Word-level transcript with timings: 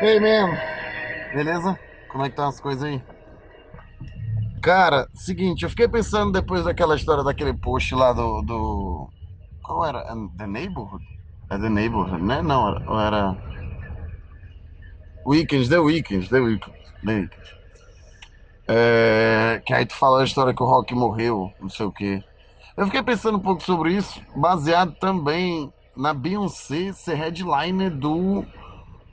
Ei, 0.00 0.20
mesmo. 0.20 0.52
Beleza? 1.32 1.78
Como 2.08 2.22
é 2.22 2.26
que 2.26 2.32
estão 2.32 2.48
as 2.48 2.60
coisas 2.60 2.84
aí? 2.84 3.02
Cara, 4.62 5.08
seguinte, 5.14 5.62
eu 5.62 5.70
fiquei 5.70 5.88
pensando 5.88 6.32
depois 6.32 6.64
daquela 6.64 6.96
história 6.96 7.24
daquele 7.24 7.54
post 7.54 7.94
lá 7.94 8.12
do. 8.12 8.42
do... 8.42 9.08
Qual 9.62 9.84
era? 9.84 10.04
The 10.36 10.46
Neighborhood? 10.46 11.04
É 11.50 11.58
The 11.58 11.70
Neighborhood, 11.70 12.22
né? 12.22 12.42
Não, 12.42 12.68
era. 12.68 13.06
era... 13.06 13.36
Weekends, 15.26 15.68
The 15.68 15.78
Weekends, 15.78 16.28
The 16.28 16.40
Weekends. 16.40 16.90
The 17.04 17.12
Weekends. 17.12 17.50
É... 18.68 19.62
Que 19.64 19.72
aí 19.72 19.86
tu 19.86 19.94
falou 19.94 20.18
a 20.18 20.24
história 20.24 20.54
que 20.54 20.62
o 20.62 20.66
Rock 20.66 20.94
morreu, 20.94 21.50
não 21.58 21.70
sei 21.70 21.86
o 21.86 21.92
quê. 21.92 22.22
Eu 22.76 22.84
fiquei 22.84 23.02
pensando 23.02 23.38
um 23.38 23.42
pouco 23.42 23.62
sobre 23.62 23.94
isso, 23.94 24.20
baseado 24.36 24.94
também 25.00 25.72
na 25.96 26.12
Beyoncé 26.12 26.92
ser 26.92 27.14
headliner 27.14 27.90
do 27.90 28.44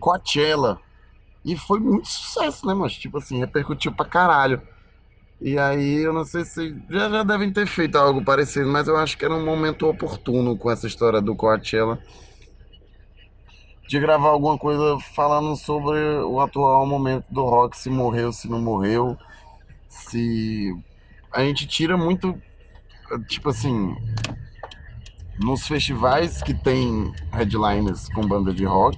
Coachella. 0.03 0.81
E 1.45 1.55
foi 1.55 1.79
muito 1.79 2.09
sucesso, 2.09 2.67
né, 2.67 2.73
mas 2.73 2.93
Tipo 2.93 3.19
assim, 3.19 3.39
repercutiu 3.39 3.93
pra 3.93 4.05
caralho. 4.05 4.61
E 5.39 5.57
aí, 5.57 5.95
eu 5.97 6.13
não 6.13 6.25
sei 6.25 6.43
se. 6.43 6.75
Já, 6.89 7.09
já 7.09 7.23
devem 7.23 7.51
ter 7.51 7.65
feito 7.65 7.97
algo 7.97 8.23
parecido, 8.23 8.69
mas 8.69 8.87
eu 8.87 8.97
acho 8.97 9.17
que 9.17 9.25
era 9.25 9.33
um 9.33 9.45
momento 9.45 9.87
oportuno 9.87 10.57
com 10.57 10.69
essa 10.69 10.87
história 10.87 11.21
do 11.21 11.35
Coachella. 11.35 11.99
De 13.87 13.99
gravar 13.99 14.29
alguma 14.29 14.57
coisa 14.57 14.97
falando 15.15 15.55
sobre 15.55 15.99
o 16.19 16.39
atual 16.39 16.85
momento 16.85 17.25
do 17.29 17.43
rock, 17.43 17.77
se 17.77 17.89
morreu, 17.89 18.31
se 18.31 18.49
não 18.49 18.61
morreu. 18.61 19.17
Se. 19.89 20.73
A 21.31 21.43
gente 21.43 21.65
tira 21.67 21.97
muito. 21.97 22.41
Tipo 23.27 23.49
assim. 23.49 23.95
Nos 25.39 25.67
festivais 25.67 26.41
que 26.41 26.53
tem 26.53 27.11
headliners 27.31 28.07
com 28.09 28.25
banda 28.25 28.53
de 28.53 28.65
rock, 28.65 28.97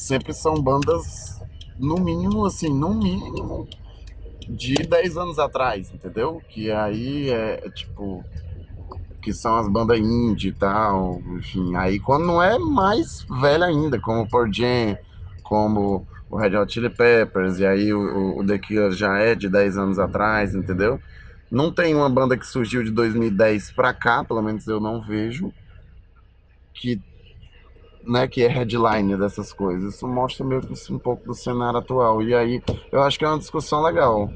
sempre 0.00 0.32
são 0.32 0.54
bandas, 0.54 1.40
no 1.78 1.96
mínimo, 1.96 2.44
assim, 2.44 2.68
no 2.68 2.94
mínimo, 2.94 3.68
de 4.48 4.74
10 4.74 5.16
anos 5.16 5.38
atrás, 5.38 5.92
entendeu? 5.92 6.42
Que 6.48 6.70
aí 6.70 7.30
é, 7.30 7.66
é 7.66 7.70
tipo. 7.70 8.24
Que 9.22 9.34
são 9.34 9.56
as 9.56 9.68
bandas 9.68 9.98
indie 9.98 10.48
e 10.48 10.52
tal, 10.52 11.20
enfim. 11.36 11.76
Aí 11.76 12.00
quando 12.00 12.24
não 12.24 12.42
é 12.42 12.58
mais 12.58 13.26
velha 13.40 13.66
ainda, 13.66 14.00
como 14.00 14.26
o 14.26 14.52
Jam, 14.52 14.96
como 15.42 16.06
o 16.30 16.36
Red 16.38 16.56
Hot 16.56 16.72
Chili 16.72 16.88
Peppers, 16.88 17.58
e 17.58 17.66
aí 17.66 17.92
o, 17.92 18.38
o 18.38 18.46
The 18.46 18.58
Cure 18.58 18.92
já 18.92 19.18
é 19.18 19.34
de 19.34 19.48
10 19.48 19.76
anos 19.76 19.98
atrás, 19.98 20.54
entendeu? 20.54 20.98
Não 21.50 21.70
tem 21.70 21.94
uma 21.94 22.08
banda 22.08 22.36
que 22.36 22.46
surgiu 22.46 22.82
de 22.82 22.90
2010 22.90 23.72
pra 23.72 23.92
cá, 23.92 24.24
pelo 24.24 24.40
menos 24.40 24.66
eu 24.66 24.80
não 24.80 25.02
vejo, 25.02 25.52
que 26.72 26.98
né, 28.04 28.26
que 28.26 28.42
é 28.42 28.48
headline 28.48 29.16
dessas 29.16 29.52
coisas. 29.52 29.94
Isso 29.94 30.06
mostra 30.06 30.44
meio 30.44 30.60
que 30.60 30.92
um 30.92 30.98
pouco 30.98 31.26
do 31.26 31.34
cenário 31.34 31.78
atual. 31.78 32.22
E 32.22 32.34
aí, 32.34 32.62
eu 32.90 33.02
acho 33.02 33.18
que 33.18 33.24
é 33.24 33.28
uma 33.28 33.38
discussão 33.38 33.82
legal, 33.82 34.30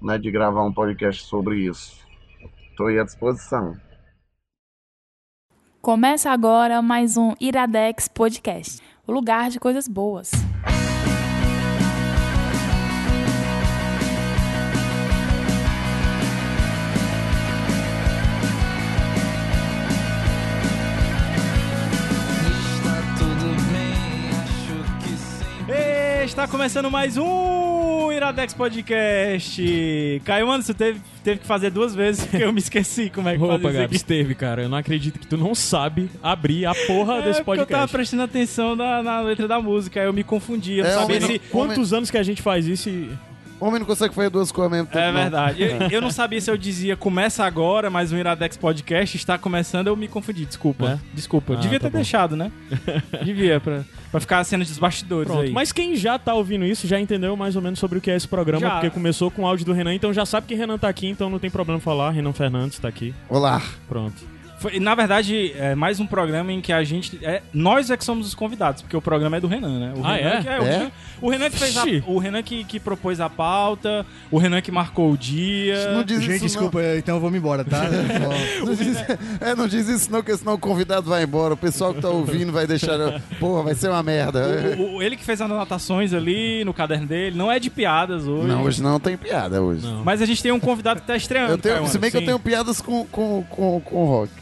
né, 0.00 0.18
de 0.18 0.30
gravar 0.30 0.62
um 0.64 0.72
podcast 0.72 1.24
sobre 1.24 1.58
isso. 1.60 1.98
Estou 2.70 2.86
aí 2.86 2.98
à 2.98 3.04
disposição. 3.04 3.76
Começa 5.80 6.30
agora 6.30 6.82
mais 6.82 7.16
um 7.16 7.32
Iradex 7.40 8.06
Podcast, 8.06 8.82
o 9.06 9.12
lugar 9.12 9.48
de 9.48 9.58
coisas 9.58 9.88
boas. 9.88 10.30
Está 26.30 26.46
começando 26.46 26.90
mais 26.90 27.16
um 27.18 28.10
Iradex 28.12 28.54
Podcast. 28.54 30.22
Caio 30.24 30.50
Anderson 30.50 30.72
teve, 30.72 31.00
teve 31.24 31.40
que 31.40 31.46
fazer 31.46 31.70
duas 31.70 31.92
vezes 31.94 32.24
porque 32.24 32.44
eu 32.44 32.52
me 32.52 32.60
esqueci 32.60 33.10
como 33.10 33.28
é 33.28 33.36
que 33.36 33.42
Opa, 33.42 33.58
faz 33.58 33.74
isso 33.74 33.82
Gabs, 33.82 34.02
teve, 34.04 34.34
cara. 34.36 34.62
Eu 34.62 34.68
não 34.68 34.78
acredito 34.78 35.18
que 35.18 35.26
tu 35.26 35.36
não 35.36 35.54
sabe 35.54 36.08
abrir 36.22 36.64
a 36.66 36.74
porra 36.86 37.16
É, 37.18 37.22
desse 37.22 37.42
porque 37.42 37.60
eu 37.60 37.66
tava 37.66 37.80
podcast. 37.82 37.92
prestando 37.96 38.22
atenção 38.22 38.74
na, 38.76 39.02
na 39.02 39.20
letra 39.20 39.46
da 39.48 39.60
música, 39.60 40.00
aí 40.00 40.06
eu 40.06 40.12
me 40.12 40.22
confundi, 40.24 40.78
eu 40.78 40.84
não 40.84 40.90
É, 40.90 40.94
sabia 40.94 41.16
homem, 41.16 41.20
se... 41.28 41.32
não- 41.32 41.50
Quantos 41.50 41.92
anos 41.92 42.10
que 42.10 42.16
a 42.16 42.22
gente 42.22 42.40
faz 42.40 42.66
isso 42.66 42.88
e... 42.88 43.10
Homem 43.60 43.78
não 43.80 43.86
consegue 43.86 44.14
fazer 44.14 44.30
duas 44.30 44.50
coisas 44.50 44.72
ao 44.72 44.76
mesmo 44.78 44.86
tempo. 44.86 44.98
É 44.98 45.12
não. 45.12 45.20
verdade. 45.20 45.62
Eu, 45.62 45.88
eu 45.90 46.00
não 46.00 46.10
sabia 46.10 46.40
se 46.40 46.50
eu 46.50 46.56
dizia 46.56 46.96
começa 46.96 47.44
agora, 47.44 47.90
mas 47.90 48.10
o 48.12 48.16
Iradex 48.16 48.56
Podcast 48.56 49.16
está 49.16 49.36
começando, 49.36 49.88
eu 49.88 49.96
me 49.96 50.08
confundi. 50.08 50.44
Desculpa. 50.46 50.98
Desculpa. 51.12 51.54
Ah, 51.54 51.56
Devia 51.56 51.78
tá 51.78 51.88
ter 51.88 51.92
bom. 51.92 51.98
deixado, 51.98 52.36
né? 52.36 52.50
Devia, 53.24 53.60
pra, 53.60 53.82
pra 54.10 54.20
ficar 54.20 54.38
a 54.38 54.44
cena 54.44 54.64
dos 54.64 54.78
bastidores 54.78 55.30
Pronto. 55.30 55.44
aí. 55.46 55.52
Mas 55.52 55.72
quem 55.72 55.94
já 55.94 56.18
tá 56.18 56.32
ouvindo 56.34 56.64
isso 56.64 56.86
já 56.86 56.98
entendeu 56.98 57.36
mais 57.36 57.54
ou 57.56 57.62
menos 57.62 57.78
sobre 57.78 57.98
o 57.98 58.00
que 58.00 58.10
é 58.10 58.16
esse 58.16 58.26
programa, 58.26 58.60
Já. 58.60 58.70
porque 58.72 58.90
começou 58.90 59.30
com 59.30 59.42
o 59.42 59.46
áudio 59.46 59.66
do 59.66 59.72
Renan, 59.72 59.94
então 59.94 60.12
já 60.12 60.24
sabe 60.24 60.46
que 60.46 60.54
Renan 60.54 60.78
tá 60.78 60.88
aqui, 60.88 61.06
então 61.06 61.28
não 61.28 61.38
tem 61.38 61.50
problema 61.50 61.78
falar. 61.80 62.10
Renan 62.10 62.32
Fernandes 62.32 62.78
tá 62.78 62.88
aqui. 62.88 63.14
Olá. 63.28 63.60
Pronto. 63.88 64.40
Foi, 64.58 64.78
na 64.78 64.94
verdade, 64.94 65.52
é 65.56 65.74
mais 65.74 66.00
um 66.00 66.06
programa 66.06 66.52
em 66.52 66.60
que 66.60 66.70
a 66.70 66.84
gente. 66.84 67.18
É, 67.22 67.40
nós 67.50 67.90
é 67.90 67.96
que 67.96 68.04
somos 68.04 68.26
os 68.26 68.34
convidados, 68.34 68.82
porque 68.82 68.94
o 68.94 69.00
programa 69.00 69.38
é 69.38 69.40
do 69.40 69.46
Renan, 69.46 69.78
né? 69.80 69.94
O 69.96 70.04
Ah, 70.04 70.12
Renan 70.16 70.30
é? 70.30 70.42
que- 70.42 70.48
o, 70.48 70.66
É? 70.66 70.92
O 71.20 71.30
Renan 71.30 71.50
que 71.50 71.58
fez 71.58 71.76
a. 71.76 71.84
O 72.06 72.18
Renan 72.18 72.42
que, 72.42 72.64
que 72.64 72.80
propôs 72.80 73.20
a 73.20 73.28
pauta, 73.28 74.06
o 74.30 74.38
Renan 74.38 74.60
que 74.60 74.70
marcou 74.72 75.12
o 75.12 75.16
dia. 75.16 75.92
Não 75.92 76.02
diz 76.04 76.20
Gente, 76.22 76.36
isso 76.36 76.44
desculpa, 76.46 76.80
então 76.96 77.16
eu 77.16 77.20
vou 77.20 77.30
me 77.30 77.38
embora, 77.38 77.64
tá? 77.64 77.82
não. 77.88 78.66
Não 78.70 78.74
diz, 78.74 78.96
é, 79.40 79.54
não 79.56 79.66
diz 79.68 79.88
isso 79.88 80.10
não, 80.12 80.20
porque 80.20 80.36
senão 80.36 80.54
o 80.54 80.58
convidado 80.58 81.08
vai 81.08 81.22
embora. 81.24 81.54
O 81.54 81.56
pessoal 81.56 81.92
que 81.94 82.00
tá 82.00 82.08
ouvindo 82.08 82.52
vai 82.52 82.66
deixar... 82.66 82.98
Porra, 83.38 83.62
vai 83.64 83.74
ser 83.74 83.88
uma 83.88 84.02
merda. 84.02 84.76
O- 84.78 84.96
o- 84.96 85.02
ele 85.02 85.16
que 85.16 85.24
fez 85.24 85.40
as 85.40 85.50
anotações 85.50 86.12
ali 86.12 86.64
no 86.64 86.72
caderno 86.74 87.06
dele, 87.06 87.36
não 87.36 87.50
é 87.50 87.58
de 87.58 87.70
piadas 87.70 88.26
hoje. 88.26 88.46
Não, 88.48 88.62
hoje 88.62 88.82
não 88.82 89.00
tem 89.00 89.16
piada 89.16 89.60
hoje. 89.62 89.84
Não. 89.86 90.04
Mas 90.04 90.20
a 90.22 90.26
gente 90.26 90.42
tem 90.42 90.52
um 90.52 90.60
convidado 90.60 91.00
que 91.00 91.06
tá 91.06 91.16
estreando. 91.16 91.52
Eu 91.52 91.58
tenho, 91.58 91.86
se 91.88 91.98
bem 91.98 92.10
que 92.10 92.16
eu 92.16 92.24
tenho 92.24 92.38
piadas 92.38 92.80
com, 92.80 93.04
com, 93.06 93.42
com, 93.48 93.80
com 93.80 94.04
rock. 94.06 94.32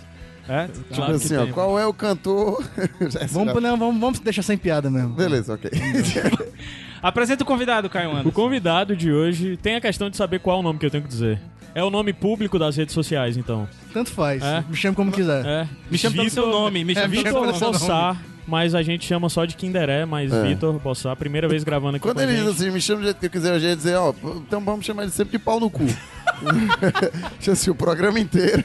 É? 0.49 0.67
Tipo 0.67 0.95
Claro 0.95 1.15
assim, 1.15 1.37
ó, 1.37 1.45
tem. 1.45 1.53
qual 1.53 1.79
é 1.79 1.87
o 1.87 1.93
cantor... 1.93 2.65
Já 3.11 3.27
vamos, 3.27 3.63
não, 3.63 3.77
vamos, 3.77 4.01
vamos 4.01 4.19
deixar 4.21 4.43
sem 4.43 4.57
piada 4.57 4.91
mesmo. 4.91 5.11
Beleza, 5.11 5.55
ok. 5.55 5.71
Apresenta 7.03 7.43
o 7.45 7.47
convidado, 7.47 7.89
Caio 7.89 8.09
O 8.09 8.13
Anderson. 8.13 8.31
convidado 8.33 8.97
de 8.97 9.13
hoje 9.13 9.57
tem 9.59 9.77
a 9.77 9.81
questão 9.81 10.11
de 10.11 10.17
saber 10.17 10.41
qual 10.41 10.57
é 10.57 10.61
o 10.61 10.63
nome 10.63 10.79
que 10.79 10.87
eu 10.87 10.91
tenho 10.91 11.03
que 11.05 11.09
dizer. 11.09 11.41
É 11.75 11.85
o 11.85 11.91
nome 11.91 12.13
público 12.13 12.59
das 12.59 12.77
redes 12.77 12.93
sociais, 12.95 13.37
então. 13.37 13.69
Tanto 13.93 14.11
faz. 14.11 14.43
É? 14.43 14.65
Me 14.69 14.75
chame 14.75 14.97
como 14.97 15.13
quiser. 15.13 15.45
É. 15.47 15.69
Me 15.91 15.97
chama 15.97 16.17
pelo 16.17 16.31
seu 16.31 16.49
nome, 16.49 16.83
me 16.85 16.95
chama 16.95 17.05
É, 17.05 17.09
me 17.09 17.23
pelo 17.23 17.35
chama 17.35 17.53
seu 17.53 17.71
pelo 17.71 17.89
nome. 17.89 18.19
Mas 18.49 18.75
a 18.75 18.83
gente 18.83 19.07
chama 19.07 19.29
só 19.29 19.45
de 19.45 19.55
Kinderé, 19.55 20.07
mas 20.07 20.33
É. 20.33 20.43
Vitor 20.43 20.73
Bossar, 20.81 21.15
primeira 21.17 21.47
vez 21.47 21.63
gravando 21.63 21.97
aqui 21.97 22.03
Quando 22.03 22.17
com 22.17 22.21
a 22.23 22.25
ele 22.25 22.33
diz 22.33 22.45
gente. 22.47 22.57
assim, 22.57 22.71
me 22.71 22.81
chama 22.81 23.01
do 23.01 23.05
jeito 23.05 23.21
que 23.21 23.27
eu 23.27 23.31
quiser, 23.31 23.55
eu 23.55 23.61
já 23.61 23.69
ia 23.69 23.77
dizer, 23.77 23.97
ó, 23.97 24.15
então 24.39 24.61
vamos 24.61 24.87
chamar 24.87 25.03
ele 25.03 25.13
sempre 25.13 25.33
de 25.37 25.39
pau 25.39 25.61
no 25.61 25.69
cu. 25.69 25.85
Assim, 27.51 27.71
o 27.71 27.75
programa 27.75 28.21
inteiro. 28.21 28.63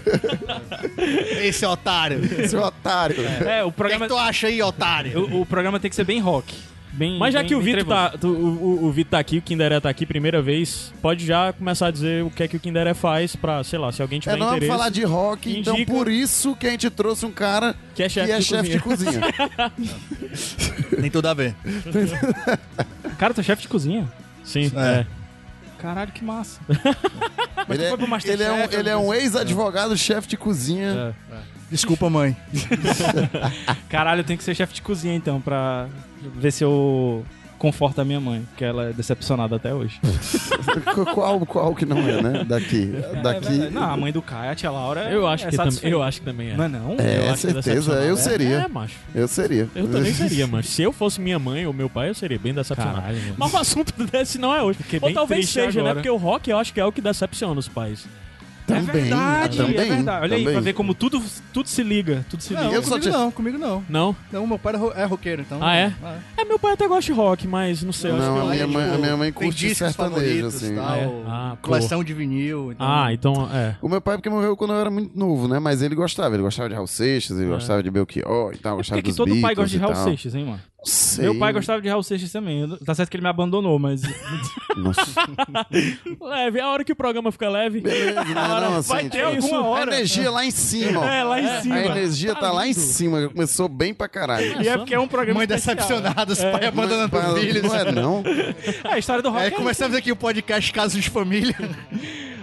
Esse 1.41 1.65
otário. 1.65 2.19
O 2.19 2.47
Seu 2.47 2.61
otário. 2.61 3.15
É, 3.45 3.63
o 3.63 3.67
que, 3.67 3.69
é 3.69 3.71
programa, 3.71 4.05
que 4.07 4.13
tu 4.13 4.17
acha 4.17 4.47
aí, 4.47 4.61
otário? 4.61 5.19
o, 5.19 5.41
o 5.41 5.45
programa 5.45 5.79
tem 5.79 5.89
que 5.89 5.95
ser 5.95 6.03
bem 6.03 6.19
rock. 6.19 6.53
Bem, 6.95 7.17
Mas 7.17 7.33
já 7.33 7.39
bem- 7.39 7.47
que 7.49 7.55
o 7.55 7.59
Vitor 7.61 7.85
tá, 7.85 8.09
tu- 8.11 8.27
o, 8.27 8.83
o, 8.83 8.85
o 8.85 8.91
Vitor 8.91 9.11
tá 9.11 9.19
aqui, 9.19 9.39
o 9.39 9.41
Kinderé 9.41 9.79
tá 9.79 9.89
aqui 9.89 10.05
primeira 10.05 10.43
vez, 10.43 10.93
pode 11.01 11.25
já 11.25 11.51
começar 11.51 11.87
a 11.87 11.91
dizer 11.91 12.23
o 12.23 12.29
que 12.29 12.43
é 12.43 12.47
que 12.47 12.55
o 12.55 12.59
Kinderé 12.59 12.93
faz 12.93 13.35
pra, 13.35 13.63
sei 13.63 13.79
lá, 13.79 13.91
se 13.91 13.99
alguém 14.01 14.19
tiver 14.19 14.35
É, 14.35 14.37
não 14.37 14.49
interesse. 14.49 14.71
falar 14.71 14.89
de 14.89 15.03
rock, 15.03 15.57
então 15.59 15.73
indica- 15.73 15.91
por 15.91 16.07
isso 16.07 16.55
que 16.55 16.67
a 16.67 16.69
gente 16.69 16.87
trouxe 16.91 17.25
um 17.25 17.31
cara 17.31 17.75
Que 17.95 18.03
é 18.03 18.09
chefe 18.09 18.31
é 18.31 18.37
de 18.37 18.43
chefe 18.45 18.69
de 18.69 18.79
cozinha. 18.79 19.21
Tem 21.01 21.09
tudo 21.09 21.27
a 21.27 21.33
ver. 21.33 21.55
Cara, 23.17 23.33
tu 23.33 23.41
é 23.41 23.43
chefe 23.43 23.63
de 23.63 23.67
cozinha? 23.67 24.07
Sim, 24.43 24.71
É. 24.75 24.99
é. 24.99 25.07
Caralho, 25.79 26.11
que 26.11 26.23
massa. 26.23 26.61
ele, 27.69 27.83
é, 27.83 27.93
ele, 28.31 28.43
é 28.43 28.51
um, 28.51 28.79
ele 28.79 28.89
é 28.89 28.97
um 28.97 29.13
ex-advogado, 29.13 29.97
chefe 29.97 30.27
de 30.29 30.37
cozinha. 30.37 31.15
É. 31.31 31.35
Desculpa, 31.73 32.07
mãe. 32.07 32.37
Caralho, 33.89 34.19
eu 34.19 34.23
tenho 34.23 34.37
que 34.37 34.43
ser 34.43 34.53
chefe 34.53 34.75
de 34.75 34.81
cozinha 34.81 35.15
então, 35.15 35.41
pra 35.41 35.87
ver 36.35 36.51
se 36.51 36.63
eu 36.63 37.25
conforto 37.57 37.99
a 37.99 38.05
minha 38.05 38.19
mãe, 38.19 38.43
porque 38.49 38.63
ela 38.63 38.89
é 38.89 38.93
decepcionada 38.93 39.55
até 39.55 39.73
hoje. 39.73 39.99
qual, 41.15 41.39
qual 41.45 41.73
que 41.73 41.83
não 41.83 41.97
é, 41.97 42.21
né? 42.21 42.43
Daqui. 42.43 42.93
Daqui. 43.23 43.63
É, 43.63 43.69
não, 43.71 43.83
a 43.83 43.97
mãe 43.97 44.11
do 44.11 44.21
Caio, 44.21 44.51
a 44.51 44.55
tia 44.55 44.69
Laura. 44.69 45.09
Eu 45.09 45.25
acho, 45.25 45.47
é 45.47 45.49
que 45.49 45.57
tam, 45.57 45.69
eu 45.81 46.03
acho 46.03 46.19
que 46.19 46.25
também 46.25 46.51
é. 46.51 46.55
Não 46.55 46.65
é 46.65 46.67
não? 46.67 46.95
É, 46.99 47.17
eu 47.19 47.31
acho 47.31 47.47
que 47.47 47.53
certeza, 47.53 47.93
eu 48.03 48.13
É, 48.13 48.17
seria. 48.17 48.55
É, 48.57 48.67
macho. 48.67 48.97
Eu 49.15 49.27
seria. 49.27 49.67
Eu 49.73 49.87
também 49.87 50.13
seria, 50.13 50.45
mas 50.47 50.67
se 50.67 50.83
eu 50.83 50.93
fosse 50.93 51.19
minha 51.19 51.39
mãe 51.39 51.65
ou 51.65 51.73
meu 51.73 51.89
pai, 51.89 52.09
eu 52.09 52.13
seria 52.13 52.37
bem 52.37 52.53
decepcionado. 52.53 53.01
Caralho. 53.01 53.19
Mas 53.35 53.53
o 53.53 53.57
assunto 53.57 53.93
desse 54.05 54.37
não 54.37 54.53
é 54.53 54.61
hoje. 54.61 54.77
Fiquei 54.83 54.99
ou 55.01 55.07
bem 55.07 55.15
talvez 55.15 55.49
seja, 55.49 55.81
né? 55.81 55.89
agora. 55.89 55.95
Porque 55.95 56.09
o 56.09 56.17
rock 56.17 56.51
eu 56.51 56.59
acho 56.59 56.73
que 56.73 56.79
é 56.79 56.85
o 56.85 56.91
que 56.91 57.01
decepciona 57.01 57.57
os 57.57 57.69
pais. 57.69 58.05
Também. 58.65 58.83
é 58.87 58.91
verdade, 59.01 59.57
também, 59.57 59.75
é 59.77 59.85
verdade. 59.85 60.23
Olha 60.23 60.35
aí, 60.35 60.41
também. 60.43 60.53
pra 60.53 60.61
ver 60.61 60.73
como 60.73 60.93
tudo, 60.93 61.21
tudo 61.51 61.67
se 61.67 61.83
liga. 61.83 62.25
Tudo 62.29 62.41
se 62.41 62.53
Não, 62.53 62.63
liga. 62.63 62.75
Eu 62.75 62.83
só 62.83 62.89
comigo 62.91 63.03
te- 63.05 63.09
não, 63.11 63.31
comigo 63.31 63.57
não. 63.57 63.83
Não? 63.89 64.15
Não, 64.31 64.47
meu 64.47 64.57
pai 64.59 64.73
é 64.73 64.77
ro- 64.77 64.93
é 64.95 65.03
roqueiro, 65.05 65.41
então. 65.41 65.59
Ah, 65.61 65.75
é? 65.75 65.93
É, 66.37 66.45
meu 66.45 66.57
pai 66.57 66.73
até 66.73 66.87
gosta 66.87 67.03
de 67.11 67.11
rock, 67.17 67.47
mas 67.47 67.83
não 67.83 67.91
sei. 67.91 68.11
Não, 68.11 68.19
que 68.19 68.39
a 68.41 68.53
minha, 68.53 68.67
mãe, 68.67 68.89
a 68.93 68.97
minha 68.97 69.17
mãe 69.17 69.31
Tem 69.31 69.47
curte 69.49 69.75
sertanejo, 69.75 70.47
assim. 70.47 70.75
tal, 70.75 70.95
É? 70.95 71.09
Ah, 71.27 71.57
pô. 71.61 71.67
coleção 71.69 72.03
de 72.03 72.13
vinil. 72.13 72.71
Então... 72.71 72.87
Ah, 72.87 73.13
então, 73.13 73.49
é. 73.53 73.75
O 73.81 73.89
meu 73.89 73.99
pai, 74.01 74.17
porque 74.17 74.29
morreu 74.29 74.55
quando 74.55 74.73
eu 74.73 74.79
era 74.79 74.89
muito 74.89 75.17
novo, 75.17 75.47
né? 75.47 75.59
Mas 75.59 75.81
ele 75.81 75.95
gostava. 75.95 76.33
Ele 76.35 76.43
gostava 76.43 76.69
de 76.69 76.75
Raul 76.75 76.87
Seixas, 76.87 77.37
ele 77.37 77.49
gostava 77.49 77.83
de 77.83 77.91
Belchior 77.91 78.53
e 78.53 78.57
tal, 78.57 78.77
gostava 78.77 79.01
que 79.01 79.09
dos 79.09 79.17
todo 79.17 79.39
pai 79.41 79.55
gosta 79.55 79.69
de 79.69 79.77
Raul. 79.77 79.95
Seixas, 79.95 80.35
hein, 80.35 80.45
mano? 80.45 80.61
Sei. 80.85 81.23
Meu 81.23 81.35
pai 81.39 81.53
gostava 81.53 81.81
de 81.81 81.87
Raul 81.87 82.03
Seixas 82.03 82.29
também. 82.31 82.67
Tá 82.85 82.93
certo 82.93 83.09
que 83.09 83.15
ele 83.15 83.23
me 83.23 83.29
abandonou, 83.29 83.79
mas. 83.79 84.01
Nossa. 84.75 85.01
Leve, 86.19 86.59
a 86.59 86.67
hora 86.69 86.83
que 86.83 86.91
o 86.91 86.95
programa 86.95 87.31
fica 87.31 87.47
leve. 87.49 87.79
Beleza, 87.79 88.23
não, 88.25 88.61
não, 88.61 88.77
assim, 88.77 88.89
vai 88.89 89.03
ter 89.09 89.25
tipo, 89.25 89.45
alguma 89.45 89.65
hora. 89.67 89.91
A 89.91 89.95
energia 89.95 90.29
lá 90.29 90.45
em 90.45 90.51
cima. 90.51 90.99
ó. 90.99 91.07
É, 91.07 91.23
lá 91.23 91.39
em 91.39 91.61
cima. 91.61 91.75
A 91.75 91.85
energia 91.85 92.35
tá, 92.35 92.51
lá 92.51 92.67
em 92.67 92.73
cima. 92.73 93.29
Começou 93.29 93.69
bem 93.69 93.93
pra 93.93 94.09
caralho. 94.09 94.61
E 94.61 94.67
é 94.67 94.77
porque 94.77 94.93
é 94.93 94.99
um 94.99 95.07
programa. 95.07 95.37
Mãe 95.39 95.45
especial. 95.45 95.75
decepcionada, 95.75 96.33
os 96.33 96.39
pais 96.43 96.65
abandonando 96.67 97.15
Não, 97.17 97.33
os 97.33 97.39
filhos. 97.39 97.63
Não 97.63 97.75
é, 97.75 97.91
não. 97.91 98.23
É, 98.83 98.93
a 98.93 98.97
história 98.97 99.21
do 99.23 99.29
rock. 99.29 99.41
Aí 99.41 99.47
é 99.47 99.51
começamos 99.51 99.95
aqui 99.97 100.11
o 100.11 100.15
podcast 100.17 100.71
Casos 100.73 101.01
de 101.01 101.09
Família. 101.09 101.55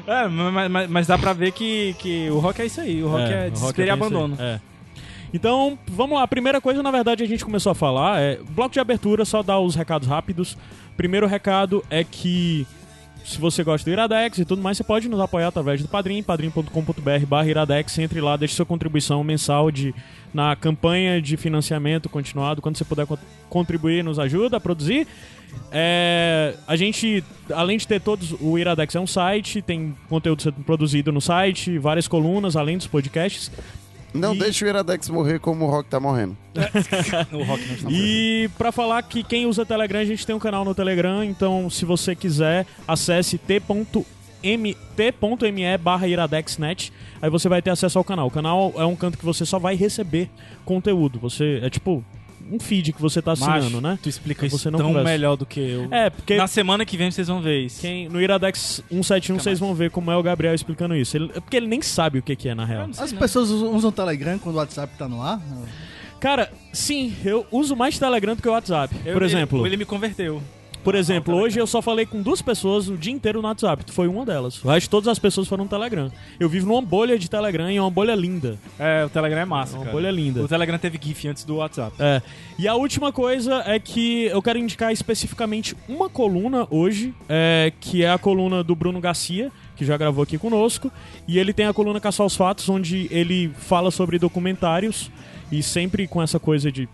É, 0.06 0.26
mas, 0.28 0.70
mas- 0.70 0.90
mas 0.90 1.06
dá 1.06 1.19
pra 1.19 1.32
ver 1.34 1.52
que, 1.52 1.94
que 1.98 2.28
o 2.31 2.38
rock 2.38 2.62
é 2.62 2.66
isso 2.66 2.81
aí. 2.81 3.02
O 3.02 3.08
rock 3.08 3.31
é, 3.31 3.50
desespero 3.50 3.86
e 3.86 3.90
é 3.90 3.96
bem 3.96 4.06
isso 4.06 4.16
aí. 4.16 4.22
abandono. 4.22 4.36
É. 4.40 4.60
Então, 5.32 5.79
vamos 5.87 6.17
lá. 6.17 6.25
A 6.25 6.29
primeira 6.29 6.61
coisa, 6.61 6.82
na 6.82 6.91
verdade, 6.91 7.23
a 7.23 7.27
gente 7.27 7.44
começou 7.44 7.73
a 7.73 7.75
falar 7.75 8.21
é 8.21 8.38
bloco 8.50 8.73
de 8.73 8.81
abertura, 8.81 9.25
só 9.25 9.43
dar 9.43 9.61
os 9.61 9.75
recados 9.75 10.09
rápidos. 10.09 10.56
Primeiro 10.97 11.27
recado 11.27 11.85
é 11.88 12.03
que 12.03 12.67
se 13.25 13.38
você 13.38 13.62
gosta 13.62 13.88
do 13.88 13.93
Iradex 13.93 14.38
e 14.38 14.44
tudo 14.44 14.62
mais, 14.62 14.77
você 14.77 14.82
pode 14.85 15.09
nos 15.09 15.21
apoiar 15.21 15.49
através 15.49 15.81
do 15.82 15.88
Padrim, 15.88 16.23
padrim.com.br 16.23 17.47
Iradex, 17.49 17.99
entre 17.99 18.21
lá, 18.21 18.37
deixe 18.37 18.55
sua 18.55 18.67
contribuição 18.67 19.23
mensal 19.23 19.71
de, 19.71 19.94
na 20.32 20.56
campanha 20.56 21.21
de 21.21 21.37
financiamento 21.37 22.09
continuado, 22.09 22.61
quando 22.62 22.77
você 22.77 22.85
puder 22.85 23.06
co- 23.06 23.19
contribuir, 23.49 24.03
nos 24.03 24.19
ajuda 24.19 24.56
a 24.56 24.61
produzir. 24.61 25.06
É, 25.71 26.55
a 26.67 26.77
gente, 26.77 27.23
além 27.53 27.77
de 27.77 27.87
ter 27.87 28.00
todos, 28.00 28.35
o 28.41 28.59
Iradex 28.59 28.94
é 28.94 29.00
um 29.00 29.06
site, 29.06 29.61
tem 29.61 29.94
conteúdo 30.09 30.43
sendo 30.43 30.65
produzido 30.65 31.12
no 31.12 31.21
site, 31.21 31.79
várias 31.79 32.09
colunas, 32.09 32.56
além 32.56 32.79
dos 32.79 32.87
podcasts. 32.87 33.50
Não 34.12 34.34
E- 34.34 34.38
deixa 34.38 34.64
o 34.64 34.68
Iradex 34.68 35.08
morrer 35.08 35.38
como 35.38 35.64
o 35.66 35.70
Rock 35.70 35.88
tá 35.88 36.00
morrendo. 36.00 36.36
O 37.32 37.44
rock 37.44 37.64
não 37.66 37.74
está 37.74 37.88
E 37.90 38.50
pra 38.58 38.72
falar 38.72 39.02
que 39.02 39.22
quem 39.22 39.46
usa 39.46 39.64
Telegram, 39.64 40.00
a 40.00 40.04
gente 40.04 40.26
tem 40.26 40.34
um 40.34 40.38
canal 40.40 40.64
no 40.64 40.74
Telegram, 40.74 41.22
então 41.24 41.70
se 41.70 41.84
você 41.84 42.14
quiser, 42.16 42.66
acesse 42.88 43.38
t.m 43.38 44.74
t.me 44.96 45.78
barra 45.78 46.08
iradexnet, 46.08 46.92
aí 47.20 47.28
você 47.30 47.48
vai 47.48 47.60
ter 47.62 47.70
acesso 47.70 47.98
ao 47.98 48.04
canal. 48.04 48.26
O 48.26 48.30
canal 48.30 48.72
é 48.76 48.84
um 48.84 48.96
canto 48.96 49.18
que 49.18 49.24
você 49.24 49.44
só 49.44 49.58
vai 49.58 49.74
receber 49.76 50.28
conteúdo. 50.64 51.18
Você 51.20 51.60
é 51.62 51.70
tipo 51.70 52.04
um 52.50 52.58
feed 52.58 52.93
que 52.93 53.00
você 53.00 53.23
tá 53.23 53.32
assinando, 53.32 53.64
Macho, 53.64 53.81
né? 53.81 53.99
Tu 54.02 54.08
explica 54.08 54.49
Você 54.49 54.56
isso 54.56 54.70
não 54.70 54.79
tão 54.79 54.88
conversa. 54.88 55.08
melhor 55.11 55.37
do 55.37 55.47
que 55.47 55.61
eu. 55.61 55.88
É, 55.93 56.11
porque 56.11 56.37
Na 56.37 56.47
semana 56.47 56.85
que 56.85 56.97
vem 56.97 57.11
vocês 57.11 57.29
vão 57.29 57.41
ver 57.41 57.61
isso. 57.67 57.81
quem, 57.81 58.08
no 58.08 58.20
Iradex 58.20 58.82
171 58.91 59.38
vocês 59.38 59.58
vão 59.58 59.75
ver 59.75 59.91
como 59.91 60.11
é 60.11 60.17
o 60.17 60.23
Gabriel 60.23 60.55
explicando 60.55 60.94
isso. 60.97 61.17
Ele- 61.17 61.31
é 61.35 61.41
porque 61.41 61.56
ele 61.56 61.67
nem 61.67 61.81
sabe 61.82 62.19
o 62.19 62.23
que, 62.23 62.35
que 62.37 62.49
é 62.49 62.55
na 62.55 62.64
real. 62.64 62.88
As 62.99 63.12
pessoas 63.12 63.50
usam 63.50 63.91
o 63.91 63.93
Telegram 63.93 64.38
quando 64.38 64.56
o 64.56 64.58
WhatsApp 64.58 64.93
tá 64.99 65.08
no 65.08 65.23
ar? 65.23 65.41
Cara, 66.19 66.52
sim, 66.73 67.14
eu 67.25 67.47
uso 67.50 67.75
mais 67.75 67.99
Telegram 67.99 68.37
do 68.37 68.43
que 68.43 68.49
o 68.49 68.53
WhatsApp. 68.53 68.94
Eu- 69.06 69.14
Por 69.14 69.23
ele- 69.23 69.25
exemplo, 69.32 69.67
Ele, 69.67 69.76
me 69.76 69.85
converteu. 69.87 70.43
Por 70.82 70.94
exemplo, 70.94 71.35
hoje 71.35 71.59
eu 71.59 71.67
só 71.67 71.82
falei 71.82 72.06
com 72.06 72.23
duas 72.23 72.41
pessoas 72.41 72.88
o 72.88 72.97
dia 72.97 73.12
inteiro 73.12 73.43
no 73.43 73.49
WhatsApp. 73.49 73.85
Tu 73.85 73.93
foi 73.93 74.09
uma 74.09 74.25
delas. 74.25 74.65
O 74.65 74.69
resto, 74.69 74.88
todas 74.88 75.09
as 75.09 75.19
pessoas 75.19 75.47
foram 75.47 75.65
no 75.65 75.71
Telegram. 75.71 76.11
Eu 76.38 76.49
vivo 76.49 76.67
numa 76.67 76.81
bolha 76.81 77.19
de 77.19 77.29
Telegram 77.29 77.71
e 77.71 77.77
é 77.77 77.81
uma 77.82 77.91
bolha 77.91 78.15
linda. 78.15 78.59
É, 78.79 79.05
o 79.05 79.11
Telegram 79.11 79.41
é 79.41 79.44
massa, 79.44 79.75
É 79.75 79.79
uma 79.79 79.85
cara. 79.85 79.97
bolha 79.97 80.11
linda. 80.11 80.43
O 80.43 80.49
Telegram 80.49 80.79
teve 80.79 80.99
GIF 81.00 81.29
antes 81.29 81.44
do 81.44 81.56
WhatsApp. 81.56 81.94
É. 81.99 82.23
E 82.59 82.67
a 82.67 82.75
última 82.75 83.12
coisa 83.12 83.62
é 83.67 83.79
que 83.79 84.25
eu 84.25 84.41
quero 84.41 84.59
indicar 84.59 84.93
especificamente 84.93 85.77
uma 85.88 86.09
coluna 86.09 86.67
hoje, 86.71 87.15
é, 87.29 87.73
que 87.79 88.03
é 88.03 88.11
a 88.11 88.19
coluna 88.19 88.65
do 88.65 88.75
Bruno 88.75 89.00
Garcia, 89.00 89.53
que 89.77 89.85
já 89.85 89.97
gravou 89.97 90.23
aqui 90.23 90.38
conosco. 90.38 90.91
E 91.29 91.38
ele 91.38 91.53
tem 91.53 91.67
a 91.67 91.73
coluna 91.75 92.00
Caçar 92.00 92.27
os 92.27 92.35
Fatos, 92.37 92.69
onde 92.69 93.06
ele 93.11 93.50
fala 93.59 93.91
sobre 93.91 94.19
documentários 94.19 95.11
e 95.53 95.62
sempre 95.62 96.06
com 96.06 96.23
essa 96.23 96.38
coisa 96.38 96.71
de 96.71 96.88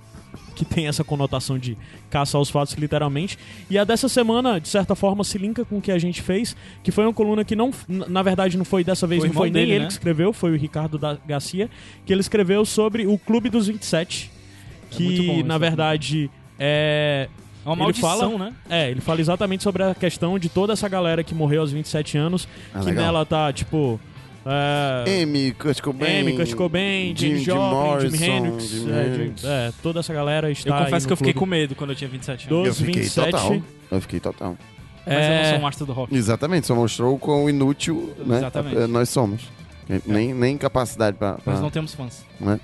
que 0.56 0.64
tem 0.64 0.88
essa 0.88 1.04
conotação 1.04 1.56
de 1.58 1.76
caça 2.10 2.36
aos 2.36 2.50
fatos, 2.50 2.74
literalmente. 2.74 3.38
E 3.70 3.78
a 3.78 3.84
dessa 3.84 4.08
semana, 4.08 4.58
de 4.60 4.66
certa 4.68 4.96
forma, 4.96 5.22
se 5.22 5.38
linka 5.38 5.64
com 5.64 5.78
o 5.78 5.80
que 5.80 5.92
a 5.92 5.98
gente 5.98 6.20
fez, 6.22 6.56
que 6.82 6.90
foi 6.90 7.04
uma 7.04 7.12
coluna 7.12 7.44
que 7.44 7.54
não, 7.54 7.70
na 7.88 8.22
verdade, 8.22 8.56
não 8.56 8.64
foi 8.64 8.82
dessa 8.82 9.06
vez, 9.06 9.22
O 9.22 9.26
não 9.26 9.34
foi 9.34 9.50
nem 9.50 9.62
dele, 9.62 9.72
ele 9.72 9.80
né? 9.80 9.86
que 9.86 9.92
escreveu, 9.92 10.32
foi 10.32 10.50
o 10.52 10.56
Ricardo 10.56 10.98
da 10.98 11.16
Garcia, 11.26 11.70
que 12.04 12.12
ele 12.12 12.20
escreveu 12.20 12.64
sobre 12.64 13.06
o 13.06 13.16
Clube 13.18 13.48
dos 13.50 13.66
27, 13.68 14.30
É 14.90 14.94
que, 14.96 15.04
isso, 15.04 15.44
na 15.46 15.54
né? 15.54 15.58
verdade, 15.58 16.30
é... 16.58 17.28
É 17.64 17.68
uma 17.68 17.74
Ele 17.74 17.82
maldição, 17.82 18.08
fala- 18.08 18.38
né? 18.38 18.52
É, 18.70 18.90
ele 18.92 19.00
fala 19.00 19.20
exatamente 19.20 19.62
sobre 19.64 19.82
a 19.82 19.92
questão 19.92 20.38
de 20.38 20.48
toda 20.48 20.72
essa 20.72 20.88
galera 20.88 21.24
que 21.24 21.34
morreu 21.34 21.60
aos 21.62 21.72
27 21.72 22.16
anos, 22.16 22.46
Ah, 22.72 22.78
que 22.78 22.86
legal. 22.86 23.04
nela 23.06 23.26
tá, 23.26 23.52
tipo... 23.52 24.00
É, 24.48 25.22
Amy, 25.22 25.50
Kurt 25.52 25.80
Cobain. 25.80 26.20
Amy, 26.20 26.36
Kurt 26.36 26.54
Cobain, 26.54 27.14
Jim- 27.16 27.16
James 27.16 27.38
Jim 27.40 27.44
Joplin, 27.46 27.70
Morrison, 27.70 28.16
Jimi 28.16 28.30
Hendrix, 28.30 28.68
Jimi 28.68 28.92
é, 28.92 29.06
Hendrix. 29.06 29.44
É, 29.44 29.72
toda 29.82 30.00
essa 30.00 30.14
galera 30.14 30.50
está 30.50 30.70
Eu 30.70 30.74
aí 30.74 30.84
confesso 30.84 31.04
no 31.04 31.08
que 31.08 31.12
eu 31.12 31.16
fiquei 31.16 31.32
clube. 31.32 31.40
com 31.46 31.50
medo 31.50 31.74
quando 31.74 31.90
eu 31.90 31.96
tinha 31.96 32.08
27 32.08 32.48
anos. 32.48 32.62
Do- 32.62 32.66
Eu 32.68 32.74
fiquei 32.74 33.02
27. 33.02 33.30
total. 33.32 33.56
Eu 33.90 34.00
fiquei 34.00 34.20
total. 34.20 34.56
Mas 35.06 35.14
eu 35.14 35.20
não 35.20 35.36
É, 35.36 35.44
sou 35.50 35.58
um 35.58 35.62
master 35.62 35.86
do 35.86 35.92
rock. 35.92 36.14
Exatamente, 36.14 36.66
só 36.66 36.74
mostrou 36.74 37.14
o 37.14 37.18
quão 37.18 37.48
inútil 37.50 38.12
né, 38.24 38.40
eh, 38.76 38.86
nós 38.86 39.08
somos. 39.08 39.42
Nem, 40.06 40.34
nem 40.34 40.56
capacidade 40.58 41.16
pra. 41.16 41.34
pra 41.34 41.52
Nós 41.52 41.62
não 41.62 41.70
temos 41.70 41.94
fãs. 41.94 42.24
né? 42.40 42.58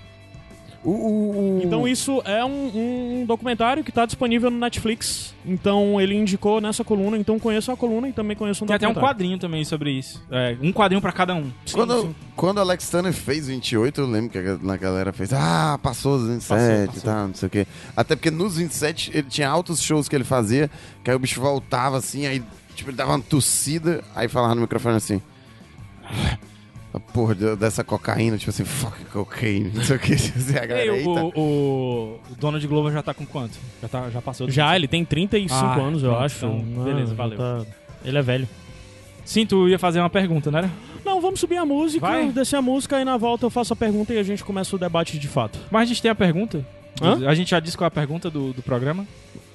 O, 0.84 0.90
o- 0.90 1.58
o- 1.58 1.62
Então 1.62 1.86
isso 1.86 2.20
é 2.24 2.44
um, 2.44 3.20
um 3.20 3.24
documentário 3.26 3.84
que 3.84 3.90
está 3.90 4.04
disponível 4.04 4.50
no 4.50 4.58
Netflix. 4.58 5.32
Então 5.46 6.00
ele 6.00 6.14
indicou 6.16 6.60
nessa 6.60 6.82
coluna, 6.82 7.16
então 7.16 7.38
conheço 7.38 7.70
a 7.70 7.76
coluna 7.76 8.08
e 8.08 8.12
também 8.12 8.36
conheço 8.36 8.64
um 8.64 8.66
Tem 8.66 8.74
até 8.74 8.86
um 8.86 8.90
documentário. 8.90 9.16
quadrinho 9.16 9.38
também 9.38 9.64
sobre 9.64 9.92
isso. 9.92 10.20
É, 10.30 10.56
um 10.60 10.72
quadrinho 10.72 11.00
pra 11.00 11.12
cada 11.12 11.34
um. 11.34 11.50
Quando, 11.72 12.14
quando 12.34 12.58
Alex 12.60 12.90
Turner 12.90 13.12
fez 13.12 13.46
28, 13.46 14.00
eu 14.00 14.06
lembro 14.08 14.30
que 14.30 14.38
a 14.38 14.42
ga- 14.42 14.72
a 14.72 14.76
galera 14.76 15.12
fez, 15.12 15.32
ah, 15.32 15.78
passou 15.80 16.16
os 16.16 16.26
27 16.26 16.48
Passou, 16.48 16.82
e 16.82 16.86
passou. 16.88 17.02
tal, 17.02 17.28
não 17.28 17.34
sei 17.34 17.46
o 17.46 17.50
quê. 17.50 17.66
Até 17.96 18.16
porque 18.16 18.30
nos 18.30 18.56
27 18.56 19.10
ele 19.14 19.28
tinha 19.28 19.48
altos 19.48 19.80
shows 19.80 20.08
que 20.08 20.16
ele 20.16 20.24
fazia, 20.24 20.68
que 21.04 21.10
aí 21.10 21.16
o 21.16 21.18
bicho 21.20 21.40
voltava 21.40 21.96
assim, 21.96 22.26
aí 22.26 22.42
tipo, 22.74 22.90
ele 22.90 22.96
dava 22.96 23.12
uma 23.12 23.20
tossida, 23.20 24.02
aí 24.16 24.26
falava 24.28 24.54
no 24.56 24.62
microfone 24.62 24.96
assim. 24.96 25.22
A 26.94 27.00
porra 27.00 27.34
de- 27.34 27.56
dessa 27.56 27.82
cocaína, 27.82 28.36
tipo 28.36 28.50
assim, 28.50 28.64
fuck 28.64 29.04
cocaine, 29.06 29.70
não 29.74 29.82
sei 29.82 29.96
o 29.96 29.98
que. 29.98 30.12
A 30.58 30.64
E 30.64 30.66
galera, 30.66 30.96
eita. 30.96 31.08
o, 31.08 31.32
o, 31.34 32.20
o 32.30 32.34
Donald 32.38 32.66
Glover 32.66 32.92
já 32.92 33.02
tá 33.02 33.14
com 33.14 33.24
quanto? 33.24 33.58
Já, 33.80 33.88
tá, 33.88 34.10
já 34.10 34.20
passou 34.20 34.46
do 34.46 34.52
Já, 34.52 34.76
ele 34.76 34.86
tem 34.86 35.02
35 35.04 35.54
Ah, 35.64 35.74
anos, 35.76 36.02
eu 36.02 36.10
pronto, 36.10 36.24
acho. 36.24 36.36
então, 36.44 36.64
Ah, 36.80 36.84
beleza, 36.84 37.08
já 37.10 37.14
valeu. 37.14 37.38
tá- 37.38 37.64
Ele 38.04 38.18
é 38.18 38.22
velho. 38.22 38.48
Sim, 39.24 39.46
tu 39.46 39.68
ia 39.68 39.78
fazer 39.78 40.00
uma 40.00 40.10
pergunta, 40.10 40.50
né? 40.50 40.70
Não, 41.04 41.20
vamos 41.20 41.40
subir 41.40 41.56
a 41.56 41.64
música, 41.64 42.06
Vai. 42.06 42.30
descer 42.30 42.56
a 42.56 42.62
música 42.62 43.00
e 43.00 43.04
na 43.04 43.16
volta 43.16 43.46
eu 43.46 43.50
faço 43.50 43.72
a 43.72 43.76
pergunta 43.76 44.12
e 44.12 44.18
a 44.18 44.22
gente 44.22 44.44
começa 44.44 44.74
o 44.76 44.78
debate 44.78 45.18
de 45.18 45.28
fato. 45.28 45.58
Mas 45.70 45.82
a 45.82 45.84
gente 45.86 46.02
tem 46.02 46.10
a 46.10 46.14
pergunta. 46.14 46.64
Hã? 47.00 47.26
A 47.26 47.34
gente 47.34 47.50
já 47.52 47.58
disse 47.60 47.76
qual 47.76 47.86
é 47.86 47.88
a 47.88 47.90
pergunta 47.90 48.28
do, 48.28 48.52
do 48.52 48.62
programa. 48.62 49.06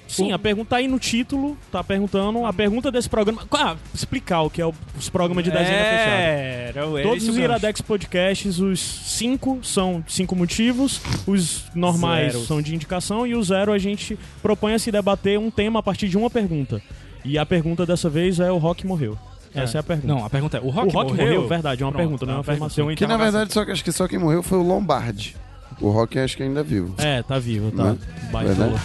Sim, 0.08 0.32
a 0.32 0.40
pergunta 0.40 0.70
tá 0.72 0.76
aí 0.78 0.88
no 0.88 0.98
título, 1.00 1.58
tá 1.72 1.84
perguntando. 1.84 2.46
A 2.46 2.54
pergunta 2.54 2.92
desse 2.92 3.10
programa. 3.10 3.42
Ah, 3.52 3.76
explicar 3.94 4.42
o 4.42 4.50
que 4.50 4.62
é 4.62 4.66
o- 4.66 4.74
os 4.98 5.10
programas 5.10 5.44
de 5.44 5.52
desenho 5.52 5.68
fechado. 5.68 6.12
é, 6.12 6.66
era, 6.70 6.80
era 6.82 7.04
Todos 7.04 7.18
esse 7.24 7.30
o 7.30 7.34
os. 7.34 7.38
Iradex 7.38 7.82
Podcasts, 7.82 8.60
os 8.60 8.80
cinco 8.80 9.60
são 9.64 10.04
cinco 10.08 10.36
motivos, 10.36 11.02
os 11.28 11.66
normais 11.76 12.32
Zeros. 12.34 12.48
são 12.48 12.62
de 12.62 12.74
indicação 12.74 13.28
e 13.28 13.36
o 13.36 13.44
zero 13.44 13.72
a 13.74 13.78
gente 13.78 14.18
propõe 14.42 14.74
a 14.74 14.80
se 14.80 14.92
debater 14.92 15.38
um 15.38 15.52
tema 15.52 15.80
a 15.80 15.84
partir 15.84 16.08
de 16.08 16.18
uma 16.18 16.30
pergunta. 16.30 16.82
E 17.26 17.38
a 17.38 17.46
pergunta 17.46 17.86
dessa 17.86 18.10
vez 18.10 18.40
é 18.40 18.52
o 18.52 18.58
Rock 18.58 18.88
morreu. 18.88 19.18
Essa 19.54 19.78
é 19.78 19.80
a 19.80 19.84
pergunta. 19.84 20.08
Não, 20.14 20.24
a 20.24 20.30
pergunta 20.30 20.58
é: 20.58 20.62
o 20.62 20.66
o 20.68 20.70
Rock, 20.70 20.94
Rock 20.94 21.14
morreu? 21.14 21.48
verdade, 21.48 21.82
é 21.82 21.86
uma 21.86 21.92
Pronto, 21.92 22.02
pergunta, 22.04 22.26
não 22.26 22.34
é 22.34 22.36
uma 22.38 22.42
afirmação. 22.42 22.96
Que 22.96 23.08
na 23.08 23.18
verdade, 23.18 23.52
só, 23.52 23.66
que- 23.66 23.72
acho 23.72 23.84
que 23.84 23.92
só 23.92 24.08
quem 24.08 24.20
morreu 24.20 24.44
foi 24.44 24.58
o 24.58 24.62
Lombardi. 24.62 25.36
O 25.82 25.90
Rock 25.90 26.18
acho 26.20 26.38
que 26.38 26.44
ainda 26.44 26.60
é 26.62 26.64
vivo. 26.64 26.94
É, 26.98 27.22
tá 27.24 27.38
vivo, 27.40 27.72
tá. 27.72 27.92
Né? 27.94 27.98
Baitola. 28.32 28.56
Verdade? 28.56 28.82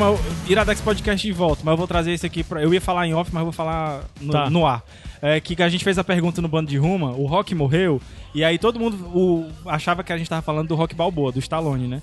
Mas 0.00 0.50
Iradex 0.50 0.80
Podcast 0.80 1.26
de 1.26 1.32
volta, 1.32 1.62
mas 1.64 1.72
eu 1.72 1.76
vou 1.76 1.86
trazer 1.86 2.12
esse 2.12 2.26
aqui 2.26 2.42
pra. 2.42 2.62
Eu 2.62 2.72
ia 2.74 2.80
falar 2.80 3.06
em 3.06 3.14
off, 3.14 3.30
mas 3.32 3.40
eu 3.40 3.44
vou 3.46 3.52
falar 3.52 4.02
no, 4.20 4.32
Tá. 4.32 4.48
no 4.50 4.66
ar. 4.66 4.82
É 5.22 5.38
que 5.38 5.62
a 5.62 5.68
gente 5.68 5.84
fez 5.84 5.98
a 5.98 6.02
pergunta 6.04 6.40
no 6.40 6.48
bando 6.48 6.70
de 6.70 6.78
Ruma, 6.78 7.10
o 7.12 7.26
Rock 7.26 7.54
morreu, 7.54 8.00
e 8.34 8.42
aí 8.42 8.58
todo 8.58 8.80
mundo 8.80 8.96
o- 9.14 9.46
achava 9.66 10.02
que 10.02 10.12
a 10.12 10.16
gente 10.18 10.30
tava 10.30 10.40
falando 10.42 10.68
do 10.68 10.74
Rock 10.74 10.94
Balboa, 10.94 11.30
do 11.30 11.38
Stallone, 11.38 11.86
né? 11.86 12.00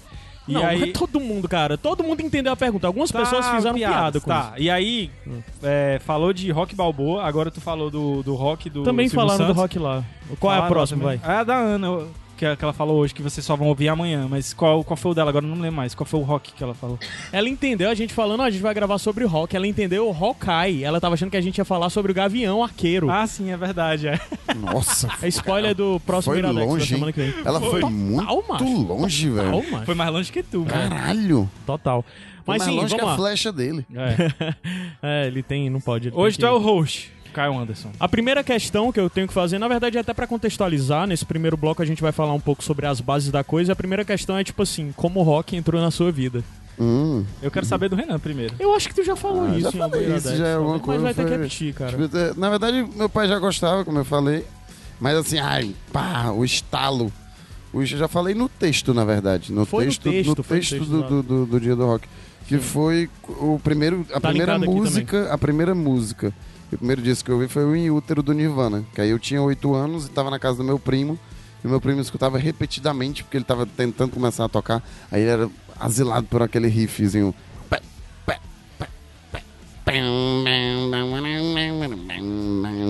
E 0.47 0.53
não, 0.53 0.65
aí... 0.65 0.79
não 0.79 0.87
é 0.87 0.91
todo 0.91 1.19
mundo, 1.19 1.49
cara. 1.49 1.77
Todo 1.77 2.03
mundo 2.03 2.21
entendeu 2.21 2.53
a 2.53 2.55
pergunta. 2.55 2.87
Algumas 2.87 3.11
pessoas 3.11 3.49
fizeram 3.49 3.75
piada 3.75 4.21
com 4.21 4.27
tá. 4.29 4.53
E 4.57 4.69
aí, 4.69 5.11
é, 5.61 5.99
falou 6.05 6.31
de 6.31 6.49
rock 6.51 6.73
balboa, 6.73 7.23
agora 7.25 7.51
tu 7.51 7.59
falou 7.59 7.89
do, 7.91 8.23
do 8.23 8.33
rock 8.35 8.69
do 8.69 8.79
isso. 8.79 8.85
Também 8.85 9.09
Silvio 9.09 9.27
falaram 9.27 9.45
do 9.45 9.47
Santos. 9.47 9.61
rock 9.61 9.79
lá. 9.79 10.03
Qual 10.39 10.53
é 10.53 10.55
a 10.55 10.59
Falaram 10.59 10.73
próxima, 10.73 11.03
vai? 11.03 11.19
É 11.21 11.31
a 11.31 11.43
da 11.43 11.55
Ana, 11.55 12.03
que, 12.37 12.55
que 12.55 12.63
ela 12.63 12.73
falou 12.73 12.97
hoje, 12.99 13.13
que 13.13 13.21
vocês 13.21 13.45
só 13.45 13.55
vão 13.55 13.67
ouvir 13.67 13.89
amanhã. 13.89 14.27
Mas 14.29 14.53
qual, 14.53 14.83
qual 14.83 14.95
foi 14.95 15.11
o 15.11 15.13
dela? 15.15 15.29
Agora 15.29 15.43
eu 15.45 15.49
não 15.49 15.59
lembro 15.61 15.77
mais. 15.77 15.93
Qual 15.95 16.05
foi 16.05 16.19
o 16.19 16.23
rock 16.23 16.53
que 16.53 16.63
ela 16.63 16.73
falou? 16.73 16.97
Ela 17.31 17.49
entendeu 17.49 17.89
a 17.89 17.93
gente 17.95 18.13
falando, 18.13 18.41
ó, 18.41 18.43
a 18.43 18.49
gente 18.49 18.61
vai 18.61 18.73
gravar 18.73 18.97
sobre 18.99 19.23
o 19.25 19.27
rock. 19.27 19.55
Ela 19.55 19.67
entendeu 19.67 20.07
o 20.07 20.11
Hawkeye. 20.13 20.83
Ela 20.83 21.01
tava 21.01 21.15
achando 21.15 21.31
que 21.31 21.37
a 21.37 21.41
gente 21.41 21.57
ia 21.57 21.65
falar 21.65 21.89
sobre 21.89 22.11
o 22.11 22.15
Gavião 22.15 22.63
Arqueiro. 22.63 23.09
Ah, 23.09 23.25
sim, 23.27 23.51
é 23.51 23.57
verdade. 23.57 24.07
É. 24.07 24.19
Nossa, 24.55 25.09
É 25.21 25.27
spoiler 25.27 25.73
do 25.75 25.99
próximo 26.01 26.33
foi 26.33 26.39
Iradex 26.39 26.59
da 26.65 26.71
longe, 26.71 26.87
semana 26.87 27.07
hein? 27.07 27.13
que 27.13 27.19
vem. 27.21 27.33
Ela 27.45 27.59
foi 27.59 27.81
Total, 27.81 27.89
muito 27.91 28.47
macho. 28.47 28.63
longe, 28.83 29.29
velho. 29.29 29.51
Total, 29.51 29.71
macho. 29.71 29.85
Foi 29.85 29.95
mais 29.95 30.11
longe 30.11 30.31
que 30.31 30.43
tu, 30.43 30.63
cara. 30.65 30.89
Caralho. 30.89 31.49
Total. 31.65 32.05
Foi 32.45 32.53
Mas 32.57 32.59
mais 32.59 32.71
sim, 32.71 32.79
longe 32.79 32.95
que 32.95 33.01
vamos 33.01 33.13
a 33.13 33.17
lá. 33.21 33.27
flecha 33.27 33.51
dele. 33.51 33.85
É. 33.93 34.55
É, 35.01 35.27
ele 35.27 35.43
tem, 35.43 35.69
não 35.69 35.79
pode. 35.79 36.11
Hoje 36.13 36.37
tem 36.37 36.47
tu 36.47 36.49
é 36.49 36.49
que- 36.49 36.55
o 36.55 36.59
host, 36.59 37.11
Caio 37.37 37.55
Anderson. 37.57 37.91
A 37.99 38.07
primeira 38.09 38.43
questão 38.43 38.91
que 38.91 38.99
eu 38.99 39.09
tenho 39.11 39.27
que 39.27 39.33
fazer, 39.33 39.59
na 39.59 39.67
verdade, 39.67 39.95
é 39.97 40.01
até 40.01 40.11
pra 40.13 40.25
contextualizar, 40.25 41.05
nesse 41.05 41.23
primeiro 41.23 41.55
bloco 41.55 41.83
a 41.83 41.85
gente 41.85 42.01
vai 42.01 42.11
falar 42.11 42.33
um 42.33 42.39
pouco 42.39 42.63
sobre 42.63 42.87
as 42.87 42.99
bases 42.99 43.29
da 43.31 43.43
coisa. 43.43 43.73
A 43.73 43.75
primeira 43.75 44.03
questão 44.03 44.35
é 44.37 44.43
tipo 44.43 44.63
assim, 44.63 44.91
como 44.95 45.19
o 45.19 45.23
rock 45.23 45.55
entrou 45.55 45.79
na 45.79 45.91
sua 45.91 46.11
vida. 46.11 46.43
Hum. 46.79 47.23
Eu 47.41 47.51
quero 47.51 47.65
saber 47.65 47.89
do 47.89 47.95
Renan 47.95 48.19
primeiro. 48.19 48.55
Eu 48.59 48.73
acho 48.75 48.87
que 48.89 48.95
tu 48.95 49.03
já 49.03 49.15
falou 49.15 49.43
Ah, 49.45 49.49
isso 49.57 49.71
já 49.71 49.71
falei 49.71 50.15
isso, 50.15 50.35
já 50.35 50.47
é 50.47 50.53
alguma 50.55 50.73
mas 50.77 50.81
coisa, 50.81 51.01
vai 51.03 51.13
ter 51.13 51.21
que 51.23 51.27
foi- 51.29 51.37
repetir, 51.37 51.73
cara. 51.75 51.91
Tipo, 51.97 52.17
é, 52.17 52.33
Na 52.35 52.49
verdade, 52.49 52.87
meu 52.95 53.07
pai 53.09 53.27
já 53.27 53.37
gostava, 53.37 53.85
como 53.85 53.99
eu 53.99 54.05
falei. 54.05 54.43
Mas 54.99 55.15
assim, 55.17 55.37
ai, 55.37 55.75
pá, 55.93 56.31
o 56.31 56.43
estalo. 56.43 57.11
O- 57.71 57.81
Eu 57.81 57.85
já 57.85 58.07
falei 58.07 58.33
no 58.33 58.49
texto, 58.49 58.93
na 58.95 59.05
verdade. 59.05 59.51
No 59.53 59.63
Foi 59.65 59.85
texto, 59.85 60.03
texto, 60.09 60.35
no 60.37 60.43
foi 60.43 60.57
no 60.57 60.61
texto 60.63 60.77
texto, 60.79 60.89
do, 60.89 61.03
do, 61.03 61.23
do- 61.23 61.45
do 61.45 61.59
Dia 61.59 61.75
do 61.75 61.85
Rock. 61.85 62.07
Que 62.47 62.57
foi 62.59 63.09
o 63.27 63.59
primeiro. 63.63 64.05
A 64.11 64.19
Tá 64.21 64.29
primeira 64.29 64.57
música. 64.57 65.33
A 65.33 65.37
primeira 65.37 65.75
música. 65.75 66.33
O 66.71 66.77
primeiro 66.77 67.01
disco 67.01 67.25
que 67.25 67.31
eu 67.31 67.35
ouvi 67.35 67.47
foi 67.47 67.63
o 67.63 67.75
In 67.75 67.89
Útero 67.89 68.21
do 68.21 68.33
Nirvana. 68.33 68.83
Que 68.93 69.01
aí 69.01 69.09
eu 69.09 69.19
tinha 69.19 69.41
oito 69.41 69.73
anos 69.73 70.07
e 70.07 70.09
tava 70.09 70.29
na 70.29 70.37
casa 70.37 70.57
do 70.57 70.63
meu 70.63 70.77
primo. 70.77 71.17
E 71.63 71.67
o 71.67 71.69
meu 71.69 71.81
primo 71.81 72.01
escutava 72.01 72.37
repetidamente, 72.37 73.23
porque 73.23 73.37
ele 73.37 73.45
tava 73.45 73.65
tentando 73.65 74.11
começar 74.11 74.45
a 74.45 74.49
tocar. 74.49 74.83
Aí 75.11 75.21
ele 75.21 75.31
era 75.31 75.49
asilado 75.79 76.27
por 76.27 76.41
aquele 76.41 76.67
riffzinho. 76.67 77.33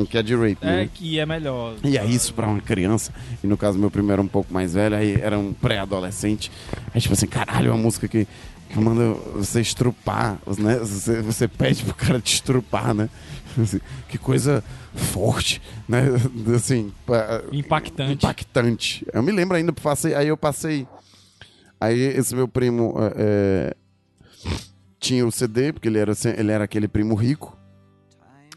Que 0.10 0.18
é 0.18 0.24
de 0.24 0.36
rape, 0.36 0.58
né? 0.66 0.84
É 0.84 0.88
que 0.88 1.20
é 1.20 1.26
melhor. 1.26 1.76
E 1.84 1.98
é 1.98 2.06
isso 2.06 2.34
pra 2.34 2.48
uma 2.48 2.60
criança. 2.60 3.14
E 3.44 3.48
no 3.48 3.56
caso, 3.56 3.78
meu 3.78 3.92
primo 3.92 4.12
era 4.12 4.22
um 4.22 4.28
pouco 4.28 4.52
mais 4.54 4.74
velho, 4.74 4.96
aí 4.96 5.14
era 5.22 5.38
um 5.38 5.54
pré-adolescente. 5.54 6.52
Aí, 6.94 7.00
tipo 7.00 7.14
assim, 7.14 7.28
caralho, 7.28 7.72
uma 7.72 7.78
música 7.78 8.08
que, 8.08 8.28
que 8.70 8.80
manda 8.80 9.14
você 9.36 9.62
estrupar, 9.62 10.40
né? 10.58 10.80
Você, 10.80 11.22
você 11.22 11.48
pede 11.48 11.84
pro 11.84 11.94
cara 11.94 12.20
te 12.20 12.34
estrupar, 12.34 12.94
né? 12.96 13.10
Assim, 13.62 13.80
que 14.10 14.18
coisa 14.18 14.64
forte, 14.94 15.62
né? 15.88 16.04
Assim, 16.56 16.92
pa- 17.06 17.44
Impactante. 17.52 18.14
impactante. 18.26 19.08
Eu 19.14 19.24
me 19.24 19.32
lembro 19.32 19.58
ainda, 19.58 19.72
passei, 19.74 20.14
aí 20.14 20.28
eu 20.28 20.38
passei. 20.38 20.88
Aí 21.80 22.00
esse 22.00 22.34
meu 22.36 22.48
primo 22.48 22.96
é, 23.00 23.14
é, 23.18 23.76
tinha 25.00 25.26
o 25.26 25.32
CD, 25.32 25.72
porque 25.74 25.88
ele 25.88 26.00
era, 26.00 26.14
ele 26.38 26.52
era 26.52 26.64
aquele 26.64 26.88
primo 26.88 27.16
rico. 27.16 27.56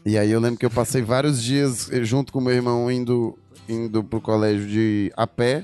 E 0.05 0.17
aí 0.17 0.31
eu 0.31 0.39
lembro 0.39 0.57
que 0.59 0.65
eu 0.65 0.71
passei 0.71 1.01
vários 1.03 1.41
dias 1.41 1.91
eh, 1.91 2.03
junto 2.03 2.33
com 2.33 2.41
meu 2.41 2.53
irmão 2.53 2.89
indo, 2.91 3.37
indo 3.69 4.03
pro 4.03 4.19
colégio 4.19 4.67
de 4.67 5.11
a 5.15 5.27
pé 5.27 5.63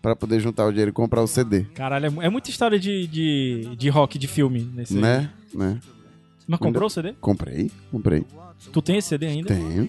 pra 0.00 0.14
poder 0.14 0.38
juntar 0.40 0.66
o 0.66 0.70
dinheiro 0.70 0.90
e 0.90 0.92
comprar 0.92 1.20
o 1.22 1.26
CD. 1.26 1.64
Caralho, 1.74 2.06
é 2.20 2.26
é 2.26 2.28
muita 2.28 2.48
história 2.50 2.78
de, 2.78 3.06
de, 3.08 3.74
de 3.76 3.88
rock, 3.88 4.18
de 4.18 4.28
filme 4.28 4.70
nesse 4.74 4.94
aí. 4.94 5.00
Né? 5.00 5.30
Né? 5.52 5.80
Mas 6.46 6.60
comprou 6.60 6.86
o 6.86 6.90
CD? 6.90 7.12
Comprei, 7.20 7.70
comprei. 7.90 8.24
Tu 8.70 8.82
tem 8.82 8.96
esse 8.98 9.08
CD 9.08 9.26
ainda? 9.26 9.48
Tenho. 9.48 9.88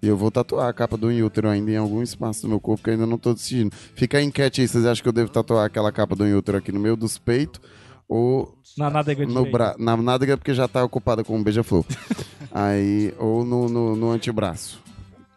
E 0.00 0.06
eu 0.06 0.16
vou 0.16 0.30
tatuar 0.30 0.68
a 0.68 0.72
capa 0.72 0.96
do 0.96 1.10
Inútero 1.10 1.48
ainda 1.48 1.72
em 1.72 1.76
algum 1.76 2.02
espaço 2.02 2.42
do 2.42 2.48
meu 2.48 2.60
corpo 2.60 2.84
que 2.84 2.90
eu 2.90 2.94
ainda 2.94 3.06
não 3.06 3.18
tô 3.18 3.34
decidindo. 3.34 3.74
Fica 3.94 4.18
a 4.18 4.22
enquete 4.22 4.60
aí, 4.60 4.68
vocês 4.68 4.86
acham 4.86 5.02
que 5.02 5.08
eu 5.08 5.12
devo 5.12 5.28
tatuar 5.30 5.66
aquela 5.66 5.90
capa 5.90 6.14
do 6.14 6.26
Inútero 6.26 6.56
aqui 6.58 6.70
no 6.70 6.78
meio 6.78 6.96
dos 6.96 7.18
peitos 7.18 7.60
ou 8.08 8.56
Na 8.76 8.88
nádega 8.90 9.26
no 9.26 9.50
bra... 9.50 9.74
na 9.78 9.96
nádega 9.96 10.36
porque 10.36 10.54
já 10.54 10.68
tá 10.68 10.84
ocupada 10.84 11.24
com 11.24 11.36
um 11.36 11.42
beija-flor. 11.42 11.84
aí, 12.52 13.12
ou 13.18 13.44
no, 13.44 13.68
no, 13.68 13.96
no 13.96 14.10
antebraço. 14.12 14.80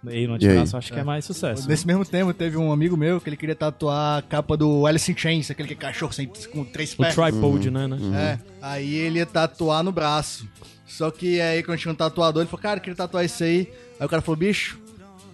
Aí 0.06 0.26
no 0.28 0.34
E 0.34 0.46
aí? 0.46 0.46
antebraço 0.46 0.78
acho 0.78 0.94
que 0.94 1.00
é 1.00 1.04
mais 1.04 1.26
sucesso. 1.26 1.68
Nesse 1.68 1.86
mesmo 1.86 2.06
tempo, 2.06 2.32
teve 2.32 2.56
um 2.56 2.72
amigo 2.72 2.96
meu 2.96 3.20
que 3.20 3.30
ele 3.30 3.38
queria 3.38 3.56
tatuar 3.56 4.20
a 4.20 4.22
capa 4.22 4.56
do 4.56 4.86
Alice 4.86 5.12
in 5.12 5.18
Chains, 5.18 5.50
aquele 5.50 5.68
que 5.70 5.74
é 5.74 5.78
cachorro 5.78 6.12
sem, 6.14 6.28
com 6.52 6.64
três 6.66 6.94
O 6.94 6.98
pés. 6.98 7.16
tripod, 7.16 7.70
né, 7.72 7.88
né? 7.88 7.98
É, 8.16 8.40
aí 8.62 8.94
ele 8.94 9.18
ia 9.20 9.26
tatuar 9.26 9.84
no 9.84 9.92
braço. 9.92 10.48
Só 10.92 11.10
que 11.10 11.40
aí, 11.40 11.64
quando 11.64 11.80
tinha 11.80 11.92
um 11.92 11.96
tatuador, 11.96 12.42
ele 12.42 12.50
falou, 12.50 12.62
cara, 12.62 12.78
eu 12.78 12.82
queria 12.82 12.96
tatuar 12.96 13.24
isso 13.24 13.44
aí. 13.44 13.72
Aí 14.00 14.06
o 14.06 14.10
cara 14.10 14.22
falou, 14.22 14.36
bicho, 14.38 14.78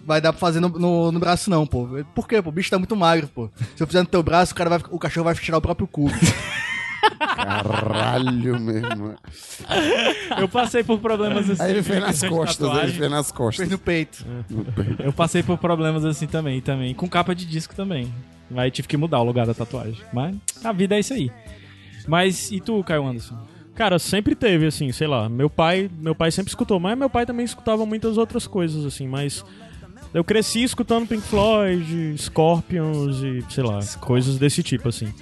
vai 0.06 0.20
dar 0.20 0.32
pra 0.32 0.38
fazer 0.40 0.60
no, 0.60 0.68
no, 0.68 1.10
no 1.12 1.18
braço 1.20 1.50
não, 1.50 1.66
pô. 1.66 1.98
Eu, 1.98 2.04
Por 2.06 2.28
quê, 2.28 2.40
pô? 2.40 2.48
O 2.50 2.52
bicho 2.52 2.70
tá 2.70 2.78
muito 2.78 2.94
magro, 2.96 3.26
pô. 3.28 3.50
Se 3.76 3.82
eu 3.82 3.86
fizer 3.86 4.00
no 4.00 4.06
teu 4.06 4.22
braço, 4.22 4.52
o, 4.52 4.54
cara 4.56 4.70
vai, 4.70 4.80
o 4.90 4.98
cachorro 4.98 5.24
vai 5.24 5.34
tirar 5.34 5.58
o 5.58 5.60
próprio 5.60 5.86
cu. 5.86 6.08
Caralho 7.18 8.58
mesmo. 8.60 9.14
Eu 10.38 10.48
passei 10.48 10.82
por 10.84 10.98
problemas 11.00 11.48
assim. 11.50 11.62
Aí 11.62 11.70
ele 11.72 11.82
fez 11.82 12.00
nas 12.00 12.10
questão 12.10 12.28
de 12.30 12.34
costas, 12.36 12.60
ele 12.60 12.68
tatuagem. 12.70 12.98
fez 12.98 13.10
nas 13.10 13.26
Fez 13.26 13.36
costas. 13.36 13.68
no 13.68 13.78
peito. 13.78 14.24
Eu 15.04 15.12
passei 15.12 15.42
por 15.42 15.58
problemas 15.58 16.04
assim 16.04 16.26
também, 16.26 16.60
também. 16.60 16.94
Com 16.94 17.08
capa 17.08 17.34
de 17.34 17.44
disco 17.44 17.74
também. 17.74 18.12
Aí 18.56 18.70
tive 18.70 18.88
que 18.88 18.96
mudar 18.96 19.20
o 19.20 19.24
lugar 19.24 19.46
da 19.46 19.54
tatuagem. 19.54 20.00
Mas 20.12 20.36
a 20.64 20.72
vida 20.72 20.96
é 20.96 21.00
isso 21.00 21.12
aí. 21.12 21.30
Mas 22.06 22.50
e 22.50 22.60
tu, 22.60 22.82
Caio 22.84 23.06
Anderson? 23.06 23.36
Cara, 23.78 23.96
sempre 24.00 24.34
teve, 24.34 24.66
assim, 24.66 24.90
sei 24.90 25.06
lá. 25.06 25.28
Meu 25.28 25.48
pai, 25.48 25.88
meu 26.00 26.12
pai 26.12 26.32
sempre 26.32 26.50
escutou, 26.50 26.80
mas 26.80 26.98
meu 26.98 27.08
pai 27.08 27.24
também 27.24 27.44
escutava 27.44 27.86
muitas 27.86 28.18
outras 28.18 28.44
coisas, 28.44 28.84
assim, 28.84 29.06
mas. 29.06 29.44
Eu 30.12 30.24
cresci 30.24 30.64
escutando 30.64 31.06
Pink 31.06 31.22
Floyd, 31.22 32.16
Scorpions 32.18 33.22
e, 33.22 33.44
sei 33.48 33.62
lá, 33.62 33.78
coisas 34.00 34.36
desse 34.36 34.64
tipo, 34.64 34.88
assim. 34.88 35.14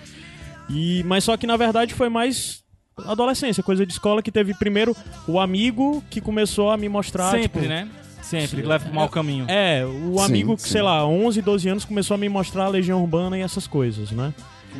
E, 0.70 1.02
mas 1.04 1.24
só 1.24 1.36
que 1.36 1.46
na 1.46 1.56
verdade 1.58 1.92
foi 1.92 2.08
mais 2.08 2.64
adolescência, 3.04 3.62
coisa 3.62 3.84
de 3.84 3.92
escola 3.92 4.22
que 4.22 4.32
teve 4.32 4.54
primeiro 4.54 4.96
o 5.28 5.38
amigo 5.38 6.02
que 6.08 6.18
começou 6.18 6.70
a 6.70 6.78
me 6.78 6.88
mostrar. 6.88 7.32
Sempre, 7.32 7.60
tipo, 7.60 7.68
né? 7.68 7.90
Sempre, 8.22 8.62
leva 8.62 8.86
pro 8.86 8.94
mau 8.94 9.08
caminho. 9.10 9.44
É, 9.48 9.84
o 9.84 10.16
Sim, 10.18 10.24
amigo 10.24 10.56
que, 10.56 10.62
sim. 10.62 10.70
sei 10.70 10.82
lá, 10.82 11.06
11, 11.06 11.42
12 11.42 11.68
anos 11.68 11.84
começou 11.84 12.14
a 12.14 12.18
me 12.18 12.28
mostrar 12.28 12.64
a 12.64 12.68
Legião 12.68 13.02
Urbana 13.02 13.36
e 13.36 13.42
essas 13.42 13.66
coisas, 13.66 14.12
né? 14.12 14.32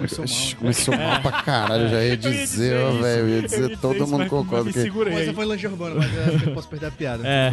Ixi, 0.05 0.57
Começou 0.57 0.97
mal 0.97 1.21
pra 1.21 1.33
caralho, 1.43 1.89
já 1.89 2.03
ia 2.05 2.17
dizer, 2.19 2.77
velho. 3.01 3.29
Ia 3.29 3.43
dizer, 3.43 3.79
todo 3.79 3.97
isso, 3.97 4.07
mundo 4.07 4.19
mas- 4.19 4.29
concorda 4.29 4.65
mas 4.65 4.75
que. 4.75 4.83
segurei. 4.83 5.13
Mas 5.15 5.23
essa 5.25 5.33
foi 5.35 5.45
lanche 5.45 5.67
urbano, 5.67 5.97
mas 5.97 6.17
é, 6.17 6.25
acho 6.35 6.39
que 6.45 6.49
eu 6.51 6.55
posso 6.55 6.69
perder 6.69 6.87
a 6.87 6.91
piada. 6.91 7.23
É. 7.27 7.53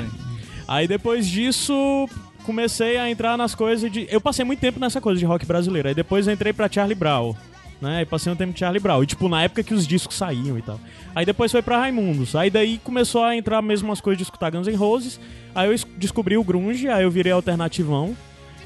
Aí 0.68 0.88
depois 0.88 1.28
disso, 1.28 2.08
comecei 2.46 2.98
a 2.98 3.10
entrar 3.10 3.38
nas 3.38 3.54
coisas 3.56 3.92
de. 3.92 4.08
Eu 4.10 4.22
passei 4.22 4.44
muito 4.46 4.60
tempo 4.60 4.80
nessa 4.80 5.00
coisa 5.02 5.20
de 5.20 5.26
rock 5.26 5.46
brasileiro. 5.46 5.88
Aí 5.88 5.96
depois 5.96 6.28
eu 6.28 6.34
entrei 6.34 6.54
pra 6.54 6.70
Charlie 6.72 6.96
Brown. 6.96 7.36
Né? 7.82 8.04
E 8.04 8.06
passei 8.06 8.32
um 8.32 8.36
tempo 8.36 8.54
de 8.54 8.60
Charlie 8.60 8.80
Brown. 8.80 9.04
E 9.04 9.06
tipo, 9.06 9.28
na 9.28 9.44
época 9.44 9.62
que 9.62 9.74
os 9.74 9.86
discos 9.86 10.16
saíam 10.16 10.58
e 10.58 10.62
tal. 10.62 10.80
Aí 11.14 11.26
depois 11.26 11.52
foi 11.52 11.62
pra 11.62 11.80
Raimundos. 11.80 12.34
Aí 12.34 12.50
daí 12.50 12.80
começou 12.82 13.22
a 13.26 13.36
entrar 13.36 13.62
mesmo 13.62 13.92
as 13.92 14.00
coisas 14.00 14.18
de 14.20 14.24
escutar 14.24 14.52
Guns 14.52 14.68
N' 14.68 14.76
Roses. 14.76 15.20
Aí 15.54 15.68
eu 15.68 15.74
es- 15.74 15.86
descobri 15.98 16.38
o 16.38 16.44
Grunge, 16.46 16.88
aí 16.88 17.04
eu 17.04 17.12
virei 17.12 17.34
alternativão. 17.34 18.16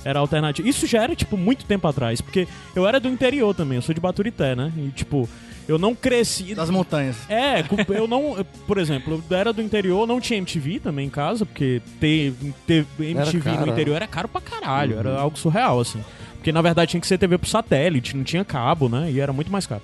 Era 0.08 0.20
alternativo. 0.20 0.68
Isso 0.68 0.88
já 0.88 1.04
era, 1.04 1.16
tipo, 1.16 1.36
muito 1.36 1.66
tempo 1.66 1.88
atrás. 1.88 2.22
Porque 2.22 2.48
eu 2.76 2.88
era 2.88 3.00
do 3.00 3.10
interior 3.10 3.54
também, 3.54 3.76
eu 3.76 3.82
sou 3.82 3.94
de 3.94 4.00
Baturité, 4.00 4.56
né? 4.56 4.72
E, 4.78 4.90
tipo, 4.90 5.28
eu 5.68 5.78
não 5.78 5.94
cresci. 5.94 6.56
Das 6.56 6.70
montanhas. 6.70 7.18
É, 7.28 7.64
eu 7.90 8.08
não. 8.08 8.38
eu, 8.38 8.46
Por 8.46 8.78
exemplo, 8.78 9.22
eu 9.30 9.38
era 9.38 9.52
do 9.52 9.62
interior, 9.62 10.08
não 10.08 10.22
tinha 10.22 10.38
MTV 10.38 10.80
também 10.80 11.08
em 11.08 11.10
casa, 11.10 11.46
porque 11.46 11.82
ter, 12.00 12.34
ter 12.66 12.86
MTV 12.98 13.52
no 13.52 13.68
é. 13.68 13.70
interior 13.70 13.96
era 13.98 14.08
caro 14.08 14.30
pra 14.30 14.40
caralho, 14.40 14.98
era 14.98 15.20
algo 15.20 15.38
surreal, 15.38 15.80
assim. 15.82 16.02
Porque 16.36 16.52
na 16.52 16.62
verdade 16.62 16.92
tinha 16.92 17.02
que 17.02 17.08
ser 17.08 17.18
TV 17.18 17.38
pro 17.38 17.50
satélite, 17.50 18.16
não 18.16 18.24
tinha 18.24 18.46
cabo, 18.46 18.88
né? 18.88 19.12
E 19.12 19.20
era 19.20 19.34
muito 19.34 19.52
mais 19.52 19.68
caro. 19.68 19.82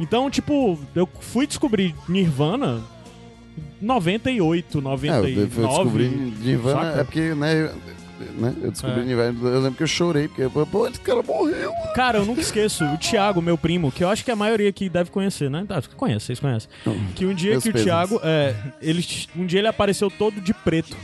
Então, 0.00 0.30
tipo, 0.30 0.78
eu 0.94 1.06
fui 1.20 1.46
descobrir 1.46 1.94
Nirvana 2.08 2.80
98, 3.80 4.78
É, 4.78 4.80
99. 4.80 5.40
eu 5.42 5.50
fui 5.50 5.66
descobrir 5.66 6.08
Nirvana, 6.08 6.82
saca? 6.82 7.00
é 7.00 7.04
porque, 7.04 7.34
né, 7.34 7.62
eu, 7.64 7.97
né, 8.24 8.54
eu 8.62 8.70
descobri 8.70 9.00
É. 9.00 9.04
Nirvana, 9.04 9.38
eu 9.48 9.60
lembro 9.60 9.76
que 9.76 9.82
eu 9.82 9.86
chorei, 9.86 10.28
porque, 10.28 10.48
pô, 10.70 10.86
esse 10.86 11.00
cara 11.00 11.22
morreu. 11.22 11.72
Cara, 11.94 12.18
eu 12.18 12.24
nunca 12.24 12.40
esqueço, 12.40 12.84
o 12.84 12.98
Thiago, 12.98 13.40
meu 13.40 13.56
primo, 13.58 13.90
que 13.92 14.02
eu 14.04 14.08
acho 14.08 14.24
que 14.24 14.30
a 14.30 14.36
maioria 14.36 14.68
aqui 14.68 14.88
deve 14.88 15.10
conhecer, 15.10 15.50
né? 15.50 15.64
Ah, 15.68 15.80
conhece, 15.96 16.26
vocês 16.26 16.40
conhecem. 16.40 16.68
Que 17.14 17.26
um 17.26 17.34
dia 17.34 17.60
que 17.60 17.68
o 17.68 17.72
pesos. 17.72 17.84
Thiago, 17.84 18.20
é, 18.22 18.54
ele, 18.80 19.04
um 19.36 19.46
dia 19.46 19.60
ele 19.60 19.68
apareceu 19.68 20.10
todo 20.10 20.40
de 20.40 20.52
preto. 20.52 20.96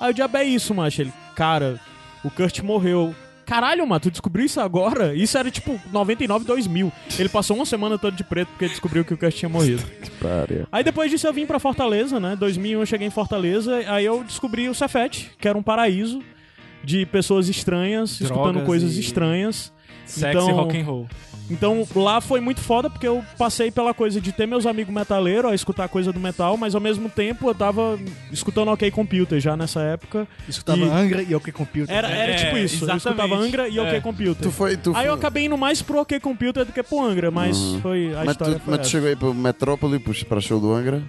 Aí 0.00 0.10
o 0.10 0.14
diabo 0.14 0.36
é 0.38 0.44
isso, 0.44 0.74
macho. 0.74 1.02
Ele, 1.02 1.12
cara, 1.36 1.78
o 2.24 2.30
Kurt 2.30 2.60
morreu. 2.60 3.14
Caralho, 3.44 3.84
mano, 3.84 4.00
tu 4.00 4.10
descobriu 4.12 4.46
isso 4.46 4.60
agora? 4.60 5.12
Isso 5.12 5.36
era 5.36 5.50
tipo 5.50 5.78
99, 5.92 6.44
2000. 6.44 6.92
Ele 7.18 7.28
passou 7.28 7.56
uma 7.56 7.66
semana 7.66 7.98
todo 7.98 8.14
de 8.14 8.22
preto 8.22 8.48
porque 8.50 8.68
descobriu 8.68 9.04
que 9.04 9.12
o 9.12 9.18
Kurt 9.18 9.34
tinha 9.34 9.48
morrido. 9.48 9.82
Aí 10.70 10.84
depois 10.84 11.10
disso 11.10 11.26
eu 11.26 11.32
vim 11.32 11.46
pra 11.46 11.58
Fortaleza, 11.58 12.20
né? 12.20 12.36
2001 12.36 12.78
eu 12.78 12.86
cheguei 12.86 13.08
em 13.08 13.10
Fortaleza, 13.10 13.82
aí 13.88 14.04
eu 14.04 14.22
descobri 14.22 14.68
o 14.68 14.74
Cefete, 14.74 15.32
que 15.38 15.48
era 15.48 15.58
um 15.58 15.62
paraíso 15.62 16.22
de 16.84 17.04
pessoas 17.06 17.48
estranhas, 17.48 18.20
escutando 18.20 18.44
Drogas 18.52 18.66
coisas 18.66 18.96
e- 18.96 19.00
estranhas. 19.00 19.72
Sexy 20.06 20.36
Então- 20.38 20.52
rock 20.56 20.76
and 20.78 20.84
roll. 20.84 21.06
Então 21.48 21.84
lá 21.96 22.20
foi 22.20 22.40
muito 22.40 22.60
foda 22.60 22.88
porque 22.88 23.06
eu 23.08 23.24
passei 23.36 23.72
pela 23.72 23.92
coisa 23.92 24.20
de 24.20 24.30
ter 24.30 24.46
meus 24.46 24.66
amigos 24.66 24.94
metaleiros 24.94 25.50
a 25.50 25.54
escutar 25.54 25.88
coisa 25.88 26.12
do 26.12 26.20
metal, 26.20 26.56
mas 26.56 26.76
ao 26.76 26.80
mesmo 26.80 27.08
tempo 27.08 27.48
eu 27.48 27.54
tava 27.54 27.98
escutando 28.30 28.70
OK 28.70 28.88
Computer 28.92 29.40
já 29.40 29.56
nessa 29.56 29.80
época. 29.80 30.28
Escutava 30.48 30.78
E- 30.80 30.88
Angra 30.88 31.22
e 31.24 31.34
OK 31.34 31.52
Computer. 31.52 31.92
Era, 31.92 32.08
era 32.08 32.32
É, 32.32 32.36
tipo 32.36 32.56
isso. 32.56 32.84
Eu 32.84 32.94
exatamente. 32.94 32.98
escutava 32.98 33.34
Angra 33.34 33.68
e 33.68 33.80
OK 33.80 33.96
É. 33.96 34.00
Computer. 34.00 34.42
Tu 34.44 34.50
foi. 34.52 34.76
Tu 34.76 34.90
Aí 34.94 35.06
eu 35.06 35.10
foi- 35.12 35.18
acabei 35.18 35.44
indo 35.46 35.58
mais 35.58 35.82
pro 35.82 35.98
OK 36.00 36.20
Computer 36.20 36.64
do 36.64 36.72
que 36.72 36.84
pro 36.84 37.02
Angra, 37.04 37.32
mas 37.32 37.56
foi 37.82 38.14
a 38.14 38.18
Mas 38.24 38.30
história 38.30 38.54
tu, 38.54 38.60
foi 38.62 38.76
mas 38.76 38.86
tu 38.86 38.90
chegou 38.90 39.08
aí 39.08 39.16
pro 39.16 39.34
Metrópole 39.34 39.98
pra 40.28 40.40
show 40.40 40.60
do 40.60 40.72
Angra? 40.72 41.02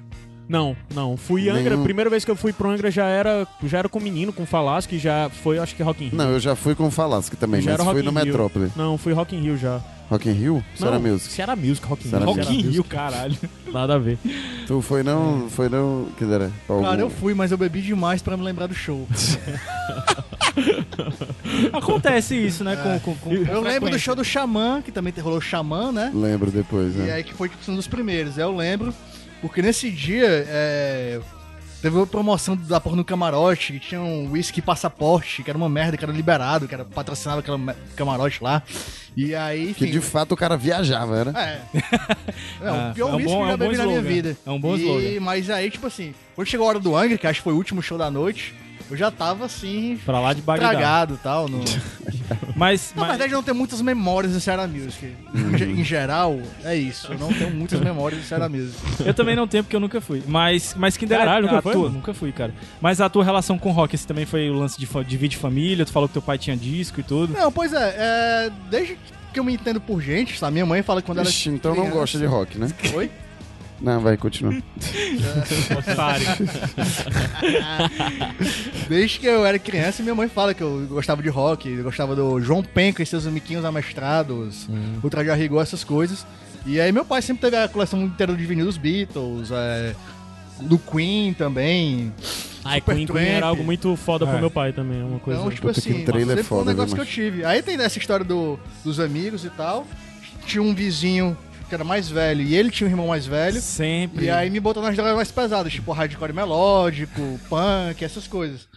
Não, 0.47 0.75
não. 0.93 1.15
Fui 1.15 1.49
Angra. 1.49 1.71
Nenhum. 1.75 1.83
Primeira 1.83 2.09
vez 2.09 2.25
que 2.25 2.31
eu 2.31 2.35
fui 2.35 2.51
pro 2.51 2.69
Angra 2.69 2.91
já 2.91 3.05
era, 3.05 3.47
já 3.63 3.79
era 3.79 3.89
com 3.89 3.99
o 3.99 4.01
menino, 4.01 4.33
com 4.33 4.43
o 4.43 4.45
Falas, 4.45 4.85
que 4.85 4.99
já 4.99 5.29
foi, 5.29 5.59
acho 5.59 5.75
que 5.75 5.83
Rock 5.83 6.03
in 6.03 6.07
Rio. 6.09 6.17
Não, 6.17 6.29
eu 6.31 6.39
já 6.39 6.55
fui 6.55 6.75
com 6.75 6.87
o 6.87 6.91
Falasque 6.91 7.35
também, 7.37 7.61
Já 7.61 7.71
mas 7.71 7.79
era 7.79 7.89
fui 7.89 8.01
no 8.03 8.11
Rio. 8.11 8.25
Metrópole. 8.25 8.71
Não, 8.75 8.97
fui 8.97 9.13
Rock 9.13 9.35
in 9.35 9.41
Rio 9.41 9.57
já. 9.57 9.79
Rock 10.09 10.27
in 10.27 10.33
Rio? 10.33 10.63
Não, 10.77 10.99
music. 10.99 11.31
Se 11.31 11.41
era 11.41 11.55
music, 11.55 11.87
Rock 11.87 12.05
in 12.05 12.11
Rio. 12.11 12.25
Rock 12.25 12.53
in 12.53 12.61
Rio, 12.69 12.83
caralho. 12.83 13.37
Nada 13.71 13.95
a 13.95 13.97
ver. 13.97 14.17
Tu 14.67 14.81
foi 14.81 15.03
não, 15.03 15.49
foi 15.49 15.69
não, 15.69 16.07
que 16.17 16.23
era? 16.25 16.51
pra 16.67 16.75
algum- 16.75 16.87
Cara, 16.89 17.01
eu 17.01 17.09
fui, 17.09 17.33
mas 17.33 17.51
eu 17.51 17.57
bebi 17.57 17.81
demais 17.81 18.21
pra 18.21 18.35
me 18.35 18.43
lembrar 18.43 18.67
do 18.67 18.75
show. 18.75 19.07
Acontece 21.71 22.35
isso, 22.35 22.61
né? 22.63 22.75
Com, 22.75 22.99
com, 22.99 23.15
com, 23.15 23.33
Eu 23.33 23.61
lembro 23.61 23.89
do 23.89 23.97
show 23.97 24.13
do 24.15 24.23
Xamã, 24.23 24.81
que 24.83 24.91
também 24.91 25.13
rolou 25.21 25.39
Xamã, 25.39 25.91
né? 25.93 26.11
Lembro 26.13 26.51
depois, 26.51 26.93
E 26.95 26.99
né? 26.99 27.13
aí 27.13 27.23
que 27.23 27.33
foi 27.33 27.49
um 27.69 27.75
dos 27.75 27.87
primeiros. 27.87 28.37
Eu 28.37 28.53
lembro, 28.55 28.93
porque 29.41 29.61
nesse 29.61 29.89
dia 29.89 30.25
é, 30.47 31.19
teve 31.81 31.95
uma 31.95 32.05
promoção 32.07 32.55
da 32.55 32.79
porra 32.79 32.95
no 32.95 33.03
camarote, 33.05 33.73
que 33.73 33.79
tinha 33.79 33.99
um 34.01 34.31
whisky 34.31 34.61
passaporte, 34.61 35.41
que 35.43 35.49
era 35.49 35.57
uma 35.57 35.67
merda, 35.69 35.97
que 35.97 36.03
era 36.05 36.13
liberado, 36.13 36.67
que 36.67 36.73
era 36.73 36.85
patrocinado 36.85 37.39
aquele 37.39 37.57
camarote 37.95 38.43
lá. 38.43 38.61
E 39.17 39.35
aí, 39.35 39.73
Que 39.73 39.85
enfim. 39.85 39.91
de 39.91 39.99
fato 39.99 40.31
o 40.33 40.37
cara 40.37 40.55
viajava, 40.55 41.17
era? 41.17 41.31
É. 41.39 41.61
É, 42.61 42.67
Ah, 42.69 42.89
o 42.91 42.93
pior 42.93 43.09
é 43.09 43.11
um 43.13 43.15
whisky 43.17 43.31
bom- 43.33 43.37
que 43.37 43.43
eu 43.43 43.45
é 43.45 43.49
já 43.49 43.53
um 43.55 43.57
bom 43.57 43.65
bebi 43.65 43.77
na 43.77 43.85
minha 43.87 44.01
vida. 44.01 44.37
É 44.45 44.49
um 44.51 44.59
bom 44.59 44.75
e, 44.75 44.79
slogan. 44.81 45.19
Mas 45.25 45.49
aí, 45.49 45.69
tipo 45.71 45.87
assim, 45.87 46.13
quando 46.35 46.47
chegou 46.47 46.65
a 46.67 46.69
hora 46.69 46.79
do 46.79 46.95
Angra, 46.95 47.17
que 47.17 47.25
acho 47.27 47.39
que 47.39 47.43
foi 47.43 47.53
o 47.53 47.57
último 47.57 47.81
show 47.81 47.97
da 47.97 48.09
noite, 48.11 48.53
eu 48.91 48.97
já 48.97 49.09
tava 49.09 49.45
assim, 49.45 49.97
Pra 50.05 50.19
lá 50.19 50.33
de 50.33 50.41
Bagdá. 50.41 50.69
tragado 50.69 51.13
e 51.15 51.17
tal. 51.17 51.47
No... 51.49 51.63
Mas, 52.55 52.93
Na 52.95 53.01
mas 53.01 53.09
verdade, 53.11 53.31
eu 53.33 53.37
não 53.37 53.43
tenho 53.43 53.55
muitas 53.57 53.81
memórias 53.81 54.33
de 54.33 54.39
Serra 54.41 54.67
Music. 54.67 55.13
Em 55.33 55.57
ge- 55.57 55.65
Em 55.65 55.83
geral, 55.83 56.39
é 56.63 56.75
isso. 56.75 57.11
Eu 57.11 57.17
não 57.19 57.33
tenho 57.33 57.51
muitas 57.51 57.79
memórias 57.79 58.21
de 58.21 58.27
Serra 58.27 58.47
Music. 58.47 58.77
eu 59.05 59.13
também 59.13 59.35
não 59.35 59.47
tenho 59.47 59.63
porque 59.63 59.75
eu 59.75 59.79
nunca 59.79 59.99
fui. 59.99 60.21
Mas, 60.27 60.73
mas 60.77 60.95
quem 60.95 61.07
dera 61.07 61.25
Caralho, 61.25 61.47
nunca 61.47 61.61
foi, 61.61 61.73
tua-? 61.73 61.89
Nunca 61.89 62.13
fui, 62.13 62.31
cara. 62.31 62.53
Mas 62.79 63.01
a 63.01 63.09
tua 63.09 63.23
relação 63.23 63.57
com 63.57 63.71
rock, 63.71 63.95
esse 63.95 64.05
também 64.07 64.25
foi 64.25 64.49
o 64.49 64.53
lance 64.53 64.79
de, 64.79 64.85
de 64.85 65.17
vídeo 65.17 65.29
de 65.29 65.37
família, 65.37 65.85
tu 65.85 65.91
falou 65.91 66.07
que 66.07 66.13
teu 66.13 66.21
pai 66.21 66.37
tinha 66.37 66.55
disco 66.55 66.99
e 66.99 67.03
tudo. 67.03 67.33
Não, 67.33 67.51
pois 67.51 67.73
é, 67.73 67.95
é, 67.97 68.51
desde 68.69 68.97
que 69.33 69.39
eu 69.39 69.43
me 69.43 69.53
entendo 69.53 69.79
por 69.81 70.01
gente, 70.01 70.37
sabe? 70.37 70.53
Minha 70.53 70.65
mãe 70.65 70.81
fala 70.83 71.01
que 71.01 71.05
quando 71.07 71.21
Ixi, 71.21 71.49
ela. 71.49 71.57
então 71.57 71.75
não 71.75 71.89
gosta 71.89 72.17
de 72.17 72.25
rock, 72.25 72.57
né? 72.57 72.67
Oi? 72.93 73.09
Não, 73.81 73.99
vai, 73.99 74.15
continua. 74.15 74.53
Otário. 75.77 76.27
Desde 78.87 79.19
que 79.19 79.25
eu 79.25 79.45
era 79.45 79.57
criança, 79.57 80.03
minha 80.03 80.13
mãe 80.13 80.29
fala 80.29 80.53
que 80.53 80.61
eu 80.61 80.85
gostava 80.87 81.23
de 81.23 81.29
rock, 81.29 81.67
eu 81.67 81.83
gostava 81.83 82.15
do 82.15 82.39
João 82.39 82.61
Penca 82.61 83.01
e 83.01 83.05
seus 83.05 83.25
miquinhos 83.25 83.65
amestrados, 83.65 84.69
o 85.01 85.09
Traje 85.09 85.31
a 85.31 85.35
Rigor, 85.35 85.63
essas 85.63 85.83
coisas. 85.83 86.25
E 86.65 86.79
aí 86.79 86.91
meu 86.91 87.03
pai 87.03 87.21
sempre 87.23 87.41
teve 87.41 87.57
a 87.57 87.67
coleção 87.67 88.03
inteira 88.03 88.35
de 88.35 88.45
vinil 88.45 88.65
dos 88.65 88.77
Beatles, 88.77 89.49
é, 89.51 89.95
do 90.61 90.77
Queen 90.77 91.33
também. 91.33 92.13
Ai, 92.63 92.79
Super 92.79 92.95
Queen, 92.95 93.07
Queen 93.07 93.25
era 93.25 93.47
algo 93.47 93.63
muito 93.63 93.95
foda 93.95 94.27
pro 94.27 94.37
É. 94.37 94.39
meu 94.39 94.51
pai 94.51 94.71
também, 94.71 95.01
uma 95.01 95.17
coisa... 95.17 95.39
Então, 95.39 95.51
tipo 95.51 95.67
Puta, 95.67 95.79
assim, 95.79 96.05
trailer 96.05 96.27
sempre 96.27 96.43
foi 96.43 96.59
um 96.59 96.65
negócio 96.65 96.95
né, 96.95 97.03
que 97.03 97.09
eu 97.09 97.11
tive. 97.11 97.43
Aí 97.43 97.63
tem 97.63 97.81
essa 97.81 97.97
história 97.97 98.23
do, 98.23 98.59
dos 98.83 98.99
amigos 98.99 99.43
e 99.43 99.49
tal. 99.49 99.87
Tinha 100.45 100.61
um 100.61 100.75
vizinho 100.75 101.35
que 101.71 101.75
era 101.75 101.85
mais 101.85 102.09
velho 102.09 102.41
e 102.41 102.53
ele 102.53 102.69
tinha 102.69 102.85
um 102.85 102.91
irmão 102.91 103.07
mais 103.07 103.25
velho. 103.25 103.61
Sempre. 103.61 104.25
E 104.25 104.29
aí 104.29 104.49
me 104.49 104.59
botou 104.59 104.83
nas 104.83 104.93
drogas 104.93 105.15
mais 105.15 105.31
pesadas, 105.31 105.71
tipo 105.71 105.93
hardcore 105.93 106.33
melódico, 106.33 107.39
punk, 107.47 108.03
essas 108.03 108.27
coisas. 108.27 108.67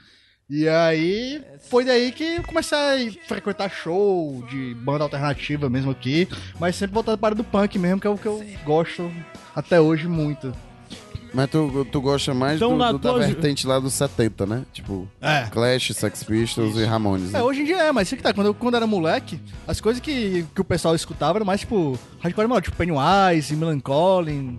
E 0.48 0.68
aí 0.68 1.42
foi 1.68 1.84
daí 1.84 2.12
que 2.12 2.36
eu 2.36 2.44
comecei 2.44 2.78
a 2.78 3.26
frequentar 3.26 3.68
show 3.68 4.44
de 4.48 4.76
banda 4.76 5.02
alternativa 5.02 5.68
mesmo 5.68 5.90
aqui, 5.90 6.28
mas 6.60 6.76
sempre 6.76 6.94
voltado 6.94 7.18
para 7.18 7.34
do 7.34 7.42
punk 7.42 7.76
mesmo, 7.80 8.00
que 8.00 8.06
é 8.06 8.10
o 8.10 8.16
que 8.16 8.26
eu 8.26 8.44
gosto 8.64 9.10
até 9.56 9.80
hoje 9.80 10.06
muito. 10.06 10.54
Mas 11.34 11.50
tu, 11.50 11.84
tu 11.90 12.00
gosta 12.00 12.32
mais 12.32 12.56
Então, 12.56 12.78
do, 12.78 12.92
do- 12.92 12.98
da 12.98 13.12
vertente 13.14 13.66
lá 13.66 13.80
dos 13.80 13.92
70, 13.94 14.46
né? 14.46 14.62
Tipo, 14.72 15.08
É. 15.20 15.46
Clash, 15.50 15.92
Sex 15.92 16.22
Pistols 16.22 16.76
e 16.76 16.84
Ramones. 16.84 17.32
Né? 17.32 17.40
É, 17.40 17.42
hoje 17.42 17.62
em 17.62 17.64
dia 17.64 17.76
é, 17.82 17.90
mas 17.92 18.06
isso 18.06 18.16
que 18.16 18.22
tá, 18.22 18.32
quando 18.32 18.46
eu 18.46 18.54
quando 18.54 18.76
era 18.76 18.86
moleque, 18.86 19.40
as 19.66 19.80
coisas 19.80 20.00
que, 20.00 20.46
que 20.54 20.60
o 20.60 20.64
pessoal 20.64 20.94
escutava 20.94 21.38
eram 21.38 21.44
mais 21.46 21.60
tipo 21.60 21.98
hardcore 22.20 22.46
melódico, 22.46 22.70
tipo 22.70 22.76
Pennywise, 22.76 23.56
Melancholy, 23.56 24.58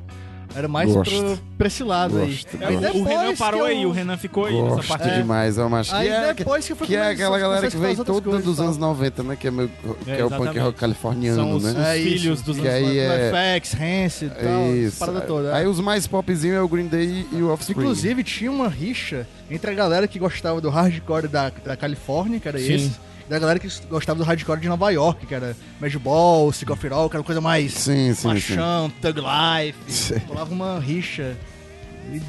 era 0.55 0.67
mais 0.67 0.91
Gosto. 0.91 1.11
pro, 1.13 1.39
pra 1.57 1.67
esse 1.67 1.83
lado 1.83 2.13
Gosto, 2.17 2.57
aí. 2.57 2.63
É, 2.63 2.65
Aí 2.67 2.75
o- 2.75 2.77
o 2.77 2.81
depois 2.81 3.05
Renan 3.07 3.31
que 3.33 3.37
parou 3.37 3.59
eu- 3.61 3.65
aí, 3.65 3.85
o 3.85 3.91
Renan 3.91 4.17
ficou 4.17 4.45
aí 4.45 4.53
nessa 4.61 4.75
Gosto 4.77 4.87
parte. 4.87 5.09
É. 5.09 5.17
demais, 5.17 5.57
eu 5.57 5.75
acho. 5.75 5.95
Aí 5.95 6.07
que 6.07 6.13
é, 6.13 6.33
depois 6.33 6.65
que 6.65 6.71
eu 6.71 6.75
fui 6.77 6.87
que 6.87 6.95
é 6.95 6.99
começar- 6.99 7.13
aquela 7.13 7.39
galera 7.39 7.69
que 7.69 7.77
a 7.77 7.79
veio 7.79 7.91
escutar 7.91 8.11
as 8.11 8.17
toda 8.17 8.29
outras 8.29 8.43
dos 8.45 8.55
coisas 8.57 8.59
anos 8.63 8.75
e 8.77 8.79
tal. 8.79 8.89
90, 8.89 9.23
né? 9.23 9.35
Que 9.35 9.47
é, 9.47 9.51
meio, 9.51 9.69
que 9.69 10.11
é, 10.11 10.13
o 10.25 10.29
punk 10.29 10.33
exatamente. 10.35 10.59
rock 10.59 10.79
californiano, 10.79 11.35
São 11.41 11.55
os, 11.55 11.63
né? 11.63 11.71
os 11.71 11.77
É 11.87 11.97
isso. 11.97 12.09
filhos 12.21 12.41
dos 12.41 12.57
Que 12.59 12.67
anos 12.67 12.89
aí 12.89 12.97
é- 12.99 13.31
FX, 13.59 13.73
Rancid 13.73 14.31
e 14.31 14.43
tal, 14.43 14.75
Isso. 14.75 14.97
parada 14.99 15.21
toda. 15.21 15.55
Aí 15.55 15.67
os 15.67 15.79
mais 15.79 16.07
popzinho 16.07 16.55
é 16.55 16.61
o 16.61 16.67
Green 16.67 16.87
Day 16.87 17.25
e 17.31 17.41
o 17.41 17.49
Offspring. 17.51 17.79
Inclusive, 17.81 18.23
tinha 18.23 18.51
uma 18.51 18.69
rixa 18.69 19.27
entre 19.51 19.71
a 19.71 19.73
galera 19.73 20.07
que 20.07 20.17
gostava 20.17 20.61
do 20.61 20.69
hardcore 20.69 21.27
da, 21.27 21.51
da 21.63 21.75
Califórnia, 21.75 22.39
que 22.39 22.47
era 22.47 22.57
Sim. 22.59 22.73
esse, 22.73 22.91
da 23.29 23.39
galera 23.39 23.59
que 23.59 23.67
gostava 23.89 24.19
do 24.19 24.23
hardcore 24.25 24.59
de 24.59 24.67
Nova 24.69 24.89
York, 24.91 25.25
que 25.25 25.33
era 25.33 25.55
Mad 25.81 25.93
Ball, 25.95 26.51
Sick 26.53 26.71
of 26.71 26.85
It 26.85 26.93
All, 26.93 27.09
que 27.09 27.15
era 27.15 27.21
uma 27.21 27.25
coisa 27.25 27.41
mais 27.41 27.73
Sim, 27.73 28.09
sim, 28.09 28.15
sim. 28.15 28.27
paixão, 28.29 28.91
thug 29.01 29.19
life. 29.19 29.77
Sim. 29.91 30.15
Rolava 30.27 30.53
uma 30.53 30.79
rixa 30.79 31.35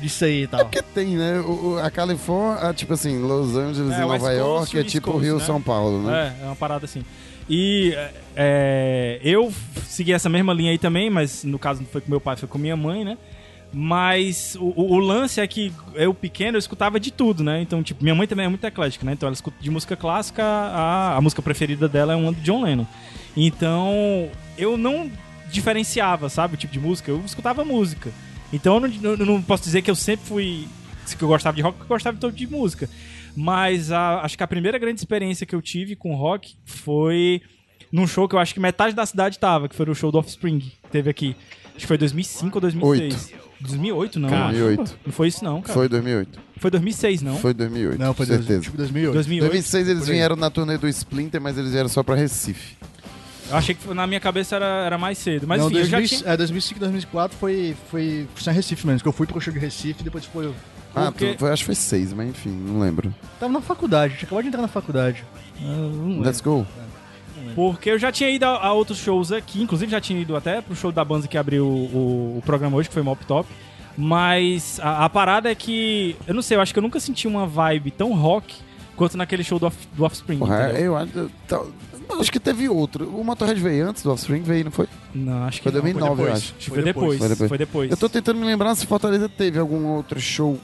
disso 0.00 0.24
aí 0.24 0.44
e 0.44 0.46
tal. 0.46 0.60
Porque 0.60 0.80
tem, 0.82 1.16
né? 1.16 1.38
O, 1.40 1.74
o- 1.74 1.78
a 1.78 1.90
Califórnia, 1.90 2.72
tipo 2.72 2.94
assim, 2.94 3.18
Los 3.18 3.54
Angeles 3.56 3.92
É, 3.92 3.96
e 3.98 4.00
Nova 4.00 4.18
Coast 4.18 4.36
York 4.38 4.78
é 4.78 4.84
tipo 4.84 5.10
Coast, 5.12 5.24
Rio 5.24 5.38
né? 5.38 5.44
São 5.44 5.60
Paulo, 5.60 6.02
né? 6.02 6.34
É, 6.40 6.44
é 6.44 6.46
uma 6.46 6.56
parada 6.56 6.86
assim. 6.86 7.04
E 7.48 7.94
é, 8.34 9.20
eu 9.22 9.52
segui 9.86 10.12
essa 10.12 10.28
mesma 10.28 10.52
linha 10.52 10.70
aí 10.70 10.78
também, 10.78 11.10
mas 11.10 11.44
no 11.44 11.58
caso 11.58 11.80
não 11.82 11.88
foi 11.88 12.00
com 12.00 12.10
meu 12.10 12.20
pai, 12.20 12.36
foi 12.36 12.48
com 12.48 12.58
minha 12.58 12.76
mãe, 12.76 13.04
né? 13.04 13.18
Mas 13.78 14.56
o, 14.58 14.72
o- 14.74 14.98
lance 14.98 15.38
é 15.38 15.46
que 15.46 15.70
eu 15.94 16.14
pequeno 16.14 16.56
eu 16.56 16.58
escutava 16.58 16.98
de 16.98 17.10
tudo, 17.10 17.44
né? 17.44 17.60
Então, 17.60 17.82
tipo, 17.82 18.02
minha 18.02 18.14
mãe 18.14 18.26
também 18.26 18.46
é 18.46 18.48
muito 18.48 18.64
eclética, 18.64 19.04
né? 19.04 19.12
Então 19.12 19.26
ela 19.26 19.34
escuta 19.34 19.58
de 19.60 19.70
música 19.70 19.94
clássica, 19.94 20.42
a, 20.42 21.14
a 21.16 21.20
música 21.20 21.42
preferida 21.42 21.86
dela 21.86 22.14
é 22.14 22.16
uma 22.16 22.32
do 22.32 22.40
John 22.40 22.62
Lennon. 22.64 22.86
Então, 23.36 24.30
eu 24.56 24.78
não 24.78 25.10
diferenciava, 25.50 26.30
sabe, 26.30 26.54
o 26.54 26.56
tipo 26.56 26.72
de 26.72 26.80
música, 26.80 27.10
eu 27.10 27.20
escutava 27.26 27.66
música. 27.66 28.10
Então 28.50 28.76
eu 28.76 28.80
não, 28.80 29.10
eu 29.10 29.26
não 29.26 29.42
posso 29.42 29.64
dizer 29.64 29.82
que 29.82 29.90
eu 29.90 29.94
sempre 29.94 30.24
fui. 30.26 30.66
que 31.18 31.22
eu 31.22 31.28
gostava 31.28 31.54
de 31.54 31.62
rock, 31.62 31.76
que 31.76 31.82
eu 31.84 31.88
gostava 31.88 32.14
de 32.14 32.20
todo 32.20 32.34
tipo 32.34 32.50
de 32.52 32.56
música. 32.58 32.88
Mas 33.36 33.92
a- 33.92 34.22
acho 34.22 34.38
que 34.38 34.42
a 34.42 34.46
primeira 34.48 34.78
grande 34.78 34.98
experiência 35.00 35.44
que 35.44 35.54
eu 35.54 35.60
tive 35.60 35.94
com 35.94 36.14
rock 36.14 36.54
foi 36.64 37.42
num 37.92 38.06
show 38.06 38.26
que 38.26 38.34
eu 38.34 38.38
acho 38.38 38.54
que 38.54 38.60
metade 38.60 38.94
da 38.94 39.04
cidade 39.04 39.38
tava, 39.38 39.68
que 39.68 39.76
foi 39.76 39.84
o 39.90 39.94
show 39.94 40.10
do 40.10 40.16
Offspring, 40.18 40.60
que 40.60 40.72
teve 40.90 41.10
aqui. 41.10 41.36
Acho 41.66 41.80
que 41.80 41.86
foi 41.86 41.98
2005 41.98 42.56
ou 42.56 42.60
2006. 42.62 43.34
2008, 43.60 44.18
não. 44.18 44.28
Acho. 44.28 44.50
2008. 44.58 44.98
Não 45.06 45.12
foi 45.12 45.28
isso 45.28 45.44
não, 45.44 45.60
cara. 45.62 45.74
Foi 45.74 45.88
2008. 45.88 46.38
Foi 46.58 46.70
2006, 46.70 47.22
não? 47.22 47.36
Foi 47.38 47.54
2008. 47.54 47.98
Não, 47.98 48.14
foi 48.14 48.26
com 48.26 48.32
certeza. 48.32 48.60
tipo 48.60 48.76
2008. 48.76 49.12
2008. 49.14 49.50
2006 49.50 49.88
eles 49.88 50.08
vieram 50.08 50.36
na 50.36 50.50
turnê 50.50 50.78
do 50.78 50.88
Splinter, 50.88 51.40
mas 51.40 51.56
eles 51.58 51.72
vieram 51.72 51.88
só 51.88 52.02
pra 52.02 52.14
Recife. 52.14 52.76
Eu 53.48 53.56
achei 53.56 53.74
que 53.74 53.86
na 53.94 54.06
minha 54.06 54.18
cabeça 54.18 54.56
era, 54.56 54.66
era 54.86 54.98
mais 54.98 55.18
cedo. 55.18 55.46
Mas 55.46 55.60
Não, 55.60 55.68
enfim, 55.68 55.78
eu 55.78 55.84
já 55.84 55.98
2000 55.98 56.18
tinha... 56.18 56.32
é, 56.32 56.36
2005, 56.36 56.80
2004 56.80 57.38
foi, 57.38 57.76
foi, 57.90 58.26
em 58.46 58.50
Recife 58.52 58.86
mesmo, 58.86 59.02
que 59.02 59.08
eu 59.08 59.12
fui 59.12 59.26
pro 59.26 59.40
show 59.40 59.52
de 59.52 59.58
Recife 59.60 60.00
e 60.00 60.04
depois 60.04 60.24
foi... 60.24 60.52
Ah, 60.94 61.12
Porque- 61.12 61.34
tu- 61.34 61.38
foi- 61.40 61.50
acho 61.52 61.62
que 61.62 61.66
foi 61.66 61.74
6, 61.74 62.12
mas 62.14 62.30
enfim, 62.30 62.50
não 62.50 62.80
lembro. 62.80 63.14
Tava 63.38 63.52
na 63.52 63.60
faculdade, 63.60 64.14
tinha 64.16 64.26
acabado 64.26 64.42
de 64.44 64.48
entrar 64.48 64.62
na 64.62 64.68
faculdade. 64.68 65.24
Ah. 65.62 66.22
Let's 66.24 66.40
go. 66.40 66.66
Porque 67.56 67.90
eu 67.90 67.98
já 67.98 68.12
tinha 68.12 68.30
ido 68.30 68.44
a, 68.44 68.66
a 68.66 68.72
outros 68.72 68.98
shows 68.98 69.32
aqui, 69.32 69.60
inclusive 69.62 69.90
já 69.90 70.00
tinha 70.00 70.20
ido 70.20 70.36
até 70.36 70.60
pro 70.60 70.76
show 70.76 70.92
da 70.92 71.02
banda 71.04 71.26
que 71.26 71.36
abriu 71.38 71.66
o, 71.66 72.36
o 72.38 72.42
programa 72.46 72.76
hoje, 72.76 72.86
que 72.88 72.94
foi 72.94 73.02
Mop 73.02 73.24
Top. 73.26 73.48
Mas 73.96 74.78
a, 74.82 75.06
a 75.06 75.08
parada 75.08 75.50
é 75.50 75.54
que, 75.54 76.14
eu 76.26 76.34
não 76.34 76.42
sei, 76.42 76.56
eu 76.56 76.60
acho 76.60 76.72
que 76.72 76.78
eu 76.78 76.82
nunca 76.82 77.00
senti 77.00 77.26
uma 77.26 77.46
vibe 77.46 77.90
tão 77.90 78.12
rock 78.12 78.54
quanto 78.94 79.16
naquele 79.16 79.42
show 79.42 79.58
do, 79.58 79.66
Off- 79.66 79.88
do 79.94 80.04
Offspring. 80.04 80.38
Porra, 80.38 80.70
eu 80.78 80.94
acho. 80.96 81.30
tá- 81.48 81.62
acho 82.20 82.30
que 82.30 82.38
teve 82.38 82.68
outro. 82.68 83.08
O 83.08 83.24
Motorhead 83.24 83.58
veio 83.60 83.88
antes 83.88 84.02
do 84.02 84.12
Offspring, 84.12 84.42
veio, 84.42 84.64
não 84.66 84.70
foi? 84.70 84.86
Não, 85.14 85.44
acho 85.44 85.62
que 85.62 85.70
Foi 85.70 85.72
não, 85.72 85.80
2009, 85.80 86.10
eu 86.10 86.16
depois. 86.26 86.32
acho. 86.42 86.54
que 86.54 86.64
Foi 86.68 86.74
foi 86.74 86.84
depois. 86.84 87.18
Foi 87.18 87.28
depois. 87.28 87.48
Foi 87.48 87.58
depois. 87.58 87.90
Eu 87.90 87.96
tô 87.96 88.08
tentando 88.08 88.38
me 88.38 88.44
lembrar 88.46 88.74
se 88.74 88.86
Fortaleza 88.86 89.28
teve 89.30 89.58
algum 89.58 89.86
outro 89.86 90.20
show 90.20 90.58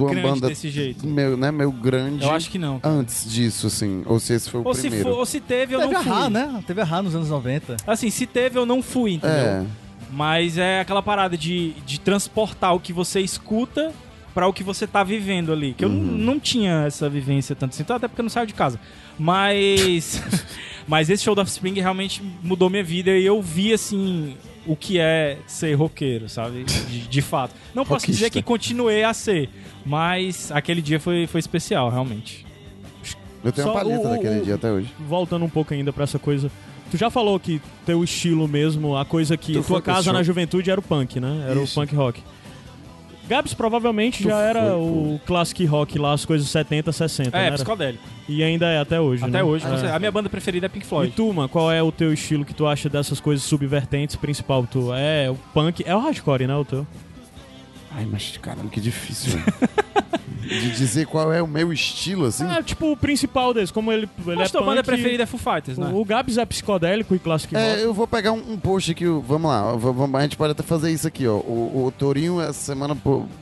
de 0.00 0.12
uma 0.14 0.20
grande 0.20 0.28
banda 0.40 0.48
desse 0.48 0.68
jeito. 0.70 1.06
meu, 1.06 1.36
né, 1.36 1.50
meu 1.50 1.70
grande 1.72 2.24
Eu 2.24 2.30
acho 2.30 2.50
que 2.50 2.58
não. 2.58 2.80
antes 2.82 3.30
disso, 3.30 3.66
assim. 3.66 4.02
Ou 4.06 4.18
se 4.20 4.32
esse 4.34 4.48
foi 4.50 4.60
o 4.60 4.66
Ou 4.66 4.74
se, 4.74 4.80
primeiro. 4.82 5.04
for, 5.10 5.18
ou 5.18 5.26
se 5.26 5.40
teve, 5.40 5.74
eu 5.74 5.80
Teve 5.80 5.94
a 5.94 5.98
não 5.98 6.04
fui. 6.04 6.12
Ra, 6.12 6.30
né? 6.30 6.64
Teve 6.66 6.80
a 6.80 6.84
Ra 6.84 7.02
nos 7.02 7.14
anos 7.14 7.28
90. 7.30 7.76
Assim, 7.86 8.10
se 8.10 8.26
teve, 8.26 8.58
eu 8.58 8.66
não 8.66 8.82
fui, 8.82 9.14
entendeu? 9.14 9.36
É. 9.36 9.64
Mas 10.12 10.58
é 10.58 10.80
aquela 10.80 11.02
parada 11.02 11.36
de, 11.38 11.70
de 11.86 12.00
transportar 12.00 12.74
o 12.74 12.80
que 12.80 12.92
você 12.92 13.20
escuta 13.20 13.92
pra 14.34 14.46
o 14.46 14.52
que 14.52 14.62
você 14.64 14.86
tá 14.86 15.02
vivendo 15.04 15.52
ali. 15.52 15.72
Que 15.74 15.84
eu 15.84 15.88
Uhum. 15.88 15.94
não, 15.94 16.18
não 16.34 16.40
tinha 16.40 16.84
essa 16.86 17.08
vivência 17.08 17.54
tanto 17.56 17.72
assim, 17.74 17.82
então 17.82 17.96
até 17.96 18.06
porque 18.08 18.20
eu 18.20 18.24
não 18.24 18.30
saio 18.30 18.46
de 18.46 18.54
casa. 18.54 18.78
Mas 19.18 20.22
Mas 20.88 21.08
esse 21.08 21.22
show 21.22 21.34
do 21.36 21.40
Offspring 21.40 21.74
realmente 21.80 22.20
mudou 22.42 22.68
minha 22.68 22.82
vida 22.82 23.10
e 23.16 23.24
eu 23.24 23.40
vi, 23.40 23.72
assim, 23.72 24.34
o 24.72 24.76
que 24.76 24.98
é 24.98 25.38
ser 25.46 25.74
roqueiro, 25.74 26.28
sabe? 26.28 26.64
De, 26.64 27.08
de 27.08 27.22
fato. 27.22 27.54
Não 27.74 27.84
posso 27.84 28.06
Rockista. 28.06 28.12
dizer 28.12 28.30
que 28.30 28.42
continuei 28.42 29.02
a 29.04 29.12
ser, 29.12 29.48
mas 29.84 30.50
aquele 30.52 30.80
dia 30.82 31.00
foi, 31.00 31.26
foi 31.26 31.40
especial, 31.40 31.90
realmente. 31.90 32.46
Eu 33.42 33.50
tenho 33.52 33.66
Só 33.66 33.72
uma 33.72 33.80
palheta 33.82 34.06
o- 34.06 34.10
daquele 34.10 34.40
o- 34.40 34.44
dia 34.44 34.54
até 34.56 34.70
hoje. 34.70 34.88
Voltando 35.08 35.44
um 35.44 35.48
pouco 35.48 35.72
ainda 35.72 35.92
pra 35.92 36.04
essa 36.04 36.18
coisa. 36.18 36.50
Tu 36.90 36.96
já 36.96 37.08
falou 37.08 37.38
que 37.40 37.60
teu 37.86 38.02
estilo 38.04 38.46
mesmo, 38.48 38.96
a 38.96 39.04
coisa 39.04 39.36
que 39.36 39.52
Tu 39.54 39.62
tua 39.62 39.80
casa 39.80 40.12
na 40.12 40.22
juventude 40.22 40.70
era 40.70 40.78
o 40.80 40.82
punk, 40.82 41.18
né? 41.20 41.46
Era 41.48 41.60
Isso. 41.62 41.72
o 41.80 41.82
punk 41.82 41.94
rock. 41.94 42.22
Gabs 43.30 43.54
provavelmente 43.54 44.22
Tu 44.24 44.28
já 44.28 44.40
era 44.40 44.60
foi, 44.62 44.70
o 44.72 45.20
classic 45.24 45.64
rock 45.64 45.98
lá, 45.98 46.12
as 46.12 46.24
coisas 46.24 46.48
70, 46.48 46.90
60, 46.90 47.38
É, 47.38 47.50
né? 47.50 47.52
psicodélico. 47.56 48.02
E 48.28 48.42
ainda 48.42 48.66
é 48.66 48.78
até 48.80 49.00
hoje, 49.00 49.22
Até 49.22 49.30
né? 49.38 49.42
hoje. 49.44 49.64
É. 49.66 49.92
A 49.92 49.98
minha 50.00 50.10
banda 50.10 50.28
preferida 50.28 50.66
é 50.66 50.68
Pink 50.68 50.84
E 50.84 50.88
Floyd. 50.88 51.12
tu, 51.14 51.32
mano, 51.32 51.48
qual 51.48 51.70
é 51.70 51.80
o 51.82 51.92
teu 51.92 52.12
estilo 52.12 52.44
que 52.44 52.52
tu 52.52 52.66
acha 52.66 52.88
dessas 52.88 53.20
coisas 53.20 53.44
subvertentes 53.44 54.16
principal? 54.16 54.66
Tu 54.66 54.92
é 54.92 55.30
o 55.30 55.36
punk, 55.54 55.82
é 55.86 55.94
o 55.94 56.00
hardcore, 56.00 56.46
né, 56.46 56.56
o 56.56 56.64
teu? 56.64 56.86
Ai, 57.92 58.06
mas 58.10 58.36
caralho, 58.40 58.68
que 58.68 58.80
difícil. 58.80 59.32
velho. 59.32 59.44
de 60.42 60.70
dizer 60.72 61.06
qual 61.06 61.32
é 61.32 61.40
o 61.42 61.46
meu 61.46 61.72
estilo, 61.72 62.26
assim. 62.26 62.44
É, 62.50 62.62
tipo, 62.62 62.90
o 62.92 62.96
principal 62.96 63.52
desse, 63.54 63.72
como 63.72 63.92
ele, 63.92 64.08
ele 64.26 64.36
Mas 64.36 64.48
é 64.48 64.52
tua 64.52 64.62
banda 64.62 64.82
preferida 64.82 65.22
é 65.22 65.26
Foo 65.26 65.38
Fighters, 65.38 65.78
né? 65.78 65.90
O, 65.92 66.00
o 66.00 66.04
Gabs 66.04 66.38
é 66.38 66.44
psicodélico 66.46 67.14
e 67.14 67.18
classic 67.18 67.54
rock. 67.54 67.64
É, 67.66 67.84
eu 67.84 67.92
vou 67.94 68.06
pegar 68.08 68.32
um, 68.32 68.52
um 68.52 68.58
post 68.58 68.90
aqui, 68.90 69.04
vamos 69.04 69.50
lá, 69.50 69.72
vamos- 69.76 70.14
a 70.14 70.22
gente 70.22 70.36
pode 70.36 70.52
até 70.52 70.62
fazer 70.62 70.90
isso 70.90 71.06
aqui, 71.06 71.26
ó. 71.26 71.34
O, 71.36 71.84
o 71.86 71.92
Torinho, 71.96 72.40
essa 72.40 72.52
semana, 72.54 72.96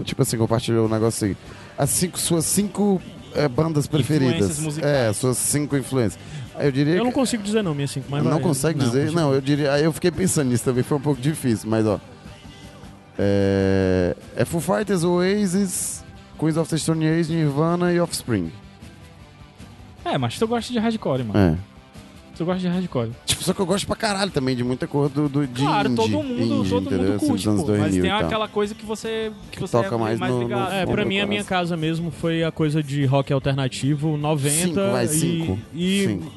tipo 0.05 0.21
assim, 0.23 0.37
compartilhou 0.37 0.87
um 0.87 0.91
negócio 0.91 1.27
aí. 1.29 1.37
As 1.79 1.91
cinco, 1.91 2.19
suas 2.19 2.45
cinco 2.45 3.01
é, 3.35 3.49
bandas 3.49 3.87
preferidas. 3.87 4.79
É, 4.79 5.13
suas 5.13 5.39
cinco 5.39 5.77
influências. 5.77 6.21
Eu 6.59 6.73
diria 6.73 6.97
Eu 6.97 7.05
não 7.05 7.13
consigo 7.13 7.43
dizer 7.43 7.63
não, 7.63 7.73
minha 7.75 7.87
cinco, 7.87 8.07
mas 8.11 8.23
não 8.25 8.33
vai- 8.33 8.41
consegue 8.41 8.81
dizer? 8.81 9.03
consigo. 9.03 9.21
Não, 9.21 9.33
eu 9.33 9.41
diria. 9.41 9.73
Aí 9.73 9.85
eu 9.85 9.93
fiquei 9.93 10.11
pensando 10.11 10.49
nisso 10.51 10.65
também, 10.65 10.83
foi 10.83 10.99
um 10.99 11.01
pouco 11.01 11.21
difícil, 11.21 11.71
mas 11.71 11.87
ó. 11.87 12.01
É, 13.19 14.15
é 14.37 14.45
Foo 14.45 14.61
Fighters, 14.61 15.03
Oasis, 15.05 16.05
Queens 16.39 16.57
of 16.57 16.71
the 16.71 16.77
Stone 16.79 17.07
Age, 17.07 17.33
Nirvana 17.35 17.93
e 17.93 18.01
Offspring. 18.01 18.51
É, 20.05 20.17
mas 20.17 20.39
tu 20.39 20.47
gosta 20.47 20.73
de 20.73 20.79
hardcore, 20.79 21.25
mano. 21.25 21.39
É. 21.39 21.57
Tu 22.37 22.45
gosta 22.45 22.61
de 22.61 22.69
hardcore. 22.69 23.11
Tipo, 23.27 23.43
só 23.43 23.53
que 23.53 23.61
eu 23.61 23.67
gosto 23.67 23.85
pra 23.87 23.97
caralho 23.97 24.31
também 24.31 24.55
de 24.55 24.63
muita 24.63 24.87
coisa 24.87 25.13
do, 25.13 25.29
do 25.29 25.45
de 25.47 25.61
Claro, 25.61 25.89
indie, 25.91 25.97
todo 25.97 26.11
mundo, 26.23 26.33
indie, 26.41 26.71
todo 26.71 26.87
entendeu? 26.87 26.99
mundo 27.07 27.17
Assim, 27.17 27.27
curte, 27.27 27.45
dos 27.45 27.47
anos 27.49 27.61
pô. 27.63 27.69
Mas 27.73 27.81
2000 27.81 28.03
tem 28.03 28.11
e 28.11 28.15
tal. 28.15 28.27
aquela 28.27 28.49
coisa 28.49 28.75
que 28.77 28.87
você 28.87 29.33
que, 29.51 29.61
você 29.61 29.73
toca 29.73 29.95
é 29.95 29.99
mais 29.99 30.21
no- 30.21 30.43
ligado. 30.43 30.61
no- 30.71 30.73
É, 30.77 30.81
Fundo 30.87 30.93
pra 30.95 31.05
mim, 31.05 31.19
a 31.19 31.27
minha 31.27 31.43
coração. 31.43 31.59
casa 31.67 31.77
mesmo 31.77 32.13
foi 32.13 32.45
a 32.45 32.53
coisa 32.53 32.81
de 32.81 33.05
rock 33.07 33.33
alternativo, 33.33 34.17
90 34.17 34.51
Cinco, 34.57 34.75
vai, 34.93 35.05
e... 35.05 35.09
cinco. 35.09 35.59
e 35.75 36.05
Cinco. 36.07 36.33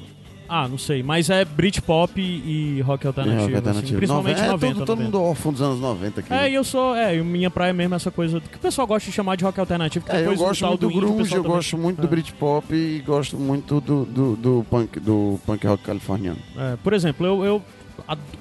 Ah, 0.54 0.68
não 0.68 0.78
sei, 0.78 1.02
mas 1.02 1.30
é 1.30 1.46
Britpop 1.46 2.20
e 2.20 2.82
rock 2.82 3.08
alternativo, 3.08 3.42
Rock 3.44 3.54
assim, 3.54 3.58
alternativo. 3.68 3.98
principalmente 3.98 4.38
Nove- 4.38 4.52
90. 4.52 4.68
É, 4.68 4.74
todo, 4.74 4.86
todo 4.86 4.98
90. 5.00 5.04
mundo 5.18 5.24
órfão 5.30 5.52
dos 5.54 5.62
anos 5.62 5.80
90 5.80 6.20
aqui. 6.20 6.34
É, 6.34 6.36
né? 6.42 6.52
e 6.52 6.54
eu 6.56 6.64
sou, 6.66 6.94
é, 6.96 7.16
e 7.16 7.22
minha 7.24 7.50
praia 7.50 7.72
mesmo 7.72 7.94
é 7.94 7.96
essa 7.96 8.12
coisa 8.12 8.42
que 8.42 8.58
o 8.58 8.60
pessoal 8.60 8.86
gosta 8.86 9.10
de 9.10 9.16
chamar 9.16 9.38
de 9.38 9.46
rock 9.46 9.58
alternativo. 9.60 10.06
que 10.06 10.12
É, 10.12 10.26
eu 10.28 10.36
gosto 10.36 10.68
muito 10.68 10.80
do 10.82 10.90
grunge, 10.90 11.34
eu 11.34 11.42
também- 11.44 11.52
gosto 11.58 11.78
muito 11.78 12.02
do 12.02 12.06
É. 12.08 12.10
Britpop 12.10 12.76
e 12.76 13.00
gosto 13.00 13.38
muito 13.38 13.80
do, 13.80 14.04
do, 14.04 14.36
do 14.36 14.66
punk, 14.70 15.00
do 15.00 15.40
punk 15.46 15.66
rock 15.66 15.84
californiano. 15.84 16.40
É, 16.58 16.76
por 16.84 16.92
exemplo, 16.92 17.26
eu, 17.26 17.46
eu 17.46 17.62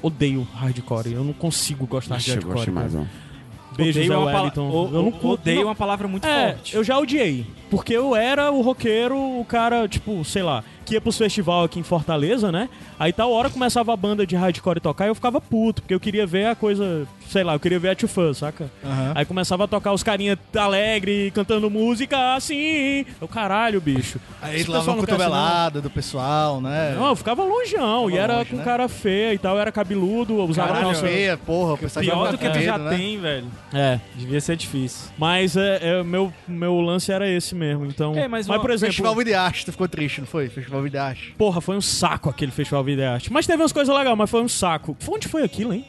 odeio 0.03 0.47
hardcore, 0.55 1.13
eu 1.13 1.23
não 1.25 1.33
consigo 1.33 1.87
gostar 1.87 2.17
de 2.17 2.25
que 2.25 2.31
eu 2.31 2.35
hardcore. 2.35 2.55
gosto 2.57 2.73
mais, 2.73 2.95
ó. 2.95 3.05
Beijos, 3.77 3.97
Odeio 4.03 4.09
Zé 4.09 4.15
é 4.15 4.17
uma 4.19 4.27
pala- 4.27 4.39
Wellington. 4.41 4.69
o- 4.69 4.85
eu 4.95 5.03
não 5.23 5.31
odeio 5.31 5.57
não- 5.61 5.67
uma 5.69 5.75
palavra 5.77 6.09
muito 6.09 6.27
É, 6.27 6.55
forte. 6.55 6.75
eu 6.75 6.83
já 6.83 6.99
odiei. 6.99 7.47
Porque 7.71 7.95
eu 7.97 8.17
era 8.17 8.51
o 8.51 8.61
roqueiro, 8.63 9.17
o 9.17 9.45
cara, 9.45 9.87
tipo, 9.89 10.25
sei 10.25 10.43
lá, 10.43 10.65
que 10.91 10.95
ia 10.95 11.01
pros 11.01 11.17
festival 11.17 11.63
aqui 11.63 11.79
em 11.79 11.85
Fortaleza, 11.85 12.51
né? 12.51 12.69
Aí 12.99 13.13
tal 13.13 13.31
hora 13.31 13.49
começava 13.49 13.93
a 13.93 13.97
banda 13.97 14.27
de 14.27 14.35
hardcore 14.35 14.81
tocar 14.81 15.07
e 15.07 15.09
eu 15.09 15.15
ficava 15.15 15.41
puto, 15.41 15.83
porque 15.83 15.95
eu 15.95 16.01
queria 16.01 16.27
ver 16.27 16.47
a 16.47 16.55
coisa, 16.57 17.07
sei 17.29 17.45
lá, 17.45 17.55
eu 17.55 17.61
queria 17.61 17.79
ver 17.79 17.91
a 17.91 18.09
Fun, 18.09 18.35
saca? 18.35 18.69
Aham. 18.85 19.13
Aí 19.15 19.25
começava 19.25 19.65
a 19.65 19.69
tocar 19.69 19.93
os 19.93 20.03
carinha 20.03 20.37
alegre, 20.57 21.31
cantando 21.33 21.71
música 21.71 22.35
assim. 22.35 23.05
Eu, 23.21 23.29
caralho, 23.29 23.81
bicho. 23.81 24.19
Aí 24.43 24.65
lá 24.65 24.81
uma 24.81 24.97
cotovelada 24.97 25.81
do 25.81 25.89
pessoal, 25.89 26.61
né? 26.61 26.95
Não, 26.99 27.11
eu 27.11 27.17
ficava 27.17 27.45
longeão. 27.45 28.07
Ficava 28.07 28.11
e 28.11 28.17
era 28.19 28.37
longe, 28.39 28.51
com 28.51 28.57
né? 28.57 28.65
cara 28.65 28.89
feia 28.89 29.35
e 29.35 29.39
tal. 29.39 29.55
Eu 29.55 29.61
era 29.61 29.71
cabeludo, 29.71 30.43
usava 30.43 30.81
calça... 30.81 31.07
feia, 31.07 31.37
porra. 31.37 31.77
Pior 31.77 32.33
do 32.33 32.39
que 32.39 32.49
tu 32.49 32.61
já 32.61 32.79
né? 32.79 32.97
tem, 32.97 33.21
velho. 33.21 33.47
É. 33.73 34.01
Devia 34.17 34.41
ser 34.41 34.57
difícil. 34.57 35.11
Mas 35.17 35.57
é, 35.57 35.79
é, 35.83 36.03
meu, 36.03 36.33
meu 36.49 36.81
lance 36.81 37.13
era 37.13 37.29
esse 37.29 37.55
mesmo. 37.55 37.87
Então. 37.87 38.17
É, 38.17 38.27
mas 38.27 38.49
uma- 38.49 38.59
por 38.59 38.71
exemplo. 38.71 38.93
Festival 38.93 39.15
Videarte, 39.15 39.65
tu 39.65 39.73
ficou 39.73 39.87
triste, 39.87 40.21
não 40.21 40.27
foi? 40.27 40.49
Festival 40.49 40.80
Videarte. 40.83 41.35
Porra, 41.39 41.61
foi 41.61 41.77
um 41.77 41.81
saco 41.81 42.29
aquele 42.31 42.51
festival 42.53 42.83
Vida 42.85 43.11
Arte. 43.13 43.33
Mas 43.33 43.47
teve 43.47 43.63
umas 43.63 43.73
coisas 43.73 43.95
legais, 43.95 44.17
mas 44.17 44.31
foi 44.31 44.43
um 44.43 44.49
saco. 44.49 44.97
Onde 45.09 45.29
foi 45.29 45.43
aquilo, 45.43 45.73
hein? 45.73 45.85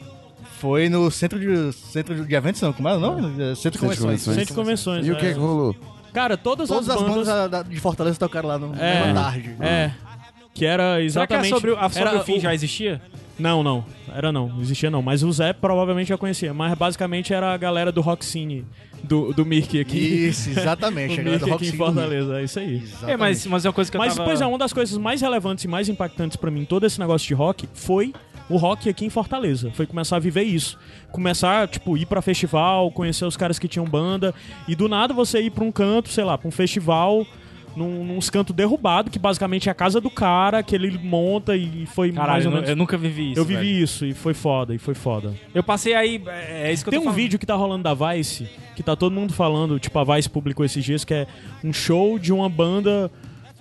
Foi 0.58 0.88
no 0.88 1.10
centro 1.10 1.40
de, 1.40 1.72
centro 1.72 2.24
de 2.24 2.34
eventos, 2.34 2.60
não, 2.60 2.72
como 2.72 2.88
era 2.88 2.96
o 2.98 3.00
nome? 3.00 3.56
Centro 3.56 3.72
de 3.72 3.78
Convenções. 3.78 3.98
Convenções. 4.04 4.36
Centro 4.36 4.46
de 4.46 4.54
convenções. 4.54 5.06
E 5.06 5.10
o 5.10 5.16
que 5.16 5.26
é. 5.26 5.30
é 5.30 5.32
que 5.34 5.38
rolou? 5.40 5.74
Cara, 6.12 6.36
todas, 6.36 6.68
Todas 6.68 6.88
as 6.88 6.96
as 6.96 7.02
bandas. 7.02 7.14
bandas 7.14 7.26
da- 7.26 7.48
da- 7.48 7.62
de 7.62 7.80
Fortaleza 7.80 8.18
tocaram 8.18 8.48
lá 8.48 8.58
no, 8.58 8.74
É. 8.78 9.06
numa 9.08 9.14
tarde. 9.22 9.56
É. 9.60 9.90
Que 10.54 10.66
era 10.66 10.82
Será 10.84 10.96
que 10.98 11.04
exatamente. 11.04 11.46
a 11.46 11.56
sobre, 11.56 11.70
a 11.74 11.88
sobre 11.88 12.08
era 12.08 12.18
o 12.18 12.24
fim 12.24 12.38
já 12.38 12.52
existia? 12.54 13.00
Não, 13.38 13.62
não. 13.62 13.84
Era 14.14 14.30
não. 14.30 14.48
Não 14.48 14.60
existia 14.60 14.90
não. 14.90 15.02
Mas 15.02 15.22
o 15.22 15.32
Zé 15.32 15.52
provavelmente 15.52 16.08
já 16.08 16.18
conhecia. 16.18 16.52
Mas 16.52 16.74
basicamente 16.74 17.32
era 17.32 17.52
a 17.52 17.56
galera 17.56 17.90
do 17.90 18.00
Rock 18.00 18.24
Scene. 18.24 18.64
Do, 19.02 19.32
do 19.32 19.44
Mirk 19.44 19.80
aqui. 19.80 19.98
Isso, 19.98 20.50
exatamente. 20.50 21.10
o 21.18 21.20
a 21.20 21.24
galera 21.24 21.30
Mirk 21.30 21.44
do 21.44 21.50
Rock 21.50 21.66
aqui 21.66 21.74
em. 21.74 21.78
Fortaleza. 21.78 22.40
É 22.40 22.44
isso 22.44 22.58
aí. 22.58 22.76
Exatamente. 22.76 23.12
É, 23.12 23.16
mas, 23.16 23.46
mas 23.46 23.64
é 23.64 23.68
uma 23.68 23.72
coisa 23.74 23.90
que 23.90 23.96
eu 23.96 24.00
Mas, 24.00 24.14
tava... 24.14 24.28
pois 24.28 24.40
é, 24.40 24.46
uma 24.46 24.58
das 24.58 24.72
coisas 24.72 24.96
mais 24.96 25.20
relevantes 25.20 25.64
e 25.64 25.68
mais 25.68 25.88
impactantes 25.88 26.36
pra 26.36 26.50
mim 26.50 26.60
em 26.60 26.64
todo 26.64 26.86
esse 26.86 27.00
negócio 27.00 27.26
de 27.26 27.34
rock 27.34 27.68
foi 27.74 28.12
o 28.48 28.56
rock 28.56 28.88
aqui 28.88 29.04
em 29.04 29.10
Fortaleza. 29.10 29.70
Foi 29.74 29.86
começar 29.86 30.16
a 30.16 30.18
viver 30.18 30.42
isso. 30.42 30.78
Começar, 31.10 31.66
tipo, 31.68 31.96
ir 31.96 32.06
pra 32.06 32.20
festival, 32.20 32.90
conhecer 32.90 33.24
os 33.24 33.36
caras 33.36 33.58
que 33.58 33.66
tinham 33.66 33.86
banda. 33.86 34.34
E 34.68 34.74
do 34.74 34.88
nada 34.88 35.14
você 35.14 35.40
ir 35.40 35.50
pra 35.50 35.64
um 35.64 35.72
canto, 35.72 36.10
sei 36.10 36.24
lá, 36.24 36.36
pra 36.36 36.48
um 36.48 36.52
festival. 36.52 37.26
Num, 37.74 38.04
num 38.04 38.18
canto 38.20 38.52
derrubado, 38.52 39.10
que 39.10 39.18
basicamente 39.18 39.68
é 39.68 39.72
a 39.72 39.74
casa 39.74 40.00
do 40.00 40.10
cara, 40.10 40.62
que 40.62 40.74
ele 40.74 40.98
monta 41.02 41.56
e 41.56 41.86
foi 41.86 42.12
mais 42.12 42.26
Caralho, 42.26 42.44
ou 42.44 42.50
eu, 42.50 42.54
menos. 42.56 42.68
eu 42.70 42.76
nunca 42.76 42.98
vivi 42.98 43.32
isso, 43.32 43.40
eu 43.40 43.44
vivi 43.44 43.72
velho. 43.72 43.84
isso 43.84 44.04
e 44.04 44.12
foi 44.12 44.34
foda, 44.34 44.74
e 44.74 44.78
foi 44.78 44.94
foda. 44.94 45.32
Eu 45.54 45.62
passei 45.62 45.94
aí... 45.94 46.22
É, 46.26 46.68
é 46.68 46.72
isso 46.72 46.84
que 46.84 46.90
Tem 46.90 46.98
eu 46.98 47.00
um 47.00 47.04
falando. 47.04 47.16
vídeo 47.16 47.38
que 47.38 47.46
tá 47.46 47.54
rolando 47.54 47.82
da 47.84 47.94
Vice, 47.94 48.46
que 48.76 48.82
tá 48.82 48.94
todo 48.94 49.12
mundo 49.12 49.32
falando, 49.32 49.78
tipo, 49.78 49.98
a 49.98 50.04
Vice 50.04 50.28
publicou 50.28 50.64
esses 50.66 50.84
dias, 50.84 51.02
que 51.04 51.14
é 51.14 51.26
um 51.64 51.72
show 51.72 52.18
de 52.18 52.32
uma 52.32 52.48
banda. 52.48 53.10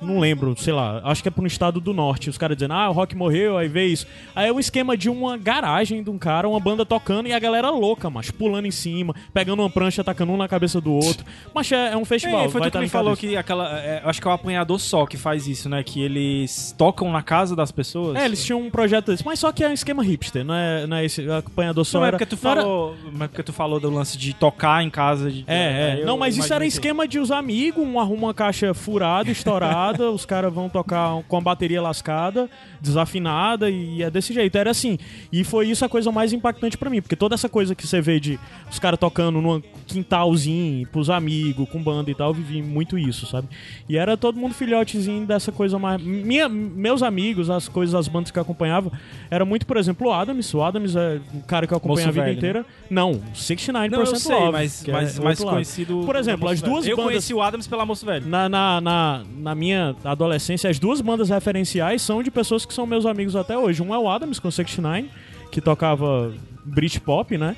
Não 0.02 0.20
lembro, 0.20 0.56
sei 0.58 0.74
lá, 0.74 1.02
acho 1.06 1.22
que 1.22 1.28
é 1.28 1.32
pro 1.32 1.46
estado 1.46 1.80
do 1.80 1.94
norte. 1.94 2.30
Os 2.30 2.38
caras 2.38 2.58
dizendo, 2.58 2.74
ah, 2.74 2.90
o 2.90 2.94
rock 2.94 3.16
morreu, 3.16 3.58
aí 3.58 3.68
vê 3.68 3.86
isso. 3.86 4.08
Aí 4.36 4.50
é 4.50 4.54
um 4.54 4.60
esquema 4.60 4.98
de 4.98 5.10
uma 5.10 5.38
garagem 5.38 6.02
de 6.04 6.10
um 6.10 6.18
cara, 6.18 6.48
uma 6.50 6.60
banda 6.60 6.86
tocando 6.86 7.28
e 7.28 7.34
a 7.34 7.40
galera 7.40 7.70
louca, 7.70 8.10
mas 8.10 8.32
pulando 8.32 8.66
em 8.66 8.72
cima, 8.72 9.14
pegando 9.34 9.62
uma 9.62 9.70
prancha, 9.70 10.02
atacando 10.02 10.32
um 10.32 10.38
na 10.38 10.48
cabeça 10.48 10.82
do 10.82 10.92
outro. 10.94 11.26
Mas 11.54 11.72
é, 11.72 11.92
é 11.94 11.98
um 11.98 12.06
festival. 12.06 12.46
É, 12.46 12.50
foi 12.50 12.62
tu 12.62 12.64
tá 12.66 12.72
que 12.72 12.78
me 12.80 12.84
no 12.86 12.90
falou 12.90 13.16
cabeça. 13.16 13.28
que 13.28 13.38
aquela. 13.38 13.80
é, 13.80 14.02
acho 14.04 14.20
que 14.22 14.28
é 14.28 14.32
o 14.32 14.34
apanhador 14.34 14.80
só 14.80 15.06
que 15.06 15.18
faz 15.18 15.48
isso, 15.48 15.70
né? 15.70 15.84
Que 15.84 16.02
eles 16.02 16.74
tocam 16.78 17.12
na 17.12 17.22
casa 17.22 17.56
das 17.56 17.72
pessoas. 17.72 18.16
É, 18.18 18.26
eles 18.26 18.44
tinham 18.44 18.60
um 18.62 18.70
projeto 18.72 19.08
desse, 19.12 19.26
mas 19.26 19.38
só 19.40 19.52
que 19.52 19.64
é 19.64 19.70
um 19.70 19.74
esquema 19.74 20.04
hipster, 20.04 20.44
não 20.44 20.56
é, 20.56 20.88
não 20.88 20.98
é 20.98 21.06
esse 21.06 21.30
acompanhador 21.30 21.86
só. 21.86 22.00
Não 22.00 22.06
é 22.06 22.08
era- 22.08 22.18
porque 22.18 22.36
tu 22.36 22.48
era- 22.48 22.62
falou. 22.62 22.96
Mas 23.12 23.22
é 23.22 23.28
porque 23.28 23.44
tu 23.44 23.54
falou 23.54 23.80
do 23.80 23.90
lance 23.92 24.18
de 24.18 24.34
tocar 24.34 24.84
em 24.84 24.90
casa. 24.90 25.30
De, 25.30 25.44
É, 25.48 25.98
é. 25.98 26.02
eu 26.02 26.06
Não, 26.08 26.18
mas 26.18 26.38
isso 26.38 26.52
era 26.54 26.66
esquema 26.66 27.08
de 27.08 27.20
os 27.20 27.30
amigos, 27.32 27.86
um 27.86 28.00
arruma 28.00 28.22
uma 28.22 28.34
caixa 28.36 28.72
furada, 28.74 29.30
estourada, 29.32 29.90
os 29.99 30.25
caras 30.25 30.54
vão 30.54 30.69
tocar 30.69 31.21
com 31.27 31.38
a 31.38 31.41
bateria 31.41 31.82
lascada, 31.82 32.49
desafinada, 32.80 33.69
e 33.69 34.01
é 34.04 34.10
desse 34.10 34.34
jeito. 34.34 34.58
Era 34.58 34.71
assim. 34.71 34.97
E 35.32 35.43
foi 35.43 35.67
isso 35.69 35.84
a 35.86 35.89
coisa 35.89 36.12
mais 36.12 36.34
impactante 36.34 36.77
pra 36.77 36.89
mim, 36.89 37.01
porque 37.01 37.15
toda 37.15 37.36
essa 37.36 37.47
coisa 37.49 37.73
que 37.75 37.86
você 37.88 38.01
vê 38.01 38.19
de 38.19 38.39
os 38.69 38.80
caras 38.80 38.99
tocando 38.99 39.41
num 39.41 39.62
quintalzinho, 39.88 40.88
pros 40.88 41.10
amigos, 41.10 41.69
com 41.69 41.82
banda 41.82 42.10
e 42.12 42.15
tal, 42.15 42.30
eu 42.30 42.34
vivi 42.34 42.62
muito 42.62 42.97
isso, 42.97 43.25
sabe? 43.25 43.47
E 43.88 43.97
era 43.97 44.17
todo 44.17 44.38
mundo 44.38 44.54
filhotezinho 44.54 45.25
dessa 45.25 45.51
coisa 45.51 45.77
mais. 45.80 46.01
Minha, 46.01 46.49
meus 46.49 47.01
amigos, 47.04 47.49
as 47.49 47.67
coisas, 47.67 47.95
as 47.95 48.08
bandas 48.08 48.32
que 48.32 48.38
eu 48.38 48.41
acompanhava, 48.41 48.91
era 49.30 49.45
muito, 49.45 49.65
por 49.65 49.77
exemplo, 49.77 50.08
o 50.08 50.13
Adams. 50.13 50.54
O 50.54 50.62
Adams 50.62 50.95
é 50.95 51.19
um 51.34 51.41
cara 51.41 51.65
que 51.67 51.73
eu 51.73 51.77
acompanho 51.77 52.08
Moço 52.08 52.10
a 52.10 52.12
vida 52.12 52.23
velho, 52.25 52.34
né? 52.34 52.38
inteira. 52.38 52.65
Não, 52.89 53.13
69% 53.34 53.89
Não, 53.89 53.99
eu 53.99 54.15
sei, 54.15 54.36
Love, 54.36 54.51
mas, 54.51 54.88
é 54.88 54.91
mas 54.91 55.19
mais 55.19 55.39
conhecido. 55.39 56.04
Por 56.06 56.15
exemplo, 56.15 56.47
as 56.49 56.62
duas 56.62 56.84
Velho. 56.84 56.93
Eu 56.93 56.97
bandas- 56.97 57.12
conheci 57.12 57.34
o 57.34 57.41
Adams 57.41 57.67
pela 57.67 57.86
Moço 57.86 58.06
Velho. 58.06 58.27
Na, 58.27 58.49
na, 58.49 58.82
na, 58.82 59.23
na 59.38 59.56
minha 59.56 59.81
adolescência, 60.04 60.70
as 60.70 60.80
duas 60.80 61.02
bandas 61.02 61.30
referenciais 61.30 62.02
são 62.02 62.22
de 62.22 62.32
pessoas 62.32 62.65
que 62.65 62.74
são 62.74 62.86
meus 62.86 63.06
amigos 63.06 63.36
até 63.36 63.58
hoje. 63.58 63.82
Um 63.82 63.94
é 63.94 63.98
o 63.98 64.10
Adams 64.10 64.39
com 64.39 64.50
69, 64.50 65.10
que 65.52 65.62
tocava 65.62 66.34
Britpop, 66.63 67.38
né? 67.38 67.56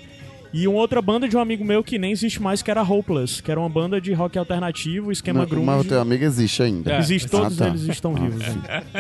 E 0.54 0.68
uma 0.68 0.78
outra 0.78 1.02
banda 1.02 1.28
de 1.28 1.36
um 1.36 1.39
amigo 1.39 1.66
meu 1.66 1.84
que 1.84 1.98
nem 1.98 2.12
existe 2.12 2.39
mais, 2.39 2.62
que 2.62 2.70
era 2.70 2.84
Hopeless, 2.84 3.42
que 3.42 3.50
era 3.50 3.60
uma 3.60 3.68
banda 3.70 4.00
de 4.00 4.13
rock 4.13 4.38
alternativo, 4.38 5.12
esquema 5.12 5.39
Não, 5.39 5.48
grunge. 5.48 5.66
mas 5.66 5.82
o 5.84 5.88
teu 5.89 6.00
amigo 6.00 6.24
existe 6.24 6.62
ainda. 6.62 6.94
É. 6.94 7.00
Existe, 7.00 7.26
Ah, 7.26 7.30
todos 7.39 7.58
tá. 7.58 7.68
eles 7.70 7.82
estão 7.88 8.13
vivos. 8.13 8.44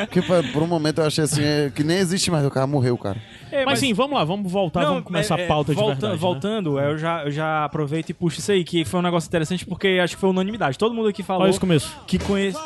Porque 0.09 0.21
por 0.51 0.63
um 0.63 0.67
momento 0.67 0.99
eu 1.01 1.05
achei 1.05 1.23
assim, 1.23 1.43
é, 1.43 1.71
que 1.73 1.83
nem 1.83 1.97
existe 1.97 2.31
mais, 2.31 2.43
o 2.43 2.49
cara 2.49 2.65
morreu, 2.65 2.97
cara. 2.97 3.21
É, 3.51 3.63
Mas 3.65 3.77
sim, 3.77 3.93
vamos 3.93 4.17
lá, 4.17 4.23
vamos 4.23 4.51
voltar, 4.51 4.83
vamos 4.83 5.03
começar 5.03 5.39
é, 5.39 5.45
a 5.45 5.47
pauta 5.47 5.73
de 5.73 5.79
volta- 5.79 5.93
verdade. 5.93 6.13
né? 6.13 6.17
Voltando, 6.19 6.79
é, 6.79 6.91
eu, 6.91 6.97
já, 6.97 7.23
eu 7.23 7.29
já 7.31 7.65
aproveito 7.65 8.09
e 8.09 8.13
puxo 8.15 8.39
isso 8.39 8.51
aí, 8.51 8.63
que 8.63 8.83
foi 8.83 8.99
um 8.99 9.03
negócio 9.03 9.27
interessante, 9.27 9.63
porque 9.63 9.99
acho 10.03 10.15
que 10.15 10.21
foi 10.21 10.31
unanimidade. 10.31 10.75
Todo 10.75 10.95
mundo 10.95 11.07
aqui 11.09 11.21
falou 11.21 11.43
Olha 11.43 11.51
esse 11.51 11.59
começo. 11.59 11.95
que 12.07 12.17
conhece. 12.17 12.57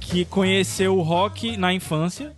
que 0.00 0.26
conheceu 0.26 0.98
o 0.98 1.00
rock 1.02 1.56
na 1.56 1.72
infância, 1.72 2.32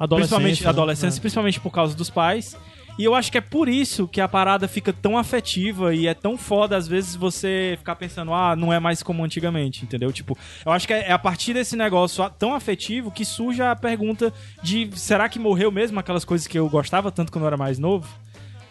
Adolescência, 0.00 0.36
principalmente 0.38 0.64
né? 0.64 0.68
adolescência, 0.70 1.20
principalmente 1.20 1.60
por 1.60 1.70
causa 1.70 1.94
dos 1.94 2.08
pais. 2.10 2.56
E 2.98 3.04
eu 3.04 3.14
acho 3.14 3.30
que 3.30 3.38
é 3.38 3.40
por 3.40 3.68
isso 3.68 4.06
que 4.08 4.20
a 4.20 4.26
parada 4.28 4.66
fica 4.66 4.92
tão 4.92 5.16
afetiva 5.16 5.94
e 5.94 6.06
é 6.06 6.12
tão 6.12 6.36
foda, 6.36 6.76
às 6.76 6.86
vezes, 6.88 7.14
você 7.14 7.76
ficar 7.78 7.94
pensando, 7.96 8.34
ah, 8.34 8.54
não 8.56 8.72
é 8.72 8.78
mais 8.80 9.02
como 9.02 9.24
antigamente, 9.24 9.84
entendeu? 9.84 10.12
Tipo, 10.12 10.36
eu 10.66 10.72
acho 10.72 10.86
que 10.86 10.92
é 10.92 11.08
é 11.08 11.12
a 11.12 11.18
partir 11.18 11.54
desse 11.54 11.76
negócio 11.76 12.28
tão 12.38 12.52
afetivo 12.54 13.10
que 13.10 13.24
surge 13.24 13.62
a 13.62 13.74
pergunta 13.76 14.32
de 14.62 14.90
será 14.96 15.28
que 15.28 15.38
morreu 15.38 15.70
mesmo 15.70 15.98
aquelas 16.00 16.24
coisas 16.24 16.46
que 16.46 16.58
eu 16.58 16.68
gostava 16.68 17.10
tanto 17.12 17.30
quando 17.32 17.44
eu 17.44 17.48
era 17.48 17.56
mais 17.56 17.78
novo? 17.78 18.06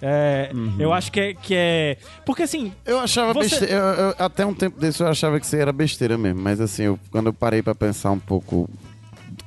É, 0.01 0.51
Eu 0.77 0.93
acho 0.93 1.11
que 1.11 1.19
é, 1.19 1.33
que 1.33 1.53
é. 1.55 1.97
Porque 2.25 2.43
assim, 2.43 2.71
Eu 2.85 2.99
achava 2.99 3.33
Você- 3.33 3.49
besteira. 3.59 3.73
eu- 3.73 3.83
eu- 4.09 4.15
até 4.19 4.45
um 4.45 4.53
tempo 4.53 4.79
desse 4.79 5.01
eu 5.03 5.07
achava 5.07 5.39
que 5.39 5.45
isso 5.45 5.55
aí 5.55 5.61
era 5.61 5.73
besteira 5.73 6.17
mesmo. 6.17 6.39
Mas 6.41 6.61
assim, 6.61 6.83
eu- 6.83 6.99
quando 7.11 7.27
eu 7.27 7.33
parei 7.33 7.61
pra 7.61 7.73
pensar 7.75 8.11
um 8.11 8.19
pouco. 8.19 8.69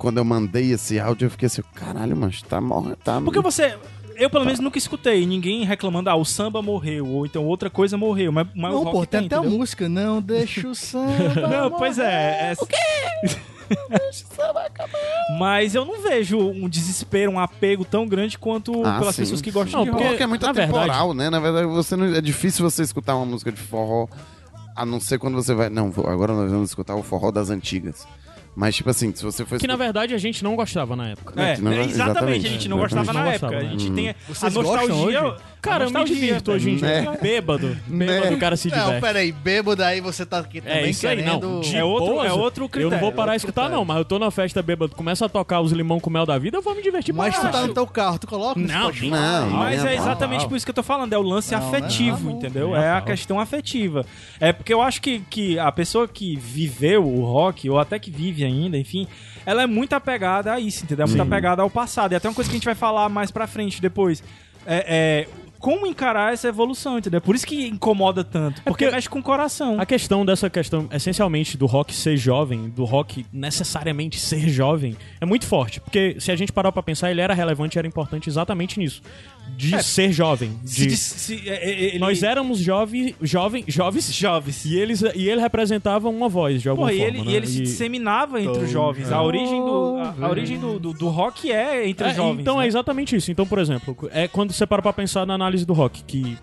Quando 0.03 0.19
eu 0.19 0.25
mandei 0.25 0.73
esse 0.73 0.99
áudio, 0.99 1.27
eu 1.27 1.31
fiquei 1.31 1.47
assim, 1.47 1.62
caralho, 1.77 2.17
mano, 2.17 2.33
tá 2.49 2.61
morrendo. 2.61 2.97
Tá... 2.97 3.21
Porque 3.21 3.41
você. 3.41 3.79
Eu, 4.17 4.29
pelo 4.29 4.45
menos, 4.45 4.59
nunca 4.59 4.77
escutei 4.77 5.25
ninguém 5.25 5.65
reclamando, 5.65 6.11
ah, 6.11 6.17
o 6.17 6.25
samba 6.25 6.61
morreu, 6.61 7.07
ou 7.07 7.25
então 7.25 7.45
outra 7.47 7.71
coisa 7.71 7.97
morreu. 7.97 8.33
Mas, 8.33 8.49
mas 8.53 8.73
o 8.73 8.75
Não, 8.79 8.83
rock 8.83 8.97
pô, 8.97 9.07
tem 9.07 9.27
até 9.27 9.37
a 9.37 9.38
entendeu? 9.38 9.59
música. 9.59 9.88
Não 9.88 10.21
deixa 10.21 10.67
o 10.67 10.75
samba. 10.75 11.47
Não, 11.49 11.71
pois 11.71 12.01
é. 12.01 12.51
é... 12.51 12.55
O 12.61 12.67
quê? 12.67 12.77
Mas 15.38 15.75
eu 15.75 15.85
não 15.87 16.03
vejo 16.03 16.37
um 16.38 16.69
desespero, 16.69 17.31
um 17.31 17.38
apego 17.41 17.85
tão 17.85 18.07
grande 18.07 18.37
quanto 18.38 18.85
Ah, 18.85 18.99
pelas 18.99 19.15
sim, 19.15 19.23
pessoas 19.23 19.41
que 19.41 19.51
gostam 19.51 19.79
Não, 19.81 19.85
de 19.87 19.91
rock. 19.93 20.05
rock 20.11 20.23
é 20.23 20.27
muito 20.27 20.45
na 20.45 20.51
atemporal, 20.51 21.15
né? 21.15 21.31
Na 21.31 21.41
verdade, 21.41 21.67
você 21.69 21.97
não, 21.97 22.07
é 22.15 22.21
difícil 22.21 22.69
você 22.69 22.83
escutar 22.83 23.17
uma 23.17 23.25
música 23.25 23.51
de 23.51 23.61
forró, 23.61 24.09
a 24.77 24.85
não 24.85 25.01
ser 25.01 25.19
quando 25.19 25.35
você 25.37 25.55
vai. 25.55 25.71
Não, 25.71 25.91
vou- 25.91 26.07
agora 26.07 26.35
nós 26.35 26.51
vamos 26.51 26.69
escutar 26.69 26.95
o 26.97 27.03
forró 27.03 27.31
das 27.31 27.49
antigas. 27.49 28.07
Mas, 28.55 28.77
tipo 28.77 28.91
assim, 28.91 29.15
se 29.15 29.23
você 29.25 29.47
for 29.47 29.59
Que 29.59 29.67
na 29.67 29.77
verdade 29.77 30.15
a 30.15 30.19
gente 30.19 30.45
não 30.45 30.55
gostava 30.55 30.95
na 30.95 31.09
época. 31.09 31.41
É, 31.41 31.57
não- 31.57 31.73
exatamente, 31.73 31.91
exatamente. 31.95 32.47
a 32.47 32.51
gente 32.51 32.69
não 32.69 32.77
É, 32.77 32.81
gostava 32.81 33.05
gente 33.05 33.15
na 33.15 33.21
não 33.25 33.31
época. 33.31 33.47
gostava, 33.51 33.67
a 33.67 33.71
gente 33.71 33.88
né? 33.91 33.97
tem 33.97 34.09
a 34.11 34.15
Vocês 34.29 34.55
nostalgia. 34.55 34.95
hoje? 34.95 35.17
a 35.17 35.37
Cara, 35.62 35.85
eu 35.85 35.88
me 35.91 35.93
nostalgia, 35.95 36.15
divirto 36.27 36.53
hoje 36.53 36.71
em 36.71 36.77
dia. 36.77 37.03
Né? 37.03 37.19
Bêbado. 37.23 37.79
Bêbado, 37.87 38.35
o 38.35 38.38
cara 38.38 38.57
se 38.57 38.69
Não, 38.69 38.79
diverte. 38.79 39.01
peraí, 39.01 39.33
bêbado 39.33 39.83
aí 39.85 40.01
você 40.03 40.27
tá 40.27 40.38
aqui 40.41 40.61
também 40.61 40.77
É 40.79 40.91
isso 40.91 41.07
aí, 41.09 41.17
querendo... 41.17 41.49
não. 41.49 41.61
De 41.61 41.77
É 41.77 41.85
outro- 41.85 42.12
boas, 42.15 42.27
é 42.29 42.33
outro 42.33 42.65
Eu 42.65 42.69
critério, 42.69 42.91
não 42.91 43.01
vou 43.01 43.12
parar 43.12 43.31
é 43.31 43.31
a 43.31 43.35
outro 43.35 43.37
escutar, 43.49 43.61
critério. 43.62 43.79
não, 43.79 43.85
mas 43.87 43.97
eu 43.99 44.05
tô 44.05 44.19
na 44.19 44.31
festa 44.31 44.61
bêbado, 44.61 44.95
começa 44.95 45.25
a 45.25 45.29
tocar 45.31 45.61
os 45.61 45.73
limão 45.73 45.99
com 46.01 46.11
mel 46.11 46.27
da 46.27 46.37
vida, 46.37 46.59
eu 46.59 46.62
vou 46.62 46.75
me 46.75 46.83
divertir 46.83 47.15
Mas 47.15 47.38
tu 47.38 47.49
tá 47.49 47.67
no 47.67 47.73
teu 47.73 47.87
carro, 47.87 48.19
tu 48.19 48.27
coloca 48.27 48.59
Não, 48.61 48.83
Spotify. 48.88 49.09
Não, 49.11 49.51
Mas 49.51 49.83
não, 49.83 49.88
é 49.88 49.97
não, 49.97 50.03
exatamente 50.03 50.43
não. 50.43 50.49
por 50.51 50.57
isso 50.57 50.67
que 50.67 50.71
eu 50.71 50.75
tô 50.75 50.83
falando, 50.83 51.12
é 51.12 51.19
o 51.19 51.23
lance 51.23 51.53
Não, 51.55 51.61
né? 51.61 51.67
afetivo, 51.79 52.29
Não, 52.31 52.37
entendeu? 52.37 52.69
não. 52.71 52.77
É 52.77 52.91
a 52.91 52.97
Não. 52.97 53.03
questão 53.07 53.41
afetiva. 53.41 54.05
É 54.38 54.53
porque 54.53 54.75
eu 54.75 54.83
acho 54.83 55.01
que, 55.01 55.21
que 55.31 55.59
a 55.59 55.71
pessoa 55.73 56.07
que 56.07 56.37
viveu 56.37 57.07
o 57.07 57.25
rock, 57.25 57.71
ou 57.71 57.79
até 57.79 57.99
que 57.99 58.11
vive 58.11 58.41
ainda, 58.44 58.76
enfim, 58.78 59.07
ela 59.46 59.62
é 59.62 59.66
muito 59.66 59.92
apegada 59.94 60.52
a 60.52 60.61
isso, 60.61 60.85
entendeu? 60.85 61.05
É 61.05 61.09
muito 61.09 61.22
apegada 61.22 61.62
ao 61.62 61.70
passado. 61.70 62.12
E 62.12 62.14
até 62.14 62.28
uma 62.28 62.35
coisa 62.35 62.48
que 62.50 62.55
a 62.57 62.59
gente 62.59 62.64
vai 62.66 62.74
falar 62.74 63.09
mais 63.09 63.31
pra 63.31 63.46
frente 63.46 63.81
depois. 63.81 64.22
É, 64.66 65.26
é 65.28 65.42
como 65.59 65.87
encarar 65.87 66.33
essa 66.33 66.48
evolução, 66.48 66.98
entendeu? 66.98 67.20
Por 67.20 67.37
isso 67.37 67.46
que 67.46 67.68
incomoda 67.68 68.24
tanto. 68.24 68.57
Porque, 68.62 68.85
porque- 68.85 68.90
mexe 68.96 69.09
com 69.09 69.20
o 69.20 69.22
coração. 69.22 69.81
A 69.81 69.87
questão 69.87 70.26
dessa 70.26 70.50
questão, 70.50 70.88
essencialmente, 70.90 71.57
do 71.57 71.66
rock 71.66 71.94
ser 71.94 72.16
jovem, 72.16 72.68
do 72.68 72.85
rock 72.85 73.24
necessariamente 73.33 74.18
ser 74.18 74.48
jovem, 74.48 74.96
é 75.20 75.24
muito 75.24 75.46
forte. 75.46 75.81
Porque 75.81 76.16
se 76.18 76.33
a 76.33 76.37
gente 76.37 76.50
parar 76.52 76.72
pra 76.72 76.83
pensar, 76.83 77.12
ele 77.12 77.20
era 77.20 77.33
relevante 77.33 77.76
e 77.76 77.78
era 77.78 77.87
importante 77.87 78.28
exatamente 78.28 78.76
nisso. 78.81 79.02
De 79.57 79.74
É. 79.74 79.83
ser 79.83 80.11
jovem. 80.12 80.59
Se 80.64 80.81
De... 80.81 80.87
diz- 80.88 80.98
se- 81.00 81.48
é- 81.48 81.70
é- 81.70 81.83
ele- 81.90 81.98
Nós 82.00 82.22
éramos 82.22 82.59
jovem, 82.59 83.14
jovem, 83.20 83.64
jovens, 83.68 84.12
jovens. 84.12 84.64
e, 84.64 84.74
eles, 84.76 85.02
e 85.14 85.28
ele 85.28 85.40
representava 85.40 86.09
uma 86.09 86.28
voz, 86.28 86.61
de 86.62 86.68
alguma 86.68 86.88
Pô, 86.88 86.94
e 86.94 86.98
forma. 86.98 87.16
ele, 87.18 87.24
né? 87.24 87.31
e 87.33 87.37
ele 87.37 87.46
se 87.46 87.61
disseminava 87.61 88.40
entre 88.40 88.64
os 88.64 88.70
jovens. 88.70 89.12
A 89.12 89.22
origem, 89.22 89.61
do, 89.61 89.98
a, 89.98 90.26
a 90.26 90.28
origem 90.28 90.59
do, 90.59 90.78
do, 90.81 90.92
do 90.92 91.09
rock 91.09 91.52
é 91.52 91.88
entre 91.88 92.07
os 92.09 92.12
É, 92.12 92.16
jovens. 92.16 92.40
então 92.40 92.59
né? 92.59 92.64
é 92.64 92.66
exatamente 92.68 93.14
isso. 93.14 93.31
Então, 93.31 93.46
por 93.46 93.59
exemplo, 93.59 93.96
é 94.12 94.26
quando 94.26 94.52
você 94.52 94.66
para 94.66 94.83
pra 94.83 94.92
pensar 94.92 95.24
na 95.26 95.35
análise 95.35 95.64
do 95.64 95.72
rock, 95.74 96.02
que 96.02 96.37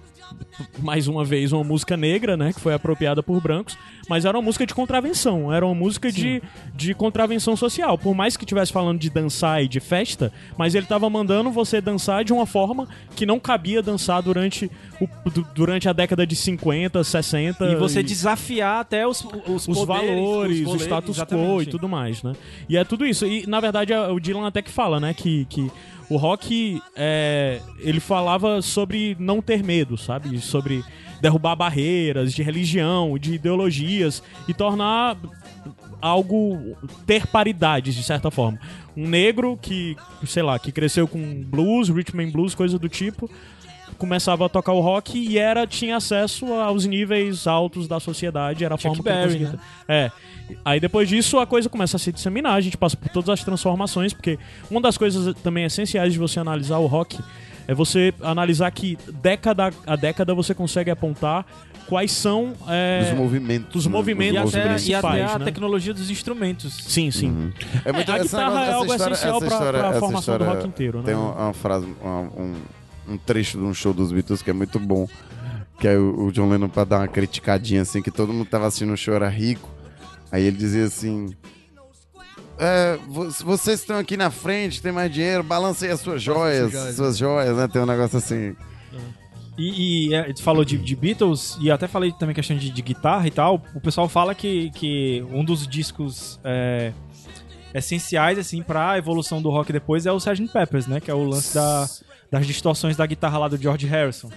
mais 0.79 1.07
uma 1.07 1.23
vez 1.23 1.51
uma 1.51 1.63
música 1.63 1.95
negra, 1.95 2.35
né, 2.35 2.51
que 2.53 2.59
foi 2.59 2.73
apropriada 2.73 3.21
por 3.23 3.41
brancos, 3.41 3.77
mas 4.09 4.25
era 4.25 4.37
uma 4.37 4.43
música 4.43 4.65
de 4.65 4.73
contravenção, 4.73 5.53
era 5.53 5.65
uma 5.65 5.75
música 5.75 6.11
de, 6.11 6.41
de 6.75 6.93
contravenção 6.93 7.55
social. 7.55 7.97
Por 7.97 8.13
mais 8.15 8.35
que 8.35 8.43
estivesse 8.43 8.71
falando 8.73 8.99
de 8.99 9.09
dançar 9.09 9.63
e 9.63 9.67
de 9.67 9.79
festa, 9.79 10.31
mas 10.57 10.73
ele 10.75 10.85
tava 10.85 11.09
mandando 11.09 11.51
você 11.51 11.79
dançar 11.79 12.23
de 12.23 12.33
uma 12.33 12.45
forma 12.45 12.87
que 13.15 13.25
não 13.25 13.39
cabia 13.39 13.81
dançar 13.81 14.21
durante, 14.21 14.69
o, 14.99 15.29
du- 15.29 15.47
durante 15.53 15.87
a 15.87 15.93
década 15.93 16.25
de 16.25 16.35
50, 16.35 17.03
60. 17.03 17.65
E 17.65 17.75
você 17.75 18.01
desafiar 18.01 18.81
até 18.81 19.05
os, 19.07 19.23
os, 19.47 19.67
os 19.67 19.77
poderes, 19.85 19.85
valores, 20.09 20.59
os 20.67 20.73
o 20.73 20.77
status 20.77 21.17
quo 21.23 21.61
e 21.61 21.65
tudo 21.67 21.87
mais, 21.87 22.23
né? 22.23 22.33
E 22.67 22.75
é 22.77 22.83
tudo 22.83 23.05
isso. 23.05 23.25
E, 23.25 23.45
na 23.47 23.59
verdade, 23.59 23.93
é 23.93 24.07
o 24.07 24.19
Dylan 24.19 24.47
até 24.47 24.61
que 24.61 24.71
fala, 24.71 24.99
né? 24.99 25.13
Que, 25.13 25.45
que 25.45 25.71
o 26.09 26.17
rock, 26.17 26.81
é, 26.95 27.61
ele 27.79 27.99
falava 27.99 28.61
sobre 28.61 29.15
não 29.19 29.41
ter 29.41 29.63
medo, 29.63 29.97
sabe? 29.97 30.39
Sobre 30.39 30.83
derrubar 31.21 31.55
barreiras 31.55 32.33
de 32.33 32.41
religião, 32.41 33.17
de 33.17 33.33
ideologias 33.35 34.23
e 34.47 34.53
tornar 34.53 35.17
algo 36.01 36.77
ter 37.05 37.27
paridades 37.27 37.93
de 37.93 38.03
certa 38.03 38.31
forma. 38.31 38.59
Um 38.95 39.07
negro 39.07 39.57
que, 39.61 39.95
sei 40.25 40.43
lá, 40.43 40.57
que 40.57 40.71
cresceu 40.71 41.07
com 41.07 41.41
blues, 41.43 41.89
rhythm 41.89 42.21
and 42.21 42.31
blues, 42.31 42.55
coisa 42.55 42.79
do 42.79 42.89
tipo, 42.89 43.29
começava 43.99 44.45
a 44.45 44.49
tocar 44.49 44.71
o 44.73 44.79
rock 44.79 45.19
e 45.19 45.37
era 45.37 45.67
tinha 45.67 45.97
acesso 45.97 46.51
aos 46.53 46.85
níveis 46.85 47.45
altos 47.45 47.87
da 47.87 47.99
sociedade, 47.99 48.63
era 48.65 48.73
a 48.73 48.77
Chuck 48.77 48.97
forma 48.97 49.03
que 49.03 49.09
ele 49.09 49.17
Berry, 49.17 49.39
conseguia 49.45 49.51
né? 49.51 49.59
É. 49.87 50.11
Aí 50.65 50.79
depois 50.79 51.07
disso 51.07 51.37
a 51.37 51.45
coisa 51.45 51.69
começa 51.69 51.97
a 51.97 51.99
se 51.99 52.11
disseminar, 52.11 52.53
a 52.55 52.61
gente 52.61 52.75
passa 52.77 52.97
por 52.97 53.09
todas 53.09 53.29
as 53.29 53.43
transformações, 53.43 54.13
porque 54.13 54.39
uma 54.71 54.81
das 54.81 54.97
coisas 54.97 55.35
também 55.43 55.65
essenciais 55.65 56.13
de 56.13 56.17
você 56.17 56.39
analisar 56.39 56.79
o 56.79 56.87
rock 56.87 57.19
é 57.67 57.73
você 57.75 58.11
analisar 58.23 58.71
que 58.71 58.97
década 59.21 59.71
a 59.85 59.95
década 59.95 60.33
você 60.33 60.55
consegue 60.55 60.89
apontar 60.89 61.45
quais 61.85 62.11
são 62.11 62.53
é, 62.67 63.01
Dos 63.09 63.17
movimentos. 63.17 63.73
dos 63.73 63.85
né? 63.85 63.91
movimentos 63.91 64.35
E 64.35 64.43
Os 64.43 64.49
até, 64.55 64.57
movimentos 64.59 64.87
e 64.87 64.93
até 64.95 65.07
principais, 65.07 65.35
a 65.35 65.39
né? 65.39 65.45
tecnologia 65.45 65.93
dos 65.93 66.09
instrumentos. 66.09 66.73
Sim, 66.87 67.11
sim. 67.11 67.29
Uhum. 67.29 67.51
É 67.85 67.91
muito 67.91 68.11
a 68.11 68.17
guitarra 68.17 68.65
é 68.65 68.73
algo 68.73 68.91
história- 68.91 69.13
essencial 69.13 69.37
história- 69.43 69.79
pra 69.79 69.89
essa 69.89 69.99
formação 69.99 70.37
do 70.37 70.43
história 70.43 70.47
rock 70.61 70.67
inteiro, 70.67 70.97
né? 70.99 71.03
Tem 71.05 71.15
uma, 71.15 71.31
uma 71.33 71.53
frase, 71.53 71.87
uma- 72.01 72.21
um, 72.21 72.55
um 73.09 73.17
trecho 73.17 73.57
de 73.57 73.63
um 73.63 73.73
show 73.73 73.93
dos 73.93 74.11
Beatles 74.11 74.41
que 74.41 74.49
é 74.49 74.53
muito 74.53 74.79
bom. 74.79 75.07
Que 75.79 75.87
é 75.87 75.97
o, 75.97 76.25
o 76.27 76.31
John 76.31 76.49
Lennon, 76.49 76.67
pra 76.69 76.83
dar 76.83 76.97
uma 76.99 77.07
criticadinha 77.07 77.81
assim, 77.83 78.01
que 78.01 78.11
todo 78.11 78.33
mundo 78.33 78.47
tava 78.49 78.67
assistindo 78.67 78.91
o 78.93 78.97
show 78.97 79.13
era 79.13 79.29
rico. 79.29 79.69
Aí 80.31 80.43
ele 80.43 80.57
dizia 80.57 80.85
assim. 80.85 81.33
É, 82.57 82.97
vo- 83.07 83.31
vocês 83.45 83.79
estão 83.79 83.97
aqui 83.97 84.17
na 84.17 84.29
frente, 84.29 84.81
tem 84.81 84.91
mais 84.91 85.09
dinheiro, 85.11 85.41
balancem 85.43 85.89
as 85.89 86.01
suas 86.01 86.21
joias, 86.21 86.71
joias. 86.71 86.95
suas 86.95 87.17
joias, 87.17 87.55
né? 87.55 87.67
Tem 87.69 87.81
um 87.81 87.85
negócio 87.85 88.17
assim. 88.17 88.53
E, 89.57 90.09
e 90.09 90.13
é, 90.13 90.31
tu 90.33 90.43
falou 90.43 90.63
de, 90.65 90.77
de 90.77 90.95
Beatles, 90.95 91.57
e 91.61 91.71
até 91.71 91.87
falei 91.87 92.11
também 92.13 92.35
questão 92.35 92.57
de, 92.57 92.69
de 92.69 92.81
guitarra 92.81 93.27
e 93.27 93.31
tal. 93.31 93.61
O 93.73 93.79
pessoal 93.79 94.09
fala 94.09 94.35
que, 94.35 94.69
que 94.71 95.25
um 95.31 95.43
dos 95.43 95.65
discos 95.67 96.37
é, 96.43 96.91
essenciais, 97.73 98.37
assim, 98.37 98.61
pra 98.61 98.97
evolução 98.97 99.41
do 99.41 99.49
rock 99.49 99.71
depois 99.71 100.05
é 100.05 100.11
o 100.11 100.17
Sgt. 100.17 100.47
Peppers, 100.51 100.85
né? 100.87 100.99
Que 100.99 101.09
é 101.11 101.13
o 101.13 101.23
lance 101.23 101.53
da, 101.53 101.87
das 102.31 102.45
distorções 102.47 102.95
da 102.97 103.05
guitarra 103.05 103.37
lá 103.37 103.47
do 103.47 103.57
George 103.57 103.85
Harrison. 103.87 104.29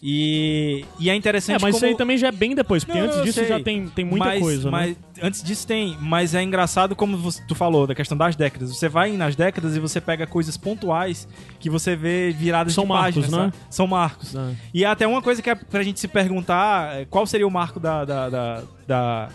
E, 0.00 0.84
e 1.00 1.10
é 1.10 1.14
interessante 1.16 1.56
É, 1.56 1.58
mas 1.60 1.72
como... 1.72 1.76
isso 1.78 1.84
aí 1.86 1.96
também 1.96 2.16
já 2.16 2.28
é 2.28 2.32
bem 2.32 2.54
depois, 2.54 2.84
porque 2.84 3.00
Não, 3.00 3.08
antes 3.08 3.20
disso 3.22 3.40
sei. 3.40 3.48
já 3.48 3.58
tem, 3.60 3.88
tem 3.88 4.04
muita 4.04 4.26
mas, 4.26 4.40
coisa, 4.40 4.64
né? 4.66 4.70
mas 4.70 4.96
antes 5.20 5.42
disso 5.42 5.66
tem, 5.66 5.98
mas 6.00 6.36
é 6.36 6.42
engraçado 6.42 6.94
como 6.94 7.16
você- 7.16 7.42
tu 7.48 7.54
falou 7.56 7.84
da 7.84 7.96
questão 7.96 8.16
das 8.16 8.36
décadas. 8.36 8.70
Você 8.76 8.88
vai 8.88 9.10
nas 9.16 9.34
décadas 9.34 9.74
e 9.74 9.80
você 9.80 10.00
pega 10.00 10.24
coisas 10.24 10.56
pontuais 10.56 11.26
que 11.58 11.68
você 11.68 11.96
vê 11.96 12.30
viradas 12.30 12.74
São 12.74 12.84
de 12.84 12.88
marcos, 12.90 13.14
páginas, 13.24 13.30
né? 13.32 13.38
sabe? 13.52 13.54
São 13.70 13.86
marcos. 13.88 14.36
É. 14.36 14.54
E 14.72 14.84
até 14.84 15.04
uma 15.04 15.20
coisa 15.20 15.42
que 15.42 15.50
é 15.50 15.56
pra 15.56 15.82
gente 15.82 15.98
se 15.98 16.06
perguntar, 16.06 17.00
é, 17.00 17.04
qual 17.04 17.26
seria 17.26 17.46
o 17.46 17.50
marco 17.50 17.80
da 17.80 18.04
da, 18.04 18.28
da, 18.30 18.62
da, 18.86 19.28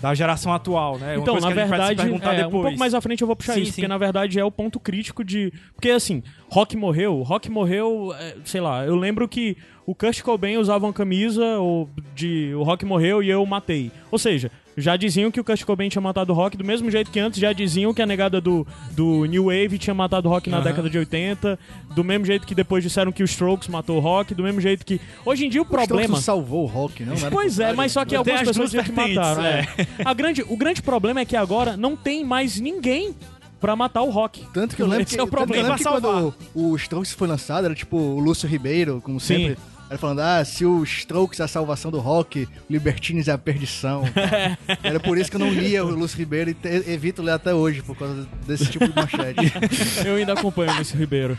da 0.00 0.14
geração 0.14 0.52
atual, 0.52 0.98
né? 0.98 1.16
Uma 1.16 1.22
Então, 1.22 1.40
na 1.40 1.50
verdade, 1.50 2.02
é, 2.02 2.46
um 2.46 2.50
pouco 2.50 2.78
mais 2.78 2.94
à 2.94 3.00
frente 3.00 3.22
eu 3.22 3.26
vou 3.26 3.36
puxar 3.36 3.54
Sim, 3.54 3.62
isso, 3.62 3.72
sim. 3.72 3.76
porque 3.76 3.88
na 3.88 3.98
verdade 3.98 4.38
é 4.38 4.44
o 4.44 4.50
ponto 4.50 4.78
crítico 4.78 5.24
de. 5.24 5.52
Porque 5.74 5.90
assim, 5.90 6.22
rock 6.50 6.76
morreu, 6.76 7.22
rock 7.22 7.50
morreu, 7.50 8.14
é, 8.18 8.36
sei 8.44 8.60
lá, 8.60 8.84
eu 8.84 8.94
lembro 8.94 9.26
que 9.26 9.56
o 9.86 9.94
Kurt 9.94 10.20
Cobain 10.22 10.56
usava 10.56 10.84
uma 10.84 10.92
camisa 10.92 11.58
ou 11.58 11.88
de 12.14 12.52
o 12.54 12.62
rock 12.62 12.84
morreu 12.84 13.22
e 13.22 13.30
eu 13.30 13.44
matei. 13.46 13.90
Ou 14.10 14.18
seja, 14.18 14.50
já 14.76 14.94
diziam 14.96 15.30
que 15.30 15.40
o 15.40 15.44
Kurt 15.44 15.64
Cobain 15.64 15.88
tinha 15.88 16.02
matado 16.02 16.32
o 16.32 16.36
rock, 16.36 16.56
do 16.56 16.64
mesmo 16.64 16.90
jeito 16.90 17.10
que 17.10 17.18
antes 17.18 17.40
já 17.40 17.52
diziam 17.52 17.94
que 17.94 18.02
a 18.02 18.06
negada 18.06 18.40
do, 18.40 18.66
do 18.92 19.24
New 19.24 19.44
Wave 19.44 19.78
tinha 19.78 19.94
matado 19.94 20.28
o 20.28 20.30
rock 20.30 20.50
na 20.50 20.58
Aham. 20.58 20.64
década 20.64 20.90
de 20.90 20.98
80, 20.98 21.58
do 21.94 22.04
mesmo 22.04 22.26
jeito 22.26 22.46
que 22.46 22.54
depois 22.54 22.82
disseram 22.84 23.10
que 23.10 23.22
o 23.22 23.24
Strokes 23.24 23.68
matou 23.68 23.96
o 23.96 24.00
rock, 24.00 24.34
do 24.34 24.42
mesmo 24.42 24.60
jeito 24.60 24.84
que. 24.84 25.00
Hoje 25.24 25.46
em 25.46 25.48
dia 25.48 25.62
o 25.62 25.64
Strokes 25.64 25.86
problema. 25.88 26.14
não 26.14 26.20
salvou 26.22 26.64
o 26.64 26.66
rock, 26.66 27.04
não? 27.04 27.14
Não 27.14 27.20
era 27.20 27.30
Pois 27.30 27.58
é, 27.58 27.72
mas 27.72 27.92
só 27.92 28.04
que 28.04 28.14
algumas 28.14 28.42
as 28.42 28.48
pessoas 28.48 28.84
que 28.84 28.92
mataram. 28.92 29.44
É. 29.44 29.66
A 30.04 30.12
grande, 30.12 30.42
o 30.46 30.56
grande 30.56 30.82
problema 30.82 31.20
é 31.20 31.24
que 31.24 31.36
agora 31.36 31.76
não 31.76 31.96
tem 31.96 32.24
mais 32.24 32.60
ninguém 32.60 33.14
pra 33.58 33.74
matar 33.74 34.02
o 34.02 34.10
rock. 34.10 34.44
Tanto 34.52 34.76
que 34.76 34.82
eu 34.82 34.86
lembro 34.86 35.04
Esse 35.04 35.14
que, 35.14 35.20
é 35.20 35.22
o 35.22 35.26
tanto 35.26 35.30
que 35.36 35.42
eu 35.42 35.46
problema. 35.46 35.68
lembro 35.68 35.78
que 35.78 35.90
quando 35.90 36.34
o 36.54 36.76
Strokes 36.76 37.12
foi 37.12 37.26
lançado, 37.26 37.64
era 37.64 37.74
tipo 37.74 37.96
o 37.96 38.20
Lúcio 38.20 38.46
Ribeiro, 38.48 39.00
como 39.02 39.18
Sim. 39.18 39.26
sempre, 39.48 39.56
Ele 39.88 39.98
falando, 39.98 40.20
ah, 40.20 40.44
se 40.44 40.64
o 40.64 40.82
Strokes 40.82 41.38
é 41.38 41.44
a 41.44 41.48
salvação 41.48 41.90
do 41.90 42.00
rock, 42.00 42.44
o 42.44 42.72
Libertines 42.72 43.28
é 43.28 43.32
a 43.32 43.38
perdição. 43.38 44.02
Era 44.82 44.98
por 44.98 45.16
isso 45.16 45.30
que 45.30 45.36
eu 45.36 45.40
não 45.40 45.50
lia 45.52 45.84
o 45.84 45.90
Lúcio 45.90 46.18
Ribeiro 46.18 46.50
e 46.50 46.56
evito 46.90 47.22
ler 47.22 47.32
até 47.32 47.54
hoje, 47.54 47.82
por 47.82 47.96
causa 47.96 48.26
desse 48.46 48.66
tipo 48.66 48.86
de 48.86 48.94
manchete. 48.94 49.52
Eu 50.04 50.16
ainda 50.16 50.32
acompanho 50.32 50.72
o 50.72 50.74
Luiz 50.74 50.90
Ribeiro. 50.90 51.38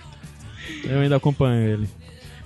Eu 0.84 1.00
ainda 1.00 1.18
acompanho 1.18 1.62
ele. 1.62 1.90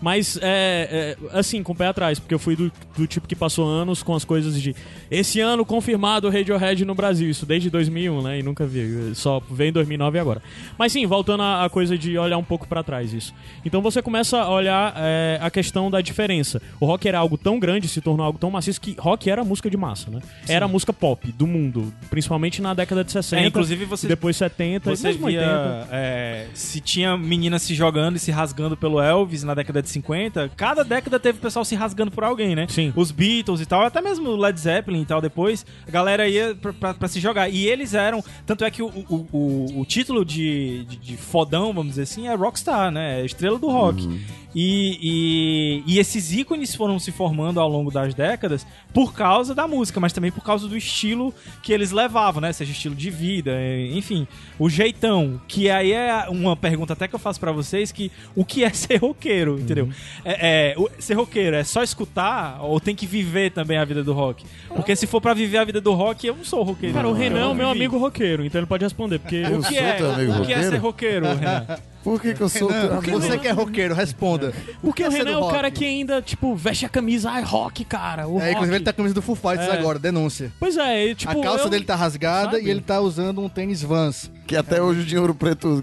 Mas, 0.02 0.38
é, 0.42 1.16
é, 1.32 1.38
assim, 1.38 1.62
com 1.62 1.74
o 1.74 1.76
pé 1.76 1.88
atrás, 1.88 2.18
porque 2.20 2.34
eu 2.34 2.40
fui 2.40 2.56
do, 2.56 2.72
do 2.98 3.06
tipo 3.08 3.28
que 3.28 3.36
passou 3.36 3.68
anos 3.68 4.02
com 4.02 4.16
as 4.16 4.26
coisas 4.26 4.60
de. 4.60 4.76
Esse 5.10 5.40
ano 5.40 5.64
confirmado 5.66 6.28
o 6.28 6.32
Radiohead 6.32 6.84
no 6.86 6.96
Brasil, 6.96 7.30
isso 7.30 7.46
desde 7.46 7.70
2001, 7.70 8.22
né? 8.22 8.40
E 8.40 8.44
nunca 8.44 8.66
vi, 8.66 9.14
só 9.14 9.42
veio 9.50 9.70
em 9.70 9.74
2009 9.74 10.18
agora. 10.20 10.42
Mas 10.78 10.92
sim, 10.92 11.06
voltando 11.06 11.44
à 11.44 11.62
à 11.66 11.70
coisa 11.70 11.96
de 11.98 12.18
olhar 12.18 12.38
um 12.38 12.44
pouco 12.44 12.68
pra 12.68 12.82
trás 12.82 13.14
isso. 13.14 13.34
Então 13.64 13.82
você 13.82 14.02
começa 14.02 14.40
a 14.40 14.50
olhar 14.50 14.94
é, 14.98 15.38
a 15.42 15.52
questão 15.52 15.92
da 15.92 16.02
diferença. 16.02 16.60
O 16.80 16.86
rock 16.86 17.08
era 17.08 17.20
algo 17.20 17.38
tão 17.38 17.60
grande, 17.60 17.88
se 17.88 18.02
tornou 18.02 18.26
algo 18.26 18.40
tão 18.40 18.50
maciço 18.50 18.82
que 18.82 18.96
rock 18.98 19.30
era 19.30 19.44
música 19.44 19.70
de 19.70 19.78
massa, 19.78 20.10
né? 20.10 20.22
Era 20.48 20.66
a 20.66 20.68
música 20.68 20.92
pop 20.92 21.32
do 21.34 21.46
mundo, 21.46 21.94
principalmente 22.10 22.62
na 22.62 22.74
década 22.74 23.04
de 23.04 23.12
60. 23.12 23.44
É, 23.44 23.48
inclusive 23.48 23.86
você- 23.86 24.08
depois 24.08 24.36
70 24.38 24.90
Você 24.90 25.04
e 25.10 25.12
mesmo 25.12 25.28
via 25.28 25.42
80. 25.42 25.88
é, 25.92 26.48
se 26.54 26.80
tinha 26.82 27.16
meninas 27.18 27.62
se 27.62 27.76
jogando 27.76 28.16
e 28.16 28.20
se 28.20 28.32
rasgando 28.32 28.76
pelo 28.76 29.00
Elvis 29.00 29.44
na 29.44 29.54
década 29.54 29.82
de 29.84 29.90
50, 29.92 30.50
cada 30.56 30.84
década 30.84 31.20
teve 31.20 31.40
pessoal 31.40 31.64
se 31.66 31.76
rasgando 31.76 32.12
por 32.12 32.24
alguém, 32.24 32.56
né? 32.56 32.66
Sim. 32.70 32.92
Os 32.96 33.12
Beatles 33.12 33.62
e 33.62 33.66
tal, 33.66 33.82
até 33.84 34.02
mesmo 34.02 34.30
o 34.30 34.36
Led 34.36 34.60
Zeppelin 34.60 35.02
e 35.02 35.06
tal, 35.06 35.22
depois 35.22 35.66
a 35.88 35.92
galera 35.92 36.28
ia 36.28 36.56
pra, 36.56 36.74
pra- 36.74 36.94
pra 36.94 37.08
se 37.08 37.20
jogar. 37.20 37.50
E 37.50 37.68
eles 37.68 37.94
eram. 37.94 38.24
Tanto 38.46 38.64
é 38.66 38.72
que 38.72 38.82
o, 38.82 38.88
o, 38.88 39.28
o, 39.32 39.82
o 39.82 39.86
título 39.86 40.24
de, 40.26 40.86
de, 40.86 40.98
de 40.98 41.18
fodão, 41.18 41.74
vamos 41.74 41.92
dizer 41.92 42.04
assim, 42.04 42.28
é 42.28 42.34
Rockstar, 42.36 42.92
né? 42.92 43.22
É 43.22 43.26
estrela 43.26 43.58
do 43.60 43.68
rock. 43.70 44.08
E, 44.54 45.82
e, 45.86 45.94
e 45.96 46.00
esses 46.00 46.34
ícones 46.34 46.76
foram 46.76 47.00
se 47.00 47.12
formando 47.12 47.60
ao 47.60 47.70
longo 47.70 47.90
das 47.90 48.14
décadas 48.14 48.68
por 48.94 49.14
causa 49.14 49.56
da 49.56 49.68
música, 49.68 50.00
mas 50.00 50.12
também 50.12 50.32
por 50.32 50.44
causa 50.44 50.68
do 50.68 50.76
estilo 50.76 51.34
que 51.64 51.72
eles 51.72 51.92
levavam, 51.92 52.42
né? 52.42 52.52
Seja 52.52 52.72
estilo 52.72 52.94
de 52.94 53.10
vida, 53.10 53.52
é, 53.54 53.88
enfim, 53.94 54.28
o 54.60 54.70
jeitão. 54.70 55.40
Que 55.48 55.70
aí 55.70 55.94
é 55.94 56.26
uma 56.30 56.56
pergunta 56.56 56.94
até 56.94 57.08
que 57.08 57.16
eu 57.16 57.20
faço 57.20 57.40
pra 57.40 57.52
vocês: 57.52 57.92
que 57.92 58.12
o 58.36 58.44
que 58.44 58.64
é 58.64 58.70
ser 58.74 58.98
roqueiro, 58.98 59.58
entendeu? 59.60 59.90
É, 60.26 60.72
é, 60.72 60.76
o- 60.78 60.90
ser 61.00 61.14
roqueiro 61.14 61.56
é 61.56 61.64
só 61.64 61.82
escutar 61.82 62.60
ou 62.62 62.80
tem 62.80 62.96
que 62.96 63.06
viver 63.06 63.52
também 63.52 63.78
a 63.78 63.86
vida 63.86 64.04
do 64.04 64.12
rock? 64.14 64.44
Porque 64.68 64.96
se 64.96 65.08
for 65.08 65.22
pra 65.22 65.34
viver 65.34 65.60
a 65.60 65.64
vida 65.64 65.80
do 65.80 65.94
rock, 65.94 66.28
eu 66.28 66.36
não 66.36 66.44
sou 66.44 66.62
roqueiro. 66.64 66.94
Cara, 66.94 67.08
o 67.08 67.12
Eu 67.12 67.16
Renan 67.16 67.38
é 67.38 67.42
não 67.44 67.52
o 67.54 67.56
meu 67.56 67.70
amigo 67.70 67.98
roqueiro, 67.98 68.46
então 68.46 68.60
ele 68.60 68.68
pode 68.68 68.84
responder, 68.84 69.20
porque 69.20 69.36
Eu 69.38 69.60
O 69.60 69.64
que, 69.64 69.76
sou 69.76 69.78
é, 69.84 69.98
o 70.42 70.46
que 70.46 70.54
é 70.54 70.64
ser 70.64 70.78
roqueiro, 70.78 71.26
Renan? 71.26 71.66
Por 72.04 72.20
que, 72.22 72.34
que 72.34 72.42
eu 72.42 72.50
sou 72.50 72.68
Renan, 72.70 72.98
amigo? 72.98 73.20
você 73.20 73.38
que 73.38 73.48
é 73.48 73.52
roqueiro, 73.52 73.94
responda. 73.94 74.54
Porque 74.82 75.04
que 75.04 75.08
o 75.10 75.12
ser 75.12 75.20
Renan 75.20 75.32
é 75.32 75.38
o 75.38 75.48
cara 75.50 75.70
que 75.70 75.86
ainda, 75.86 76.22
tipo, 76.22 76.56
veste 76.56 76.86
a 76.86 76.90
camisa, 76.90 77.30
ai, 77.30 77.44
rock, 77.44 77.86
cara. 77.86 78.28
O 78.28 78.40
É, 78.40 78.44
rock. 78.46 78.52
inclusive 78.54 78.76
ele 78.78 78.84
tá 78.86 78.92
com 78.92 78.96
a 78.96 78.98
camisa 79.04 79.14
do 79.16 79.22
Full 79.22 79.36
Fighters 79.36 79.68
É. 79.70 79.78
agora, 79.78 80.00
denúncia. 80.00 80.52
Pois 80.60 80.78
é, 80.78 81.04
ele, 81.06 81.16
tipo. 81.16 81.32
a 81.32 81.44
calça 81.44 81.66
eu- 81.66 81.70
dele 81.70 81.86
tá 81.86 81.96
rasgada 81.96 82.54
Sabe? 82.58 82.66
e 82.66 82.70
ele 82.70 82.82
tá 82.82 83.00
usando 83.00 83.42
um 83.42 83.48
tênis 83.50 83.82
Vans. 83.84 84.32
Que 84.48 84.56
até 84.56 84.82
hoje 84.82 85.02
o 85.02 85.06
dinheiro 85.06 85.34
preto. 85.36 85.82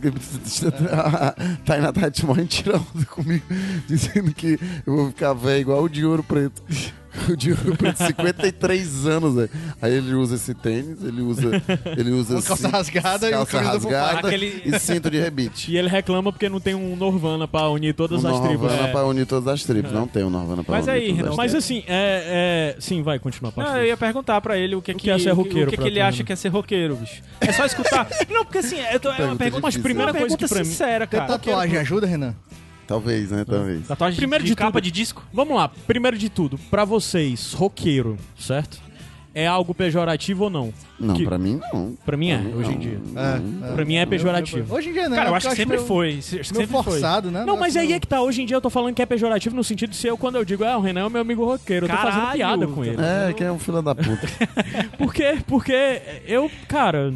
Tainá 1.65 1.93
tá 1.93 2.01
morrendo 2.25 2.49
tirando 2.49 3.07
comigo, 3.07 3.45
dizendo 3.87 4.33
que 4.35 4.59
eu 4.87 4.97
vou 4.97 5.07
ficar 5.09 5.33
velho 5.33 5.61
igual 5.61 5.83
o 5.85 5.89
dinheiro 5.89 6.23
preto. 6.23 6.63
O 7.31 7.37
dinheiro 7.37 7.77
preto, 7.77 7.97
53 8.05 9.07
anos, 9.07 9.35
velho. 9.35 9.51
Aí 9.81 9.93
ele 9.95 10.15
usa 10.15 10.35
esse 10.37 10.55
tênis, 10.55 11.03
ele 11.03 11.21
usa. 11.23 11.51
Ele 11.97 12.11
usa 12.11 12.37
Com 12.37 12.43
calça 12.43 12.69
rasgada 12.69 13.27
e 13.31 13.35
uma 13.35 13.47
calça 13.47 13.53
camisa 13.59 13.79
do 13.79 13.89
rasgada 13.95 14.29
Aquele- 14.29 14.63
e 14.65 14.79
cinto 14.79 15.11
de 15.11 15.19
rebite. 15.19 15.71
E 15.73 15.77
ele 15.77 15.89
reclama 15.89 16.33
porque 16.33 16.49
não 16.49 16.61
tem 16.61 16.75
um 16.75 16.95
Norvana 16.97 17.47
pra 17.49 17.69
unir 17.69 17.95
todas 17.95 18.25
as 18.25 18.41
tribos. 18.41 18.63
Norvana 18.71 18.89
É. 18.89 18.93
pra 18.93 19.05
unir 19.07 19.27
todas 19.27 19.49
as 19.49 19.63
tribos. 19.65 19.93
Não 19.93 20.07
tem 20.07 20.23
o 20.23 20.31
Norvana 20.31 20.63
pra 20.65 20.77
Mas 20.77 20.87
unir 20.87 20.95
aí, 20.95 21.01
todas 21.07 21.17
Renan, 21.19 21.31
as 21.31 21.37
Mas 21.37 21.55
assim, 21.55 21.85
é, 21.87 22.75
é. 22.77 22.81
Sim, 22.81 23.03
vai, 23.03 23.19
continua. 23.19 23.51
pode 23.53 23.67
Não, 23.67 23.73
falar. 23.75 23.85
eu 23.85 23.89
ia 23.89 23.97
perguntar 23.97 24.41
pra 24.41 24.57
ele 24.59 24.75
o 24.75 24.83
que, 24.83 24.93
O 24.93 24.95
que 24.97 25.11
é 25.11 25.19
ser 25.19 25.31
roqueiro 25.33 25.69
o 25.69 25.71
que, 25.71 25.77
pra 25.77 25.85
que 25.85 25.91
ele 25.91 26.01
tu, 26.01 26.05
acha 26.07 26.19
né? 26.19 26.25
que 26.25 26.33
é 26.33 26.37
ser 26.37 26.49
roqueiro, 26.49 26.97
bicho. 26.97 27.23
É 27.41 27.53
só 27.53 27.65
escutar. 27.65 28.07
não, 28.31 28.45
porque 28.45 28.59
assim, 28.59 28.77
é, 28.77 28.95
é 28.95 28.97
uma 28.97 28.99
Pergunta 29.01 29.37
pergunta, 29.37 29.61
difícil. 29.63 29.83
primeira 29.83 30.11
é 30.11 30.13
uma 30.13 30.19
coisa 30.21 30.37
que 30.37 30.41
pergunta 30.45 30.49
pra 30.55 30.59
mim- 30.65 30.71
sincera, 30.71 31.07
cara. 31.07 31.27
tatuagem 31.27 31.79
ajuda, 31.79 32.07
Renan? 32.07 32.35
Talvez, 32.89 33.31
né? 33.31 33.45
Talvez. 33.45 33.87
Tatuagem 33.87 34.17
Primeiro 34.17 34.43
de, 34.45 34.51
de 34.51 34.57
capa 34.57 34.73
tudo. 34.73 34.83
de 34.85 34.91
disco? 34.91 35.23
Vamos 35.33 35.55
lá, 35.57 35.69
primeiro 35.87 36.19
de 36.19 36.29
tudo, 36.29 36.59
pra 36.71 36.85
vocês, 36.85 37.53
roqueiro, 37.53 38.17
certo? 38.37 38.89
É 39.35 39.47
algo 39.47 39.73
pejorativo 39.75 40.45
ou 40.45 40.51
não? 40.51 40.73
Não, 40.99 41.15
Que- 41.15 41.25
pra 41.25 41.39
mim 41.39 41.61
não. 41.73 41.95
Pra 42.05 42.17
mim 42.17 42.31
é, 42.31 42.39
Pra 42.39 42.45
mim, 42.49 42.55
hoje 42.57 42.73
em 42.73 42.79
dia. 42.79 43.01
É, 43.15 43.73
Pra 43.75 43.85
mim 43.85 43.95
é 43.97 44.07
pejorativo. 44.07 44.75
Hoje 44.75 44.89
em 44.89 44.93
dia 44.95 45.09
não. 45.09 45.17
Cara, 45.17 45.29
eu 45.31 45.35
acho 45.35 45.49
que 45.51 45.55
sempre 45.55 45.77
meio- 45.77 45.87
foi. 45.87 46.07
Meio 46.15 46.23
sempre 46.45 46.67
foi. 46.67 46.83
forçado, 46.83 47.31
né? 47.31 47.45
Não, 47.45 47.57
mas 47.57 47.77
aí 47.77 47.93
é 47.93 48.01
que 48.01 48.07
tá. 48.07 48.21
Hoje 48.21 48.43
em 48.43 48.47
dia 48.47 48.57
eu 48.57 48.61
tô 48.61 48.71
falando 48.71 48.95
que 48.95 49.03
é 49.03 49.07
pejorativo 49.07 49.55
no 49.55 49.63
sentido 49.63 49.91
de 49.91 49.97
ser 49.97 50.09
eu, 50.11 50.19
quando 50.19 50.37
eu 50.37 50.45
digo, 50.45 50.65
ah, 50.65 50.77
o 50.77 50.81
Renan 50.81 51.03
é 51.03 51.05
o 51.07 51.11
meu 51.11 51.21
amigo 51.21 51.45
roqueiro. 51.45 51.87
Eu 51.87 51.91
tô 51.91 51.97
fazendo 51.97 52.21
Caralho, 52.23 52.37
piada 52.39 52.67
com 52.67 52.85
ele. 52.85 52.97
É, 53.01 53.33
que 53.33 53.45
é 53.45 53.53
um 53.53 53.59
filho 53.61 53.81
da 53.83 53.95
puta. 53.95 54.27
Por 54.99 55.15
quê? 55.15 55.39
Porque 55.47 56.03
eu, 56.27 56.51
cara, 56.67 57.15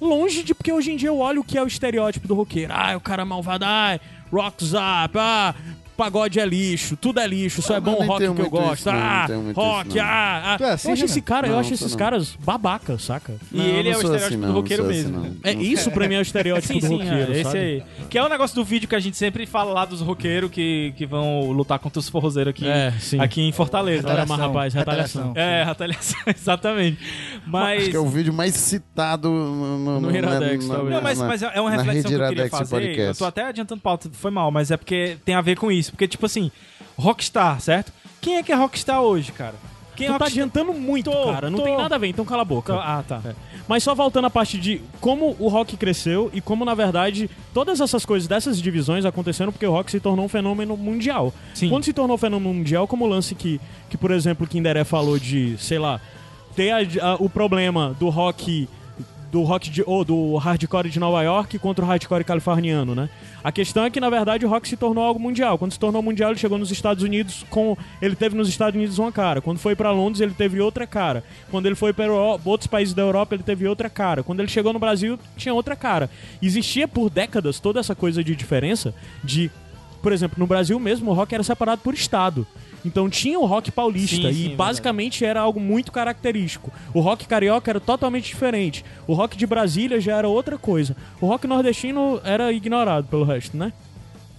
longe 0.00 0.44
de. 0.44 0.54
Porque 0.54 0.70
hoje 0.72 0.92
em 0.92 0.96
dia 0.96 1.08
eu 1.08 1.18
olho 1.18 1.40
o 1.40 1.44
que 1.44 1.58
é 1.58 1.62
o 1.62 1.66
estereótipo 1.66 2.28
do 2.28 2.34
roqueiro. 2.34 2.72
Ah, 2.72 2.96
o 2.96 3.00
cara 3.00 3.24
malvado, 3.24 3.64
ah, 3.66 3.98
rock 4.30 4.60
zap, 4.60 5.12
ah. 5.14 5.54
Pagode 6.00 6.40
é 6.40 6.46
lixo, 6.46 6.96
tudo 6.96 7.20
é 7.20 7.26
lixo, 7.26 7.60
só 7.60 7.74
Ah, 7.74 7.76
é 7.76 7.80
bom 7.80 7.98
nem 7.98 8.08
rock 8.08 8.18
que 8.34 8.40
eu 8.40 8.48
gosto. 8.50 8.74
isso, 8.80 8.90
ah, 8.90 9.26
não 9.28 9.52
rock, 9.52 9.88
isso, 9.90 9.98
ah, 10.00 10.56
ah. 10.58 10.64
É 10.64 10.70
assim, 10.72 10.88
eu 10.88 10.92
acho 10.94 11.04
esse 11.04 11.14
Renan? 11.16 11.24
cara, 11.26 11.46
eu 11.46 11.52
Não, 11.52 11.58
acho 11.60 11.68
sou 11.68 11.74
esses 11.74 11.90
não. 11.92 11.98
caras 11.98 12.36
babaca, 12.42 12.98
saca? 12.98 13.34
E 13.52 13.60
ele 13.60 13.90
é 13.90 13.92
o 13.92 14.00
estereótipo 14.00 14.26
assim, 14.26 14.40
do 14.40 14.52
roqueiro 14.52 14.82
assim, 14.84 14.92
mesmo. 14.92 15.18
não. 15.20 15.36
É 15.44 15.52
isso 15.52 15.90
pra 15.90 16.08
mim 16.08 16.14
é 16.14 16.18
o 16.18 16.22
estereótipo 16.22 16.72
Sim, 16.72 16.80
do 16.80 16.86
sim, 16.86 16.92
roqueiro, 16.94 17.32
é, 17.32 17.34
esse 17.34 17.42
sabe? 17.42 17.58
aí. 17.58 17.82
Que 18.08 18.16
é 18.16 18.24
o 18.24 18.28
negócio 18.30 18.56
do 18.56 18.64
vídeo 18.64 18.88
que 18.88 18.94
a 18.94 18.98
gente 18.98 19.16
sempre 19.18 19.44
fala 19.44 19.74
lá 19.74 19.84
dos 19.84 20.00
roqueiros 20.00 20.50
que, 20.50 20.94
que 20.96 21.04
vão 21.04 21.50
lutar 21.52 21.78
contra 21.78 21.98
os 22.00 22.08
forrozeiros 22.08 22.50
aqui, 22.52 22.66
É, 22.66 22.92
aqui 23.18 23.42
em 23.42 23.52
Fortaleza. 23.52 24.00
Retaliação. 24.08 24.36
mas, 24.38 24.46
rapaz, 24.46 24.74
retaliação. 24.74 25.32
É, 25.36 25.64
retaliação, 25.64 26.20
exatamente. 26.34 26.98
Mas. 27.46 27.82
Acho 27.82 27.90
que 27.90 27.96
é 27.96 28.00
o 28.00 28.08
vídeo 28.08 28.32
mais 28.32 28.54
citado 28.54 29.28
no, 29.28 29.78
no, 29.78 30.00
No 30.00 30.16
Iradex, 30.16 30.66
talvez. 30.66 30.94
Não, 30.94 31.02
mas, 31.02 31.18
mas 31.18 31.42
é 31.42 31.60
uma 31.60 31.70
reflexão 31.70 32.10
que 32.10 32.16
eu 32.16 32.28
queria 32.28 32.48
fazer. 32.48 32.98
Eu 32.98 33.14
tô 33.14 33.24
até 33.26 33.44
adiantando 33.44 33.80
pauta, 33.82 34.08
foi 34.12 34.30
mal, 34.30 34.50
mas 34.50 34.70
é 34.70 34.76
porque 34.78 35.18
tem 35.24 35.34
a 35.34 35.40
ver 35.40 35.56
com 35.56 35.70
isso. 35.70 35.89
Porque, 35.90 36.08
tipo 36.08 36.26
assim, 36.26 36.50
Rockstar, 36.96 37.60
certo? 37.60 37.92
Quem 38.20 38.36
é 38.36 38.42
que 38.42 38.52
é 38.52 38.54
Rockstar 38.54 39.00
hoje, 39.02 39.32
cara? 39.32 39.54
Quem 39.96 40.06
é 40.06 40.10
Tu 40.10 40.12
tá 40.18 40.24
Rockstar? 40.24 40.28
adiantando 40.44 40.72
muito, 40.72 41.10
Tô, 41.10 41.32
cara. 41.32 41.50
Não 41.50 41.58
tô. 41.58 41.64
tem 41.64 41.76
nada 41.76 41.94
a 41.94 41.98
ver, 41.98 42.08
então 42.08 42.24
cala 42.24 42.42
a 42.42 42.44
boca. 42.44 42.74
Ah, 42.74 43.02
tá. 43.06 43.20
Mas 43.68 43.82
só 43.82 43.94
voltando 43.94 44.24
à 44.26 44.30
parte 44.30 44.58
de 44.58 44.80
como 45.00 45.36
o 45.38 45.48
rock 45.48 45.76
cresceu 45.76 46.30
e 46.32 46.40
como, 46.40 46.64
na 46.64 46.74
verdade, 46.74 47.30
todas 47.54 47.80
essas 47.80 48.04
coisas 48.04 48.26
dessas 48.26 48.60
divisões 48.60 49.04
aconteceram 49.04 49.52
porque 49.52 49.66
o 49.66 49.70
rock 49.70 49.90
se 49.90 50.00
tornou 50.00 50.24
um 50.24 50.28
fenômeno 50.28 50.76
mundial. 50.76 51.32
Sim. 51.54 51.68
Quando 51.68 51.84
se 51.84 51.92
tornou 51.92 52.14
um 52.14 52.18
fenômeno 52.18 52.52
mundial, 52.54 52.88
como 52.88 53.04
o 53.04 53.08
lance 53.08 53.34
que, 53.34 53.60
que 53.88 53.96
por 53.96 54.10
exemplo, 54.10 54.46
o 54.46 54.48
Kinderé 54.48 54.84
falou 54.84 55.18
de, 55.18 55.56
sei 55.58 55.78
lá, 55.78 56.00
ter 56.56 56.70
a- 56.70 57.10
a- 57.12 57.14
o 57.16 57.28
problema 57.28 57.94
do 58.00 58.08
rock 58.08 58.68
do 59.30 59.42
rock 59.42 59.70
de, 59.70 59.82
ou 59.86 60.04
do 60.04 60.36
hardcore 60.36 60.90
de 60.90 60.98
Nova 60.98 61.22
York 61.22 61.58
contra 61.58 61.84
o 61.84 61.88
hardcore 61.88 62.24
californiano, 62.24 62.94
né? 62.94 63.08
A 63.42 63.52
questão 63.52 63.84
é 63.84 63.90
que 63.90 64.00
na 64.00 64.10
verdade 64.10 64.44
o 64.44 64.48
rock 64.48 64.68
se 64.68 64.76
tornou 64.76 65.04
algo 65.04 65.20
mundial. 65.20 65.56
Quando 65.56 65.72
se 65.72 65.78
tornou 65.78 66.02
mundial, 66.02 66.30
ele 66.30 66.38
chegou 66.38 66.58
nos 66.58 66.70
Estados 66.70 67.02
Unidos 67.02 67.44
com 67.48 67.76
ele 68.02 68.16
teve 68.16 68.36
nos 68.36 68.48
Estados 68.48 68.76
Unidos 68.76 68.98
uma 68.98 69.12
cara. 69.12 69.40
Quando 69.40 69.58
foi 69.58 69.76
pra 69.76 69.92
Londres, 69.92 70.20
ele 70.20 70.34
teve 70.34 70.60
outra 70.60 70.86
cara. 70.86 71.24
Quando 71.50 71.66
ele 71.66 71.74
foi 71.74 71.92
para 71.92 72.12
outros 72.12 72.66
países 72.66 72.92
da 72.92 73.02
Europa, 73.02 73.34
ele 73.34 73.42
teve 73.42 73.66
outra 73.66 73.88
cara. 73.88 74.22
Quando 74.22 74.40
ele 74.40 74.48
chegou 74.48 74.72
no 74.72 74.78
Brasil, 74.78 75.18
tinha 75.36 75.54
outra 75.54 75.76
cara. 75.76 76.10
Existia 76.42 76.88
por 76.88 77.08
décadas 77.08 77.60
toda 77.60 77.80
essa 77.80 77.94
coisa 77.94 78.22
de 78.24 78.34
diferença 78.34 78.94
de 79.22 79.50
por 80.02 80.12
exemplo, 80.12 80.38
no 80.38 80.46
Brasil 80.46 80.78
mesmo, 80.80 81.10
o 81.10 81.14
rock 81.14 81.34
era 81.34 81.44
separado 81.44 81.82
por 81.82 81.92
estado. 81.92 82.46
Então 82.84 83.10
tinha 83.10 83.38
o 83.38 83.44
rock 83.44 83.70
paulista 83.70 84.16
Sim, 84.16 84.28
e 84.28 84.34
sim, 84.50 84.56
basicamente 84.56 85.24
era 85.24 85.40
algo 85.40 85.60
muito 85.60 85.92
característico. 85.92 86.72
O 86.94 87.00
rock 87.00 87.26
carioca 87.26 87.70
era 87.70 87.80
totalmente 87.80 88.26
diferente. 88.28 88.84
O 89.06 89.12
rock 89.12 89.36
de 89.36 89.46
Brasília 89.46 90.00
já 90.00 90.16
era 90.16 90.28
outra 90.28 90.56
coisa. 90.56 90.96
O 91.20 91.26
rock 91.26 91.46
nordestino 91.46 92.20
era 92.24 92.50
ignorado 92.52 93.06
pelo 93.08 93.24
resto, 93.24 93.56
né? 93.56 93.72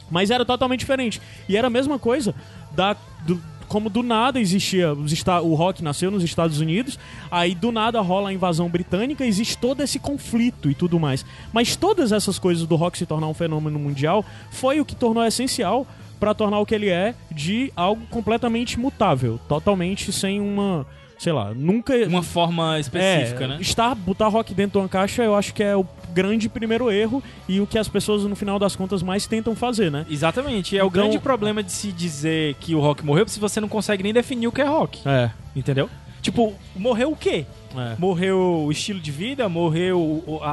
Mas 0.10 0.32
era 0.32 0.44
totalmente 0.44 0.80
diferente. 0.80 1.22
E 1.48 1.56
era 1.56 1.68
a 1.68 1.70
mesma 1.70 2.00
coisa 2.00 2.34
da, 2.76 2.96
do- 3.26 3.42
como 3.68 3.90
do 3.90 4.04
nada 4.04 4.38
existia 4.38 4.92
o 4.92 5.54
rock 5.54 5.82
nasceu 5.82 6.12
nos 6.12 6.24
Estados 6.24 6.60
Unidos, 6.60 7.00
aí 7.32 7.56
do 7.56 7.72
nada 7.72 8.02
rola 8.02 8.28
a 8.30 8.34
invasão 8.34 8.68
britânica, 8.68 9.26
existe 9.26 9.58
todo 9.58 9.82
esse 9.82 9.98
conflito 9.98 10.70
e 10.70 10.76
tudo 10.76 11.00
mais. 11.00 11.26
Mas 11.54 11.78
todas 11.78 12.12
essas 12.12 12.38
coisas 12.38 12.68
do 12.68 12.76
rock 12.76 12.98
se 12.98 13.06
tornar 13.06 13.28
um 13.28 13.34
fenômeno 13.34 13.80
mundial 13.80 14.26
foi 14.50 14.82
o 14.82 14.86
que 14.86 14.94
tornou 14.96 15.24
essencial 15.24 15.88
para 16.22 16.34
tornar 16.36 16.60
o 16.60 16.66
que 16.68 16.76
ele 16.76 16.88
é 16.88 17.16
de 17.32 17.74
algo 17.76 18.06
completamente 18.12 18.80
mutável, 18.80 19.40
totalmente 19.50 20.12
sem 20.14 20.40
uma, 20.40 20.86
sei 21.18 21.34
lá, 21.34 21.52
nunca 21.54 21.96
Uma 22.08 22.22
forma 22.22 22.80
específica, 22.80 23.44
é, 23.44 23.48
né? 23.48 23.58
Estar, 23.60 23.96
botar 23.96 24.28
rock 24.28 24.54
dentro 24.54 24.74
de 24.74 24.78
uma 24.84 24.88
caixa, 24.88 25.24
eu 25.24 25.36
acho 25.36 25.52
que 25.52 25.64
é 25.64 25.76
o 25.76 25.84
grande 26.14 26.48
primeiro 26.48 26.92
erro 26.92 27.24
e 27.50 27.60
o 27.60 27.66
que 27.66 27.80
as 27.80 27.88
pessoas, 27.88 28.24
no 28.24 28.36
final 28.36 28.60
das 28.60 28.76
contas, 28.76 29.02
mais 29.02 29.26
tentam 29.26 29.56
fazer, 29.56 29.90
né? 29.92 30.06
Exatamente. 30.10 30.78
É 30.78 30.84
o 30.84 30.88
Então- 30.88 31.02
grande 31.02 31.18
problema 31.18 31.64
de 31.64 31.72
se 31.72 31.92
dizer 31.92 32.54
que 32.60 32.76
o 32.76 32.80
rock 32.80 33.04
morreu 33.04 33.28
se 33.28 33.40
você 33.40 33.60
não 33.60 33.68
consegue 33.68 34.04
nem 34.04 34.14
definir 34.14 34.46
o 34.48 34.52
que 34.52 34.62
é 34.62 34.66
rock. 34.66 35.02
É. 35.08 35.32
Entendeu? 35.56 35.90
Tipo, 36.22 36.54
morreu 36.76 37.12
o 37.12 37.16
quê? 37.16 37.46
é. 37.76 37.96
Morreu 37.98 38.38
o 38.68 38.72
estilo 38.72 39.00
de 39.00 39.10
vida? 39.10 39.50
Morreu 39.50 40.00
o- 40.00 40.40
a, 40.44 40.52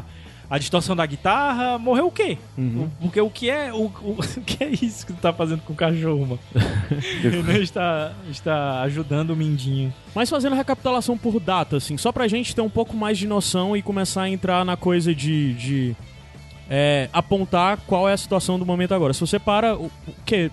a, 0.00 0.02
a 0.48 0.58
distorção 0.58 0.94
da 0.94 1.04
guitarra, 1.06 1.78
morreu 1.78 2.06
o 2.06 2.10
quê? 2.10 2.36
Uhum. 2.56 2.84
O- 2.84 3.02
Porque 3.02 3.20
o 3.20 3.30
que 3.30 3.50
é 3.50 3.72
o, 3.72 3.86
o, 3.86 4.18
o 4.36 4.40
que 4.42 4.62
é 4.62 4.68
isso 4.68 5.06
que 5.06 5.12
tu 5.12 5.20
tá 5.20 5.32
fazendo 5.32 5.62
com 5.62 5.72
o 5.72 5.76
cachorro, 5.76 6.20
mano? 6.26 6.40
Está, 7.62 8.12
está 8.30 8.82
ajudando 8.82 9.30
o 9.30 9.36
Mindinho. 9.36 9.92
Mas 10.14 10.28
fazendo 10.28 10.54
recapitulação 10.54 11.16
por 11.16 11.40
data, 11.40 11.76
assim, 11.76 11.96
só 11.96 12.12
pra 12.12 12.28
gente 12.28 12.54
ter 12.54 12.60
um 12.60 12.68
pouco 12.70 12.96
mais 12.96 13.18
de 13.18 13.26
noção 13.26 13.76
e 13.76 13.82
começar 13.82 14.22
a 14.22 14.28
entrar 14.28 14.64
na 14.64 14.76
coisa 14.76 15.14
de, 15.14 15.54
de 15.54 15.96
é, 16.68 17.08
apontar 17.12 17.78
qual 17.86 18.08
é 18.08 18.12
a 18.12 18.16
situação 18.16 18.58
do 18.58 18.66
momento 18.66 18.94
agora. 18.94 19.12
Se 19.12 19.20
você 19.20 19.38
para 19.38 19.76
o, 19.76 19.86
o 19.86 20.14
que 20.24 20.50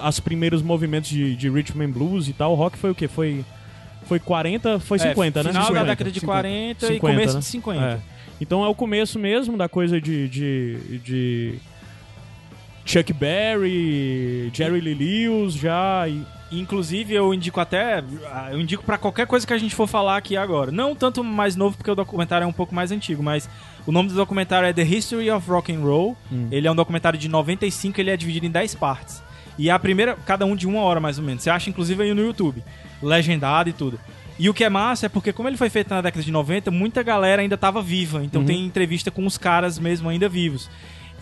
as 0.00 0.20
primeiros 0.20 0.62
movimentos 0.62 1.10
de, 1.10 1.36
de 1.36 1.50
Rhythm 1.50 1.82
and 1.82 1.90
Blues 1.90 2.28
e 2.28 2.32
tal, 2.32 2.52
o 2.52 2.54
rock 2.54 2.78
foi 2.78 2.90
o 2.90 2.94
quê? 2.94 3.08
Foi 3.08 3.44
foi 4.04 4.18
40, 4.18 4.80
foi 4.80 4.98
50, 4.98 5.40
é, 5.40 5.42
né? 5.44 5.48
Final 5.50 5.66
50. 5.66 5.84
da 5.84 5.90
década 5.90 6.10
de 6.10 6.20
40 6.20 6.84
e 6.84 6.88
50, 6.94 7.00
começo 7.00 7.34
né? 7.34 7.40
de 7.40 7.46
50. 7.46 7.84
É. 7.84 7.98
Então 8.42 8.64
é 8.64 8.68
o 8.68 8.74
começo 8.74 9.20
mesmo 9.20 9.56
da 9.56 9.68
coisa 9.68 10.00
de, 10.00 10.28
de, 10.28 10.98
de 10.98 11.54
Chuck 12.84 13.12
Berry, 13.12 14.50
Jerry 14.52 14.80
Lee 14.80 14.94
Lewis 14.94 15.54
já 15.54 16.08
e 16.08 16.22
Inclusive, 16.52 17.14
eu 17.14 17.32
indico 17.32 17.58
até. 17.60 18.04
Eu 18.50 18.60
indico 18.60 18.84
pra 18.84 18.98
qualquer 18.98 19.26
coisa 19.26 19.46
que 19.46 19.54
a 19.54 19.58
gente 19.58 19.74
for 19.74 19.86
falar 19.86 20.18
aqui 20.18 20.36
agora. 20.36 20.70
Não 20.70 20.94
tanto 20.94 21.24
mais 21.24 21.56
novo, 21.56 21.78
porque 21.78 21.90
o 21.90 21.94
documentário 21.94 22.44
é 22.44 22.46
um 22.46 22.52
pouco 22.52 22.74
mais 22.74 22.92
antigo, 22.92 23.22
mas 23.22 23.48
o 23.86 23.90
nome 23.90 24.10
do 24.10 24.14
documentário 24.14 24.68
é 24.68 24.72
The 24.72 24.82
History 24.82 25.30
of 25.30 25.48
Rock 25.48 25.72
and 25.72 25.80
Roll. 25.80 26.14
Hum. 26.30 26.48
Ele 26.50 26.68
é 26.68 26.70
um 26.70 26.74
documentário 26.74 27.18
de 27.18 27.26
95, 27.26 27.98
ele 27.98 28.10
é 28.10 28.16
dividido 28.18 28.44
em 28.44 28.50
10 28.50 28.74
partes. 28.74 29.22
E 29.58 29.70
a 29.70 29.78
primeira, 29.78 30.14
cada 30.26 30.44
um 30.44 30.54
de 30.54 30.66
uma 30.66 30.82
hora 30.82 31.00
mais 31.00 31.18
ou 31.18 31.24
menos. 31.24 31.42
Você 31.42 31.48
acha, 31.48 31.70
inclusive, 31.70 32.02
aí 32.02 32.12
no 32.12 32.20
YouTube. 32.20 32.62
Legendado 33.02 33.70
e 33.70 33.72
tudo. 33.72 33.98
E 34.38 34.48
o 34.48 34.54
que 34.54 34.64
é 34.64 34.68
massa 34.70 35.06
é 35.06 35.08
porque, 35.08 35.32
como 35.32 35.48
ele 35.48 35.56
foi 35.56 35.70
feito 35.70 35.90
na 35.90 36.00
década 36.00 36.22
de 36.24 36.32
90, 36.32 36.70
muita 36.70 37.02
galera 37.02 37.42
ainda 37.42 37.56
tava 37.56 37.80
viva. 37.82 38.24
Então 38.24 38.40
Uhum. 38.40 38.46
tem 38.46 38.64
entrevista 38.64 39.10
com 39.10 39.24
os 39.26 39.36
caras 39.38 39.78
mesmo 39.78 40.08
ainda 40.08 40.28
vivos. 40.28 40.68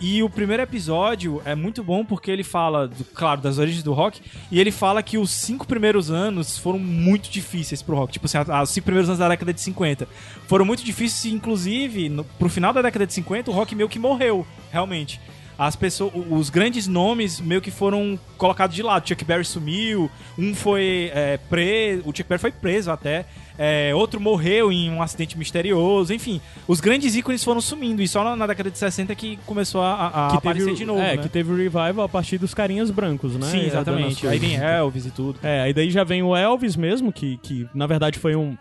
E 0.03 0.23
o 0.23 0.29
primeiro 0.31 0.63
episódio 0.63 1.39
é 1.45 1.53
muito 1.53 1.83
bom 1.83 2.03
porque 2.03 2.31
ele 2.31 2.43
fala, 2.43 2.87
do- 2.87 3.03
claro, 3.13 3.39
das 3.39 3.59
origens 3.59 3.83
do 3.83 3.93
rock, 3.93 4.19
e 4.49 4.59
ele 4.59 4.71
fala 4.71 5.03
que 5.03 5.15
os 5.15 5.29
cinco 5.29 5.67
primeiros 5.67 6.09
anos 6.09 6.57
foram 6.57 6.79
muito 6.79 7.29
difíceis 7.29 7.83
pro 7.83 7.95
rock. 7.95 8.13
Tipo 8.13 8.25
assim, 8.25 8.39
os 8.63 8.69
cinco 8.71 8.85
primeiros 8.85 9.09
anos 9.09 9.19
da 9.19 9.29
década 9.29 9.53
de 9.53 9.61
50 9.61 10.07
foram 10.47 10.65
muito 10.65 10.83
difíceis, 10.83 11.31
inclusive, 11.31 12.09
no, 12.09 12.23
pro 12.23 12.49
final 12.49 12.73
da 12.73 12.81
década 12.81 13.05
de 13.05 13.13
50, 13.13 13.51
o 13.51 13.53
rock 13.53 13.75
meio 13.75 13.87
que 13.87 13.99
morreu, 13.99 14.47
realmente. 14.71 15.21
As 15.63 15.75
pessoas, 15.75 16.11
os 16.31 16.49
grandes 16.49 16.87
nomes 16.87 17.39
meio 17.39 17.61
que 17.61 17.69
foram 17.69 18.17
colocados 18.35 18.75
de 18.75 18.81
lado. 18.81 19.07
Chuck 19.07 19.23
Berry 19.23 19.45
sumiu, 19.45 20.09
um 20.35 20.55
foi 20.55 21.11
é, 21.13 21.37
preso, 21.37 22.01
o 22.03 22.07
Chuck 22.07 22.23
Berry 22.23 22.41
foi 22.41 22.51
preso 22.51 22.89
até, 22.89 23.25
é, 23.59 23.93
outro 23.93 24.19
morreu 24.19 24.71
em 24.71 24.89
um 24.89 25.03
acidente 25.03 25.37
misterioso, 25.37 26.11
enfim. 26.15 26.41
Os 26.67 26.81
grandes 26.81 27.15
ícones 27.15 27.43
foram 27.43 27.61
sumindo, 27.61 28.01
e 28.01 28.07
só 28.07 28.23
na, 28.23 28.35
na 28.35 28.47
década 28.47 28.71
de 28.71 28.77
60 28.79 29.13
que 29.13 29.37
começou 29.45 29.81
a, 29.83 30.07
a- 30.07 30.31
que 30.31 30.37
aparecer 30.37 30.65
teve, 30.65 30.77
de 30.77 30.85
novo, 30.85 30.99
é, 30.99 31.15
né? 31.15 31.21
que 31.21 31.29
teve 31.29 31.51
o 31.51 31.55
revival 31.55 32.01
a 32.01 32.09
partir 32.09 32.39
dos 32.39 32.55
carinhas 32.55 32.89
brancos, 32.89 33.35
né? 33.35 33.45
Sim, 33.45 33.59
É, 33.59 33.65
exatamente. 33.67 34.27
Aí 34.27 34.39
vem. 34.39 34.55
Elvis 34.55 35.05
e 35.05 35.11
tudo. 35.11 35.37
É, 35.43 35.61
aí 35.61 35.73
daí 35.75 35.91
já 35.91 36.03
vem 36.03 36.23
o 36.23 36.35
Elvis 36.35 36.75
mesmo, 36.75 37.13
que, 37.13 37.37
que 37.37 37.67
na 37.71 37.85
verdade 37.85 38.17
foi 38.17 38.35
um 38.35 38.57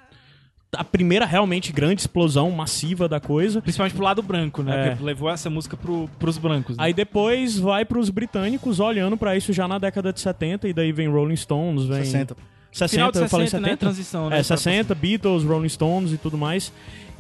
a 0.77 0.85
primeira 0.85 1.25
realmente 1.27 1.73
grande 1.73 2.01
explosão 2.01 2.51
massiva 2.51 3.09
da 3.09 3.19
coisa. 3.19 3.61
Principalmente 3.61 3.95
pro 3.95 4.05
lado 4.05 4.23
branco, 4.23 4.63
né? 4.63 4.87
É. 4.87 4.91
Porque 4.91 5.05
levou 5.05 5.29
essa 5.31 5.51
música 5.51 5.77
pro, 5.77 6.09
pros 6.19 6.39
brancos. 6.39 6.77
né? 6.77 6.85
Aí 6.85 6.93
depois 6.95 7.59
vai 7.59 7.85
pros 7.85 8.11
britânicos 8.11 8.79
olhando 8.81 9.17
pra 9.17 9.37
isso 9.37 9.53
já 9.53 9.67
na 9.67 9.79
década 9.79 10.13
de 10.13 10.21
70 10.21 10.69
e 10.69 10.73
daí 10.73 10.93
vem 10.93 11.09
Rolling 11.09 11.37
Stones, 11.37 11.85
vem 11.85 12.05
60. 12.05 12.37
60, 12.73 12.89
Final 12.91 13.11
de 13.11 13.19
eu 13.19 13.29
falei 13.29 13.47
60, 13.49 13.63
70, 13.67 13.71
né? 13.71 13.77
Transição, 13.77 14.31
né? 14.31 14.39
É, 14.39 14.43
60, 14.45 14.95
Beatles, 14.95 15.43
Rolling 15.43 15.69
Stones 15.69 16.13
e 16.13 16.17
tudo 16.17 16.39
mais. 16.39 16.73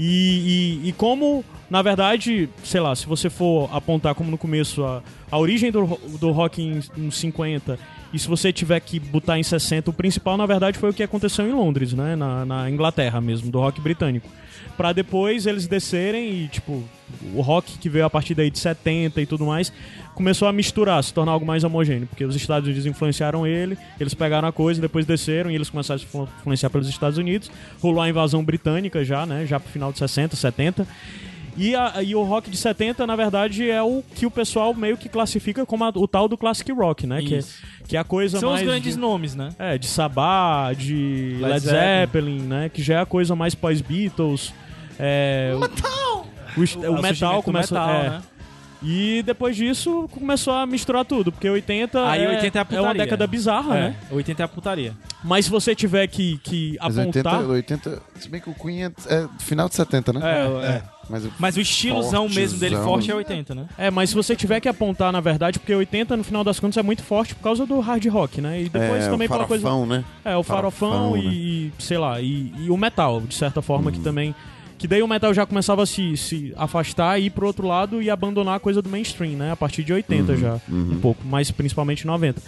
E, 0.03 0.80
e, 0.82 0.88
e 0.88 0.92
como, 0.92 1.44
na 1.68 1.82
verdade, 1.82 2.48
sei 2.64 2.80
lá, 2.80 2.96
se 2.96 3.05
você 3.07 3.28
for 3.28 3.68
apontar 3.70 4.14
como 4.14 4.30
no 4.30 4.38
começo 4.38 4.82
a, 4.82 5.03
a 5.30 5.36
origem 5.36 5.70
do, 5.70 5.84
do 6.18 6.30
rock 6.30 6.62
em, 6.62 6.80
em 6.96 7.11
50, 7.11 7.78
e 8.11 8.18
se 8.18 8.26
você 8.26 8.51
tiver 8.51 8.80
que 8.80 8.98
botar 8.98 9.38
em 9.38 9.42
60, 9.42 9.90
o 9.90 9.92
principal, 9.92 10.38
na 10.38 10.46
verdade, 10.46 10.78
foi 10.78 10.88
o 10.88 10.94
que 10.94 11.03
aconteceu 11.03 11.46
em 11.46 11.53
Londres, 11.53 11.92
né? 11.92 12.16
Na, 12.16 12.46
na 12.46 12.70
Inglaterra 12.70 13.20
mesmo, 13.20 13.51
do 13.51 13.61
rock 13.61 13.78
britânico. 13.78 14.26
Pra 14.77 14.93
depois 14.93 15.47
eles 15.47 15.67
descerem 15.67 16.31
e, 16.31 16.49
tipo, 16.49 16.83
o 17.35 17.41
rock 17.41 17.79
que 17.79 17.89
veio 17.89 18.05
a 18.05 18.11
partir 18.11 18.35
daí 18.35 18.51
de 18.51 18.59
70 18.59 19.21
e 19.21 19.27
tudo 19.27 19.45
mais, 19.45 19.73
começou 20.15 20.49
a 20.49 20.53
misturar, 20.53 21.03
se 21.03 21.13
tornar 21.13 21.33
algo 21.33 21.45
mais 21.45 21.65
homogêneo, 21.65 22.07
porque 22.07 22.25
os 22.25 22.35
Estados 22.35 22.67
Unidos 22.67 22.87
influenciaram 22.87 23.47
ele, 23.47 23.77
eles 23.99 24.15
pegaram 24.15 24.49
a 24.49 24.53
coisa, 24.53 24.81
depois 24.81 25.05
desceram 25.05 25.51
e 25.51 25.55
eles 25.55 25.69
começaram 25.69 26.01
a 26.01 26.23
influenciar 26.41 26.71
pelos 26.71 26.89
Estados 26.89 27.19
Unidos. 27.19 27.51
Rolou 27.81 28.03
a 28.03 28.09
invasão 28.09 28.45
britânica 28.45 29.05
já, 29.05 29.27
né? 29.27 29.47
Já 29.47 29.61
pro 29.61 29.71
final 29.71 29.93
de 29.93 29.99
60, 29.99 30.37
70. 30.37 30.87
E, 31.57 31.74
a- 31.74 32.03
e 32.03 32.14
o 32.14 32.22
rock 32.22 32.48
de 32.51 32.57
70, 32.57 33.07
na 33.07 33.16
verdade, 33.16 33.68
é 33.68 33.82
o 33.82 34.03
que 34.14 34.24
o 34.24 34.30
pessoal 34.30 34.72
meio 34.74 34.96
que 34.96 35.09
classifica 35.09 35.66
como 35.66 35.84
a- 35.84 35.92
o 35.94 36.07
tal 36.09 36.28
do 36.28 36.36
classic 36.38 36.70
rock, 36.72 37.07
né? 37.07 37.20
Que, 37.22 37.34
é- 37.34 37.38
Isso. 37.38 37.62
que 37.88 37.96
é 37.96 38.01
a 38.01 38.05
coisa 38.05 38.38
São 38.38 38.51
os 38.51 38.55
mais. 38.57 38.66
grandes 38.66 38.94
de, 38.94 39.01
nomes, 39.01 39.34
né? 39.34 39.51
é, 39.59 39.76
de 39.76 39.86
Sabá, 39.86 40.72
de 40.72 41.36
Led 41.40 41.53
Led, 41.53 41.61
Zeppelin, 41.61 42.40
né? 42.40 42.68
Que 42.72 42.82
já 42.82 42.94
é 42.94 43.01
a 43.01 43.07
coisa 43.07 43.34
mais 43.36 43.55
pós-Beatles. 43.55 44.53
É, 44.98 45.55
metal! 45.59 46.26
O, 46.57 46.61
o 46.62 46.66
surgimento 46.66 47.03
metal 47.03 47.36
do 47.36 47.42
começou. 47.42 47.78
metal, 47.78 47.94
é, 47.94 48.09
né? 48.11 48.22
E 48.83 49.22
depois 49.24 49.55
disso 49.57 50.09
começou 50.11 50.55
a 50.55 50.66
misturar 50.66 51.05
tudo, 51.05 51.31
porque 51.31 51.49
80, 51.49 52.09
Aí 52.09 52.24
é, 52.24 52.28
80 52.28 52.59
é 52.59 52.76
a 52.78 52.83
uma 52.83 52.95
década 52.95 53.26
bizarra, 53.26 53.76
É, 53.76 53.81
né? 53.89 53.97
80 54.11 54.43
é 54.43 54.45
a 54.45 54.49
putaria. 54.49 54.95
Mas 55.22 55.45
se 55.45 55.51
você 55.51 55.74
tiver 55.74 56.07
que, 56.07 56.39
que 56.39 56.78
Mas 56.81 56.99
apontar. 56.99 57.41
80, 57.47 57.53
80. 57.53 58.03
Se 58.18 58.28
bem 58.28 58.41
que 58.41 58.49
o 58.49 58.55
Queen 58.55 58.85
é, 58.85 58.93
é 59.09 59.28
final 59.39 59.68
de 59.68 59.74
70, 59.74 60.12
né? 60.14 60.20
É, 60.22 60.66
é. 60.76 60.83
Mas, 61.11 61.24
o- 61.24 61.33
Mas 61.39 61.57
o 61.57 61.61
estilozão 61.61 62.28
mesmo 62.28 62.59
dele 62.59 62.76
forte 62.76 63.11
é 63.11 63.14
80, 63.14 63.55
né? 63.55 63.66
É, 63.76 63.91
mas 63.91 64.11
se 64.11 64.14
você 64.16 64.35
tiver 64.37 64.61
que 64.61 64.68
apontar, 64.68 65.11
na 65.12 65.20
verdade, 65.20 65.59
porque 65.59 65.74
80, 65.74 66.16
no 66.16 66.22
final 66.24 66.45
das 66.45 66.61
contas, 66.61 66.76
é 66.76 66.83
muito 66.83 67.03
forte 67.03 67.35
por 67.35 67.43
causa 67.43 67.66
do 67.66 67.81
hard 67.81 68.07
rock, 68.07 68.41
né? 68.41 68.62
E 68.62 68.68
depois 68.68 69.05
é, 69.05 69.11
também 69.11 69.26
o 69.26 69.31
pela 69.31 69.45
coisa. 69.45 69.62
farofão, 69.62 69.87
né? 69.87 70.05
É, 70.24 70.37
o 70.37 70.43
farofão, 70.45 70.91
Farofão, 70.93 71.16
e, 71.18 71.24
né? 71.26 71.33
e, 71.35 71.72
sei 71.81 71.99
lá, 71.99 72.20
e, 72.20 72.53
e 72.61 72.70
o 72.70 72.76
metal, 72.76 73.20
de 73.20 73.35
certa 73.35 73.61
forma, 73.61 73.91
que 73.93 73.99
também. 74.01 74.35
Que 74.81 74.89
daí 74.89 75.03
o 75.03 75.07
metal 75.07 75.35
já 75.35 75.45
começava 75.45 75.83
a 75.83 75.87
se, 75.87 76.16
se 76.16 76.55
afastar 76.57 77.20
e 77.20 77.26
ir 77.26 77.31
pro 77.31 77.47
outro 77.47 77.66
lado 77.66 78.01
e 78.01 78.09
abandonar 78.09 78.57
a 78.57 78.59
coisa 78.59 78.81
do 78.81 78.89
mainstream, 78.89 79.33
né? 79.33 79.53
A 79.53 79.57
partir 79.57 79.85
de 79.85 79.93
80 79.93 80.33
já, 80.39 80.59
um 80.70 80.99
pouco, 81.01 81.22
mas 81.22 81.51
principalmente 81.51 82.07
90. 82.07 82.41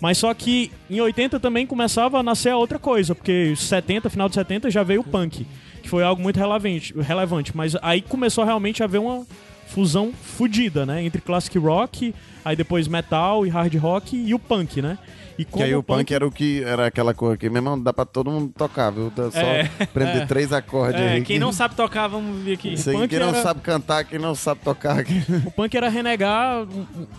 Mas 0.00 0.16
só 0.16 0.32
que 0.32 0.70
em 0.88 1.00
80 1.00 1.40
também 1.40 1.66
começava 1.66 2.20
a 2.20 2.22
nascer 2.22 2.50
a 2.50 2.56
outra 2.56 2.78
coisa, 2.78 3.12
porque 3.12 3.56
70, 3.56 4.08
final 4.08 4.28
de 4.28 4.36
70 4.36 4.70
já 4.70 4.84
veio 4.84 5.00
o 5.00 5.04
punk, 5.04 5.44
que 5.82 5.88
foi 5.88 6.04
algo 6.04 6.22
muito 6.22 6.36
relevante, 6.36 6.94
relevante 6.96 7.56
mas 7.56 7.74
aí 7.82 8.00
começou 8.00 8.44
realmente 8.44 8.82
a 8.82 8.86
haver 8.86 9.00
uma 9.00 9.26
fusão 9.66 10.12
fodida, 10.12 10.86
né? 10.86 11.04
Entre 11.04 11.20
classic 11.20 11.58
rock, 11.58 12.14
aí 12.44 12.54
depois 12.54 12.86
metal 12.86 13.44
e 13.44 13.48
hard 13.48 13.74
rock 13.74 14.16
e 14.16 14.32
o 14.32 14.38
punk, 14.38 14.80
né? 14.80 14.96
E 15.40 15.44
Que 15.46 15.62
aí 15.62 15.74
o 15.74 15.82
punk 15.82 16.12
era 16.12 16.26
o 16.26 16.30
que 16.30 16.62
era 16.64 16.86
aquela 16.86 17.14
cor 17.14 17.38
que, 17.38 17.48
meu 17.48 17.58
irmão, 17.58 17.80
dá 17.82 17.92
pra 17.94 18.04
todo 18.04 18.30
mundo 18.30 18.52
tocar, 18.56 18.90
viu? 18.90 19.10
Dá 19.14 19.30
só 19.30 19.38
É. 19.38 19.64
prender 19.92 20.26
três 20.26 20.52
acordes 20.52 21.00
É, 21.00 21.12
aí. 21.12 21.22
quem 21.22 21.38
não 21.38 21.50
sabe 21.50 21.74
tocar, 21.74 22.08
vamos 22.08 22.42
ver 22.42 22.52
aqui. 22.54 22.74
Punk 22.82 23.08
quem 23.08 23.18
não 23.18 23.28
era- 23.30 23.42
sabe 23.42 23.60
cantar, 23.60 24.04
quem 24.04 24.18
não 24.18 24.34
sabe 24.34 24.60
tocar. 24.62 25.02
O 25.46 25.50
punk 25.50 25.74
era 25.74 25.88
renegar, 25.88 26.66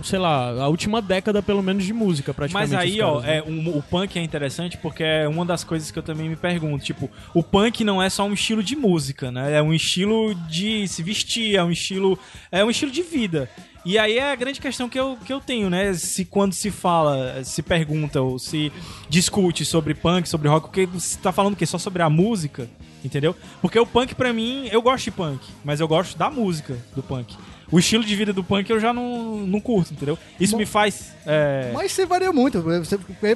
sei 0.03 0.19
lá, 0.19 0.51
a 0.51 0.67
última 0.67 1.01
década, 1.01 1.41
pelo 1.41 1.63
menos, 1.63 1.83
de 1.83 1.93
música, 1.93 2.31
praticamente. 2.33 2.71
Mas 2.73 2.79
aí, 2.79 2.97
os 3.01 3.07
ó, 3.07 3.21
caras, 3.21 3.25
né? 3.25 3.37
é, 3.37 3.43
um- 3.43 3.77
o 3.77 3.81
punk 3.81 4.19
é 4.19 4.21
interessante 4.23 4.77
porque 4.77 5.03
é 5.03 5.27
uma 5.27 5.43
das 5.45 5.63
coisas 5.63 5.89
que 5.89 5.97
eu 5.97 6.03
também 6.03 6.29
me 6.29 6.35
pergunto. 6.35 6.83
Tipo, 6.85 7.09
o 7.33 7.41
punk 7.41 7.83
não 7.83 8.01
é 8.03 8.09
só 8.09 8.23
um 8.25 8.33
estilo 8.33 8.61
de 8.61 8.75
música, 8.75 9.31
né? 9.31 9.53
É 9.57 9.61
um 9.63 9.73
estilo 9.73 10.35
de 10.47 10.87
se 10.87 11.01
vestir, 11.01 11.55
é 11.55 11.63
um 11.63 11.71
estilo. 11.71 12.19
É 12.51 12.63
um 12.63 12.69
estilo 12.69 12.91
de 12.91 13.01
vida. 13.01 13.49
E 13.83 13.97
aí 13.97 14.17
é 14.17 14.31
a 14.31 14.35
grande 14.35 14.61
questão 14.61 14.87
que 14.87 14.99
eu, 14.99 15.17
que 15.25 15.33
eu 15.33 15.39
tenho, 15.39 15.69
né? 15.69 15.93
Se 15.93 16.23
quando 16.23 16.53
se 16.53 16.69
fala, 16.69 17.43
se 17.43 17.63
pergunta 17.63 18.21
ou 18.21 18.37
se 18.37 18.71
discute 19.09 19.65
sobre 19.65 19.95
punk, 19.95 20.29
sobre 20.29 20.47
rock, 20.47 20.67
porque 20.67 20.85
você 20.85 21.17
tá 21.17 21.31
falando 21.31 21.53
o 21.53 21.55
quê? 21.57 21.65
Só 21.65 21.77
sobre 21.79 22.03
a 22.03 22.09
música? 22.09 22.69
Entendeu? 23.03 23.35
Porque 23.59 23.79
o 23.79 23.85
punk, 23.85 24.13
pra 24.13 24.31
mim, 24.31 24.67
eu 24.71 24.81
gosto 24.81 25.05
de 25.05 25.11
punk, 25.11 25.43
mas 25.63 25.79
eu 25.79 25.87
gosto 25.87 26.15
da 26.15 26.29
música 26.29 26.77
do 26.95 27.01
punk. 27.01 27.35
O 27.71 27.79
estilo 27.79 28.03
de 28.03 28.15
vida 28.15 28.31
do 28.31 28.43
punk 28.43 28.69
eu 28.69 28.79
já 28.79 28.93
não, 28.93 29.37
não 29.47 29.59
curto, 29.59 29.93
entendeu? 29.93 30.17
Isso 30.39 30.51
Bom, 30.51 30.59
me 30.59 30.65
faz. 30.65 31.13
é, 31.25 31.71
Mas 31.73 31.93
você 31.93 32.05
varia 32.05 32.31
muito. 32.31 32.63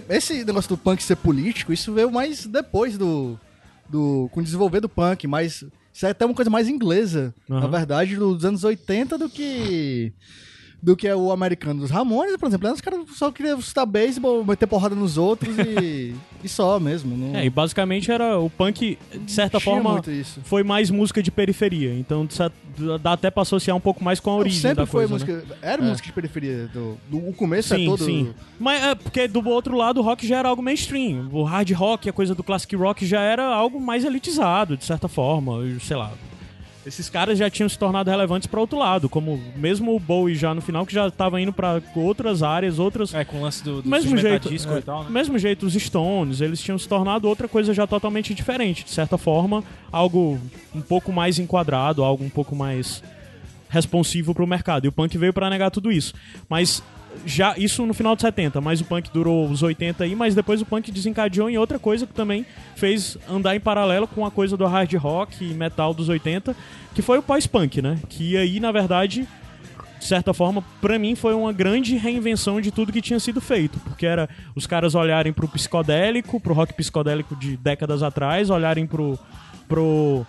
Esse 0.09 0.43
negócio 0.43 0.69
do 0.69 0.77
punk 0.77 1.01
ser 1.01 1.15
político, 1.15 1.73
isso 1.73 1.91
veio 1.93 2.11
mais 2.11 2.45
depois 2.45 2.97
do. 2.97 3.39
do 3.89 4.29
com 4.31 4.41
o 4.41 4.43
desenvolver 4.43 4.81
do 4.81 4.89
punk, 4.89 5.25
mas 5.25 5.63
isso 5.95 6.05
é 6.05 6.09
até 6.09 6.25
uma 6.25 6.35
coisa 6.35 6.51
mais 6.51 6.67
inglesa, 6.67 7.33
Aham. 7.49 7.61
na 7.61 7.67
verdade, 7.67 8.17
dos 8.17 8.43
anos 8.43 8.65
80 8.65 9.17
do 9.17 9.29
que. 9.29 10.11
Do 10.85 10.95
que 10.95 11.07
é 11.07 11.15
o 11.15 11.31
americano 11.31 11.79
dos 11.81 11.89
Ramones, 11.89 12.37
por 12.37 12.47
exemplo. 12.47 12.71
Os 12.71 12.79
caras 12.79 12.99
só 13.15 13.31
queriam 13.31 13.57
estar 13.57 13.87
beisebol, 13.87 14.45
meter 14.45 14.67
porrada 14.67 14.93
nos 14.93 15.17
outros 15.17 15.57
e. 15.57 16.13
e 16.43 16.47
só 16.47 16.79
mesmo. 16.79 17.17
Não, 17.17 17.35
É, 17.39 17.43
e 17.43 17.49
basicamente 17.49 18.11
era 18.11 18.37
o 18.37 18.51
punk, 18.51 18.95
de 19.19 19.31
certa 19.31 19.57
tinha 19.59 19.73
forma, 19.81 19.99
foi 20.43 20.61
mais 20.63 20.91
música 20.91 21.23
de 21.23 21.31
periferia. 21.31 21.91
Então 21.97 22.27
dá 23.01 23.13
até 23.13 23.31
pra 23.31 23.41
associar 23.41 23.75
um 23.75 23.79
pouco 23.79 24.03
mais 24.03 24.19
com 24.19 24.29
a 24.29 24.35
origem 24.35 24.61
sempre 24.61 24.75
da 24.75 24.85
foi 24.85 25.07
coisa. 25.07 25.25
né? 25.25 25.33
música. 25.33 25.57
Era 25.59 25.81
É. 25.83 25.89
música 25.89 26.05
de 26.07 26.13
periferia. 26.13 26.67
Do, 26.71 26.97
do- 27.09 27.29
o 27.29 27.33
começo 27.33 27.73
é 27.73 27.77
Sim, 27.77 27.85
todo. 27.87 28.05
sim. 28.05 28.31
Mas 28.59 28.83
é 28.83 28.93
porque 28.93 29.27
do 29.27 29.43
outro 29.49 29.75
lado 29.75 29.99
o 30.01 30.03
rock 30.03 30.27
já 30.27 30.37
era 30.37 30.49
algo 30.49 30.61
mainstream. 30.61 31.27
O 31.31 31.41
hard 31.43 31.71
rock, 31.71 32.07
a 32.07 32.13
coisa 32.13 32.35
do 32.35 32.43
classic 32.43 32.75
rock 32.75 33.07
já 33.07 33.21
era 33.21 33.43
algo 33.43 33.79
mais 33.81 34.05
elitizado, 34.05 34.77
de 34.77 34.85
certa 34.85 35.07
forma. 35.07 35.63
Sei 35.81 35.97
lá. 35.97 36.11
Esses 36.85 37.09
caras 37.09 37.37
já 37.37 37.49
tinham 37.49 37.67
se 37.67 37.77
tornado 37.77 38.09
relevantes 38.09 38.47
para 38.47 38.59
outro 38.59 38.77
lado, 38.77 39.09
como 39.09 39.41
mesmo 39.55 39.95
o 39.95 39.99
Bowie 39.99 40.35
já 40.35 40.53
no 40.53 40.61
final, 40.61 40.85
que 40.85 40.93
já 40.93 41.09
tava 41.09 41.41
indo 41.41 41.51
para 41.51 41.81
outras 41.95 42.43
áreas, 42.43 42.77
outras. 42.77 43.13
É, 43.13 43.25
com 43.25 43.37
o 43.37 43.41
lance 43.41 43.63
do, 43.63 43.81
do 43.81 43.89
mesmo 43.89 44.15
jeito, 44.17 44.49
disco 44.49 44.71
é, 44.73 44.79
e 44.79 44.81
tal, 44.81 45.03
né? 45.03 45.09
mesmo 45.09 45.37
jeito, 45.39 45.65
os 45.65 45.73
Stones, 45.73 46.41
eles 46.41 46.61
tinham 46.61 46.77
se 46.77 46.87
tornado 46.87 47.27
outra 47.27 47.47
coisa 47.47 47.73
já 47.73 47.87
totalmente 47.87 48.33
diferente. 48.33 48.83
De 48.83 48.91
certa 48.91 49.17
forma, 49.17 49.63
algo 49.91 50.39
um 50.73 50.81
pouco 50.81 51.11
mais 51.11 51.39
enquadrado, 51.39 52.03
algo 52.03 52.23
um 52.23 52.29
pouco 52.29 52.55
mais 52.55 53.01
responsivo 53.69 54.33
pro 54.33 54.45
mercado. 54.45 54.85
E 54.85 54.87
o 54.87 54.91
punk 54.91 55.17
veio 55.17 55.33
para 55.33 55.49
negar 55.49 55.71
tudo 55.71 55.91
isso. 55.91 56.13
Mas 56.47 56.83
já 57.25 57.55
isso 57.57 57.85
no 57.85 57.93
final 57.93 58.15
dos 58.15 58.21
70, 58.21 58.59
mas 58.61 58.81
o 58.81 58.85
punk 58.85 59.09
durou 59.13 59.47
os 59.49 59.61
80 59.61 60.03
aí, 60.03 60.15
mas 60.15 60.33
depois 60.33 60.61
o 60.61 60.65
punk 60.65 60.91
desencadeou 60.91 61.49
em 61.49 61.57
outra 61.57 61.77
coisa 61.77 62.07
que 62.07 62.13
também 62.13 62.45
fez 62.75 63.17
andar 63.29 63.55
em 63.55 63.59
paralelo 63.59 64.07
com 64.07 64.25
a 64.25 64.31
coisa 64.31 64.57
do 64.57 64.65
hard 64.65 64.93
rock 64.95 65.43
e 65.43 65.53
metal 65.53 65.93
dos 65.93 66.09
80, 66.09 66.55
que 66.93 67.01
foi 67.01 67.17
o 67.17 67.23
pós-punk, 67.23 67.81
né? 67.81 67.99
Que 68.09 68.37
aí, 68.37 68.59
na 68.59 68.71
verdade, 68.71 69.27
de 69.99 70.05
certa 70.05 70.33
forma, 70.33 70.63
pra 70.81 70.99
mim 70.99 71.15
foi 71.15 71.33
uma 71.33 71.51
grande 71.51 71.95
reinvenção 71.95 72.61
de 72.61 72.71
tudo 72.71 72.91
que 72.91 73.01
tinha 73.01 73.19
sido 73.19 73.41
feito, 73.41 73.79
porque 73.79 74.05
era 74.05 74.29
os 74.55 74.67
caras 74.67 74.95
olharem 74.95 75.33
pro 75.33 75.47
psicodélico, 75.47 76.39
pro 76.39 76.53
rock 76.53 76.73
psicodélico 76.73 77.35
de 77.35 77.57
décadas 77.57 78.03
atrás, 78.03 78.49
olharem 78.49 78.85
pro 78.85 79.17
pro 79.67 80.25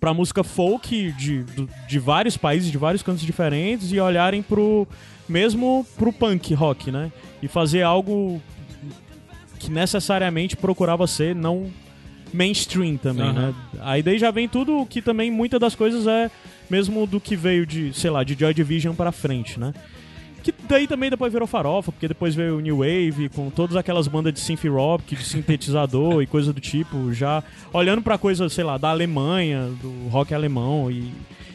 pra 0.00 0.12
música 0.12 0.42
folk 0.42 1.12
de, 1.12 1.44
de 1.86 1.98
vários 1.98 2.36
países, 2.36 2.72
de 2.72 2.78
vários 2.78 3.02
cantos 3.02 3.22
diferentes 3.22 3.92
e 3.92 4.00
olharem 4.00 4.42
pro 4.42 4.86
mesmo 5.28 5.86
pro 5.96 6.12
punk 6.12 6.54
rock, 6.54 6.90
né? 6.90 7.12
E 7.42 7.48
fazer 7.48 7.82
algo 7.82 8.40
que 9.58 9.70
necessariamente 9.70 10.56
procurava 10.56 11.06
ser 11.06 11.34
não 11.34 11.70
mainstream 12.32 12.96
também, 12.96 13.28
Aham. 13.28 13.48
né? 13.48 13.54
Aí 13.80 14.02
daí 14.02 14.18
já 14.18 14.30
vem 14.30 14.48
tudo 14.48 14.86
que 14.86 15.02
também 15.02 15.30
muitas 15.30 15.60
das 15.60 15.74
coisas 15.74 16.06
é 16.06 16.30
mesmo 16.68 17.06
do 17.06 17.20
que 17.20 17.36
veio 17.36 17.66
de, 17.66 17.92
sei 17.92 18.10
lá, 18.10 18.24
de 18.24 18.34
Joy 18.38 18.54
Division 18.54 18.94
pra 18.94 19.12
frente, 19.12 19.60
né? 19.60 19.74
Que 20.42 20.52
daí 20.68 20.88
também 20.88 21.08
depois 21.08 21.32
virou 21.32 21.46
farofa, 21.46 21.92
porque 21.92 22.08
depois 22.08 22.34
veio 22.34 22.56
o 22.56 22.60
New 22.60 22.78
Wave, 22.78 23.28
com 23.28 23.48
todas 23.48 23.76
aquelas 23.76 24.08
bandas 24.08 24.32
de 24.32 24.40
synth 24.40 24.64
rock, 24.64 25.14
de 25.14 25.22
sintetizador 25.24 26.20
e 26.22 26.26
coisa 26.26 26.52
do 26.52 26.60
tipo, 26.60 27.12
já 27.12 27.44
olhando 27.72 28.02
pra 28.02 28.18
coisa, 28.18 28.48
sei 28.48 28.64
lá, 28.64 28.76
da 28.76 28.90
Alemanha, 28.90 29.68
do 29.80 30.08
rock 30.08 30.34
alemão 30.34 30.90
e, 30.90 31.12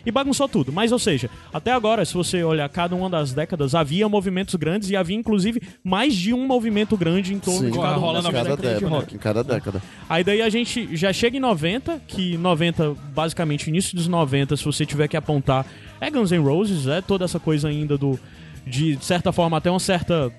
e 0.07 0.11
bagunçou 0.11 0.47
tudo. 0.47 0.71
Mas, 0.71 0.93
ou 0.93 0.97
seja, 0.97 1.29
até 1.53 1.73
agora, 1.73 2.05
se 2.05 2.13
você 2.13 2.41
olhar 2.41 2.69
cada 2.69 2.95
uma 2.95 3.09
das 3.09 3.33
décadas, 3.33 3.75
havia 3.75 4.07
movimentos 4.07 4.55
grandes 4.55 4.89
e 4.89 4.95
havia, 4.95 5.17
inclusive, 5.17 5.61
mais 5.83 6.15
de 6.15 6.33
um 6.33 6.47
movimento 6.47 6.95
grande 6.95 7.33
em 7.33 7.39
torno 7.39 7.59
Sim, 7.59 7.71
de 7.71 7.77
cada 7.77 7.89
uma 7.89 7.97
rola 7.97 8.21
na 8.21 8.31
cada 8.31 8.55
décadas 8.55 8.69
de 8.69 8.85
década, 8.85 8.95
rock. 8.95 9.15
em 9.15 9.17
cada 9.17 9.43
década. 9.43 9.83
Aí 10.07 10.23
daí 10.23 10.41
a 10.41 10.47
gente 10.49 10.95
já 10.95 11.11
chega 11.11 11.35
em 11.35 11.41
90, 11.41 11.99
que 12.07 12.37
90, 12.37 12.95
basicamente, 13.13 13.67
início 13.67 13.97
dos 13.97 14.07
90, 14.07 14.55
se 14.55 14.63
você 14.63 14.85
tiver 14.85 15.09
que 15.09 15.17
apontar, 15.17 15.65
é 15.99 16.09
Guns 16.09 16.31
N' 16.31 16.39
Roses, 16.41 16.87
é 16.87 17.01
toda 17.01 17.25
essa 17.25 17.39
coisa 17.39 17.67
ainda 17.67 17.97
do. 17.97 18.17
De 18.65 18.97
certa 19.01 19.33
forma, 19.33 19.57
até 19.57 19.69
uma 19.69 19.79
certa 19.79 20.31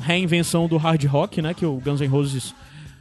reinvenção 0.00 0.68
do 0.68 0.76
hard 0.76 1.02
rock, 1.04 1.40
né? 1.40 1.54
Que 1.54 1.64
o 1.64 1.80
Guns 1.80 2.00
N' 2.02 2.08
Roses, 2.08 2.54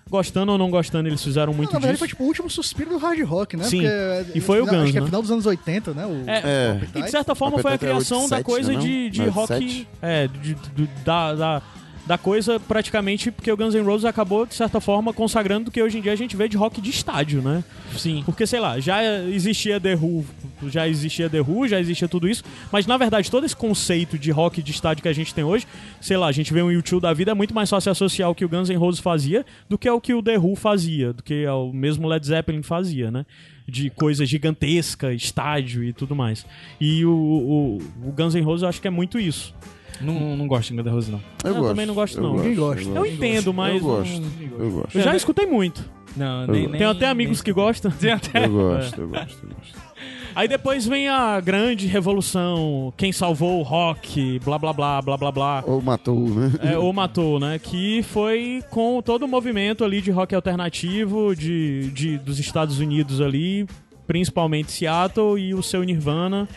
gostando 0.10 0.52
ou 0.52 0.58
não 0.58 0.70
gostando, 0.70 1.08
eles 1.08 1.24
fizeram 1.24 1.54
muito 1.54 1.72
Na 1.72 1.80
verdade, 1.80 1.94
disso. 1.94 2.00
foi 2.00 2.08
tipo 2.08 2.24
o 2.24 2.28
último 2.28 2.50
suspiro 2.50 2.90
do 2.92 2.98
hard 2.98 3.22
rock, 3.24 3.56
né? 3.56 3.64
Sim. 3.66 3.82
Porque, 3.84 4.38
E 4.38 4.42
foi 4.42 4.60
o 4.60 4.64
acho 4.64 4.74
Guns, 4.74 4.92
que 4.92 4.98
é 4.98 5.02
né? 5.02 5.06
final 5.08 5.22
dos 5.22 5.32
anos 5.32 5.46
80, 5.46 5.94
né? 5.94 6.06
O, 6.06 6.24
É, 6.30 6.40
É. 6.44 7.00
E 7.00 7.02
de 7.04 7.12
certa 7.12 7.36
forma 7.36 7.60
foi 7.60 7.72
a 7.72 7.76
é 7.76 7.78
criação 7.78 8.28
da 8.28 8.38
87, 8.38 8.44
coisa 8.44 8.74
não? 8.74 8.80
de, 8.80 9.10
de 9.10 9.20
Não 9.20 9.26
é 9.26 9.30
rock. 9.30 9.54
87? 9.54 9.88
É, 10.02 10.28
de, 10.28 10.54
de- 10.56 10.90
da, 11.06 11.62
da, 12.10 12.18
coisa 12.18 12.60
praticamente 12.60 13.30
porque 13.30 13.52
o 13.52 13.56
Guns 13.56 13.76
N' 13.76 13.84
Roses 13.84 14.06
acabou, 14.06 14.44
de 14.44 14.56
certa 14.56 14.82
forma, 14.82 15.14
consagrando 15.14 15.70
o 15.70 15.72
que 15.72 15.82
hoje 15.82 16.00
em 16.00 16.02
dia 16.02 16.12
a 16.12 16.16
gente 16.16 16.36
vê 16.36 16.50
de 16.50 16.58
rock 16.58 16.82
de 16.82 16.90
estádio, 16.90 17.40
né? 17.40 17.64
Sim. 17.96 18.24
Porque, 18.26 18.48
sei 18.48 18.60
lá, 18.60 18.80
já 18.80 19.04
existia 19.26 19.80
The 19.80 19.94
Who, 19.94 20.26
já 20.68 20.88
existia 20.88 21.30
The 21.30 21.42
Who, 21.42 21.68
já 21.68 21.80
existia 21.80 22.08
tudo 22.08 22.28
isso, 22.28 22.44
mas 22.72 22.88
na 22.88 22.98
verdade 22.98 23.30
todo 23.30 23.46
esse 23.46 23.56
conceito 23.56 24.18
de 24.18 24.32
rock 24.32 24.64
de 24.64 24.72
estádio 24.72 25.04
que 25.04 25.08
a 25.08 25.14
gente 25.14 25.36
tem 25.36 25.44
hoje, 25.44 25.68
sei 26.02 26.18
lá, 26.18 26.28
a 26.28 26.32
gente 26.32 26.52
vê 26.52 26.64
um 26.64 26.72
YouTube 26.72 27.04
da 27.04 27.14
vida, 27.14 27.30
é 27.30 27.34
muito 27.36 27.54
mais 27.54 27.70
fácil 27.70 27.92
associar 27.92 28.30
o 28.30 28.36
que 28.36 28.44
o 28.44 28.50
Guns 28.50 28.70
N' 28.70 28.78
Roses 28.78 29.00
fazia 29.00 29.46
do 29.70 29.78
que 29.78 29.88
o 29.88 30.02
que 30.02 30.14
o 30.14 30.24
The 30.24 30.40
Who 30.40 30.56
fazia, 30.56 31.14
do 31.14 31.22
que 31.22 31.46
o 31.46 31.72
mesmo 31.72 32.08
Led 32.08 32.26
Zeppelin 32.26 32.64
fazia, 32.64 33.12
né? 33.12 33.24
De 33.68 33.92
coisa 33.92 34.26
gigantesca, 34.26 35.14
estádio 35.14 35.84
e 35.84 35.94
tudo 35.94 36.16
mais. 36.16 36.44
E 36.82 37.06
o, 37.06 37.12
o, 37.12 37.78
o 38.10 38.12
Guns 38.12 38.34
N' 38.34 38.42
Roses 38.42 38.64
eu 38.64 38.70
acho 38.70 38.82
que 38.82 38.88
é 38.88 38.92
muito 38.92 39.20
isso. 39.20 39.54
Não, 40.02 40.36
não 40.38 40.48
gosto 40.48 40.70
de 40.70 40.76
Guns 40.78 40.86
N' 40.86 40.90
Roses, 40.94 41.10
não. 41.10 41.20
Eu, 41.44 41.50
Eu 41.52 41.56
gosto. 41.56 41.68
também 41.70 41.86
não 41.86 41.94
gosto, 41.94 42.18
eu 42.18 42.24
não. 42.24 42.36
Ninguém 42.38 42.56
gosta. 42.56 42.90
Eu 42.90 43.06
entendo, 43.06 43.54
mas. 43.54 43.76
Eu 43.76 43.80
gosto. 43.82 44.22
não- 44.22 44.58
Eu 44.66 44.72
gosto. 44.72 44.98
Eu 44.98 45.02
já 45.04 45.16
escutei 45.16 45.46
muito. 45.46 45.84
Não, 46.18 46.48
nem- 46.48 46.68
nem, 46.68 46.78
Tem 46.80 46.88
até 46.88 47.08
amigos 47.08 47.42
que 47.42 47.54
gostam. 47.54 47.92
Tem 47.92 48.12
até... 48.12 48.46
Eu 48.46 48.50
gosto, 48.52 49.00
eu 49.02 49.08
gosto, 49.10 49.38
eu 49.44 49.50
gosto. 49.56 49.90
Aí 50.36 50.48
depois 50.48 50.86
vem 50.86 51.08
a 51.10 51.40
grande 51.40 51.86
revolução, 51.88 52.94
quem 52.96 53.12
salvou 53.12 53.60
o 53.60 53.64
rock, 53.64 54.40
blá 54.46 54.58
blá 54.58 54.72
blá, 54.72 55.02
blá 55.02 55.18
blá 55.18 55.32
blá. 55.32 55.64
Ou 55.68 55.82
matou, 55.82 56.30
né? 56.30 56.52
É, 56.62 56.78
ou 56.78 56.94
matou, 56.94 57.40
né? 57.40 57.60
Que 57.60 58.02
foi 58.04 58.64
com 58.70 59.02
todo 59.02 59.24
o 59.24 59.28
movimento 59.28 59.84
ali 59.84 60.02
de 60.02 60.12
rock 60.12 60.34
alternativo 60.34 61.36
de, 61.36 61.92
de, 61.92 62.18
dos 62.20 62.40
Estados 62.40 62.80
Unidos 62.80 63.20
ali, 63.22 63.68
principalmente 64.08 64.72
Seattle 64.72 65.38
e 65.40 65.54
o 65.54 65.62
seu 65.62 65.84
Nirvana, 65.84 66.48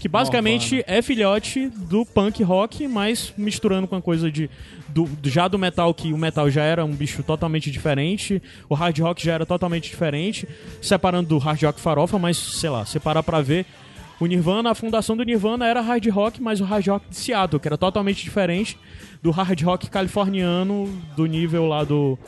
que 0.00 0.08
basicamente 0.08 0.82
é 0.86 1.00
filhote 1.02 1.68
do 1.68 2.04
punk 2.06 2.42
rock, 2.42 2.88
mas 2.88 3.32
misturando 3.36 3.86
com 3.86 3.94
a 3.94 4.02
coisa 4.02 4.32
de 4.32 4.48
do, 4.88 5.08
já 5.24 5.46
do 5.46 5.58
metal, 5.58 5.92
que 5.94 6.12
o 6.12 6.16
metal 6.18 6.50
já 6.50 6.62
era 6.64 6.84
um 6.84 6.92
bicho 6.92 7.22
totalmente 7.22 7.70
diferente, 7.70 8.42
o 8.68 8.74
hard 8.74 8.98
rock 8.98 9.22
já 9.24 9.34
era 9.34 9.44
totalmente 9.46 9.90
diferente, 9.90 10.48
separando 10.80 11.28
do 11.28 11.38
hard 11.38 11.62
rock 11.62 11.78
farofa, 11.80 12.18
mas 12.18 12.36
sei 12.38 12.70
lá, 12.70 12.84
separar 12.86 13.22
pra 13.22 13.40
ver. 13.42 13.66
O 14.18 14.26
Nirvana, 14.26 14.70
a 14.70 14.74
fundação 14.74 15.16
do 15.16 15.22
Nirvana 15.22 15.66
era 15.66 15.80
hard 15.80 16.06
rock, 16.08 16.42
mas 16.42 16.60
o 16.60 16.64
hard 16.64 16.86
rock 16.88 17.08
de 17.08 17.16
Seattle, 17.16 17.60
que 17.60 17.68
era 17.68 17.78
totalmente 17.78 18.22
diferente 18.24 18.76
do 19.22 19.30
hard 19.30 19.60
rock 19.62 19.88
californiano, 19.90 20.88
do 21.14 21.26
nível 21.26 21.66
lá 21.66 21.84
do. 21.84 22.18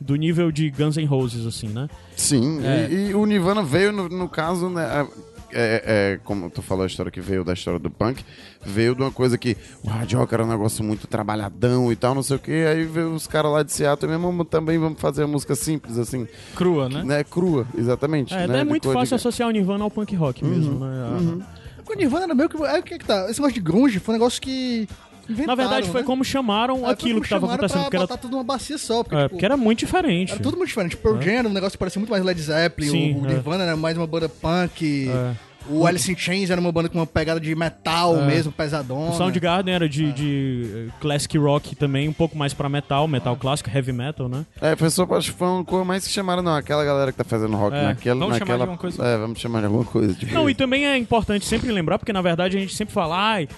Do 0.00 0.16
nível 0.16 0.50
de 0.50 0.68
Guns 0.68 0.96
N' 0.96 1.04
Roses, 1.06 1.46
assim, 1.46 1.68
né? 1.68 1.88
Sim, 2.16 2.60
É. 2.64 2.88
e, 2.90 3.10
e 3.10 3.14
o 3.14 3.24
Nirvana 3.24 3.62
veio, 3.62 3.92
no, 3.92 4.08
no 4.08 4.28
caso, 4.28 4.68
né, 4.68 5.06
é, 5.52 5.82
é, 6.14 6.20
como 6.24 6.50
tu 6.50 6.62
falou 6.62 6.84
a 6.84 6.86
história 6.86 7.10
que 7.12 7.20
veio 7.20 7.44
da 7.44 7.52
história 7.52 7.78
do 7.78 7.90
punk, 7.90 8.24
veio 8.64 8.94
de 8.94 9.02
uma 9.02 9.10
coisa 9.10 9.36
que 9.38 9.56
o 9.84 9.88
hard 9.88 10.12
rock 10.14 10.34
era 10.34 10.44
um 10.44 10.48
negócio 10.48 10.82
muito 10.84 11.06
trabalhadão 11.06 11.90
e 11.92 11.96
tal, 11.96 12.14
não 12.14 12.22
sei 12.22 12.36
o 12.36 12.38
que, 12.38 12.50
aí 12.52 12.84
veio 12.84 13.12
os 13.14 13.26
caras 13.26 13.52
lá 13.52 13.62
de 13.62 13.72
Seattle 13.72 14.10
mesmo, 14.10 14.26
"Vamos- 14.28 14.48
também 14.48 14.78
vamos 14.78 15.00
fazer 15.00 15.22
a 15.24 15.26
música 15.26 15.54
simples, 15.54 15.98
assim, 15.98 16.26
Crua, 16.56 16.88
né? 16.88 17.02
né, 17.04 17.24
crua, 17.24 17.66
exatamente. 17.76 18.34
É, 18.34 18.46
né, 18.46 18.60
é 18.60 18.64
muito 18.64 18.90
fácil 18.92 19.08
de- 19.08 19.14
associar 19.16 19.48
o 19.48 19.52
Nirvana 19.52 19.84
ao 19.84 19.90
punk 19.90 20.14
rock 20.14 20.44
mesmo, 20.44 20.78
né? 20.84 21.44
O 21.88 21.94
Nirvana 21.94 22.24
era 22.26 22.34
meio 22.34 22.48
que. 22.48 22.56
É 22.62 22.78
o 22.78 22.82
que 22.82 22.94
é 22.94 22.98
que 22.98 23.04
tá? 23.04 23.28
Esse 23.28 23.40
negócio 23.40 23.54
de 23.54 23.60
grunge 23.60 23.98
foi 23.98 24.14
um 24.14 24.18
negócio 24.18 24.40
que. 24.40 24.88
Na 25.28 25.34
Inventaram, 25.34 25.56
verdade, 25.56 25.88
foi 25.90 26.00
né? 26.00 26.06
como 26.06 26.24
chamaram 26.24 26.74
Aí 26.76 26.80
foi 26.82 26.90
aquilo 26.92 27.14
como 27.14 27.22
que 27.22 27.28
tava 27.28 27.40
chamaram 27.46 27.54
acontecendo. 27.56 27.80
Pra 27.80 27.84
Porque 27.84 27.96
era, 27.96 28.06
botar 28.06 28.16
tudo 28.18 28.30
numa 28.32 28.44
bacia 28.44 28.78
só. 28.78 29.02
Porque, 29.02 29.16
é, 29.16 29.22
tipo, 29.22 29.30
porque 29.30 29.44
era 29.44 29.56
muito 29.56 29.78
diferente. 29.80 30.32
era 30.32 30.42
tudo 30.42 30.56
muito 30.56 30.68
diferente. 30.68 30.96
Pearl 30.96 31.20
Jam 31.20 31.32
era 31.32 31.48
um 31.48 31.52
negócio 31.52 31.72
que 31.72 31.78
parecia 31.78 32.00
muito 32.00 32.10
mais 32.10 32.24
Led 32.24 32.40
Zeppelin. 32.40 32.90
Sim, 32.90 33.20
o, 33.20 33.24
é. 33.26 33.28
Nirvana 33.28 33.64
era 33.64 33.76
mais 33.76 33.96
uma 33.96 34.06
banda 34.06 34.28
punk. 34.28 35.08
É. 35.08 35.52
O 35.68 35.86
Alice 35.86 36.10
in 36.10 36.16
Chains 36.16 36.50
era 36.50 36.60
uma 36.60 36.72
banda 36.72 36.88
com 36.88 36.98
uma 36.98 37.06
pegada 37.06 37.38
de 37.38 37.54
metal 37.54 38.16
É. 38.18 38.26
mesmo, 38.26 38.50
pesadona. 38.50 39.10
O 39.10 39.14
Soundgarden 39.16 39.72
era 39.72 39.88
de, 39.88 40.12
de 40.12 40.88
eh, 40.88 40.92
classic 41.00 41.38
rock 41.38 41.76
também, 41.76 42.08
um 42.08 42.12
pouco 42.12 42.36
mais 42.36 42.52
pra 42.52 42.68
metal, 42.68 43.06
metal 43.06 43.36
clássico, 43.36 43.70
heavy 43.72 43.92
metal, 43.92 44.28
né? 44.28 44.44
É, 44.60 44.74
foi 44.74 44.90
só, 44.90 45.04
acho 45.14 45.30
que 45.30 45.38
foi 45.38 45.46
uma 45.46 45.64
coisa 45.64 45.84
mais 45.84 46.04
que 46.04 46.12
chamaram, 46.12 46.42
não, 46.42 46.56
aquela 46.56 46.84
galera 46.84 47.12
que 47.12 47.18
tá 47.18 47.22
fazendo 47.22 47.56
rock 47.56 47.76
É, 47.76 47.82
naquela... 47.84 48.18
vamos 48.18 48.38
chamar 48.38 48.44
de 48.44 48.50
naquela 48.50 48.62
alguma 48.64 48.78
coisa. 48.78 49.04
É, 49.04 49.16
vamos 49.16 49.38
chamar 49.38 49.58
de 49.60 49.66
alguma 49.66 49.84
coisa. 49.84 50.14
Tipo, 50.14 50.34
Não, 50.34 50.50
e 50.50 50.54
também 50.56 50.84
é 50.84 50.98
importante 50.98 51.46
sempre 51.46 51.70
lembrar, 51.70 51.96
porque 51.96 52.12
na 52.12 52.22
verdade 52.22 52.56
a 52.56 52.60
gente 52.60 52.74
sempre 52.74 52.92
fala, 52.92 53.16
ai, 53.16 53.48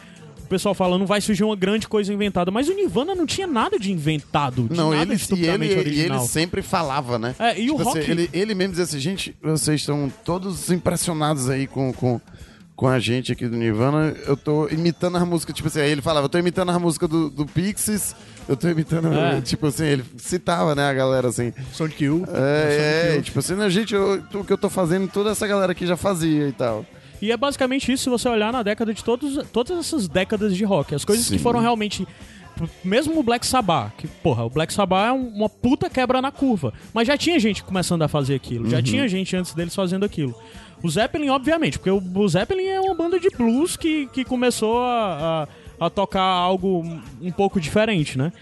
o 0.45 0.49
pessoal 0.49 0.75
fala, 0.75 0.99
não 0.99 1.07
vai 1.07 1.21
surgir 1.21 1.43
uma 1.45 1.57
grande 1.57 1.89
coisa 1.89 2.13
inventada, 2.13 2.51
mas 2.51 2.69
o 2.69 2.75
Nirvana 2.75 3.15
não 3.15 3.27
tinha 3.27 3.47
nada 3.47 3.79
de 3.79 3.91
inventado, 3.91 4.69
de 4.69 4.77
Não, 4.77 4.91
nada 4.91 5.03
ele, 5.03 5.11
e 5.11 5.15
ele, 5.15 5.21
estupidamente 5.23 5.73
e 5.73 5.77
ele 5.79 5.89
original. 5.91 6.27
sempre 6.27 6.63
falava, 6.63 7.19
né? 7.19 7.35
É, 7.39 7.59
e 7.61 7.71
o 7.71 7.77
Tipo 7.77 7.89
assim, 7.89 7.99
rock- 7.99 8.11
ele, 8.11 8.31
ele 8.33 8.55
mesmo 8.55 8.73
dizia 8.73 8.85
assim, 8.85 8.99
gente, 8.99 9.35
vocês 9.43 9.81
estão 9.81 10.13
todos 10.25 10.71
impressionados 10.71 11.49
aí 11.49 11.67
com, 11.67 11.93
com, 11.93 12.21
com 12.77 12.87
a 12.89 12.99
gente 12.99 13.33
aqui 13.33 13.47
do 13.49 13.57
Nirvana. 13.57 14.15
Eu 14.27 14.37
tô 14.37 14.69
imitando 14.69 15.17
as 15.17 15.27
músicas, 15.27 15.55
tipo 15.55 15.69
assim, 15.69 15.81
aí 15.81 15.91
ele 15.91 16.03
falava, 16.03 16.27
eu 16.27 16.29
tô 16.29 16.39
imitando 16.39 16.71
as 16.71 16.79
músicas 16.81 17.09
do, 17.09 17.31
do 17.31 17.47
Pixies, 17.47 18.15
eu 18.49 18.57
tô 18.57 18.69
imitando, 18.69 19.13
É. 19.13 19.41
tipo 19.43 19.67
assim, 19.67 19.85
ele 19.85 20.05
citava, 20.19 20.75
né, 20.75 20.89
a 20.89 20.93
galera 20.95 21.29
assim. 21.29 21.53
Sonic 21.73 22.05
Youth. 22.05 22.29
É, 22.35 23.17
é, 23.17 23.23
tipo 23.23 23.39
assim, 23.39 23.55
não, 23.55 23.69
gente, 23.71 23.95
eu- 23.95 24.23
o 24.35 24.45
que 24.45 24.53
eu 24.53 24.59
tô 24.59 24.69
fazendo, 24.69 25.09
toda 25.09 25.31
essa 25.31 25.47
galera 25.47 25.73
aqui 25.73 25.87
já 25.87 25.97
fazia 25.97 26.49
e 26.49 26.53
tal. 26.53 26.85
E 27.25 27.33
é 27.33 27.37
basicamente 27.37 27.91
isso 27.91 28.05
se 28.05 28.11
você 28.11 28.29
olhar 28.29 28.53
na 28.53 28.63
década 28.63 28.93
de 28.93 29.03
todos, 29.03 29.39
todas 29.51 29.79
essas 29.79 30.07
décadas 30.09 30.55
de 30.57 30.65
rock. 30.65 30.95
As 30.95 31.05
coisas 31.05 31.25
que 31.27 31.37
Sim. 31.37 31.43
foram 31.43 31.61
realmente. 31.61 32.07
Mesmo 32.85 33.19
o 33.19 33.23
Black 33.23 33.45
Sabbath, 33.45 33.93
que, 33.99 34.07
porra, 34.07 34.45
o 34.45 34.51
Black 34.51 34.73
Sabbath 34.73 35.09
é 35.09 35.13
um- 35.13 35.29
uma 35.29 35.49
puta 35.49 35.91
quebra 35.91 36.23
na 36.23 36.31
curva. 36.31 36.73
Mas 36.93 37.09
já 37.09 37.17
tinha 37.19 37.37
gente 37.41 37.65
começando 37.65 38.03
a 38.03 38.09
fazer 38.09 38.35
aquilo. 38.37 38.65
Uhum. 38.65 38.71
Já 38.71 38.81
tinha 38.83 39.09
gente 39.09 39.35
antes 39.35 39.53
deles 39.55 39.75
fazendo 39.75 40.05
aquilo. 40.05 40.35
O 40.83 40.89
Zeppelin, 40.89 41.31
obviamente, 41.31 41.79
porque 41.79 41.91
o, 41.91 42.01
o 42.15 42.29
Zeppelin 42.29 42.67
é 42.67 42.81
uma 42.81 42.95
banda 42.95 43.19
de 43.19 43.29
blues 43.31 43.77
que, 43.77 44.07
que 44.09 44.25
começou 44.25 44.79
a, 44.83 45.49
a, 45.81 45.87
a 45.87 45.91
tocar 45.91 46.23
algo 46.23 46.85
um 47.21 47.33
pouco 47.33 47.59
diferente, 47.61 48.17
né? 48.19 48.33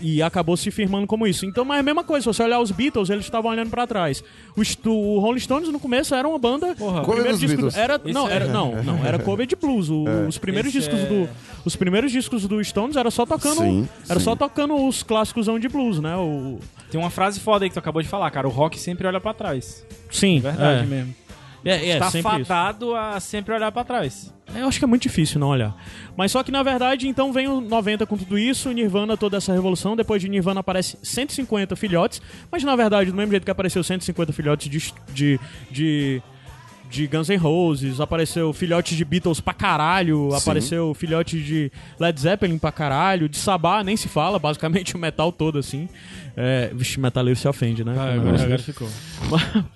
E 0.00 0.22
acabou 0.22 0.56
se 0.56 0.70
firmando 0.70 1.06
como 1.06 1.26
isso. 1.26 1.44
Então, 1.44 1.64
mas 1.64 1.78
é 1.78 1.80
a 1.80 1.82
mesma 1.82 2.04
coisa, 2.04 2.22
se 2.22 2.26
você 2.36 2.42
olhar 2.42 2.60
os 2.60 2.70
Beatles, 2.70 3.10
eles 3.10 3.24
estavam 3.24 3.50
olhando 3.50 3.70
pra 3.70 3.86
trás. 3.86 4.22
Os, 4.56 4.76
o 4.86 5.18
Rolling 5.18 5.40
Stones 5.40 5.68
no 5.70 5.80
começo 5.80 6.14
era 6.14 6.26
uma 6.28 6.38
banda. 6.38 6.74
Porra. 6.76 7.02
primeiro 7.02 7.30
dos 7.30 7.40
disco 7.40 7.56
Beatles. 7.56 7.76
era 7.76 8.00
não, 8.04 8.28
é- 8.28 8.32
era 8.34 8.46
não, 8.46 8.82
não, 8.82 9.04
era 9.04 9.18
cover 9.18 9.46
de 9.46 9.56
blues. 9.56 9.88
O- 9.90 10.04
Os 10.28 10.38
primeiros 10.38 10.74
Esse 10.74 10.80
discos 10.88 11.00
é- 11.00 11.06
do 11.06 11.28
os 11.64 11.74
primeiros 11.76 12.10
discos 12.12 12.46
do 12.46 12.62
Stones 12.64 12.96
era 12.96 13.10
só 13.10 13.26
tocando 13.26 13.60
Sim, 13.60 13.88
era 14.08 14.18
sim. 14.18 14.24
só 14.24 14.34
tocando 14.36 14.74
os 14.86 15.02
clássicos 15.02 15.46
de 15.60 15.68
blues, 15.68 15.98
né? 16.00 16.16
O 16.16 16.58
Tem 16.90 16.98
uma 17.00 17.10
frase 17.10 17.40
foda 17.40 17.64
aí 17.64 17.68
que 17.68 17.74
tu 17.74 17.78
acabou 17.78 18.00
de 18.00 18.08
falar, 18.08 18.30
cara. 18.30 18.46
O 18.46 18.50
rock 18.50 18.78
sempre 18.78 19.06
olha 19.06 19.20
pra 19.20 19.34
trás. 19.34 19.84
sim, 20.10 20.40
Verdade 20.40 20.84
é. 20.84 20.86
mesmo. 20.86 21.14
É, 21.64 21.90
é, 21.90 21.98
tá 21.98 22.10
sempre 22.10 22.36
isso. 22.36 22.44
fadado 22.46 22.94
a 22.94 23.18
sempre 23.20 23.54
olhar 23.54 23.70
pra 23.72 23.84
trás. 23.84 24.32
Eu 24.54 24.66
acho 24.66 24.78
que 24.78 24.84
é 24.84 24.88
muito 24.88 25.02
difícil 25.02 25.38
não 25.38 25.48
olhar. 25.48 25.76
Mas 26.16 26.32
só 26.32 26.42
que 26.42 26.50
na 26.50 26.62
verdade, 26.62 27.06
então 27.06 27.32
vem 27.32 27.48
o 27.48 27.60
90 27.60 28.06
com 28.06 28.16
tudo 28.16 28.38
isso, 28.38 28.70
Nirvana, 28.72 29.16
toda 29.16 29.36
essa 29.36 29.52
revolução. 29.52 29.94
Depois 29.94 30.22
de 30.22 30.28
Nirvana 30.28 30.60
aparece 30.60 30.98
150 31.02 31.76
filhotes. 31.76 32.22
Mas 32.50 32.62
na 32.64 32.74
verdade, 32.74 33.10
do 33.10 33.16
mesmo 33.16 33.30
jeito 33.30 33.44
que 33.44 33.50
apareceu 33.50 33.82
150 33.82 34.32
filhotes 34.32 34.68
de. 34.70 34.94
de, 35.12 35.40
de 35.70 36.22
de 36.88 37.06
Guns 37.06 37.28
N' 37.28 37.36
Roses, 37.36 38.00
apareceu 38.00 38.52
filhote 38.52 38.96
de 38.96 39.04
Beatles 39.04 39.40
pra 39.40 39.52
caralho, 39.52 40.34
apareceu 40.34 40.94
filhote 40.94 41.42
de 41.42 41.70
Led 41.98 42.20
Zeppelin 42.20 42.58
pra 42.58 42.72
caralho, 42.72 43.28
de 43.28 43.36
Sabá 43.36 43.84
nem 43.84 43.96
se 43.96 44.08
fala, 44.08 44.38
basicamente 44.38 44.94
o 44.96 44.98
metal 44.98 45.30
todo 45.30 45.58
assim. 45.58 45.88
É, 46.36 46.70
vixe, 46.74 46.98
metaleiro 46.98 47.38
se 47.38 47.48
ofende, 47.48 47.84
né? 47.84 47.94
Ah, 47.98 48.14
agora, 48.14 48.40
agora 48.42 48.58
ficou. 48.58 48.88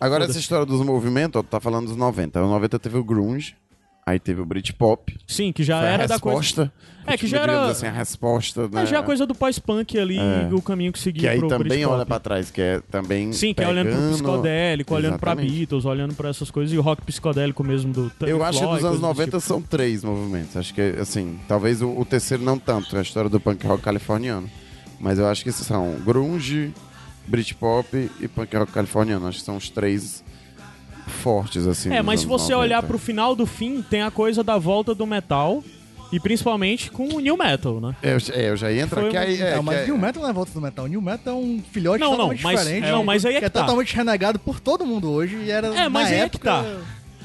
Agora, 0.01 0.25
essa 0.25 0.39
história 0.39 0.65
dos 0.65 0.85
movimentos, 0.85 1.39
ó, 1.39 1.43
tu 1.43 1.49
tá 1.49 1.61
falando 1.61 1.87
dos 1.89 1.97
90. 1.97 2.43
O 2.43 2.49
90 2.49 2.79
teve 2.79 2.97
o 2.97 3.05
grunge, 3.05 3.55
aí 4.05 4.19
teve 4.19 4.41
o 4.41 4.45
Britpop. 4.45 5.17
Sim, 5.27 5.53
que 5.53 5.63
já 5.63 5.79
foi 5.79 5.89
a 5.89 5.91
era 5.93 6.09
da 6.09 6.19
coisa. 6.19 6.39
resposta. 6.39 6.73
É, 7.05 7.13
que 7.13 7.27
tipo, 7.27 7.31
já 7.31 7.41
era- 7.43 7.65
assim, 7.69 7.87
a 7.87 7.91
resposta, 7.91 8.69
né? 8.69 8.83
É 8.83 8.87
já 8.87 9.01
a 9.01 9.03
coisa 9.03 9.27
do 9.27 9.35
pós-punk 9.35 9.99
ali, 9.99 10.19
É. 10.19 10.49
o 10.53 10.63
caminho 10.63 10.93
que 10.93 10.99
seguia 11.01 11.23
Que 11.23 11.29
aí 11.29 11.41
também 11.41 11.59
Britpop. 11.69 11.95
olha 11.97 12.07
pra 12.07 12.21
trás, 12.21 12.49
que 12.51 12.61
é 12.61 12.81
também 12.91 13.33
Sim, 13.33 13.53
que 13.55 13.63
é 13.63 13.67
olhando 13.69 13.91
pro 13.91 14.11
psicodélico, 14.13 14.95
olhando 14.95 15.19
pra 15.19 15.33
Exatamente. 15.33 15.57
Beatles, 15.59 15.85
olhando 15.85 16.15
pra 16.15 16.29
essas 16.29 16.49
coisas, 16.51 16.73
e 16.73 16.79
o 16.79 16.83
rock 16.83 17.03
psicodélico 17.03 17.65
mesmo 17.65 17.93
do 17.93 18.11
Pink 18.19 18.31
Eu 18.31 18.45
acho 18.45 18.59
que 18.61 18.65
Floyd, 18.65 18.83
dos 18.83 18.85
anos 18.91 19.01
coisas 19.01 19.01
desse 19.01 19.03
90 19.03 19.25
tipo. 19.39 19.41
são 19.41 19.61
três 19.63 20.05
movimentos. 20.05 20.57
Acho 20.57 20.73
que, 20.73 20.81
assim, 21.01 21.41
talvez 21.49 21.83
o, 21.83 21.89
o 21.91 22.05
terceiro 22.05 22.45
não 22.45 22.57
tanto, 22.57 22.97
a 22.97 23.03
história 23.03 23.29
do 23.29 23.41
punk 23.41 23.67
rock 23.67 23.83
californiano. 23.83 24.49
Mas 25.01 25.19
eu 25.19 25.27
acho 25.27 25.43
que 25.43 25.51
são 25.51 25.97
grunge, 26.05 26.73
Britpop 27.27 28.11
e 28.21 28.29
punk 28.29 28.55
rock 28.57 28.71
californiano. 28.73 29.27
Acho 29.27 29.39
que 29.39 29.45
são 29.45 29.57
os 29.57 29.69
três 29.71 30.23
fortes, 31.07 31.67
assim. 31.67 31.93
É, 31.93 32.03
mas 32.03 32.21
se 32.21 32.27
você 32.27 32.53
90. 32.53 32.59
olhar 32.59 32.83
pro 32.83 32.99
final 32.99 33.35
do 33.35 33.47
fim, 33.47 33.83
tem 33.83 34.03
a 34.03 34.11
coisa 34.11 34.43
da 34.43 34.59
volta 34.59 34.95
do 34.95 35.07
metal, 35.07 35.63
e 36.13 36.21
principalmente 36.21 36.91
com 36.91 37.09
o 37.15 37.21
new 37.21 37.37
metal, 37.39 37.81
né? 37.81 37.95
É, 38.03 38.13
eu, 38.13 38.19
é, 38.35 38.51
eu 38.51 38.57
já 38.57 38.71
ia 38.71 38.83
entrar 38.83 39.09
que 39.09 39.17
um- 39.17 39.21
aí. 39.21 39.41
É, 39.41 39.57
não, 39.57 39.63
mas 39.63 39.77
que 39.79 39.83
é- 39.83 39.87
New 39.87 39.99
Metal 39.99 40.23
não 40.23 40.29
é 40.29 40.33
volta 40.33 40.53
do 40.53 40.61
metal. 40.61 40.87
New 40.87 41.01
Metal 41.01 41.33
é 41.35 41.37
um 41.37 41.63
filhote 41.73 42.01
Não, 42.01 42.11
não, 42.11 42.17
totalmente 42.17 42.43
mas- 42.45 42.61
diferente. 42.61 42.91
não, 42.91 43.05
mas 43.05 43.25
aí 43.25 43.37
é 43.37 43.41
que 43.41 43.49
tá. 43.51 43.61
totalmente 43.61 43.97
renegado 43.97 44.39
por 44.39 44.61
todo 44.61 44.85
mundo 44.85 45.11
hoje. 45.11 45.37
E 45.37 45.51
era 45.51 45.69
É, 45.69 45.89
mas 45.89 46.05
na 46.05 46.15
aí 46.15 46.21
é 46.21 46.25
época... 46.25 46.39
que 46.39 46.45
tá. 46.45 46.65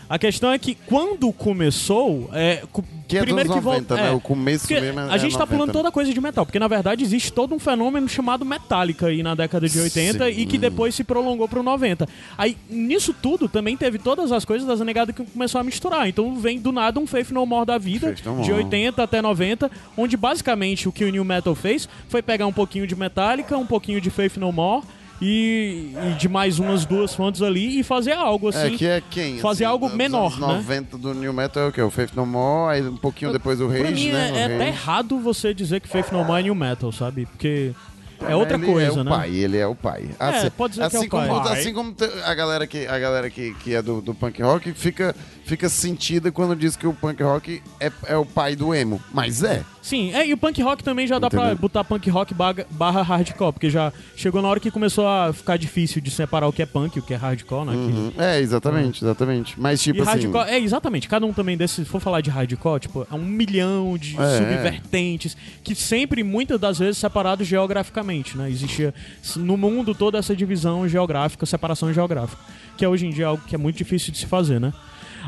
A 0.10 0.18
questão 0.18 0.52
é 0.52 0.58
que 0.58 0.76
quando 0.86 1.32
começou, 1.34 2.30
é, 2.34 2.64
Que 3.08 3.18
é 3.18 3.22
primeiro 3.22 3.50
que 3.50 3.56
90, 3.56 3.62
volta, 3.62 3.96
né? 3.96 4.10
é, 4.10 4.12
O 4.16 4.20
começo 4.22 4.72
mesmo 4.72 5.00
é 5.00 5.04
a 5.10 5.18
gente 5.18 5.34
tá 5.34 5.40
90. 5.40 5.48
pulando 5.48 5.72
toda 5.74 5.92
coisa 5.92 6.14
de 6.14 6.22
metal, 6.22 6.46
porque 6.46 6.60
na 6.60 6.68
verdade 6.68 7.04
existe 7.04 7.32
todo 7.32 7.54
um 7.54 7.60
fenômeno 7.60 8.08
chamado 8.08 8.46
Metallica 8.46 9.08
aí 9.08 9.22
na 9.22 9.36
década 9.36 9.68
de 9.68 9.80
80 9.80 10.26
Sim. 10.26 10.40
e 10.40 10.46
que 10.46 10.58
depois 10.58 10.96
se 10.96 11.04
prolongou 11.04 11.48
pro 11.48 11.62
90. 11.62 12.08
Aí 12.38 12.56
nisso 12.70 13.14
tudo 13.14 13.50
também 13.50 13.76
teve 13.76 14.00
todas 14.00 14.32
as 14.32 14.46
coisas 14.46 14.68
das 14.68 14.80
negadas 14.80 15.16
que 15.16 15.24
começou 15.24 15.60
a 15.60 15.64
misturar. 15.64 16.08
Então 16.08 16.36
vem 16.38 16.60
do 16.60 16.72
nada 16.72 17.00
um 17.00 17.08
Faith 17.08 17.32
No 17.32 17.46
More 17.46 17.66
da 17.66 17.78
vida, 17.78 18.08
Faith 18.08 18.22
de 18.24 18.30
More. 18.30 18.54
80 18.54 19.04
até 19.04 19.22
90, 19.22 19.70
onde 19.98 20.16
basicamente 20.16 20.88
o 20.88 20.92
que 20.92 21.04
o 21.04 21.10
New 21.12 21.26
Metal 21.26 21.54
fez 21.56 21.88
foi 22.08 22.22
pegar 22.22 22.48
um 22.48 22.54
pouquinho 22.54 22.88
de 22.88 22.96
Metallica, 22.96 23.58
um 23.58 23.66
pouquinho 23.66 24.00
de 24.00 24.10
Faith 24.10 24.38
No 24.38 24.52
More. 24.52 24.84
E, 25.22 25.94
e 26.12 26.14
de 26.14 26.30
mais 26.30 26.60
umas 26.60 26.86
duas 26.86 27.16
fontes 27.16 27.42
ali 27.42 27.80
e 27.80 27.84
fazer 27.84 28.12
algo 28.14 28.50
assim. 28.50 28.76
É, 28.76 28.78
que 28.78 28.86
é 28.86 29.02
quem? 29.10 29.40
fazer 29.40 29.66
assim, 29.66 29.72
algo 29.72 29.88
dos 29.88 29.98
menor, 29.98 30.28
anos 30.34 30.40
né? 30.40 30.48
90 30.48 30.98
do 30.98 31.14
New 31.14 31.34
Metal 31.34 31.64
é 31.64 31.68
o 31.68 31.72
quê? 31.72 31.82
O 31.82 31.90
Faith 31.90 32.14
No 32.16 32.26
More, 32.26 32.76
aí 32.76 32.88
um 32.88 32.98
pouquinho 32.98 33.32
depois 33.32 33.60
o 33.60 33.68
Rage, 33.68 33.82
Pra 33.82 33.92
mim 33.92 34.12
né? 34.12 34.32
é, 34.36 34.40
é 34.40 34.46
até 34.46 34.58
Rage. 34.58 34.68
errado 34.68 35.20
você 35.20 35.54
dizer 35.54 35.80
que 35.82 35.88
Faith 35.88 36.12
No 36.12 36.24
More 36.24 36.42
é 36.42 36.44
New 36.44 36.54
Metal, 36.56 36.92
sabe? 36.92 37.26
Porque 37.26 37.74
é 38.22 38.36
outra 38.36 38.58
ele 38.58 38.66
coisa, 38.66 39.00
é 39.00 39.02
o 39.02 39.04
né? 39.04 39.12
pai, 39.12 39.30
ele 39.36 39.58
é 39.58 39.68
o 39.68 39.76
pai. 39.76 40.10
É, 40.20 40.50
pode 40.50 40.74
dizer 40.74 40.90
que 40.90 40.96
é 40.96 41.00
assim 41.00 41.08
o 41.08 41.10
pai. 41.10 41.28
Como, 41.28 41.44
Pai. 41.44 41.60
assim 41.60 41.74
como 41.74 41.96
a 42.26 42.34
galera 42.34 42.68
que, 42.68 42.88
a 42.88 43.00
galera 43.00 43.30
que, 43.30 43.54
que 43.56 43.76
é 43.76 43.82
do, 43.82 44.02
do 44.02 44.14
punk 44.14 44.42
rock 44.42 44.72
fica, 44.74 45.16
fica 45.46 45.70
sentida 45.70 46.32
quando 46.32 46.56
diz 46.56 46.76
que 46.76 46.88
o 46.88 46.94
punk 46.94 47.22
rock 47.22 47.62
é, 47.80 47.92
é 48.06 48.18
o 48.18 48.26
pai 48.26 48.56
do 48.56 48.74
emo. 48.74 49.02
Mas 49.14 49.44
é. 49.44 49.64
Sim, 49.88 50.14
é, 50.14 50.28
e 50.28 50.34
o 50.34 50.38
punk 50.38 50.62
rock 50.62 50.84
também 50.84 51.08
já 51.08 51.18
dá 51.18 51.30
pra 51.30 51.56
botar 51.56 51.82
punk 51.82 52.10
rock 52.10 52.34
barra, 52.34 52.66
barra 52.70 53.02
hardcore, 53.02 53.54
porque 53.54 53.70
já 53.70 53.94
chegou 54.18 54.42
na 54.42 54.50
hora 54.50 54.60
que 54.60 54.70
começou 54.70 55.08
a 55.08 55.32
ficar 55.32 55.56
difícil 55.56 56.02
de 56.02 56.12
separar 56.12 56.46
o 56.46 56.52
que 56.52 56.62
é 56.62 56.66
punk 56.66 56.98
e 56.98 57.00
o 57.00 57.02
que 57.02 57.14
é 57.14 57.16
hardcore, 57.16 57.66
né? 57.66 57.72
Que- 57.72 57.78
Uhum. 57.78 58.12
É, 58.18 58.38
exatamente, 58.42 59.02
exatamente. 59.02 59.56
Mas 59.58 59.82
tipo 59.82 60.00
E 60.00 60.02
assim. 60.02 60.10
hardcore, 60.12 60.50
é 60.50 60.60
exatamente, 60.60 61.08
cada 61.08 61.26
um 61.26 61.32
também 61.32 61.56
desses, 61.56 61.78
se 61.78 61.86
for 61.86 62.02
falar 62.02 62.20
de 62.20 62.30
hardcore, 62.30 62.82
tipo, 62.82 63.08
é 63.10 63.16
um 63.16 63.24
milhão 63.24 63.98
de 63.98 64.20
É. 64.20 64.38
subvertentes, 64.40 65.38
que 65.64 65.74
sempre, 65.74 66.22
muitas 66.22 66.60
das 66.60 66.80
vezes, 66.80 66.98
separados 66.98 67.48
geograficamente, 67.48 68.38
né? 68.38 68.50
Existia 68.50 68.94
no 69.38 69.56
mundo 69.56 69.96
toda 69.96 70.18
essa 70.18 70.36
divisão 70.36 70.86
geográfica, 70.90 71.46
separação 71.46 71.94
geográfica, 71.94 72.42
que 72.76 72.84
é 72.84 72.90
hoje 72.90 73.06
em 73.08 73.10
dia 73.12 73.28
algo 73.28 73.42
que 73.48 73.56
é 73.56 73.58
muito 73.58 73.78
difícil 73.78 74.12
de 74.12 74.18
se 74.18 74.26
fazer, 74.26 74.60
né? 74.60 74.74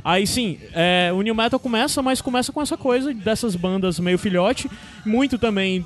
Aí 0.03 0.25
sim, 0.25 0.57
é, 0.73 1.11
o 1.13 1.21
New 1.21 1.35
Metal 1.35 1.59
começa, 1.59 2.01
mas 2.01 2.21
começa 2.21 2.51
com 2.51 2.61
essa 2.61 2.77
coisa 2.77 3.13
dessas 3.13 3.55
bandas 3.55 3.99
meio 3.99 4.17
filhote, 4.17 4.69
muito 5.05 5.37
também 5.37 5.85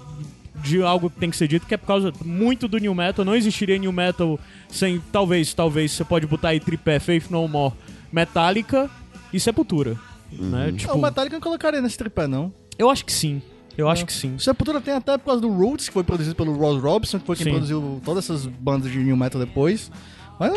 de 0.55 0.81
algo 0.81 1.09
que 1.09 1.19
tem 1.19 1.29
que 1.29 1.35
ser 1.35 1.47
dito, 1.47 1.65
que 1.65 1.73
é 1.73 1.77
por 1.77 1.87
causa 1.87 2.13
muito 2.23 2.67
do 2.67 2.77
New 2.77 2.93
Metal, 2.95 3.25
não 3.25 3.35
existiria 3.35 3.77
New 3.77 3.91
Metal 3.91 4.39
sem, 4.69 5.01
talvez, 5.11 5.53
talvez, 5.53 5.91
você 5.91 6.05
pode 6.05 6.25
botar 6.25 6.49
aí 6.49 6.59
tripé, 6.59 6.99
Faith 6.99 7.29
No 7.29 7.47
More, 7.47 7.73
Metallica 8.11 8.89
e 9.33 9.39
Sepultura, 9.39 9.97
né? 10.31 10.67
Não, 10.67 10.77
Tipo, 10.77 10.93
o 10.93 11.01
Metallica 11.01 11.35
eu 11.35 11.39
não 11.39 11.43
colocaria 11.43 11.81
nesse 11.81 11.97
tripé, 11.97 12.27
não. 12.27 12.53
eu 12.77 12.89
acho 12.89 13.03
que 13.03 13.11
sim, 13.11 13.41
eu 13.77 13.89
acho 13.89 14.05
que 14.05 14.13
sim. 14.13 14.37
Sepultura 14.37 14.79
tem 14.79 14.93
até 14.93 15.17
por 15.17 15.25
causa 15.25 15.41
do 15.41 15.49
Roots, 15.49 15.87
que 15.87 15.93
foi 15.93 16.03
produzido 16.03 16.35
pelo 16.35 16.53
Ross 16.53 16.81
Robson, 16.81 17.19
que 17.19 17.25
foi 17.25 17.35
quem 17.35 17.45
Sim. 17.45 17.51
produziu 17.51 18.01
todas 18.05 18.23
essas 18.23 18.45
bandas 18.45 18.91
de 18.91 18.99
New 18.99 19.17
Metal 19.17 19.41
depois. 19.41 19.91
Mas 20.39 20.53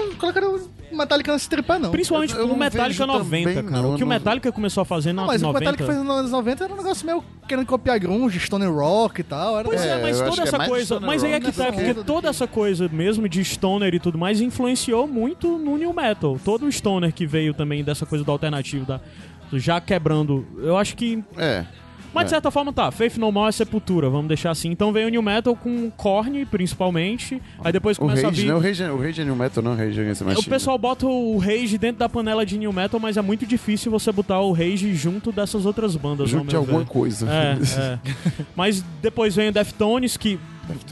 eu 0.91 0.93
não 0.93 0.99
Metallica 0.99 1.33
nesse 1.33 1.49
tripé, 1.49 1.79
não. 1.79 1.91
Principalmente 1.91 2.35
Eu- 2.35 2.41
eu 2.41 2.53
o 2.53 2.57
Metallica 2.59 2.89
vejo 2.89 3.07
90, 3.07 3.25
também, 3.25 3.45
cara. 3.71 3.83
não, 3.83 3.95
o 3.95 3.97
que 3.97 4.05
o 4.05 4.07
Metallica 4.07 4.53
começou 4.53 4.83
a 4.83 4.85
fazer 4.85 5.13
na 5.13 5.23
Não, 5.23 5.27
mas 5.29 5.43
o 5.43 5.47
90... 5.47 5.61
Metallica 5.61 5.85
fez 5.93 6.05
nos 6.07 6.17
anos 6.17 6.31
90 6.31 6.65
era 6.65 6.73
um 6.73 6.77
negócio 6.77 7.07
meio 7.07 7.25
querendo 7.49 7.67
copiar 7.67 7.99
grunge, 7.99 8.39
Stone 8.41 8.67
Rock 8.67 9.21
e 9.21 9.25
tal. 9.25 9.59
Era 9.59 9.69
Pois 9.69 9.81
é, 9.81 9.99
É, 9.99 10.03
mas 10.03 10.21
toda 10.21 10.43
é 10.43 10.45
essa 10.45 10.59
mais 10.59 10.71
coisa. 10.71 11.01
Mas 11.01 11.25
aí 11.25 11.33
é 11.33 11.41
que 11.41 11.53
tá, 11.53 11.73
porque 11.73 11.95
toda 11.95 12.23
que- 12.23 12.27
essa 12.29 12.47
coisa 12.47 12.89
mesmo 12.89 13.29
de 13.29 13.45
Stoner 13.45 13.95
e 13.95 14.01
tudo 14.01 14.19
mais 14.19 14.41
influenciou 14.41 15.07
muito 15.07 15.59
no 15.59 15.77
New 15.77 15.93
Metal. 15.93 16.39
Todo 16.45 16.67
o 16.67 16.73
Stoner 16.73 17.13
que 17.13 17.27
veio 17.27 17.53
também 17.55 17.83
dessa 17.85 18.05
coisa 18.07 18.25
do 18.25 18.31
alternativo, 18.33 18.85
da, 18.87 19.01
já 19.53 19.81
quebrando. 19.81 20.45
Eu 20.59 20.77
acho 20.77 20.97
que. 20.97 21.23
É. 21.37 21.65
Mas 22.17 22.25
de 22.25 22.31
certa 22.31 22.51
forma 22.51 22.73
tá, 22.73 22.91
Faith 22.91 23.17
No 23.19 23.31
More 23.31 23.49
é 23.49 23.53
Sepultura, 23.53 24.09
vamos 24.11 24.29
deixar 24.29 24.51
assim. 24.51 24.71
Então 24.71 24.93
veio 24.93 25.07
o 25.07 25.11
New 25.11 25.23
Metal 25.23 25.55
com 25.55 25.91
Korn, 25.91 26.45
principalmente. 26.47 27.41
Aí 27.63 27.73
depois 27.73 27.97
O 27.97 28.01
começa 28.01 28.27
a 28.27 28.31
Rage, 28.31 28.43
vir. 28.43 28.49
né? 28.49 28.55
O 28.55 28.59
Rage, 28.59 28.83
o 28.85 29.01
Rage 29.01 29.21
é 29.21 29.25
New 29.25 29.37
Metal, 29.37 29.63
não? 29.63 29.73
O 29.73 29.77
Rage 29.77 30.01
é 30.01 30.39
O 30.39 30.45
pessoal 30.45 30.79
bota 30.79 31.07
o 31.07 31.39
Rage 31.39 31.79
dentro 31.79 31.99
da 31.99 32.09
panela 32.09 32.45
de 32.45 32.59
New 32.59 32.73
Metal, 32.73 32.99
mas 32.99 33.17
é 33.17 33.23
muito 33.23 33.47
difícil 33.47 33.91
você 33.91 34.11
botar 34.11 34.41
o 34.41 34.53
Rage 34.53 34.95
junto 34.95 35.31
dessas 35.31 35.67
outras 35.67 35.95
bandas. 35.95 36.31
Junto 36.31 36.49
de 36.49 36.57
alguma 36.57 36.81
ver. 36.81 36.87
coisa. 36.87 37.29
É, 37.31 37.59
é. 37.81 37.99
Mas 38.57 38.83
depois 39.03 39.37
vem 39.37 39.49
o 39.49 39.53
Deftones, 39.53 40.17
que 40.17 40.39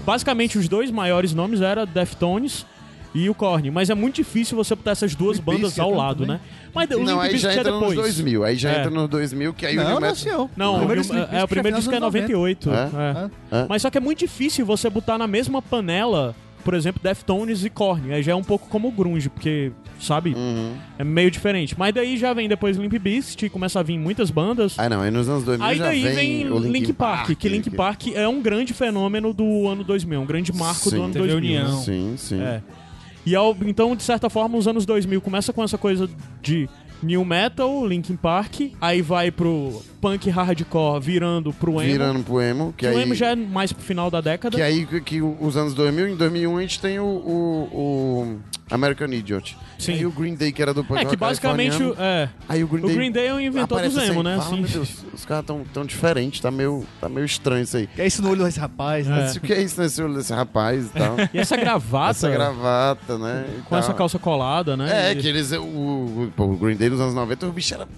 basicamente 0.04 0.58
os 0.58 0.68
dois 0.68 0.90
maiores 0.90 1.34
nomes 1.34 1.60
eram 1.60 1.86
Deftones 1.86 2.66
e 3.14 3.30
o 3.30 3.34
Korn. 3.34 3.70
Mas 3.70 3.90
é 3.90 3.94
muito 3.94 4.16
difícil 4.16 4.56
você 4.56 4.74
botar 4.74 4.90
essas 4.92 5.14
duas 5.14 5.38
Limp 5.38 5.46
bandas 5.46 5.78
ao 5.78 5.92
é 5.92 5.96
lado, 5.96 6.26
também. 6.26 6.36
né? 6.36 6.40
Mas 6.74 6.90
o 6.90 6.98
Não, 6.98 7.04
Limp 7.04 7.20
aí 7.20 7.38
já 7.38 7.48
Bizkit 7.48 7.48
é 7.48 7.60
entra 7.60 7.70
nos 7.72 7.80
depois. 7.80 7.98
2000. 7.98 8.44
Aí 8.44 8.56
já 8.56 8.70
É. 8.70 8.78
entra 8.78 8.90
nos 8.90 9.08
2000, 9.08 9.54
que 9.54 9.66
aí 9.66 9.74
o 9.74 9.76
Não, 9.76 9.84
New 9.84 9.94
não, 9.94 10.00
Metal... 10.00 10.16
senhor. 10.16 10.50
Não, 10.56 10.72
o 10.72 10.74
o, 10.74 10.78
primeiro 10.78 11.02
Limp 11.02 11.12
é, 11.12 11.14
o 11.14 11.26
Bizkit 11.28 11.46
primeiro 11.48 11.76
é 11.76 11.80
disco 11.80 11.92
é 11.92 11.96
final 11.96 12.10
dos 12.10 12.20
90. 12.20 12.34
98. 12.34 12.70
É? 12.70 13.56
é. 13.56 13.60
É? 13.62 13.66
Mas 13.68 13.82
só 13.82 13.90
que 13.90 13.98
é 13.98 14.00
muito 14.00 14.18
difícil 14.18 14.66
você 14.66 14.90
botar 14.90 15.16
na 15.18 15.26
mesma 15.26 15.62
panela, 15.62 16.34
por 16.64 16.74
exemplo, 16.74 17.00
Deftones 17.02 17.64
e 17.64 17.70
Korn. 17.70 18.12
Aí 18.12 18.22
já 18.22 18.32
é 18.32 18.34
um 18.34 18.42
pouco 18.42 18.66
como 18.68 18.88
o 18.88 18.90
grunge, 18.90 19.28
porque, 19.28 19.70
sabe, 20.00 20.34
Uhum. 20.34 20.72
é 20.98 21.04
meio 21.04 21.30
diferente. 21.30 21.74
Mas 21.78 21.92
daí 21.94 22.16
já 22.16 22.32
vem 22.32 22.48
depois 22.48 22.76
Limp 22.76 22.94
Bizkit, 22.94 23.50
começa 23.50 23.78
a 23.80 23.82
vir 23.82 23.98
muitas 23.98 24.30
bandas. 24.30 24.74
Ah, 24.78 24.88
não. 24.88 25.02
Aí 25.02 25.10
nos 25.10 25.28
anos 25.28 25.44
2000 25.44 25.66
Aí 25.68 25.76
já 25.76 25.84
daí 25.84 26.02
vem, 26.02 26.14
vem 26.14 26.50
o 26.52 26.58
Link, 26.58 26.92
Park, 26.94 27.30
que 27.38 27.48
Link 27.48 27.68
Park 27.70 28.06
é 28.14 28.26
um 28.26 28.40
grande 28.42 28.72
fenômeno 28.72 29.32
do 29.34 29.68
ano 29.68 29.84
2000, 29.84 30.20
um 30.22 30.26
grande 30.26 30.52
marco 30.54 30.88
Sim. 30.90 30.96
do 30.96 31.02
ano 31.02 31.12
Teve 31.12 31.28
2000. 31.28 31.60
união. 31.62 31.82
Sim, 31.82 32.14
sim. 32.16 32.40
É. 32.42 32.62
E 33.26 33.34
ao- 33.34 33.56
então, 33.64 33.96
de 33.96 34.02
certa 34.02 34.28
forma, 34.28 34.58
os 34.58 34.68
anos 34.68 34.84
2000 34.84 35.20
começa 35.20 35.52
com 35.52 35.62
essa 35.62 35.78
coisa 35.78 36.08
de 36.42 36.68
new 37.04 37.24
metal, 37.24 37.86
Linkin 37.86 38.16
Park, 38.16 38.60
aí 38.80 39.02
vai 39.02 39.30
pro 39.30 39.82
punk 40.00 40.28
hardcore 40.30 41.00
virando 41.00 41.52
pro 41.52 41.72
emo. 41.80 41.92
Virando 41.92 42.22
pro 42.24 42.40
emo. 42.40 42.74
Que 42.76 42.86
que 42.86 42.92
o 42.92 42.96
aí, 42.96 43.02
emo 43.04 43.14
já 43.14 43.28
é 43.30 43.36
mais 43.36 43.72
pro 43.72 43.82
final 43.84 44.10
da 44.10 44.20
década. 44.20 44.56
que 44.56 44.62
aí 44.62 44.84
que, 44.86 45.00
que 45.00 45.22
os 45.22 45.56
anos 45.56 45.74
2000, 45.74 46.08
em 46.08 46.16
2001 46.16 46.56
a 46.56 46.60
gente 46.62 46.80
tem 46.80 46.98
o... 46.98 47.04
o, 47.04 47.68
o 47.72 48.38
American 48.70 49.08
Idiot. 49.12 49.56
Sim. 49.78 49.92
Aí 49.92 50.06
o 50.06 50.10
Green 50.10 50.34
Day, 50.34 50.50
que 50.50 50.62
era 50.62 50.72
do 50.72 50.82
punk 50.82 50.98
É 51.00 51.04
que 51.04 51.16
basicamente 51.16 51.82
o- 51.82 51.94
é, 51.98 52.30
Aí 52.48 52.64
o 52.64 52.66
Green 52.68 52.82
o 52.82 52.86
Day. 52.86 52.96
Green 52.96 53.12
Day 53.12 53.26
é 53.26 53.34
um 53.34 53.40
inventor 53.40 53.66
do 53.68 53.74
aparece 53.74 53.94
Zemo, 53.94 54.20
assim, 54.20 54.22
né? 54.22 54.38
fala, 54.38 54.54
Assim. 54.54 54.62
Deus, 54.72 55.04
os 55.12 55.24
caras 55.26 55.44
tão, 55.44 55.62
tão 55.72 55.84
diferentes, 55.84 56.40
tá 56.40 56.50
meio, 56.50 56.84
tá 57.00 57.08
meio 57.08 57.26
estranho 57.26 57.62
isso 57.62 57.76
aí. 57.76 57.86
Que 57.86 58.00
é 58.00 58.06
isso 58.06 58.22
no 58.22 58.30
olho 58.30 58.42
desse 58.42 58.58
rapaz, 58.58 59.06
né? 59.06 59.16
Mas 59.20 59.36
O 59.36 59.40
que 59.40 59.52
é 59.52 59.60
isso 59.62 59.78
nesse 59.80 60.02
olho 60.02 60.14
desse 60.14 60.32
rapaz 60.32 60.86
e 60.86 60.88
tal? 60.90 61.16
E 61.34 61.38
essa 61.38 61.56
gravata, 61.58 62.10
Essa 62.10 62.30
gravata, 62.30 63.18
né? 63.18 63.44
com 63.68 63.76
essa 63.76 63.92
calça 63.92 64.18
colada, 64.18 64.76
né? 64.76 65.10
É, 65.10 65.12
E- 65.12 65.16
que 65.16 65.28
eles. 65.28 65.52
O, 65.52 65.62
o, 65.62 66.32
pô, 66.34 66.44
o 66.44 66.56
Green 66.56 66.76
Day 66.76 66.88
nos 66.94 67.02
anos 67.02 67.14
90, 67.14 67.46
o 67.46 67.52
bicho 67.52 67.74
era. 67.74 67.88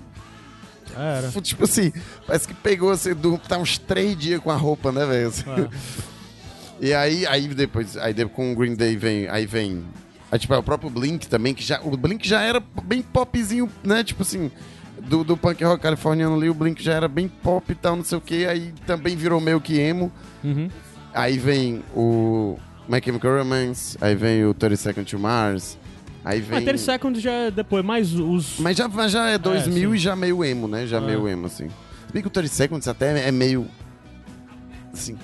Era. 0.96 1.30
Tipo 1.42 1.64
assim, 1.64 1.92
parece 2.26 2.48
que 2.48 2.54
pegou 2.54 2.90
assim, 2.90 3.14
do, 3.14 3.38
tá 3.38 3.58
uns 3.58 3.78
três 3.78 4.16
dias 4.16 4.40
com 4.40 4.50
a 4.50 4.56
roupa, 4.56 4.90
né, 4.90 5.04
velho? 5.04 5.28
Assim. 5.28 5.44
E 6.80 6.92
aí, 6.92 7.26
aí 7.26 7.48
depois, 7.48 7.96
aí 7.96 8.12
depois 8.12 8.36
com 8.36 8.52
o 8.52 8.54
Green 8.54 8.74
Day 8.74 8.96
vem, 8.96 9.28
aí 9.28 9.46
vem. 9.46 9.82
Aí, 10.30 10.38
tipo, 10.38 10.52
é 10.52 10.58
o 10.58 10.62
próprio 10.62 10.90
Blink 10.90 11.26
também, 11.26 11.54
que 11.54 11.62
já. 11.62 11.80
O 11.82 11.96
Blink 11.96 12.28
já 12.28 12.42
era 12.42 12.62
bem 12.82 13.00
popzinho, 13.00 13.70
né? 13.82 14.04
Tipo 14.04 14.22
assim, 14.22 14.50
do, 15.02 15.24
do 15.24 15.36
punk 15.36 15.62
rock 15.64 15.82
californiano 15.82 16.36
ali, 16.36 16.50
o 16.50 16.54
Blink 16.54 16.82
já 16.82 16.94
era 16.94 17.08
bem 17.08 17.28
pop 17.28 17.72
e 17.72 17.74
tal, 17.74 17.96
não 17.96 18.04
sei 18.04 18.18
o 18.18 18.20
que. 18.20 18.44
Aí 18.46 18.74
também 18.86 19.16
virou 19.16 19.40
meio 19.40 19.60
que 19.60 19.78
emo. 19.78 20.12
Uhum. 20.44 20.68
Aí 21.14 21.38
vem 21.38 21.82
o 21.94 22.58
My 22.86 23.00
Chemical 23.02 23.38
Romance, 23.38 23.96
aí 24.00 24.14
vem 24.14 24.44
o 24.44 24.52
30 24.52 24.76
Seconds 24.76 25.10
to 25.10 25.18
Mars, 25.18 25.78
aí 26.26 26.40
vem... 26.40 26.50
Mas 26.56 26.64
30 26.64 26.78
Seconds 26.78 27.22
já 27.22 27.32
é 27.32 27.50
depois, 27.50 27.84
mais 27.84 28.12
os... 28.14 28.58
Mas 28.58 28.76
já, 28.76 28.88
já 29.08 29.28
é 29.30 29.38
2000 29.38 29.90
sim. 29.90 29.94
e 29.94 29.98
já 29.98 30.14
meio 30.16 30.44
emo, 30.44 30.68
né? 30.68 30.86
Já 30.86 30.98
Ah. 30.98 31.00
meio 31.00 31.26
emo, 31.28 31.46
assim. 31.46 31.68
Se 32.06 32.12
bem 32.12 32.20
que 32.22 32.28
o 32.28 32.30
30 32.30 32.48
Seconds 32.52 32.88
até 32.88 33.26
é 33.28 33.32
meio... 33.32 33.66
Assim... 34.92 35.16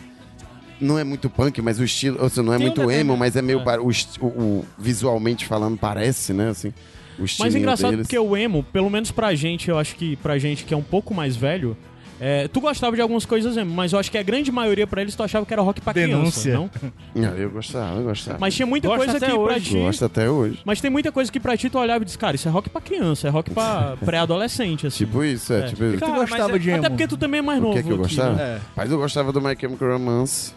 Não 0.80 0.98
é 0.98 1.04
muito 1.04 1.30
punk, 1.30 1.62
mas 1.62 1.78
o 1.78 1.84
estilo... 1.84 2.18
Ou 2.20 2.28
seja, 2.28 2.42
não 2.42 2.52
é 2.52 2.56
Tem 2.58 2.66
um 2.66 2.70
muito 2.70 2.80
detalhe, 2.80 2.98
emo, 3.00 3.16
mas 3.16 3.36
é 3.36 3.42
meio... 3.42 3.60
É. 3.60 3.78
O, 3.78 3.88
o- 3.88 4.26
o- 4.26 4.64
visualmente 4.78 5.46
falando, 5.46 5.76
parece, 5.78 6.32
né? 6.32 6.48
Assim, 6.48 6.72
o 7.18 7.24
estilo 7.24 7.46
Mas 7.46 7.54
é 7.54 7.58
engraçado 7.58 7.90
deles. 7.92 8.06
porque 8.06 8.18
o 8.18 8.36
emo, 8.36 8.64
pelo 8.64 8.90
menos 8.90 9.12
pra 9.12 9.32
gente, 9.34 9.68
eu 9.68 9.78
acho 9.78 9.94
que 9.94 10.16
pra 10.16 10.38
gente 10.38 10.64
que 10.64 10.74
é 10.74 10.76
um 10.76 10.82
pouco 10.82 11.14
mais 11.14 11.36
velho, 11.36 11.76
é, 12.24 12.46
tu 12.46 12.60
gostava 12.60 12.94
de 12.94 13.02
algumas 13.02 13.26
coisas 13.26 13.56
emo, 13.56 13.74
mas 13.74 13.92
eu 13.92 13.98
acho 13.98 14.08
que 14.10 14.16
a 14.16 14.22
grande 14.22 14.52
maioria 14.52 14.86
pra 14.86 15.02
eles 15.02 15.16
tu 15.16 15.24
achava 15.24 15.44
que 15.44 15.52
era 15.52 15.60
rock 15.60 15.80
pra 15.80 15.92
Denúncia. 15.92 16.52
criança, 16.52 16.92
não? 17.14 17.22
Não, 17.22 17.36
eu 17.36 17.50
gostava, 17.50 17.96
eu 17.98 18.04
gostava. 18.04 18.38
Mas 18.38 18.54
tinha 18.54 18.64
muita 18.64 18.86
Gosto 18.86 18.98
coisa 18.98 19.16
até 19.16 19.26
que 19.26 19.32
pra 19.32 19.40
hoje. 19.42 19.60
ti... 19.70 19.76
Gosto 19.76 20.04
até 20.04 20.30
hoje. 20.30 20.58
Mas 20.64 20.80
tem 20.80 20.88
muita 20.90 21.10
coisa 21.10 21.32
que 21.32 21.40
pra 21.40 21.56
ti 21.56 21.68
tu 21.68 21.78
olhava 21.78 22.02
e 22.02 22.04
disse, 22.04 22.16
cara, 22.16 22.36
isso 22.36 22.46
é 22.46 22.50
rock 22.50 22.70
pra 22.70 22.80
criança, 22.80 23.26
é 23.26 23.30
rock 23.30 23.50
pra 23.50 23.96
pré-adolescente, 24.04 24.86
assim. 24.86 25.04
Tipo 25.04 25.24
isso, 25.24 25.52
é. 25.52 25.58
É. 25.60 25.62
Tipo 25.62 25.84
isso. 25.84 25.94
Tu 25.94 26.00
Cara, 26.00 26.12
mas 26.12 26.30
gostava 26.30 26.54
é- 26.54 26.58
de 26.60 26.70
emo? 26.70 26.78
Até 26.78 26.88
porque 26.90 27.08
tu 27.08 27.16
também 27.16 27.38
é 27.38 27.42
mais 27.42 27.58
O 27.58 27.62
novo. 27.62 27.74
que 27.76 27.82
que 27.82 27.88
eu 27.88 27.94
aqui, 27.96 28.02
gostava? 28.04 28.32
né? 28.34 28.42
É. 28.42 28.60
Mas 28.76 28.90
eu 28.92 28.98
gostava 28.98 29.32
do 29.32 29.40
My 29.40 29.56
Chemical 29.60 29.88
Romance. 29.92 30.54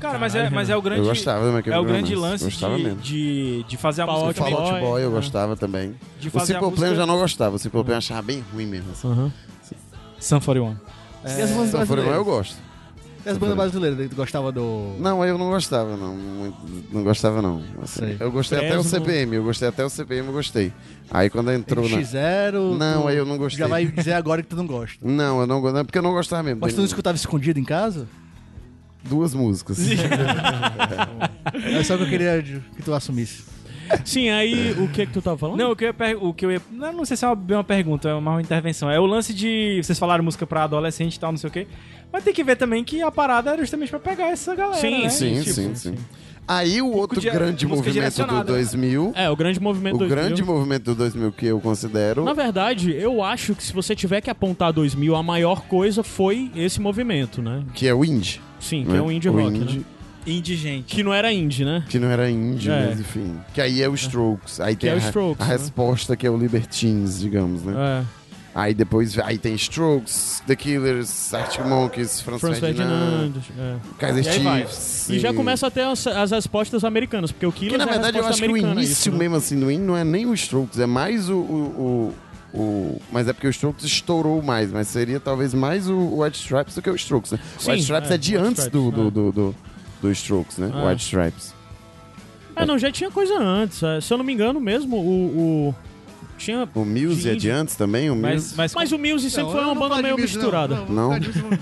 Cara, 0.00 0.18
mas 0.18 0.34
é, 0.34 0.38
Caralho, 0.38 0.54
mas 0.54 0.68
é 0.68 0.76
o 0.76 0.82
grande. 0.82 1.00
Eu 1.00 1.06
gostava 1.06 1.46
do 1.46 1.52
My 1.52 1.58
É 1.60 1.62
Chemical 1.62 1.82
o 1.82 1.84
grande 1.86 2.14
Romance. 2.14 2.32
lance 2.32 2.44
Gostava 2.44 2.76
de, 2.76 2.82
mesmo. 2.82 3.00
de, 3.00 3.62
de 3.62 3.76
fazer 3.78 4.02
a 4.02 4.06
Fall 4.06 4.26
música. 4.26 4.44
Fall 4.44 4.60
Out 4.60 4.70
Boy, 4.72 4.80
Boy 4.82 5.02
eu 5.04 5.08
né? 5.10 5.16
gostava 5.16 5.56
também. 5.56 5.94
De 6.20 6.28
O 6.28 6.30
fazer 6.30 6.56
a 6.56 6.60
Simple 6.60 6.74
Plan 6.76 6.86
eu 6.86 6.90
música... 6.90 6.94
já 6.96 7.06
não 7.06 7.18
gostava. 7.18 7.56
O 7.56 7.58
Simple 7.58 7.82
Plan 7.84 7.94
eu 7.94 7.98
achava 7.98 8.20
bem 8.20 8.44
ruim 8.52 8.66
mesmo. 8.66 8.90
Assim. 8.92 9.08
Aham. 9.10 9.32
Sun 10.24 10.40
41. 10.40 10.76
E 11.24 11.42
as 11.42 11.50
bandas 11.50 11.70
Só 11.70 11.86
for 11.86 11.98
eu 11.98 12.04
brasileiras? 12.04 12.24
gosto. 12.24 12.56
E 13.26 13.28
as 13.28 13.38
bandas 13.38 13.56
brasileiras, 13.56 14.08
tu 14.10 14.16
gostava 14.16 14.50
do... 14.52 14.96
Não, 14.98 15.24
eu 15.24 15.36
não 15.36 15.50
gostava, 15.50 15.96
não. 15.96 16.14
Muito- 16.14 16.56
Não 16.92 17.02
gostava, 17.02 17.42
não. 17.42 17.62
Assim, 17.82 18.16
eu 18.18 18.30
gostei 18.32 18.58
até 18.58 18.78
o 18.78 18.82
Fresno. 18.82 18.90
CPM, 19.00 19.36
eu 19.36 19.44
gostei 19.44 19.68
até 19.68 19.84
o 19.84 19.88
CPM, 19.90 20.26
eu 20.28 20.32
gostei. 20.32 20.72
Aí 21.10 21.28
quando 21.28 21.52
entrou 21.52 21.86
na. 21.88 21.98
X0... 21.98 22.76
Não, 22.76 23.02
tu 23.02 23.08
aí 23.08 23.16
eu 23.18 23.26
não 23.26 23.36
gostei. 23.36 23.58
Já 23.58 23.66
vai 23.66 23.84
dizer 23.86 24.12
agora 24.14 24.42
que 24.42 24.48
tu 24.48 24.56
não 24.56 24.66
gosta. 24.66 24.96
Não, 25.06 25.40
eu 25.40 25.46
não 25.46 25.60
gosto. 25.60 25.84
Porque 25.84 25.98
eu 25.98 26.02
não 26.02 26.12
gostava 26.12 26.42
mesmo. 26.42 26.60
Mas 26.62 26.72
tu 26.72 26.78
não 26.78 26.84
escutava 26.86 27.16
escondido 27.16 27.58
em 27.60 27.64
casa? 27.64 28.06
Duas 29.02 29.34
músicas. 29.34 29.78
É 31.54 31.82
só 31.84 31.96
que 31.96 32.02
eu 32.04 32.08
queria 32.08 32.42
que 32.42 32.82
tu 32.82 32.92
assumisse. 32.92 33.44
Sim, 34.04 34.30
aí 34.30 34.72
o 34.78 34.88
que 34.88 35.06
que 35.06 35.12
tu 35.12 35.22
tava 35.22 35.36
falando? 35.38 35.58
Não, 35.58 35.72
o 35.72 35.76
que 35.76 35.84
eu 35.84 35.94
ia, 35.98 36.18
o 36.18 36.34
que 36.34 36.46
eu 36.46 36.52
ia 36.52 36.62
não, 36.70 36.92
não 36.92 37.04
sei 37.04 37.16
se 37.16 37.24
é 37.24 37.28
uma, 37.28 37.34
bem 37.36 37.56
uma 37.56 37.64
pergunta, 37.64 38.08
é 38.08 38.14
uma 38.14 38.40
intervenção. 38.40 38.90
É 38.90 38.98
o 38.98 39.06
lance 39.06 39.32
de. 39.34 39.80
Vocês 39.82 39.98
falaram 39.98 40.24
música 40.24 40.46
pra 40.46 40.64
adolescente 40.64 41.16
e 41.16 41.20
tal, 41.20 41.32
não 41.32 41.38
sei 41.38 41.48
o 41.48 41.52
quê. 41.52 41.66
Mas 42.12 42.22
tem 42.24 42.32
que 42.32 42.44
ver 42.44 42.56
também 42.56 42.84
que 42.84 43.02
a 43.02 43.10
parada 43.10 43.50
era 43.50 43.60
justamente 43.60 43.90
pra 43.90 43.98
pegar 43.98 44.28
essa 44.28 44.54
galera. 44.54 44.80
Sim, 44.80 45.02
né? 45.02 45.08
sim, 45.08 45.40
Tipo, 45.40 45.52
sim, 45.54 45.74
sim. 45.74 45.94
Aí 46.46 46.82
o 46.82 46.92
outro 46.92 47.18
dia- 47.20 47.32
grande 47.32 47.66
movimento 47.66 47.88
do 47.88 47.92
direcionada. 47.94 48.44
2000. 48.52 49.12
É, 49.16 49.30
o 49.30 49.34
grande 49.36 49.58
movimento 49.58 49.94
O 49.94 49.98
2000. 50.00 50.16
grande 50.24 50.44
movimento 50.44 50.84
do 50.84 50.94
2000 50.94 51.32
que 51.32 51.46
eu 51.46 51.58
considero. 51.58 52.22
Na 52.22 52.34
verdade, 52.34 52.92
eu 52.94 53.22
acho 53.22 53.54
que 53.54 53.64
se 53.64 53.72
você 53.72 53.96
tiver 53.96 54.20
que 54.20 54.28
apontar 54.28 54.70
2000, 54.72 55.16
a 55.16 55.22
maior 55.22 55.62
coisa 55.62 56.02
foi 56.02 56.50
esse 56.54 56.80
movimento, 56.82 57.40
né? 57.40 57.64
Que 57.74 57.88
é 57.88 57.94
o 57.94 58.04
indie. 58.04 58.40
Sim, 58.60 58.84
que 58.84 58.92
né? 58.92 58.98
é 58.98 59.02
o 59.02 59.10
indie 59.10 59.28
rock, 59.30 59.56
indie, 59.56 59.78
né? 59.78 59.84
Indigente. 60.26 60.94
Que 60.94 61.02
não 61.02 61.12
era 61.12 61.32
indie, 61.32 61.64
né? 61.64 61.84
Que 61.88 61.98
não 61.98 62.08
era 62.08 62.30
indie, 62.30 62.70
É. 62.70 62.86
mas 62.88 63.00
enfim. 63.00 63.38
Que 63.52 63.60
aí 63.60 63.82
é 63.82 63.88
o 63.88 63.94
Strokes. 63.94 64.60
Aí 64.60 64.74
tem 64.76 64.90
é 64.90 64.94
a, 64.94 64.96
o 64.96 64.98
Strokes, 64.98 65.40
a 65.40 65.48
né? 65.48 65.56
resposta 65.56 66.16
que 66.16 66.26
é 66.26 66.30
o 66.30 66.36
Libertines, 66.36 67.18
digamos, 67.20 67.62
né? 67.62 67.74
É. 68.02 68.24
Aí 68.56 68.72
depois 68.72 69.18
aí 69.18 69.36
tem 69.36 69.54
Strokes, 69.56 70.40
The 70.46 70.54
Killers, 70.54 71.34
Arctic 71.34 71.66
Monkeys, 71.66 72.20
Franz, 72.20 72.40
Franz 72.40 72.58
Ferdinand, 72.60 73.32
Ferdinand. 73.32 73.42
É. 73.58 73.76
Kaiser 73.98 74.26
E. 74.26 74.32
Chiefs. 74.64 75.10
E 75.10 75.18
já 75.18 75.30
sim. 75.30 75.36
começa 75.36 75.66
a 75.66 75.70
ter 75.72 75.80
as, 75.82 76.06
as 76.06 76.30
respostas 76.30 76.84
americanas, 76.84 77.32
porque 77.32 77.46
o 77.46 77.50
Que 77.52 77.66
Killers 77.68 77.78
na 77.78 77.84
é 77.84 77.88
a 77.88 77.92
verdade 77.94 78.18
eu 78.18 78.22
resposta 78.24 78.44
acho 78.44 78.54
que 78.54 78.60
o 78.64 78.70
início 78.72 78.92
isso, 78.92 79.10
né? 79.10 79.18
mesmo 79.18 79.36
assim 79.36 79.58
do 79.58 79.70
indie 79.70 79.84
não 79.84 79.96
é 79.96 80.04
nem 80.04 80.24
o 80.26 80.32
Strokes, 80.34 80.78
é 80.78 80.86
mais 80.86 81.28
o, 81.28 81.34
o, 81.36 82.14
o- 82.54 82.58
o- 82.60 83.02
Mas 83.10 83.26
é 83.26 83.32
porque 83.32 83.48
o 83.48 83.50
Strokes 83.50 83.84
estourou 83.84 84.40
mais, 84.40 84.70
mas 84.70 84.86
seria 84.86 85.18
talvez 85.18 85.52
mais 85.52 85.90
o, 85.90 86.20
White 86.22 86.38
Stripes 86.38 86.76
do 86.76 86.80
que 86.82 86.88
o 86.90 86.94
Strokes, 86.94 87.32
né? 87.32 87.40
Sim, 87.58 87.68
o 87.70 87.72
White 87.72 87.82
Stripes 87.82 88.10
é, 88.12 88.14
é, 88.14 88.18
de 88.18 88.36
antes 88.36 88.64
Stripes, 88.64 88.70
do, 88.70 88.90
do, 88.92 89.08
é. 89.08 89.10
do, 89.10 89.32
do, 89.32 89.54
do 90.04 90.12
Strokes, 90.12 90.58
né? 90.58 90.70
É. 90.74 90.88
White 90.88 91.02
Stripes. 91.02 91.54
É, 92.56 92.64
não, 92.66 92.78
já 92.78 92.90
tinha 92.92 93.10
coisa 93.10 93.38
antes. 93.38 93.82
é. 93.82 94.00
Se 94.00 94.12
eu 94.12 94.18
não 94.18 94.24
me 94.24 94.32
engano 94.32 94.60
mesmo, 94.60 94.96
o... 94.96 95.68
o- 95.70 95.74
Tinha... 96.38 96.68
O 96.74 96.84
Muse 96.84 97.28
é 97.30 97.34
de 97.34 97.48
antes 97.50 97.74
também? 97.74 98.10
O 98.10 98.14
Muse? 98.14 98.22
Mas, 98.26 98.54
mas, 98.54 98.74
Mas 98.74 98.92
o 98.92 98.98
Muse 98.98 99.30
sempre 99.30 99.52
foi 99.52 99.60
uma 99.64 99.74
banda 99.74 100.00
meio 100.02 100.16
misturada. 100.16 100.82
Não. 100.88 101.10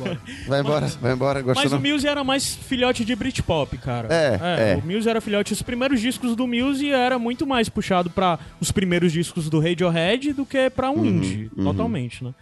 Vai 0.49 0.61
embora, 0.61 0.87
vai 1.01 1.13
embora, 1.13 1.41
gosta 1.43 1.63
Mas 1.63 1.73
não. 1.73 1.79
o 1.79 1.83
Muse 1.83 2.07
era 2.09 2.23
mais 2.25 2.55
filhote 2.55 3.05
de 3.05 3.15
Britpop, 3.15 3.77
cara. 3.79 4.09
É, 4.11 4.73
é. 4.73 4.77
O 4.77 4.87
Muse 4.87 5.09
era 5.09 5.21
filhote. 5.21 5.53
Os 5.53 5.63
primeiros 5.63 6.01
discos 6.01 6.35
do 6.37 6.47
Muse 6.47 6.91
era 6.91 7.19
muito 7.19 7.47
mais 7.47 7.69
puxado 7.69 8.11
pra 8.11 8.39
os 8.61 8.73
primeiros 8.73 9.13
discos 9.13 9.49
do 9.49 9.61
Radiohead 9.61 10.33
do 10.33 10.45
que 10.45 10.69
pra 10.71 10.91
um 10.91 10.97
Uhum, 10.97 11.07
indie, 11.07 11.51
uhum. 11.57 11.65
totalmente, 11.65 12.25
né? 12.25 12.35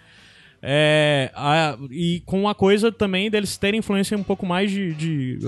É, 0.62 1.30
a- 1.34 1.76
e 1.90 2.22
com 2.26 2.48
a 2.48 2.54
coisa 2.54 2.90
também 2.92 3.30
deles 3.30 3.56
terem 3.56 3.78
influência 3.80 4.16
um 4.16 4.22
pouco 4.22 4.44
mais 4.46 4.70
de. 4.70 4.92
de, 4.94 5.38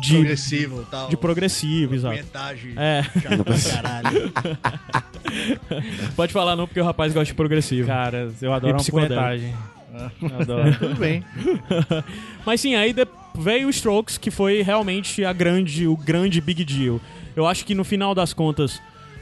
de, 0.00 0.14
Progressivo 0.14 0.82
e 0.82 0.84
tal. 0.90 1.08
de 1.08 1.16
progressivo, 1.16 1.94
exato. 1.94 2.16
Metade. 2.16 2.72
É, 2.76 3.02
Chato 3.02 3.44
pra 3.44 3.58
caralho. 3.58 4.32
pode 6.16 6.32
falar 6.32 6.56
não, 6.56 6.66
porque 6.66 6.80
o 6.80 6.84
rapaz 6.84 7.12
gosta 7.12 7.26
de 7.26 7.34
progressivo. 7.34 7.86
Cara, 7.86 8.30
eu 8.40 8.52
adoro 8.52 8.76
E 8.76 8.80
uma 8.80 8.84
punhetagem. 8.84 9.54
Adoro. 10.40 10.74
Tudo 10.78 10.94
bem. 10.96 11.24
Mas 12.44 12.60
sim, 12.60 12.74
aí 12.74 12.92
de- 12.92 13.06
veio 13.38 13.66
o 13.66 13.70
Strokes, 13.70 14.18
que 14.18 14.30
foi 14.30 14.62
realmente 14.62 15.24
a 15.24 15.32
grande, 15.32 15.86
o 15.86 15.96
grande 15.96 16.40
big 16.40 16.64
deal. 16.64 17.00
Eu 17.34 17.46
acho 17.46 17.64
que 17.64 17.74
no 17.74 17.84
final 17.84 18.14
das 18.14 18.32
contas, 18.32 18.80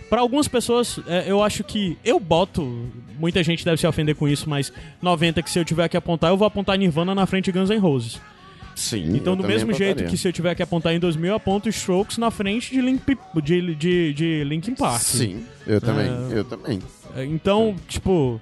pra 0.08 0.20
algumas 0.20 0.48
pessoas, 0.48 0.98
é, 1.06 1.24
eu 1.26 1.42
acho 1.42 1.62
que 1.64 1.96
eu 2.04 2.18
boto, 2.18 2.90
muita 3.18 3.42
gente 3.42 3.64
deve 3.64 3.76
se 3.78 3.86
ofender 3.86 4.14
com 4.14 4.26
isso, 4.28 4.48
mas 4.48 4.72
90 5.02 5.42
que 5.42 5.50
se 5.50 5.58
eu 5.58 5.64
tiver 5.64 5.88
que 5.88 5.96
apontar, 5.96 6.30
eu 6.30 6.36
vou 6.36 6.46
apontar 6.46 6.78
Nirvana 6.78 7.14
na 7.14 7.26
frente 7.26 7.46
de 7.46 7.52
Guns 7.58 7.70
N' 7.70 7.78
Roses. 7.78 8.20
Sim. 8.76 9.16
Então, 9.16 9.34
do 9.34 9.42
mesmo 9.42 9.72
jeito 9.72 10.04
que 10.04 10.16
se 10.16 10.28
eu 10.28 10.32
tiver 10.32 10.54
que 10.54 10.62
apontar 10.62 10.92
em 10.94 11.00
2000, 11.00 11.30
eu 11.30 11.36
aponto 11.36 11.68
Strokes 11.68 12.18
na 12.18 12.30
frente 12.30 12.70
de, 12.72 12.80
Link, 12.80 13.02
de, 13.42 13.74
de, 13.74 14.12
de 14.14 14.44
Linkin 14.44 14.74
Park. 14.74 15.00
Sim, 15.00 15.44
eu 15.66 15.80
também, 15.80 16.06
É. 16.06 16.38
eu 16.38 16.44
também. 16.44 16.80
É, 17.16 17.24
Então, 17.24 17.74
tipo, 17.88 18.38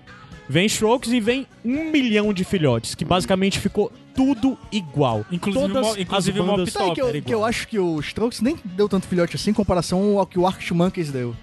vem 0.48 0.66
Strokes 0.66 1.12
e 1.12 1.20
vem 1.20 1.46
um 1.64 1.90
milhão 1.90 2.32
de 2.34 2.42
filhotes, 2.44 2.94
que 2.96 3.04
basicamente 3.04 3.60
ficou 3.60 3.92
tudo 4.14 4.58
igual. 4.72 5.24
Inclusive 5.30 5.68
Todas 5.68 5.86
o 5.86 5.90
Mo- 5.94 6.00
inclusive 6.00 6.38
as 6.38 6.44
o 6.44 6.48
bandas 6.48 6.72
Sabe 6.72 6.94
que 6.94 7.00
eu, 7.00 7.22
que 7.22 7.34
eu 7.34 7.44
acho 7.44 7.66
que 7.68 7.78
o 7.78 8.00
Strokes 8.00 8.40
nem 8.40 8.56
deu 8.64 8.88
tanto 8.88 9.06
filhote 9.06 9.36
assim 9.36 9.50
em 9.50 9.54
comparação 9.54 10.18
ao 10.18 10.26
que 10.26 10.38
o 10.38 10.46
Arctic 10.46 10.70
Monkeys 10.72 11.10
deu. 11.12 11.34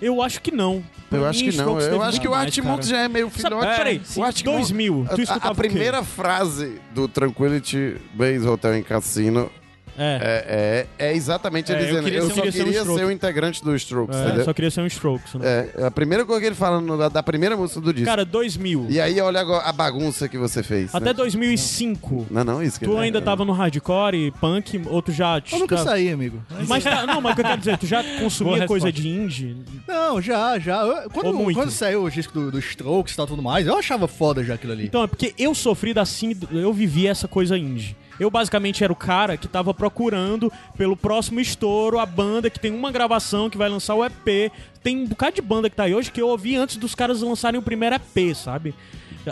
Eu 0.00 0.20
acho 0.22 0.40
que 0.40 0.50
não. 0.52 0.82
Pra 1.08 1.18
Eu 1.18 1.22
mim, 1.22 1.28
acho 1.30 1.44
que 1.44 1.56
não. 1.56 1.80
Eu 1.80 2.02
acho 2.02 2.20
que 2.20 2.28
o 2.28 2.30
mais, 2.30 2.88
já 2.88 2.98
é 2.98 3.08
meio 3.08 3.30
Sabe, 3.30 3.42
filhote. 3.54 3.76
peraí, 3.76 4.02
o 4.16 4.22
Arctic 4.24 4.44
2000, 4.44 5.06
tu 5.14 5.32
a- 5.32 5.34
a, 5.50 5.54
primeira 5.54 6.02
frase 6.02 6.80
do 6.94 7.06
Tranquility 7.08 7.96
Base 8.14 8.46
Hotel 8.46 8.76
em 8.76 8.82
Cassino 8.82 9.50
É, 9.98 10.86
é, 10.98 11.06
é, 11.06 11.08
é 11.10 11.14
exatamente 11.16 11.70
ele 11.72 11.80
É, 11.80 11.82
eu 11.82 11.86
dizendo: 11.88 12.04
queria 12.04 12.18
eu, 12.18 12.26
ser 12.26 12.32
um- 12.32 12.34
só 12.34 12.42
queria 12.42 12.52
ser 12.52 12.60
um 12.62 12.64
queria 12.64 12.80
Stroke." 12.80 12.98
ser 13.00 13.06
o 13.06 13.10
integrante 13.10 13.64
do 13.64 13.74
Strokes, 13.76 14.16
é, 14.16 14.24
entendeu? 14.26 14.44
só 14.44 14.52
queria 14.52 14.70
ser 14.70 14.80
um 14.82 14.86
Strokes, 14.86 15.34
né? 15.34 15.68
É, 15.76 15.84
a 15.86 15.90
primeira 15.90 16.24
coisa 16.24 16.40
que 16.40 16.46
ele 16.46 16.54
fala 16.54 16.80
no- 16.80 16.96
da, 16.98 17.08
da 17.08 17.22
primeira 17.22 17.56
música 17.56 17.80
do 17.80 17.92
disco. 17.92 18.06
Cara, 18.06 18.24
2000. 18.24 18.86
E 18.88 19.00
aí, 19.00 19.20
olha 19.20 19.40
agora 19.40 19.64
a 19.64 19.72
bagunça 19.72 20.28
que 20.28 20.36
você 20.38 20.62
fez. 20.62 20.94
Até 20.94 21.06
né? 21.06 21.12
2005. 21.14 22.26
Não, 22.30 22.44
não, 22.44 22.62
isso 22.62 22.78
que 22.78 22.84
Tu 22.86 22.96
é- 22.96 23.00
ainda 23.02 23.20
tava 23.22 23.44
no 23.44 23.52
hardcore, 23.52 24.32
punk, 24.40 24.82
ou 24.86 25.00
tu 25.02 25.12
já... 25.12 25.42
Eu 25.52 25.58
nunca 25.58 25.76
tá- 25.76 25.84
saí, 25.84 26.10
amigo. 26.12 26.42
Mas 26.68 26.84
tá, 26.84 27.06
não, 27.06 27.20
mas 27.20 27.32
o 27.32 27.34
que 27.36 27.40
eu 27.40 27.44
quero 27.46 27.58
dizer, 27.58 27.78
tu 27.78 27.86
já 27.86 28.02
consumia 28.20 28.66
coisa 28.66 28.90
de 28.92 29.08
indie? 29.08 29.56
Não, 29.86 30.20
já, 30.20 30.58
já. 30.58 30.82
Eu- 30.82 31.10
quando, 31.10 31.26
Ou 31.26 31.34
muito. 31.34 31.56
quando 31.56 31.70
saiu 31.70 32.04
o 32.04 32.10
disco 32.10 32.32
do, 32.32 32.50
do 32.50 32.58
Strokes 32.58 33.14
e 33.14 33.16
tal 33.16 33.26
tudo 33.26 33.42
mais, 33.42 33.66
eu 33.66 33.76
achava 33.76 34.06
foda 34.08 34.42
já 34.44 34.54
aquilo 34.54 34.72
ali. 34.72 34.84
Então, 34.86 35.02
é 35.02 35.06
porque 35.06 35.34
eu 35.38 35.54
sofri 35.54 35.92
da 35.94 36.04
síndrome, 36.04 36.60
eu 36.60 36.72
vivi 36.72 37.06
essa 37.06 37.26
coisa 37.28 37.56
indie. 37.56 37.96
Eu 38.18 38.30
basicamente 38.30 38.82
era 38.82 38.92
o 38.92 38.96
cara 38.96 39.36
que 39.36 39.46
tava 39.46 39.74
procurando 39.74 40.50
pelo 40.76 40.96
próximo 40.96 41.40
estouro 41.40 41.98
a 41.98 42.06
banda 42.06 42.48
que 42.48 42.58
tem 42.58 42.72
uma 42.72 42.90
gravação 42.90 43.50
que 43.50 43.58
vai 43.58 43.68
lançar 43.68 43.94
o 43.94 44.04
EP. 44.04 44.50
Tem 44.82 44.96
um 44.96 45.06
bocado 45.06 45.36
de 45.36 45.42
banda 45.42 45.68
que 45.68 45.76
tá 45.76 45.84
aí 45.84 45.94
hoje 45.94 46.10
que 46.10 46.20
eu 46.22 46.28
ouvi 46.28 46.56
antes 46.56 46.76
dos 46.76 46.94
caras 46.94 47.20
lançarem 47.20 47.58
o 47.58 47.62
primeiro 47.62 47.96
EP, 47.96 48.34
sabe? 48.34 48.74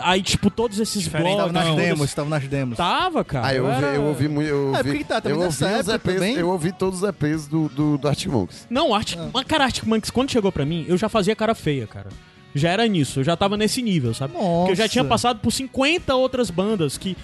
Aí, 0.01 0.21
tipo, 0.21 0.49
todos 0.49 0.77
esses 0.79 1.03
Diferente. 1.03 1.37
Tava 1.37 1.49
blogs. 1.49 1.53
nas 1.53 1.63
todos- 1.67 1.83
demos, 1.83 2.13
tava 2.13 2.29
nas 2.29 2.47
demos. 2.47 2.77
Tava, 2.77 3.23
cara. 3.23 3.47
Ah, 3.47 3.53
eu 3.55 3.65
ouvi, 3.65 3.77
era- 3.77 3.95
eu 3.95 4.03
ouvi 4.03 4.27
muito. 4.27 4.49
Eu 4.49 4.75
É, 4.75 4.77
ouvi, 4.79 4.89
porque 4.91 5.03
tá, 5.05 5.21
eu 5.23 5.35
ouvi 5.37 5.47
os 5.47 5.61
EPs, 5.61 6.01
também. 6.13 6.35
eu 6.35 6.49
ouvi 6.49 6.71
todos 6.73 7.01
os 7.01 7.07
EPs 7.09 7.47
do, 7.47 7.69
do, 7.69 7.97
do 7.97 8.07
Arctic 8.07 8.29
Monkeys. 8.29 8.67
Não, 8.69 8.93
Art... 8.93 9.15
Ah. 9.17 9.29
Mas, 9.33 9.45
cara, 9.45 9.63
Arctic 9.63 9.85
Monkeys, 9.85 10.11
quando 10.11 10.29
chegou 10.31 10.51
pra 10.51 10.65
mim, 10.65 10.85
eu 10.89 10.97
já 10.97 11.07
fazia 11.07 11.33
cara 11.33 11.55
feia, 11.55 11.87
cara. 11.87 12.09
Já 12.53 12.69
era 12.71 12.85
nisso, 12.87 13.21
eu 13.21 13.23
já 13.23 13.35
tava 13.37 13.55
nesse 13.57 13.81
nível, 13.81 14.13
sabe? 14.13 14.33
Porque 14.33 14.71
eu 14.71 14.75
já 14.75 14.83
Nossa. 14.83 14.91
tinha 14.91 15.03
passado 15.05 15.39
por 15.39 15.51
50 15.51 16.13
outras 16.15 16.49
bandas 16.49 16.97
que. 16.97 17.15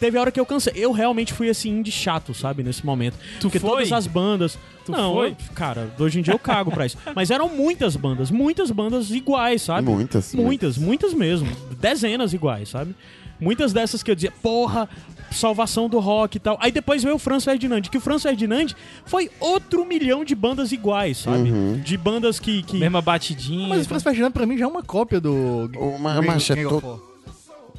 Teve 0.00 0.16
a 0.16 0.20
hora 0.20 0.30
que 0.30 0.38
eu 0.38 0.46
cansei. 0.46 0.72
Eu 0.76 0.92
realmente 0.92 1.32
fui 1.32 1.48
assim, 1.48 1.70
indie 1.70 1.90
chato, 1.90 2.32
sabe? 2.34 2.62
Nesse 2.62 2.84
momento. 2.86 3.16
Tu 3.40 3.42
Porque 3.42 3.58
foi? 3.58 3.70
todas 3.70 3.92
as 3.92 4.06
bandas. 4.06 4.58
Tu 4.84 4.92
não, 4.92 5.14
foi? 5.14 5.30
eu- 5.30 5.36
cara, 5.54 5.90
hoje 5.98 6.18
em 6.20 6.22
dia 6.22 6.32
eu 6.34 6.38
cago 6.38 6.70
pra 6.70 6.86
isso. 6.86 6.96
Mas 7.14 7.30
eram 7.30 7.48
muitas 7.48 7.96
bandas, 7.96 8.30
muitas 8.30 8.70
bandas 8.70 9.10
iguais, 9.10 9.62
sabe? 9.62 9.88
Muitas, 9.90 10.34
Muitas, 10.34 10.78
muitas 10.78 11.12
mesmo. 11.12 11.48
Dezenas 11.80 12.32
iguais, 12.32 12.68
sabe? 12.68 12.94
Muitas 13.40 13.72
dessas 13.72 14.02
que 14.02 14.10
eu 14.10 14.14
dizia, 14.16 14.32
porra, 14.42 14.88
salvação 15.30 15.88
do 15.88 15.98
rock 16.00 16.36
e 16.36 16.40
tal. 16.40 16.58
Aí 16.60 16.72
depois 16.72 17.02
veio 17.04 17.14
o 17.14 17.18
Franz 17.18 17.44
Ferdinand, 17.44 17.82
que 17.82 17.96
o 17.96 18.00
Franz 18.00 18.22
Ferdinand 18.22 18.68
foi 19.04 19.30
outro 19.38 19.84
milhão 19.84 20.24
de 20.24 20.34
bandas 20.34 20.72
iguais, 20.72 21.18
sabe? 21.18 21.50
Uhum. 21.50 21.78
De 21.78 21.96
bandas 21.96 22.40
que. 22.40 22.62
que... 22.64 22.76
Mesma 22.76 23.00
batidinha. 23.00 23.68
Mas 23.68 23.84
o 23.84 23.88
Franz 23.88 24.02
Ferdinand 24.02 24.32
pra 24.32 24.44
mim 24.46 24.58
já 24.58 24.64
é 24.64 24.68
uma 24.68 24.82
cópia 24.82 25.20
do. 25.20 25.70
O 25.76 25.98
Ma- 25.98 26.14
do 26.14 26.22
Macho, 26.26 26.52
é 26.52 26.62
to-. 26.64 27.07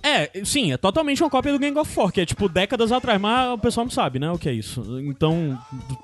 É, 0.01 0.29
sim, 0.45 0.71
é 0.71 0.77
totalmente 0.77 1.21
uma 1.21 1.29
cópia 1.29 1.51
do 1.51 1.59
Gang 1.59 1.77
of 1.77 1.91
Four, 1.91 2.11
que 2.11 2.21
é 2.21 2.25
tipo 2.25 2.47
décadas 2.47 2.91
atrás, 2.91 3.19
mas 3.19 3.49
o 3.53 3.57
pessoal 3.57 3.85
não 3.85 3.91
sabe, 3.91 4.17
né, 4.19 4.31
o 4.31 4.37
que 4.37 4.47
é 4.47 4.53
isso. 4.53 4.83
Então, 5.01 5.57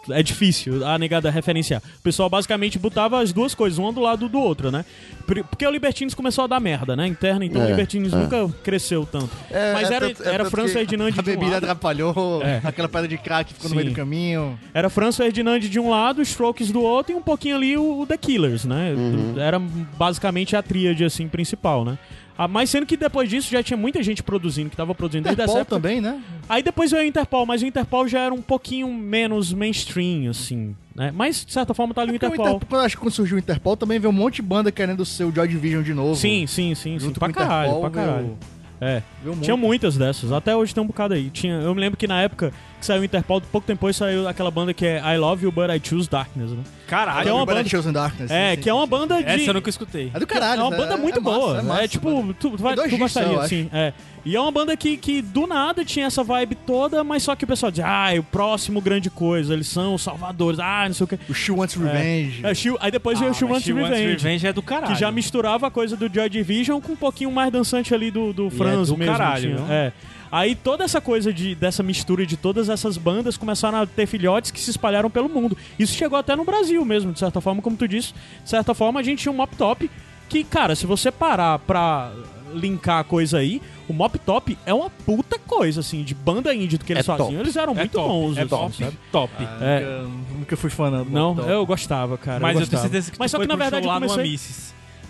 é 0.10 0.22
difícil 0.22 0.86
a 0.86 0.98
negada 0.98 1.30
referenciar. 1.30 1.82
O 2.00 2.02
pessoal 2.02 2.30
basicamente 2.30 2.78
botava 2.78 3.22
as 3.22 3.32
duas 3.32 3.56
coisas, 3.56 3.80
uma 3.80 3.92
do 3.94 4.02
lado 4.02 4.28
do 4.28 4.40
outro, 4.40 4.72
né? 4.72 4.84
Por- 5.26 5.44
Porque 5.46 5.66
o 5.66 5.72
Libertines 5.72 6.14
começou 6.14 6.44
a 6.44 6.48
dar 6.48 6.60
merda, 6.60 6.96
né, 6.96 7.08
interna, 7.08 7.46
então 7.46 7.62
o 7.62 7.66
É, 7.66 7.70
Libertines 7.70 8.14
é. 8.14 8.16
nunca 8.18 8.48
cresceu 8.64 9.06
tanto. 9.10 9.30
É, 9.50 9.74
mas 9.74 9.90
é 9.90 9.94
era, 9.96 10.08
tanto- 10.10 10.24
é 10.24 10.28
era 10.28 10.38
tanto 10.44 10.52
Franz 10.52 10.72
que 10.72 10.78
Ferdinand 10.78 11.12
de 11.12 11.20
A 11.20 11.22
um 11.22 11.26
bebida 11.26 11.52
lado, 11.52 11.64
atrapalhou, 11.64 12.42
É. 12.44 12.62
aquela 12.64 12.90
pedra 12.90 13.08
de 13.08 13.18
crack 13.18 13.54
ficou 13.54 13.70
no 13.70 13.70
Sim. 13.70 13.76
meio 13.78 13.90
do 13.92 13.96
caminho. 13.96 14.60
Era 14.74 14.90
Franz 14.90 15.16
Ferdinand 15.18 15.60
de 15.60 15.80
um 15.80 15.90
lado, 15.90 16.22
Strokes 16.22 16.72
do 16.72 16.82
outro 16.82 17.14
e 17.14 17.16
um 17.16 17.22
pouquinho 17.22 17.56
ali 17.56 17.78
o, 17.78 18.02
o 18.02 18.06
The 18.06 18.18
Killers, 18.18 18.66
né? 18.66 18.94
Uhum. 18.96 19.40
Era 19.40 19.60
basicamente 19.60 20.56
a 20.56 20.62
tríade, 20.62 21.04
assim, 21.04 21.28
principal, 21.28 21.86
né? 21.86 21.98
Ah, 22.38 22.48
mas 22.50 22.70
sendo 22.70 22.86
que 22.86 22.98
depois 22.98 23.30
disso 23.30 23.50
já 23.50 23.64
tinha 23.64 23.78
muita 23.78 24.04
gente 24.04 24.22
produzindo, 24.22 24.70
que 24.70 24.76
tava 24.76 24.94
produzindo 24.94 25.24
desde 25.24 25.42
essa 25.42 25.52
Interpol 25.54 25.62
época. 25.62 25.76
também, 25.76 26.02
né? 26.02 26.22
Aí 26.50 26.62
depois 26.62 26.92
veio 26.92 27.04
o 27.04 27.08
Interpol, 27.08 27.46
mas 27.46 27.62
o 27.62 27.66
Interpol 27.66 28.08
já 28.08 28.20
era 28.20 28.34
um 28.34 28.42
pouquinho 28.42 28.94
menos 28.94 29.54
mainstream, 29.54 30.30
assim, 30.30 30.76
né? 30.94 31.12
Mas, 31.16 31.46
de 31.46 31.54
certa 31.54 31.74
forma, 31.74 31.94
tá 31.94 32.02
ali 32.02 32.12
o 32.12 32.14
Porque 32.14 32.26
o 32.26 32.28
Interpol. 32.28 32.48
Interpol, 32.58 32.68
quando 32.70 32.86
acho 32.86 32.96
que 32.98 33.02
quando 33.02 33.14
surgiu 33.14 33.38
o 33.38 33.40
Interpol, 33.40 33.78
também 33.78 34.00
veio 34.00 34.10
um 34.12 34.16
monte 34.16 34.36
de 34.36 34.42
banda 34.42 34.70
querendo 34.72 35.06
ser 35.06 35.24
o 35.24 35.32
Joy 35.34 35.48
Division 35.48 35.82
de 35.82 35.94
novo. 35.94 36.16
Sim, 36.16 36.46
sim, 36.46 36.76
sim, 36.76 37.00
sim. 37.00 37.00
Junto 37.00 37.20
Pra 37.20 37.30
com 37.30 37.34
o 37.34 37.36
caralho, 37.36 37.70
Interpol, 37.70 37.82
pra 37.90 38.02
caralho. 38.02 38.38
É. 38.82 39.02
Tinha 39.42 39.56
muitas 39.56 39.96
dessas, 39.96 40.34
até 40.34 40.54
hoje 40.54 40.74
tem 40.76 40.84
um 40.84 40.88
bocado 40.88 41.14
aí. 41.14 41.30
Tinha, 41.30 41.54
eu 41.62 41.74
me 41.74 41.80
lembro 41.80 41.98
que 41.98 42.06
na 42.06 42.22
época 42.22 42.52
que 42.80 42.86
saiu 42.86 43.02
o 43.02 43.06
Interpol, 43.06 43.42
pouco 43.42 43.66
tempo 43.66 43.78
depois 43.78 43.96
saiu 43.96 44.28
aquela 44.28 44.50
banda 44.52 44.74
que 44.74 44.86
é 44.86 45.00
I 45.14 45.18
Love 45.18 45.46
You 45.46 45.52
But 45.52 45.70
I 45.70 45.82
Choose 45.84 46.10
Darkness, 46.10 46.52
né? 46.52 46.64
Caralho. 46.88 47.24
que 47.24 47.30
é 47.30 47.34
uma 47.34 47.46
banda- 47.46 47.68
Chosen 47.68 47.92
Darkness. 47.92 48.30
É, 48.30 48.56
sim, 48.56 48.62
que 48.62 48.70
é 48.70 48.72
sim, 48.74 48.78
uma 48.78 48.84
sim. 48.86 48.90
banda 48.90 49.18
de... 49.24 49.28
Essa 49.30 49.50
eu 49.50 49.54
nunca 49.56 49.70
escutei. 49.70 50.12
É 50.14 50.20
do 50.20 50.28
caralho. 50.28 50.62
é 50.62 50.64
uma 50.64 50.78
banda 50.78 50.94
é- 50.94 50.98
muito 50.98 51.18
é 51.18 51.22
massa, 51.22 51.38
boa. 51.40 51.56
É, 51.56 51.60
É, 51.60 51.64
massa, 51.64 51.88
tipo, 51.88 52.10
mano. 52.16 52.34
tu, 52.40 52.52
tu, 52.52 52.58
vai, 52.62 52.76
tu 52.76 52.98
gostaria, 52.98 53.40
assim. 53.40 53.70
É. 53.74 53.92
E 54.24 54.36
é 54.36 54.40
uma 54.42 54.52
banda 54.52 54.76
que, 54.78 54.98
que 54.98 55.22
do 55.22 55.46
nada 55.48 55.84
tinha 55.86 56.06
essa 56.08 56.24
vibe 56.24 56.56
toda, 56.56 57.04
mas 57.04 57.24
só 57.24 57.36
que 57.36 57.44
o 57.44 57.48
pessoal 57.48 57.72
diz, 57.72 57.84
ah, 57.84 58.10
o 58.18 58.24
próximo 58.24 58.80
grande 58.82 59.10
coisa, 59.10 59.54
eles 59.54 59.68
são 59.68 59.94
os 59.96 60.02
salvadores, 60.04 60.60
ah, 60.60 60.86
não 60.88 60.94
sei 60.94 61.04
o 61.04 61.08
que. 61.08 61.20
O 61.30 61.34
She 61.34 61.52
Wants 61.52 61.76
Revenge. 61.76 62.46
É, 62.46 62.54
Shield- 62.54 62.80
aí 62.82 62.92
depois 62.92 63.20
veio 63.20 63.32
o 63.32 63.34
She 63.34 63.44
Ah, 63.44 63.48
mas 63.48 63.54
Wants 63.58 63.66
She 63.66 63.74
Wants 63.74 63.90
Revenge. 63.90 64.24
Revenge 64.24 64.48
é 64.48 64.54
do 64.54 64.62
caralho. 64.62 64.94
Que 64.94 65.00
já 65.00 65.12
misturava 65.12 65.68
a 65.68 65.72
coisa 65.72 65.96
do 65.98 66.08
Joy 66.14 66.30
Division 66.30 66.80
com 66.82 66.94
um 66.94 66.96
pouquinho 66.96 67.32
mais 67.32 67.52
dançante 67.52 67.94
ali 67.94 68.10
do, 68.12 68.32
do 68.34 68.50
Franz 68.50 68.90
do 68.90 68.98
mesmo. 68.98 69.12
caralho, 69.12 69.58
viu? 69.58 69.66
É. 69.72 69.92
Aí 70.38 70.54
toda 70.54 70.84
essa 70.84 71.00
coisa 71.00 71.32
de, 71.34 71.56
dessa 71.56 71.82
mistura 71.82 72.26
de 72.26 72.36
todas 72.36 72.68
essas 72.68 72.98
bandas 72.98 73.38
começaram 73.38 73.78
a 73.82 73.86
ter 73.86 74.06
filhotes 74.06 74.52
que 74.52 74.60
se 74.60 74.70
espalharam 74.70 75.10
pelo 75.10 75.30
mundo. 75.30 75.56
Isso 75.80 75.94
chegou 75.96 76.20
até 76.20 76.36
no 76.36 76.44
Brasil 76.44 76.84
mesmo, 76.84 77.14
de 77.14 77.20
certa 77.20 77.40
forma, 77.40 77.62
como 77.62 77.78
tu 77.78 77.88
disse. 77.88 78.14
De 78.44 78.50
certa 78.50 78.74
forma, 78.74 79.00
a 79.00 79.04
gente 79.04 79.20
tinha 79.22 79.32
um 79.32 79.36
Mop 79.36 79.56
Top 79.56 79.90
que, 80.28 80.44
cara, 80.44 80.76
se 80.76 80.86
você 80.86 81.10
parar 81.10 81.60
pra 81.60 82.12
linkar 82.54 83.00
a 83.00 83.04
coisa 83.06 83.38
aí, 83.38 83.62
o 83.88 83.94
Mop 83.94 84.18
Top 84.20 84.58
é 84.66 84.74
uma 84.74 84.90
puta 84.90 85.40
coisa, 85.40 85.80
assim, 85.80 86.04
de 86.04 86.14
banda 86.14 86.54
indie 86.54 86.78
do 86.78 86.84
que 86.84 86.92
eles 86.92 87.02
É 87.02 87.06
faziam. 87.06 87.28
top. 87.30 87.40
Eles 87.40 87.56
eram 87.56 87.72
É 87.74 87.76
muito 87.78 87.92
top, 87.94 88.08
bons, 88.10 88.38
é 88.38 88.42
assim, 88.42 88.50
top. 88.50 88.76
sabe? 88.84 88.98
Top. 89.14 89.34
É. 89.62 90.02
Nunca, 90.02 90.34
nunca 90.40 90.58
fui 90.58 90.70
fã 90.70 90.92
do 90.92 91.10
Não, 91.10 91.34
Top. 91.34 91.50
eu 91.50 91.66
gostava, 91.66 92.18
cara. 92.18 92.42
Mas 92.42 92.56
eu, 92.56 92.60
gostava. 92.60 92.82
tenho 92.82 92.92
certeza 92.92 93.12
que 93.12 93.18
Mas 93.20 93.32
tu 93.32 93.36
só 93.38 93.42
que 93.42 93.48
na 93.48 93.56
verdade 93.56 93.84
show 93.86 93.92
eu 93.92 93.94
lá 93.94 94.00
no 94.02 94.08
comecei... 94.08 94.32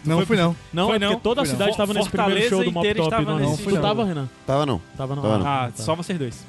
Não 0.05 0.17
Foi 0.17 0.25
fui 0.25 0.37
não. 0.37 0.55
Não, 0.73 0.87
Foi 0.87 0.95
é 0.95 0.99
porque 0.99 1.13
não? 1.13 1.19
toda 1.19 1.41
a 1.41 1.43
não. 1.43 1.51
cidade 1.51 1.71
estava 1.71 1.93
nesse 1.93 2.09
primeiro 2.09 2.33
Fortaleza 2.33 2.49
show 2.55 2.63
do 2.63 2.71
Mop 2.71 2.85
inteira 2.85 2.99
Top. 2.99 3.09
estava 3.21 3.39
Não, 3.39 3.49
nesse 3.49 3.63
tu 3.63 3.81
tava, 3.81 4.05
Renan? 4.05 4.29
Tava 4.45 4.65
não. 4.65 4.81
Tava 4.97 5.15
não. 5.15 5.21
Tava 5.23 5.37
não. 5.39 5.47
Ah, 5.47 5.71
tá. 5.75 5.83
só 5.83 5.95
vocês 5.95 6.17
dois. 6.19 6.45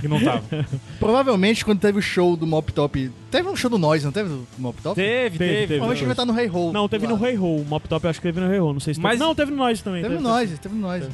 Que 0.00 0.06
não 0.06 0.20
tava. 0.22 0.42
Provavelmente 1.00 1.64
quando 1.64 1.80
teve 1.80 1.98
o 1.98 2.02
show 2.02 2.36
do 2.36 2.46
Mop 2.46 2.72
Top. 2.72 3.10
Teve 3.30 3.48
um 3.48 3.56
show 3.56 3.68
do 3.68 3.76
Noise, 3.78 4.04
não 4.04 4.12
teve 4.12 4.28
do 4.28 4.46
Mop 4.56 4.80
Top? 4.80 4.94
teve, 4.94 5.36
Teve, 5.36 5.50
teve. 5.52 5.66
Provavelmente 5.78 5.98
devia 5.98 6.12
estar 6.12 6.24
no 6.24 6.38
Hey 6.38 6.48
Ho. 6.48 6.72
Não, 6.72 6.88
teve 6.88 7.06
no 7.06 7.16
Rei 7.16 7.34
Roll. 7.34 7.60
O 7.60 7.64
Mop 7.64 7.88
Top 7.88 8.04
eu 8.04 8.10
acho 8.10 8.20
que 8.20 8.28
teve 8.28 8.40
no 8.40 8.48
Rei 8.48 8.58
Roll. 8.58 8.72
Não 8.72 8.80
sei 8.80 8.94
se 8.94 9.00
Mas- 9.00 9.12
teve. 9.12 9.24
Não, 9.24 9.34
teve 9.34 9.50
no 9.50 9.56
Noise 9.58 9.82
também. 9.82 10.02
Teve 10.02 10.14
no 10.14 10.20
Noise, 10.20 10.58
teve 10.58 10.74
no 10.74 10.80
Noise. 10.80 11.08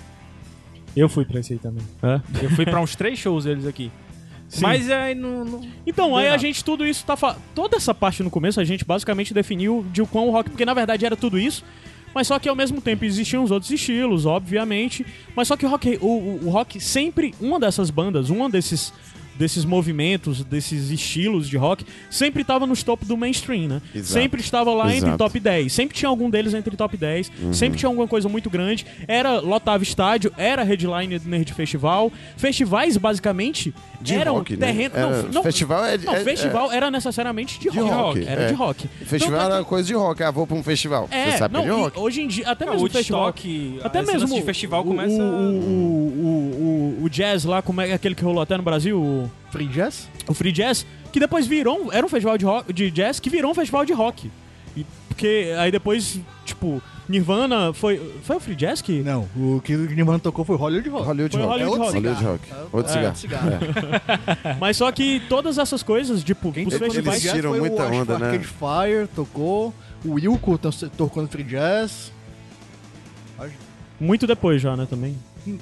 Eu 0.94 1.08
fui 1.08 1.24
pra 1.24 1.40
esse 1.40 1.52
aí 1.54 1.58
também. 1.58 1.82
Eu 2.42 2.50
fui 2.50 2.64
pra 2.66 2.80
uns 2.80 2.94
três 2.96 3.18
shows 3.18 3.44
deles 3.44 3.66
aqui. 3.66 3.90
Sim. 4.50 4.62
Mas 4.62 4.90
aí 4.90 5.14
não. 5.14 5.44
não- 5.44 5.60
Então, 5.86 6.16
aí 6.16 6.24
deu 6.24 6.30
a 6.32 6.32
nada. 6.32 6.38
gente, 6.42 6.62
tudo 6.64 6.84
isso 6.86 7.04
tá. 7.06 7.16
Fa... 7.16 7.36
Toda 7.54 7.76
essa 7.76 7.94
parte 7.94 8.22
no 8.22 8.28
começo, 8.30 8.60
a 8.60 8.64
gente 8.64 8.84
basicamente 8.84 9.32
definiu 9.32 9.86
de 9.92 10.02
o 10.02 10.06
quão 10.06 10.26
o 10.28 10.30
rock. 10.32 10.50
Porque 10.50 10.64
na 10.64 10.74
verdade 10.74 11.06
era 11.06 11.16
tudo 11.16 11.38
isso. 11.38 11.64
Mas 12.12 12.26
só 12.26 12.38
que 12.40 12.48
ao 12.48 12.56
mesmo 12.56 12.80
tempo 12.80 13.04
existiam 13.04 13.44
os 13.44 13.52
outros 13.52 13.70
estilos, 13.70 14.26
obviamente. 14.26 15.06
Mas 15.36 15.46
só 15.46 15.56
que 15.56 15.64
o 15.64 15.68
rock, 15.68 15.96
o, 16.02 16.06
o- 16.06 16.40
o 16.46 16.50
rock 16.50 16.80
sempre. 16.80 17.32
Uma 17.40 17.60
dessas 17.60 17.88
bandas, 17.90 18.28
uma 18.28 18.50
desses. 18.50 18.92
Desses 19.40 19.64
movimentos, 19.64 20.44
desses 20.44 20.90
estilos 20.90 21.48
de 21.48 21.56
rock, 21.56 21.82
sempre 22.10 22.42
estava 22.42 22.66
nos 22.66 22.82
topo 22.82 23.06
do 23.06 23.16
mainstream, 23.16 23.68
né? 23.68 23.82
Exato. 23.94 24.12
Sempre 24.12 24.40
estava 24.42 24.70
lá 24.74 24.88
entre 24.94 25.08
Exato. 25.08 25.16
top 25.16 25.40
10. 25.40 25.72
Sempre 25.72 25.96
tinha 25.96 26.10
algum 26.10 26.28
deles 26.28 26.52
entre 26.52 26.76
top 26.76 26.94
10. 26.94 27.32
Sempre 27.50 27.78
tinha 27.78 27.88
alguma 27.88 28.06
coisa 28.06 28.28
muito 28.28 28.50
grande. 28.50 28.84
Era 29.08 29.40
lotava 29.40 29.82
estádio, 29.82 30.30
era 30.36 30.62
headline 30.62 31.18
do 31.18 31.26
Nerd 31.26 31.54
Festival. 31.54 32.12
Festivais, 32.36 32.98
basicamente, 32.98 33.72
De 33.98 34.14
eram 34.14 34.34
rock, 34.34 34.56
né? 34.58 34.66
terreno. 34.66 34.94
Era- 34.94 35.22
Não, 35.22 35.32
não, 35.32 35.42
festival 35.42 35.84
é, 35.86 35.96
não, 35.96 36.14
é- 36.14 36.20
festival 36.22 36.70
era 36.70 36.90
necessariamente 36.90 37.58
de, 37.58 37.70
De 37.70 37.78
rock. 37.78 37.90
rock, 37.94 38.26
Era 38.28 38.42
é. 38.42 38.46
de 38.48 38.54
rock. 38.54 38.88
é- 39.00 39.04
Festival 39.06 39.40
é 39.40 39.44
era 39.54 39.64
coisa 39.64 39.86
de 39.88 39.94
rock. 39.94 40.22
Ah, 40.22 40.30
vou 40.30 40.46
pra 40.46 40.54
um 40.56 40.62
festival. 40.62 41.08
É, 41.10 41.30
Você 41.32 41.38
sabe 41.38 41.54
não, 41.54 41.60
é 41.60 41.64
de 41.64 41.68
e 41.70 41.72
rock. 41.72 41.98
hoje 41.98 42.20
em 42.20 42.28
dia, 42.28 42.46
até 42.46 42.66
mesmo 42.66 42.82
o 42.82 42.86
o 42.86 42.90
festival. 42.90 43.22
Woodstock, 43.24 43.80
Até 43.82 44.02
mesmo 44.02 44.34
de 44.34 44.42
festival 44.42 44.82
o, 44.82 44.84
começa. 44.84 45.14
o, 45.14 45.18
o, 45.22 46.20
o, 46.20 46.96
o, 47.00 47.04
o 47.04 47.08
jazz 47.08 47.44
lá, 47.44 47.62
como 47.62 47.80
é 47.80 47.92
aquele 47.94 48.14
que 48.14 48.22
rolou 48.22 48.42
até 48.42 48.56
no 48.56 48.62
Brasil, 48.62 48.98
o, 49.00 49.29
Free 49.50 49.66
Jazz? 49.66 50.08
o 50.28 50.34
Free 50.34 50.52
Jazz, 50.52 50.86
que 51.12 51.18
depois 51.20 51.46
virou, 51.46 51.90
era 51.92 52.04
um 52.04 52.08
festival 52.08 52.36
de, 52.38 52.44
rock, 52.44 52.72
de 52.72 52.90
jazz 52.90 53.18
que 53.20 53.28
virou 53.30 53.50
um 53.50 53.54
festival 53.54 53.84
de 53.84 53.92
rock. 53.92 54.30
E, 54.76 54.86
porque 55.08 55.52
aí 55.58 55.70
depois, 55.72 56.20
tipo, 56.44 56.80
Nirvana 57.08 57.72
foi. 57.72 58.00
Foi 58.22 58.36
o 58.36 58.40
Free 58.40 58.54
Jazz 58.54 58.80
que. 58.80 59.02
Não, 59.02 59.28
o 59.36 59.60
que 59.64 59.74
o 59.74 59.90
Nirvana 59.90 60.20
tocou 60.20 60.44
foi 60.44 60.56
Hollywood 60.56 60.88
Rock. 60.88 61.06
Hollywood 61.06 61.36
Foi 61.36 61.44
Rock. 61.44 61.52
Hollywood 61.62 61.80
É 61.80 61.84
outro 61.84 61.98
Rock. 62.00 62.06
Hollywood 62.22 62.40
cigarro. 62.46 62.62
Rock. 62.62 62.76
Outro 62.76 62.92
É, 62.92 63.14
cigarro. 63.14 63.16
cigarro. 63.16 64.56
Mas 64.60 64.76
só 64.76 64.92
que 64.92 65.20
todas 65.28 65.58
essas 65.58 65.82
coisas, 65.82 66.22
tipo, 66.22 66.52
Quem 66.52 66.68
os 66.68 66.74
eles 66.74 66.86
festivais. 66.86 67.20
Jazz 67.20 67.34
tiram 67.34 67.50
foi 67.50 67.58
o, 67.58 67.62
muita 67.62 67.90
que 67.90 67.96
onda, 67.96 68.14
o 68.14 68.18
né? 68.20 68.26
Arcade 68.28 68.46
Fire 68.46 69.08
tocou, 69.16 69.74
o 70.04 70.12
Wilco 70.12 70.56
to- 70.58 70.88
tocou 70.90 71.22
no 71.24 71.28
Free 71.28 71.42
Jazz. 71.44 72.12
Muito 73.98 74.26
depois 74.26 74.62
já, 74.62 74.76
né, 74.76 74.86
também. 74.88 75.14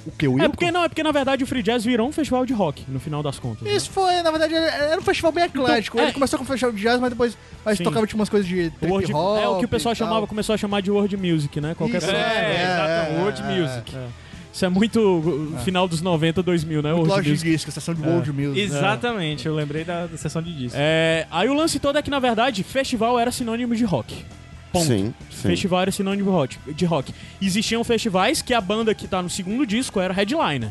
O 0.07 0.11
que, 0.13 0.27
o? 0.29 0.41
É 0.43 0.49
porque 0.49 0.71
não, 0.71 0.85
é 0.85 0.89
porque 0.89 1.03
na 1.03 1.13
verdade 1.13 1.45
o 1.45 1.47
Free 1.47 1.63
Jazz 1.63 1.85
virou 1.85 2.09
um 2.09 2.13
festival 2.13 2.45
de 2.45 2.53
rock, 2.53 2.85
no 2.89 2.99
final 2.99 3.23
das 3.23 3.39
contas. 3.39 3.63
né? 3.63 3.73
Isso 3.75 3.91
foi, 3.91 4.23
na 4.23 4.31
verdade, 4.31 4.55
era 4.55 4.99
um 4.99 5.03
festival 5.03 5.33
bem 5.33 5.45
eclético. 5.45 5.97
Então, 5.97 6.05
Ele 6.07 6.11
é. 6.11 6.15
começou 6.15 6.39
com 6.39 6.45
um 6.45 6.49
festival 6.49 6.73
de 6.75 6.83
jazz, 6.83 7.01
mas 7.01 7.11
depois 7.11 7.37
mas 7.65 7.79
Sim. 7.79 7.85
tocava 7.85 8.07
tipo 8.07 8.19
umas 8.19 8.29
coisas 8.29 8.49
de 8.49 8.71
trip 8.71 8.91
World- 8.91 9.13
hop. 9.13 9.39
é 9.43 9.49
o 9.49 9.59
que 9.59 9.65
o 9.65 9.69
pessoal 9.69 9.95
chamava, 9.95 10.27
começou 10.27 10.55
a 10.55 10.59
chamar 10.59 10.81
de 10.83 10.91
world 10.91 11.17
music, 11.17 11.61
né? 11.61 11.75
Qualquer 11.77 11.99
Isso, 11.99 12.07
coisa. 12.07 12.21
É, 12.21 12.33
É, 12.57 12.65
exato. 12.65 13.13
é, 13.13 13.19
World 13.23 13.43
é, 13.43 13.61
Music. 13.61 13.97
É. 13.97 14.07
Isso 14.53 14.65
é 14.65 14.69
muito 14.69 14.99
uh, 15.01 15.59
final 15.65 15.87
dos 15.87 16.01
90, 16.03 16.43
2000, 16.43 16.83
né? 16.83 16.89
Muito 16.93 16.97
World 17.09 17.11
loja 17.11 17.23
de 17.23 17.31
music. 17.31 17.51
disco, 17.51 17.71
sessão 17.71 17.95
de 17.95 18.03
world 18.03 18.33
music. 18.33 18.61
Exatamente, 18.61 19.47
eu 19.47 19.55
lembrei 19.55 19.85
da, 19.85 20.07
da 20.07 20.17
sessão 20.17 20.43
de 20.43 20.53
disco. 20.53 20.77
É, 20.81 21.27
aí 21.31 21.49
o 21.49 21.55
lance 21.55 21.79
todo 21.79 21.97
é 21.97 22.03
que, 22.03 22.11
na 22.11 22.19
verdade, 22.19 22.65
festival 22.65 23.19
era 23.21 23.31
sinônimo 23.31 23.77
de 23.77 23.85
rock. 23.85 24.25
Ponto. 24.73 24.87
Sim, 24.87 25.15
sim. 25.31 25.49
Festival 25.49 25.83
era 25.83 25.91
sinônimo 25.91 26.25
de 26.25 26.31
rock, 26.37 26.59
de 26.75 26.85
rock. 26.85 27.13
Existiam 27.41 27.83
festivais 27.85 28.43
que 28.43 28.53
a 28.53 28.61
banda 28.61 28.95
que 28.95 29.07
tá 29.09 29.23
no 29.23 29.31
segundo 29.31 29.67
disco 29.67 29.99
era 30.01 30.13
headliner. 30.13 30.71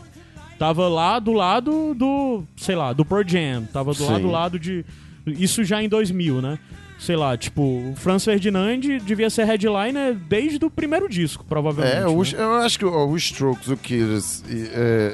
Tava 0.59 0.87
lá 0.87 1.19
do 1.19 1.33
lado 1.33 1.93
do, 1.93 2.43
sei 2.55 2.75
lá, 2.75 2.91
do 2.93 3.05
Pearl 3.05 3.23
Jam. 3.27 3.65
Tava 3.71 3.91
do 3.91 3.97
Sim. 3.97 4.05
lado 4.11 4.21
do 4.21 4.27
lado 4.31 4.59
de... 4.59 4.83
Isso 5.25 5.63
já 5.63 5.81
em 5.83 5.89
2000, 5.89 6.41
né? 6.41 6.59
sei 6.99 7.15
lá, 7.15 7.37
tipo, 7.37 7.61
o 7.61 7.93
Franz 7.95 8.25
Ferdinand 8.25 8.79
devia 9.05 9.29
ser 9.29 9.45
headliner 9.45 10.15
desde 10.15 10.65
o 10.65 10.69
primeiro 10.71 11.07
disco, 11.07 11.45
provavelmente. 11.47 11.95
É, 11.95 11.99
né? 11.99 12.07
os- 12.07 12.33
eu 12.33 12.53
acho 12.55 12.79
que 12.79 12.85
o- 12.85 13.11
os 13.11 13.23
Strokes, 13.25 13.67
o 13.67 13.77
Killers 13.77 14.43
e, 14.49 14.67
é, 14.73 15.13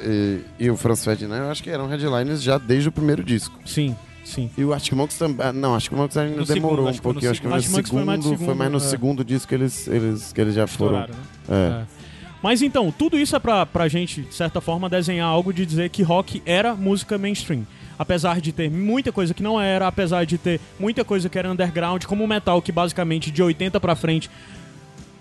e- 0.58 0.64
e 0.64 0.70
o 0.70 0.78
Franz 0.78 1.04
Ferdinand, 1.04 1.40
eu 1.44 1.50
acho 1.50 1.62
que 1.62 1.68
eram 1.68 1.86
headliners 1.86 2.42
já 2.42 2.56
desde 2.56 2.88
o 2.88 2.92
primeiro 2.92 3.22
disco. 3.22 3.60
Sim, 3.66 3.94
sim. 4.24 4.50
E 4.56 4.64
o 4.64 4.72
Arctic 4.72 4.94
também. 5.18 5.52
Não, 5.52 5.72
o 5.72 5.74
Arctic 5.74 5.92
Monkeys 5.92 6.16
ainda 6.16 6.36
No 6.36 6.44
demorou 6.44 6.76
segundo, 6.76 6.86
um 6.86 6.88
acho 6.88 7.00
que 7.00 7.06
no 7.06 7.12
pouquinho. 7.12 7.30
Acho 7.30 7.40
que 7.40 7.48
segundo. 7.48 7.76
no 7.76 7.86
segundo, 7.86 8.06
mais 8.06 8.24
no 8.24 8.38
foi 8.38 8.54
mais 8.54 8.72
no 8.72 8.80
segundo, 8.80 8.86
é. 8.86 8.90
segundo 8.90 9.24
disco 9.24 9.48
que 9.48 9.54
eles, 9.54 9.88
eles, 9.88 10.32
que 10.32 10.40
eles 10.40 10.54
já 10.54 10.66
foram. 10.66 11.00
Né? 11.00 11.08
É. 11.48 11.54
É. 11.54 11.84
Mas 12.42 12.60
então, 12.60 12.92
tudo 12.92 13.18
isso 13.18 13.34
é 13.34 13.38
pra, 13.38 13.64
pra 13.64 13.88
gente, 13.88 14.20
de 14.20 14.34
certa 14.34 14.60
forma, 14.60 14.88
desenhar 14.88 15.26
algo 15.26 15.50
de 15.50 15.64
dizer 15.64 15.88
que 15.88 16.02
rock 16.02 16.42
era 16.44 16.74
música 16.74 17.16
mainstream. 17.16 17.66
Apesar 17.98 18.40
de 18.40 18.52
ter 18.52 18.70
muita 18.70 19.10
coisa 19.10 19.32
que 19.32 19.42
não 19.42 19.58
era, 19.58 19.86
apesar 19.86 20.26
de 20.26 20.36
ter 20.36 20.60
muita 20.78 21.04
coisa 21.04 21.28
que 21.28 21.38
era 21.38 21.50
underground, 21.50 22.04
como 22.04 22.22
o 22.22 22.28
metal, 22.28 22.60
que 22.60 22.70
basicamente 22.70 23.30
de 23.30 23.42
80 23.42 23.80
pra 23.80 23.96
frente 23.96 24.28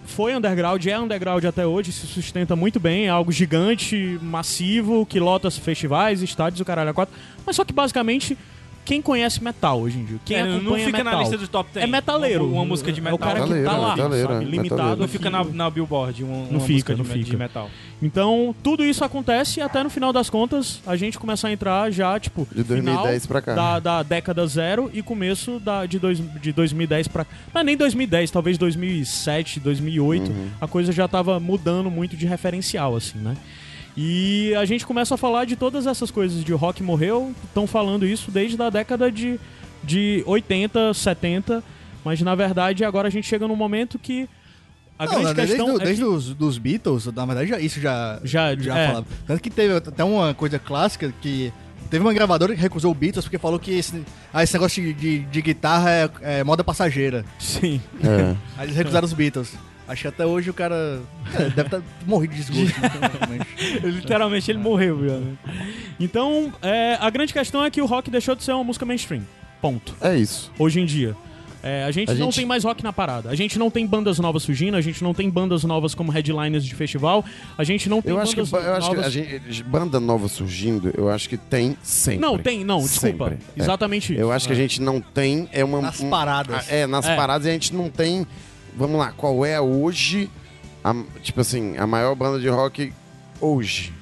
foi 0.06 0.36
underground, 0.36 0.86
é 0.86 1.00
underground 1.00 1.46
até 1.46 1.66
hoje, 1.66 1.92
se 1.92 2.06
sustenta 2.08 2.56
muito 2.56 2.80
bem, 2.80 3.06
é 3.06 3.10
algo 3.10 3.32
gigante, 3.32 4.20
massivo, 4.22 5.06
que 5.06 5.20
lota 5.20 5.50
festivais, 5.50 6.22
estádios, 6.22 6.60
o 6.60 6.66
caralho 6.66 6.90
a 6.90 6.94
quatro. 6.94 7.16
Mas 7.46 7.56
só 7.56 7.64
que 7.64 7.74
basicamente, 7.74 8.38
quem 8.86 9.02
conhece 9.02 9.44
metal 9.44 9.80
hoje 9.82 9.98
em 10.00 10.06
dia? 10.06 10.18
Quem 10.26 10.38
É, 10.38 10.46
não 10.46 10.58
acompanha 10.58 10.86
fica 10.86 10.98
metal, 11.00 11.14
na 11.14 11.20
lista 11.22 11.38
do 11.38 11.48
top 11.48 11.70
10. 11.74 11.84
É 11.86 11.88
metaleiro. 11.88 12.46
Uma, 12.46 12.54
uma 12.58 12.66
música 12.66 12.92
de 12.92 13.00
É 13.00 13.04
metal. 13.04 13.16
o 13.16 13.20
cara 13.20 13.34
que 13.36 13.40
Metaleiro, 13.42 13.70
tá 13.70 13.78
lá, 13.78 13.96
metaleiro, 13.96 14.28
sabe? 14.34 14.46
é, 14.46 14.48
Limitado. 14.48 14.76
metaleiro. 14.76 15.02
Não 15.02 15.08
fica 15.08 15.30
na, 15.30 15.44
na 15.44 15.70
Billboard 15.70 16.24
uma, 16.24 16.34
uma 16.36 16.52
Não 16.52 16.60
fica, 16.60 16.74
música 16.74 16.96
não 16.98 17.04
de, 17.04 17.12
fica. 17.12 17.26
de 17.32 17.38
metal. 17.38 17.70
Então, 18.02 18.54
tudo 18.62 18.84
isso 18.84 19.04
acontece 19.04 19.60
e 19.60 19.64
até 19.64 19.82
no 19.84 19.90
final 19.90 20.12
das 20.12 20.30
contas 20.30 20.82
a 20.86 20.96
gente 20.96 21.18
começa 21.18 21.48
a 21.48 21.52
entrar 21.52 21.90
já, 21.92 22.20
tipo, 22.20 22.48
De 22.54 22.64
2010 22.64 23.26
pra 23.26 23.42
cá. 23.42 23.54
da, 23.56 23.80
da 23.80 24.04
década 24.04 24.46
zero 24.46 24.92
e 24.94 25.02
começo 25.02 25.60
da, 25.60 25.86
de, 25.86 25.98
dois, 26.00 26.22
de 26.42 26.52
2010 26.52 27.08
pra. 27.08 27.26
Mas 27.54 27.66
nem 27.66 27.78
2010, 27.78 28.30
talvez 28.32 28.58
2007, 28.58 29.60
2008, 29.60 30.30
Uhum. 30.30 30.48
a 30.60 30.68
coisa 30.68 30.92
já 30.92 31.08
tava 31.08 31.40
mudando 31.40 31.90
muito 31.90 32.16
de 32.18 32.26
referencial, 32.26 32.96
assim, 32.96 33.18
né? 33.20 33.36
E 33.96 34.54
a 34.56 34.66
gente 34.66 34.86
começa 34.86 35.14
a 35.16 35.18
falar 35.18 35.46
de 35.46 35.56
todas 35.56 35.86
essas 35.86 36.10
coisas 36.10 36.44
de 36.44 36.52
rock 36.54 36.82
morreu, 36.82 37.34
estão 37.46 37.68
falando 37.68 38.06
isso 38.06 38.32
desde 38.32 38.60
a 38.62 38.70
década 38.70 39.12
de, 39.12 39.40
de 39.84 40.24
80, 40.26 40.94
70, 40.94 41.64
mas 42.04 42.20
na 42.22 42.34
verdade 42.34 42.84
agora 42.84 43.08
a 43.08 43.12
gente 43.12 43.28
chega 43.28 43.48
num 43.48 43.56
momento 43.56 44.00
que 44.00 44.28
a 44.98 45.06
Não, 45.06 45.12
grande 45.14 45.26
né, 45.28 45.34
desde, 45.34 45.56
questão 45.56 45.76
do- 45.76 45.82
é 45.82 45.86
desde 45.86 46.02
que... 46.04 46.08
os 46.08 46.34
dos 46.34 46.58
Beatles, 46.58 47.06
na 47.08 47.26
verdade, 47.26 47.50
já, 47.50 47.60
isso 47.60 47.80
já, 47.80 48.20
Já- 48.24 48.56
já 48.56 48.78
é. 48.78 48.88
falava. 48.88 49.08
Tanto 49.28 49.42
que 49.42 49.50
teve 49.50 49.76
até 49.76 50.04
uma 50.04 50.34
coisa 50.34 50.58
clássica 50.60 51.14
que. 51.22 51.52
Teve 51.90 52.04
uma 52.04 52.14
gravadora 52.14 52.56
que 52.56 52.62
recusou 52.62 52.92
o 52.92 52.96
Beatles 52.96 53.26
porque 53.26 53.38
falou 53.38 53.60
que 53.60 53.70
esse, 53.72 54.04
ah, 54.34 54.42
esse 54.42 54.54
negócio 54.54 54.82
de, 54.82 54.94
de, 54.94 55.20
de 55.20 55.42
guitarra 55.44 55.92
é, 55.92 56.10
é 56.40 56.44
moda 56.44 56.64
passageira. 56.64 57.24
Sim. 57.38 57.80
É. 58.04 58.36
Aí 58.58 58.66
eles 58.66 58.76
recusaram 58.76 59.06
os 59.06 59.14
Beatles. 59.14 59.54
Acho 59.88 60.04
que 60.04 60.08
até 60.08 60.26
hoje 60.26 60.50
o 60.50 60.54
cara 60.54 61.02
é, 61.36 61.38
deve 61.50 61.62
estar 61.64 61.82
morrido 62.06 62.34
de 62.34 62.44
desgosto. 62.44 62.80
né. 62.82 63.40
Literalmente 63.84 64.50
ele 64.50 64.60
morreu, 64.60 64.98
viu? 64.98 65.38
Então, 66.00 66.54
é, 66.62 66.98
a 67.00 67.10
grande 67.10 67.34
questão 67.34 67.64
é 67.64 67.70
que 67.70 67.82
o 67.82 67.86
rock 67.86 68.10
deixou 68.10 68.36
de 68.36 68.44
ser 68.44 68.54
uma 68.54 68.64
música 68.64 68.86
mainstream. 68.86 69.24
Ponto. 69.62 69.96
É 70.02 70.16
isso. 70.16 70.52
Hoje 70.58 70.80
em 70.80 70.86
dia. 70.86 71.16
É, 71.66 71.86
a 71.86 71.92
gente 71.92 72.12
A 72.12 72.14
não 72.16 72.26
gente- 72.26 72.36
tem 72.36 72.46
mais 72.46 72.66
rock 72.66 72.84
na 72.84 72.92
parada. 72.92 73.30
A 73.30 73.36
gente 73.36 73.58
não 73.58 73.72
tem 73.72 73.88
bandas 73.88 74.20
novas 74.20 74.44
surgindo, 74.44 74.76
a 74.76 74.82
gente 74.82 75.02
não 75.02 75.14
tem 75.14 75.30
bandas 75.30 75.64
novas 75.64 75.96
como 75.96 76.12
headliners 76.12 76.66
de 76.66 76.76
festival, 76.76 77.24
a 77.58 77.64
gente 77.64 77.88
não 77.88 78.02
tem 78.02 78.12
Eu 78.12 78.20
acho 78.20 78.36
que, 78.36 78.42
bandas 78.44 78.66
eu 78.66 78.74
acho 78.76 78.90
que 78.90 78.96
novas... 78.98 79.06
a 79.06 79.10
gente, 79.10 79.64
banda 79.64 79.98
nova 79.98 80.28
surgindo, 80.28 80.92
eu 80.98 81.10
acho 81.10 81.30
que 81.30 81.38
tem 81.38 81.78
sempre. 81.82 82.20
Não, 82.20 82.38
tem, 82.38 82.66
não, 82.66 82.80
desculpa. 82.82 83.30
Sempre. 83.30 83.46
É. 83.58 83.64
Exatamente 83.64 84.12
isso. 84.12 84.22
Eu 84.22 84.30
acho 84.34 84.46
que 84.46 84.52
a 84.52 84.56
É. 84.58 84.60
gente 84.60 84.82
não 84.82 85.00
tem. 85.00 85.48
É 85.54 85.64
uma, 85.64 85.82
Nas 85.82 86.02
um- 86.02 86.10
paradas. 86.10 86.70
É, 86.70 86.86
nas 86.86 87.06
É. 87.08 87.16
paradas 87.16 87.48
a 87.48 87.52
gente 87.52 87.74
não 87.74 87.90
tem. 87.90 88.28
Vamos 88.76 88.98
lá, 88.98 89.12
qual 89.16 89.46
é 89.46 89.60
hoje. 89.60 90.30
A, 90.84 90.94
tipo 91.22 91.40
assim, 91.42 91.78
a 91.78 91.88
maior 91.88 92.14
banda 92.16 92.40
de 92.40 92.50
rock 92.50 92.92
hoje. 93.40 93.94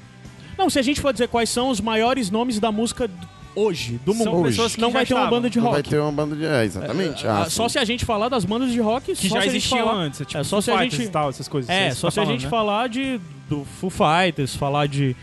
Não, 0.58 0.70
se 0.70 0.80
a 0.80 0.82
gente 0.82 1.00
for 1.02 1.12
dizer 1.12 1.28
quais 1.28 1.50
são 1.50 1.70
os 1.70 1.80
maiores 1.80 2.30
nomes 2.32 2.60
da 2.60 2.72
música 2.72 3.10
hoje, 3.56 4.00
do 4.06 4.14
mundo, 4.16 4.24
São 4.32 4.44
pessoas 4.44 4.76
que 4.76 4.82
não 4.82 4.92
vai 4.92 5.06
ter 5.06 5.14
uma 5.14 5.22
estavam. 5.22 5.38
banda 5.40 5.50
de 5.50 5.60
Não 5.60 5.66
vai 5.72 5.80
rock. 5.80 5.90
ter 5.90 6.00
uma 6.00 6.12
banda 6.12 6.36
de. 6.36 6.46
É, 6.46 6.64
exatamente. 6.64 7.28
Ah, 7.28 7.44
Ah, 7.44 7.50
só 7.50 7.68
sim. 7.68 7.74
se 7.74 7.80
a 7.80 7.86
gente 7.86 8.06
falar 8.06 8.30
das 8.30 8.46
bandas 8.46 8.72
de 8.72 8.80
rock 8.80 9.14
Que 9.16 9.28
só 9.30 9.36
já 9.36 9.42
a 9.42 9.46
existiam 9.48 9.86
falar- 9.86 9.94
antes. 10.00 10.20
Tipo, 10.20 10.38
é 10.38 10.44
só 10.44 10.50
Foo 10.56 10.62
se 10.62 10.72
a 10.72 10.84
gente 10.84 11.02
e 11.04 11.08
tal, 11.10 11.30
essas 11.30 11.48
coisas. 11.48 11.70
É, 11.70 11.92
só 11.92 12.08
tá 12.08 12.12
se 12.12 12.20
a 12.20 12.24
falando, 12.24 12.32
gente 12.40 12.44
né? 12.46 12.50
falar 12.50 12.90
de 12.90 13.20
do 13.50 13.66
Foo 13.80 13.90
Fighters, 13.90 14.56
falar 14.56 14.88
de 14.88 15.16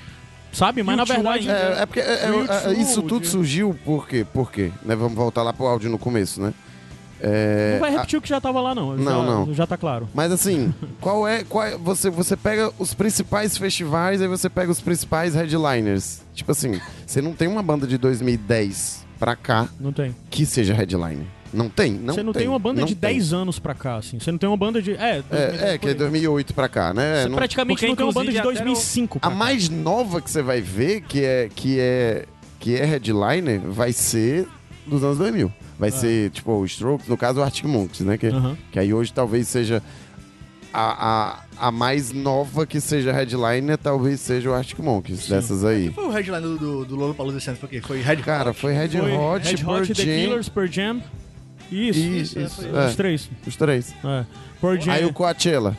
sabe, 0.52 0.82
mas 0.82 0.96
na 0.96 1.04
U2 1.04 1.08
verdade. 1.08 1.48
É, 1.50 1.78
é 1.80 1.86
porque 1.86 2.00
é, 2.00 2.04
é, 2.04 2.70
é, 2.70 2.72
isso 2.74 3.02
tudo 3.02 3.26
surgiu 3.26 3.76
por 3.84 4.06
quê? 4.06 4.24
Por 4.32 4.52
quê? 4.52 4.70
Né, 4.84 4.94
vamos 4.94 5.14
voltar 5.14 5.42
lá 5.42 5.52
pro 5.52 5.66
áudio 5.66 5.90
no 5.90 5.98
começo, 5.98 6.40
né? 6.40 6.52
É, 7.20 7.72
não 7.74 7.80
vai 7.80 7.90
a- 7.90 7.92
repetir 7.94 8.18
o 8.18 8.22
que 8.22 8.28
já 8.28 8.40
tava 8.40 8.60
lá 8.60 8.74
não. 8.74 8.96
Não, 8.96 9.04
já, 9.04 9.30
não. 9.30 9.54
Já 9.54 9.66
tá 9.66 9.76
claro. 9.76 10.08
Mas 10.14 10.30
assim, 10.32 10.72
qual 11.00 11.26
é, 11.26 11.44
qual 11.44 11.64
é- 11.66 11.76
você, 11.76 12.10
você 12.10 12.36
pega 12.36 12.72
os 12.78 12.94
principais 12.94 13.56
festivais, 13.58 14.20
aí 14.22 14.28
você 14.28 14.48
pega 14.48 14.70
os 14.70 14.80
principais 14.80 15.34
headliners. 15.34 16.20
Tipo 16.34 16.52
assim, 16.52 16.80
você 17.06 17.20
não 17.20 17.32
tem 17.32 17.48
uma 17.48 17.62
banda 17.62 17.86
de 17.86 17.98
2010 17.98 19.04
pra 19.18 19.34
cá 19.34 19.68
Não 19.80 19.92
tem. 19.92 20.14
que 20.30 20.46
seja 20.46 20.72
headliner. 20.74 21.26
Não 21.52 21.70
tem, 21.70 21.92
não 21.94 22.12
Você 22.14 22.22
não 22.22 22.32
tem, 22.32 22.40
tem 22.40 22.48
uma 22.48 22.58
banda 22.58 22.80
não 22.82 22.86
de 22.86 22.94
tem. 22.94 23.14
10 23.14 23.32
anos 23.32 23.58
pra 23.58 23.72
cá, 23.74 23.96
assim. 23.96 24.20
Você 24.20 24.30
não 24.30 24.38
tem 24.38 24.46
uma 24.46 24.56
banda 24.56 24.82
de. 24.82 24.92
É, 24.92 25.22
2010 25.22 25.62
É, 25.62 25.74
é, 25.74 25.78
que 25.78 25.86
é 25.86 25.90
aí. 25.92 25.94
2008 25.96 26.52
pra 26.54 26.68
cá, 26.68 26.92
né? 26.92 27.22
Você 27.22 27.28
Não- 27.30 27.36
praticamente 27.36 27.76
Porque, 27.78 27.86
não 27.88 27.96
tem 27.96 28.04
uma 28.06 28.12
banda 28.12 28.30
de 28.30 28.36
inclusive, 28.38 28.58
até 28.60 28.64
2005 28.66 29.18
pra 29.18 29.28
A 29.28 29.32
cá. 29.32 29.36
mais 29.36 29.68
nova 29.70 30.20
que 30.20 30.30
você 30.30 30.42
vai 30.42 30.60
ver, 30.60 31.00
que 31.00 31.24
é, 31.24 31.48
que 31.54 31.80
é, 31.80 32.26
que 32.60 32.76
é 32.76 32.84
headliner, 32.84 33.62
vai 33.62 33.92
ser 33.94 34.46
dos 34.88 35.04
anos 35.04 35.18
2000. 35.18 35.52
Vai 35.78 35.90
ser, 35.90 36.30
tipo, 36.30 36.52
o 36.52 36.64
Strokes, 36.64 37.08
no 37.08 37.16
caso, 37.16 37.40
o 37.40 37.42
Arctic 37.42 37.64
Monkeys, 37.64 38.00
né? 38.00 38.18
Que, 38.18 38.30
que 38.72 38.78
aí 38.78 38.92
hoje 38.92 39.12
talvez 39.12 39.46
seja 39.46 39.82
a, 40.72 41.38
a, 41.60 41.68
a 41.68 41.70
mais 41.70 42.12
nova 42.12 42.66
que 42.66 42.80
seja 42.80 43.12
headliner, 43.12 43.78
talvez 43.78 44.20
seja 44.20 44.50
o 44.50 44.54
Arctic 44.54 44.78
Monkeys, 44.78 45.28
dessas 45.28 45.64
aí. 45.64 45.90
Foi 45.90 46.06
o 46.06 46.10
headline 46.10 46.42
do, 46.42 46.58
do, 46.58 46.84
do 46.84 46.96
Lollapalooza 46.96 47.38
esse 47.38 47.48
ano, 47.48 47.58
foi 47.58 47.66
o 47.66 47.70
quê? 47.70 47.80
Foi 47.80 48.00
Red 48.00 48.16
Cara, 48.16 48.52
foi 48.52 48.72
Red 48.72 48.88
Foi 48.88 49.12
Hot, 49.12 49.46
Red 49.48 49.56
Pearl 49.56 49.82
Hot, 49.82 49.94
The 49.94 50.02
Jam, 50.02 50.04
Killers, 50.04 50.48
Pearl 50.48 50.66
Jam. 50.66 51.02
Isso, 51.70 51.98
Isso, 51.98 52.38
isso, 52.38 52.38
isso, 52.38 52.66
é, 52.76 52.84
é. 52.84 52.86
Os 52.86 52.96
três. 52.96 53.30
os 53.46 53.56
três. 53.56 53.94
É. 54.04 54.24
Jam. 54.80 54.94
Aí 54.94 55.04
o 55.04 55.12
Coachella, 55.12 55.76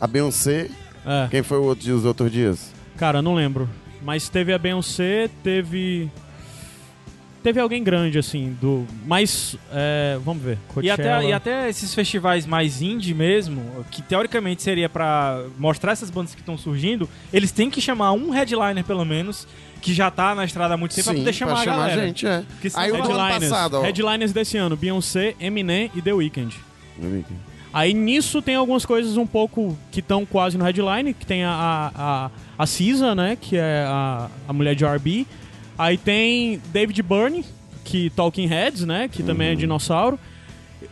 a 0.00 0.06
Beyoncé, 0.06 0.68
é. 1.06 1.28
quem 1.30 1.42
foi 1.42 1.58
o 1.58 1.64
outro 1.64 1.84
dia, 1.84 1.94
os 1.94 2.04
outros 2.04 2.30
dias? 2.30 2.72
Cara, 2.96 3.22
não 3.22 3.34
lembro. 3.34 3.68
Mas 4.02 4.28
teve 4.28 4.52
a 4.52 4.58
Beyoncé, 4.58 5.28
teve. 5.42 6.10
Teve 7.42 7.58
alguém 7.58 7.82
grande, 7.82 8.18
assim, 8.18 8.56
do. 8.60 8.86
Mas. 9.06 9.56
é, 9.72 10.18
vamos 10.22 10.42
ver. 10.42 10.58
E 10.82 10.90
até, 10.90 11.24
e 11.24 11.32
até 11.32 11.68
esses 11.70 11.94
festivais 11.94 12.44
mais 12.44 12.82
indie 12.82 13.14
mesmo, 13.14 13.84
que 13.90 14.02
teoricamente 14.02 14.62
seria 14.62 14.88
pra 14.88 15.42
mostrar 15.58 15.92
essas 15.92 16.10
bandas 16.10 16.34
que 16.34 16.40
estão 16.40 16.58
surgindo, 16.58 17.08
eles 17.32 17.50
têm 17.50 17.70
que 17.70 17.80
chamar 17.80 18.12
um 18.12 18.30
headliner, 18.30 18.84
pelo 18.84 19.04
menos, 19.06 19.48
que 19.80 19.94
já 19.94 20.10
tá 20.10 20.34
na 20.34 20.44
estrada 20.44 20.74
há 20.74 20.76
muito 20.76 20.94
tempo, 20.94 21.06
pra 21.08 21.14
poder 21.14 21.32
chamar, 21.32 21.52
pra 21.52 21.60
a 21.60 21.64
chamar 21.64 21.88
galera. 21.88 22.06
gente, 22.06 22.26
é. 22.26 22.44
Aí 22.74 22.90
o 22.90 22.94
ano 22.96 23.04
Headliners, 23.04 23.48
passado, 23.50 23.74
ó. 23.78 23.82
headliners 23.82 24.32
desse 24.32 24.58
ano: 24.58 24.76
Beyoncé, 24.76 25.34
Eminem 25.40 25.90
e 25.94 26.02
The 26.02 26.12
Weeknd. 26.12 26.54
Aí 27.72 27.94
nisso 27.94 28.42
tem 28.42 28.56
algumas 28.56 28.84
coisas 28.84 29.16
um 29.16 29.26
pouco 29.26 29.78
que 29.92 30.00
estão 30.00 30.26
quase 30.26 30.58
no 30.58 30.64
headline, 30.64 31.14
que 31.14 31.24
tem 31.24 31.44
a, 31.44 31.52
a, 31.52 31.90
a, 32.26 32.30
a 32.58 32.66
Cisa, 32.66 33.14
né? 33.14 33.38
Que 33.40 33.56
é 33.56 33.84
a, 33.86 34.28
a 34.48 34.52
mulher 34.52 34.74
de 34.74 34.84
R&B. 34.84 35.24
Aí 35.80 35.96
tem 35.96 36.60
David 36.74 37.02
Byrne, 37.02 37.42
que 37.84 38.10
Talking 38.10 38.46
Heads, 38.46 38.84
né? 38.84 39.08
Que 39.08 39.22
também 39.22 39.48
é 39.48 39.54
dinossauro. 39.54 40.20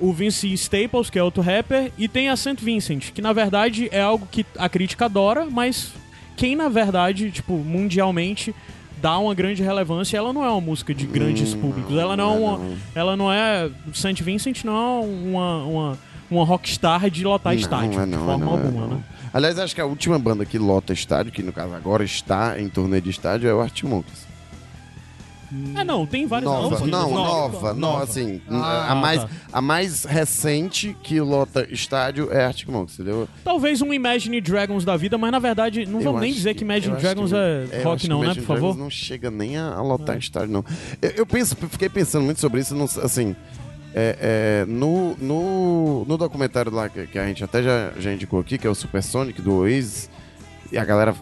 O 0.00 0.14
Vince 0.14 0.50
Staples, 0.54 1.10
que 1.10 1.18
é 1.18 1.22
outro 1.22 1.42
rapper. 1.42 1.92
E 1.98 2.08
tem 2.08 2.30
a 2.30 2.36
St. 2.36 2.56
Vincent, 2.64 3.12
que 3.12 3.20
na 3.20 3.34
verdade 3.34 3.90
é 3.92 4.00
algo 4.00 4.26
que 4.30 4.46
a 4.56 4.66
crítica 4.66 5.04
adora, 5.04 5.44
mas 5.50 5.92
quem 6.38 6.56
na 6.56 6.70
verdade, 6.70 7.30
tipo, 7.30 7.52
mundialmente 7.58 8.54
dá 9.02 9.18
uma 9.18 9.34
grande 9.34 9.62
relevância, 9.62 10.16
ela 10.16 10.32
não 10.32 10.42
é 10.42 10.48
uma 10.50 10.60
música 10.62 10.94
de 10.94 11.06
grandes 11.06 11.52
Hum, 11.52 11.60
públicos. 11.60 11.94
Ela 11.94 12.16
não, 12.16 12.32
é 12.32 12.38
uma, 12.38 12.60
ela 12.94 13.14
não 13.14 13.30
é. 13.30 13.70
St. 13.92 14.22
Vincent 14.22 14.64
não 14.64 14.74
é 14.74 15.04
uma, 15.04 15.64
uma, 15.64 15.98
uma 16.30 16.44
rockstar 16.46 17.10
de 17.10 17.24
lotar 17.24 17.52
Não, 17.52 17.60
estádio, 17.60 18.00
é 18.00 18.06
de 18.06 18.10
não, 18.12 18.24
forma 18.24 18.42
é 18.42 18.48
não, 18.48 18.56
é 18.56 18.62
alguma, 18.62 18.86
não. 18.86 18.96
né? 18.96 19.02
Aliás, 19.34 19.58
acho 19.58 19.74
que 19.74 19.82
a 19.82 19.84
última 19.86 20.18
banda 20.18 20.46
que 20.46 20.58
lota 20.58 20.94
estádio, 20.94 21.30
que 21.30 21.42
no 21.42 21.52
caso 21.52 21.74
agora 21.74 22.02
está 22.04 22.58
em 22.58 22.70
turnê 22.70 23.02
de 23.02 23.10
estádio, 23.10 23.50
é 23.50 23.52
o 23.52 23.60
Arctic 23.60 23.84
Monkeys. 23.84 24.27
É, 25.76 25.82
não, 25.84 26.04
tem 26.06 26.26
várias 26.26 26.50
Nova, 26.50 26.86
não, 26.86 27.10
Nova. 27.10 27.14
nova, 27.14 27.74
nova, 27.74 28.04
assim, 28.04 28.40
Ah, 28.50 28.92
a, 28.92 28.94
mais, 28.94 29.22
tá. 29.24 29.30
a 29.52 29.62
mais 29.62 30.04
recente 30.04 30.94
que 31.02 31.18
lota 31.20 31.66
estádio 31.70 32.28
é 32.30 32.44
Arctic 32.44 32.68
Monkeys, 32.68 32.98
entendeu? 33.00 33.26
Talvez 33.42 33.80
um 33.80 33.92
Imagine 33.94 34.40
Dragons 34.42 34.84
da 34.84 34.96
vida, 34.96 35.16
mas 35.16 35.32
na 35.32 35.38
verdade 35.38 35.86
não 35.86 36.00
Eu 36.00 36.04
vamos 36.04 36.20
nem 36.20 36.32
dizer 36.32 36.54
que, 36.54 36.64
Imagine 36.64 36.88
eu 36.92 36.96
acho 36.96 37.02
Dragons 37.02 37.30
que- 37.30 37.36
é, 37.76 37.82
rock 37.82 38.02
que 38.02 38.08
não, 38.08 38.18
né, 38.18 38.24
Imagine 38.26 38.46
por 38.46 38.54
favor? 38.54 38.60
Dragons 38.60 38.78
não 38.82 38.90
chega 38.90 39.30
nem 39.30 39.56
a, 39.56 39.72
a 39.74 39.80
lotar 39.82 40.18
estádio, 40.18 40.50
não. 40.52 40.64
Eu, 41.00 41.10
eu 41.10 41.26
penso, 41.26 41.56
fiquei 41.56 41.88
pensando 41.88 42.24
muito 42.24 42.40
sobre 42.40 42.60
isso, 42.60 42.74
não- 42.74 42.84
assim, 42.84 43.34
é, 43.94 44.18
é, 44.20 44.64
no, 44.66 45.16
no, 45.16 46.04
no 46.04 46.18
documentário 46.18 46.70
lá 46.70 46.90
que, 46.90 47.06
que 47.06 47.18
a 47.18 47.26
gente 47.26 47.42
até 47.42 47.62
já, 47.62 47.92
já 47.98 48.12
indicou 48.12 48.38
aqui, 48.40 48.58
que 48.58 48.66
é 48.66 48.70
o 48.70 48.74
Supersonic 48.74 49.40
do 49.40 49.54
Oasis, 49.60 50.10
e 50.70 50.76
a 50.76 50.84
galera, 50.84 51.14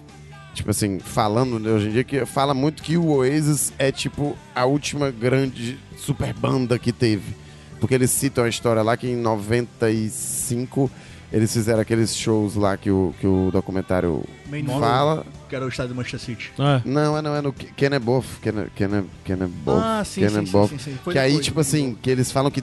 tipo 0.56 0.70
assim, 0.70 0.98
falando 0.98 1.58
né, 1.58 1.70
hoje 1.70 1.88
em 1.88 1.92
dia, 1.92 2.02
que 2.02 2.24
fala 2.24 2.54
muito 2.54 2.82
que 2.82 2.96
o 2.96 3.08
Oasis 3.08 3.72
é 3.78 3.92
tipo 3.92 4.36
a 4.54 4.64
última 4.64 5.10
grande 5.10 5.78
super 5.96 6.32
banda 6.32 6.78
que 6.78 6.92
teve. 6.92 7.36
Porque 7.78 7.94
eles 7.94 8.10
citam 8.10 8.44
a 8.44 8.48
história 8.48 8.82
lá 8.82 8.96
que 8.96 9.06
em 9.06 9.16
95 9.16 10.90
eles 11.32 11.52
fizeram 11.52 11.80
aqueles 11.80 12.16
shows 12.16 12.54
lá 12.54 12.76
que 12.76 12.90
o, 12.90 13.14
que 13.20 13.26
o 13.26 13.50
documentário 13.52 14.24
Main 14.48 14.64
fala. 14.66 15.26
Que 15.48 15.54
era 15.54 15.64
o 15.64 15.68
estádio 15.68 15.92
do 15.92 15.96
Manchester 15.96 16.20
City. 16.20 16.52
É. 16.58 16.80
Não, 16.84 17.18
é, 17.18 17.22
não, 17.22 17.36
é 17.36 17.42
no 17.42 17.52
Kenneboff. 17.52 18.40
Kenneboff. 18.74 19.82
Ah, 19.82 20.02
sim, 20.04 20.22
sim, 20.22 20.28
sim, 20.28 20.34
Kenneboff. 20.34 20.70
sim, 20.70 20.78
sim. 20.78 20.98
Foi 21.04 21.12
Que 21.12 21.18
aí, 21.18 21.30
depois, 21.32 21.44
tipo 21.44 21.60
assim, 21.60 21.96
que 22.00 22.08
eles 22.08 22.32
falam 22.32 22.50
que 22.50 22.62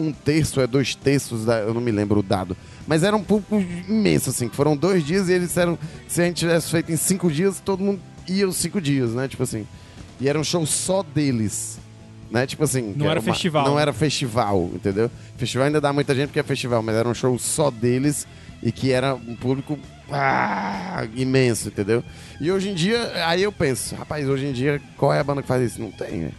um 0.00 0.12
terço 0.12 0.60
é 0.60 0.66
dois 0.66 0.94
terços, 0.94 1.44
da, 1.44 1.58
eu 1.58 1.74
não 1.74 1.80
me 1.80 1.90
lembro 1.90 2.20
o 2.20 2.22
dado. 2.22 2.56
Mas 2.86 3.02
era 3.02 3.16
um 3.16 3.22
público 3.22 3.60
imenso, 3.88 4.30
assim, 4.30 4.48
que 4.48 4.56
foram 4.56 4.76
dois 4.76 5.04
dias 5.04 5.28
e 5.28 5.32
eles 5.32 5.48
disseram 5.48 5.76
que 5.76 6.12
se 6.12 6.20
a 6.22 6.24
gente 6.24 6.38
tivesse 6.38 6.70
feito 6.70 6.90
em 6.90 6.96
cinco 6.96 7.30
dias, 7.30 7.60
todo 7.64 7.82
mundo 7.82 8.00
ia 8.26 8.48
os 8.48 8.56
cinco 8.56 8.80
dias, 8.80 9.12
né? 9.12 9.28
Tipo 9.28 9.42
assim. 9.42 9.66
E 10.20 10.28
era 10.28 10.38
um 10.38 10.44
show 10.44 10.64
só 10.66 11.02
deles. 11.02 11.78
Né? 12.30 12.46
Tipo 12.46 12.64
assim. 12.64 12.94
Não 12.96 13.10
era 13.10 13.20
festival, 13.20 13.64
Não 13.64 13.78
era 13.78 13.92
festival, 13.92 14.70
entendeu? 14.74 15.10
Festival 15.36 15.66
ainda 15.66 15.80
dá 15.80 15.92
muita 15.92 16.14
gente 16.14 16.28
porque 16.28 16.40
é 16.40 16.44
festival, 16.44 16.82
mas 16.82 16.94
era 16.94 17.08
um 17.08 17.14
show 17.14 17.36
só 17.38 17.70
deles 17.70 18.26
e 18.62 18.70
que 18.70 18.92
era 18.92 19.14
um 19.14 19.34
público 19.34 19.78
ah, 20.10 21.06
imenso, 21.14 21.68
entendeu? 21.68 22.04
E 22.40 22.50
hoje 22.50 22.70
em 22.70 22.74
dia, 22.74 23.26
aí 23.26 23.42
eu 23.42 23.52
penso, 23.52 23.94
rapaz, 23.94 24.28
hoje 24.28 24.46
em 24.46 24.52
dia, 24.52 24.80
qual 24.96 25.12
é 25.12 25.20
a 25.20 25.24
banda 25.24 25.42
que 25.42 25.48
faz 25.48 25.72
isso? 25.72 25.80
Não 25.80 25.90
tem, 25.90 26.20
né? 26.20 26.32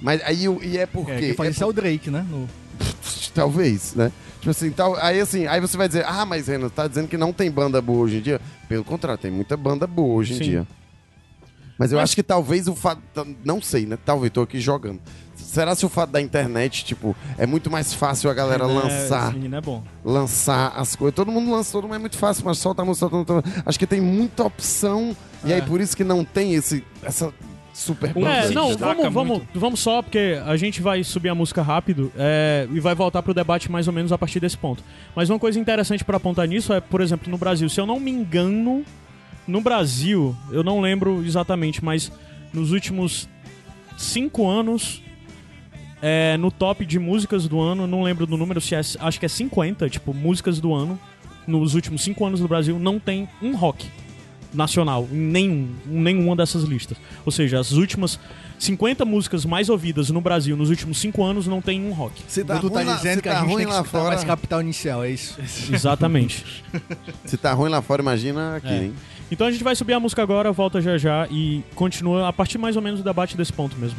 Mas 0.00 0.20
aí, 0.22 0.44
e 0.62 0.78
é 0.78 0.86
porque. 0.86 1.12
É, 1.12 1.18
quem 1.18 1.34
faz 1.34 1.54
isso 1.54 1.64
é 1.64 1.66
o 1.66 1.72
Drake, 1.72 2.10
né? 2.10 2.24
No- 2.28 2.48
Talvez, 3.34 3.94
né? 3.94 4.12
Tipo 4.38 4.50
assim, 4.50 4.70
tal, 4.70 4.94
aí 4.96 5.18
assim, 5.20 5.46
aí 5.46 5.58
você 5.60 5.76
vai 5.76 5.88
dizer, 5.88 6.04
ah, 6.06 6.24
mas 6.26 6.48
Renan, 6.48 6.68
tá 6.68 6.86
dizendo 6.86 7.08
que 7.08 7.16
não 7.16 7.32
tem 7.32 7.50
banda 7.50 7.80
boa 7.80 8.00
hoje 8.00 8.18
em 8.18 8.20
dia? 8.20 8.40
Pelo 8.68 8.84
contrário, 8.84 9.18
tem 9.20 9.30
muita 9.30 9.56
banda 9.56 9.86
boa 9.86 10.14
hoje 10.14 10.34
em 10.34 10.36
Sim. 10.36 10.44
dia. 10.44 10.66
Mas 11.78 11.90
eu 11.90 11.96
Mas- 11.98 12.04
acho 12.10 12.14
que 12.16 12.22
talvez 12.22 12.68
o 12.68 12.74
fato. 12.76 13.00
Não 13.44 13.60
sei, 13.60 13.86
né? 13.86 13.98
Talvez, 14.04 14.30
tô 14.32 14.42
aqui 14.42 14.60
jogando. 14.60 15.00
Será 15.34 15.74
se 15.74 15.84
o 15.84 15.88
fato 15.88 16.10
da 16.10 16.20
internet, 16.20 16.84
tipo, 16.84 17.16
é 17.38 17.46
muito 17.46 17.70
mais 17.70 17.92
fácil 17.94 18.30
a 18.30 18.34
galera 18.34 18.64
É, 18.64 18.66
lançar, 18.66 19.34
é 19.34 19.60
bom. 19.60 19.82
lançar 20.04 20.72
as 20.76 20.94
coisas. 20.94 21.14
Todo 21.14 21.32
mundo 21.32 21.50
lança, 21.50 21.72
todo 21.72 21.84
mundo 21.84 21.96
é 21.96 21.98
muito 21.98 22.16
fácil, 22.18 22.44
mas 22.44 22.58
solta 22.58 22.82
a 22.82 22.84
música. 22.84 23.08
Acho 23.66 23.78
que 23.78 23.86
tem 23.86 24.00
muita 24.00 24.44
opção, 24.44 25.16
e 25.44 25.52
É. 25.52 25.56
aí 25.56 25.62
por 25.62 25.80
isso 25.80 25.96
que 25.96 26.04
não 26.04 26.24
tem 26.24 26.54
esse, 26.54 26.84
essa 27.02 27.32
super 27.74 28.16
Um. 28.16 28.26
É, 28.26 28.48
não, 28.50 28.76
vamos, 28.76 29.12
vamos, 29.12 29.38
muito. 29.38 29.58
vamos 29.58 29.80
só, 29.80 30.00
porque 30.00 30.40
a 30.46 30.56
gente 30.56 30.80
vai 30.80 31.02
subir 31.02 31.28
a 31.28 31.34
música 31.34 31.60
rápido 31.60 32.10
é, 32.16 32.68
e 32.72 32.80
vai 32.80 32.94
voltar 32.94 33.22
pro 33.22 33.34
debate 33.34 33.70
mais 33.70 33.88
ou 33.88 33.92
menos 33.92 34.12
a 34.12 34.16
partir 34.16 34.40
desse 34.40 34.56
ponto. 34.56 34.82
Mas 35.14 35.28
uma 35.28 35.38
coisa 35.38 35.58
interessante 35.58 36.04
pra 36.04 36.16
apontar 36.16 36.46
nisso 36.46 36.72
é, 36.72 36.80
por 36.80 37.00
exemplo, 37.00 37.30
no 37.30 37.36
Brasil, 37.36 37.68
se 37.68 37.80
eu 37.80 37.84
não 37.84 37.98
me 37.98 38.10
engano, 38.10 38.84
no 39.46 39.60
Brasil, 39.60 40.34
eu 40.50 40.62
não 40.62 40.80
lembro 40.80 41.22
exatamente, 41.24 41.84
mas 41.84 42.10
nos 42.52 42.70
últimos 42.70 43.28
cinco 43.98 44.48
anos, 44.48 45.02
é, 46.00 46.36
no 46.36 46.50
top 46.50 46.86
de 46.86 46.98
músicas 46.98 47.48
do 47.48 47.60
ano, 47.60 47.86
não 47.86 48.02
lembro 48.02 48.24
do 48.24 48.36
número, 48.36 48.60
se 48.60 48.74
é, 48.74 48.78
acho 48.78 49.18
que 49.18 49.26
é 49.26 49.28
50, 49.28 49.90
tipo, 49.90 50.14
músicas 50.14 50.60
do 50.60 50.72
ano, 50.72 50.98
nos 51.46 51.74
últimos 51.74 52.02
cinco 52.02 52.24
anos 52.24 52.40
no 52.40 52.48
Brasil, 52.48 52.78
não 52.78 52.98
tem 53.00 53.28
um 53.42 53.54
rock 53.56 53.86
nacional 54.54 55.08
em 55.12 55.16
nenhum, 55.16 55.68
em 55.86 56.00
nenhuma 56.00 56.36
dessas 56.36 56.62
listas. 56.64 56.96
Ou 57.26 57.32
seja, 57.32 57.58
as 57.60 57.72
últimas 57.72 58.18
50 58.58 59.04
músicas 59.04 59.44
mais 59.44 59.68
ouvidas 59.68 60.10
no 60.10 60.20
Brasil 60.20 60.56
nos 60.56 60.70
últimos 60.70 60.98
5 60.98 61.22
anos 61.24 61.46
não 61.46 61.60
tem 61.60 61.84
um 61.84 61.92
rock. 61.92 62.22
Se 62.28 62.44
tá 62.44 62.54
tá 62.54 62.60
ruim 62.60 62.84
lá- 62.84 62.94
dizendo 62.94 63.16
se 63.16 63.22
que 63.22 63.28
tá 63.28 63.36
a 63.36 63.40
gente 63.40 63.48
ruim 63.50 63.56
tem 63.58 63.66
que 63.66 63.72
lá 63.72 63.84
fora, 63.84 64.04
mais 64.10 64.24
capital 64.24 64.60
inicial, 64.60 65.04
é 65.04 65.10
isso? 65.10 65.36
Exatamente. 65.72 66.44
se 67.26 67.36
tá 67.36 67.52
ruim 67.52 67.70
lá 67.70 67.82
fora, 67.82 68.00
imagina 68.02 68.56
aqui, 68.56 68.68
É. 68.68 68.84
hein? 68.84 68.94
Então 69.30 69.46
a 69.46 69.50
gente 69.50 69.64
vai 69.64 69.74
subir 69.74 69.94
a 69.94 70.00
música 70.00 70.22
agora, 70.22 70.52
volta 70.52 70.80
já 70.80 70.96
já 70.96 71.26
e 71.30 71.62
continua 71.74 72.28
a 72.28 72.32
partir 72.32 72.58
mais 72.58 72.76
ou 72.76 72.82
menos 72.82 73.00
do 73.00 73.04
debate 73.04 73.36
desse 73.36 73.52
ponto 73.52 73.76
mesmo. 73.76 73.98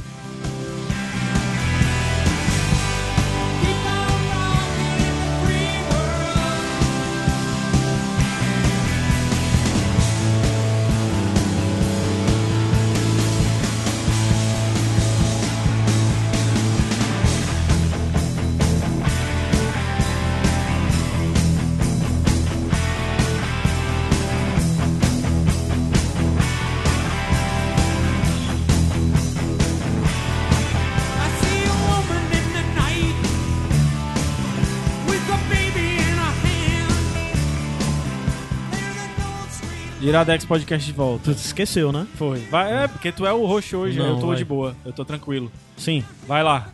Iradex 40.15 40.45
Podcast 40.45 40.85
de 40.87 40.93
volta. 40.93 41.33
Tu 41.33 41.37
esqueceu, 41.37 41.91
né? 41.91 42.07
Foi. 42.15 42.39
Vai, 42.49 42.85
é, 42.85 42.87
porque 42.87 43.11
tu 43.11 43.25
é 43.25 43.33
o 43.33 43.45
host 43.45 43.75
hoje, 43.75 43.99
Não, 43.99 44.11
eu 44.11 44.15
tô 44.19 44.27
vai. 44.27 44.37
de 44.37 44.45
boa, 44.45 44.73
eu 44.85 44.93
tô 44.93 45.03
tranquilo. 45.03 45.51
Sim. 45.75 46.03
Vai 46.25 46.41
lá. 46.41 46.69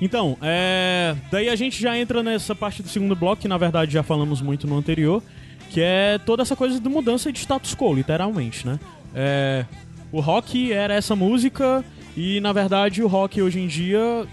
Então, 0.00 0.36
é... 0.42 1.14
daí 1.30 1.48
a 1.48 1.54
gente 1.54 1.80
já 1.80 1.96
entra 1.96 2.22
nessa 2.22 2.54
parte 2.54 2.82
do 2.82 2.88
segundo 2.88 3.14
bloco, 3.14 3.42
que 3.42 3.46
na 3.48 3.56
verdade 3.56 3.92
já 3.92 4.02
falamos 4.02 4.40
muito 4.42 4.66
no 4.66 4.76
anterior, 4.76 5.22
que 5.70 5.80
é 5.80 6.18
toda 6.26 6.42
essa 6.42 6.56
coisa 6.56 6.80
de 6.80 6.88
mudança 6.88 7.30
de 7.30 7.38
status 7.38 7.74
quo, 7.76 7.94
literalmente, 7.94 8.66
né? 8.66 8.80
É... 9.14 9.64
O 10.10 10.20
rock 10.20 10.72
era 10.72 10.92
essa 10.94 11.14
música 11.14 11.84
e, 12.16 12.40
na 12.40 12.52
verdade, 12.52 13.02
o 13.02 13.06
rock 13.06 13.40
hoje 13.40 13.60
em 13.60 13.68
dia, 13.68 14.26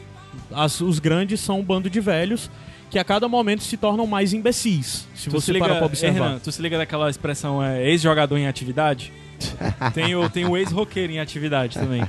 as- 0.52 0.82
os 0.82 0.98
grandes 0.98 1.40
são 1.40 1.60
um 1.60 1.64
bando 1.64 1.90
de 1.90 2.00
velhos 2.00 2.50
que 2.90 2.98
a 2.98 3.04
cada 3.04 3.28
momento 3.28 3.64
se 3.64 3.78
tornam 3.78 4.08
mais 4.08 4.34
imbecis, 4.34 5.08
se 5.14 5.30
Tu 5.30 5.32
você 5.32 5.48
se 5.48 5.54
liga, 5.54 5.66
parar 5.66 5.78
pra 5.78 5.86
observar. 5.86 6.28
Renan, 6.28 6.40
tu 6.40 6.52
se 6.52 6.62
liga 6.62 6.78
daquela 6.78 7.10
expressão 7.10 7.64
é, 7.64 7.88
ex-jogador 7.90 8.38
em 8.38 8.48
atividade? 8.48 9.14
tem 9.94 10.16
o, 10.16 10.30
tem 10.30 10.46
o 10.46 10.58
ex-roqueiro 10.58 11.14
em 11.14 11.20
atividade 11.20 11.78
também. 11.78 12.04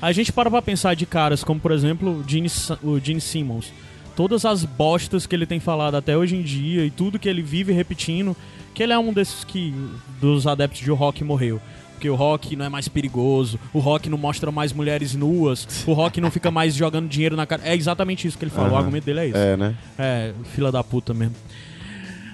A 0.00 0.12
gente 0.12 0.32
para 0.32 0.50
pra 0.50 0.62
pensar 0.62 0.94
de 0.94 1.06
caras 1.06 1.44
como, 1.44 1.60
por 1.60 1.72
exemplo, 1.72 2.20
o 2.20 2.28
Gene, 2.28 2.50
o 2.82 2.98
Gene 2.98 3.20
Simmons. 3.20 3.72
Todas 4.16 4.44
as 4.44 4.64
bostas 4.64 5.26
que 5.26 5.34
ele 5.34 5.46
tem 5.46 5.58
falado 5.60 5.96
até 5.96 6.16
hoje 6.16 6.36
em 6.36 6.42
dia 6.42 6.84
e 6.84 6.90
tudo 6.90 7.18
que 7.18 7.28
ele 7.28 7.42
vive 7.42 7.72
repetindo, 7.72 8.36
que 8.74 8.82
ele 8.82 8.92
é 8.92 8.98
um 8.98 9.12
desses 9.12 9.44
que 9.44 9.74
dos 10.20 10.46
adeptos 10.46 10.80
de 10.80 10.90
rock 10.90 11.24
morreu. 11.24 11.60
Porque 12.02 12.10
o 12.10 12.16
rock 12.16 12.56
não 12.56 12.64
é 12.64 12.68
mais 12.68 12.88
perigoso, 12.88 13.60
o 13.72 13.78
rock 13.78 14.08
não 14.08 14.18
mostra 14.18 14.50
mais 14.50 14.72
mulheres 14.72 15.14
nuas, 15.14 15.84
o 15.86 15.92
rock 15.92 16.20
não 16.20 16.32
fica 16.32 16.50
mais 16.50 16.74
jogando 16.74 17.08
dinheiro 17.08 17.36
na 17.36 17.46
cara. 17.46 17.62
É 17.64 17.76
exatamente 17.76 18.26
isso 18.26 18.36
que 18.36 18.42
ele 18.42 18.50
fala, 18.50 18.66
o 18.66 18.70
Aham. 18.72 18.78
argumento 18.78 19.04
dele 19.04 19.20
é 19.20 19.26
isso. 19.28 19.38
É, 19.38 19.56
né? 19.56 19.76
É, 19.96 20.32
fila 20.52 20.72
da 20.72 20.82
puta 20.82 21.14
mesmo. 21.14 21.36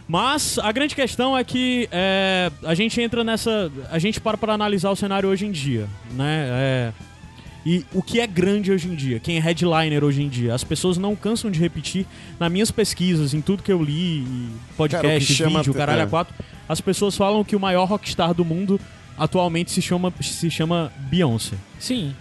Mas 0.09 0.59
a 0.59 0.73
grande 0.73 0.95
questão 0.95 1.37
é 1.37 1.45
que 1.45 1.87
é, 1.93 2.51
a 2.65 2.75
gente 2.75 2.99
entra 2.99 3.23
nessa. 3.23 3.71
A 3.91 3.99
gente 3.99 4.23
para 4.23 4.39
para 4.39 4.55
analisar 4.55 4.89
o 4.89 4.97
cenário 4.97 5.29
hoje 5.29 5.45
em 5.45 5.51
dia, 5.51 5.87
né? 6.13 6.47
É, 6.51 6.93
e 7.67 7.85
o 7.93 8.03
que 8.03 8.21
é 8.21 8.27
grande 8.27 8.73
hoje 8.73 8.89
em 8.89 8.95
dia, 8.95 9.21
quem 9.21 9.37
é 9.37 9.41
headliner 9.41 10.03
hoje 10.03 10.23
em 10.23 10.31
dia. 10.31 10.55
As 10.55 10.65
pessoas 10.65 10.97
não 10.97 11.15
cansam 11.15 11.51
de 11.51 11.61
repetir, 11.61 12.07
nas 12.41 12.51
minhas 12.51 12.71
pesquisas, 12.71 13.35
em 13.35 13.43
tudo 13.43 13.63
que 13.63 13.71
eu 13.71 13.83
li, 13.83 14.25
Cara, 14.25 14.75
podcast, 14.79 15.43
o 15.43 15.47
que 15.47 15.57
vídeo, 15.59 15.75
caralho, 15.75 16.01
é. 16.01 16.05
a 16.05 16.07
quatro, 16.07 16.35
as 16.67 16.81
pessoas 16.81 17.15
falam 17.15 17.45
que 17.45 17.55
o 17.55 17.61
maior 17.61 17.85
rockstar 17.85 18.33
do 18.33 18.47
mundo 18.47 18.81
atualmente 19.19 19.71
se 19.71 19.83
chama, 19.83 20.13
se 20.21 20.51
chama 20.51 20.93
Beyoncé. 21.11 21.57
Sim. 21.79 22.15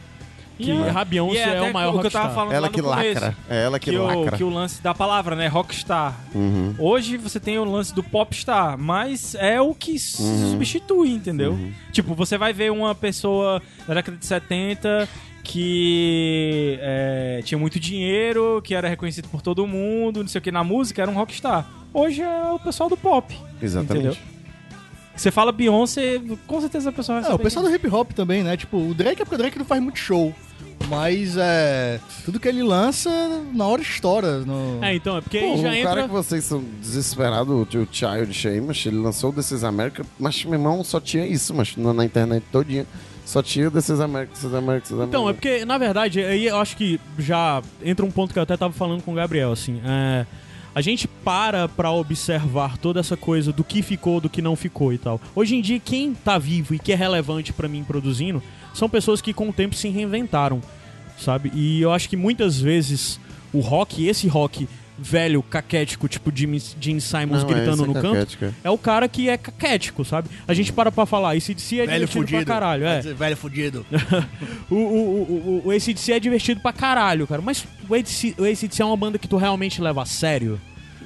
Que 0.60 0.72
é- 0.72 0.89
a 0.89 1.06
Beyoncé 1.06 1.36
e 1.38 1.39
é, 1.39 1.58
até 1.60 1.70
o 1.70 1.74
maior 1.74 1.95
o 1.95 2.00
que 2.02 2.08
eu 2.08 2.12
tava 2.12 2.26
rockstar. 2.26 2.34
falando 2.36 2.52
Ela 2.54 2.62
lá 2.62 2.68
no 2.68 2.74
que 2.74 2.82
começo, 2.82 3.14
lacra. 3.22 3.38
É 3.48 3.64
ela 3.64 3.80
que, 3.80 3.91
Que 3.91 3.98
o, 3.98 4.04
lacra. 4.04 4.38
que 4.38 4.43
o 4.43 4.50
lance 4.50 4.82
da 4.82 4.91
palavra, 4.95 5.36
né? 5.36 5.48
Rockstar. 5.48 6.20
Uhum. 6.34 6.74
Hoje 6.80 7.16
você 7.16 7.39
tem 7.39 7.60
o 7.60 7.64
lance 7.64 7.93
do 7.93 8.02
popstar, 8.02 8.76
mas 8.76 9.36
é 9.36 9.62
o 9.62 9.76
que 9.76 9.91
Uhum. 10.20 10.52
substitui, 10.52 11.12
entendeu? 11.12 11.60
Tipo, 11.91 12.16
você 12.16 12.39
vai 12.39 12.54
ver 12.54 12.72
uma 12.72 12.95
pessoa 12.95 13.62
da 13.88 13.93
década 13.93 14.18
de 14.18 14.26
70 14.26 15.08
que 15.43 16.78
é, 16.82 17.41
tinha 17.43 17.58
muito 17.58 17.80
dinheiro, 17.80 18.62
que 18.64 18.74
era 18.76 18.88
reconhecido 18.89 19.28
por 19.30 19.41
todo 19.41 19.66
mundo, 19.68 20.22
não 20.22 20.28
sei 20.28 20.39
o 20.39 20.41
que, 20.41 20.52
na 20.52 20.64
música 20.64 21.02
era 21.02 21.12
um 21.12 21.14
rockstar. 21.14 21.66
Hoje 21.93 22.22
é 22.22 22.52
o 22.52 22.59
pessoal 22.59 22.89
do 22.89 22.97
pop. 22.97 23.34
Exatamente. 23.62 24.08
Entendeu? 24.08 24.37
Você 25.18 25.32
fala 25.32 25.52
Beyoncé, 25.52 26.22
com 26.46 26.62
certeza 26.62 26.89
a 26.89 26.94
pessoa 26.94 27.20
vai 27.20 27.32
É, 27.32 27.34
o 27.34 27.39
pessoal 27.39 27.64
do 27.66 27.70
quem 27.70 27.76
hip 27.78 27.88
hop 27.88 28.12
também, 28.12 28.44
né? 28.44 28.56
Tipo, 28.56 28.78
o 28.78 28.94
Drake 28.94 29.22
é 29.22 29.26
porque 29.26 29.36
o 29.36 29.38
Drake 29.38 29.58
não 29.58 29.66
faz 29.66 29.82
muito 29.82 29.98
show. 29.98 30.34
Mas 30.89 31.36
é. 31.38 32.00
Tudo 32.24 32.39
que 32.39 32.48
ele 32.48 32.64
lança, 32.64 33.10
na 33.54 33.66
hora 33.66 33.82
estoura. 33.82 34.39
No... 34.39 34.84
É, 34.84 34.96
então, 34.96 35.18
é 35.18 35.22
porque 35.22 35.39
Pô, 35.39 35.54
aí 35.54 35.62
já 35.62 35.70
o 35.70 35.74
entra. 35.74 35.89
cara 35.89 36.04
que 36.04 36.14
vocês 36.14 36.44
são 36.44 36.64
desesperados, 36.80 37.50
o 37.50 37.88
Child 37.92 38.34
Sheamus, 38.34 38.86
ele 38.86 38.98
lançou 38.98 39.32
o 39.32 39.34
Desses 39.34 39.64
América, 39.64 40.06
mas 40.20 40.46
meu 40.46 40.54
irmão 40.54 40.84
só 40.84 41.00
tinha 41.00 41.26
isso, 41.26 41.54
mas 41.54 41.76
na, 41.76 41.94
na 41.94 42.06
internet 42.06 42.44
todinha. 42.52 42.86
Só 43.26 43.44
tinha 43.44 43.70
Desses 43.70 44.00
América, 44.00 44.34
Desses 44.34 44.54
América, 44.54 44.80
Desses 44.84 44.94
América. 44.94 45.18
Então, 45.18 45.30
é 45.30 45.34
porque, 45.34 45.66
na 45.66 45.78
verdade, 45.78 46.24
aí 46.24 46.46
eu 46.46 46.58
acho 46.58 46.78
que 46.78 46.98
já 47.18 47.62
entra 47.84 48.06
um 48.06 48.12
ponto 48.12 48.32
que 48.32 48.39
eu 48.39 48.44
até 48.44 48.56
tava 48.56 48.72
falando 48.72 49.04
com 49.04 49.12
o 49.12 49.16
Gabriel, 49.16 49.52
assim. 49.52 49.82
é, 49.84 50.26
a 50.78 50.82
gente 50.82 51.08
para 51.08 51.67
pra 51.67 51.89
observar 51.89 52.78
toda 52.78 52.99
essa 52.99 53.17
coisa 53.17 53.51
do 53.51 53.63
que 53.63 53.82
ficou, 53.82 54.21
do 54.21 54.29
que 54.29 54.43
não 54.43 54.55
ficou 54.55 54.93
e 54.93 54.99
tal. 54.99 55.20
Hoje 55.36 55.55
em 55.55 55.62
dia, 55.62 55.79
quem 55.79 56.13
tá 56.13 56.37
vivo 56.37 56.75
e 56.75 56.78
que 56.78 56.91
é 56.91 56.95
relevante 56.95 57.51
pra 57.51 57.67
mim 57.67 57.83
produzindo 57.83 58.43
são 58.75 58.87
pessoas 58.87 59.20
que 59.20 59.33
com 59.33 59.49
o 59.49 59.54
tempo 59.54 59.74
se 59.74 59.89
reinventaram, 59.89 60.62
sabe? 61.17 61.51
E 61.55 61.82
eu 61.82 61.91
acho 61.91 62.08
que 62.08 62.16
muitas 62.16 62.62
vezes 62.62 63.20
o 63.51 63.59
rock, 63.59 64.05
esse 64.05 64.28
rock 64.28 64.70
velho, 64.99 65.41
caquético, 65.43 66.07
tipo 66.07 66.32
Jimmy, 66.33 66.61
Gene 66.79 66.99
Simons 67.01 67.43
Não, 67.43 67.49
é, 67.49 67.53
gritando 67.53 67.83
é 67.83 67.87
no 67.87 67.93
canto, 67.93 68.13
caquético. 68.13 68.45
é 68.63 68.69
o 68.69 68.78
cara 68.78 69.07
que 69.07 69.29
é 69.29 69.37
caquético, 69.37 70.03
sabe? 70.03 70.29
A 70.47 70.53
gente 70.53 70.74
para 70.74 70.91
pra 70.91 71.05
falar, 71.05 71.36
esse 71.36 71.53
DC 71.53 71.75
é 71.75 71.86
Velho 71.86 71.91
divertido 72.07 72.25
fudido. 72.25 72.45
pra 72.45 72.53
caralho, 72.55 72.86
é. 72.86 73.01
Velho 73.01 73.37
fudido. 73.37 73.86
O, 74.69 74.75
o, 74.75 74.79
o, 74.79 75.61
o, 75.65 75.67
o 75.67 75.71
ACDC 75.71 76.11
é 76.11 76.19
divertido 76.19 76.59
pra 76.59 76.74
caralho, 76.74 77.25
cara. 77.25 77.41
Mas 77.41 77.65
o 77.87 77.93
ACDC, 77.95 78.36
o 78.37 78.43
ACDC 78.43 78.82
é 78.82 78.86
uma 78.86 78.97
banda 78.97 79.17
que 79.17 79.28
tu 79.28 79.37
realmente 79.37 79.82
leva 79.82 80.01
a 80.01 80.05
sério? 80.05 80.59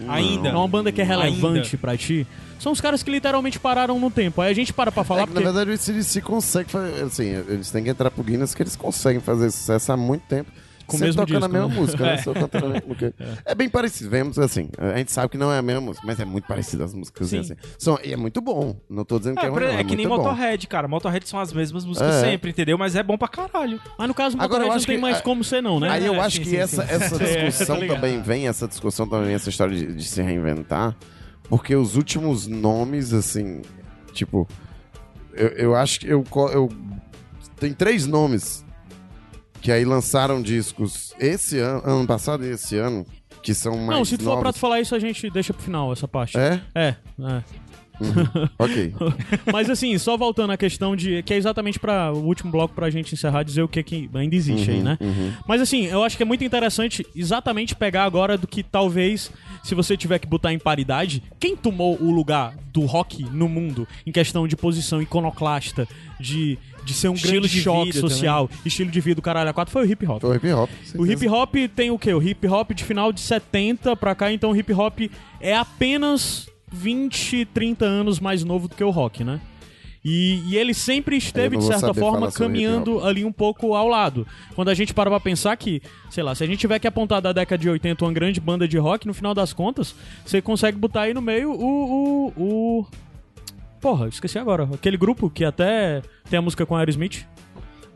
Ainda. 0.07 0.49
É 0.49 0.55
uma 0.55 0.67
banda 0.67 0.91
que 0.91 0.99
é 0.99 1.03
relevante 1.03 1.67
Ainda. 1.67 1.77
pra 1.77 1.95
ti? 1.95 2.25
São 2.59 2.71
os 2.71 2.81
caras 2.81 3.03
que 3.03 3.11
literalmente 3.11 3.59
pararam 3.59 3.99
no 3.99 4.09
tempo. 4.09 4.41
Aí 4.41 4.49
a 4.51 4.53
gente 4.55 4.73
para 4.73 4.91
pra 4.91 5.03
falar 5.03 5.21
É 5.21 5.25
que, 5.27 5.31
porque... 5.33 5.43
Na 5.45 5.51
verdade, 5.51 5.69
o 5.71 5.73
ACDC 5.73 6.21
consegue 6.21 6.71
fazer. 6.71 7.03
Assim, 7.03 7.25
eles 7.47 7.69
têm 7.69 7.83
que 7.83 7.89
entrar 7.91 8.09
pro 8.09 8.23
Guinness 8.23 8.55
que 8.55 8.63
eles 8.63 8.75
conseguem 8.75 9.21
fazer 9.21 9.51
sucesso 9.51 9.91
há 9.91 9.97
muito 9.97 10.23
tempo. 10.23 10.51
Com 10.91 10.97
o 10.97 10.99
mesmo 10.99 11.21
tocando 11.25 11.39
disco, 11.39 11.45
a 11.45 11.49
mesma 11.49 11.67
né? 11.67 11.75
música, 11.79 12.03
né? 12.05 12.13
É. 12.13 12.17
Só 12.17 12.33
cantando 12.33 12.65
a 12.65 12.69
mesma 12.69 12.87
música. 12.87 13.13
É 13.45 13.55
bem 13.55 13.69
parecido, 13.69 14.09
vemos 14.09 14.37
assim. 14.37 14.69
A 14.77 14.97
gente 14.97 15.11
sabe 15.11 15.29
que 15.29 15.37
não 15.37 15.51
é 15.51 15.57
a 15.57 15.61
mesma 15.61 15.81
música, 15.81 16.05
mas 16.05 16.19
é 16.19 16.25
muito 16.25 16.47
parecido 16.47 16.83
as 16.83 16.93
músicas 16.93 17.29
Sim. 17.29 17.39
assim. 17.39 17.55
São, 17.79 17.97
e 18.03 18.13
é 18.13 18.17
muito 18.17 18.39
bom. 18.41 18.75
Não 18.89 19.03
tô 19.03 19.17
dizendo 19.17 19.37
que 19.39 19.45
É, 19.45 19.47
é, 19.47 19.51
ruim, 19.51 19.63
é 19.63 19.73
é 19.73 19.83
que 19.83 19.95
nem 19.95 20.05
muito 20.07 20.09
bom. 20.09 20.17
Motorhead, 20.29 20.67
cara. 20.67 20.87
Motorhead 20.87 21.27
são 21.27 21.39
as 21.39 21.51
mesmas 21.53 21.85
músicas 21.85 22.15
É. 22.15 22.21
sempre, 22.31 22.51
entendeu? 22.51 22.77
Mas 22.77 22.95
é 22.95 23.01
bom 23.03 23.17
pra 23.17 23.27
caralho. 23.27 23.79
Mas 23.97 24.07
no 24.07 24.13
caso, 24.13 24.37
o 24.37 24.41
Agora, 24.41 24.63
eu 24.63 24.67
Motorhead 24.67 24.69
não 24.69 24.75
acho 24.77 24.85
tem 24.87 24.95
que- 24.95 25.01
mais 25.01 25.21
como 25.21 25.43
ser 25.43 25.61
não, 25.61 25.79
né? 25.79 25.89
Aí 25.89 26.05
eu 26.05 26.15
É, 26.15 26.19
acho 26.19 26.37
sim, 26.37 26.43
que 26.43 26.49
sim, 26.49 26.57
essa, 26.57 26.85
sim. 26.85 26.93
essa 26.93 27.15
É, 27.23 27.45
discussão 27.47 27.79
ligado. 27.79 27.95
também 27.95 28.21
vem, 28.21 28.47
essa 28.47 28.67
discussão 28.67 29.07
também 29.07 29.25
vem, 29.27 29.35
essa 29.35 29.49
história 29.49 29.75
de, 29.75 29.93
de 29.95 30.03
se 30.03 30.21
reinventar, 30.21 30.95
porque 31.49 31.75
os 31.75 31.95
últimos 31.95 32.47
nomes, 32.47 33.13
assim, 33.13 33.61
tipo, 34.13 34.47
eu, 35.33 35.47
eu 35.49 35.75
acho 35.75 35.99
que 35.99 36.07
eu, 36.07 36.23
eu. 36.53 36.69
Tem 37.59 37.73
três 37.73 38.07
nomes 38.07 38.65
que 39.61 39.71
aí 39.71 39.85
lançaram 39.85 40.41
discos 40.41 41.13
esse 41.19 41.59
ano, 41.59 41.81
ano 41.85 42.07
passado 42.07 42.43
e 42.43 42.49
esse 42.49 42.77
ano, 42.77 43.05
que 43.41 43.53
são 43.53 43.77
mais. 43.77 43.99
Não, 43.99 44.05
se 44.05 44.17
tu 44.17 44.23
for 44.23 44.39
pra 44.39 44.51
tu 44.53 44.59
falar 44.59 44.81
isso, 44.81 44.95
a 44.95 44.99
gente 44.99 45.29
deixa 45.29 45.53
pro 45.53 45.63
final 45.63 45.91
essa 45.91 46.07
parte. 46.07 46.37
É? 46.37 46.61
É, 46.73 46.95
é. 47.19 47.43
Ok. 48.57 48.93
Mas 49.51 49.69
assim, 49.69 49.97
só 49.97 50.17
voltando 50.17 50.51
à 50.51 50.57
questão 50.57 50.95
de. 50.95 51.23
Que 51.23 51.33
é 51.33 51.37
exatamente 51.37 51.79
para 51.79 52.11
o 52.11 52.25
último 52.25 52.51
bloco 52.51 52.73
pra 52.73 52.89
gente 52.89 53.13
encerrar, 53.13 53.43
dizer 53.43 53.61
o 53.61 53.67
que, 53.67 53.81
que 53.83 54.09
ainda 54.13 54.35
existe 54.35 54.71
aí, 54.71 54.81
né? 54.81 54.97
Mas 55.47 55.61
assim, 55.61 55.85
eu 55.85 56.03
acho 56.03 56.17
que 56.17 56.23
é 56.23 56.25
muito 56.25 56.43
interessante 56.43 57.05
exatamente 57.15 57.75
pegar 57.75 58.03
agora 58.03 58.37
do 58.37 58.47
que 58.47 58.63
talvez, 58.63 59.31
se 59.63 59.75
você 59.75 59.95
tiver 59.95 60.19
que 60.19 60.27
botar 60.27 60.53
em 60.53 60.59
paridade, 60.59 61.23
quem 61.39 61.55
tomou 61.55 62.01
o 62.01 62.11
lugar 62.11 62.55
do 62.71 62.85
rock 62.85 63.23
no 63.31 63.49
mundo 63.49 63.87
em 64.05 64.11
questão 64.11 64.47
de 64.47 64.55
posição 64.55 65.01
iconoclasta, 65.01 65.87
de, 66.19 66.57
de 66.85 66.93
ser 66.93 67.09
um 67.09 67.13
Estilo 67.13 67.33
grande 67.33 67.49
de 67.49 67.61
choque 67.61 67.91
vida 67.91 68.07
estilo 68.07 68.49
estilo 68.65 68.91
de 68.91 69.01
vida 69.01 69.15
do 69.15 69.21
caralho 69.21 69.49
a 69.49 69.53
4 69.53 69.71
foi 69.71 69.85
o 69.85 69.91
hip 69.91 70.05
hop. 70.05 70.21
Foi 70.21 70.29
o 70.29 70.35
hip 70.35 70.51
hop. 70.51 70.69
O 70.97 71.05
hip 71.05 71.27
hop 71.27 71.55
tem 71.75 71.91
o 71.91 71.99
quê? 71.99 72.13
O 72.13 72.21
hip 72.21 72.47
hop 72.47 72.71
de 72.71 72.83
final 72.83 73.11
de 73.11 73.19
70 73.21 73.95
pra 73.95 74.15
cá, 74.15 74.31
então 74.31 74.51
o 74.51 74.55
hip 74.55 74.71
hop 74.73 74.99
é 75.39 75.55
apenas 75.55 76.47
20, 76.71 77.45
30 77.45 77.85
anos 77.85 78.19
mais 78.19 78.43
novo 78.43 78.67
do 78.67 78.75
que 78.75 78.83
o 78.83 78.89
rock, 78.89 79.23
né? 79.23 79.39
E, 80.03 80.41
e 80.47 80.57
ele 80.57 80.73
sempre 80.73 81.15
esteve, 81.15 81.57
de 81.57 81.63
certa 81.63 81.93
forma, 81.93 82.31
caminhando 82.31 83.03
ali 83.05 83.23
um 83.23 83.31
pouco 83.31 83.75
ao 83.75 83.87
lado. 83.87 84.25
Quando 84.55 84.69
a 84.69 84.73
gente 84.73 84.95
para 84.95 85.11
pra 85.11 85.19
pensar 85.19 85.55
que, 85.55 85.79
sei 86.09 86.23
lá, 86.23 86.33
se 86.33 86.43
a 86.43 86.47
gente 86.47 86.59
tiver 86.59 86.79
que 86.79 86.87
apontar 86.87 87.21
da 87.21 87.31
década 87.31 87.61
de 87.61 87.69
80 87.69 88.03
uma 88.03 88.11
grande 88.11 88.39
banda 88.39 88.67
de 88.67 88.79
rock, 88.79 89.05
no 89.05 89.13
final 89.13 89.35
das 89.35 89.53
contas, 89.53 89.93
você 90.25 90.41
consegue 90.41 90.77
botar 90.77 91.01
aí 91.01 91.13
no 91.13 91.21
meio 91.21 91.51
o. 91.51 92.33
o, 92.33 92.33
o... 92.35 92.87
Porra, 93.79 94.07
esqueci 94.07 94.39
agora. 94.39 94.67
Aquele 94.73 94.97
grupo 94.97 95.29
que 95.29 95.45
até 95.45 96.01
tem 96.29 96.39
a 96.39 96.41
música 96.41 96.65
com 96.65 96.75
Aerosmith. 96.75 97.25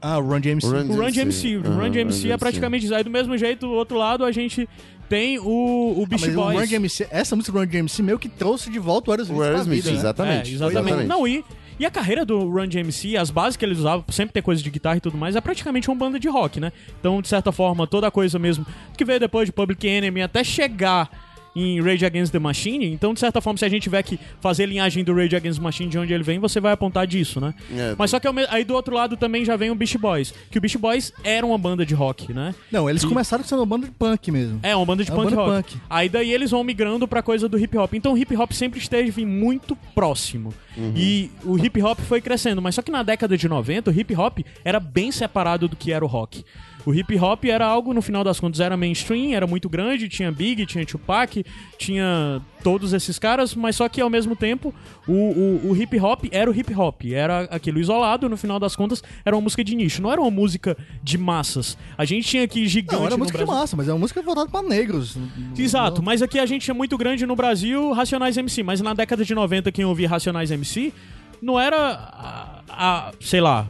Ah, 0.07 0.19
o 0.19 0.22
Run 0.22 0.39
DMC. 0.39 0.68
Run 0.68 0.91
O 0.91 1.02
Run 1.02 1.11
DMC. 1.11 1.57
O 1.57 1.61
Run 1.61 1.80
Aham, 1.80 1.89
DMC 1.89 2.31
é 2.31 2.38
praticamente 2.38 2.85
isso. 2.85 2.93
Aí 2.93 3.03
do 3.03 3.10
mesmo 3.10 3.35
jeito, 3.35 3.65
do 3.65 3.73
outro 3.73 3.97
lado, 3.97 4.23
a 4.23 4.31
gente 4.31 4.69
tem 5.10 5.38
o, 5.40 5.44
o 5.45 6.03
Ah, 6.03 6.07
Beach 6.07 6.26
mas 6.26 6.34
o 6.34 6.41
Boys. 6.41 6.60
Run 6.60 6.68
DMC, 6.68 7.07
essa 7.10 7.36
música 7.36 7.52
do 7.53 7.60
Run 7.60 7.68
DMC 7.68 8.02
meio 8.03 8.18
que 8.19 8.27
trouxe 8.30 8.69
de 8.69 8.80
volta 8.80 9.10
o 9.10 9.14
Aerosmith 9.14 9.38
O 9.38 9.41
Aerosmith, 9.44 9.86
né? 9.86 9.91
exatamente. 9.91 10.52
É, 10.52 10.53
exatamente. 10.56 11.03
Não, 11.06 11.27
e, 11.27 11.44
e 11.80 11.86
a 11.86 11.91
carreira 11.91 12.26
do 12.26 12.40
Run 12.49 12.68
DMC, 12.68 13.15
as 13.18 13.30
bases 13.30 13.56
que 13.57 13.64
eles 13.65 13.80
usavam, 13.80 14.03
sempre 14.10 14.34
ter 14.34 14.41
coisa 14.41 14.61
de 14.64 14.69
guitarra 14.69 14.98
e 14.98 15.02
tudo 15.02 15.18
mais, 15.18 15.36
é 15.36 15.41
praticamente 15.41 15.90
uma 15.90 15.95
banda 15.95 16.19
de 16.19 16.27
rock, 16.27 16.60
né? 16.60 16.72
Então, 16.99 17.22
de 17.22 17.27
certa 17.27 17.52
forma, 17.52 17.86
toda 17.86 18.07
a 18.07 18.11
coisa 18.11 18.40
mesmo 18.40 18.65
que 18.98 19.06
veio 19.06 19.19
depois 19.19 19.45
de 19.48 19.52
Public 19.52 19.88
Enemy 19.88 20.22
até 20.22 20.44
chegar 20.44 21.10
em 21.56 21.82
Rage 21.82 22.06
Against 22.06 22.32
the 22.32 22.40
Machine, 22.40 22.86
então, 22.91 23.14
de 23.14 23.19
certa 23.19 23.40
forma, 23.40 23.57
se 23.57 23.64
a 23.65 23.69
gente 23.69 23.84
tiver 23.84 24.03
que 24.03 24.19
fazer 24.41 24.65
linhagem 24.65 25.03
do 25.03 25.14
Rage 25.14 25.36
Against 25.36 25.60
the 25.60 25.64
Machine 25.64 25.90
de 25.90 25.98
onde 25.98 26.14
ele 26.14 26.23
vem, 26.23 26.38
você 26.38 26.60
vai 26.60 26.73
apontar 26.73 27.07
disso, 27.07 27.40
né? 27.40 27.53
É, 27.73 27.95
Mas 27.98 28.11
só 28.11 28.19
que 28.19 28.27
aí 28.49 28.64
do 28.64 28.73
outro 28.73 28.94
lado 28.94 29.15
também 29.15 29.45
já 29.45 29.56
vem 29.56 29.72
o 29.72 29.76
Beast 29.76 29.98
Boys, 29.98 30.34
que 30.52 30.57
o 30.57 30.61
Beast 30.61 30.77
Boys 30.77 31.14
era 31.23 31.45
uma 31.45 31.57
banda 31.57 31.86
de 31.86 31.94
rock, 31.94 32.34
né? 32.34 32.53
Não, 32.72 32.90
eles 32.90 33.06
começaram 33.06 33.44
sendo 33.44 33.60
uma 33.60 33.65
banda 33.65 33.86
de 33.88 33.94
punk 33.94 34.32
mesmo. 34.32 34.60
É, 34.61 34.76
uma 34.76 34.86
banda 34.86 35.03
de 35.03 35.11
É 35.11 35.15
punk 35.15 35.30
banda 35.30 35.36
rock. 35.38 35.72
punk. 35.73 35.82
Aí 35.90 36.10
daí 36.10 36.34
eles 36.34 36.52
vão 36.52 36.64
migrando 36.64 37.07
pra 37.07 37.22
coisa 37.22 37.48
do 37.48 37.57
hip 37.57 37.77
hop. 37.77 37.94
Então 37.94 38.14
o 38.14 38.18
hip 38.18 38.36
hop 38.36 38.52
sempre 38.52 38.80
esteve 38.80 39.26
muito 39.26 39.76
próximo. 39.94 40.53
E 40.95 41.32
o 41.44 41.57
hip 41.57 41.82
hop 41.82 41.99
foi 42.02 42.19
crescendo. 42.19 42.61
Mas 42.61 42.76
só 42.76 42.82
que 42.82 42.91
na 42.91 43.02
década 43.02 43.38
de 43.38 43.48
90, 43.48 43.90
o 43.91 43.94
hip 43.98 44.14
hop 44.15 44.40
era 44.64 44.80
bem 44.80 45.11
separado 45.11 45.68
do 45.69 45.76
que 45.76 45.91
era 45.91 46.03
o 46.03 46.07
rock. 46.07 46.44
O 46.86 46.94
hip 46.94 47.18
hop 47.18 47.45
era 47.45 47.66
algo, 47.66 47.94
no 47.94 48.02
final 48.02 48.24
das 48.24 48.40
contas, 48.40 48.60
era 48.60 48.78
mainstream, 48.78 49.34
era 49.34 49.48
muito 49.48 49.68
grande, 49.68 50.07
tinha 50.07 50.32
Big, 50.32 50.66
tinha 50.68 50.86
Tupac, 50.86 51.44
tinha 51.80 52.40
todos 52.64 52.94
esses 52.94 53.18
caras, 53.18 53.56
mas 53.56 53.76
só 53.76 53.90
que 53.90 53.99
ao 54.02 54.10
mesmo 54.10 54.36
tempo 54.36 54.74
o, 55.07 55.12
o, 55.14 55.70
o 55.72 55.76
hip 55.76 55.99
hop 55.99 56.26
era 56.32 56.49
o 56.49 56.56
hip 56.56 56.74
hop, 56.76 57.02
era 57.12 57.41
aquilo 57.52 57.80
isolado, 57.80 58.30
no 58.30 58.38
final 58.38 58.60
das 58.60 58.76
contas 58.76 59.03
era 59.26 59.36
uma 59.36 59.41
música 59.41 59.64
de 59.64 59.76
nicho, 59.76 60.02
não 60.02 60.12
era 60.12 60.22
uma 60.22 60.30
música 60.32 60.78
de 61.02 61.18
massas. 61.18 61.76
A 61.98 62.06
gente 62.06 62.28
tinha 62.28 62.44
aqui 62.44 62.68
gigante 62.68 62.95
Não, 62.99 63.06
era 63.07 63.18
música 63.18 63.38
de 63.40 63.44
Brasil. 63.45 63.62
massa, 63.62 63.76
mas 63.76 63.88
é 63.88 63.94
uma 63.94 63.99
música 63.99 64.22
voltada 64.22 64.49
pra 64.49 64.62
negros. 64.62 65.18
Exato, 65.57 66.03
mas 66.03 66.22
aqui 66.22 66.38
a 66.40 66.45
gente 66.45 66.70
é 66.70 66.74
muito 66.74 66.98
grande 66.98 67.26
no 67.26 67.36
Brasil, 67.36 67.91
Racionais 67.94 68.38
MC, 68.38 68.62
mas 68.64 68.80
na 68.82 68.94
década 68.94 69.26
de 69.26 69.34
90 69.34 69.72
quem 69.72 69.86
ouvia 69.86 70.07
Racionais 70.07 70.52
MC 70.52 70.94
não 71.41 71.60
era 71.60 71.78
a, 71.78 72.62
a- 72.70 73.12
sei 73.20 73.41
lá, 73.41 73.68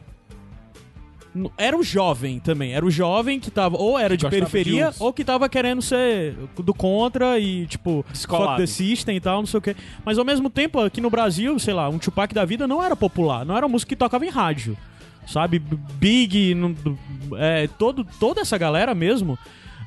era 1.57 1.77
o 1.77 1.83
jovem 1.83 2.39
também, 2.39 2.73
era 2.73 2.85
o 2.85 2.89
jovem 2.89 3.39
que 3.39 3.51
tava 3.51 3.77
ou 3.77 3.99
era 3.99 4.15
de 4.15 4.27
periferia 4.27 4.91
de 4.91 4.97
ou 4.99 5.11
que 5.11 5.23
tava 5.23 5.49
querendo 5.49 5.81
ser 5.81 6.35
do 6.57 6.73
contra 6.73 7.37
e 7.39 7.65
tipo 7.67 8.05
Descolado. 8.11 8.51
fuck 8.51 8.61
the 8.61 8.67
system 8.67 9.17
e 9.17 9.19
tal, 9.19 9.39
não 9.39 9.45
sei 9.45 9.57
o 9.57 9.61
que. 9.61 9.75
Mas 10.05 10.17
ao 10.17 10.23
mesmo 10.23 10.49
tempo 10.49 10.79
aqui 10.79 11.01
no 11.01 11.09
Brasil, 11.09 11.57
sei 11.59 11.73
lá, 11.73 11.89
um 11.89 11.99
Tupac 11.99 12.33
da 12.33 12.45
vida 12.45 12.67
não 12.67 12.81
era 12.81 12.95
popular, 12.95 13.45
não 13.45 13.57
era 13.57 13.67
música 13.67 13.89
que 13.89 13.95
tocava 13.95 14.25
em 14.25 14.29
rádio. 14.29 14.77
Sabe, 15.27 15.59
Big, 15.59 16.55
é, 17.37 17.67
todo, 17.79 18.05
toda 18.19 18.41
essa 18.41 18.57
galera 18.59 18.93
mesmo, 18.93 19.37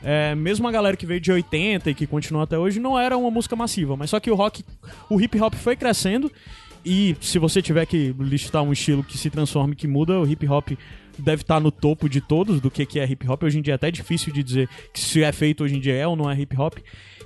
é, 0.03 0.35
mesmo 0.35 0.67
a 0.67 0.73
galera 0.73 0.97
que 0.97 1.07
veio 1.07 1.21
de 1.21 1.31
80 1.31 1.91
e 1.91 1.95
que 1.95 2.07
continua 2.09 2.43
até 2.43 2.59
hoje, 2.59 2.81
não 2.81 2.99
era 2.99 3.17
uma 3.17 3.31
música 3.31 3.55
massiva. 3.55 3.97
Mas 3.97 4.11
só 4.11 4.19
que 4.19 4.31
o 4.31 4.35
rock, 4.35 4.65
o 5.09 5.21
hip 5.21 5.41
hop 5.41 5.55
foi 5.55 5.77
crescendo. 5.77 6.31
E 6.85 7.17
se 7.21 7.39
você 7.39 7.63
tiver 7.63 7.87
que 7.87 8.15
listar 8.19 8.63
um 8.63 8.73
estilo 8.73 9.05
que 9.05 9.17
se 9.17 9.31
transforma 9.31 9.75
e 9.75 9.77
que 9.77 9.87
muda, 9.87 10.19
o 10.19 10.27
hip 10.27 10.47
hop 10.49 10.71
deve 11.23 11.43
estar 11.43 11.61
no 11.61 11.71
topo 11.71 12.09
de 12.09 12.21
todos 12.21 12.61
do 12.61 12.71
que, 12.71 12.85
que 12.87 12.99
é 12.99 13.05
hip 13.05 13.29
hop. 13.29 13.43
Hoje 13.43 13.59
em 13.59 13.63
dia 13.63 13.75
é 13.75 13.77
até 13.77 13.91
difícil 13.91 14.33
de 14.33 14.43
dizer 14.43 14.69
que 14.93 15.01
se 15.01 15.23
é 15.23 15.33
feito 15.33 15.65
hoje 15.65 15.77
em 15.77 15.81
dia 15.81 15.95
é 15.95 16.07
ou 16.07 16.17
não 16.17 16.31
é 16.31 16.39
hip 16.39 16.57
hop. 16.57 16.79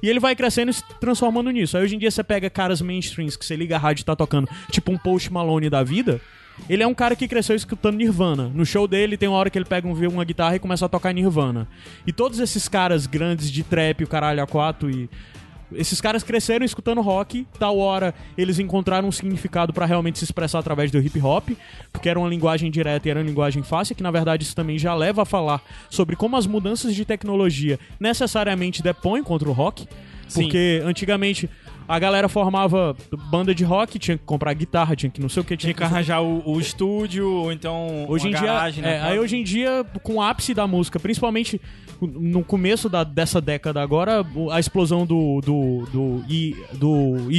E 0.03 0.09
ele 0.09 0.19
vai 0.19 0.35
crescendo 0.35 0.71
e 0.71 0.75
se 0.75 0.83
transformando 1.01 1.51
nisso. 1.51 1.77
Aí 1.77 1.85
hoje 1.85 1.95
em 1.95 1.99
dia 1.99 2.11
você 2.11 2.25
pega 2.25 2.51
caras 2.51 2.81
mainstreams 2.81 3.37
que 3.37 3.45
você 3.45 3.55
liga 3.55 3.77
a 3.77 3.79
rádio 3.79 4.03
e 4.03 4.05
tá 4.05 4.17
tocando, 4.17 4.49
tipo 4.71 4.91
um 4.91 4.99
Post 4.99 5.33
Malone 5.33 5.71
da 5.71 5.83
vida. 5.83 6.21
Ele 6.69 6.83
é 6.83 6.87
um 6.87 6.95
cara 6.95 7.17
que 7.17 7.27
cresceu 7.27 7.57
escutando 7.57 7.97
Nirvana. 7.97 8.51
No 8.55 8.65
show 8.65 8.87
dele 8.87 9.17
tem 9.17 9.29
uma 9.29 9.39
hora 9.39 9.51
que 9.51 9.59
ele 9.59 9.65
pega 9.65 9.87
um, 9.89 10.09
uma 10.09 10.25
guitarra 10.25 10.57
e 10.57 10.59
começa 10.59 10.87
a 10.87 10.89
tocar 10.89 11.13
Nirvana. 11.13 11.67
E 12.07 12.13
todos 12.13 12.39
esses 12.39 12.69
caras 12.69 13.07
grandes 13.07 13.51
de 13.51 13.63
trap, 13.63 14.05
o 14.05 14.07
caralho 14.07 14.43
a 14.43 14.47
quatro 14.47 14.91
e 14.91 15.09
esses 15.75 16.01
caras 16.01 16.23
cresceram 16.23 16.65
escutando 16.65 17.01
rock, 17.01 17.47
tal 17.59 17.79
hora 17.79 18.15
eles 18.37 18.59
encontraram 18.59 19.09
um 19.09 19.13
significado 19.13 19.73
pra 19.73 19.87
realmente 19.87 20.19
se 20.19 20.25
expressar 20.25 20.59
através 20.59 20.91
do 20.91 20.99
hip 20.99 21.21
hop, 21.21 21.51
porque 21.93 22.09
era 22.09 22.19
uma 22.19 22.29
linguagem 22.29 22.71
direta 22.71 23.09
e 23.09 23.11
era 23.11 23.21
uma 23.21 23.27
linguagem 23.27 23.63
fácil, 23.63 23.95
que 23.95 24.03
na 24.03 24.11
verdade 24.11 24.45
isso 24.45 24.55
também 24.55 24.79
já 24.79 24.95
leva 24.95 25.23
a 25.23 25.25
falar 25.25 25.63
sobre 25.91 26.17
como 26.17 26.37
as 26.37 26.47
mudanças 26.47 26.95
de 26.95 27.05
tecnologia 27.05 27.79
necessariamente 27.99 28.83
depõem 28.83 29.23
contra 29.23 29.49
o 29.49 29.53
rock, 29.53 29.87
Sim. 30.29 30.43
porque 30.43 30.83
antigamente 30.85 31.49
a 31.89 31.99
galera 31.99 32.29
formava 32.29 32.97
banda 33.31 33.55
de 33.55 33.65
rock, 33.65 33.99
tinha 33.99 34.17
que 34.19 34.25
comprar 34.25 34.53
guitarra, 34.55 34.95
tinha 34.97 35.11
que 35.11 35.21
não 35.21 35.29
sei 35.29 35.43
o 35.43 35.45
que, 35.45 35.57
Tinha 35.57 35.75
que 35.75 35.83
arranjar 35.83 36.21
o, 36.23 36.43
o 36.49 36.61
estúdio, 36.61 37.29
ou 37.31 37.53
então 37.53 38.07
Hoje 38.09 38.27
em 38.29 38.31
uma 38.31 38.39
dia, 38.39 38.47
garagem, 38.53 38.83
né? 38.83 38.97
é, 38.97 39.01
aí 39.03 39.19
hoje 39.19 39.37
em 39.37 39.45
dia, 39.45 39.85
com 40.03 40.15
o 40.15 40.23
ápice 40.23 40.55
da 40.55 40.67
música, 40.67 40.99
principalmente 41.01 41.61
no 42.01 42.43
começo 42.43 42.89
da- 42.89 43.05
dessa 43.05 43.41
década 43.41 43.81
agora, 43.83 44.25
a 44.51 44.59
explosão 44.59 45.07
do 45.07 45.41
do 45.41 45.87
do, 45.93 46.25
I- 46.29 46.57
do 46.73 47.31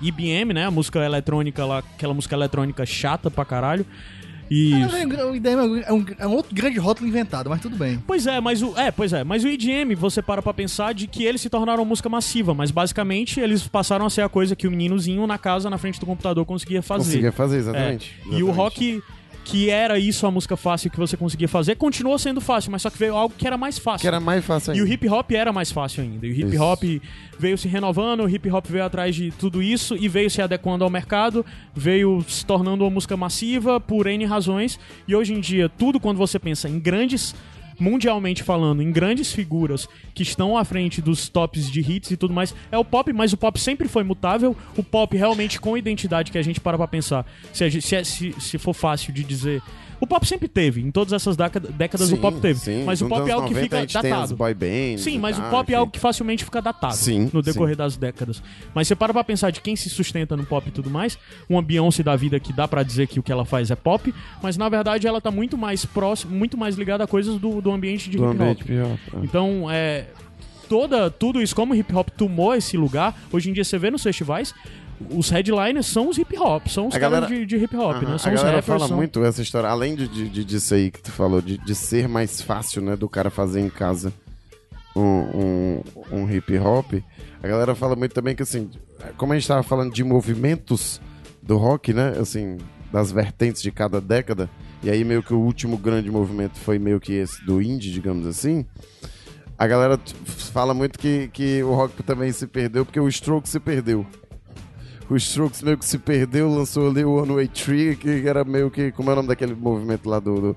IBM, 0.00 0.52
né, 0.54 0.66
a 0.66 0.70
música 0.70 0.98
eletrônica 1.04 1.64
lá, 1.64 1.78
aquela 1.78 2.14
música 2.14 2.34
eletrônica 2.36 2.84
chata 2.86 3.30
pra 3.30 3.44
caralho. 3.44 3.84
E 4.52 4.74
O 5.24 5.34
IDM 5.34 5.82
é 5.86 5.92
um, 5.92 6.04
é 6.18 6.26
um 6.26 6.32
outro 6.32 6.54
grande 6.54 6.78
rótulo 6.78 7.08
inventado, 7.08 7.48
mas 7.48 7.58
tudo 7.58 7.74
bem. 7.74 8.02
Pois 8.06 8.26
é, 8.26 8.38
mas 8.38 8.62
o 8.62 8.78
é, 8.78 8.90
pois 8.90 9.14
é, 9.14 9.24
mas 9.24 9.44
o 9.44 9.48
EDM, 9.48 9.94
você 9.96 10.20
para 10.20 10.42
pra 10.42 10.52
pensar 10.52 10.92
de 10.92 11.06
que 11.06 11.24
eles 11.24 11.40
se 11.40 11.48
tornaram 11.48 11.82
música 11.86 12.08
massiva, 12.10 12.52
mas 12.52 12.70
basicamente 12.70 13.40
eles 13.40 13.66
passaram 13.66 14.04
a 14.04 14.10
ser 14.10 14.20
a 14.20 14.28
coisa 14.28 14.54
que 14.54 14.66
o 14.66 14.70
meninozinho 14.70 15.26
na 15.26 15.38
casa, 15.38 15.70
na 15.70 15.78
frente 15.78 15.98
do 15.98 16.04
computador 16.04 16.44
conseguia 16.44 16.82
fazer. 16.82 17.04
Conseguia 17.04 17.32
fazer, 17.32 17.56
exatamente. 17.58 18.14
É. 18.26 18.28
E 18.28 18.42
o 18.42 18.50
exatamente. 18.50 18.56
rock 18.56 19.02
que 19.44 19.68
era 19.68 19.98
isso 19.98 20.26
a 20.26 20.30
música 20.30 20.56
fácil 20.56 20.90
que 20.90 20.96
você 20.98 21.16
conseguia 21.16 21.48
fazer, 21.48 21.76
continuou 21.76 22.18
sendo 22.18 22.40
fácil, 22.40 22.70
mas 22.70 22.82
só 22.82 22.90
que 22.90 22.98
veio 22.98 23.16
algo 23.16 23.34
que 23.36 23.46
era 23.46 23.56
mais 23.58 23.78
fácil. 23.78 24.00
Que 24.02 24.08
era 24.08 24.20
mais 24.20 24.44
fácil 24.44 24.74
E 24.74 24.80
o 24.80 24.84
ainda. 24.84 24.94
hip 24.94 25.08
hop 25.08 25.30
era 25.32 25.52
mais 25.52 25.70
fácil 25.72 26.02
ainda. 26.04 26.26
E 26.26 26.30
o 26.30 26.32
hip 26.34 26.54
Isso. 26.54 26.62
hop 26.62 26.82
veio 27.38 27.58
se 27.58 27.66
renovando, 27.68 28.22
o 28.22 28.28
hip 28.28 28.48
hop 28.50 28.64
veio 28.68 28.84
atrás 28.84 29.14
de 29.16 29.30
tudo 29.32 29.62
isso 29.62 29.96
e 29.96 30.08
veio 30.08 30.30
se 30.30 30.40
adequando 30.40 30.84
ao 30.84 30.90
mercado, 30.90 31.44
veio 31.74 32.24
se 32.28 32.46
tornando 32.46 32.84
uma 32.84 32.90
música 32.90 33.16
massiva 33.16 33.80
por 33.80 34.06
N 34.06 34.24
razões. 34.24 34.78
E 35.08 35.14
hoje 35.14 35.34
em 35.34 35.40
dia, 35.40 35.68
tudo 35.68 35.98
quando 35.98 36.18
você 36.18 36.38
pensa 36.38 36.68
em 36.68 36.78
grandes. 36.78 37.34
Mundialmente 37.82 38.42
falando, 38.44 38.80
em 38.82 38.92
grandes 38.92 39.32
figuras 39.32 39.88
que 40.14 40.22
estão 40.22 40.56
à 40.56 40.64
frente 40.64 41.02
dos 41.02 41.28
tops 41.28 41.68
de 41.70 41.80
hits 41.80 42.12
e 42.12 42.16
tudo 42.16 42.32
mais, 42.32 42.54
é 42.70 42.78
o 42.78 42.84
pop, 42.84 43.12
mas 43.12 43.32
o 43.32 43.36
pop 43.36 43.58
sempre 43.58 43.88
foi 43.88 44.04
mutável. 44.04 44.56
O 44.76 44.82
pop 44.84 45.16
realmente 45.16 45.60
com 45.60 45.76
identidade 45.76 46.30
que 46.30 46.38
a 46.38 46.42
gente 46.42 46.60
para 46.60 46.76
pra 46.78 46.86
pensar. 46.86 47.26
Se, 47.52 47.68
gente- 47.68 47.84
se, 47.84 47.96
é- 47.96 48.04
se, 48.04 48.32
se 48.38 48.56
for 48.58 48.72
fácil 48.72 49.12
de 49.12 49.24
dizer. 49.24 49.60
O 50.02 50.06
pop 50.06 50.26
sempre 50.26 50.48
teve, 50.48 50.80
em 50.80 50.90
todas 50.90 51.12
essas 51.12 51.36
década- 51.36 51.68
décadas 51.70 52.10
o 52.10 52.16
pop 52.16 52.40
teve. 52.40 52.58
sim. 52.58 52.82
mas 52.84 53.00
o 53.00 53.08
pop 53.08 53.30
é 53.30 53.32
algo 53.32 53.46
que 53.46 53.54
90 53.54 53.76
fica 53.86 54.02
datado. 54.02 54.34
boy 54.36 54.52
bands 54.52 55.00
Sim, 55.02 55.16
mas 55.20 55.38
o 55.38 55.42
pop 55.42 55.72
é 55.72 55.76
algo 55.76 55.92
que 55.92 56.00
facilmente 56.00 56.44
fica 56.44 56.60
datado 56.60 56.96
Sim, 56.96 57.30
no 57.32 57.40
decorrer 57.40 57.74
sim. 57.76 57.78
das 57.78 57.96
décadas. 57.96 58.42
Mas 58.74 58.88
você 58.88 58.96
para 58.96 59.12
pra 59.12 59.22
pensar 59.22 59.50
de 59.50 59.60
quem 59.60 59.76
se 59.76 59.88
sustenta 59.88 60.36
no 60.36 60.44
pop 60.44 60.68
e 60.68 60.72
tudo 60.72 60.90
mais, 60.90 61.16
uma 61.48 61.62
Beyoncé 61.62 62.02
da 62.02 62.16
vida 62.16 62.40
que 62.40 62.52
dá 62.52 62.66
pra 62.66 62.82
dizer 62.82 63.06
que 63.06 63.20
o 63.20 63.22
que 63.22 63.30
ela 63.30 63.44
faz 63.44 63.70
é 63.70 63.76
pop, 63.76 64.12
mas 64.42 64.56
na 64.56 64.68
verdade 64.68 65.06
ela 65.06 65.20
tá 65.20 65.30
muito 65.30 65.56
mais 65.56 65.84
próximo, 65.84 66.34
muito 66.36 66.58
mais 66.58 66.74
ligada 66.74 67.04
a 67.04 67.06
coisas 67.06 67.38
do, 67.38 67.60
do 67.60 67.70
ambiente 67.70 68.10
de 68.10 68.16
Do 68.18 68.24
hip 68.24 68.34
hop. 68.34 68.40
ambiente 68.40 68.72
é. 68.72 68.96
Então, 69.22 69.68
é 69.70 70.06
toda 70.68 71.10
tudo 71.10 71.40
isso 71.42 71.54
como 71.54 71.74
o 71.74 71.76
hip 71.76 71.94
hop 71.94 72.08
tomou 72.16 72.54
esse 72.54 72.76
lugar, 72.76 73.14
hoje 73.30 73.50
em 73.50 73.52
dia 73.52 73.62
você 73.62 73.78
vê 73.78 73.90
nos 73.90 74.02
festivais, 74.02 74.54
os 75.10 75.28
headliners 75.30 75.86
são 75.86 76.08
os 76.08 76.18
hip 76.18 76.36
hop, 76.38 76.66
são 76.68 76.88
os 76.88 76.96
caras 76.96 77.28
de, 77.28 77.44
de 77.46 77.56
hip 77.56 77.76
hop, 77.76 77.96
Aham, 77.96 78.12
né? 78.12 78.18
São 78.18 78.30
a 78.30 78.34
os 78.34 78.40
galera 78.40 78.56
rappers, 78.56 78.66
fala 78.66 78.88
são... 78.88 78.96
muito 78.96 79.24
essa 79.24 79.42
história, 79.42 79.68
além 79.68 79.94
de, 79.94 80.08
de, 80.08 80.28
de- 80.28 80.44
disso 80.44 80.74
aí 80.74 80.90
que 80.90 81.00
tu 81.02 81.10
falou, 81.10 81.40
de, 81.40 81.58
de 81.58 81.74
ser 81.74 82.08
mais 82.08 82.40
fácil, 82.40 82.82
né, 82.82 82.96
do 82.96 83.08
cara 83.08 83.30
fazer 83.30 83.60
em 83.60 83.68
casa 83.70 84.12
um, 84.94 85.02
um, 85.02 85.82
um 86.12 86.30
hip 86.30 86.56
hop, 86.58 86.94
a 87.42 87.48
galera 87.48 87.74
fala 87.74 87.96
muito 87.96 88.14
também 88.14 88.34
que, 88.36 88.42
assim, 88.42 88.70
como 89.16 89.32
a 89.32 89.36
gente 89.38 89.48
tava 89.48 89.62
falando 89.62 89.92
de 89.92 90.04
movimentos 90.04 91.00
do 91.42 91.56
rock, 91.56 91.92
né, 91.92 92.14
assim, 92.20 92.58
das 92.92 93.10
vertentes 93.10 93.62
de 93.62 93.70
cada 93.72 94.00
década, 94.00 94.48
e 94.82 94.90
aí 94.90 95.04
meio 95.04 95.22
que 95.22 95.32
o 95.32 95.38
último 95.38 95.76
grande 95.78 96.10
movimento 96.10 96.58
foi 96.58 96.78
meio 96.78 97.00
que 97.00 97.12
esse 97.14 97.44
do 97.44 97.60
indie, 97.62 97.90
digamos 97.90 98.26
assim, 98.26 98.64
a 99.56 99.66
galera 99.66 99.98
fala 100.26 100.74
muito 100.74 100.98
que, 100.98 101.28
que 101.32 101.62
o 101.62 101.72
rock 101.72 102.02
também 102.02 102.32
se 102.32 102.46
perdeu 102.46 102.84
porque 102.84 102.98
o 102.98 103.08
Stroke 103.08 103.48
se 103.48 103.60
perdeu. 103.60 104.04
O 105.12 105.16
Strokes 105.16 105.60
meio 105.62 105.76
que 105.76 105.84
se 105.84 105.98
perdeu, 105.98 106.48
lançou 106.48 106.88
ali 106.88 107.04
o 107.04 107.20
One 107.22 107.34
Way 107.34 107.48
Tree, 107.48 107.96
que 107.96 108.26
era 108.26 108.44
meio 108.44 108.70
que. 108.70 108.90
Como 108.92 109.10
é 109.10 109.12
o 109.12 109.16
nome 109.16 109.28
daquele 109.28 109.54
movimento 109.54 110.08
lá 110.08 110.18
do. 110.18 110.40
do 110.40 110.56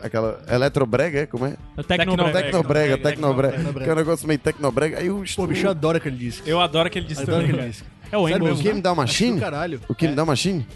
aquela. 0.00 0.40
Eletrobrega, 0.48 1.20
é? 1.22 1.26
Como 1.26 1.44
é? 1.44 1.56
Tecnobrega. 1.88 2.42
Tecnobrega, 2.42 2.98
Tecnobrega. 2.98 3.56
Tecnobrega. 3.56 3.84
Que 3.84 3.90
é 3.90 3.92
um 3.92 3.96
negócio 3.96 4.28
meio 4.28 4.38
Tecnobrega. 4.38 4.98
Aí 5.00 5.10
o 5.10 5.16
Pô, 5.16 5.24
Strokes. 5.24 5.54
bicho, 5.54 5.66
eu 5.66 5.70
adoro 5.70 5.96
aquele 5.98 6.16
disco. 6.16 6.48
Eu 6.48 6.60
adoro 6.60 6.86
aquele 6.86 7.04
disco 7.06 7.22
Adoro 7.24 7.38
também, 7.40 7.52
aquele 7.56 7.70
disco. 7.70 7.86
É 8.12 8.16
o 8.16 8.28
Engels? 8.28 8.60
O 8.60 8.62
Game 8.62 8.80
da 8.80 8.90
Acho 8.90 9.00
Machine? 9.00 9.34
do 9.34 9.40
caralho. 9.40 9.80
O 9.88 9.94
Game 9.94 10.14
da 10.14 10.24
Machine? 10.24 10.66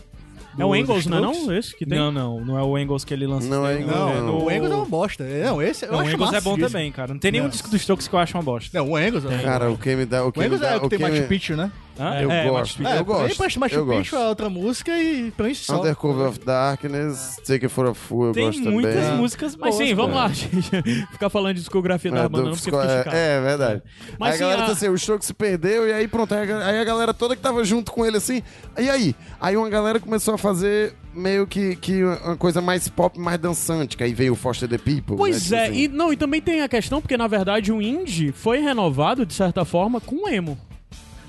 É 0.56 0.64
o 0.64 0.68
Dos 0.68 0.78
Engels, 0.78 1.06
não 1.06 1.18
é 1.18 1.20
não? 1.20 1.52
Esse 1.52 1.76
que 1.76 1.84
tem? 1.84 1.98
Não, 1.98 2.12
não, 2.12 2.40
não 2.44 2.58
é 2.58 2.62
o 2.62 2.78
Engels 2.78 3.04
que 3.04 3.12
ele 3.12 3.26
lançou. 3.26 3.50
Não 3.50 3.66
é 3.66 3.80
Engels, 3.80 3.96
Não, 3.96 4.26
não. 4.26 4.44
o 4.44 4.50
Engels 4.50 4.70
é 4.70 4.74
uma 4.74 4.84
bosta. 4.84 5.24
Não, 5.24 5.60
esse 5.60 5.84
eu 5.84 5.90
Não, 5.90 5.98
o 5.98 6.02
acho 6.02 6.14
Engels 6.14 6.32
é 6.32 6.40
bom 6.40 6.56
também, 6.56 6.92
cara. 6.92 7.12
Não 7.12 7.18
tem 7.18 7.32
nenhum 7.32 7.44
Não. 7.44 7.50
disco 7.50 7.68
do 7.68 7.76
Strokes 7.76 8.06
que 8.06 8.14
eu 8.14 8.18
acho 8.20 8.36
uma 8.36 8.42
bosta. 8.42 8.70
Não, 8.78 8.92
o 8.92 8.98
Engels. 8.98 9.24
Cara, 9.42 9.70
o 9.70 9.76
Game 9.76 10.04
da. 10.06 10.24
O 10.24 10.32
o 10.34 10.42
Engels 10.42 10.62
é 10.62 10.76
o 10.76 10.82
que 10.82 10.88
tem 10.90 10.98
Machu 11.00 11.26
Picchu, 11.26 11.56
né? 11.56 11.72
Hã? 11.98 12.20
Eu 12.20 12.30
É, 12.30 12.48
gosto. 12.48 12.54
Machu 12.54 12.76
Picchu. 12.82 12.96
Eu 12.98 13.04
gosto. 13.04 13.24
Ele 13.24 13.34
presta 13.34 13.60
Machu 13.60 13.74
eu 13.76 13.86
Picchu, 13.86 14.10
gosto. 14.10 14.16
é 14.16 14.28
outra 14.28 14.50
música 14.50 14.98
e 14.98 15.32
isso 15.50 15.64
só. 15.64 15.78
Undercover 15.80 16.26
of 16.28 16.40
Darkness, 16.40 17.36
Take 17.46 17.66
It 17.66 17.68
For 17.68 17.86
A 17.86 17.94
Fool, 17.94 18.26
eu 18.26 18.32
Tem 18.32 18.46
gosto 18.46 18.70
muitas 18.70 18.94
também. 19.04 19.18
músicas 19.18 19.54
boas. 19.54 19.76
Mas 19.78 19.86
sim, 19.88 19.94
vamos 19.94 20.16
lá, 20.16 20.28
gente. 20.34 21.06
Ficar 21.12 21.30
falando 21.30 21.54
de 21.54 21.60
discografia 21.60 22.10
da 22.10 22.20
É, 22.20 22.28
banda 22.28 22.44
do 22.44 22.50
não, 22.50 22.56
porque 22.56 22.64
fica 22.70 22.82
é, 22.82 22.94
esticado. 22.96 23.16
é 23.16 23.40
verdade. 23.40 23.82
Mas 24.18 24.30
aí 24.30 24.36
a 24.36 24.40
galera 24.40 24.62
a- 24.62 24.66
tá 24.66 24.72
assim, 24.72 24.88
o 24.88 24.98
Stroke 24.98 25.24
se 25.24 25.32
perdeu, 25.34 25.88
e 25.88 25.92
aí 25.92 26.08
pronto, 26.08 26.34
aí 26.34 26.50
a, 26.50 26.66
aí 26.66 26.78
a 26.80 26.84
galera 26.84 27.14
toda 27.14 27.36
que 27.36 27.42
tava 27.42 27.62
junto 27.64 27.92
com 27.92 28.04
ele 28.04 28.16
assim. 28.16 28.42
E 28.78 28.90
aí? 28.90 29.14
Aí 29.40 29.56
uma 29.56 29.68
galera 29.68 30.00
começou 30.00 30.34
a 30.34 30.38
fazer 30.38 30.94
meio 31.14 31.46
que, 31.46 31.76
que 31.76 32.02
uma 32.02 32.36
coisa 32.36 32.60
mais 32.60 32.88
pop, 32.88 33.18
mais 33.20 33.38
dançante, 33.38 33.96
que 33.96 34.02
aí 34.02 34.12
veio 34.12 34.32
o 34.32 34.36
Foster 34.36 34.68
the 34.68 34.78
People. 34.78 35.16
Pois 35.16 35.48
né, 35.50 35.58
é, 35.58 35.64
tipo 35.66 35.76
e 35.78 35.86
assim. 35.86 35.96
não, 35.96 36.12
e 36.12 36.16
também 36.16 36.40
tem 36.40 36.60
a 36.62 36.68
questão, 36.68 37.00
porque 37.00 37.16
na 37.16 37.28
verdade 37.28 37.70
o 37.72 37.80
indie 37.80 38.32
foi 38.32 38.58
renovado, 38.58 39.24
de 39.24 39.32
certa 39.32 39.64
forma, 39.64 40.00
com 40.00 40.24
o 40.24 40.28
emo. 40.28 40.58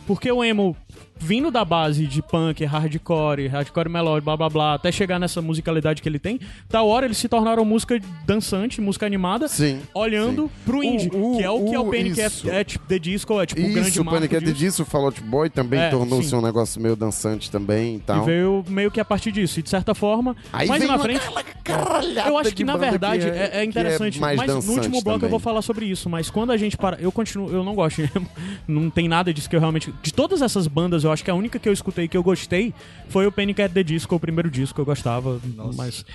Porque 0.05 0.31
o 0.31 0.43
emo, 0.43 0.75
vindo 1.17 1.49
da 1.51 1.63
base 1.65 2.05
de 2.07 2.21
punk, 2.21 2.63
hardcore, 2.65 3.47
hardcore 3.47 3.89
melódico, 3.89 4.25
blá 4.25 4.37
blá 4.37 4.49
blá, 4.49 4.73
até 4.75 4.91
chegar 4.91 5.19
nessa 5.19 5.41
musicalidade 5.41 6.01
que 6.01 6.09
ele 6.09 6.19
tem, 6.19 6.39
tal 6.69 6.87
hora 6.87 7.05
eles 7.05 7.17
se 7.17 7.27
tornaram 7.27 7.63
música 7.65 7.99
dançante, 8.25 8.81
música 8.81 9.05
animada, 9.05 9.47
Sim. 9.47 9.79
olhando 9.93 10.43
sim. 10.43 10.49
pro 10.65 10.83
indie, 10.83 11.09
O- 11.13 11.33
o- 11.33 11.37
que 11.37 11.43
é 11.43 11.49
o 11.49 11.65
que 11.65 11.75
é 11.75 11.79
o 11.79 11.83
o- 11.87 11.91
Panic! 11.91 12.19
é, 12.21 12.27
isso. 12.27 12.49
é 12.49 12.63
tipo 12.63 12.85
The 12.85 12.99
Disco, 12.99 13.39
é 13.41 13.45
tipo 13.45 13.61
o 13.61 13.63
grande 13.71 13.89
Isso, 13.89 14.01
o 14.01 14.05
Panic! 14.05 14.39
disso. 14.39 14.53
disso, 14.53 14.83
o 14.83 14.85
Fall 14.85 15.05
Out 15.05 15.21
Boy 15.21 15.49
também 15.49 15.79
É, 15.79 15.89
tornou-se 15.89 16.33
um 16.35 16.41
negócio 16.41 16.81
meio 16.81 16.95
dançante 16.95 17.49
também 17.49 17.93
e 17.93 17.97
E 17.97 17.99
tal. 18.01 18.25
veio 18.25 18.63
meio 18.67 18.91
que 18.91 18.99
a 18.99 19.05
partir 19.05 19.31
disso. 19.31 19.59
E 19.59 19.63
de 19.63 19.69
certa 19.69 19.95
forma, 19.95 20.35
Aí 20.51 20.67
mais 20.67 20.85
na 20.85 20.99
frente. 20.99 21.21
Eu 22.27 22.37
acho 22.37 22.53
que 22.53 22.63
na 22.63 22.77
verdade 22.77 23.25
que 23.25 23.37
é, 23.37 23.51
é 23.61 23.63
interessante. 23.63 24.19
mas 24.19 24.37
no 24.65 24.73
último 24.73 25.01
bloco 25.01 25.09
eu 25.09 25.13
também. 25.19 25.29
vou 25.29 25.39
falar 25.39 25.61
sobre 25.61 25.85
isso. 25.85 26.09
Mas 26.09 26.29
quando 26.29 26.51
a 26.51 26.57
gente 26.57 26.77
para. 26.77 26.97
Eu 26.99 27.11
continuo. 27.11 27.49
Eu 27.51 27.63
não 27.63 27.73
gosto. 27.73 28.01
não 28.67 28.89
tem 28.89 29.07
nada 29.07 29.33
disso 29.33 29.49
que 29.49 29.55
eu 29.55 29.59
realmente. 29.59 29.93
De 30.01 30.13
todas 30.13 30.41
essas 30.41 30.67
bandas, 30.67 31.04
eu 31.05 31.11
acho 31.11 31.23
que 31.23 31.31
a 31.31 31.35
única 31.35 31.57
que 31.59 31.67
eu 31.67 31.73
escutei 31.73 32.07
que 32.07 32.17
eu 32.17 32.23
gostei 32.23 32.73
foi 33.09 33.25
o 33.25 33.31
Panic! 33.31 33.61
at 33.61 33.71
the 33.71 33.83
Disco, 33.83 34.15
o 34.15 34.19
primeiro 34.19 34.49
disco. 34.49 34.79
Eu 34.81 34.85
gostava. 34.85 35.39
Mas. 35.75 36.05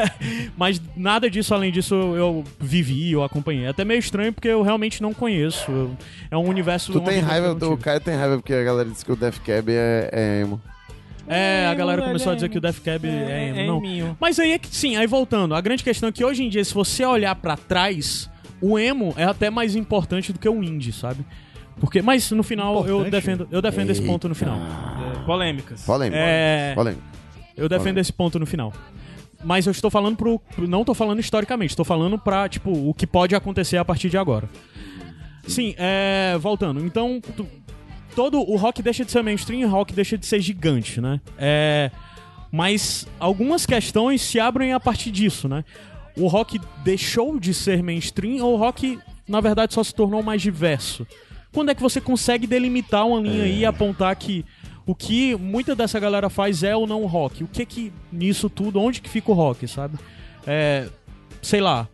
mas 0.56 0.82
nada 0.96 1.30
disso, 1.30 1.54
além 1.54 1.70
disso, 1.70 1.94
eu, 1.94 2.44
vivi, 2.58 3.12
eu 3.12 3.22
acompanhei. 3.22 3.64
É 3.64 3.68
até 3.68 3.84
meio 3.84 3.98
estranho 3.98 4.32
porque 4.32 4.48
eu 4.48 4.62
realmente 4.62 5.02
não 5.02 5.14
conheço. 5.14 5.70
Eu- 5.70 5.96
é 6.30 6.36
um 6.36 6.48
universo. 6.48 6.92
Tu 6.92 7.00
tem 7.00 7.20
que 7.20 7.24
raiva, 7.26 7.52
o. 7.52 7.76
Caio 7.76 8.00
tem 8.00 8.14
raiva 8.16 8.36
porque 8.36 8.52
a 8.52 8.64
galera 8.64 8.88
disse 8.88 9.04
que 9.04 9.12
o 9.12 9.16
Death 9.16 9.38
Cab 9.44 9.70
é, 9.70 10.10
é 10.12 10.40
emo. 10.42 10.60
É, 11.28 11.66
a 11.66 11.74
galera 11.74 12.02
começou 12.02 12.30
a 12.30 12.32
é 12.32 12.36
dizer 12.36 12.48
que 12.48 12.56
o 12.56 12.60
Death 12.60 12.80
Cab 12.82 13.06
é, 13.06 13.10
É, 13.10 13.48
emo. 13.64 13.84
é 13.84 14.00
não. 14.00 14.16
Mas 14.18 14.38
aí 14.38 14.52
é 14.52 14.58
que, 14.58 14.74
sim, 14.74 14.96
aí 14.96 15.06
voltando, 15.06 15.54
a 15.54 15.60
grande 15.60 15.84
questão 15.84 16.08
é 16.08 16.12
que 16.12 16.24
hoje 16.24 16.42
em 16.42 16.48
dia, 16.48 16.64
se 16.64 16.72
você 16.72 17.04
olhar 17.04 17.34
pra 17.34 17.54
trás, 17.56 18.30
o 18.60 18.78
emo 18.78 19.12
é 19.16 19.24
até 19.24 19.50
mais 19.50 19.76
importante 19.76 20.32
do 20.32 20.38
que 20.38 20.48
o 20.48 20.62
indie, 20.64 20.92
sabe? 20.92 21.24
Porque, 21.80 22.02
mas 22.02 22.30
no 22.32 22.42
final 22.42 22.86
eu 22.86 23.04
defendo, 23.10 23.48
eu 23.50 23.62
defendo 23.62 23.90
esse 23.90 24.02
ponto 24.02 24.28
no 24.28 24.34
final. 24.34 24.58
É, 24.58 25.18
polêmicas. 25.24 25.82
Polêmico. 25.84 26.16
É, 26.20 26.74
eu 27.56 27.68
defendo 27.68 27.98
esse 27.98 28.12
ponto 28.12 28.38
no 28.38 28.46
final. 28.46 28.72
Mas 29.44 29.66
eu 29.66 29.70
estou 29.70 29.90
falando 29.90 30.16
pro, 30.16 30.38
pro- 30.56 30.66
não 30.66 30.80
estou 30.80 30.94
falando 30.94 31.20
historicamente, 31.20 31.70
estou 31.70 31.84
falando 31.84 32.18
pra, 32.18 32.48
tipo, 32.48 32.70
o 32.72 32.92
que 32.92 33.06
pode 33.06 33.34
acontecer 33.36 33.76
a 33.76 33.84
partir 33.84 34.10
de 34.10 34.18
agora. 34.18 34.48
Sim, 35.46 35.74
é, 35.78 36.36
voltando. 36.40 36.84
Então, 36.84 37.20
tu- 37.36 37.46
todo 38.16 38.40
o 38.40 38.56
rock 38.56 38.82
deixa 38.82 39.04
de 39.04 39.12
ser 39.12 39.22
mainstream, 39.22 39.68
o 39.68 39.70
rock 39.70 39.94
deixa 39.94 40.18
de 40.18 40.26
ser 40.26 40.40
gigante, 40.40 41.00
né? 41.00 41.20
É, 41.38 41.90
mas 42.50 43.06
algumas 43.20 43.64
questões 43.64 44.20
se 44.22 44.40
abrem 44.40 44.72
a 44.72 44.80
partir 44.80 45.10
disso, 45.12 45.48
né? 45.48 45.64
O 46.16 46.26
rock 46.26 46.60
deixou 46.82 47.38
de 47.38 47.54
ser 47.54 47.80
mainstream 47.82 48.44
ou 48.44 48.54
o 48.54 48.56
rock, 48.56 48.98
na 49.28 49.40
verdade, 49.40 49.72
só 49.72 49.84
se 49.84 49.94
tornou 49.94 50.20
mais 50.22 50.42
diverso? 50.42 51.06
Quando 51.52 51.70
é 51.70 51.74
que 51.74 51.82
você 51.82 52.00
consegue 52.00 52.46
delimitar 52.46 53.06
uma 53.06 53.20
linha 53.20 53.44
aí 53.44 53.60
e 53.60 53.64
apontar 53.66 54.14
que 54.16 54.44
o 54.86 54.94
que 54.94 55.34
muita 55.36 55.74
dessa 55.74 55.98
galera 55.98 56.28
faz 56.30 56.62
é 56.62 56.74
ou 56.76 56.86
não 56.86 57.04
rock? 57.06 57.44
O 57.44 57.48
que 57.48 57.64
que 57.66 57.92
nisso 58.12 58.48
tudo, 58.50 58.80
onde 58.80 59.00
que 59.00 59.08
fica 59.08 59.30
o 59.30 59.34
rock, 59.34 59.66
sabe? 59.66 59.98
É, 60.46 60.88
sei 61.42 61.60
lá. 61.60 61.88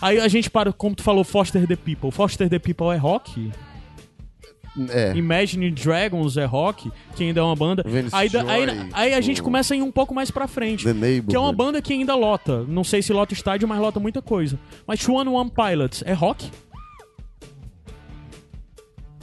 Aí 0.00 0.20
a 0.20 0.28
gente 0.28 0.50
para, 0.50 0.72
como 0.72 0.94
tu 0.94 1.02
falou, 1.02 1.24
Foster 1.24 1.66
the 1.66 1.76
People. 1.76 2.10
Foster 2.10 2.48
the 2.48 2.58
People 2.58 2.88
é 2.94 2.96
rock? 2.96 3.50
É. 4.90 5.16
Imagine 5.16 5.70
Dragons 5.70 6.36
é 6.36 6.44
rock, 6.44 6.92
que 7.14 7.24
ainda 7.24 7.40
é 7.40 7.42
uma 7.42 7.56
banda. 7.56 7.82
Aí, 8.12 8.28
da- 8.28 8.42
aí, 8.42 8.66
aí 8.92 9.14
a 9.14 9.20
gente 9.22 9.42
começa 9.42 9.72
a 9.72 9.76
ir 9.76 9.80
um 9.82 9.90
pouco 9.90 10.14
mais 10.14 10.30
pra 10.30 10.46
frente. 10.46 10.84
Que 11.30 11.34
é 11.36 11.38
uma 11.38 11.52
banda 11.52 11.80
que 11.80 11.94
ainda 11.94 12.14
lota. 12.14 12.62
Não 12.68 12.84
sei 12.84 13.00
se 13.00 13.10
lota 13.10 13.32
estádio, 13.32 13.66
mas 13.66 13.78
lota 13.80 13.98
muita 13.98 14.20
coisa. 14.20 14.58
Mas 14.86 15.06
One 15.08 15.30
One 15.30 15.50
Pilots 15.50 16.02
é 16.04 16.12
rock? 16.12 16.50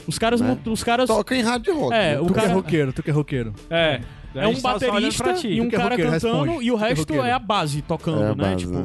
Os 0.06 0.18
caras. 0.18 0.40
Né? 0.40 0.58
Os 0.66 0.82
caras. 0.84 1.06
Toca 1.08 1.34
em 1.36 1.42
hard 1.42 1.66
rock. 1.68 1.94
É, 1.94 2.12
né? 2.14 2.20
o 2.20 2.26
Tu 2.26 2.32
que 2.34 2.38
é 2.38 2.42
cara- 2.42 2.54
roqueiro, 2.54 2.92
tu 2.92 3.02
que 3.02 3.10
é 3.10 3.12
roqueiro. 3.12 3.54
É. 3.70 4.00
É 4.34 4.48
um 4.48 4.60
baterista 4.60 5.32
e 5.46 5.60
um 5.60 5.66
é 5.66 5.70
cara 5.70 5.90
roqueiro, 5.90 6.10
cantando 6.10 6.42
responde. 6.42 6.64
e 6.66 6.70
o 6.72 6.76
é 6.76 6.80
resto 6.88 7.00
roqueiro. 7.02 7.22
é 7.24 7.32
a 7.32 7.38
base 7.38 7.82
tocando, 7.82 8.20
É 8.22 8.26
a 8.26 8.34
né? 8.34 8.34
base, 8.34 8.56
tipo. 8.56 8.72
né? 8.72 8.84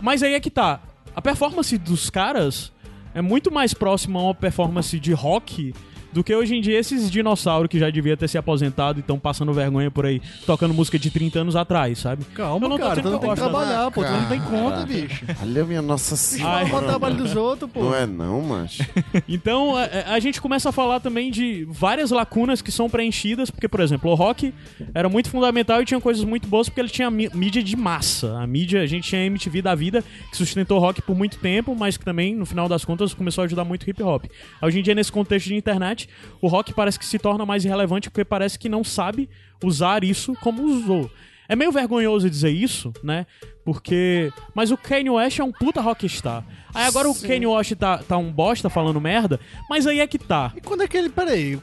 Mas 0.00 0.22
aí 0.22 0.32
é 0.34 0.40
que 0.40 0.50
tá. 0.50 0.80
A 1.14 1.20
performance 1.20 1.76
dos 1.76 2.08
caras 2.08 2.72
é 3.14 3.20
muito 3.20 3.52
mais 3.52 3.74
próxima 3.74 4.18
a 4.18 4.22
uma 4.24 4.34
performance 4.34 4.98
de 4.98 5.12
rock 5.12 5.74
do 6.12 6.22
que 6.22 6.34
hoje 6.34 6.54
em 6.54 6.60
dia 6.60 6.78
esses 6.78 7.10
dinossauros 7.10 7.68
que 7.68 7.78
já 7.78 7.88
devia 7.90 8.16
ter 8.16 8.28
se 8.28 8.36
aposentado 8.38 8.98
e 8.98 9.00
estão 9.00 9.18
passando 9.18 9.52
vergonha 9.52 9.90
por 9.90 10.06
aí, 10.06 10.20
tocando 10.46 10.74
música 10.74 10.98
de 10.98 11.10
30 11.10 11.40
anos 11.40 11.56
atrás, 11.56 11.98
sabe? 11.98 12.24
Calma, 12.34 12.66
Eu 12.66 12.70
não 12.70 12.78
cara, 12.78 13.00
tu 13.02 13.10
não 13.10 13.18
que 13.18 13.26
tem 13.26 13.34
que 13.34 13.40
trabalhar, 13.40 13.90
pô. 13.90 14.04
Tu 14.04 14.10
não 14.10 14.28
tem 14.28 14.40
conta, 14.40 14.84
bicho. 14.86 15.24
Olha 15.42 15.64
minha 15.64 15.82
nossa 15.82 16.16
senhora. 16.16 16.66
falar 16.66 16.82
o 16.82 16.86
trabalho 16.86 17.16
dos 17.16 17.34
outros, 17.34 17.70
pô. 17.70 17.82
Não 17.84 17.94
é 17.94 18.06
não, 18.06 18.40
macho. 18.42 18.82
Então, 19.28 19.76
a, 19.76 20.14
a 20.14 20.20
gente 20.20 20.40
começa 20.40 20.68
a 20.68 20.72
falar 20.72 21.00
também 21.00 21.30
de 21.30 21.66
várias 21.70 22.10
lacunas 22.10 22.60
que 22.60 22.70
são 22.72 22.88
preenchidas, 22.90 23.50
porque, 23.50 23.68
por 23.68 23.80
exemplo, 23.80 24.10
o 24.10 24.14
rock 24.14 24.52
era 24.94 25.08
muito 25.08 25.30
fundamental 25.30 25.80
e 25.80 25.84
tinha 25.84 26.00
coisas 26.00 26.24
muito 26.24 26.46
boas 26.48 26.68
porque 26.68 26.80
ele 26.80 26.88
tinha 26.88 27.10
mí- 27.10 27.30
mídia 27.34 27.62
de 27.62 27.76
massa. 27.76 28.38
A 28.38 28.46
mídia, 28.46 28.82
a 28.82 28.86
gente 28.86 29.08
tinha 29.08 29.20
a 29.22 29.24
MTV 29.24 29.62
da 29.62 29.74
vida, 29.74 30.04
que 30.30 30.36
sustentou 30.36 30.78
o 30.78 30.80
rock 30.80 31.00
por 31.02 31.16
muito 31.16 31.38
tempo, 31.38 31.74
mas 31.74 31.96
que 31.96 32.04
também, 32.04 32.34
no 32.34 32.44
final 32.44 32.68
das 32.68 32.84
contas, 32.84 33.14
começou 33.14 33.42
a 33.42 33.44
ajudar 33.46 33.64
muito 33.64 33.84
o 33.84 33.90
hip 33.90 34.02
hop. 34.02 34.24
Hoje 34.60 34.80
em 34.80 34.82
dia, 34.82 34.94
nesse 34.94 35.10
contexto 35.12 35.46
de 35.48 35.54
internet, 35.54 36.01
o 36.40 36.48
rock 36.48 36.72
parece 36.72 36.98
que 36.98 37.06
se 37.06 37.18
torna 37.18 37.44
mais 37.46 37.64
irrelevante 37.64 38.10
porque 38.10 38.24
parece 38.24 38.58
que 38.58 38.68
não 38.68 38.84
sabe 38.84 39.28
usar 39.62 40.04
isso 40.04 40.34
como 40.40 40.62
usou. 40.62 41.10
É 41.48 41.56
meio 41.56 41.72
vergonhoso 41.72 42.30
dizer 42.30 42.50
isso, 42.50 42.92
né? 43.02 43.26
Porque. 43.64 44.32
Mas 44.54 44.70
o 44.70 44.76
Kanye 44.76 45.10
West 45.10 45.38
é 45.38 45.44
um 45.44 45.52
puta 45.52 45.80
rockstar. 45.80 46.44
Aí 46.74 46.86
agora 46.86 47.10
o 47.10 47.14
Kanye 47.14 47.46
West 47.46 47.74
tá, 47.74 47.98
tá 47.98 48.16
um 48.16 48.32
bosta 48.32 48.70
falando 48.70 49.00
merda, 49.00 49.38
mas 49.68 49.86
aí 49.86 50.00
é 50.00 50.06
que 50.06 50.18
tá. 50.18 50.52
E 50.56 50.60
quando 50.60 50.82
é 50.82 50.88
que 50.88 50.96
ele. 50.96 51.08
Peraí. 51.08 51.60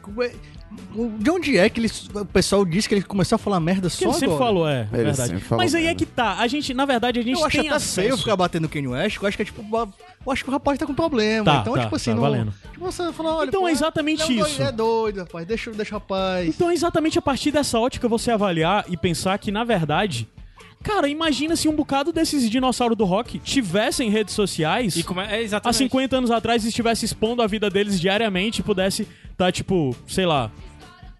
De 1.19 1.29
onde 1.31 1.57
é 1.57 1.67
que 1.69 1.79
ele, 1.79 1.91
o 2.13 2.25
pessoal 2.25 2.63
disse 2.63 2.87
que 2.87 2.93
ele 2.95 3.01
começou 3.03 3.35
a 3.35 3.39
falar 3.39 3.59
merda 3.59 3.89
Que 3.89 3.95
só 3.95 4.05
ele 4.05 4.13
sempre 4.13 4.25
agora? 4.27 4.45
falou, 4.45 4.69
é, 4.69 4.81
Ele 4.93 5.03
verdade. 5.03 5.29
sempre 5.29 5.39
falou 5.39 5.63
Mas 5.63 5.73
aí 5.73 5.81
é 5.83 5.85
merda. 5.87 5.97
que 5.99 6.05
tá. 6.05 6.33
A 6.39 6.47
gente, 6.47 6.73
na 6.73 6.85
verdade, 6.85 7.19
a 7.19 7.23
gente 7.23 7.39
Eu 7.39 7.45
acho 7.45 7.57
tem 7.57 7.67
até 7.67 7.75
acesso. 7.77 7.95
feio 8.01 8.17
ficar 8.17 8.35
batendo 8.35 8.63
no 8.63 8.69
Kanye 8.69 8.87
West, 8.87 9.17
eu 9.21 9.27
acho 9.27 9.35
que 9.37 9.41
é 9.41 9.45
tipo. 9.45 9.63
Eu 10.25 10.31
acho 10.31 10.43
que 10.43 10.49
o 10.49 10.53
rapaz 10.53 10.77
tá 10.77 10.85
com 10.85 10.93
problema. 10.93 11.45
Tá, 11.45 11.57
então, 11.61 11.73
tá, 11.73 11.81
tipo 11.81 11.95
assim, 11.95 12.11
tá 12.11 12.15
não. 12.15 12.21
valendo. 12.21 12.53
Tipo, 12.71 12.85
você 12.85 13.11
fala, 13.13 13.35
olha. 13.35 13.47
Então 13.49 13.61
pô, 13.61 13.67
é 13.67 13.71
exatamente 13.71 14.21
ele 14.23 14.39
é 14.39 14.43
um 14.43 14.47
isso. 14.47 14.57
doido, 14.57 14.69
é 14.69 14.71
doido, 14.71 15.17
rapaz. 15.21 15.47
Deixa, 15.47 15.71
deixa 15.71 15.95
o 15.95 15.99
rapaz. 15.99 16.47
Então 16.49 16.69
é 16.69 16.73
exatamente 16.73 17.17
a 17.17 17.21
partir 17.21 17.51
dessa 17.51 17.79
ótica 17.79 18.07
você 18.07 18.29
avaliar 18.31 18.85
e 18.87 18.95
pensar 18.95 19.37
que, 19.39 19.51
na 19.51 19.63
verdade. 19.63 20.27
Cara, 20.83 21.09
imagina 21.09 21.55
se 21.55 21.67
um 21.67 21.75
bocado 21.75 22.13
desses 22.13 22.49
dinossauros 22.49 22.97
do 22.97 23.03
rock 23.03 23.37
tivessem 23.39 24.09
redes 24.09 24.33
sociais. 24.33 24.95
E 24.95 25.03
como 25.03 25.19
é, 25.19 25.35
há 25.35 25.41
exatamente. 25.41 25.77
50 25.77 26.17
anos 26.17 26.31
atrás 26.31 26.63
estivesse 26.63 27.05
expondo 27.05 27.41
a 27.41 27.47
vida 27.47 27.69
deles 27.69 27.99
diariamente 27.99 28.61
e 28.61 28.63
pudesse 28.63 29.07
tá 29.37 29.51
tipo, 29.51 29.95
sei 30.07 30.25
lá, 30.25 30.49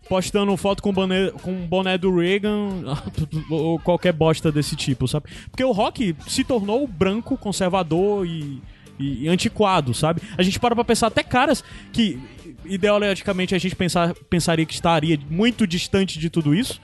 postando 0.07 0.55
foto 0.57 0.81
com 0.81 0.93
boné, 0.93 1.31
com 1.43 1.53
boné 1.67 1.97
do 1.97 2.15
Reagan 2.15 2.83
ou 3.51 3.77
qualquer 3.79 4.13
bosta 4.13 4.51
desse 4.51 4.75
tipo, 4.75 5.07
sabe? 5.07 5.29
Porque 5.51 5.63
o 5.63 5.71
rock 5.71 6.15
se 6.27 6.43
tornou 6.43 6.87
branco, 6.87 7.37
conservador 7.37 8.25
e, 8.25 8.61
e 8.97 9.27
antiquado, 9.27 9.93
sabe? 9.93 10.21
A 10.37 10.41
gente 10.41 10.59
para 10.59 10.73
pra 10.73 10.83
pensar 10.83 11.07
até 11.07 11.21
caras 11.21 11.63
que 11.91 12.19
ideologicamente 12.65 13.53
a 13.53 13.57
gente 13.57 13.75
pensar, 13.75 14.13
pensaria 14.29 14.65
que 14.65 14.73
estaria 14.73 15.19
muito 15.29 15.67
distante 15.67 16.17
de 16.17 16.29
tudo 16.29 16.55
isso 16.55 16.81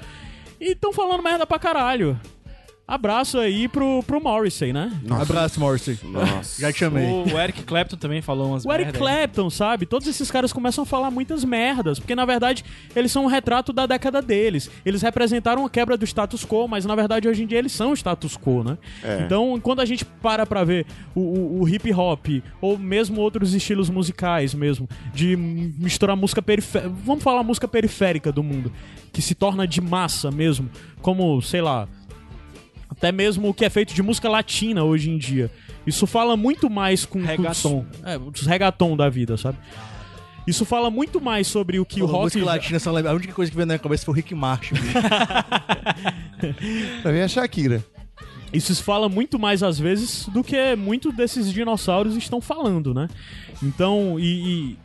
e 0.60 0.72
estão 0.72 0.94
falando 0.94 1.24
merda 1.24 1.46
pra 1.46 1.58
caralho. 1.58 2.20
Abraço 2.88 3.40
aí 3.40 3.68
pro, 3.68 4.04
pro 4.04 4.22
Morrissey, 4.22 4.72
né? 4.72 4.92
Abraço, 5.10 5.60
Morrissey. 5.60 5.98
Nossa. 6.04 6.62
Já 6.62 6.72
te 6.72 6.78
chamei. 6.80 7.06
O, 7.08 7.24
o 7.34 7.38
Eric 7.42 7.64
Clapton 7.64 7.98
também 7.98 8.22
falou 8.22 8.50
umas 8.50 8.64
O 8.64 8.72
Eric 8.72 8.92
merda 8.92 8.98
aí. 9.10 9.18
Clapton, 9.18 9.50
sabe? 9.50 9.88
Todos 9.88 10.08
esses 10.08 10.30
caras 10.30 10.54
começam 10.54 10.84
a 10.84 10.86
falar 10.86 11.10
muitas 11.10 11.44
merdas, 11.44 11.98
porque 12.00 12.14
na 12.14 12.26
verdade 12.26 12.64
eles 12.96 13.12
são 13.12 13.24
um 13.24 13.28
retrato 13.28 13.74
da 13.74 13.88
década 13.88 14.22
deles. 14.22 14.70
Eles 14.86 15.02
representaram 15.02 15.66
a 15.66 15.70
quebra 15.70 15.98
do 15.98 16.06
status 16.06 16.46
quo, 16.46 16.68
mas 16.68 16.86
na 16.86 16.94
verdade 16.94 17.28
hoje 17.28 17.42
em 17.44 17.48
dia 17.48 17.58
eles 17.58 17.72
são 17.72 17.90
o 17.90 17.94
status 17.96 18.38
quo, 18.38 18.64
né? 18.64 18.78
Então, 19.26 19.60
quando 19.60 19.80
a 19.80 19.86
gente 19.86 20.06
para 20.06 20.46
pra 20.46 20.64
ver 20.64 20.86
o, 21.16 21.22
o- 21.22 21.62
o 21.64 21.68
hip 21.70 21.92
hop, 21.92 22.28
ou 22.62 22.78
mesmo 22.78 23.20
outros 23.20 23.56
estilos 23.56 23.90
musicais 23.90 24.54
mesmo, 24.54 24.88
de 25.12 25.36
misturar 25.36 26.16
música 26.16 26.40
periférica, 26.40 26.94
vamos 27.04 27.24
falar 27.24 27.42
música 27.42 27.68
periférica 27.68 28.32
do 28.32 28.44
mundo, 28.44 28.72
que 29.12 29.24
se 29.24 29.34
torna 29.34 29.68
de 29.68 29.82
massa 29.82 30.30
mesmo, 30.30 30.70
como, 31.02 31.42
sei 31.42 31.62
lá, 31.62 31.88
até 33.06 33.12
mesmo 33.12 33.50
o 33.50 33.54
que 33.54 33.64
é 33.64 33.70
feito 33.70 33.94
de 33.94 34.02
música 34.02 34.28
latina 34.28 34.84
hoje 34.84 35.12
em 35.12 35.18
dia. 35.20 35.52
Isso 35.86 36.08
fala 36.08 36.36
muito 36.36 36.70
mais 36.72 37.06
com 37.06 37.20
os, 37.20 37.66
é, 38.04 38.18
os 38.18 38.42
reggaeton 38.48 38.98
da 38.98 39.08
vida, 39.10 39.38
sabe? 39.38 39.58
Isso 40.48 40.66
fala 40.66 40.90
muito 40.90 41.22
mais 41.22 41.46
sobre 41.46 41.80
o 41.80 41.86
que 41.86 42.02
o 42.02 42.08
Pô, 42.08 42.12
rock 42.12 42.24
música 42.38 42.46
latina, 42.46 42.80
só 42.80 42.92
lembra- 42.92 43.12
a 43.12 43.16
única 43.16 43.32
coisa 43.34 43.52
que 43.52 43.56
veio 43.56 43.68
na 43.68 43.74
minha 43.74 43.80
cabeça 43.80 44.04
foi 44.06 44.12
o 44.14 44.16
Rick 44.16 44.34
Martin. 44.34 44.74
Pra 47.04 47.12
mim 47.14 47.20
é 47.20 47.28
Shakira. 47.28 47.84
Isso 48.54 48.76
fala 48.84 49.08
muito 49.10 49.38
mais 49.38 49.62
às 49.62 49.78
vezes 49.78 50.28
do 50.30 50.44
que 50.44 50.76
muito 50.76 51.12
desses 51.12 51.52
dinossauros 51.52 52.16
estão 52.16 52.40
falando, 52.42 52.94
né? 52.94 53.08
Então, 53.62 54.20
e, 54.20 54.24
e- 54.72 54.78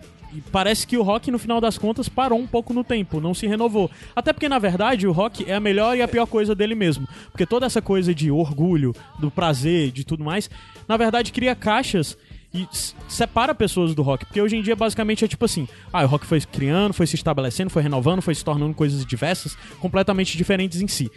parece 0.52 0.86
que 0.86 0.96
o 0.96 1.02
rock 1.02 1.30
no 1.30 1.38
final 1.38 1.60
das 1.60 1.76
contas 1.78 2.08
parou 2.08 2.38
um 2.38 2.46
pouco 2.46 2.72
no 2.72 2.84
tempo, 2.84 3.20
não 3.20 3.34
se 3.34 3.46
renovou. 3.46 3.90
Até 4.14 4.32
porque 4.32 4.48
na 4.48 4.58
verdade 4.58 5.06
o 5.06 5.12
rock 5.12 5.44
é 5.48 5.54
a 5.54 5.60
melhor 5.60 5.96
e 5.96 6.02
a 6.02 6.08
pior 6.08 6.26
coisa 6.26 6.54
dele 6.54 6.74
mesmo, 6.74 7.08
porque 7.30 7.46
toda 7.46 7.66
essa 7.66 7.82
coisa 7.82 8.14
de 8.14 8.30
orgulho, 8.30 8.94
do 9.18 9.30
prazer, 9.30 9.90
de 9.90 10.04
tudo 10.04 10.24
mais, 10.24 10.50
na 10.88 10.96
verdade 10.96 11.32
cria 11.32 11.54
caixas 11.54 12.16
e 12.52 12.66
separa 13.08 13.54
pessoas 13.54 13.94
do 13.94 14.02
rock, 14.02 14.26
porque 14.26 14.40
hoje 14.40 14.56
em 14.56 14.62
dia 14.62 14.74
basicamente 14.74 15.24
é 15.24 15.28
tipo 15.28 15.44
assim, 15.44 15.68
ah, 15.92 16.04
o 16.04 16.06
rock 16.08 16.26
foi 16.26 16.40
criando, 16.40 16.92
foi 16.92 17.06
se 17.06 17.14
estabelecendo, 17.14 17.70
foi 17.70 17.82
renovando, 17.82 18.20
foi 18.20 18.34
se 18.34 18.44
tornando 18.44 18.74
coisas 18.74 19.04
diversas, 19.06 19.56
completamente 19.80 20.36
diferentes 20.36 20.80
em 20.80 20.88
si 20.88 21.10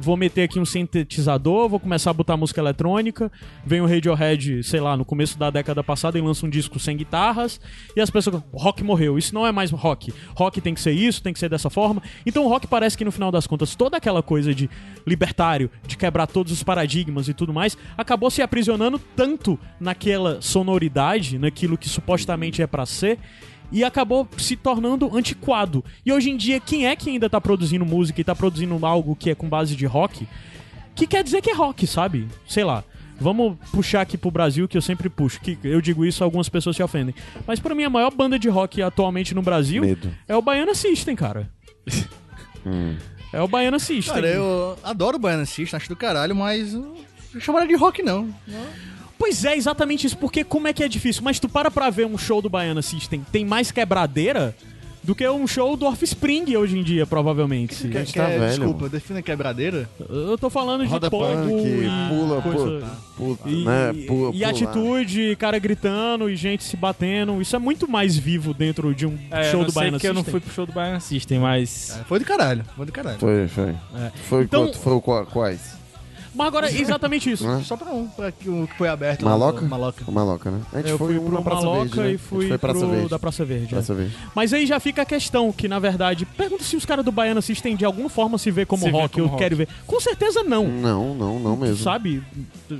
vou 0.00 0.16
meter 0.16 0.42
aqui 0.42 0.58
um 0.58 0.64
sintetizador, 0.64 1.68
vou 1.68 1.80
começar 1.80 2.10
a 2.10 2.12
botar 2.12 2.36
música 2.36 2.60
eletrônica. 2.60 3.30
Vem 3.64 3.80
o 3.80 3.86
Radiohead, 3.86 4.62
sei 4.62 4.80
lá, 4.80 4.96
no 4.96 5.04
começo 5.04 5.38
da 5.38 5.50
década 5.50 5.82
passada 5.82 6.18
e 6.18 6.20
lança 6.20 6.46
um 6.46 6.50
disco 6.50 6.78
sem 6.78 6.96
guitarras. 6.96 7.60
E 7.96 8.00
as 8.00 8.10
pessoas, 8.10 8.42
rock 8.52 8.82
morreu. 8.82 9.18
Isso 9.18 9.34
não 9.34 9.46
é 9.46 9.52
mais 9.52 9.70
rock. 9.70 10.12
Rock 10.34 10.60
tem 10.60 10.74
que 10.74 10.80
ser 10.80 10.92
isso, 10.92 11.22
tem 11.22 11.32
que 11.32 11.38
ser 11.38 11.48
dessa 11.48 11.68
forma. 11.68 12.02
Então 12.24 12.44
o 12.44 12.48
rock 12.48 12.66
parece 12.66 12.96
que 12.96 13.04
no 13.04 13.12
final 13.12 13.30
das 13.30 13.46
contas, 13.46 13.74
toda 13.74 13.96
aquela 13.96 14.22
coisa 14.22 14.54
de 14.54 14.70
libertário, 15.06 15.70
de 15.86 15.96
quebrar 15.96 16.26
todos 16.26 16.52
os 16.52 16.62
paradigmas 16.62 17.28
e 17.28 17.34
tudo 17.34 17.52
mais, 17.52 17.76
acabou 17.96 18.30
se 18.30 18.42
aprisionando 18.42 18.98
tanto 18.98 19.58
naquela 19.80 20.40
sonoridade, 20.40 21.38
naquilo 21.38 21.76
que 21.76 21.88
supostamente 21.88 22.62
é 22.62 22.66
pra 22.66 22.86
ser. 22.86 23.18
E 23.70 23.84
acabou 23.84 24.26
se 24.38 24.56
tornando 24.56 25.14
antiquado. 25.16 25.84
E 26.04 26.12
hoje 26.12 26.30
em 26.30 26.36
dia, 26.36 26.58
quem 26.58 26.86
é 26.86 26.96
que 26.96 27.10
ainda 27.10 27.28
tá 27.28 27.40
produzindo 27.40 27.84
música 27.84 28.20
e 28.20 28.24
tá 28.24 28.34
produzindo 28.34 28.84
algo 28.86 29.14
que 29.14 29.30
é 29.30 29.34
com 29.34 29.48
base 29.48 29.76
de 29.76 29.84
rock? 29.86 30.26
Que 30.94 31.06
quer 31.06 31.22
dizer 31.22 31.42
que 31.42 31.50
é 31.50 31.54
rock, 31.54 31.86
sabe? 31.86 32.26
Sei 32.46 32.64
lá. 32.64 32.82
Vamos 33.20 33.56
puxar 33.72 34.00
aqui 34.02 34.16
pro 34.16 34.30
Brasil, 34.30 34.68
que 34.68 34.76
eu 34.76 34.82
sempre 34.82 35.08
puxo. 35.08 35.40
Que 35.40 35.58
eu 35.64 35.80
digo 35.80 36.04
isso, 36.04 36.22
algumas 36.22 36.48
pessoas 36.48 36.76
se 36.76 36.82
ofendem. 36.82 37.14
Mas 37.46 37.58
pra 37.58 37.74
mim, 37.74 37.84
a 37.84 37.90
maior 37.90 38.12
banda 38.14 38.38
de 38.38 38.48
rock 38.48 38.80
atualmente 38.80 39.34
no 39.34 39.42
Brasil 39.42 39.82
Medo. 39.82 40.10
é 40.26 40.36
o 40.36 40.42
Baiana 40.42 40.74
System, 40.74 41.14
cara. 41.16 41.50
É 43.32 43.40
o 43.40 43.48
Baiana 43.48 43.78
System. 43.78 44.14
Cara, 44.14 44.26
eu 44.26 44.78
adoro 44.82 45.16
o 45.16 45.20
Baiana 45.20 45.44
System, 45.44 45.76
acho 45.76 45.88
do 45.88 45.96
caralho, 45.96 46.34
mas 46.34 46.72
não 46.72 46.94
chamaria 47.40 47.68
de 47.68 47.74
rock, 47.76 48.02
não. 48.02 48.34
Pois 49.18 49.44
é, 49.44 49.56
exatamente 49.56 50.06
isso. 50.06 50.16
Porque 50.16 50.44
como 50.44 50.68
é 50.68 50.72
que 50.72 50.82
é 50.84 50.88
difícil? 50.88 51.22
Mas 51.24 51.38
tu 51.40 51.48
para 51.48 51.70
pra 51.70 51.90
ver 51.90 52.06
um 52.06 52.16
show 52.16 52.40
do 52.40 52.48
Baiana 52.48 52.82
System, 52.82 53.24
tem 53.32 53.44
mais 53.44 53.70
quebradeira 53.70 54.54
do 55.02 55.14
que 55.14 55.26
um 55.26 55.46
show 55.46 55.74
do 55.74 55.86
Offspring 55.86 56.54
hoje 56.56 56.78
em 56.78 56.82
dia, 56.82 57.06
provavelmente. 57.06 57.88
Quer, 57.88 58.00
gente 58.00 58.12
tá 58.14 58.26
velho, 58.26 58.46
desculpa, 58.48 58.88
defina 58.90 59.22
quebradeira. 59.22 59.88
Eu 60.08 60.36
tô 60.36 60.50
falando 60.50 60.84
de 60.84 60.90
Roda 60.90 61.10
punk, 61.10 61.48
e 61.50 61.88
pula, 62.10 62.42
coisa- 62.42 62.86
pula, 63.16 63.36
pula, 63.36 63.38
E, 63.46 63.64
né? 63.64 63.92
e- 63.94 64.02
Pula, 64.06 64.30
e 64.34 64.44
atitude, 64.44 65.34
cara 65.36 65.58
gritando 65.58 66.28
e 66.28 66.36
gente 66.36 66.62
se 66.62 66.76
batendo. 66.76 67.40
Isso 67.40 67.56
é 67.56 67.58
muito 67.58 67.90
mais 67.90 68.16
vivo 68.18 68.52
dentro 68.52 68.94
de 68.94 69.06
um 69.06 69.16
É, 69.30 69.44
show 69.50 69.60
eu 69.60 69.66
do 69.66 69.72
sei 69.72 69.80
Baiana 69.80 69.96
porque 69.96 70.08
eu 70.08 70.14
não 70.14 70.20
System. 70.22 70.32
fui 70.32 70.40
pro 70.40 70.52
show 70.54 70.66
do 70.66 70.72
Baiana 70.72 71.00
System, 71.00 71.38
mas... 71.38 71.98
É, 71.98 72.04
foi 72.04 72.18
do 72.18 72.24
caralho, 72.26 72.64
foi 72.76 72.84
do 72.86 72.92
caralho. 72.92 73.18
Foi, 73.18 73.48
foi. 73.48 73.70
É. 73.70 74.10
Foi 74.28 74.44
Então- 74.44 74.66
quanto? 74.66 74.78
Foi 74.78 75.00
quais? 75.26 75.77
Mas 76.38 76.46
agora, 76.46 76.70
exatamente 76.72 77.30
isso. 77.30 77.46
Hã? 77.46 77.60
Só 77.62 77.76
pra 77.76 77.92
um, 77.92 78.06
pra 78.06 78.30
que 78.32 78.48
o 78.48 78.66
que 78.68 78.74
foi 78.78 78.88
aberto. 78.88 79.22
lá 79.24 79.32
Maloca? 79.32 79.60
no- 79.60 79.68
Maloca. 79.68 80.04
O 80.06 80.12
Maloca, 80.12 80.50
né? 80.50 80.60
A 80.72 80.76
gente 80.78 80.90
Eu 80.90 80.96
foi 80.98 81.16
fui 81.18 81.20
pro 81.28 81.42
Praça 81.42 81.62
Maloca 81.66 81.80
Verde, 81.84 82.00
né? 82.00 82.10
e 82.12 82.18
fui 82.18 82.48
foi 82.48 82.58
Praça 82.58 82.78
pro 82.78 82.88
Verde. 82.88 83.08
da 83.08 83.18
Praça 83.18 83.44
Verde. 83.44 83.64
é. 83.66 83.68
Praça 83.68 83.94
Verde. 83.94 84.16
Mas 84.34 84.52
aí 84.54 84.64
já 84.66 84.78
fica 84.80 85.02
a 85.02 85.04
questão 85.04 85.50
que, 85.52 85.66
na 85.68 85.78
verdade, 85.78 86.24
pergunta 86.24 86.62
se 86.64 86.76
os 86.76 86.84
caras 86.84 87.04
do 87.04 87.10
Baiana 87.12 87.42
System 87.42 87.74
de 87.76 87.84
alguma 87.84 88.08
forma 88.08 88.38
se 88.38 88.50
vê 88.50 88.64
como 88.64 88.82
Se 88.84 88.90
vê 88.90 88.96
rock, 88.96 89.14
como 89.14 89.24
eu 89.26 89.28
rock. 89.30 89.42
quero 89.42 89.56
ver. 89.56 89.68
Com 89.86 90.00
certeza 90.00 90.42
não. 90.44 90.68
Não, 90.68 91.14
não, 91.14 91.38
não 91.40 91.56
mesmo. 91.56 91.76
Sabe? 91.82 92.22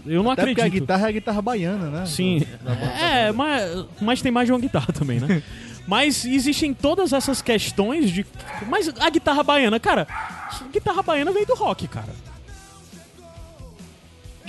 Eu 0.06 0.22
não 0.22 0.30
Até 0.30 0.46
porque 0.46 0.60
a 0.60 0.64
acredito. 0.64 0.82
guitarra 0.82 1.06
é 1.06 1.08
a 1.08 1.12
guitarra 1.12 1.42
baiana, 1.42 1.86
né? 1.90 2.06
Sim. 2.06 2.42
É, 3.00 3.32
mas, 3.32 3.84
mas 4.00 4.22
tem 4.22 4.30
mais 4.30 4.46
de 4.46 4.52
uma 4.52 4.60
guitarra 4.60 4.92
também, 4.92 5.18
né? 5.20 5.42
Mas 5.88 6.26
existem 6.26 6.74
todas 6.74 7.14
essas 7.14 7.40
questões 7.40 8.10
de. 8.10 8.26
Mas 8.68 8.92
a 9.00 9.08
guitarra 9.08 9.42
baiana, 9.42 9.80
cara. 9.80 10.06
a 10.10 10.64
Guitarra 10.70 11.02
baiana 11.02 11.32
veio 11.32 11.46
do 11.46 11.54
rock, 11.54 11.88
cara. 11.88 12.08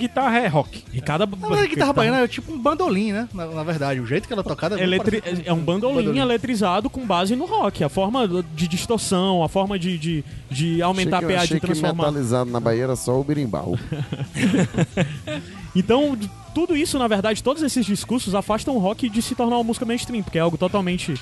Guitarra 0.00 0.38
é 0.38 0.46
rock. 0.48 0.82
E 0.92 1.00
cada. 1.00 1.26
Na 1.26 1.36
verdade, 1.36 1.62
a 1.62 1.66
guitarra 1.66 1.92
baiana 1.92 2.18
é 2.22 2.28
tipo 2.28 2.52
um 2.52 2.58
bandolim, 2.58 3.12
né? 3.12 3.28
Na, 3.34 3.46
na 3.46 3.62
verdade, 3.62 4.00
o 4.00 4.06
jeito 4.06 4.26
que 4.26 4.32
ela 4.32 4.40
é 4.42 4.44
tocada 4.44 4.76
muito 4.76 4.86
Eletri- 4.88 5.20
com 5.20 5.28
é 5.44 5.52
um 5.52 5.58
bandolim, 5.60 5.94
bandolim. 5.96 6.18
eletrizado 6.20 6.88
com 6.88 7.06
base 7.06 7.36
no 7.36 7.44
rock. 7.44 7.84
A 7.84 7.88
forma 7.88 8.26
de 8.54 8.66
distorção, 8.66 9.42
a 9.44 9.48
forma 9.48 9.78
de, 9.78 9.98
de, 9.98 10.24
de 10.50 10.82
aumentar 10.82 11.18
achei 11.18 11.26
a 11.28 11.28
que, 11.28 11.34
achei 11.44 11.54
de 11.56 11.60
que 11.60 11.66
transformar. 11.66 12.06
metalizado 12.06 12.50
na 12.50 12.58
Bahia 12.60 12.84
era 12.84 12.96
só 12.96 13.20
o 13.20 13.24
berimbau. 13.24 13.78
Então, 15.74 16.18
tudo 16.52 16.76
isso, 16.76 16.98
na 16.98 17.06
verdade, 17.06 17.42
todos 17.44 17.62
esses 17.62 17.86
discursos 17.86 18.34
afastam 18.34 18.74
o 18.74 18.78
rock 18.80 19.08
de 19.08 19.22
se 19.22 19.36
tornar 19.36 19.56
uma 19.56 19.62
música 19.64 19.86
mainstream, 19.86 20.22
porque 20.22 20.36
é 20.38 20.40
algo 20.40 20.58
totalmente. 20.58 21.14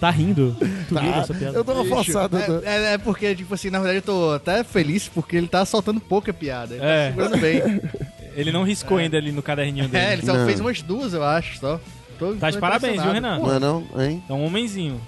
Tá 0.00 0.10
rindo. 0.10 0.56
Tu 0.88 0.98
riu 0.98 1.12
dessa 1.12 1.34
piada? 1.34 1.58
Eu 1.58 1.62
dou 1.62 1.74
uma 1.74 1.84
forçada. 1.84 2.38
eu 2.38 2.46
dou- 2.46 2.62
É, 2.64 2.76
é- 2.76 2.92
é 2.94 2.98
porque, 2.98 3.34
tipo 3.34 3.52
assim, 3.54 3.68
na 3.68 3.78
verdade 3.78 3.98
eu 3.98 4.02
tô 4.02 4.30
até 4.32 4.64
feliz 4.64 5.06
porque 5.08 5.36
ele 5.36 5.46
tá 5.46 5.64
soltando 5.66 6.00
pouca 6.00 6.32
piada. 6.32 6.74
Ele 6.74 6.82
É. 6.84 7.04
tá 7.04 7.08
segurando 7.10 7.36
bem. 7.40 7.80
Ele 8.36 8.52
não 8.52 8.62
riscou 8.62 8.96
ainda 8.98 9.16
ali 9.16 9.32
no 9.32 9.42
caderninho 9.42 9.88
dele. 9.88 10.04
É, 10.04 10.12
ele 10.12 10.24
só 10.24 10.32
Não. 10.34 10.46
fez 10.46 10.60
umas 10.60 10.80
duas, 10.80 11.12
eu 11.12 11.22
acho, 11.24 11.58
só. 11.58 11.80
Tô, 12.16 12.32
Tá 12.36 12.48
de 12.48 12.58
parabéns, 12.58 13.02
viu. 13.02 13.12
Renan? 13.12 13.40
Não 13.40 13.52
é 13.54 13.58
não, 13.58 13.84
hein? 13.98 14.22
É 14.28 14.32
um 14.32 14.44
homenzinho. 14.46 15.00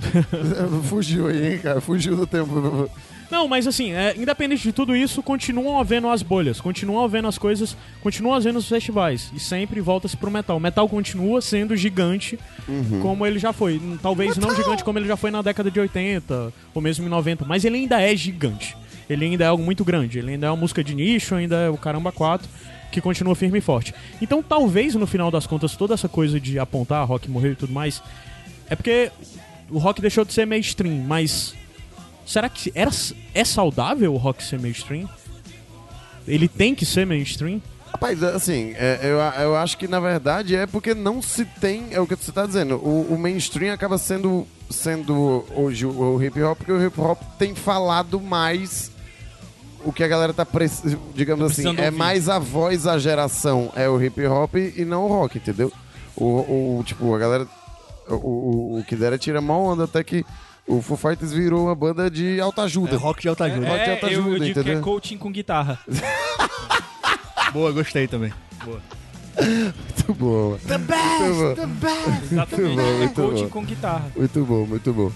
Fugiu 0.84 1.26
aí, 1.26 1.54
hein, 1.54 1.58
cara? 1.58 1.80
Fugiu 1.80 2.16
do 2.16 2.26
tempo. 2.26 2.88
Não, 3.30 3.46
mas 3.46 3.66
assim, 3.66 3.92
é, 3.92 4.14
independente 4.16 4.62
de 4.62 4.72
tudo 4.72 4.94
isso, 4.96 5.22
continuam 5.22 5.78
havendo 5.78 6.08
as 6.08 6.20
bolhas, 6.22 6.60
continuam 6.60 7.04
havendo 7.04 7.28
as 7.28 7.38
coisas, 7.38 7.76
continuam 8.02 8.34
havendo 8.34 8.58
os 8.58 8.68
festivais. 8.68 9.30
E 9.34 9.38
sempre 9.38 9.80
volta-se 9.80 10.16
pro 10.16 10.30
metal. 10.30 10.56
O 10.56 10.60
metal 10.60 10.88
continua 10.88 11.40
sendo 11.40 11.76
gigante 11.76 12.38
como 13.00 13.24
ele 13.24 13.38
já 13.38 13.52
foi. 13.52 13.80
Talvez 14.02 14.36
não 14.36 14.54
gigante 14.54 14.82
como 14.82 14.98
ele 14.98 15.06
já 15.06 15.16
foi 15.16 15.30
na 15.30 15.42
década 15.42 15.70
de 15.70 15.78
80, 15.78 16.52
ou 16.74 16.82
mesmo 16.82 17.06
em 17.06 17.08
90, 17.08 17.44
mas 17.44 17.64
ele 17.64 17.76
ainda 17.76 18.00
é 18.00 18.16
gigante. 18.16 18.76
Ele 19.08 19.24
ainda 19.24 19.44
é 19.44 19.46
algo 19.46 19.62
muito 19.62 19.84
grande. 19.84 20.18
Ele 20.18 20.32
ainda 20.32 20.48
é 20.48 20.50
uma 20.50 20.56
música 20.56 20.82
de 20.82 20.94
nicho, 20.94 21.34
ainda 21.34 21.56
é 21.56 21.68
o 21.68 21.76
Caramba 21.76 22.10
4, 22.10 22.48
que 22.90 23.00
continua 23.00 23.36
firme 23.36 23.58
e 23.58 23.60
forte. 23.60 23.94
Então 24.20 24.42
talvez 24.42 24.94
no 24.96 25.06
final 25.06 25.30
das 25.30 25.46
contas, 25.46 25.76
toda 25.76 25.94
essa 25.94 26.08
coisa 26.08 26.40
de 26.40 26.58
apontar 26.58 27.06
rock 27.06 27.30
morreu 27.30 27.52
e 27.52 27.56
tudo 27.56 27.72
mais, 27.72 28.02
é 28.68 28.74
porque 28.74 29.10
o 29.70 29.78
rock 29.78 30.00
deixou 30.00 30.24
de 30.24 30.32
ser 30.32 30.46
mainstream, 30.46 30.96
mas 31.06 31.54
Será 32.30 32.48
que 32.48 32.70
era, 32.76 32.92
é 33.34 33.44
saudável 33.44 34.14
o 34.14 34.16
rock 34.16 34.44
ser 34.44 34.60
mainstream? 34.60 35.08
Ele 36.28 36.46
tem 36.46 36.76
que 36.76 36.86
ser 36.86 37.04
mainstream? 37.04 37.60
Rapaz, 37.92 38.22
assim, 38.22 38.72
é, 38.76 39.00
eu, 39.02 39.18
eu 39.42 39.56
acho 39.56 39.76
que 39.76 39.88
na 39.88 39.98
verdade 39.98 40.54
é 40.54 40.64
porque 40.64 40.94
não 40.94 41.20
se 41.20 41.44
tem. 41.44 41.88
É 41.90 41.98
o 41.98 42.06
que 42.06 42.14
você 42.14 42.30
tá 42.30 42.46
dizendo. 42.46 42.76
O, 42.76 43.14
o 43.14 43.18
mainstream 43.18 43.74
acaba 43.74 43.98
sendo, 43.98 44.46
sendo 44.70 45.44
hoje 45.56 45.84
o, 45.84 45.90
o 45.90 46.22
hip 46.22 46.40
hop, 46.40 46.58
porque 46.58 46.70
o 46.70 46.86
hip 46.86 47.00
hop 47.00 47.20
tem 47.36 47.52
falado 47.52 48.20
mais 48.20 48.92
o 49.84 49.92
que 49.92 50.04
a 50.04 50.08
galera 50.08 50.32
tá, 50.32 50.46
digamos 51.12 51.46
assim, 51.46 51.62
precisando 51.62 51.80
é 51.80 51.86
ouvir. 51.86 51.98
mais 51.98 52.28
a 52.28 52.38
voz 52.38 52.84
da 52.84 52.96
geração, 52.96 53.72
é 53.74 53.88
o 53.88 54.00
hip 54.00 54.24
hop 54.24 54.54
e 54.54 54.84
não 54.84 55.02
o 55.02 55.08
rock, 55.08 55.38
entendeu? 55.38 55.72
O, 56.14 56.78
o 56.78 56.84
tipo, 56.84 57.12
a 57.12 57.18
galera. 57.18 57.48
O, 58.08 58.14
o, 58.14 58.78
o 58.78 58.84
que 58.84 58.94
dera 58.94 59.18
tira 59.18 59.40
mó 59.40 59.72
onda 59.72 59.82
até 59.82 60.04
que 60.04 60.24
o 60.70 60.80
Foo 60.80 60.96
Fighters 60.96 61.32
virou 61.32 61.64
uma 61.64 61.74
banda 61.74 62.10
de 62.10 62.40
autoajuda. 62.40 62.94
É 62.94 62.96
rock 62.96 63.22
de 63.22 63.28
alta 63.28 63.44
ajuda. 63.44 63.66
Rock 63.68 63.84
de 63.84 63.90
É, 63.90 63.92
autoajuda, 63.94 64.28
eu, 64.28 64.32
eu 64.34 64.38
digo 64.40 64.44
que 64.54 64.60
entendeu? 64.60 64.78
é 64.78 64.80
coaching 64.82 65.18
com 65.18 65.30
guitarra. 65.32 65.78
Boa, 67.52 67.72
gostei 67.72 68.06
também. 68.06 68.32
Muito 69.36 70.14
boa. 70.14 70.58
The 70.66 70.78
best! 70.78 71.54
The 71.56 71.66
best! 71.66 72.32
Exatamente. 72.32 72.76
bom, 72.76 72.80
é 72.82 72.92
muito 72.98 73.14
coaching 73.14 73.42
bom. 73.44 73.48
com 73.48 73.64
guitarra. 73.64 74.12
Muito 74.14 74.44
bom, 74.44 74.66
muito 74.66 74.92
bom. 74.92 75.12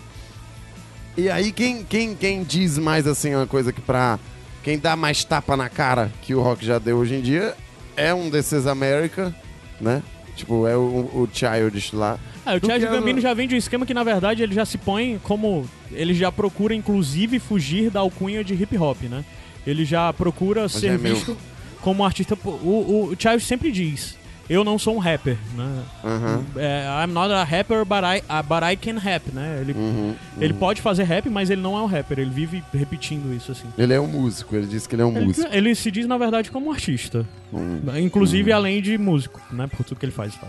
E 1.17 1.31
aí, 1.31 1.53
quem, 1.53 1.85
quem, 1.85 2.15
quem 2.17 2.43
diz 2.43 2.77
mais 2.79 3.07
assim 3.07 3.35
uma 3.35 3.47
coisa 3.47 3.73
que 3.73 3.81
pra. 3.81 4.19
Quem 4.63 4.79
dá 4.79 4.97
mais 4.97 5.23
tapa 5.25 5.57
na 5.57 5.69
cara 5.69 6.11
que 6.23 6.35
o 6.35 6.41
rock 6.41 6.65
já 6.65 6.79
deu 6.79 6.97
hoje 6.97 7.15
em 7.17 7.21
dia 7.21 7.55
é 7.97 8.15
um 8.15 8.31
desses 8.31 8.67
America, 8.67 9.33
né? 9.81 10.03
Tipo, 10.37 10.67
é 10.67 10.77
o, 10.77 10.81
o 10.81 11.29
Childish 11.33 11.93
lá. 11.93 12.19
Ah, 12.45 12.57
o 12.57 12.61
que 12.61 12.79
Gambino 12.79 13.21
já 13.21 13.33
vem 13.33 13.47
de 13.47 13.55
um 13.55 13.59
esquema 13.59 13.87
que, 13.87 13.95
na 13.95 14.03
verdade, 14.03 14.43
ele 14.43 14.55
já 14.55 14.65
se 14.65 14.77
põe 14.77 15.19
como. 15.23 15.69
Ele 15.93 16.13
já 16.13 16.31
procura, 16.33 16.75
inclusive, 16.75 17.39
fugir 17.39 17.91
da 17.91 18.01
alcunha 18.01 18.43
de 18.43 18.55
hip 18.55 18.77
hop, 18.77 19.03
né? 19.05 19.25
Ele 19.67 19.85
já 19.85 20.13
procura 20.13 20.69
ser 20.69 20.89
é 20.89 20.99
meu. 20.99 21.15
visto 21.15 21.37
como 21.81 22.03
um 22.03 22.07
artista. 22.07 22.37
O, 22.45 22.49
o, 22.49 23.13
o 23.13 23.17
Childish 23.19 23.47
sempre 23.47 23.71
diz: 23.71 24.17
Eu 24.49 24.63
não 24.63 24.79
sou 24.79 24.95
um 24.97 24.99
rapper, 24.99 25.39
né? 25.57 25.83
Aham. 26.05 26.45
É, 26.57 26.85
I'm 27.05 27.13
not 27.13 27.33
a 27.33 27.43
rapper, 27.45 27.85
but 27.85 28.01
I, 28.05 28.19
uh, 28.29 28.43
but 28.43 28.63
I 28.63 28.77
can 28.77 28.99
rap, 28.99 29.31
né? 29.33 29.59
Ele, 29.61 29.73
Uhum, 29.73 30.15
ele 30.39 30.53
pode 30.53 30.83
fazer 30.83 31.05
rap, 31.05 31.29
mas 31.31 31.49
ele 31.49 31.63
não 31.63 31.77
é 31.77 31.81
um 31.81 31.87
rapper. 31.87 32.19
Ele 32.19 32.31
vive 32.31 32.63
repetindo 32.73 33.35
isso, 33.35 33.53
assim. 33.53 33.67
Ele 33.79 33.95
é 33.95 34.01
um 34.01 34.07
músico, 34.07 34.55
ele 34.55 34.67
disse 34.67 34.87
que 34.89 34.95
ele 34.95 35.03
é 35.03 35.07
um 35.07 35.17
Ele, 35.17 35.27
músico. 35.27 35.49
ele 35.51 35.75
se 35.75 35.91
diz, 35.91 36.07
na 36.07 36.19
verdade, 36.19 36.51
como 36.51 36.67
um 36.69 36.73
artista. 36.73 37.27
Hum. 37.53 37.81
Inclusive, 37.99 38.53
além 38.53 38.83
de 38.83 38.99
músico, 38.99 39.41
né? 39.51 39.67
Por 39.67 39.85
tudo 39.85 39.99
que 39.99 40.05
ele 40.05 40.13
faz. 40.13 40.35
Tá? 40.35 40.47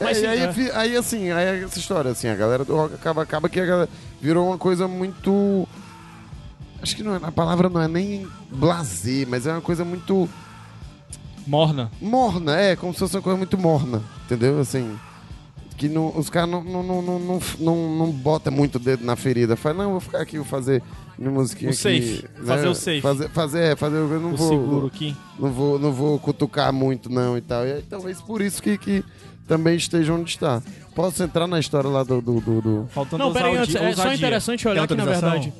É, 0.00 0.14
sim, 0.14 0.22
e 0.22 0.26
aí, 0.26 0.38
é. 0.40 0.70
aí, 0.74 0.96
assim, 0.96 1.30
aí 1.30 1.44
é 1.60 1.64
essa 1.64 1.78
história, 1.78 2.10
assim, 2.10 2.28
a 2.28 2.34
galera 2.34 2.64
do 2.64 2.74
rock 2.74 2.94
acaba, 2.94 3.22
acaba 3.22 3.48
que 3.48 3.60
a 3.60 3.66
galera 3.66 3.88
virou 4.20 4.48
uma 4.48 4.58
coisa 4.58 4.88
muito. 4.88 5.68
Acho 6.82 6.94
que 6.96 7.02
não 7.02 7.14
é, 7.14 7.20
a 7.22 7.32
palavra 7.32 7.68
não 7.68 7.80
é 7.80 7.88
nem 7.88 8.26
blazer, 8.50 9.26
mas 9.28 9.46
é 9.46 9.52
uma 9.52 9.60
coisa 9.60 9.84
muito 9.84 10.28
Morna. 11.48 11.90
morna, 12.00 12.56
é, 12.56 12.76
como 12.76 12.92
se 12.92 12.98
fosse 13.00 13.16
uma 13.16 13.22
coisa 13.22 13.36
muito 13.36 13.56
morna, 13.58 14.02
entendeu? 14.26 14.60
Assim, 14.60 14.96
que 15.76 15.88
não, 15.88 16.12
os 16.16 16.28
caras 16.28 16.50
não, 16.50 16.62
não, 16.62 16.82
não, 16.82 17.02
não, 17.02 17.18
não, 17.18 17.40
não, 17.60 17.96
não 17.98 18.10
bota 18.10 18.50
muito 18.50 18.76
o 18.76 18.78
dedo 18.78 19.04
na 19.04 19.16
ferida. 19.16 19.56
Fala, 19.56 19.82
não, 19.84 19.92
vou 19.92 20.00
ficar 20.00 20.20
aqui, 20.20 20.36
vou 20.36 20.44
fazer 20.46 20.82
minha 21.18 21.30
musiquinha 21.30 21.70
O 21.70 21.72
aqui. 21.72 21.80
safe, 21.82 22.24
fazer 22.44 22.68
o 22.68 22.74
safe. 22.74 23.00
Fazer, 23.00 23.28
fazer, 23.30 23.60
é, 23.60 23.76
fazer, 23.76 23.96
eu 23.96 24.20
não 24.20 24.32
O 24.32 24.36
vou, 24.36 24.48
seguro 24.48 24.86
aqui. 24.88 25.16
não 25.38 25.50
vou, 25.52 25.78
não 25.78 25.92
vou 25.92 26.18
cutucar 26.18 26.72
muito 26.72 27.08
não 27.10 27.36
e 27.36 27.40
tal. 27.40 27.66
E 27.66 27.72
aí, 27.72 27.82
talvez 27.82 28.20
por 28.20 28.42
isso 28.42 28.62
que, 28.62 28.76
que 28.76 29.04
também 29.46 29.76
esteja 29.76 30.12
onde 30.12 30.30
está. 30.30 30.60
Posso 30.94 31.22
entrar 31.22 31.46
na 31.46 31.60
história 31.60 31.88
lá 31.88 32.02
do... 32.02 32.20
do, 32.20 32.40
do, 32.40 32.60
do- 32.60 32.88
Faltando 32.90 33.22
Não, 33.24 33.32
peraí, 33.32 33.56
é 33.56 33.94
só 33.94 34.12
interessante 34.12 34.66
olhar 34.66 34.86
que, 34.86 34.94
na 34.96 35.04
verdade, 35.04 35.52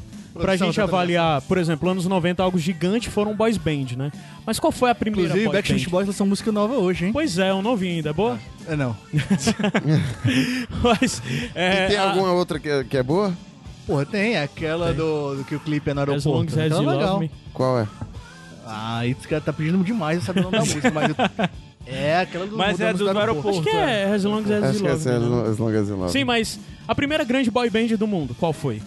pra 0.42 0.56
gente 0.56 0.74
tem 0.74 0.84
avaliar, 0.84 1.42
por 1.42 1.58
exemplo, 1.58 1.88
anos 1.88 2.06
90, 2.06 2.42
algo 2.42 2.58
gigante 2.58 3.08
foram 3.10 3.34
boys 3.34 3.56
band, 3.56 3.96
né? 3.96 4.12
Mas 4.46 4.58
qual 4.58 4.70
foi 4.72 4.90
a 4.90 4.94
primeira 4.94 5.26
Inclusive, 5.28 5.44
boy 5.46 5.54
Backstreet 5.56 5.84
band? 5.84 5.90
Boys 5.90 6.06
lançou 6.08 6.26
música 6.26 6.50
nova 6.52 6.74
hoje, 6.74 7.06
hein? 7.06 7.12
Pois 7.12 7.38
é, 7.38 7.50
eu 7.50 7.60
não 7.62 7.76
vi 7.76 7.88
ainda, 7.88 8.10
é 8.10 8.12
boa? 8.12 8.38
É, 8.66 8.74
não. 8.76 8.96
Mas, 10.82 11.22
é, 11.54 11.84
e 11.84 11.88
tem 11.88 11.96
a- 11.96 12.10
alguma 12.10 12.32
outra 12.32 12.58
que 12.58 12.68
é, 12.68 12.84
que 12.84 12.96
é 12.96 13.02
boa? 13.02 13.32
Porra, 13.86 14.04
tem. 14.04 14.36
Aquela 14.36 14.92
do, 14.92 15.36
do 15.36 15.44
que 15.44 15.54
o 15.54 15.60
clipe 15.60 15.90
é 15.90 15.94
no 15.94 16.00
As 16.02 16.08
aeroporto. 16.08 16.56
Long 16.56 16.62
As 16.62 16.70
You 16.70 16.76
é 16.76 16.82
Love 16.84 16.96
legal. 16.96 17.20
Me. 17.20 17.30
Qual 17.52 17.78
é? 17.80 17.86
Ah, 18.66 19.06
esse 19.06 19.26
cara 19.26 19.40
tá 19.40 19.52
pedindo 19.52 19.82
demais, 19.82 20.26
o 20.28 20.34
nome 20.34 20.50
da 20.50 20.58
música, 20.60 20.90
mas... 20.90 21.08
eu- 21.08 21.48
É, 21.86 22.18
aquela 22.20 22.46
do 22.46 22.54
Mas 22.54 22.78
é 22.80 22.92
do- 22.92 22.98
do 23.12 23.18
aeroporto. 23.18 23.48
Acho 23.48 23.62
que 23.62 23.70
é 23.70 24.12
As 24.12 24.22
Long 24.24 24.40
As 24.40 24.50
Acho 24.50 24.74
You 24.74 24.80
que 24.82 24.86
é 24.86 24.90
Love 24.90 25.08
assim, 25.08 25.08
Me. 25.08 25.30
né? 25.36 25.42
as, 25.42 25.48
as 25.48 25.58
longas 25.58 25.88
e 25.88 25.92
Love. 25.92 26.12
Sim, 26.12 26.24
mas 26.24 26.60
a 26.86 26.94
primeira 26.94 27.24
grande 27.24 27.50
boy 27.50 27.70
band 27.70 27.86
do 27.98 28.06
mundo, 28.06 28.36
qual 28.38 28.52
foi? 28.52 28.82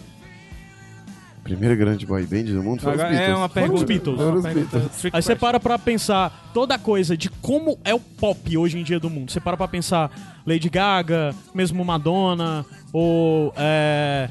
Primeira 1.42 1.74
grande 1.74 2.06
boy 2.06 2.24
band 2.24 2.44
do 2.44 2.62
mundo 2.62 2.82
foi 2.82 2.92
os 2.92 3.00
Agora 3.00 3.08
Beatles. 3.10 3.30
é 3.30 3.36
uma 3.36 3.48
pergunta. 3.48 3.74
os 3.74 3.82
Beatles. 3.82 4.16
Foram 4.16 4.36
os 4.36 4.44
Beatles. 4.44 4.84
Aí 5.12 5.22
você 5.22 5.34
para 5.34 5.58
pra 5.58 5.78
pensar 5.78 6.50
toda 6.54 6.74
a 6.76 6.78
coisa 6.78 7.16
de 7.16 7.28
como 7.28 7.78
é 7.84 7.92
o 7.92 7.98
pop 7.98 8.56
hoje 8.56 8.78
em 8.78 8.84
dia 8.84 9.00
do 9.00 9.10
mundo. 9.10 9.30
Você 9.32 9.40
para 9.40 9.56
pra 9.56 9.66
pensar 9.66 10.10
Lady 10.46 10.68
Gaga, 10.70 11.34
mesmo 11.54 11.84
Madonna, 11.84 12.64
ou. 12.92 13.52
É... 13.56 14.28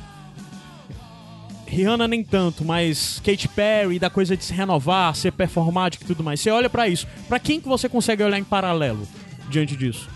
Rihanna 1.68 2.06
nem 2.06 2.22
tanto, 2.22 2.66
mas 2.66 3.22
Katy 3.24 3.48
Perry, 3.48 3.98
da 3.98 4.10
coisa 4.10 4.36
de 4.36 4.44
se 4.44 4.54
renovar, 4.54 5.16
ser 5.16 5.32
performático 5.32 6.04
e 6.04 6.08
tudo 6.08 6.22
mais. 6.22 6.42
Você 6.42 6.50
olha 6.50 6.70
pra 6.70 6.88
isso. 6.90 7.08
Pra 7.30 7.40
quem 7.40 7.62
que 7.62 7.68
você 7.68 7.88
consegue 7.88 8.22
olhar 8.22 8.38
em 8.38 8.44
paralelo 8.44 9.08
diante 9.50 9.76
disso? 9.78 10.10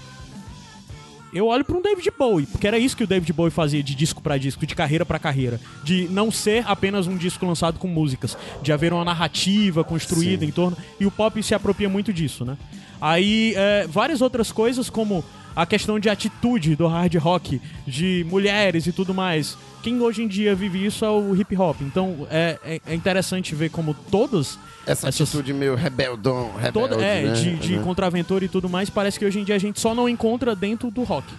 Eu 1.36 1.48
olho 1.48 1.66
pra 1.66 1.76
um 1.76 1.82
David 1.82 2.10
Bowie, 2.18 2.46
porque 2.46 2.66
era 2.66 2.80
isso 2.80 2.96
que 2.96 3.04
o 3.04 3.08
David 3.08 3.34
Bowie 3.34 3.52
fazia 3.52 3.84
de 3.84 3.94
disco 3.94 4.22
pra 4.22 4.38
disco, 4.38 4.66
de 4.66 4.74
carreira 4.74 5.06
pra 5.06 5.20
carreira, 5.20 5.60
de 5.84 6.08
não 6.10 6.32
ser 6.32 6.64
apenas 6.66 7.08
um 7.08 7.18
disco 7.18 7.46
lançado 7.46 7.78
com 7.78 7.90
músicas, 7.90 8.38
de 8.64 8.72
haver 8.72 8.94
uma 8.94 9.04
narrativa 9.04 9.84
construída 9.84 10.46
em 10.46 10.52
torno, 10.52 10.78
e 10.98 11.06
o 11.06 11.12
pop 11.12 11.44
se 11.44 11.54
apropria 11.54 11.90
muito 11.90 12.14
disso, 12.14 12.46
né? 12.46 12.58
Aí, 13.02 13.54
é, 13.58 13.86
várias 13.86 14.22
outras 14.22 14.50
coisas, 14.50 14.90
como 14.90 15.26
a 15.54 15.66
questão 15.66 16.00
de 16.00 16.10
atitude 16.10 16.74
do 16.74 16.88
hard 16.88 17.14
rock, 17.16 17.62
de 17.86 18.26
mulheres 18.30 18.88
e 18.88 18.94
tudo 18.94 19.14
mais. 19.14 19.58
Quem 19.86 20.02
hoje 20.02 20.24
em 20.24 20.28
dia 20.28 20.56
vive 20.56 20.84
isso 20.84 21.06
é 21.06 21.10
o 21.12 21.36
hip 21.36 21.56
hop. 21.56 21.80
Então, 21.82 22.26
é, 22.32 22.58
é- 22.66 22.82
é 22.88 22.96
interessante 22.96 23.54
ver 23.54 23.70
como 23.70 23.94
todas 24.10 24.58
Essa 24.84 25.08
essas- 25.10 25.22
atitude 25.30 25.54
meio 25.54 25.76
rebeldão, 25.76 26.56
rebelde, 26.56 26.90
toda, 26.96 27.06
é, 27.06 27.22
né? 27.28 27.34
de, 27.34 27.56
de 27.58 27.78
contraventor 27.80 28.42
e 28.42 28.48
tudo 28.48 28.68
mais, 28.68 28.90
parece 28.90 29.20
que 29.20 29.24
hoje 29.26 29.40
em 29.40 29.44
dia 29.44 29.54
a 29.54 29.60
gente 29.60 29.80
só 29.80 29.94
não 29.94 30.10
encontra 30.10 30.56
dentro 30.56 30.90
do 30.90 31.04
rock. 31.04 31.32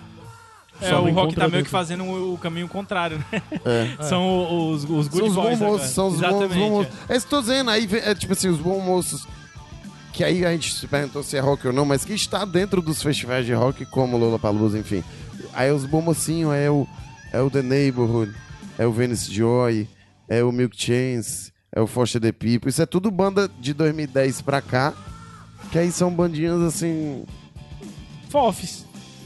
É, 0.81 0.91
Só 0.91 1.03
o 1.03 1.11
rock 1.11 1.35
tá 1.35 1.49
meio 1.49 1.65
que 1.65 1.71
fazendo 1.71 2.05
o 2.05 2.39
caminho 2.39 2.69
contrário, 2.69 3.19
né? 3.33 3.43
É. 3.65 3.97
São 4.05 4.71
os, 4.71 4.85
os 4.85 5.09
good 5.09 5.17
São 5.19 5.27
os 5.29 5.35
bons 5.35 5.43
boys 5.43 5.59
moços, 5.59 5.65
agora. 5.65 5.89
são 5.89 6.07
os 6.09 6.15
bons, 6.15 6.21
Exatamente, 6.29 6.55
bons 6.59 6.71
moços. 6.71 6.93
É 7.09 7.17
isso 7.17 7.27
que 7.27 7.35
eu 7.35 7.39
tô 7.39 7.43
dizendo, 7.49 7.71
aí 7.71 7.89
é 8.05 8.15
tipo 8.15 8.33
assim, 8.33 8.49
os 8.49 8.59
bons 8.61 8.85
moços. 8.85 9.27
Que 10.13 10.23
aí 10.23 10.45
a 10.47 10.53
gente 10.53 10.73
se 10.73 10.87
perguntou 10.87 11.23
se 11.25 11.37
é 11.37 11.41
rock 11.41 11.67
ou 11.67 11.73
não, 11.73 11.85
mas 11.85 12.05
que 12.05 12.13
está 12.13 12.45
dentro 12.45 12.81
dos 12.81 13.03
festivais 13.03 13.45
de 13.45 13.53
rock, 13.55 13.85
como 13.87 14.17
Lollapalooza, 14.17 14.79
enfim. 14.79 15.03
Aí 15.53 15.73
os 15.73 15.85
bons 15.85 16.03
mocinhos 16.05 16.55
é 16.55 16.71
o, 16.71 16.87
é 17.37 17.43
o 17.43 17.51
The 17.51 17.63
Neighborhood, 17.63 18.33
é 18.79 18.87
o 18.87 18.93
Venice 18.93 19.33
Joy, 19.33 19.89
é 20.29 20.43
o 20.43 20.51
Milk 20.51 20.75
Chains, 20.81 21.53
é 21.71 21.81
o 21.81 21.87
Foster 21.87 22.21
the 22.21 22.33
People. 22.33 22.69
Isso 22.71 22.81
é 22.83 22.87
tudo 22.87 23.11
banda 23.11 23.49
de 23.61 23.75
2010 23.75 24.41
pra 24.43 24.61
cá, 24.63 24.95
que 25.71 25.79
aí 25.79 25.93
são 25.93 26.11
bandinhas 26.11 26.61
assim, 26.63 27.25
é. 27.25 28.31
Fofes. 28.31 28.85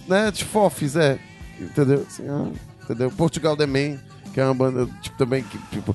né, 0.09 0.31
de 0.31 0.45
fofes, 0.45 0.97
é. 0.97 1.19
Entendeu? 1.61 2.05
Assim, 2.09 2.24
ah, 2.28 2.51
entendeu? 2.85 3.11
Portugal 3.11 3.57
The 3.57 3.66
Man, 3.66 3.99
que 4.32 4.41
é 4.41 4.45
uma 4.45 4.55
banda, 4.55 4.87
tipo, 5.01 5.16
também, 5.16 5.43
que, 5.45 5.59
tipo... 5.70 5.95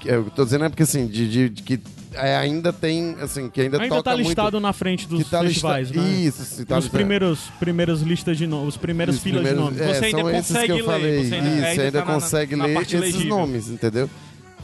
que 0.00 0.08
Eu 0.08 0.30
tô 0.30 0.44
dizendo 0.44 0.64
é 0.64 0.68
porque, 0.68 0.82
assim, 0.84 1.06
de, 1.06 1.28
de- 1.28 1.48
de 1.50 1.62
que 1.62 1.80
é, 2.18 2.36
ainda 2.36 2.72
tem, 2.72 3.16
assim, 3.20 3.48
que 3.48 3.60
ainda, 3.60 3.80
Ainda 3.80 3.96
toca 3.96 4.10
tá 4.10 4.14
listado 4.16 4.52
muito... 4.52 4.60
na 4.60 4.72
frente 4.72 5.06
dos 5.08 5.28
tá 5.28 5.40
festivais, 5.42 5.88
lista- 5.90 6.02
né? 6.02 6.10
Isso, 6.20 6.44
se 6.44 6.64
tá 6.64 6.76
Os 6.78 6.84
listado. 6.84 6.90
primeiros, 6.90 7.40
primeiras 7.58 8.00
listas 8.02 8.36
de 8.36 8.46
nomes, 8.46 8.68
os 8.68 8.76
primeiros 8.76 9.16
Os 9.16 9.22
filas 9.22 9.42
primeiros- 9.42 9.72
de 9.74 9.78
nomes. 9.78 9.94
é, 9.96 9.98
Você 10.00 10.04
ainda 10.06 10.22
consegue 10.32 10.72
ler, 10.72 10.84
falei. 10.84 11.24
você 11.28 11.34
ainda- 11.34 11.48
Isso, 11.48 11.64
ainda 11.66 11.82
ainda 11.82 11.98
tá 12.00 12.04
na- 12.04 12.14
consegue 12.14 12.56
na 12.56 12.64
ler 12.66 12.74
parte 12.74 12.96
esses 12.96 13.14
legível. 13.14 13.36
nomes, 13.38 13.68
entendeu? 13.70 14.10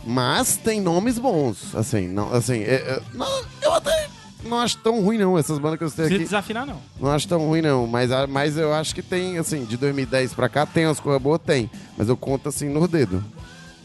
Mas 0.07 0.57
tem 0.57 0.81
nomes 0.81 1.19
bons, 1.19 1.75
assim, 1.75 2.07
não, 2.09 2.33
assim, 2.35 2.61
é- 2.63 2.75
é- 2.75 3.03
não, 3.15 3.43
eu 3.63 3.73
até 3.73 4.09
não 4.45 4.59
acho 4.61 4.77
tão 4.79 5.01
ruim 5.03 5.17
não, 5.17 5.39
essas 5.39 5.59
bandas 5.59 5.79
que 5.79 5.85
eu 5.85 5.89
citei 5.89 6.09
Se 6.09 6.15
aqui, 6.15 6.25
desafinar, 6.25 6.67
não. 6.67 6.79
não 7.01 7.11
acho 7.11 7.27
tão 7.27 7.39
ruim 7.47 7.63
não, 7.63 7.87
mas, 7.87 8.11
mas 8.29 8.59
eu 8.59 8.75
acho 8.75 8.95
que 8.95 9.01
tem, 9.01 9.39
assim, 9.39 9.65
de 9.65 9.79
2010 9.79 10.35
pra 10.35 10.49
cá, 10.51 10.67
tem 10.67 10.85
umas 10.87 11.01
coisas 11.01 11.23
boas, 11.23 11.41
tem, 11.45 11.71
mas 11.97 12.11
eu 12.11 12.17
conto 12.19 12.51
assim 12.51 12.69
no 12.69 12.87
dedo, 12.87 13.25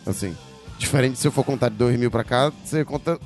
assim, 0.05 0.35
diferente 0.77 1.17
se 1.17 1.25
eu 1.25 1.31
for 1.31 1.45
contar 1.45 1.69
de 1.69 1.75
2000 1.77 2.11
pra 2.11 2.25
cá, 2.25 2.51
você 2.65 2.83
conta 2.83 3.17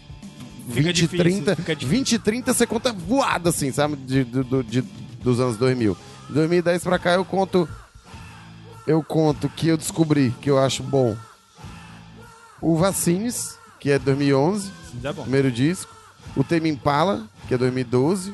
20, 0.67 0.93
difícil, 0.95 1.17
30, 1.19 1.55
fica 1.55 1.75
difícil. 1.75 1.97
20 1.99 2.19
30 2.19 2.53
você 2.53 2.65
conta 2.67 2.91
voado, 2.93 3.49
assim, 3.49 3.71
sabe, 3.71 3.95
de, 3.97 4.23
do- 4.23 4.43
do- 4.43 4.63
de- 4.63 4.81
dos 5.23 5.39
anos 5.39 5.57
2000. 5.57 5.97
De 6.27 6.33
2010 6.33 6.83
pra 6.83 6.97
cá 6.99 7.13
eu 7.13 7.25
conto 7.25 7.67
eu 8.87 9.01
conto 9.03 9.47
que 9.49 9.67
eu 9.67 9.77
descobri 9.77 10.33
que 10.41 10.49
eu 10.49 10.57
acho 10.59 10.83
bom 10.83 11.15
o 12.61 12.77
Vacines, 12.77 13.57
que 13.79 13.89
é 13.91 13.99
2011, 13.99 14.71
Isso 14.97 15.07
é 15.07 15.11
bom. 15.13 15.21
primeiro 15.23 15.51
disco. 15.51 15.93
O 16.35 16.43
Tame 16.43 16.69
Impala, 16.69 17.25
que 17.47 17.53
é 17.53 17.57
2012. 17.57 18.33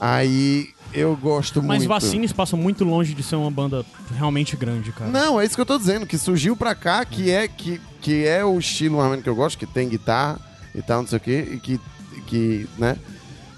Aí 0.00 0.70
eu 0.92 1.16
gosto 1.16 1.62
Mas 1.62 1.78
muito. 1.78 1.88
Vacines 1.88 2.32
passa 2.32 2.56
muito 2.56 2.84
longe 2.84 3.14
de 3.14 3.22
ser 3.22 3.36
uma 3.36 3.50
banda 3.50 3.84
realmente 4.16 4.56
grande, 4.56 4.92
cara. 4.92 5.10
Não, 5.10 5.40
é 5.40 5.44
isso 5.44 5.54
que 5.54 5.60
eu 5.60 5.66
tô 5.66 5.78
dizendo, 5.78 6.06
que 6.06 6.18
surgiu 6.18 6.56
pra 6.56 6.74
cá, 6.74 7.04
que 7.04 7.30
é, 7.30 7.46
que, 7.48 7.80
que 8.00 8.26
é 8.26 8.44
o 8.44 8.58
estilo 8.58 8.96
realmente 8.98 9.22
que 9.22 9.28
eu 9.28 9.34
gosto, 9.34 9.58
que 9.58 9.66
tem 9.66 9.88
guitarra 9.88 10.40
e 10.74 10.82
tal, 10.82 11.02
não 11.02 11.08
sei 11.08 11.18
o 11.18 11.20
quê, 11.20 11.48
e 11.52 11.58
que, 11.58 11.80
que 12.26 12.68
né? 12.78 12.96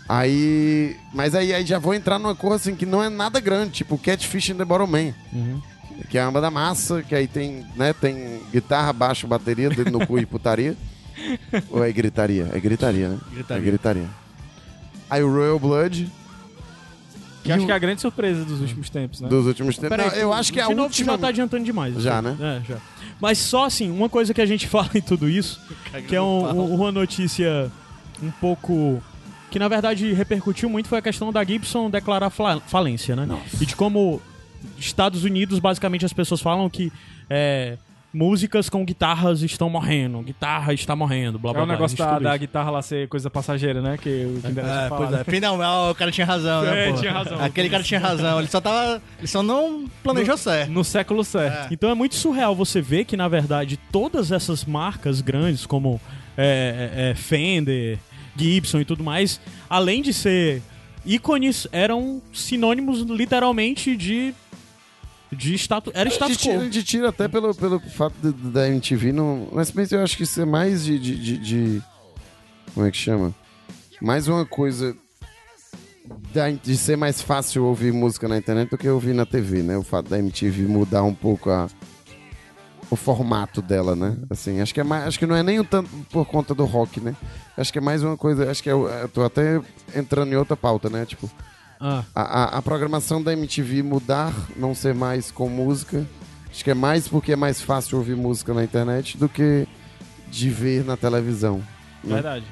Aí. 0.08 0.96
Mas 1.12 1.34
aí, 1.34 1.54
aí 1.54 1.64
já 1.64 1.78
vou 1.78 1.94
entrar 1.94 2.18
numa 2.18 2.34
coisa 2.34 2.56
assim 2.56 2.74
que 2.74 2.84
não 2.84 3.02
é 3.02 3.08
nada 3.08 3.40
grande, 3.40 3.72
tipo 3.72 3.98
Catfish 3.98 4.50
and 4.50 4.56
the 4.56 4.64
Bottom 4.64 4.86
Man. 4.86 5.14
Uhum. 5.32 5.60
Que 6.08 6.18
é 6.18 6.22
uma 6.22 6.32
banda 6.32 6.50
massa, 6.50 7.02
que 7.02 7.14
aí 7.14 7.26
tem, 7.26 7.64
né, 7.76 7.92
tem 7.92 8.40
guitarra, 8.50 8.92
baixo, 8.92 9.26
bateria, 9.26 9.70
dedo 9.70 9.90
no 9.90 10.06
cu 10.06 10.18
e 10.18 10.26
putaria. 10.26 10.76
Ou 11.70 11.84
é 11.84 11.92
gritaria? 11.92 12.50
É 12.52 12.58
gritaria, 12.58 13.08
né? 13.08 13.18
Gritaria. 13.32 13.62
É 13.62 13.64
gritaria. 13.64 14.08
Aí 15.08 15.22
o 15.22 15.32
Royal 15.32 15.58
Blood, 15.58 16.10
Que 17.42 17.50
acho 17.52 17.66
que 17.66 17.72
é 17.72 17.74
a 17.74 17.78
grande 17.78 18.00
surpresa 18.00 18.44
dos 18.44 18.60
últimos 18.60 18.88
tempos, 18.88 19.20
né? 19.20 19.28
dos 19.28 19.46
últimos 19.46 19.76
tempos. 19.76 19.96
Peraí, 19.96 20.10
Não, 20.12 20.16
eu 20.16 20.32
acho 20.32 20.52
que 20.52 20.60
é 20.60 20.62
a 20.62 20.68
última... 20.68 21.12
já 21.12 21.18
tá 21.18 21.28
adiantando 21.28 21.64
demais. 21.64 22.00
Já, 22.00 22.18
assim. 22.20 22.28
né? 22.38 22.60
É, 22.62 22.68
já. 22.72 22.78
Mas 23.20 23.38
só 23.38 23.64
assim, 23.64 23.90
uma 23.90 24.08
coisa 24.08 24.32
que 24.32 24.40
a 24.40 24.46
gente 24.46 24.66
fala 24.68 24.90
em 24.94 25.00
tudo 25.00 25.28
isso, 25.28 25.60
que 26.08 26.14
é 26.14 26.22
um- 26.22 26.50
um- 26.60 26.74
uma 26.74 26.92
notícia 26.92 27.70
um 28.22 28.30
pouco. 28.30 29.02
que 29.50 29.58
na 29.58 29.68
verdade 29.68 30.12
repercutiu 30.12 30.70
muito 30.70 30.88
foi 30.88 30.98
a 30.98 31.02
questão 31.02 31.30
da 31.32 31.44
Gibson 31.44 31.90
declarar 31.90 32.30
falência, 32.30 33.14
né? 33.16 33.28
E 33.60 33.66
de 33.66 33.74
como 33.76 34.22
Estados 34.78 35.24
Unidos, 35.24 35.58
basicamente, 35.58 36.04
as 36.06 36.12
pessoas 36.12 36.40
falam 36.40 36.70
que 36.70 36.90
é, 37.28 37.76
músicas 38.12 38.68
com 38.68 38.84
guitarras 38.84 39.42
estão 39.42 39.70
morrendo, 39.70 40.20
guitarra 40.22 40.72
está 40.74 40.94
morrendo, 40.94 41.38
blá 41.38 41.50
É 41.50 41.54
blá 41.54 41.62
o 41.62 41.66
blá. 41.66 41.74
negócio 41.74 41.94
isso 41.94 42.04
da, 42.04 42.14
tudo 42.14 42.22
da 42.24 42.30
isso. 42.30 42.38
guitarra 42.40 42.70
lá 42.70 42.82
ser 42.82 43.08
coisa 43.08 43.30
passageira, 43.30 43.80
né? 43.80 43.96
Que 43.96 44.26
o 44.26 44.40
Kinderest 44.42 44.70
É, 44.84 44.88
fala, 44.88 45.06
pois 45.06 45.20
é. 45.20 45.24
Finalmente, 45.24 45.90
o 45.90 45.94
cara 45.94 46.10
tinha 46.12 46.26
razão, 46.26 46.62
né, 46.62 46.88
É, 46.90 46.92
tinha 46.92 47.12
razão. 47.12 47.42
Aquele 47.42 47.70
cara 47.70 47.82
tinha 47.82 48.00
razão. 48.00 48.38
Ele 48.38 48.48
só 48.48 48.60
tava. 48.60 49.00
Ele 49.18 49.26
só 49.26 49.42
não 49.42 49.86
planejou 50.02 50.36
certo. 50.36 50.70
No 50.70 50.84
século 50.84 51.24
certo. 51.24 51.72
Então 51.72 51.88
é 51.90 51.94
muito 51.94 52.14
surreal 52.14 52.54
você 52.54 52.80
ver 52.80 53.04
que, 53.04 53.16
na 53.16 53.28
verdade, 53.28 53.78
todas 53.90 54.30
essas 54.30 54.64
marcas 54.64 55.20
grandes, 55.20 55.64
como 55.64 56.00
é, 56.36 56.90
é, 56.94 57.10
é, 57.10 57.14
Fender, 57.14 57.98
Gibson 58.36 58.80
e 58.80 58.84
tudo 58.84 59.02
mais, 59.02 59.40
além 59.70 60.02
de 60.02 60.12
ser 60.12 60.62
ícones, 61.04 61.66
eram 61.72 62.20
sinônimos 62.32 63.00
literalmente 63.02 63.96
de. 63.96 64.34
De 65.32 65.54
status. 65.54 65.92
Era 65.94 66.08
status 66.10 66.36
a 66.36 66.40
quo. 66.52 66.60
gente 66.64 66.82
tira 66.82 67.08
até 67.08 67.26
pelo, 67.28 67.54
pelo 67.54 67.80
fato 67.80 68.14
de- 68.22 68.50
da 68.50 68.68
MTV 68.68 69.12
não. 69.12 69.48
Mas 69.52 69.72
eu 69.92 70.02
acho 70.02 70.16
que 70.16 70.22
isso 70.24 70.40
é 70.40 70.44
mais 70.44 70.84
de, 70.84 70.98
de, 70.98 71.16
de- 71.16 71.38
de- 71.38 71.82
Como 72.74 72.86
é 72.86 72.90
que 72.90 72.96
chama? 72.96 73.34
Mais 74.00 74.28
uma 74.28 74.44
coisa 74.44 74.96
da- 76.32 76.50
de 76.50 76.76
ser 76.76 76.96
mais 76.96 77.20
fácil 77.22 77.64
ouvir 77.64 77.92
música 77.92 78.26
na 78.28 78.36
internet 78.36 78.70
do 78.70 78.78
que 78.78 78.88
ouvir 78.88 79.14
na 79.14 79.24
TV, 79.26 79.62
né? 79.62 79.76
O 79.76 79.82
fato 79.82 80.08
da 80.08 80.18
MTV 80.18 80.62
mudar 80.66 81.02
um 81.02 81.14
pouco 81.14 81.50
a, 81.50 81.68
o 82.90 82.96
formato 82.96 83.62
dela, 83.62 83.94
né? 83.96 84.16
Assim, 84.28 84.60
acho 84.60 84.74
que 84.74 84.80
é 84.80 84.84
mais, 84.84 85.04
acho 85.06 85.18
que 85.18 85.26
não 85.26 85.36
é 85.36 85.42
nem 85.42 85.58
o 85.60 85.64
tanto 85.64 85.88
por 86.10 86.26
conta 86.26 86.54
do 86.54 86.64
rock, 86.64 87.00
né? 87.00 87.14
Acho 87.56 87.72
que 87.72 87.78
é 87.78 87.82
mais 87.82 88.02
uma 88.02 88.16
coisa, 88.16 88.50
acho 88.50 88.62
que 88.62 88.68
é, 88.68 88.72
eu 88.72 89.08
tô 89.12 89.22
até 89.22 89.60
entrando 89.94 90.32
em 90.32 90.36
outra 90.36 90.56
pauta, 90.56 90.90
né? 90.90 91.06
Tipo, 91.06 91.30
Ah, 91.84 92.04
a, 92.14 92.22
a- 92.22 92.58
a 92.58 92.62
programação 92.62 93.20
da 93.20 93.32
MTV 93.32 93.82
mudar, 93.82 94.32
não 94.56 94.72
ser 94.74 94.94
mais 94.94 95.30
com 95.32 95.48
música. 95.48 96.06
Acho 96.50 96.62
que 96.62 96.70
é 96.70 96.74
mais 96.74 97.08
porque 97.08 97.32
é 97.32 97.36
mais 97.36 97.60
fácil 97.60 97.98
ouvir 97.98 98.14
música 98.14 98.54
na 98.54 98.62
internet 98.62 99.18
do 99.18 99.28
que 99.28 99.66
de 100.30 100.48
ver 100.48 100.84
na 100.84 100.96
televisão. 100.96 101.58
né? 102.04 102.14
Verdade. 102.14 102.44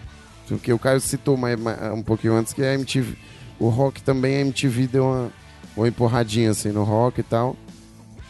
Porque 0.48 0.73
o 0.73 0.78
Caio 0.78 1.01
citou 1.01 1.36
mais, 1.36 1.59
mais- 1.61 1.81
um 1.93 2.02
pouquinho 2.02 2.35
antes 2.35 2.52
que 2.52 2.61
a 2.62 2.74
MTV, 2.74 3.15
o 3.59 3.69
rock 3.69 4.02
também, 4.02 4.36
a 4.39 4.40
MTV 4.40 4.86
deu 4.89 5.05
uma, 5.05 5.31
uma 5.77 5.86
empurradinha 5.89 6.51
assim 6.51 6.70
no 6.70 6.82
rock 6.82 7.20
e 7.20 7.23
tal. 7.23 7.57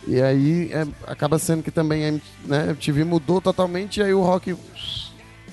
E 0.06 0.20
aí 0.20 0.70
é, 0.72 0.86
acaba 1.06 1.38
sendo 1.38 1.62
que 1.62 1.70
também 1.70 2.04
a 2.06 2.12
né, 2.46 2.70
MTV 2.70 3.04
mudou 3.04 3.40
totalmente 3.40 4.00
e 4.00 4.02
aí 4.02 4.12
o 4.12 4.22
rock 4.22 4.54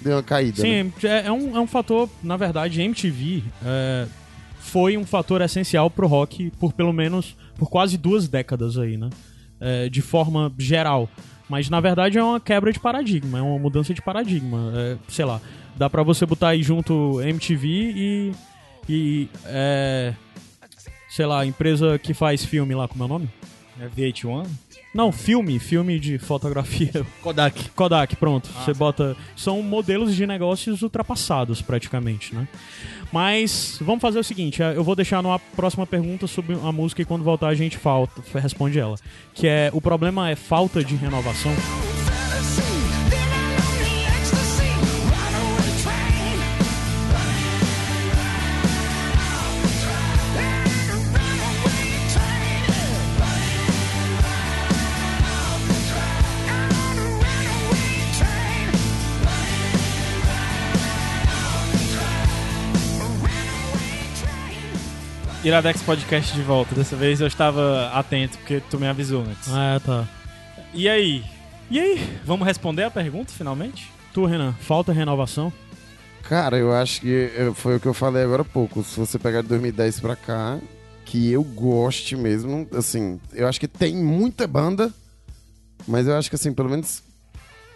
deu 0.01 0.15
uma 0.17 0.23
caída. 0.23 0.61
né? 0.63 0.83
sim, 0.99 1.07
é, 1.07 1.27
é 1.27 1.31
um, 1.31 1.55
é 1.55 1.59
um 1.59 1.67
fator, 1.67 2.09
na 2.23 2.35
verdade, 2.37 2.81
MTV 2.81 3.43
é, 3.65 4.07
foi 4.68 4.98
um 4.98 5.06
fator 5.06 5.41
essencial 5.41 5.89
pro 5.89 6.07
rock 6.07 6.52
por 6.60 6.73
pelo 6.73 6.94
menos 6.94 7.35
por 7.57 7.69
quase 7.69 7.98
duas 7.98 8.27
décadas 8.27 8.77
aí, 8.77 8.98
né? 8.98 9.10
É, 9.60 9.89
de 9.89 10.02
forma 10.02 10.53
geral. 10.57 11.10
Mas 11.49 11.69
na 11.69 11.80
verdade 11.80 12.18
é 12.18 12.23
uma 12.23 12.39
quebra 12.39 12.72
de 12.72 12.80
paradigma, 12.80 13.39
é 13.39 13.41
uma 13.41 13.57
mudança 13.57 13.94
de 13.94 14.02
paradigma. 14.02 14.72
É, 14.76 14.98
sei 15.07 15.26
lá, 15.26 15.41
dá 15.76 15.89
pra 15.89 16.03
você 16.03 16.26
botar 16.26 16.49
aí 16.49 16.61
junto 16.61 17.22
MTV 17.22 17.68
e. 17.68 18.31
e. 18.89 19.30
É, 19.45 20.14
sei 21.10 21.26
lá, 21.26 21.45
empresa 21.45 21.98
que 21.98 22.14
faz 22.14 22.44
filme 22.44 22.76
lá, 22.76 22.88
como 22.88 23.03
é 23.03 23.06
o 23.06 23.10
nome? 23.10 23.30
É 23.80 23.88
VH1? 23.88 24.45
Não, 24.94 25.11
filme, 25.11 25.60
filme 25.60 25.99
de 25.99 26.18
fotografia. 26.18 27.06
Kodak. 27.22 27.69
Kodak, 27.69 28.15
pronto. 28.15 28.49
Você 28.49 28.73
bota. 28.73 29.15
São 29.35 29.61
modelos 29.61 30.15
de 30.15 30.26
negócios 30.26 30.81
ultrapassados, 30.81 31.61
praticamente, 31.61 32.34
né? 32.34 32.48
Mas 33.11 33.77
vamos 33.81 34.01
fazer 34.01 34.19
o 34.19 34.23
seguinte: 34.23 34.61
eh, 34.61 34.73
eu 34.75 34.84
vou 34.84 34.95
deixar 34.95 35.21
numa 35.23 35.39
próxima 35.39 35.85
pergunta 35.85 36.27
sobre 36.27 36.55
a 36.55 36.71
música 36.71 37.01
e 37.01 37.05
quando 37.05 37.23
voltar 37.23 37.47
a 37.47 37.55
gente 37.55 37.77
falta, 37.77 38.21
responde 38.39 38.79
ela. 38.79 38.95
Que 39.34 39.47
é: 39.47 39.69
o 39.73 39.81
problema 39.81 40.29
é 40.29 40.35
falta 40.35 40.84
de 40.84 40.95
renovação? 40.95 41.51
Iradex 65.47 65.81
Podcast 65.81 66.33
de 66.35 66.41
volta. 66.41 66.75
Dessa 66.75 66.95
vez 66.95 67.21
eu 67.21 67.27
estava 67.27 67.89
atento 67.93 68.37
porque 68.39 68.61
tu 68.69 68.77
me 68.77 68.85
avisou 68.87 69.21
antes. 69.21 69.47
Ah, 69.49 69.79
tá. 69.83 70.05
E 70.73 70.89
aí? 70.89 71.23
E 71.71 71.79
aí? 71.79 72.19
Vamos 72.25 72.45
responder 72.45 72.83
a 72.83 72.91
pergunta 72.91 73.31
finalmente? 73.31 73.89
Tu, 74.13 74.25
Renan, 74.25 74.53
falta 74.59 74.91
renovação? 74.91 75.51
Cara, 76.23 76.57
eu 76.57 76.73
acho 76.73 76.99
que 77.01 77.31
é, 77.37 77.51
foi 77.53 77.77
o 77.77 77.79
que 77.79 77.87
eu 77.87 77.93
falei 77.93 78.23
agora 78.23 78.41
há 78.41 78.45
pouco. 78.45 78.83
Se 78.83 78.99
você 78.99 79.17
pegar 79.17 79.41
de 79.41 79.47
2010 79.47 80.01
pra 80.01 80.15
cá, 80.17 80.57
que 81.05 81.31
eu 81.31 81.43
goste 81.43 82.17
mesmo, 82.17 82.67
assim, 82.75 83.17
eu 83.33 83.47
acho 83.47 83.59
que 83.59 83.67
tem 83.69 83.95
muita 83.95 84.45
banda, 84.45 84.91
mas 85.87 86.07
eu 86.07 86.17
acho 86.17 86.29
que, 86.29 86.35
assim, 86.35 86.51
pelo 86.53 86.69
menos, 86.69 87.01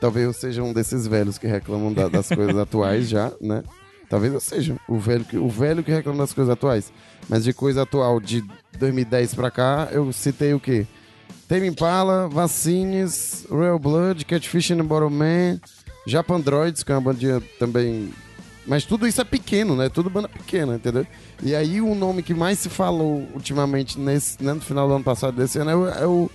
talvez 0.01 0.25
eu 0.25 0.33
seja 0.33 0.61
um 0.61 0.73
desses 0.73 1.07
velhos 1.07 1.37
que 1.37 1.47
reclamam 1.47 1.93
da- 1.93 2.09
das 2.09 2.27
coisas 2.27 2.57
atuais 2.59 3.07
já, 3.07 3.31
né? 3.39 3.63
Talvez 4.11 4.33
eu 4.33 4.41
seja 4.41 4.75
o 4.89 4.99
velho, 4.99 5.23
que, 5.23 5.37
o 5.37 5.47
velho 5.47 5.81
que 5.81 5.89
reclama 5.89 6.19
das 6.19 6.33
coisas 6.33 6.51
atuais. 6.51 6.91
Mas 7.29 7.45
de 7.45 7.53
coisa 7.53 7.83
atual, 7.83 8.19
de 8.19 8.43
2010 8.77 9.33
pra 9.33 9.49
cá, 9.49 9.87
eu 9.89 10.11
citei 10.11 10.53
o 10.53 10.59
quê? 10.59 10.85
Tame 11.47 11.65
Impala, 11.67 12.27
Vacines, 12.27 13.47
Royal 13.49 13.79
Blood, 13.79 14.25
Catfish 14.25 14.71
and 14.71 14.83
Bottom 14.83 15.11
Man, 15.11 15.61
Japan 16.05 16.41
Droids, 16.41 16.83
que 16.83 16.91
é 16.91 16.95
uma 16.95 16.99
bandinha 16.99 17.41
também... 17.57 18.11
Mas 18.67 18.83
tudo 18.83 19.07
isso 19.07 19.21
é 19.21 19.23
pequeno, 19.23 19.77
né? 19.77 19.87
Tudo 19.87 20.09
banda 20.09 20.27
pequena, 20.27 20.75
entendeu? 20.75 21.07
E 21.41 21.55
aí 21.55 21.79
o 21.79 21.95
nome 21.95 22.21
que 22.21 22.33
mais 22.33 22.59
se 22.59 22.67
falou 22.67 23.25
ultimamente, 23.33 23.97
nesse, 23.97 24.43
né, 24.43 24.51
no 24.51 24.61
final 24.61 24.89
do 24.89 24.93
ano 24.95 25.03
passado 25.05 25.37
desse 25.37 25.57
ano, 25.57 25.71
é 25.71 25.75
o, 25.75 25.87
é 25.87 26.05
o, 26.05 26.29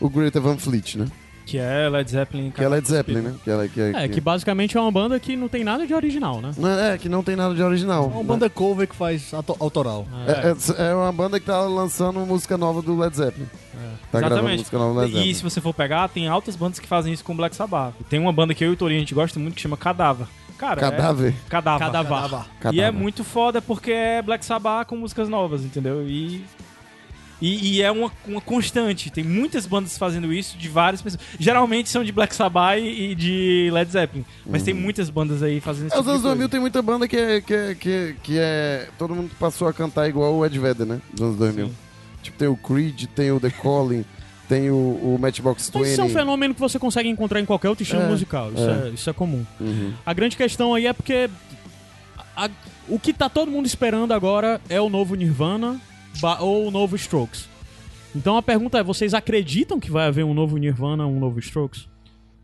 o 0.00 0.08
Greta 0.08 0.40
Van 0.40 0.56
Fleet, 0.56 0.96
né? 0.96 1.06
Que 1.48 1.56
é 1.56 1.88
Led 1.88 2.10
Zeppelin. 2.10 2.50
Que 2.50 2.62
é 2.62 2.68
Led 2.68 2.86
Zeppelin, 2.86 3.20
né? 3.22 3.34
Que, 3.42 3.50
ela, 3.50 3.66
que, 3.66 3.80
É, 3.80 4.06
que 4.06 4.20
basicamente 4.20 4.76
é 4.76 4.80
uma 4.80 4.92
banda 4.92 5.18
que 5.18 5.34
não 5.34 5.48
tem 5.48 5.64
nada 5.64 5.86
de 5.86 5.94
original, 5.94 6.42
né? 6.42 6.50
Não, 6.58 6.68
é, 6.78 6.98
que 6.98 7.08
não 7.08 7.22
tem 7.22 7.34
nada 7.36 7.54
de 7.54 7.62
original. 7.62 8.04
É 8.04 8.14
uma 8.16 8.22
banda 8.22 8.50
cover 8.50 8.86
que 8.86 8.94
faz 8.94 9.32
auto- 9.32 9.56
autoral. 9.58 10.06
É, 10.26 10.82
é- 10.82 10.90
é 10.90 10.94
uma 10.94 11.10
banda 11.10 11.40
que 11.40 11.46
tá 11.46 11.58
lançando 11.62 12.20
música 12.20 12.58
nova 12.58 12.82
do 12.82 12.98
Led 12.98 13.16
Zeppelin. 13.16 13.46
Tá 14.12 14.18
gravando 14.20 14.34
Exatamente. 14.40 14.58
música 14.60 14.78
nova 14.78 14.92
do 14.94 15.00
Led 15.14 15.30
E 15.30 15.34
se 15.34 15.42
você 15.42 15.58
for 15.60 15.72
pegar, 15.72 16.08
tem 16.08 16.28
altas 16.28 16.54
bandas 16.54 16.78
que 16.78 16.86
fazem 16.86 17.12
isso 17.14 17.24
com 17.24 17.34
Black 17.34 17.56
Sabbath. 17.56 17.94
Tem 18.10 18.18
uma 18.20 18.32
banda 18.32 18.52
que 18.54 18.62
eu 18.62 18.68
e 18.70 18.72
o 18.72 18.76
Torinho 18.76 18.98
a 18.98 19.00
gente 19.00 19.14
gosta 19.14 19.40
muito 19.40 19.54
que 19.54 19.60
chama 19.62 19.76
Cadáver. 19.76 20.26
Cara, 20.58 20.80
é- 20.80 20.90
Cadáver? 20.90 21.34
Cadáver. 21.48 21.80
E 21.80 22.60
Cadáver. 22.60 22.80
é 22.82 22.90
muito 22.90 23.24
foda 23.24 23.62
porque 23.62 23.92
é 23.92 24.20
Black 24.20 24.44
Sabbath 24.44 24.86
com 24.88 24.96
músicas 24.96 25.28
novas, 25.30 25.62
entendeu? 25.64 26.06
E. 26.06 26.44
E, 27.40 27.76
e 27.76 27.82
é 27.82 27.90
uma, 27.90 28.10
uma 28.26 28.40
constante. 28.40 29.10
Tem 29.10 29.22
muitas 29.22 29.64
bandas 29.64 29.96
fazendo 29.96 30.32
isso 30.32 30.58
de 30.58 30.68
várias 30.68 31.00
pessoas. 31.00 31.22
Geralmente 31.38 31.88
são 31.88 32.02
de 32.02 32.10
Black 32.10 32.34
Sabbath 32.34 32.78
e 32.80 33.14
de 33.14 33.70
Led 33.72 33.90
Zeppelin. 33.90 34.24
Mas 34.44 34.62
tem 34.64 34.74
muitas 34.74 35.08
bandas 35.08 35.42
aí 35.42 35.60
fazendo 35.60 35.86
isso. 35.88 35.96
É, 35.96 36.00
os 36.00 36.08
anos 36.08 36.22
2000 36.22 36.48
tem 36.48 36.58
muita 36.60 36.82
banda 36.82 37.06
que 37.06 37.16
é, 37.16 37.40
que, 37.40 37.54
é, 37.54 37.74
que, 37.74 37.90
é, 37.90 38.14
que 38.22 38.38
é- 38.38 38.88
Todo 38.98 39.14
mundo 39.14 39.30
passou 39.38 39.68
a 39.68 39.72
cantar 39.72 40.08
igual 40.08 40.34
o 40.34 40.44
Ed 40.44 40.58
Vedder, 40.58 40.86
né? 40.86 41.00
Dos 41.12 41.20
anos 41.22 41.36
2000. 41.36 41.66
Sim. 41.68 41.74
Tipo, 42.24 42.38
tem 42.38 42.48
o 42.48 42.56
Creed, 42.56 43.04
tem 43.14 43.30
o 43.30 43.38
The 43.38 43.50
Calling, 43.50 44.04
tem 44.48 44.70
o, 44.70 44.74
o 44.74 45.18
Matchbox 45.20 45.70
20. 45.70 45.80
Mas 45.80 45.90
isso 45.92 46.00
é 46.00 46.04
um 46.04 46.08
fenômeno 46.10 46.54
que 46.54 46.60
você 46.60 46.78
consegue 46.78 47.08
encontrar 47.08 47.38
em 47.40 47.44
qualquer 47.44 47.68
outro 47.68 47.84
estilo 47.84 48.02
É, 48.02 48.08
musical. 48.08 48.50
Isso 48.52 48.68
é. 48.68 48.88
é, 48.88 48.90
isso 48.90 49.08
é 49.08 49.12
comum. 49.12 49.46
Uhum. 49.60 49.92
A 50.04 50.12
grande 50.12 50.36
questão 50.36 50.74
aí 50.74 50.86
é 50.86 50.92
porque 50.92 51.30
a- 52.36 52.50
o 52.88 52.98
que 52.98 53.12
tá 53.12 53.28
todo 53.28 53.50
mundo 53.50 53.66
esperando 53.66 54.12
agora 54.12 54.60
é 54.68 54.80
o 54.80 54.88
novo 54.90 55.14
Nirvana 55.14 55.80
ou 56.40 56.66
o 56.68 56.70
novo 56.70 56.96
Strokes. 56.96 57.48
Então 58.14 58.36
a 58.36 58.42
pergunta 58.42 58.78
é, 58.78 58.82
vocês 58.82 59.14
acreditam 59.14 59.78
que 59.78 59.90
vai 59.90 60.06
haver 60.06 60.24
um 60.24 60.34
novo 60.34 60.56
Nirvana, 60.56 61.06
um 61.06 61.18
novo 61.18 61.38
Strokes? 61.38 61.86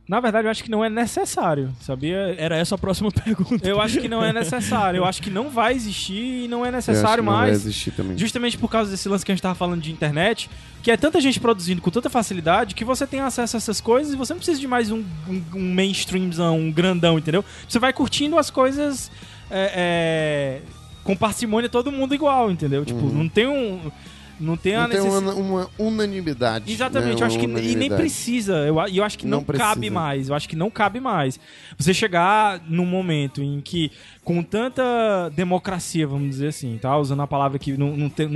Na 0.07 0.21
verdade, 0.21 0.47
eu 0.47 0.51
acho 0.51 0.63
que 0.63 0.71
não 0.71 0.85
é 0.85 0.91
necessário, 0.91 1.75
sabia? 1.81 2.35
Era 2.37 2.57
essa 2.59 2.75
a 2.75 2.79
próxima 2.79 3.09
pergunta. 3.25 3.67
Eu 3.67 3.81
acho 3.81 3.99
que 4.01 4.09
não 4.09 4.23
é 4.23 4.35
necessário. 4.35 4.99
Eu 4.99 5.05
acho 5.07 5.23
que 5.23 5.31
não 5.31 5.49
vai 5.49 5.73
existir 5.73 6.45
e 6.45 6.49
não 6.49 6.59
é 6.59 6.69
Eu 6.69 6.77
acho 6.77 6.91
necessário 6.91 7.25
não 7.25 7.33
vai 7.33 7.47
mais. 7.47 7.57
existir 7.57 7.91
também. 7.93 8.19
Justamente 8.19 8.59
por 8.59 8.69
causa 8.69 8.91
desse 8.91 9.09
lance 9.09 9.25
que 9.25 9.33
a 9.33 9.35
gente 9.35 9.41
tava 9.41 9.55
falando 9.55 9.81
de 9.81 9.91
internet, 9.91 10.51
que 10.83 10.91
é 10.91 10.97
tanta 10.99 11.19
gente 11.23 11.41
produzindo 11.41 11.81
com 11.81 11.91
tanta 11.91 12.11
facilidade 12.11 12.75
que 12.75 12.85
você 12.85 13.07
tem 13.07 13.21
acesso 13.21 13.57
a 13.57 13.59
essas 13.59 13.81
coisas 13.81 14.13
e 14.13 14.17
você 14.17 14.35
não 14.35 14.39
precisa 14.39 14.61
de 14.61 14.69
mais 14.69 14.91
um, 14.91 15.03
um, 15.27 15.43
um 15.55 15.73
mainstreamzão, 15.75 16.59
um 16.59 16.71
grandão, 16.71 17.19
entendeu? 17.19 17.43
Você 17.67 17.79
vai 17.79 17.93
curtindo 17.95 18.39
as 18.39 18.51
coisas 18.51 19.11
é, 19.51 19.73
é, 19.75 20.63
com 21.05 21.15
parcimônia 21.15 21.69
todo 21.69 21.93
mundo 21.93 22.15
igual, 22.15 22.51
entendeu? 22.51 22.85
Tipo, 22.85 23.07
não 23.07 23.29
tem 23.29 23.47
um. 23.47 23.93
Não 24.41 24.57
tem 24.57 24.75
Não 24.75 24.89
tem 24.89 25.01
necessidade. 25.01 25.41
uma, 25.41 25.61
uma 25.61 25.71
unanimidade. 25.79 26.73
Exatamente, 26.73 27.17
né? 27.17 27.23
eu 27.23 27.27
acho 27.27 27.39
que 27.39 27.45
e 27.45 27.77
nem 27.77 27.89
precisa. 27.89 28.55
Eu, 28.67 28.77
eu 28.89 29.05
acho 29.05 29.17
que 29.17 29.27
não, 29.27 29.39
Não 29.39 29.45
precisa. 29.45 29.69
cabe 29.69 29.91
mais. 29.91 30.29
Eu 30.29 30.35
acho 30.35 30.49
que 30.49 30.57
não 30.57 30.71
cabe 30.71 30.99
mais. 30.99 31.39
Você 31.79 31.95
chegar 31.95 32.61
num 32.69 32.85
momento 32.85 33.41
em 33.41 33.61
que, 33.61 33.93
com 34.25 34.43
tanta 34.43 35.29
democracia, 35.37 36.05
vamos 36.07 36.31
dizer 36.31 36.49
assim, 36.49 36.77
tá? 36.83 36.97
Usando 36.99 37.23
a 37.23 37.29
palavra 37.29 37.61
que 37.61 37.77
não, 37.77 37.97
não 37.97 38.09
tem. 38.09 38.29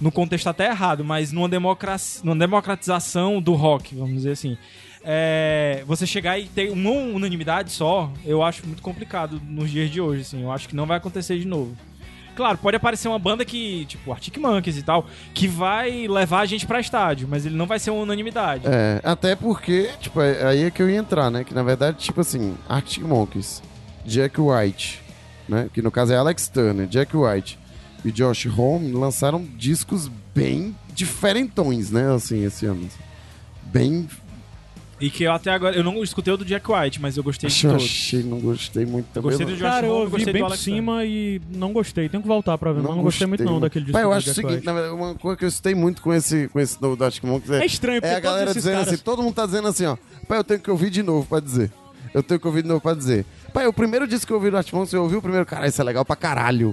No 0.00 0.10
contexto 0.10 0.46
até 0.48 0.66
errado, 0.68 1.04
mas 1.04 1.32
numa, 1.32 1.48
democracia, 1.50 2.22
numa 2.24 2.34
democratização 2.34 3.42
do 3.42 3.52
rock, 3.52 3.94
vamos 3.94 4.14
dizer 4.14 4.32
assim. 4.32 4.56
É, 5.04 5.82
você 5.86 6.06
chegar 6.06 6.38
e 6.38 6.46
ter 6.46 6.70
uma 6.70 6.90
unanimidade 6.90 7.70
só, 7.72 8.10
eu 8.24 8.42
acho 8.42 8.64
muito 8.66 8.82
complicado 8.82 9.40
nos 9.48 9.70
dias 9.70 9.90
de 9.90 10.00
hoje, 10.00 10.22
assim. 10.22 10.42
Eu 10.42 10.52
acho 10.52 10.68
que 10.68 10.76
não 10.76 10.86
vai 10.86 10.96
acontecer 10.98 11.38
de 11.38 11.46
novo. 11.46 11.76
Claro, 12.34 12.56
pode 12.56 12.76
aparecer 12.76 13.08
uma 13.08 13.18
banda 13.18 13.44
que, 13.44 13.84
tipo, 13.84 14.10
Arctic 14.10 14.38
Monkeys 14.38 14.78
e 14.78 14.82
tal, 14.82 15.06
que 15.34 15.46
vai 15.46 16.06
levar 16.08 16.40
a 16.40 16.46
gente 16.46 16.66
pra 16.66 16.80
estádio, 16.80 17.28
mas 17.28 17.44
ele 17.44 17.54
não 17.56 17.66
vai 17.66 17.78
ser 17.78 17.90
uma 17.90 18.02
unanimidade. 18.02 18.62
É, 18.66 19.00
até 19.04 19.36
porque, 19.36 19.90
tipo, 20.00 20.18
é- 20.20 20.46
aí 20.46 20.62
é 20.64 20.70
que 20.70 20.80
eu 20.82 20.88
ia 20.88 20.96
entrar, 20.96 21.30
né? 21.30 21.44
Que 21.44 21.52
na 21.52 21.62
verdade, 21.62 21.98
tipo 21.98 22.20
assim, 22.22 22.56
Arctic 22.66 23.02
Monkeys, 23.02 23.62
Jack 24.06 24.40
White, 24.40 25.02
né? 25.46 25.68
Que 25.74 25.82
no 25.82 25.90
caso 25.90 26.14
é 26.14 26.16
Alex 26.16 26.48
Turner, 26.48 26.86
Jack 26.86 27.14
White 27.14 27.58
e 28.02 28.10
Josh 28.10 28.46
Homme 28.46 28.92
lançaram 28.92 29.44
discos 29.56 30.08
bem 30.34 30.74
diferentões, 30.94 31.90
né? 31.90 32.14
Assim, 32.14 32.44
esse 32.44 32.64
ano. 32.64 32.88
Bem. 33.64 34.08
E 35.02 35.10
que 35.10 35.24
eu 35.24 35.32
até 35.32 35.50
agora, 35.50 35.74
eu 35.76 35.82
não 35.82 36.00
escutei 36.02 36.32
o 36.32 36.36
do 36.36 36.44
Jack 36.44 36.70
White, 36.70 37.00
mas 37.02 37.16
eu 37.16 37.24
gostei 37.24 37.50
de 37.50 37.56
Achei, 37.56 37.68
todos. 37.70 37.84
achei, 37.84 38.22
não 38.22 38.38
gostei 38.38 38.86
muito 38.86 39.06
Eu 39.08 39.12
também. 39.22 39.30
gostei 39.30 39.46
não. 39.46 39.52
do 39.52 39.58
Josh 39.58 39.68
Cara, 39.68 39.86
eu 39.86 39.90
Homme, 39.90 40.00
ouvi 40.02 40.12
gostei 40.12 40.32
bem 40.32 40.42
por 40.44 40.56
cima 40.56 41.04
e 41.04 41.42
não 41.50 41.72
gostei. 41.72 42.08
Tenho 42.08 42.22
que 42.22 42.28
voltar 42.28 42.56
pra 42.56 42.72
ver, 42.72 42.82
mas 42.82 42.94
não 42.96 43.02
gostei 43.02 43.26
muito 43.26 43.42
não 43.42 43.58
daquele 43.58 43.84
disco 43.86 43.94
Pai, 43.94 44.04
eu 44.04 44.12
acho 44.12 44.30
o 44.30 44.34
seguinte, 44.34 44.64
na 44.64 44.72
verdade, 44.72 44.94
uma 44.94 45.14
coisa 45.16 45.36
que 45.36 45.44
eu 45.44 45.50
citei 45.50 45.74
muito 45.74 46.00
com 46.00 46.14
esse, 46.14 46.46
com 46.48 46.60
esse 46.60 46.80
novo 46.80 46.94
do 46.94 47.04
Arctic 47.04 47.24
Monkeys 47.24 47.50
é, 47.50 47.62
É 47.62 47.66
estranho, 47.66 48.00
porque 48.00 48.14
é 48.14 48.16
a 48.16 48.20
galera 48.20 48.54
dizendo 48.54 48.74
caras- 48.74 48.88
assim, 48.92 48.96
todo 49.02 49.22
mundo 49.24 49.34
tá 49.34 49.44
dizendo 49.44 49.66
assim, 49.66 49.86
ó, 49.86 49.96
pai, 50.28 50.38
eu 50.38 50.44
tenho 50.44 50.60
que 50.60 50.70
ouvir 50.70 50.88
de 50.88 51.02
novo 51.02 51.26
pra 51.26 51.40
dizer. 51.40 51.70
Eu 52.14 52.22
tenho 52.22 52.38
que 52.38 52.46
ouvir 52.46 52.62
de 52.62 52.68
novo 52.68 52.80
pra 52.80 52.94
dizer. 52.94 53.24
Pai, 53.52 53.66
o 53.66 53.72
primeiro 53.72 54.06
disco 54.06 54.26
que 54.26 54.32
eu 54.32 54.36
ouvi 54.36 54.50
do 54.50 54.56
Arctic 54.56 54.72
Monkeys, 54.74 54.92
eu 54.92 55.02
ouvi 55.02 55.16
o 55.16 55.22
primeiro, 55.22 55.44
cara, 55.44 55.66
isso 55.66 55.80
é 55.80 55.84
legal 55.84 56.04
pra 56.04 56.14
caralho. 56.14 56.72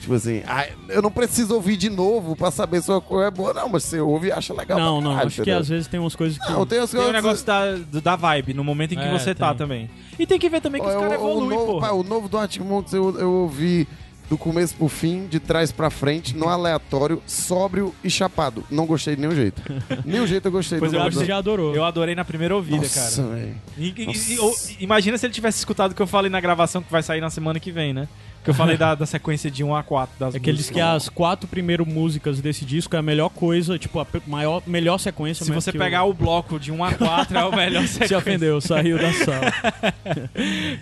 Tipo 0.00 0.14
assim, 0.14 0.42
ah, 0.46 0.66
eu 0.88 1.02
não 1.02 1.10
preciso 1.10 1.54
ouvir 1.54 1.76
de 1.76 1.90
novo 1.90 2.34
pra 2.36 2.50
saber 2.50 2.80
se 2.82 2.90
uma 2.90 3.00
coisa 3.00 3.26
é 3.28 3.30
boa. 3.30 3.52
Não, 3.52 3.68
mas 3.68 3.82
você 3.84 4.00
ouve 4.00 4.28
e 4.28 4.32
acha 4.32 4.54
legal 4.54 4.78
Não, 4.78 5.00
não, 5.00 5.18
acho 5.18 5.42
que 5.42 5.50
às 5.50 5.68
vezes 5.68 5.86
tem 5.88 5.98
umas 5.98 6.14
coisas 6.14 6.38
que... 6.38 6.50
Não, 6.52 6.64
tem 6.64 6.78
as 6.78 6.90
Tem 6.90 7.00
o 7.00 7.02
coisas... 7.04 7.22
negócio 7.22 7.44
da, 7.46 8.00
da 8.00 8.16
vibe, 8.16 8.54
no 8.54 8.62
momento 8.64 8.92
em 8.94 8.96
que 8.96 9.02
É, 9.04 9.18
você 9.18 9.34
tá 9.34 9.48
tem. 9.48 9.56
também. 9.58 9.90
E 10.18 10.26
tem 10.26 10.38
que 10.38 10.48
ver 10.48 10.60
também 10.60 10.80
que 10.80 10.86
os 10.88 10.94
Ó, 10.94 11.00
caras 11.00 11.20
o- 11.20 11.24
o 11.24 11.30
evoluem, 11.30 11.58
novo, 11.58 11.80
pô. 11.80 11.94
o 11.94 12.02
novo 12.04 12.28
do 12.28 12.38
Arctic 12.38 12.62
Monkeys 12.62 12.92
eu, 12.94 13.18
eu 13.18 13.30
ouvi 13.32 13.86
do 14.28 14.36
começo 14.36 14.74
pro 14.74 14.88
fim, 14.88 15.26
de 15.26 15.40
trás 15.40 15.72
pra 15.72 15.88
frente, 15.90 16.36
no 16.36 16.48
aleatório, 16.48 17.22
sóbrio 17.26 17.94
e 18.04 18.10
chapado. 18.10 18.62
Não 18.70 18.84
gostei 18.86 19.14
de 19.16 19.22
nenhum 19.22 19.34
jeito. 19.34 19.62
nenhum 20.04 20.26
jeito 20.26 20.46
eu 20.48 20.52
gostei 20.52 20.78
Pois 20.78 20.92
do 20.92 20.98
eu 20.98 21.02
Você 21.04 21.10
gostei. 21.10 21.26
já 21.28 21.38
adorou. 21.38 21.74
Eu 21.74 21.84
adorei 21.84 22.14
na 22.14 22.24
primeira 22.24 22.54
ouvida, 22.54 22.76
Nossa, 22.76 23.22
cara. 23.22 23.48
E- 23.78 23.94
e- 23.96 24.06
Nossa. 24.06 24.32
e- 24.32 24.38
ou- 24.38 24.54
imagina 24.80 25.16
se 25.16 25.24
ele 25.26 25.32
tivesse 25.32 25.58
escutado 25.58 25.92
o 25.92 25.94
que 25.94 26.02
eu 26.02 26.06
falei 26.06 26.30
na 26.30 26.40
gravação 26.40 26.82
que 26.82 26.90
vai 26.92 27.02
sair 27.02 27.20
na 27.20 27.30
semana 27.30 27.58
que 27.58 27.72
vem, 27.72 27.92
né? 27.94 28.06
Que 28.44 28.50
eu 28.50 28.54
falei 28.54 28.76
da, 28.76 28.94
da 28.94 29.04
sequência 29.04 29.50
de 29.50 29.64
1 29.64 29.74
a 29.74 29.82
4 29.82 30.14
das 30.18 30.34
É 30.36 30.38
que 30.38 30.48
ele 30.48 30.56
disse 30.58 30.72
que 30.72 30.80
as 30.80 31.08
quatro 31.08 31.48
primeiras 31.48 31.86
músicas 31.86 32.40
desse 32.40 32.64
disco 32.64 32.94
é 32.96 32.98
a 32.98 33.02
melhor 33.02 33.28
coisa, 33.30 33.78
tipo, 33.78 33.98
a 33.98 34.06
maior, 34.26 34.62
melhor 34.66 34.98
sequência. 34.98 35.44
Se 35.44 35.50
você 35.52 35.72
que 35.72 35.78
pegar 35.78 36.04
o 36.04 36.12
bloco 36.14 36.58
de 36.58 36.70
1 36.70 36.84
a 36.84 36.92
4 36.94 37.36
é 37.36 37.44
o 37.44 37.54
melhor 37.54 37.82
Se 37.88 37.94
sequência. 37.94 38.18
ofendeu, 38.18 38.60
saiu 38.60 38.96
da 38.98 39.12
sala. 39.12 39.52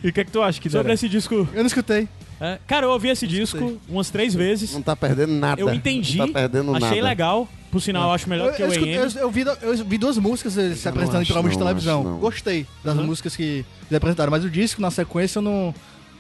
E 0.02 0.08
o 0.08 0.12
que 0.12 0.20
é 0.20 0.24
que 0.24 0.30
tu 0.30 0.42
acha 0.42 0.60
que 0.60 0.68
Sobre 0.68 0.92
esse 0.92 1.08
disco... 1.08 1.48
Eu 1.52 1.60
não 1.60 1.66
escutei. 1.66 2.08
É, 2.40 2.58
cara, 2.66 2.86
eu 2.86 2.90
ouvi 2.90 3.08
esse 3.08 3.26
disco 3.26 3.80
umas 3.88 4.10
três 4.10 4.34
vezes. 4.34 4.72
Não 4.72 4.82
tá 4.82 4.94
perdendo 4.96 5.32
nada. 5.32 5.60
Eu 5.60 5.72
entendi, 5.72 6.18
Não 6.18 6.26
tá 6.26 6.40
perdendo 6.40 6.74
achei 6.76 6.88
nada. 7.00 7.02
legal. 7.08 7.48
Por 7.70 7.80
sinal, 7.80 8.04
eu 8.08 8.12
acho 8.14 8.28
melhor 8.28 8.48
Eu, 8.48 8.54
que 8.54 8.62
eu, 8.62 8.68
o 8.68 8.72
AM. 8.72 8.92
eu- 8.94 9.10
eu 9.22 9.30
vi, 9.30 9.40
eu 9.62 9.84
vi 9.84 9.98
duas 9.98 10.16
músicas 10.16 10.56
eles 10.56 10.78
se 10.78 10.86
Eu 10.88 10.92
não 10.94 11.02
apresentando 11.02 11.22
em 11.22 11.26
programas 11.26 11.52
de 11.52 11.58
televisão. 11.58 12.02
acho. 12.02 12.18
Gostei 12.18 12.66
das 12.84 12.96
Uhum. 12.96 13.04
músicas 13.04 13.36
que 13.36 13.42
eles 13.42 13.92
apresentaram, 13.96 14.30
mas 14.30 14.44
o 14.44 14.50
disco 14.50 14.80
na 14.80 14.90
sequência 14.90 15.38
eu 15.38 15.42
não. 15.42 15.74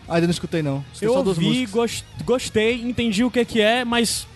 Ainda 0.08 0.26
não 0.26 0.32
escutei, 0.32 0.62
não. 0.62 0.84
Escutei 0.92 1.08
Eu 1.08 1.12
só 1.14 1.22
duas 1.22 1.36
ouvi, 1.38 1.66
gostei, 2.24 2.80
entendi 2.82 3.24
o 3.24 3.30
que 3.30 3.44
que 3.44 3.60
é, 3.60 3.84
mas 3.84 4.26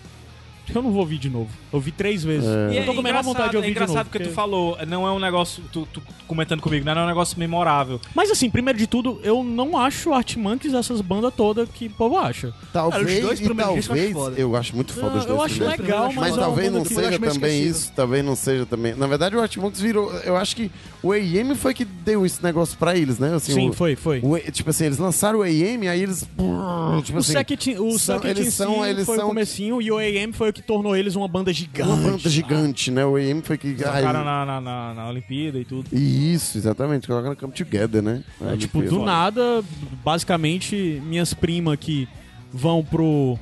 eu 0.73 0.81
não 0.81 0.91
vou 0.91 1.01
ouvir 1.01 1.17
de 1.17 1.29
novo. 1.29 1.49
Eu 1.71 1.79
vi 1.79 1.91
três 1.91 2.23
vezes. 2.23 2.47
E 2.47 2.75
Eu 2.77 2.83
é 2.83 2.85
tô 2.85 2.93
com 2.93 2.99
a 2.99 3.03
menor 3.03 3.23
vontade 3.23 3.49
de 3.51 3.55
engraçado, 3.55 3.55
ouvir 3.57 3.67
é 3.67 3.71
engraçado 3.71 3.91
de 3.91 3.97
novo. 3.97 4.09
porque 4.09 4.23
tu 4.25 4.31
falou, 4.33 4.77
não 4.87 5.07
é 5.07 5.11
um 5.11 5.19
negócio, 5.19 5.63
tu, 5.71 5.87
tu 5.91 6.01
comentando 6.27 6.61
comigo, 6.61 6.85
não 6.85 6.93
é 6.93 7.03
um 7.03 7.07
negócio 7.07 7.37
memorável. 7.39 7.99
Mas 8.15 8.29
assim, 8.31 8.49
primeiro 8.49 8.77
de 8.79 8.87
tudo, 8.87 9.19
eu 9.23 9.43
não 9.43 9.77
acho 9.77 10.13
Art 10.13 10.35
Monkeys 10.37 10.73
essas 10.73 11.01
bandas 11.01 11.33
todas 11.35 11.67
que 11.69 11.87
o 11.87 11.89
povo 11.91 12.17
acha. 12.17 12.53
Talvez, 12.71 13.03
Cara, 13.03 13.15
os 13.15 13.21
dois 13.21 13.39
e 13.39 13.43
discos 13.43 13.57
eu 13.59 13.75
acho 13.77 13.87
talvez, 13.87 14.37
eu 14.39 14.55
acho 14.55 14.75
muito 14.75 14.93
foda 14.93 15.09
Não, 15.09 15.17
os 15.19 15.25
dois 15.25 15.37
eu 15.39 15.45
acho 15.45 15.55
primeiros. 15.55 15.85
legal, 15.85 16.05
mas, 16.07 16.15
Mas 16.15 16.37
é 16.37 16.39
talvez 16.39 16.71
não 16.71 16.79
eu 16.79 16.85
seja 16.85 17.11
também 17.11 17.29
esquecido. 17.29 17.69
isso, 17.69 17.91
talvez 17.95 18.25
não 18.25 18.35
seja 18.35 18.65
também. 18.65 18.95
Na 18.95 19.07
verdade, 19.07 19.35
o 19.35 19.41
Artmonks 19.41 19.81
virou. 19.81 20.11
Eu 20.23 20.37
acho 20.37 20.55
que 20.55 20.71
o 21.03 21.11
AM 21.11 21.55
foi 21.55 21.73
que 21.73 21.83
deu 21.83 22.25
esse 22.25 22.41
negócio 22.43 22.77
pra 22.77 22.95
eles, 22.95 23.19
né? 23.19 23.35
Assim, 23.35 23.53
Sim, 23.53 23.69
o, 23.69 23.73
foi, 23.73 23.95
foi. 23.95 24.19
o- 24.23 24.51
tipo 24.51 24.69
assim, 24.69 24.85
eles 24.85 24.97
lançaram 24.99 25.39
o 25.39 25.43
AM, 25.43 25.87
aí 25.87 26.01
eles. 26.01 26.21
Tipo 26.21 26.43
O 26.43 27.19
assim, 27.19 27.33
o 27.77 27.97
são- 27.99 28.21
eles 28.23 28.53
são- 28.53 28.83
Si 28.83 28.89
eles 28.89 29.05
foi 29.05 29.15
são- 29.17 29.25
o 29.25 29.29
comecinho 29.29 29.81
e 29.81 29.91
o 29.91 29.97
AM 29.97 30.31
foi 30.33 30.50
o 30.51 30.53
que 30.53 30.61
tornou 30.61 30.95
eles 30.95 31.15
uma 31.15 31.27
banda 31.27 31.51
gigante. 31.51 31.89
uma 31.89 31.97
banda 31.97 32.29
gigante, 32.29 32.91
né? 32.91 33.05
O 33.05 33.15
AM 33.15 33.41
foi 33.41 33.57
que. 33.57 33.69
ai, 33.83 34.01
Tocaram 34.01 34.23
na, 34.23 34.45
na, 34.45 34.61
na, 34.61 34.93
na 34.93 35.09
Olimpíada 35.09 35.57
e 35.59 35.65
tudo. 35.65 35.87
Isso, 35.91 36.57
exatamente. 36.57 37.07
Colocaram 37.07 37.35
Come 37.35 37.53
Together, 37.53 38.01
né? 38.01 38.23
É, 38.41 38.55
tipo, 38.55 38.81
do 38.81 39.03
nada, 39.03 39.63
basicamente, 40.03 41.01
minhas 41.05 41.33
primas 41.33 41.77
que 41.79 42.07
vão 42.53 42.83
pro, 42.83 43.39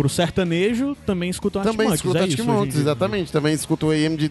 pro 0.00 0.08
sertanejo 0.08 0.96
também 1.04 1.28
escutam 1.28 1.62
Também 1.62 1.88
é 1.88 1.90
Arctic 1.90 2.10
hoje 2.10 2.40
em 2.40 2.44
Monkeys, 2.44 2.76
exatamente. 2.76 3.30
Também 3.30 3.52
escuta 3.54 3.86
o 3.86 3.90
AM 3.90 4.16
de. 4.16 4.30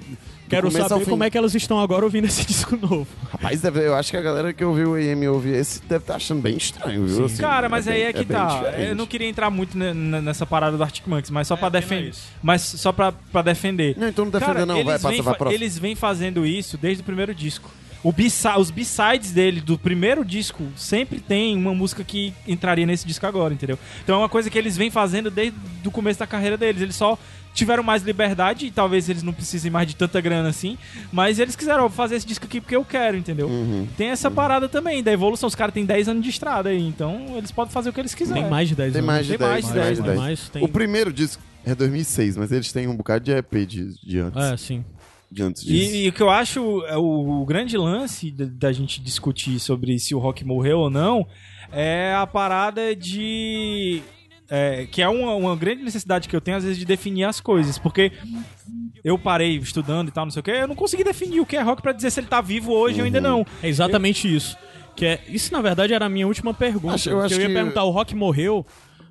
Quero 0.50 0.72
saber 0.72 1.04
fim. 1.06 1.12
como 1.12 1.24
é 1.24 1.30
que 1.30 1.38
elas 1.38 1.54
estão 1.54 1.80
agora 1.80 2.04
ouvindo 2.04 2.26
esse 2.26 2.44
disco 2.48 2.76
novo. 2.76 3.06
Rapaz, 3.32 3.62
deve- 3.62 3.86
eu 3.86 3.94
acho 3.94 4.10
que 4.10 4.18
a 4.18 4.22
galera 4.22 4.52
que 4.52 4.66
ouviu 4.66 4.92
o 4.92 4.96
AM 4.96 5.24
e 5.24 5.28
ouve 5.28 5.52
esse 5.52 5.80
deve 5.84 6.04
estar 6.04 6.16
achando 6.16 6.42
bem 6.42 6.58
estranho, 6.58 7.06
viu? 7.06 7.26
Assim, 7.26 7.38
Cara, 7.38 7.70
mas 7.70 7.88
aí 7.88 8.00
bem- 8.00 8.04
é 8.06 8.14
que 8.14 8.26
bem 8.26 8.36
tá. 8.38 8.48
diferente. 8.48 8.90
Eu 8.90 8.96
não 8.96 9.06
queria 9.06 9.28
entrar 9.28 9.52
muito 9.52 9.78
ne- 9.78 9.94
ne- 9.94 10.22
nessa 10.22 10.48
parada 10.48 10.76
do 10.76 10.82
Arctic 10.82 11.06
Monkeys, 11.06 11.30
mas 11.30 11.48
só 11.48 11.56
pra 11.56 11.70
pena 11.70 11.82
defender. 11.82 12.14
Mas 12.42 12.62
só 12.64 12.92
pra, 12.92 13.12
pra 13.12 13.44
defender. 13.44 13.96
Não, 13.96 14.08
então 14.08 14.26
não 14.26 14.32
defenda 14.32 14.54
Cara, 14.54 14.66
não, 14.66 14.84
vai, 14.84 14.98
passa 14.98 15.22
pra 15.24 15.36
próxima. 15.36 15.54
Eles 15.54 15.78
vêm 15.78 15.94
fazendo 15.96 16.44
isso 16.46 16.78
desde 16.78 17.02
o 17.02 17.06
primeiro 17.06 17.36
disco. 17.36 17.70
Os 18.04 18.72
B-sides 18.72 19.32
dele, 19.32 19.60
do 19.62 19.78
primeiro 19.78 20.24
disco, 20.24 20.64
sempre 20.76 21.20
tem 21.20 21.56
uma 21.58 21.74
música 21.74 22.04
que 22.04 22.34
entraria 22.48 22.86
nesse 22.86 23.06
disco 23.06 23.26
agora, 23.26 23.54
entendeu? 23.54 23.78
Então 24.04 24.16
é 24.16 24.20
uma 24.20 24.30
coisa 24.30 24.50
que 24.50 24.58
eles 24.58 24.78
vêm 24.78 24.90
fazendo 24.90 25.30
desde 25.30 25.58
o 25.86 25.92
começo 25.92 26.20
da 26.20 26.28
carreira 26.28 26.56
deles. 26.58 26.82
Eles 26.82 26.96
só 26.96 27.18
tiveram 27.54 27.84
mais 27.84 28.04
liberdade 28.04 28.68
e 28.68 28.72
talvez 28.72 29.10
eles 29.10 29.22
não 29.24 29.34
precisem 29.34 29.70
mais 29.70 29.88
de 29.88 29.96
tanta 29.96 30.22
grana 30.22 30.48
assim, 30.48 30.78
mas 31.12 31.40
eles 31.40 31.56
quiseram 31.56 31.90
fazer 31.90 32.16
esse 32.16 32.26
disco 32.26 32.46
aqui 32.46 32.62
porque 32.62 32.76
eu 32.76 32.86
quero, 32.86 33.18
entendeu? 33.18 33.48
Uhum. 33.48 33.88
Tem 33.98 34.10
essa 34.10 34.32
parada 34.32 34.70
também 34.70 35.04
da 35.04 35.12
evolução. 35.12 35.48
Os 35.48 35.56
caras 35.56 35.74
têm 35.74 35.84
10 35.86 36.08
anos 36.10 36.24
de 36.24 36.30
estrada 36.30 36.70
aí, 36.70 36.82
então 36.88 37.36
eles 37.36 37.52
podem 37.52 37.74
fazer 37.74 37.90
o 37.90 37.94
que 37.94 38.00
eles 38.00 38.16
quiserem. 38.16 38.44
Tem 38.44 38.52
mais 38.52 38.70
de 38.70 38.76
10 38.76 38.94
Tem 38.94 39.00
anos. 39.00 39.08
mais 39.08 39.26
de 39.26 39.38
Tem 39.38 39.40
10. 39.40 39.50
mais 39.52 39.66
de 39.66 39.74
tem 39.74 39.82
10, 39.84 40.00
Tem 40.00 40.16
mais, 40.16 40.50
tem... 40.50 40.64
O 40.64 40.68
primeiro 40.70 41.12
disco 41.12 41.42
é 41.66 41.76
2006, 41.76 42.38
mas 42.38 42.52
eles 42.52 42.72
têm 42.72 42.88
um 42.88 42.96
bocado 42.96 43.26
de 43.26 43.32
EP 43.32 43.54
de, 43.68 43.94
de 44.02 44.20
antes. 44.20 44.42
É, 44.42 44.56
sim. 44.56 44.86
De 45.32 45.44
antes 45.44 45.64
disso. 45.64 45.94
E, 45.96 46.06
e 46.06 46.10
o 46.10 46.14
que 46.14 46.22
eu 46.22 46.30
acho 46.30 46.84
é 46.88 46.98
o, 46.98 47.42
o 47.42 47.46
grande 47.46 47.78
lance 47.78 48.32
da, 48.32 48.46
da 48.46 48.72
gente 48.72 49.00
discutir 49.02 49.60
sobre 49.60 49.98
se 50.00 50.16
o 50.16 50.20
rock 50.20 50.44
morreu 50.44 50.80
ou 50.80 50.90
não 50.90 51.28
é 51.72 52.14
a 52.16 52.26
parada 52.26 52.96
de. 52.96 54.02
é, 54.50 54.88
que 54.92 55.02
é 55.04 55.08
uma, 55.08 55.36
uma 55.36 55.56
grande 55.56 55.84
necessidade 55.84 56.28
que 56.28 56.36
eu 56.36 56.42
tenho, 56.42 56.58
às 56.58 56.64
vezes, 56.64 56.80
de 56.80 56.86
definir 56.86 57.26
as 57.26 57.40
coisas. 57.40 57.78
Porque 57.78 58.12
eu 59.04 59.18
parei 59.20 59.56
estudando 59.58 60.08
e 60.08 60.12
tal, 60.12 60.26
não 60.26 60.32
sei 60.32 60.40
o 60.40 60.44
que, 60.44 60.52
eu 60.52 60.68
não 60.68 60.76
consegui 60.76 61.04
definir 61.04 61.40
o 61.40 61.46
que 61.46 61.56
é 61.56 61.62
rock 61.62 61.82
pra 61.82 61.92
dizer 61.94 62.10
se 62.12 62.20
ele 62.20 62.28
tá 62.28 62.42
vivo 62.42 62.72
hoje 62.74 63.00
ou 63.00 63.06
ainda 63.06 63.22
não. 63.22 63.46
É 63.62 63.68
exatamente 63.70 64.34
isso. 64.34 64.58
Que 64.96 65.06
é, 65.06 65.22
isso, 65.30 65.54
na 65.54 65.62
verdade, 65.62 65.94
era 65.94 66.08
a 66.08 66.10
minha 66.10 66.28
última 66.28 66.54
pergunta. 66.54 66.96
Acho- 66.96 67.10
eu 67.12 67.22
acho 67.22 67.36
eu 67.36 67.42
ia 67.42 67.48
que- 67.48 67.54
perguntar, 67.54 67.84
o 67.84 67.92
rock 67.92 68.16
morreu? 68.16 68.66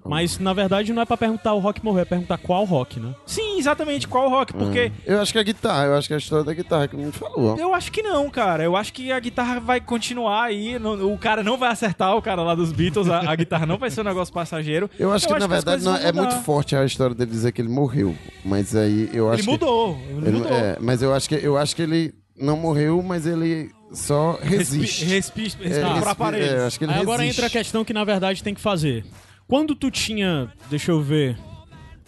Mas, 0.09 0.39
na 0.39 0.53
verdade, 0.53 0.93
não 0.93 1.03
é 1.03 1.05
pra 1.05 1.17
perguntar 1.17 1.53
o 1.55 1.59
rock 1.59 1.85
morreu, 1.85 2.03
é 2.03 2.05
perguntar 2.05 2.39
qual 2.39 2.65
rock, 2.65 2.99
né? 2.99 3.15
Sim, 3.27 3.59
exatamente, 3.59 4.09
qual 4.09 4.29
rock? 4.31 4.53
Porque. 4.55 4.91
Eu 5.07 5.21
acho 5.21 5.33
que 5.33 5.39
é 5.39 5.41
a 5.41 5.45
guitarra, 5.45 5.85
eu 5.87 5.95
acho 5.97 6.09
que 6.09 6.15
é 6.15 6.17
a 6.17 6.19
história 6.19 6.45
da 6.45 6.55
guitarra 6.55 6.89
que 6.89 6.97
gente 6.97 7.19
falou. 7.19 7.57
Eu 7.59 7.75
acho 7.75 7.93
que 7.93 8.03
não, 8.03 8.29
cara. 8.31 8.63
Eu 8.65 8.75
acho 8.77 8.93
que 8.93 9.13
a 9.13 9.21
guitarra 9.21 9.61
vai 9.61 9.81
continuar 9.81 10.45
aí. 10.45 10.79
não- 10.79 11.13
o 11.13 11.19
cara 11.19 11.43
não 11.43 11.57
vai 11.59 11.71
acertar 11.71 12.17
o 12.17 12.23
cara 12.23 12.43
lá 12.43 12.55
dos 12.55 12.73
Beatles. 12.73 13.09
A, 13.09 13.31
a 13.31 13.35
guitarra 13.37 13.67
não 13.67 13.77
vai 13.79 13.91
ser 13.91 14.01
um 14.01 14.05
negócio 14.05 14.33
passageiro. 14.33 14.89
Eu 14.99 15.13
acho 15.13 15.27
que, 15.27 15.33
na 15.33 15.39
as 15.45 15.47
verdade, 15.47 15.85
não, 15.85 15.95
é 15.97 16.07
mudar. 16.13 16.13
muito 16.15 16.37
forte 16.45 16.75
a 16.75 16.85
história 16.85 17.15
dele 17.15 17.31
dizer 17.31 17.53
que 17.53 17.61
ele 17.61 17.69
morreu. 17.69 18.15
Mas 18.45 18.75
aí 18.75 19.11
eu 19.13 19.29
acho 19.31 19.41
Ele 19.41 19.47
que. 19.47 19.51
mudou. 19.53 19.99
Ele, 20.09 20.29
Ele- 20.29 20.39
mudou. 20.39 20.53
é, 20.53 20.77
mas 20.81 21.03
eu 21.03 21.13
acho, 21.15 21.29
que, 21.29 21.35
eu 21.35 21.57
acho 21.59 21.77
que 21.77 21.83
ele 21.83 22.15
não 22.41 22.57
morreu, 22.57 23.03
mas 23.03 23.27
ele 23.27 23.71
só 23.93 24.39
resiste. 24.43 25.05
Respi, 25.05 25.43
respi, 25.45 25.65
É, 25.65 25.69
respira 25.69 26.15
por 26.15 26.33
respi- 26.35 26.49
é, 26.49 26.59
eu 26.59 26.67
acho 26.67 26.79
que 26.79 26.85
ele 26.85 26.93
Aí 26.93 27.01
agora 27.01 27.23
resiste. 27.23 27.41
entra 27.41 27.47
a 27.47 27.51
questão 27.51 27.85
que, 27.85 27.93
na 27.93 28.05
verdade, 28.05 28.43
tem 28.43 28.55
que 28.55 28.61
fazer. 28.61 29.05
Quando 29.49 29.75
tu 29.75 29.91
tinha, 29.91 30.53
deixa 30.71 30.93
eu 30.93 31.01
ver, 31.01 31.37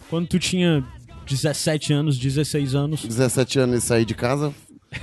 quando 0.09 0.27
tu 0.27 0.37
tinha 0.39 0.83
17 1.25 1.91
anos, 1.91 2.17
16 2.17 2.75
anos... 2.75 3.03
17 3.03 3.59
anos 3.59 3.83
e 3.83 3.87
sair 3.87 4.05
de 4.05 4.13
casa. 4.13 4.53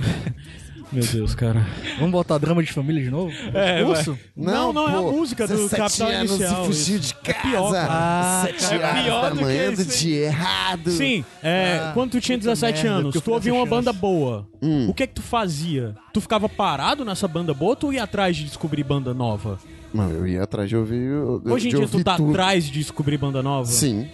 Meu 0.91 1.05
Deus, 1.05 1.35
cara. 1.35 1.67
Vamos 1.99 2.11
botar 2.11 2.39
drama 2.39 2.63
de 2.63 2.73
família 2.73 3.03
de 3.03 3.11
novo? 3.11 3.31
É, 3.53 3.83
Urso? 3.85 4.17
Não, 4.35 4.73
não, 4.73 4.89
é 4.89 4.95
a 4.95 5.01
música 5.01 5.45
do 5.45 5.53
17 5.53 5.77
Capital 5.81 6.07
anos 6.07 6.31
Inicial, 6.31 6.63
E 6.63 6.65
fugiu 6.65 6.97
isso. 6.97 7.07
de 7.09 7.13
casa. 7.13 7.39
pior, 7.47 7.71
cara. 7.71 7.87
Ah, 7.91 8.43
7 8.47 8.69
cara. 8.79 8.99
É 8.99 9.03
pior 9.03 9.21
da 9.21 9.29
do 9.29 9.35
que 9.37 9.43
manhã 9.43 9.73
do 9.73 9.81
isso, 9.83 9.99
dia 9.99 10.25
errado. 10.25 10.89
Sim, 10.89 11.23
é, 11.43 11.79
Ah, 11.79 11.91
quando 11.93 12.11
tu 12.11 12.21
tinha 12.21 12.37
puta 12.39 12.49
17 12.49 12.83
merda, 12.83 12.97
anos, 12.99 13.21
tu 13.21 13.31
ouvia 13.31 13.53
uma 13.53 13.65
banda 13.67 13.91
chance. 13.91 13.99
boa. 14.01 14.47
Hum. 14.63 14.87
O 14.89 14.93
que 14.95 15.03
é 15.03 15.07
que 15.07 15.13
tu 15.13 15.21
fazia? 15.21 15.93
Tu 16.11 16.19
ficava 16.21 16.49
parado 16.49 17.05
nessa 17.05 17.27
banda 17.27 17.53
boa 17.53 17.69
ou 17.71 17.75
tu 17.75 17.93
ia 17.93 18.01
atrás 18.03 18.35
de 18.35 18.45
descobrir 18.45 18.83
banda 18.83 19.13
nova? 19.13 19.59
Não, 19.93 20.09
eu 20.11 20.27
ia 20.27 20.43
atrás 20.43 20.69
de 20.69 20.75
ouvir. 20.77 21.01
eu- 21.01 21.41
Hoje 21.45 21.67
em 21.67 21.69
de 21.71 21.75
dia 21.77 21.85
ouvir 21.85 21.97
tu 21.97 22.03
tá 22.03 22.15
tudo. 22.17 22.29
atrás 22.31 22.63
de 22.65 22.71
descobrir 22.71 23.17
banda 23.17 23.41
nova? 23.41 23.65
Sim. 23.67 24.07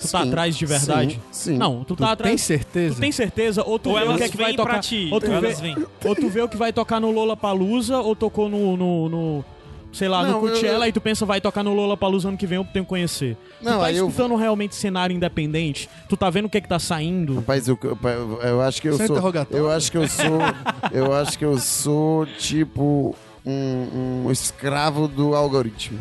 Tu 0.00 0.08
tá 0.08 0.22
Sim. 0.22 0.28
atrás 0.28 0.56
de 0.56 0.64
verdade? 0.66 1.20
Sim. 1.30 1.52
sim. 1.52 1.58
Não, 1.58 1.84
tu 1.84 1.94
Tu 1.94 2.02
tá 2.02 2.12
atrás. 2.12 2.30
tem 2.30 2.38
certeza? 2.38 2.94
Tu 2.94 3.00
tem 3.00 3.12
certeza? 3.12 3.62
Ou 3.66 3.78
tu 3.78 3.90
Ou 3.90 3.96
vê 3.98 4.04
o 4.04 4.16
que 4.16 4.22
é 4.24 4.28
que 4.30 4.36
vai 4.38 4.54
tocar. 4.54 4.78
ti, 4.80 5.10
ou, 5.12 5.20
tu 5.20 5.26
vê, 5.26 5.34
elas 5.34 5.60
vêm. 5.60 5.76
ou 6.04 6.14
tu 6.16 6.28
vê 6.30 6.40
o 6.40 6.48
que 6.48 6.56
vai 6.56 6.72
tocar 6.72 6.98
no 7.00 7.10
Lola 7.10 7.36
Palusa, 7.36 7.98
ou 7.98 8.16
tocou 8.16 8.48
no. 8.48 8.76
no, 8.78 9.08
no- 9.10 9.44
sei 9.92 10.08
lá, 10.08 10.22
Não, 10.22 10.34
no 10.40 10.40
Coachella 10.48 10.86
eu- 10.86 10.88
e 10.88 10.92
tu 10.92 11.00
pensa, 11.00 11.26
vai 11.26 11.40
tocar 11.40 11.62
no 11.64 11.74
Lola 11.74 11.96
Palusa 11.96 12.28
ano 12.28 12.36
que 12.38 12.46
vem, 12.46 12.56
eu 12.56 12.64
tenho 12.64 12.84
que 12.84 12.88
conhecer. 12.88 13.36
Não, 13.60 13.72
tu 13.72 13.78
tá 13.80 13.86
aí 13.86 13.96
eu- 13.98 14.06
escutando 14.08 14.36
realmente 14.36 14.74
cenário 14.74 15.14
independente? 15.14 15.90
Tu 16.08 16.16
tá 16.16 16.30
vendo 16.30 16.44
o 16.46 16.48
que 16.48 16.56
é 16.58 16.60
que 16.62 16.68
tá 16.68 16.78
saindo? 16.78 17.34
Rapaz, 17.34 17.66
eu, 17.68 17.76
eu, 17.82 18.38
eu 18.40 18.60
acho 18.62 18.80
que 18.80 18.88
eu 18.88 18.92
Isso 18.94 19.02
é 19.02 19.06
sou. 19.06 19.16
Eu 19.50 19.70
acho 19.70 19.90
que 19.90 19.98
eu 19.98 20.08
sou. 20.08 20.38
eu 20.92 21.12
acho 21.12 21.38
que 21.38 21.44
eu 21.44 21.58
sou 21.58 22.24
tipo 22.38 23.14
um, 23.50 24.22
um 24.26 24.30
escravo 24.30 25.06
do 25.08 25.34
algoritmo. 25.34 25.98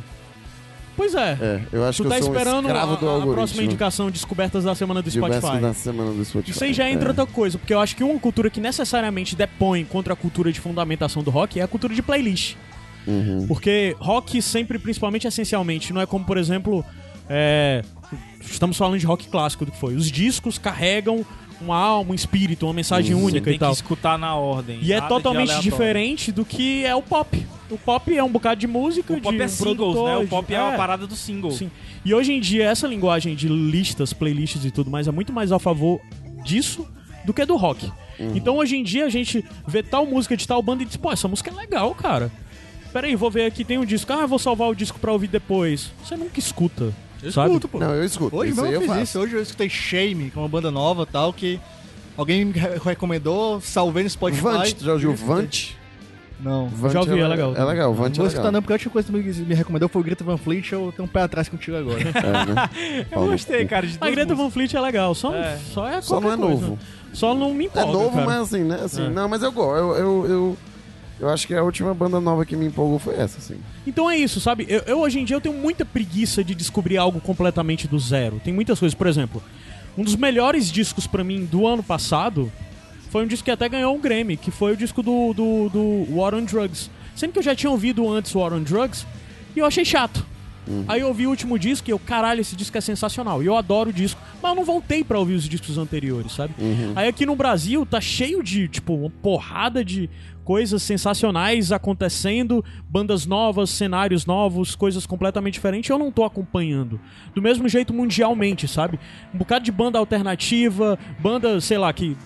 Pois 0.96 1.16
é. 1.16 1.38
É, 1.40 1.62
eu 1.72 1.86
acho 1.86 2.04
Tu 2.04 2.04
que 2.04 2.10
tá 2.10 2.18
eu 2.18 2.24
sou 2.24 2.32
um 2.34 2.36
esperando 2.36 2.66
a, 2.66 2.68
escravo 2.68 2.96
do 2.98 3.06
a 3.08 3.12
algoritmo. 3.12 3.34
próxima 3.36 3.64
indicação, 3.64 4.12
descobertas 4.12 4.66
da 4.66 4.76
semana 4.76 5.02
do 5.02 5.10
Spotify. 5.10 5.60
da 5.60 5.74
semana 5.74 6.12
do 6.12 6.26
Spotify. 6.26 6.52
Isso 6.52 6.64
aí 6.64 6.74
já 6.74 6.90
entra 6.90 7.06
É. 7.06 7.08
outra 7.10 7.26
coisa, 7.26 7.58
porque 7.58 7.74
eu 7.74 7.80
acho 7.80 7.96
que 7.96 8.04
uma 8.04 8.20
cultura 8.20 8.50
que 8.50 8.60
necessariamente 8.60 9.34
depõe 9.36 9.86
contra 9.86 10.12
a 10.12 10.16
cultura 10.16 10.52
de 10.52 10.60
fundamentação 10.60 11.24
do 11.24 11.32
rock 11.32 11.58
é 11.60 11.64
a 11.64 11.68
cultura 11.70 11.94
de 11.96 12.02
playlist. 12.02 12.56
Uhum. 13.08 13.46
Porque 13.48 13.96
rock 13.98 14.42
sempre, 14.42 14.78
principalmente 14.78 15.26
essencialmente, 15.26 15.94
não 15.94 16.02
é 16.02 16.06
como, 16.06 16.26
por 16.26 16.38
exemplo, 16.38 16.84
é, 17.30 17.82
estamos 18.42 18.76
falando 18.76 19.00
de 19.00 19.06
rock 19.06 19.30
clássico 19.30 19.64
do 19.66 19.72
que 19.72 19.78
foi. 19.80 19.96
Os 19.96 20.12
discos 20.12 20.58
carregam 20.58 21.26
uma 21.62 21.78
alma, 21.78 22.12
um 22.12 22.14
espírito, 22.14 22.66
uma 22.66 22.74
mensagem 22.74 23.14
Uhum. 23.16 23.26
única 23.26 23.46
Tem 23.46 23.56
e 23.56 23.60
tal. 23.60 23.70
que 23.72 23.76
escutar 23.76 24.18
na 24.18 24.36
ordem. 24.36 24.80
E 24.82 24.92
é 24.94 24.96
nada 25.00 25.08
de 25.08 25.14
totalmente 25.16 25.60
diferente 25.62 26.32
do 26.32 26.46
que 26.46 26.86
é 26.86 26.96
o 26.96 27.02
pop. 27.02 27.46
O 27.70 27.78
pop 27.78 28.16
é 28.16 28.24
um 28.24 28.30
bocado 28.30 28.60
de 28.60 28.68
música, 28.68 29.14
O 29.14 29.22
pop 29.22 29.36
de 29.38 29.44
é 29.44 29.48
singles, 29.48 29.78
produtor, 29.78 30.10
né? 30.10 30.18
O 30.18 30.22
de- 30.24 30.28
pop 30.28 30.54
é, 30.54 30.58
é. 30.58 30.60
a 30.60 30.72
parada 30.78 31.06
do 31.06 31.16
single. 31.16 31.52
Sim. 31.52 31.70
E 32.04 32.14
hoje 32.14 32.34
em 32.34 32.40
dia, 32.40 32.64
essa 32.66 32.88
linguagem 32.88 33.36
de 33.36 33.48
listas, 33.48 34.14
playlists 34.14 34.64
e 34.66 34.72
tudo 34.72 34.90
mais 34.90 35.08
é 35.08 35.12
muito 35.12 35.32
mais 35.34 35.52
a 35.52 35.60
favor 35.60 36.00
disso 36.44 36.88
do 37.26 37.34
que 37.34 37.46
do 37.46 37.56
rock. 37.56 37.92
Então 38.36 38.58
hoje 38.58 38.76
em 38.76 38.84
dia 38.84 39.06
a 39.06 39.10
gente 39.10 39.46
vê 39.68 39.82
tal 39.82 40.06
música 40.06 40.36
de 40.36 40.46
tal 40.48 40.62
banda 40.62 40.84
e 40.84 40.86
diz, 40.86 40.98
pô, 40.98 41.10
essa 41.12 41.28
música 41.28 41.52
é 41.52 41.54
legal, 41.54 41.94
cara. 41.96 42.30
Peraí, 42.92 43.16
vou 43.16 43.30
ver 43.32 43.46
aqui, 43.46 43.64
tem 43.64 43.78
um 43.78 43.86
disco. 43.86 44.12
Ah, 44.12 44.22
eu 44.22 44.28
vou 44.28 44.40
salvar 44.40 44.68
o 44.70 44.76
disco 44.76 45.00
pra 45.00 45.12
ouvir 45.14 45.28
depois. 45.28 45.92
Você 46.04 46.18
nunca 46.18 46.40
escuta. 46.40 46.92
Eu 47.24 47.32
sabe? 47.32 47.48
escuto, 47.50 47.68
pô. 47.68 47.80
Não, 47.80 47.94
eu 47.94 48.04
escuto. 48.04 48.36
Hoje 48.36 48.52
isso 48.52 48.62
mesmo 48.62 48.76
eu 48.76 48.82
fiz 48.82 48.90
faço. 48.90 49.02
isso. 49.04 49.20
Hoje 49.20 49.36
eu 49.36 49.42
escutei 49.42 49.70
Shame, 49.70 50.30
que 50.32 50.38
é 50.38 50.42
uma 50.42 50.48
banda 50.48 50.72
nova 50.72 51.04
e 51.04 51.06
tal, 51.06 51.34
que 51.34 51.60
alguém 52.18 52.46
me 52.46 52.54
re- 52.54 52.80
recomendou, 52.84 53.60
salvei 53.62 54.04
no 54.04 54.10
Spotify. 54.10 54.42
Vant, 54.44 54.74
tu 54.74 54.84
já 54.86 54.94
ouviu 54.94 55.12
e 55.12 55.14
escutei. 55.14 55.36
Vant? 55.36 55.80
Não. 56.42 56.70
Vant 56.70 56.94
Já 56.94 57.00
ouvi, 57.02 57.12
é 57.12 57.16
le- 57.16 57.28
legal. 57.28 57.54
É 57.56 57.64
legal, 57.66 57.94
Vant 57.94 58.10
Não 58.12 58.16
vou 58.16 58.26
é 58.26 58.28
escutar 58.28 58.44
legal. 58.44 58.52
não, 58.54 58.62
porque 58.62 58.72
a 58.72 58.76
última 58.76 58.92
coisa 58.94 59.12
que 59.12 59.18
me, 59.18 59.46
me 59.46 59.54
recomendou 59.56 59.90
foi 59.90 60.02
o 60.02 60.06
Greta 60.06 60.24
Van 60.24 60.38
Fleet, 60.38 60.72
eu 60.72 60.94
tenho 60.96 61.06
um 61.06 61.12
pé 61.12 61.22
atrás 61.24 61.50
contigo 61.50 61.76
agora. 61.76 62.00
É, 62.00 62.46
né? 62.54 63.06
Eu 63.12 63.26
gostei, 63.28 63.66
cara, 63.66 63.86
de 63.86 63.98
A 64.00 64.10
Greta. 64.10 64.34
Van 64.36 64.50
Fleet 64.50 64.74
é 64.74 64.80
legal, 64.80 65.14
só, 65.14 65.36
É. 65.36 65.58
só 65.74 65.86
é 65.88 66.02
Só 66.02 66.22
não 66.22 66.32
é 66.32 66.38
coisa. 66.38 66.52
novo. 66.62 66.80
Só 67.12 67.34
não 67.36 67.54
me 67.54 67.66
É 67.66 67.68
empolga, 67.68 67.92
novo, 67.92 68.12
cara. 68.14 68.26
mas 68.26 68.42
assim, 68.44 68.64
né? 68.64 68.80
Assim, 68.86 69.06
É. 69.06 69.10
Não, 69.10 69.28
mas 69.28 69.44
eu 69.44 69.52
gosto. 69.52 69.78
Eu, 69.78 69.96
eu, 69.98 70.26
eu, 70.30 70.58
eu 71.20 71.30
acho 71.30 71.46
que 71.46 71.54
a 71.54 71.64
última 71.64 71.94
banda 71.94 72.20
nova 72.20 72.46
que 72.46 72.56
me 72.56 72.66
empolgou 72.66 73.00
foi 73.00 73.16
essa, 73.16 73.38
assim. 73.38 73.58
Então 73.86 74.10
é 74.10 74.18
isso, 74.18 74.40
sabe? 74.40 74.66
Eu, 74.70 74.80
eu, 74.86 75.00
hoje 75.00 75.20
em 75.20 75.26
dia 75.26 75.36
eu 75.36 75.42
tenho 75.42 75.56
muita 75.56 75.86
preguiça 75.86 76.44
de 76.44 76.56
descobrir 76.56 76.98
algo 76.98 77.20
completamente 77.20 77.88
do 77.88 78.00
zero. 78.00 78.40
Tem 78.44 78.54
muitas 78.54 78.80
coisas, 78.80 78.96
por 78.96 79.08
exemplo, 79.08 79.44
um 79.98 80.04
dos 80.04 80.16
melhores 80.16 80.72
discos 80.72 81.06
pra 81.06 81.24
mim 81.24 81.46
do 81.46 81.68
ano 81.68 81.84
passado 81.84 82.52
foi 83.10 83.24
um 83.24 83.28
disco 83.28 83.46
que 83.46 83.52
até 83.52 83.68
ganhou 83.68 83.96
um 83.96 84.00
Grammy, 84.00 84.38
que 84.38 84.52
foi 84.52 84.74
o 84.74 84.78
disco 84.78 85.02
do, 85.02 85.34
do, 85.34 85.70
do 85.70 86.16
War 86.16 86.36
on 86.36 86.44
Drugs. 86.44 86.90
Sendo 87.16 87.34
que 87.34 87.40
eu 87.40 87.44
já 87.44 87.56
tinha 87.56 87.70
ouvido 87.70 88.08
antes 88.10 88.34
War 88.34 88.54
on 88.54 88.62
Drugs 88.62 89.06
e 89.56 89.60
eu 89.60 89.66
achei 89.66 89.84
chato. 89.84 90.26
Aí 90.88 91.02
eu 91.02 91.08
ouvi 91.08 91.26
o 91.26 91.32
último 91.32 91.58
disco 91.58 91.90
e 91.90 91.92
eu, 91.92 91.98
caralho, 91.98 92.42
esse 92.42 92.56
disco 92.56 92.78
é 92.78 92.82
sensacional. 92.82 93.42
E 93.42 93.48
eu 93.48 93.58
adoro 93.58 93.90
o 93.90 93.94
disco, 93.94 94.22
mas 94.42 94.52
eu 94.52 94.56
não 94.56 94.64
voltei 94.64 95.04
pra 95.04 95.18
ouvir 95.18 95.34
os 95.34 95.50
discos 95.50 95.80
anteriores, 95.80 96.32
sabe? 96.34 96.54
Aí 96.96 97.08
aqui 97.08 97.26
no 97.26 97.36
Brasil 97.36 97.84
tá 97.88 98.00
cheio 98.00 98.44
de, 98.44 98.68
tipo, 98.68 98.94
uma 98.94 99.10
porrada 99.10 99.84
de 99.84 100.08
coisas 100.50 100.82
sensacionais 100.82 101.72
acontecendo, 101.72 102.66
bandas 102.90 103.28
novas, 103.28 103.70
cenários 103.70 104.26
novos, 104.26 104.74
coisas 104.74 105.06
completamente 105.06 105.54
diferentes, 105.54 105.88
eu 105.92 106.00
não 106.00 106.12
tô 106.12 106.24
acompanhando. 106.24 107.00
Do 107.36 107.42
mesmo 107.42 107.70
jeito 107.70 107.94
mundialmente, 107.94 108.68
sabe? 108.68 109.00
Um 109.32 109.38
bocado 109.38 109.64
de 109.64 109.72
banda 109.72 110.00
alternativa, 110.00 110.98
banda, 111.20 111.62
sei 111.62 111.78
lá, 111.78 111.94
que 111.94 112.18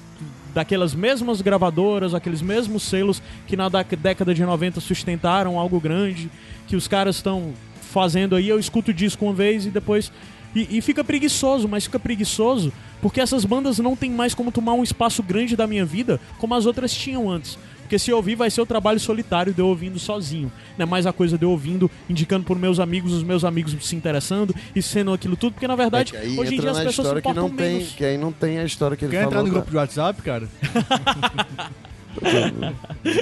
daquelas 0.54 0.95
mesmas 0.95 1.41
gravadoras, 1.41 2.14
aqueles 2.14 2.41
mesmos 2.41 2.84
selos 2.84 3.22
que 3.45 3.58
na 3.58 3.68
da- 3.68 3.84
década 3.84 4.34
de 4.34 4.41
90 4.45 4.80
sustentaram 4.80 5.60
algo 5.60 5.78
grande, 5.78 6.32
que 6.66 6.78
os 6.78 6.88
caras 6.88 7.18
estão 7.18 7.52
fazendo 7.91 8.38
aí, 8.38 8.48
eu 8.48 8.58
escuto 8.58 8.91
o 8.91 8.94
disco 8.94 9.26
uma 9.26 9.34
vez 9.34 9.66
e 9.66 9.70
depois. 9.70 10.14
E, 10.56 10.78
e 10.78 10.82
fica 10.82 11.04
preguiçoso, 11.04 11.68
mas 11.68 11.84
fica 11.84 12.00
preguiçoso 12.00 12.72
porque 13.02 13.20
essas 13.20 13.44
bandas 13.44 13.80
não 13.80 13.98
tem 13.98 14.10
mais 14.10 14.34
como 14.34 14.50
tomar 14.50 14.76
um 14.76 14.84
espaço 14.84 15.22
grande 15.22 15.58
da 15.58 15.68
minha 15.68 15.84
vida 15.84 16.22
como 16.38 16.56
as 16.56 16.66
outras 16.66 16.94
tinham 16.94 17.30
antes. 17.30 17.60
Porque 17.94 17.99
se 17.99 18.10
eu 18.10 18.15
ouvir, 18.18 18.34
vai 18.34 18.49
ser 18.49 18.60
o 18.60 18.65
trabalho 18.65 18.99
solitário 18.99 19.53
de 19.53 19.61
eu 19.61 19.68
ouvindo 19.68 19.99
sozinho. 19.99 20.52
Não 20.76 20.84
é 20.84 20.90
mais 20.90 21.06
a 21.06 21.14
coisa 21.14 21.38
de 21.38 21.45
eu 21.45 21.52
ouvindo, 21.52 21.91
indicando 22.10 22.44
por 22.44 22.57
meus 22.57 22.80
amigos, 22.80 23.14
os 23.14 23.22
meus 23.22 23.45
amigos 23.45 23.76
se 23.88 23.95
interessando 23.95 24.56
e 24.76 24.82
sendo 24.82 25.14
aquilo 25.14 25.36
tudo. 25.38 25.53
Porque 25.53 25.68
na 25.68 25.76
verdade, 25.76 26.15
É 26.15 26.22
hoje 26.40 26.56
em 26.56 26.60
dia 26.60 26.72
as 26.72 26.80
pessoas 26.80 27.10
se 27.10 27.22
que 27.22 27.34
não 27.34 27.52
tem, 27.52 27.74
menos. 27.76 27.91
que 27.91 28.03
aí 28.03 28.18
não 28.18 28.32
tem 28.32 28.57
a 28.57 28.64
história 28.65 28.98
que 28.98 29.06
ele 29.06 29.11
Quer 29.11 29.26
entrar 29.26 29.30
falou. 29.34 29.45
no 29.45 29.53
grupo 29.53 29.70
de 29.70 29.78
WhatsApp, 29.78 30.20
cara? 30.24 30.49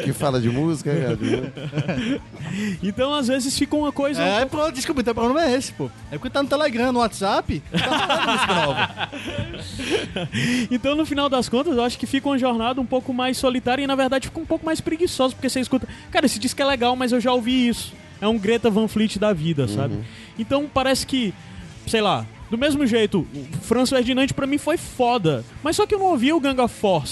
que 0.04 0.14
fala 0.14 0.40
de 0.40 0.50
música, 0.50 0.92
música. 0.92 1.54
Então, 2.84 3.14
às 3.14 3.28
vezes, 3.28 3.58
fica 3.58 3.76
uma 3.76 3.92
coisa. 3.92 4.22
É, 4.22 4.46
pronto, 4.46 4.74
desculpa, 4.74 5.02
então 5.02 5.12
o 5.12 5.16
problema 5.16 5.46
é 5.50 5.56
esse, 5.56 5.72
pô. 5.74 5.90
É 6.12 6.18
porque 6.18 6.30
tá 6.30 6.44
no 6.44 6.50
Telegram, 6.50 6.92
no 6.92 7.00
WhatsApp, 7.00 7.62
tá 7.72 7.78
falando 7.80 8.32
música 8.32 8.54
nova. 8.56 9.12
Então, 10.72 10.96
no 10.96 11.06
final 11.06 11.30
das 11.30 11.48
contas, 11.50 11.76
eu 11.76 11.84
acho 11.84 11.98
que 11.98 12.06
fica 12.06 12.28
uma 12.28 12.38
jornada 12.38 12.80
um 12.80 12.86
pouco 12.86 13.14
mais 13.14 13.38
solitária 13.38 13.84
e, 13.84 13.88
na 13.88 13.96
verdade, 13.96 14.28
fica 14.28 14.40
um 14.40 14.46
pouco 14.46 14.66
mais 14.66 14.80
preguiçosa, 14.82 15.34
porque 15.34 15.50
você 15.50 15.60
escuta, 15.60 15.88
cara, 16.12 16.26
esse 16.26 16.40
disco 16.40 16.62
é 16.62 16.66
legal, 16.66 16.96
mas 16.96 17.12
eu 17.12 17.20
já 17.20 17.32
ouvi 17.32 17.68
isso. 17.68 17.94
É 18.20 18.28
um 18.28 18.38
Greta 18.38 18.70
Van 18.70 18.88
Fleet 18.88 19.18
da 19.18 19.34
vida, 19.34 19.68
sabe? 19.68 19.96
Então, 20.38 20.70
parece 20.72 21.06
que, 21.06 21.34
sei 21.88 22.02
lá, 22.02 22.26
Do 22.52 22.58
mesmo 22.58 22.86
jeito, 22.86 23.26
o 23.34 23.58
Franz 23.62 23.90
Ferdinand 23.90 24.28
pra 24.36 24.46
mim 24.46 24.58
foi 24.58 24.76
foda. 24.76 25.42
Mas 25.64 25.78
só 25.78 25.88
que 25.88 25.96
eu 25.96 26.00
não 26.00 26.08
ouvia 26.08 26.36
o 26.36 26.40
Gang 26.40 26.60
of 26.60 26.76
Four, 26.76 27.08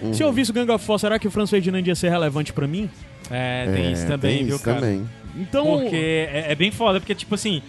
sabe? 0.00 0.16
Se 0.16 0.22
eu 0.22 0.26
ouvisse 0.28 0.50
o 0.50 0.54
Gang 0.54 0.70
of 0.70 0.84
Four, 0.84 0.98
será 0.98 1.18
que 1.18 1.28
o 1.28 1.30
Franz 1.30 1.50
Ferdinand 1.50 1.82
ia 1.86 1.94
ser 1.94 2.08
relevante 2.10 2.52
pra 2.52 2.66
mim? 2.66 2.88
É, 3.30 3.70
tem 3.72 3.92
isso 3.92 4.06
também, 4.06 4.36
tem 4.38 4.46
viu, 4.46 4.56
isso 4.56 4.64
cara? 4.64 4.80
também. 4.80 5.08
Então. 5.36 5.64
Porque 5.64 6.28
é, 6.32 6.46
é 6.52 6.54
bem 6.54 6.70
foda, 6.70 6.98
porque, 7.00 7.14
tipo 7.14 7.34
assim, 7.34 7.62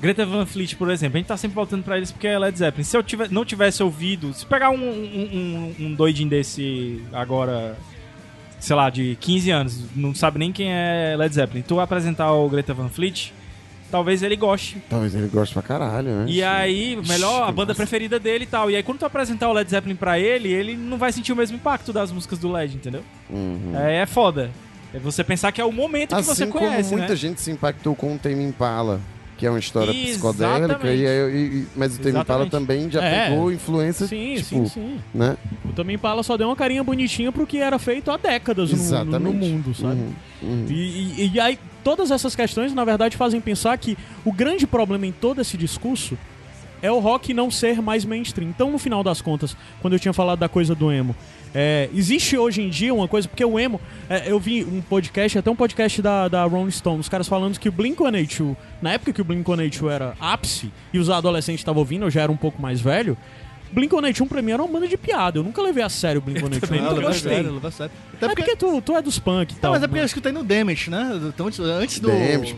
Greta 0.00 0.24
Van 0.24 0.46
Fleet, 0.46 0.74
por 0.76 0.90
exemplo, 0.90 1.16
a 1.16 1.18
gente 1.18 1.26
tá 1.26 1.36
sempre 1.36 1.56
voltando 1.56 1.82
pra 1.82 1.96
eles 1.96 2.12
porque 2.12 2.28
é 2.28 2.38
Led 2.38 2.56
Zeppelin. 2.56 2.84
Se 2.84 2.96
eu 2.96 3.02
tive- 3.02 3.28
não 3.28 3.44
tivesse 3.44 3.82
ouvido, 3.82 4.32
se 4.32 4.46
pegar 4.46 4.70
um, 4.70 4.76
um, 4.76 5.74
um- 5.80 5.86
um 5.86 5.94
doidinho 5.94 6.28
desse 6.30 7.02
agora, 7.12 7.76
sei 8.60 8.76
lá, 8.76 8.90
de 8.90 9.16
15 9.20 9.50
anos, 9.50 9.84
não 9.96 10.14
sabe 10.14 10.38
nem 10.38 10.52
quem 10.52 10.70
é 10.72 11.16
Led 11.18 11.34
Zeppelin, 11.34 11.62
tu 11.62 11.80
apresentar 11.80 12.32
o 12.32 12.48
Greta 12.48 12.72
Van 12.72 12.88
Fleet, 12.88 13.32
talvez 13.90 14.22
ele 14.22 14.36
goste. 14.36 14.76
Talvez 14.88 15.14
ele 15.14 15.28
goste 15.28 15.52
pra 15.54 15.62
caralho, 15.62 16.08
né? 16.08 16.24
E 16.28 16.42
aí, 16.42 16.96
melhor, 17.06 17.48
a 17.48 17.52
banda 17.52 17.74
preferida 17.74 18.18
dele 18.18 18.44
e 18.44 18.46
tal. 18.46 18.70
E 18.70 18.76
aí, 18.76 18.82
quando 18.82 18.98
tu 18.98 19.04
apresentar 19.06 19.48
o 19.48 19.52
Led 19.52 19.68
Zeppelin 19.70 19.96
pra 19.96 20.18
ele, 20.18 20.48
ele 20.50 20.76
não 20.76 20.98
vai 20.98 21.12
sentir 21.12 21.32
o 21.32 21.36
mesmo 21.36 21.56
impacto 21.56 21.92
das 21.92 22.10
músicas 22.12 22.38
do 22.38 22.50
Led, 22.50 22.74
entendeu? 22.74 23.02
Uhum. 23.30 23.72
É, 23.76 24.02
é 24.02 24.06
foda. 24.06 24.50
É 24.92 24.98
você 24.98 25.22
pensar 25.22 25.52
que 25.52 25.60
é 25.60 25.64
o 25.64 25.72
momento 25.72 26.16
que 26.16 26.22
você 26.22 26.44
Assim 26.44 26.50
como 26.52 26.64
conhece, 26.66 26.90
muita 26.90 27.08
né? 27.10 27.16
gente 27.16 27.40
se 27.40 27.50
impactou 27.50 27.94
com 27.94 28.14
o 28.14 28.18
Tame 28.18 28.42
Impala, 28.42 29.00
que 29.36 29.46
é 29.46 29.50
uma 29.50 29.58
história 29.58 29.92
psicodélica, 29.92 30.64
Exatamente. 30.64 31.02
e, 31.02 31.06
aí- 31.06 31.30
e- 31.30 31.46
e- 31.60 31.66
mas 31.76 31.96
o 31.96 32.00
Tame 32.00 32.18
Impala 32.18 32.46
também 32.48 32.90
já 32.90 33.04
É. 33.04 33.28
pegou 33.28 33.52
influência, 33.52 34.06
Sim, 34.06 34.34
tipo, 34.36 34.48
sim, 34.48 34.66
sim. 34.66 35.00
né? 35.14 35.36
O 35.64 35.72
Também 35.74 35.94
Impala 35.96 36.22
só 36.22 36.36
deu 36.38 36.48
uma 36.48 36.56
carinha 36.56 36.82
bonitinha 36.82 37.30
pro 37.30 37.46
que 37.46 37.58
era 37.58 37.78
feito 37.78 38.10
há 38.10 38.16
décadas 38.16 38.72
no- 38.72 39.04
no, 39.20 39.32
mundo, 39.32 39.74
sabe? 39.74 39.94
Uhum, 39.94 40.12
uhum. 40.42 40.66
E, 40.70 40.74
e- 40.74 41.30
e 41.34 41.38
aí, 41.40 41.58
todas 41.82 42.10
essas 42.10 42.34
questões, 42.34 42.74
na 42.74 42.84
verdade, 42.84 43.16
fazem 43.16 43.40
pensar 43.40 43.76
que 43.78 43.96
o 44.24 44.32
grande 44.32 44.66
problema 44.66 45.06
em 45.06 45.12
todo 45.12 45.40
esse 45.40 45.56
discurso 45.56 46.18
é 46.80 46.90
o 46.90 46.98
rock 46.98 47.34
não 47.34 47.50
ser 47.50 47.82
mais 47.82 48.04
mainstream. 48.04 48.50
Então, 48.50 48.70
no 48.70 48.78
final 48.78 49.02
das 49.02 49.20
contas, 49.20 49.56
quando 49.80 49.94
eu 49.94 49.98
tinha 49.98 50.12
falado 50.12 50.38
da 50.38 50.48
coisa 50.48 50.74
do 50.74 50.92
emo, 50.92 51.14
é, 51.54 51.88
existe 51.94 52.36
hoje 52.36 52.62
em 52.62 52.68
dia 52.68 52.92
uma 52.94 53.08
coisa, 53.08 53.26
porque 53.26 53.44
o 53.44 53.58
emo, 53.58 53.80
é, 54.08 54.30
eu 54.30 54.38
vi 54.38 54.64
um 54.64 54.80
podcast, 54.80 55.38
até 55.38 55.50
um 55.50 55.56
podcast 55.56 56.00
da, 56.02 56.28
da 56.28 56.44
Rolling 56.44 56.70
Stone, 56.70 57.00
os 57.00 57.08
caras 57.08 57.26
falando 57.26 57.58
que 57.58 57.68
o 57.68 57.72
Blink-182, 57.72 58.56
na 58.82 58.92
época 58.92 59.12
que 59.12 59.22
o 59.22 59.24
Blink-182 59.24 59.90
era 59.90 60.14
ápice 60.20 60.70
e 60.92 60.98
os 60.98 61.10
adolescentes 61.10 61.60
estavam 61.60 61.80
ouvindo, 61.80 62.04
eu 62.04 62.10
já 62.10 62.22
era 62.22 62.32
um 62.32 62.36
pouco 62.36 62.60
mais 62.60 62.80
velho, 62.80 63.16
Blink-182 63.74 64.28
pra 64.28 64.42
mim 64.42 64.52
era 64.52 64.62
uma 64.62 64.72
banda 64.72 64.88
de 64.88 64.96
piada, 64.96 65.38
eu 65.38 65.42
nunca 65.44 65.60
levei 65.62 65.82
a 65.84 65.88
sério 65.88 66.20
o 66.20 66.22
Blink-182, 66.30 66.60
também 66.60 66.78
eu 66.78 66.84
Não, 66.84 66.94
nunca 66.94 67.06
gostei. 67.08 67.32
sério. 67.34 67.56
Até 67.58 68.26
É 68.26 68.28
porque, 68.28 68.42
porque 68.42 68.56
tu, 68.56 68.80
tu 68.82 68.96
é 68.96 69.02
dos 69.02 69.18
punk 69.18 69.50
e 69.50 69.54
não, 69.54 69.60
tal. 69.60 69.72
mas 69.72 69.82
é 69.82 69.86
porque 69.86 69.98
né? 69.98 70.02
eu 70.02 70.06
escutei 70.06 70.32
no 70.32 70.42
Damage, 70.42 70.90
né? 70.90 71.20
Então, 71.28 71.46
antes- 71.46 71.58
do... 72.00 72.08
Damage. 72.08 72.56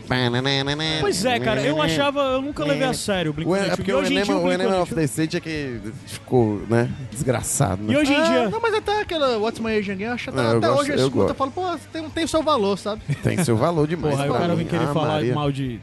Pois 1.01 1.25
é, 1.25 1.39
cara, 1.39 1.61
eu 1.61 1.81
achava, 1.81 2.19
eu 2.21 2.41
nunca 2.41 2.63
levei 2.65 2.87
a 2.87 2.93
sério 2.93 3.31
o 3.37 3.49
O, 3.49 3.55
é 3.55 3.69
Blink-182. 3.69 3.75
porque 3.75 3.91
E 3.91 3.93
o 3.93 4.05
Enema, 4.05 4.33
o 4.35 4.43
o 4.45 4.51
Enema 4.51 4.81
of 4.81 4.93
Blink-182 4.93 4.95
the 4.95 5.03
State 5.03 5.37
é 5.37 5.39
que 5.39 5.79
ficou, 6.07 6.61
né, 6.69 6.89
desgraçado, 7.11 7.81
E 7.83 7.87
né? 7.93 7.97
hoje 7.97 8.13
em 8.13 8.15
Ah, 8.17 8.23
dia... 8.23 8.49
não, 8.49 8.59
mas 8.61 8.73
até 8.73 9.01
aquela 9.01 9.37
What's 9.37 9.59
My 9.59 9.77
Age 9.77 9.91
Again, 9.91 10.05
eu 10.05 10.11
acho 10.13 10.23
que 10.25 10.29
até, 10.31 10.41
Não, 10.41 10.51
eu 10.51 10.57
até 10.57 10.67
gosto- 10.67 10.81
hoje 10.81 10.91
eu 10.91 10.95
escuto, 10.97 11.17
eu 11.17 11.23
gosto. 11.23 11.35
falo, 11.37 11.51
pô, 11.51 11.77
tem, 11.91 12.09
tem 12.09 12.23
o 12.23 12.27
seu 12.27 12.41
valor, 12.43 12.77
sabe? 12.77 13.01
Tem 13.21 13.43
seu 13.43 13.55
valor 13.57 13.87
demais. 13.87 14.13
Porra, 14.15 14.23
aí 14.25 14.29
o 14.29 14.33
cara 14.33 14.55
vem 14.55 14.65
querer 14.65 14.85
Ah, 14.85 14.93
falar 14.93 15.07
Maria. 15.13 15.33
mal 15.35 15.51
de... 15.51 15.79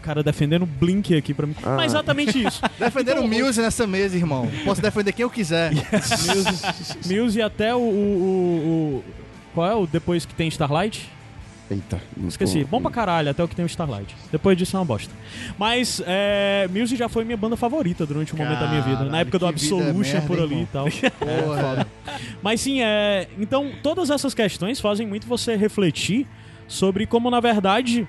O 0.00 0.02
cara 0.02 0.22
defendendo 0.22 0.62
o 0.62 0.66
Blink 0.66 1.14
aqui 1.14 1.34
pra 1.34 1.46
mim. 1.46 1.54
Ah. 1.62 1.76
Mas 1.76 1.92
exatamente 1.92 2.42
isso. 2.42 2.62
Defender 2.80 3.12
Então, 3.12 3.24
o 3.24 3.28
Muse 3.28 3.60
nessa 3.60 3.86
mesa, 3.86 4.16
irmão. 4.16 4.48
Posso 4.64 4.80
defender 4.80 5.12
quem 5.12 5.22
eu 5.24 5.30
quiser. 5.30 5.72
Muse, 7.04 7.14
Muse 7.14 7.38
e 7.38 7.42
até 7.42 7.74
o, 7.74 7.78
o, 7.78 7.82
o- 7.82 8.96
o- 8.98 9.04
Qual 9.54 9.66
é 9.70 9.74
o 9.74 9.86
depois 9.86 10.24
que 10.24 10.34
tem 10.34 10.48
Starlight? 10.48 11.06
Eita. 11.70 12.00
Esqueci. 12.26 12.64
Bom 12.64 12.80
pra 12.82 12.90
caralho, 12.90 13.30
até 13.30 13.44
o 13.44 13.46
que 13.46 13.54
tem 13.54 13.64
o 13.64 13.66
Starlight. 13.68 14.16
Depois 14.32 14.56
disso 14.58 14.74
é 14.76 14.80
uma 14.80 14.84
bosta. 14.86 15.12
Mas 15.56 16.02
é, 16.04 16.66
Muse 16.72 16.96
já 16.96 17.08
foi 17.08 17.24
minha 17.24 17.36
banda 17.36 17.56
favorita 17.56 18.04
durante 18.04 18.34
um 18.34 18.38
momento 18.38 18.58
da 18.58 18.66
minha 18.68 18.80
vida. 18.80 18.92
Caralho, 18.96 19.12
Na 19.12 19.20
época 19.20 19.38
do 19.38 19.46
Absolution 19.46 19.92
merda, 20.14 20.20
por 20.26 20.40
ali 20.40 20.54
irmão? 20.54 20.62
e 20.62 20.66
tal. 20.66 20.86
Porra. 21.20 21.86
Mas 22.42 22.60
sim, 22.60 22.80
é. 22.82 23.28
Então, 23.38 23.70
todas 23.82 24.10
essas 24.10 24.34
questões 24.34 24.80
fazem 24.80 25.06
muito 25.06 25.28
você 25.28 25.54
refletir 25.54 26.26
sobre 26.66 27.06
como, 27.06 27.30
na 27.30 27.38
verdade, 27.38 28.08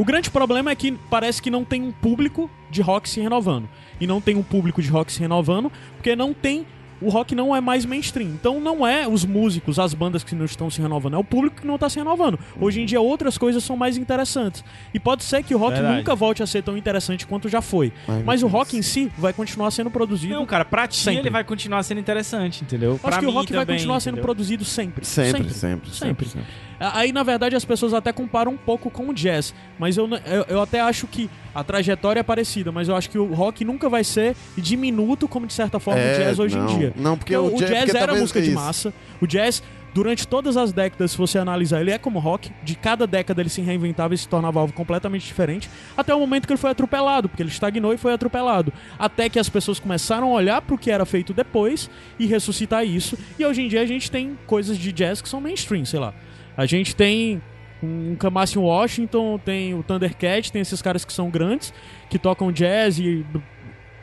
o 0.00 0.04
grande 0.04 0.30
problema 0.30 0.70
é 0.70 0.74
que 0.74 0.92
parece 1.10 1.42
que 1.42 1.50
não 1.50 1.64
tem 1.64 1.82
um 1.82 1.92
público 1.92 2.48
de 2.70 2.80
rock 2.80 3.08
se 3.08 3.20
renovando. 3.20 3.68
E 4.00 4.06
não 4.06 4.20
tem 4.20 4.36
um 4.36 4.42
público 4.42 4.80
de 4.80 4.88
rock 4.88 5.12
se 5.12 5.20
renovando 5.20 5.70
porque 5.96 6.14
não 6.14 6.32
tem. 6.32 6.64
O 7.00 7.10
rock 7.10 7.32
não 7.32 7.54
é 7.54 7.60
mais 7.60 7.84
mainstream. 7.84 8.28
Então 8.30 8.58
não 8.60 8.84
é 8.86 9.06
os 9.06 9.24
músicos, 9.24 9.78
as 9.78 9.94
bandas 9.94 10.24
que 10.24 10.34
não 10.34 10.44
estão 10.44 10.68
se 10.68 10.80
renovando, 10.82 11.14
é 11.14 11.16
o 11.16 11.22
público 11.22 11.60
que 11.60 11.66
não 11.66 11.76
está 11.76 11.88
se 11.88 11.96
renovando. 11.96 12.38
Hoje 12.60 12.80
em 12.80 12.84
dia 12.86 13.00
outras 13.00 13.38
coisas 13.38 13.62
são 13.62 13.76
mais 13.76 13.96
interessantes. 13.96 14.64
E 14.92 14.98
pode 14.98 15.22
ser 15.22 15.44
que 15.44 15.54
o 15.54 15.58
rock 15.58 15.74
Verdade. 15.74 15.96
nunca 15.96 16.14
volte 16.16 16.42
a 16.42 16.46
ser 16.46 16.62
tão 16.62 16.76
interessante 16.76 17.24
quanto 17.24 17.48
já 17.48 17.60
foi. 17.62 17.92
Ai, 18.08 18.22
Mas 18.24 18.42
o 18.42 18.48
rock 18.48 18.76
em 18.76 18.82
si 18.82 19.12
vai 19.16 19.32
continuar 19.32 19.70
sendo 19.70 19.90
produzido. 19.92 20.34
Não, 20.34 20.44
cara, 20.44 20.64
pra 20.64 20.88
ti 20.88 20.96
Sempre. 20.96 21.20
ele 21.20 21.30
vai 21.30 21.44
continuar 21.44 21.82
sendo 21.84 22.00
interessante, 22.00 22.64
entendeu? 22.64 22.92
Acho 22.94 23.00
Pra 23.02 23.18
que 23.18 23.26
o 23.26 23.30
rock 23.30 23.52
vai 23.52 23.64
também, 23.64 23.76
continuar 23.76 24.00
sendo 24.00 24.14
entendeu? 24.14 24.24
produzido 24.24 24.64
sempre. 24.64 25.04
Sempre, 25.04 25.50
sempre, 25.54 25.90
sempre. 25.90 26.26
Sempre. 26.28 26.44
Aí, 26.80 27.12
na 27.12 27.22
verdade, 27.22 27.56
as 27.56 27.64
pessoas 27.64 27.92
até 27.92 28.12
comparam 28.12 28.52
um 28.52 28.56
pouco 28.56 28.90
com 28.90 29.08
o 29.08 29.14
jazz. 29.14 29.54
Mas 29.78 29.96
eu, 29.96 30.08
eu, 30.26 30.44
eu 30.48 30.62
até 30.62 30.80
acho 30.80 31.06
que 31.06 31.28
a 31.54 31.64
trajetória 31.64 32.20
é 32.20 32.22
parecida. 32.22 32.70
Mas 32.70 32.88
eu 32.88 32.94
acho 32.96 33.10
que 33.10 33.18
o 33.18 33.32
rock 33.34 33.64
nunca 33.64 33.88
vai 33.88 34.04
ser 34.04 34.36
diminuto 34.56 35.26
como, 35.26 35.46
de 35.46 35.52
certa 35.52 35.80
forma, 35.80 36.00
É, 36.00 36.14
o 36.14 36.18
jazz 36.24 36.38
hoje 36.38 36.56
não. 36.56 36.70
em 36.70 36.78
dia. 36.78 36.92
Não, 36.96 37.16
porque 37.18 37.36
o 37.36 37.50
jazz- 37.56 37.70
porque 37.84 37.90
era 37.90 37.98
talvez 38.06 38.20
música 38.20 38.40
de 38.40 38.48
isso. 38.48 38.54
massa. 38.56 38.94
O 39.20 39.26
jazz, 39.26 39.62
durante 39.92 40.26
todas 40.28 40.56
as 40.56 40.72
décadas, 40.72 41.10
se 41.12 41.18
você 41.18 41.38
analisar, 41.38 41.80
ele 41.80 41.90
é 41.90 41.98
como 41.98 42.18
rock. 42.20 42.52
De 42.62 42.74
cada 42.76 43.06
década 43.06 43.40
ele 43.42 43.48
se 43.48 43.60
reinventava 43.60 44.14
e 44.14 44.18
se 44.18 44.28
tornava 44.28 44.60
algo 44.60 44.72
completamente 44.72 45.26
diferente. 45.26 45.68
Até 45.96 46.14
o 46.14 46.20
momento 46.20 46.46
que 46.46 46.52
ele 46.52 46.60
foi 46.60 46.70
atropelado, 46.70 47.28
porque 47.28 47.42
ele 47.42 47.50
estagnou 47.50 47.92
e 47.92 47.96
foi 47.96 48.12
atropelado. 48.12 48.72
Até 48.98 49.28
que 49.28 49.38
as 49.38 49.48
pessoas 49.48 49.80
começaram 49.80 50.28
a 50.28 50.34
olhar 50.34 50.62
pro 50.62 50.78
que 50.78 50.90
era 50.90 51.04
feito 51.04 51.32
depois 51.32 51.90
e 52.18 52.26
ressuscitar 52.26 52.84
isso. 52.84 53.18
E 53.38 53.44
hoje 53.44 53.62
em 53.62 53.68
dia 53.68 53.80
a 53.82 53.86
gente 53.86 54.10
tem 54.10 54.38
coisas 54.46 54.78
de 54.78 54.92
jazz 54.92 55.20
que 55.20 55.28
são 55.28 55.40
mainstream, 55.40 55.84
sei 55.84 55.98
lá. 55.98 56.14
A 56.58 56.66
gente 56.66 56.96
tem 56.96 57.40
um 57.80 58.16
Kamasi 58.16 58.58
Washington, 58.58 59.38
tem 59.38 59.74
o 59.74 59.82
Thundercat, 59.84 60.50
tem 60.50 60.60
esses 60.60 60.82
caras 60.82 61.04
que 61.04 61.12
são 61.12 61.30
grandes, 61.30 61.72
que 62.10 62.18
tocam 62.18 62.50
jazz 62.50 62.98
e, 62.98 63.24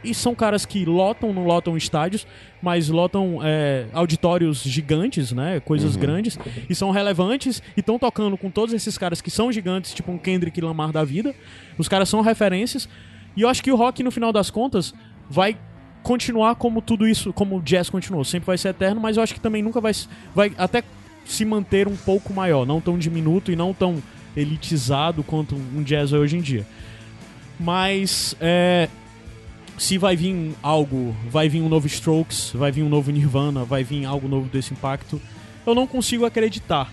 e 0.01 0.15
são 0.15 0.33
caras 0.33 0.65
que 0.65 0.85
lotam, 0.85 1.33
não 1.33 1.43
lotam 1.43 1.75
estádios, 1.75 2.25
mas 2.61 2.87
lotam 2.87 3.41
é, 3.43 3.87
auditórios 3.91 4.63
gigantes, 4.63 5.33
né? 5.33 5.59
Coisas 5.59 5.97
grandes, 5.97 6.39
e 6.69 6.73
são 6.73 6.91
relevantes, 6.91 7.61
e 7.75 7.81
estão 7.81 7.99
tocando 7.99 8.37
com 8.37 8.49
todos 8.49 8.73
esses 8.73 8.97
caras 8.97 9.19
que 9.19 9.29
são 9.29 9.51
gigantes, 9.51 9.93
tipo 9.93 10.09
um 10.09 10.17
Kendrick 10.17 10.61
Lamar 10.61 10.93
da 10.93 11.03
vida. 11.03 11.35
Os 11.77 11.89
caras 11.89 12.07
são 12.07 12.21
referências, 12.21 12.87
e 13.35 13.41
eu 13.41 13.49
acho 13.49 13.61
que 13.61 13.69
o 13.69 13.75
rock, 13.75 14.01
no 14.01 14.11
final 14.11 14.31
das 14.31 14.49
contas, 14.49 14.93
vai 15.29 15.57
continuar 16.01 16.55
como 16.55 16.81
tudo 16.81 17.05
isso, 17.05 17.33
como 17.33 17.57
o 17.57 17.61
jazz 17.61 17.89
continuou. 17.89 18.23
Sempre 18.23 18.47
vai 18.47 18.57
ser 18.57 18.69
eterno, 18.69 19.01
mas 19.01 19.17
eu 19.17 19.23
acho 19.23 19.33
que 19.33 19.41
também 19.41 19.61
nunca 19.61 19.81
vai, 19.81 19.91
vai 20.33 20.53
até 20.57 20.81
se 21.25 21.43
manter 21.43 21.87
um 21.87 21.95
pouco 21.95 22.33
maior, 22.33 22.65
não 22.65 22.79
tão 22.79 22.97
diminuto 22.97 23.51
e 23.51 23.55
não 23.55 23.73
tão 23.73 24.01
elitizado 24.35 25.23
quanto 25.23 25.55
um 25.55 25.83
jazz 25.83 26.13
é 26.13 26.17
hoje 26.17 26.37
em 26.37 26.41
dia. 26.41 26.65
Mas 27.59 28.35
é, 28.39 28.89
se 29.77 29.97
vai 29.97 30.15
vir 30.15 30.53
algo, 30.61 31.15
vai 31.29 31.49
vir 31.49 31.61
um 31.61 31.69
novo 31.69 31.87
Strokes, 31.87 32.51
vai 32.53 32.71
vir 32.71 32.83
um 32.83 32.89
novo 32.89 33.11
Nirvana, 33.11 33.63
vai 33.63 33.83
vir 33.83 34.05
algo 34.05 34.27
novo 34.27 34.47
desse 34.49 34.73
impacto, 34.73 35.21
eu 35.65 35.73
não 35.73 35.87
consigo 35.87 36.25
acreditar. 36.25 36.91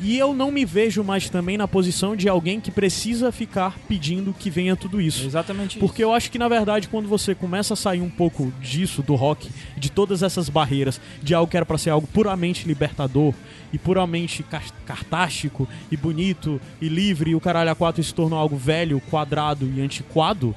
E 0.00 0.18
eu 0.18 0.34
não 0.34 0.50
me 0.50 0.64
vejo 0.64 1.04
mais 1.04 1.30
também 1.30 1.56
na 1.56 1.68
posição 1.68 2.16
de 2.16 2.28
alguém 2.28 2.60
que 2.60 2.70
precisa 2.70 3.30
ficar 3.30 3.78
pedindo 3.88 4.34
que 4.36 4.50
venha 4.50 4.74
tudo 4.74 5.00
isso. 5.00 5.24
Exatamente 5.24 5.78
Porque 5.78 6.02
eu 6.02 6.12
acho 6.12 6.30
que, 6.30 6.38
na 6.38 6.48
verdade, 6.48 6.88
quando 6.88 7.08
você 7.08 7.34
começa 7.34 7.74
a 7.74 7.76
sair 7.76 8.00
um 8.00 8.10
pouco 8.10 8.52
disso, 8.60 9.02
do 9.02 9.14
rock, 9.14 9.48
de 9.76 9.90
todas 9.90 10.22
essas 10.22 10.48
barreiras, 10.48 11.00
de 11.22 11.34
algo 11.34 11.50
que 11.50 11.56
era 11.56 11.64
pra 11.64 11.78
ser 11.78 11.90
algo 11.90 12.06
puramente 12.06 12.66
libertador 12.66 13.32
e 13.72 13.78
puramente 13.78 14.42
car- 14.42 14.72
cartástico 14.84 15.68
e 15.90 15.96
bonito 15.96 16.60
e 16.80 16.88
livre, 16.88 17.30
e 17.30 17.34
o 17.34 17.40
caralho 17.40 17.70
a 17.70 17.74
quatro 17.74 18.02
se 18.02 18.12
tornou 18.12 18.38
algo 18.38 18.56
velho, 18.56 19.00
quadrado 19.10 19.70
e 19.74 19.80
antiquado, 19.80 20.54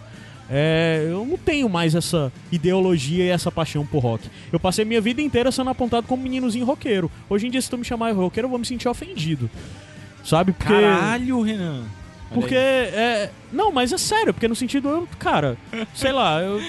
é, 0.49 1.05
eu 1.09 1.25
não 1.25 1.37
tenho 1.37 1.67
mais 1.67 1.93
essa 1.95 2.31
ideologia 2.51 3.25
e 3.25 3.29
essa 3.29 3.51
paixão 3.51 3.85
por 3.85 3.99
rock. 3.99 4.29
Eu 4.51 4.59
passei 4.59 4.85
minha 4.85 5.01
vida 5.01 5.21
inteira 5.21 5.51
sendo 5.51 5.69
apontado 5.69 6.07
como 6.07 6.23
meninozinho 6.23 6.65
roqueiro. 6.65 7.11
Hojeem 7.29 7.51
dia, 7.51 7.61
se 7.61 7.69
tu 7.69 7.77
me 7.77 7.83
chamar 7.83 8.11
de 8.11 8.17
roqueiro, 8.17 8.45
eu 8.45 8.49
vou 8.49 8.59
me 8.59 8.65
sentir 8.65 8.87
ofendido. 8.87 9.49
Sabe? 10.23 10.53
Porque. 10.53 10.73
Caralho, 10.73 11.41
Renan. 11.41 11.83
Porque 12.33 12.55
é. 12.55 13.31
Não, 13.51 13.71
mas 13.71 13.93
é 13.93 13.97
sério, 13.97 14.33
porque 14.33 14.47
no 14.47 14.55
sentido, 14.55 14.89
eu, 14.89 15.07
cara, 15.19 15.57
sei 15.93 16.11
lá, 16.11 16.41
eu. 16.41 16.61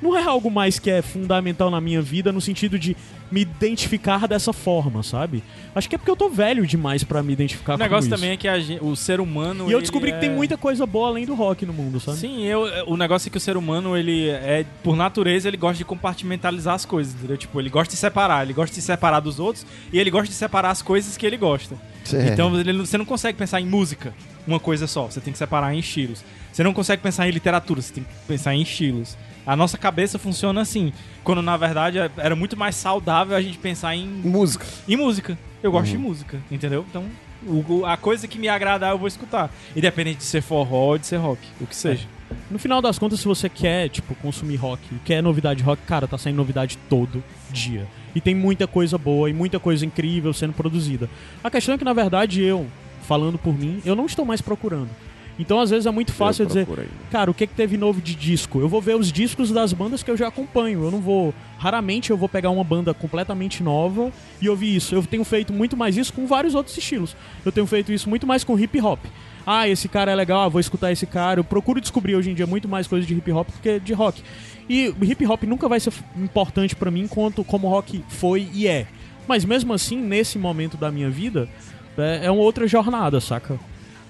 Não 0.00 0.16
é 0.16 0.22
algo 0.22 0.50
mais 0.50 0.78
que 0.78 0.90
é 0.90 1.02
fundamental 1.02 1.70
na 1.70 1.80
minha 1.80 2.00
vida 2.02 2.32
no 2.32 2.40
sentido 2.40 2.78
de 2.78 2.96
me 3.30 3.42
identificar 3.42 4.26
dessa 4.26 4.52
forma, 4.52 5.02
sabe? 5.02 5.42
Acho 5.74 5.88
que 5.88 5.94
é 5.94 5.98
porque 5.98 6.10
eu 6.10 6.16
tô 6.16 6.28
velho 6.30 6.66
demais 6.66 7.04
pra 7.04 7.22
me 7.22 7.32
identificar 7.32 7.74
O 7.74 7.76
com 7.76 7.82
negócio 7.84 8.08
isso. 8.08 8.16
também 8.16 8.30
é 8.30 8.36
que 8.36 8.48
a 8.48 8.58
gen- 8.58 8.78
o 8.80 8.96
ser 8.96 9.20
humano. 9.20 9.68
E 9.68 9.72
eu 9.72 9.80
descobri 9.80 10.10
que 10.12 10.16
é- 10.16 10.20
tem 10.20 10.30
muita 10.30 10.56
coisa 10.56 10.86
boa 10.86 11.08
além 11.08 11.26
do 11.26 11.34
rock 11.34 11.66
no 11.66 11.72
mundo, 11.72 12.00
sabe? 12.00 12.16
Sim, 12.18 12.44
eu, 12.44 12.62
o 12.86 12.96
negócio 12.96 13.28
é 13.28 13.30
que 13.30 13.36
o 13.36 13.40
ser 13.40 13.56
humano, 13.56 13.96
ele 13.96 14.28
é, 14.30 14.64
por 14.82 14.96
natureza, 14.96 15.46
ele 15.46 15.56
gosta 15.58 15.76
de 15.76 15.84
compartimentalizar 15.84 16.74
as 16.74 16.84
coisas, 16.86 17.14
entendeu? 17.14 17.36
Tipo, 17.36 17.60
ele 17.60 17.68
gosta 17.68 17.92
de 17.92 17.98
separar, 18.00 18.44
ele 18.44 18.54
gosta 18.54 18.74
de 18.74 18.80
se 18.80 18.86
separar 18.86 19.20
dos 19.20 19.38
outros 19.38 19.66
e 19.92 19.98
ele 19.98 20.10
gosta 20.10 20.28
de 20.28 20.34
separar 20.34 20.70
as 20.70 20.80
coisas 20.80 21.16
que 21.16 21.26
ele 21.26 21.36
gosta. 21.36 21.76
É. 22.12 22.28
Então 22.32 22.58
ele 22.58 22.72
você 22.78 22.96
não 22.96 23.04
consegue 23.04 23.36
pensar 23.36 23.60
em 23.60 23.66
música, 23.66 24.14
uma 24.46 24.58
coisa 24.58 24.86
só, 24.86 25.04
você 25.06 25.20
tem 25.20 25.32
que 25.32 25.38
separar 25.38 25.74
em 25.74 25.78
estilos. 25.80 26.24
Você 26.50 26.62
não 26.64 26.72
consegue 26.72 27.02
pensar 27.02 27.28
em 27.28 27.30
literatura, 27.30 27.82
você 27.82 27.92
tem 27.92 28.02
que 28.04 28.10
pensar 28.26 28.54
em 28.54 28.62
estilos. 28.62 29.16
A 29.48 29.56
nossa 29.56 29.78
cabeça 29.78 30.18
funciona 30.18 30.60
assim, 30.60 30.92
quando 31.24 31.40
na 31.40 31.56
verdade 31.56 31.98
é- 31.98 32.10
era 32.18 32.36
muito 32.36 32.54
mais 32.54 32.76
saudável 32.76 33.34
a 33.34 33.40
gente 33.40 33.56
pensar 33.56 33.96
em, 33.96 34.06
Música. 34.06 34.66
em 34.86 34.94
música. 34.94 35.38
Eu 35.62 35.72
gosto 35.72 35.90
de 35.90 35.96
música, 35.98 36.38
entendeu? 36.50 36.84
Então, 36.88 37.04
o- 37.46 37.86
a 37.86 37.96
coisa 37.96 38.28
que 38.28 38.38
me 38.38 38.46
agradar 38.46 38.90
eu 38.92 38.98
vou 38.98 39.08
escutar. 39.08 39.50
Independente 39.74 40.18
de 40.18 40.24
ser 40.24 40.42
forró 40.42 40.90
ou 40.90 40.98
de 40.98 41.06
ser 41.06 41.16
rock, 41.16 41.40
o 41.60 41.66
que 41.66 41.74
seja. 41.74 42.06
No 42.50 42.58
final 42.58 42.82
das 42.82 42.98
contas, 42.98 43.20
se 43.20 43.26
você 43.26 43.48
quer, 43.48 43.88
tipo, 43.88 44.14
consumir 44.16 44.56
rock, 44.56 44.82
quer 45.02 45.22
novidade 45.22 45.58
de 45.60 45.64
rock, 45.64 45.80
cara, 45.86 46.06
tá 46.06 46.18
saindo 46.18 46.36
novidade 46.36 46.76
todo 46.88 47.24
dia. 47.50 47.86
E 48.14 48.20
tem 48.20 48.34
muita 48.34 48.66
coisa 48.66 48.98
boa 48.98 49.30
e 49.30 49.32
muita 49.32 49.58
coisa 49.58 49.84
incrível 49.86 50.32
sendo 50.34 50.52
produzida. 50.52 51.08
A 51.42 51.50
questão 51.50 51.74
é 51.74 51.78
que, 51.78 51.84
na 51.84 51.94
verdade, 51.94 52.42
eu, 52.42 52.66
falando 53.02 53.38
por 53.38 53.58
mim, 53.58 53.80
eu 53.82 53.96
não 53.96 54.04
estou 54.04 54.26
mais 54.26 54.42
procurando. 54.42 54.90
Então, 55.38 55.60
às 55.60 55.70
vezes, 55.70 55.86
é 55.86 55.90
muito 55.90 56.12
fácil 56.12 56.42
eu 56.42 56.46
dizer, 56.46 56.66
cara, 57.10 57.30
o 57.30 57.34
que, 57.34 57.46
que 57.46 57.54
teve 57.54 57.76
novo 57.76 58.00
de 58.00 58.14
disco? 58.14 58.58
Eu 58.60 58.68
vou 58.68 58.82
ver 58.82 58.96
os 58.96 59.12
discos 59.12 59.50
das 59.52 59.72
bandas 59.72 60.02
que 60.02 60.10
eu 60.10 60.16
já 60.16 60.26
acompanho. 60.26 60.82
Eu 60.82 60.90
não 60.90 61.00
vou. 61.00 61.32
Raramente 61.58 62.10
eu 62.10 62.16
vou 62.16 62.28
pegar 62.28 62.50
uma 62.50 62.64
banda 62.64 62.92
completamente 62.92 63.62
nova 63.62 64.10
e 64.40 64.48
ouvir 64.48 64.74
isso. 64.74 64.94
Eu 64.94 65.02
tenho 65.04 65.24
feito 65.24 65.52
muito 65.52 65.76
mais 65.76 65.96
isso 65.96 66.12
com 66.12 66.26
vários 66.26 66.54
outros 66.54 66.76
estilos. 66.76 67.14
Eu 67.44 67.52
tenho 67.52 67.66
feito 67.66 67.92
isso 67.92 68.08
muito 68.08 68.26
mais 68.26 68.42
com 68.42 68.58
hip 68.58 68.80
hop. 68.80 68.98
Ah, 69.46 69.68
esse 69.68 69.88
cara 69.88 70.10
é 70.10 70.14
legal, 70.14 70.42
ah, 70.42 70.48
vou 70.48 70.60
escutar 70.60 70.90
esse 70.92 71.06
cara. 71.06 71.40
Eu 71.40 71.44
procuro 71.44 71.80
descobrir 71.80 72.16
hoje 72.16 72.30
em 72.30 72.34
dia 72.34 72.46
muito 72.46 72.68
mais 72.68 72.86
coisas 72.86 73.06
de 73.06 73.14
hip 73.14 73.30
hop 73.32 73.48
do 73.48 73.60
que 73.60 73.78
de 73.78 73.92
rock. 73.92 74.22
E 74.68 74.92
hip 75.02 75.24
hop 75.26 75.44
nunca 75.44 75.68
vai 75.68 75.80
ser 75.80 75.92
importante 76.16 76.76
pra 76.76 76.90
mim 76.90 77.06
quanto 77.06 77.42
como 77.44 77.68
rock 77.68 78.04
foi 78.08 78.48
e 78.52 78.66
é. 78.66 78.86
Mas 79.26 79.44
mesmo 79.44 79.72
assim, 79.72 79.96
nesse 79.96 80.38
momento 80.38 80.76
da 80.76 80.90
minha 80.90 81.08
vida, 81.08 81.48
é, 81.96 82.26
é 82.26 82.30
uma 82.30 82.42
outra 82.42 82.66
jornada, 82.66 83.20
saca? 83.20 83.58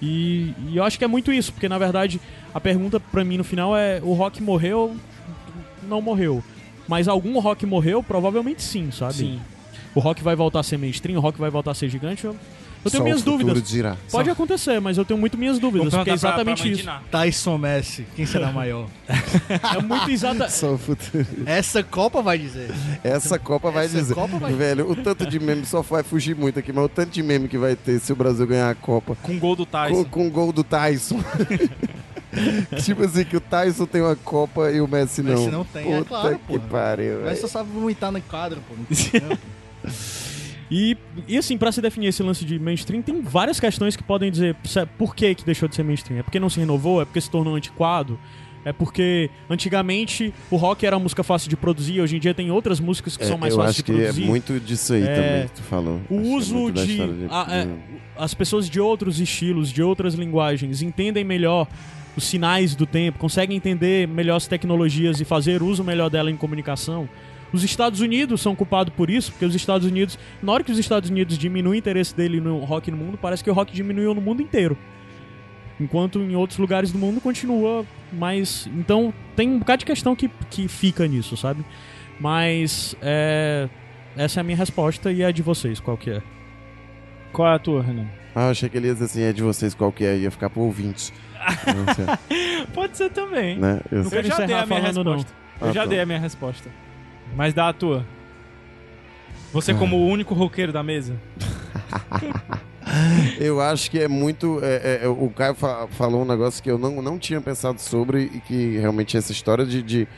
E, 0.00 0.54
e 0.68 0.76
eu 0.76 0.84
acho 0.84 0.98
que 0.98 1.04
é 1.04 1.08
muito 1.08 1.32
isso, 1.32 1.52
porque 1.52 1.68
na 1.68 1.78
verdade 1.78 2.20
a 2.54 2.60
pergunta 2.60 3.00
pra 3.00 3.24
mim 3.24 3.36
no 3.36 3.44
final 3.44 3.76
é: 3.76 4.00
o 4.02 4.12
rock 4.12 4.42
morreu? 4.42 4.96
Não 5.88 6.00
morreu. 6.00 6.42
Mas 6.86 7.08
algum 7.08 7.38
rock 7.38 7.66
morreu? 7.66 8.02
Provavelmente 8.02 8.62
sim, 8.62 8.90
sabe? 8.90 9.14
Sim. 9.14 9.40
O 9.94 10.00
rock 10.00 10.22
vai 10.22 10.36
voltar 10.36 10.60
a 10.60 10.62
ser 10.62 10.78
mainstream, 10.78 11.18
o 11.18 11.20
rock 11.20 11.38
vai 11.38 11.50
voltar 11.50 11.72
a 11.72 11.74
ser 11.74 11.88
gigante? 11.88 12.24
Eu, 12.24 12.36
eu 12.84 12.90
tenho 12.90 13.00
Só 13.00 13.04
minhas 13.04 13.20
o 13.20 13.24
futuro 13.24 13.44
dúvidas. 13.46 13.68
dirá. 13.68 13.96
Pode 14.10 14.30
acontecer, 14.30 14.80
mas 14.80 14.96
eu 14.98 15.04
tenho 15.04 15.18
muito 15.18 15.36
minhas 15.36 15.58
dúvidas, 15.58 15.88
porque 15.94 16.10
é 16.10 16.12
perguntar 16.14 16.32
pra- 16.34 16.44
pra 16.44 16.52
exatamente 16.54 16.80
isso. 16.82 16.90
Tyson 17.10 17.58
Messi, 17.58 18.06
quem 18.16 18.24
será 18.26 18.50
maior? 18.52 18.86
É 19.76 19.82
muito 19.82 20.10
exata. 20.10 20.48
Só 20.50 20.72
o 20.74 20.78
futuro. 20.78 21.26
Essa 21.46 21.82
Copa 21.82 22.22
vai 22.22 22.38
dizer. 22.38 22.70
Essa 23.04 23.38
Copa 23.38 23.70
vai 23.70 23.86
Essa 23.86 23.96
dizer. 23.98 24.14
Copa 24.14 24.38
vai- 24.38 24.52
Velho, 24.52 24.90
o 24.90 24.96
tanto 24.96 25.26
de 25.26 25.38
meme 25.38 25.64
só 25.66 25.82
vai 25.82 26.02
fugir 26.02 26.34
muito 26.36 26.58
aqui, 26.58 26.72
mas 26.72 26.84
o 26.84 26.88
tanto 26.88 27.10
de 27.10 27.22
meme 27.22 27.48
que 27.48 27.58
vai 27.58 27.74
ter 27.76 27.98
se 28.00 28.12
o 28.12 28.16
Brasil 28.16 28.46
ganhar 28.46 28.70
a 28.70 28.74
Copa 28.74 29.16
Com 29.22 29.38
gol 29.38 29.54
do 29.56 29.64
com, 29.66 29.72
Tyson. 29.72 30.04
com 30.04 30.26
o 30.26 30.30
gol 30.30 30.52
do 30.52 30.62
Tyson. 30.64 31.18
tipo 32.84 33.04
assim, 33.04 33.24
que 33.24 33.36
o 33.36 33.40
Tyson 33.40 33.86
tem 33.86 34.00
uma 34.02 34.14
Copa 34.16 34.70
e 34.70 34.80
o 34.80 34.86
Messi 34.88 35.22
não. 35.22 35.32
Messi 35.34 35.50
não 35.50 35.64
tem, 35.64 35.92
é 35.92 35.98
Puta 35.98 36.08
claro, 36.08 36.38
que 36.38 36.44
porra. 36.58 36.60
pariu, 36.70 37.14
Mas 37.20 37.24
velho. 37.24 37.40
só 37.40 37.46
sabe 37.48 37.70
vomitar 37.70 38.12
no 38.12 38.20
quadro, 38.22 38.60
pô. 38.68 38.74
Não 38.76 38.84
tem 38.84 39.20
tempo. 39.20 39.38
E, 40.70 40.96
e 41.26 41.38
assim, 41.38 41.56
pra 41.56 41.72
se 41.72 41.80
definir 41.80 42.08
esse 42.08 42.22
lance 42.22 42.44
de 42.44 42.58
mainstream, 42.58 43.00
tem 43.02 43.22
várias 43.22 43.58
questões 43.58 43.96
que 43.96 44.02
podem 44.02 44.30
dizer 44.30 44.54
por 44.98 45.14
que, 45.16 45.34
que 45.34 45.44
deixou 45.44 45.68
de 45.68 45.74
ser 45.74 45.82
mainstream. 45.82 46.18
É 46.20 46.22
porque 46.22 46.38
não 46.38 46.50
se 46.50 46.60
renovou? 46.60 47.00
É 47.00 47.04
porque 47.06 47.20
se 47.20 47.30
tornou 47.30 47.54
antiquado? 47.54 48.18
É 48.64 48.72
porque 48.72 49.30
antigamente 49.48 50.34
o 50.50 50.56
rock 50.56 50.84
era 50.84 50.96
uma 50.96 51.04
música 51.04 51.22
fácil 51.22 51.48
de 51.48 51.56
produzir, 51.56 52.00
hoje 52.02 52.16
em 52.16 52.20
dia 52.20 52.34
tem 52.34 52.50
outras 52.50 52.80
músicas 52.80 53.16
que 53.16 53.22
É, 53.22 53.26
são 53.26 53.38
mais 53.38 53.54
eu 53.54 53.60
fáceis 53.60 53.76
acho 53.76 53.82
de 53.84 53.92
que 53.92 53.92
é 53.98 54.04
produzir. 54.06 54.24
muito 54.26 54.60
disso 54.60 54.92
aí 54.92 55.02
É, 55.04 55.14
também 55.14 55.48
que 55.48 55.54
tu 55.54 55.62
falou. 55.62 56.00
O 56.10 56.18
Acho 56.18 56.26
é 56.26 56.36
uso 56.36 56.72
da 56.72 56.84
de. 56.84 56.90
história 56.90 57.14
a- 57.30 57.46
é, 57.56 57.64
de- 57.64 57.72
as 58.18 58.34
pessoas 58.34 58.68
de 58.68 58.78
outros 58.80 59.20
estilos, 59.20 59.72
de 59.72 59.82
outras 59.82 60.12
linguagens, 60.14 60.82
entendem 60.82 61.24
melhor 61.24 61.66
os 62.16 62.24
sinais 62.24 62.74
do 62.74 62.84
tempo, 62.84 63.18
conseguem 63.18 63.56
entender 63.56 64.06
melhor 64.08 64.36
as 64.36 64.46
tecnologias 64.46 65.20
e 65.20 65.24
fazer 65.24 65.62
uso 65.62 65.82
melhor 65.84 66.10
dela 66.10 66.30
em 66.30 66.36
comunicação. 66.36 67.08
Os 67.52 67.64
Estados 67.64 68.00
Unidos 68.00 68.40
são 68.42 68.54
culpados 68.54 68.92
por 68.94 69.08
isso, 69.08 69.32
porque 69.32 69.44
os 69.46 69.54
Estados 69.54 69.86
Unidos, 69.86 70.18
na 70.42 70.52
hora 70.52 70.62
que 70.62 70.70
os 70.72 70.78
Estados 70.78 71.08
Unidos 71.08 71.38
diminuem 71.38 71.76
o 71.76 71.78
interesse 71.78 72.14
dele 72.14 72.40
no 72.40 72.58
rock 72.58 72.90
no 72.90 72.96
mundo, 72.96 73.18
parece 73.20 73.42
que 73.42 73.50
o 73.50 73.54
rock 73.54 73.72
diminuiu 73.72 74.14
no 74.14 74.20
mundo 74.20 74.42
inteiro. 74.42 74.76
Enquanto 75.80 76.18
em 76.18 76.34
outros 76.34 76.58
lugares 76.58 76.90
do 76.92 76.98
mundo 76.98 77.20
continua 77.20 77.86
mais. 78.12 78.68
Então 78.74 79.14
tem 79.36 79.48
um 79.48 79.60
bocado 79.60 79.78
de 79.80 79.86
questão 79.86 80.14
que, 80.16 80.28
que 80.50 80.66
fica 80.68 81.06
nisso, 81.06 81.36
sabe? 81.36 81.64
Mas 82.20 82.96
é, 83.00 83.68
essa 84.16 84.40
é 84.40 84.42
a 84.42 84.44
minha 84.44 84.56
resposta 84.56 85.10
e 85.12 85.22
a 85.24 85.30
de 85.30 85.40
vocês, 85.40 85.78
qual 85.78 85.96
que 85.96 86.10
é? 86.10 86.22
Qual 87.32 87.46
é 87.48 87.54
a 87.54 87.58
tua, 87.58 87.82
Renan? 87.82 88.06
Ah, 88.34 88.46
eu 88.46 88.50
achei 88.50 88.68
que 88.68 88.76
ele 88.76 88.88
ia 88.88 88.92
dizer 88.92 89.04
assim, 89.06 89.22
é 89.22 89.32
de 89.32 89.42
vocês 89.42 89.72
qual 89.74 89.92
que 89.92 90.04
é, 90.04 90.16
ia 90.18 90.30
ficar 90.30 90.50
pro 90.50 90.62
ouvintes. 90.62 91.12
Não 91.66 91.94
sei, 91.94 92.66
Pode 92.74 92.96
ser 92.96 93.10
também. 93.10 93.56
né? 93.58 93.80
Eu 93.92 94.02
Não 94.02 94.10
sei. 94.10 94.18
Eu 94.18 94.22
já 94.24 94.32
encerrar 94.34 94.46
dei 94.46 94.56
a 94.56 94.66
minha 94.66 94.80
falando, 94.80 95.04
não. 95.04 95.12
resposta. 95.12 95.32
Eu 95.60 95.68
Ah, 95.68 95.72
já 95.72 95.82
tá. 95.82 95.86
dei 95.88 96.00
a 96.00 96.06
minha 96.06 96.18
resposta. 96.18 96.70
Mas 97.36 97.54
dá 97.54 97.68
a 97.68 97.72
tua. 97.72 98.04
Você 99.52 99.72
como 99.72 99.96
o 99.96 100.06
único 100.08 100.34
roqueiro 100.34 100.72
da 100.72 100.82
mesa. 100.82 101.16
Eu 103.38 103.60
acho 103.60 103.90
que 103.90 103.98
é 103.98 104.08
muito. 104.08 104.60
é, 104.62 105.00
é, 105.04 105.08
o 105.08 105.28
Caio 105.30 105.54
fa- 105.54 105.86
falou 105.88 106.22
um 106.22 106.24
negócio 106.24 106.62
que 106.62 106.70
eu 106.70 106.78
não, 106.78 107.02
não 107.02 107.18
tinha 107.18 107.40
pensado 107.40 107.80
sobre 107.80 108.24
e 108.34 108.40
que 108.40 108.78
realmente 108.78 109.16
essa 109.16 109.30
história 109.32 109.64
de. 109.64 109.82
de- 109.82 110.08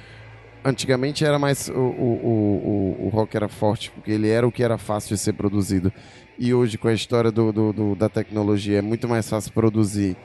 antigamente 0.65 1.25
era 1.25 1.39
mais. 1.39 1.69
O, 1.69 1.73
o, 1.73 1.77
o, 1.77 2.97
o, 3.03 3.07
o 3.07 3.09
rock 3.09 3.37
era 3.37 3.49
forte, 3.49 3.91
porque 3.91 4.11
ele 4.13 4.29
era 4.29 4.47
o 4.47 4.53
que 4.53 4.63
era 4.63 4.79
fácil 4.79 5.17
de 5.17 5.21
ser 5.21 5.33
produzido. 5.33 5.93
E 6.39 6.55
hoje, 6.55 6.79
com 6.79 6.89
a 6.89 6.93
história 6.95 7.31
do, 7.31 7.53
do- 7.53 7.73
do- 7.73 7.95
da 7.97 8.09
tecnologia, 8.09 8.79
é 8.79 8.83
muito 8.83 9.09
mais 9.09 9.29
fácil 9.29 9.53
produzir 9.53 10.17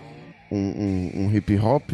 um, 0.52 0.58
um- 0.58 1.12
um 1.26 1.36
hip 1.36 1.58
hop. 1.58 1.94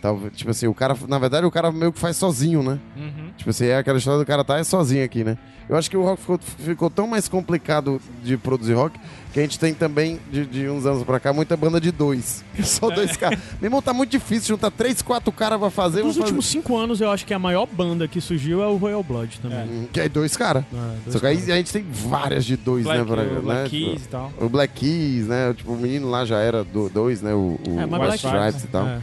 Talvez, 0.00 0.32
tipo 0.34 0.50
assim, 0.50 0.66
o 0.66 0.72
cara. 0.74 0.96
Na 1.08 1.18
verdade, 1.18 1.44
o 1.44 1.50
cara 1.50 1.70
meio 1.70 1.92
que 1.92 1.98
faz 1.98 2.16
sozinho, 2.16 2.62
né? 2.62 2.78
Uhum. 2.96 3.30
Tipo 3.36 3.50
assim, 3.50 3.66
é 3.66 3.76
aquela 3.76 3.98
história 3.98 4.18
do 4.18 4.24
cara 4.26 4.42
tá 4.42 4.58
é 4.58 4.64
sozinho 4.64 5.04
aqui, 5.04 5.22
né? 5.22 5.36
Eu 5.68 5.76
acho 5.76 5.88
que 5.90 5.96
o 5.96 6.02
rock 6.02 6.20
ficou, 6.20 6.38
ficou 6.38 6.90
tão 6.90 7.06
mais 7.06 7.28
complicado 7.28 8.00
de 8.24 8.36
produzir 8.36 8.72
rock 8.74 8.98
que 9.32 9.38
a 9.38 9.42
gente 9.42 9.56
tem 9.58 9.72
também, 9.72 10.18
de, 10.32 10.44
de 10.44 10.68
uns 10.68 10.84
anos 10.84 11.04
pra 11.04 11.20
cá, 11.20 11.32
muita 11.32 11.56
banda 11.56 11.80
de 11.80 11.92
dois. 11.92 12.42
Só 12.64 12.90
dois 12.90 13.16
caras. 13.16 13.38
Meu 13.60 13.68
irmão, 13.68 13.80
tá 13.80 13.92
muito 13.92 14.10
difícil 14.10 14.48
juntar 14.48 14.70
três, 14.72 15.00
quatro 15.02 15.30
caras 15.30 15.60
pra 15.60 15.70
fazer. 15.70 16.02
Nos 16.02 16.16
últimos 16.16 16.46
cinco 16.46 16.76
anos, 16.76 17.00
eu 17.00 17.10
acho 17.10 17.24
que 17.26 17.32
a 17.34 17.38
maior 17.38 17.66
banda 17.70 18.08
que 18.08 18.20
surgiu 18.20 18.62
é 18.62 18.66
o 18.66 18.76
Royal 18.76 19.02
Blood 19.04 19.38
também. 19.40 19.58
fazer- 19.60 19.70
Hum, 19.70 19.86
Que 19.92 20.00
é 20.00 20.08
dois 20.08 20.36
caras. 20.36 20.64
Ah, 20.74 20.94
dois 21.04 21.12
Só 21.12 21.20
que 21.20 21.26
aí 21.26 21.36
a 21.52 21.56
gente 21.56 21.72
tem 21.72 21.84
várias 21.88 22.44
de 22.44 22.56
dois, 22.56 22.84
Black, 22.84 22.98
né? 22.98 23.04
Pra, 23.06 23.22
o 23.22 23.42
Black 23.42 23.62
né? 23.62 23.68
Keys 23.68 24.04
e 24.04 24.08
tal. 24.08 24.32
O 24.40 24.48
Black 24.48 24.74
Keys, 24.74 25.26
né? 25.28 25.54
Tipo, 25.54 25.72
o 25.72 25.76
menino 25.76 26.10
lá 26.10 26.24
já 26.24 26.38
era 26.40 26.64
do- 26.64 26.88
dois, 26.88 27.22
né? 27.22 27.32
O, 27.34 27.60
o 27.68 27.78
É, 27.78 27.84
White 27.84 27.98
Black 27.98 28.14
Stripes 28.26 28.64
e 28.64 28.68
tal. 28.68 28.88
É. 28.88 29.00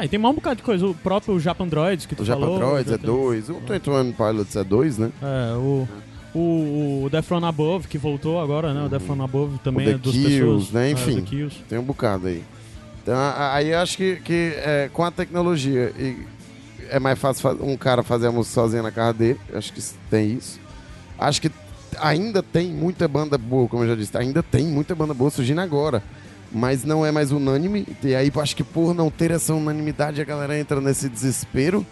Ah, 0.00 0.04
e 0.06 0.08
tem 0.08 0.18
mais 0.18 0.32
um 0.32 0.36
bocado 0.36 0.56
de 0.56 0.62
coisa. 0.62 0.86
O 0.86 0.94
próprio 0.94 1.38
Japan 1.38 1.68
Droids 1.68 2.06
que 2.06 2.14
tu 2.16 2.22
O 2.22 2.24
Japan 2.26 2.40
falou. 2.40 2.58
Droids 2.58 2.88
já 2.88 2.94
é 2.94 2.98
tem- 2.98 3.06
dois. 3.06 3.50
O 3.50 3.54
21 3.60 4.12
Pilots 4.12 4.56
é 4.56 4.64
dois, 4.64 4.96
né? 4.96 5.10
É, 5.20 5.54
o, 5.56 5.86
o, 6.34 7.02
o 7.04 7.10
Defron 7.10 7.44
Above, 7.44 7.86
que 7.86 7.98
voltou 7.98 8.40
agora, 8.40 8.72
né? 8.72 8.82
O 8.82 8.88
Defron 8.88 9.22
Above 9.22 9.58
também 9.58 9.90
é 9.90 9.98
dos 9.98 10.12
Kills, 10.12 10.38
pessoas. 10.38 10.70
né? 10.70 10.88
é, 10.88 10.92
Enfim. 10.92 11.20
Kills. 11.20 11.56
Tem 11.68 11.78
um 11.78 11.82
bocado 11.82 12.28
aí. 12.28 12.42
Então, 13.02 13.14
aí 13.36 13.72
eu 13.72 13.78
acho 13.78 13.98
que, 13.98 14.16
que 14.16 14.54
é, 14.56 14.88
com 14.90 15.04
a 15.04 15.10
tecnologia 15.10 15.92
é 16.88 16.98
mais 16.98 17.18
fácil 17.18 17.58
um 17.62 17.76
cara 17.76 18.02
fazer 18.02 18.28
a 18.28 18.32
música 18.32 18.54
sozinho 18.54 18.82
na 18.82 18.90
casa 18.90 19.12
dele. 19.12 19.38
Eu 19.50 19.58
Acho 19.58 19.70
que 19.70 19.82
tem 20.08 20.32
isso. 20.32 20.58
Acho 21.18 21.42
que 21.42 21.50
ainda 22.00 22.42
tem 22.42 22.68
muita 22.68 23.06
banda 23.06 23.36
boa, 23.36 23.68
como 23.68 23.82
eu 23.84 23.88
já 23.88 23.94
disse. 23.94 24.16
Ainda 24.16 24.42
tem 24.42 24.64
muita 24.64 24.94
banda 24.94 25.12
boa 25.12 25.30
surgindo 25.30 25.60
agora. 25.60 26.02
Mas 26.52 26.84
não 26.84 27.06
é 27.06 27.12
mais 27.12 27.30
unânime. 27.30 27.86
E 28.02 28.14
aí 28.14 28.30
eu 28.34 28.40
acho 28.40 28.56
que 28.56 28.64
por 28.64 28.94
não 28.94 29.10
ter 29.10 29.30
essa 29.30 29.54
unanimidade, 29.54 30.20
a 30.20 30.24
galera 30.24 30.58
entra 30.58 30.80
nesse 30.80 31.08
desespero, 31.08 31.86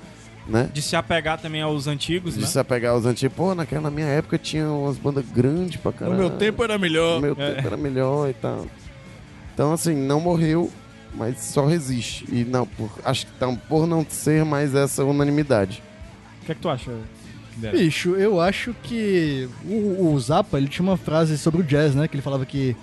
né? 0.48 0.68
De 0.72 0.82
se 0.82 0.96
apegar 0.96 1.38
também 1.38 1.62
aos 1.62 1.86
antigos, 1.86 2.34
De 2.34 2.40
né? 2.40 2.46
se 2.46 2.58
apegar 2.58 2.92
aos 2.92 3.06
antigos. 3.06 3.36
Pô, 3.36 3.54
naquela 3.54 3.82
na 3.82 3.90
minha 3.90 4.06
época 4.06 4.36
tinha 4.36 4.68
umas 4.68 4.96
bandas 4.96 5.24
grandes 5.30 5.80
pra 5.80 5.92
caralho. 5.92 6.16
era 6.64 6.78
melhor. 6.78 7.16
No 7.16 7.20
meu 7.20 7.36
tempo 7.36 7.66
era 7.66 7.76
melhor 7.76 8.28
e 8.28 8.34
tal. 8.34 8.66
Então, 9.54 9.72
assim, 9.72 9.94
não 9.94 10.20
morreu, 10.20 10.70
mas 11.14 11.38
só 11.40 11.66
resiste. 11.66 12.24
E 12.30 12.44
não, 12.44 12.66
por, 12.66 12.90
acho 13.04 13.26
que 13.26 13.32
então, 13.36 13.56
por 13.56 13.86
não 13.86 14.04
ser 14.08 14.44
mais 14.44 14.74
essa 14.74 15.04
unanimidade. 15.04 15.82
O 16.42 16.46
que 16.46 16.52
é 16.52 16.54
que 16.54 16.60
tu 16.60 16.68
acha? 16.68 16.92
Guilherme? 17.56 17.78
Bicho, 17.80 18.14
eu 18.16 18.40
acho 18.40 18.74
que 18.82 19.48
o, 19.64 20.12
o 20.12 20.20
Zappa, 20.20 20.58
ele 20.58 20.68
tinha 20.68 20.84
uma 20.84 20.96
frase 20.96 21.36
sobre 21.36 21.60
o 21.60 21.64
jazz, 21.64 21.94
né? 21.94 22.06
Que 22.08 22.14
ele 22.14 22.22
falava 22.22 22.46
que 22.46 22.76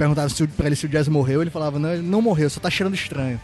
perguntaram 0.00 0.30
se, 0.30 0.46
pra 0.46 0.66
ele 0.66 0.74
se 0.76 0.86
o 0.86 0.88
jazz 0.88 1.06
morreu, 1.08 1.42
ele 1.42 1.50
falava, 1.50 1.78
não, 1.78 1.92
ele 1.92 2.00
não 2.02 2.22
morreu, 2.22 2.48
só 2.48 2.58
tá 2.58 2.70
cheirando 2.70 2.94
estranho. 2.94 3.38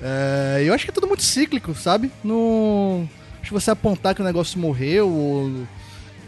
É, 0.00 0.62
eu 0.64 0.72
acho 0.72 0.82
que 0.86 0.90
é 0.90 0.94
tudo 0.94 1.06
muito 1.06 1.22
cíclico, 1.22 1.74
sabe? 1.74 2.10
Não, 2.24 3.06
Acho 3.40 3.50
que 3.50 3.52
você 3.52 3.70
apontar 3.70 4.14
que 4.14 4.22
o 4.22 4.24
negócio 4.24 4.58
morreu, 4.58 5.06
ou... 5.06 5.66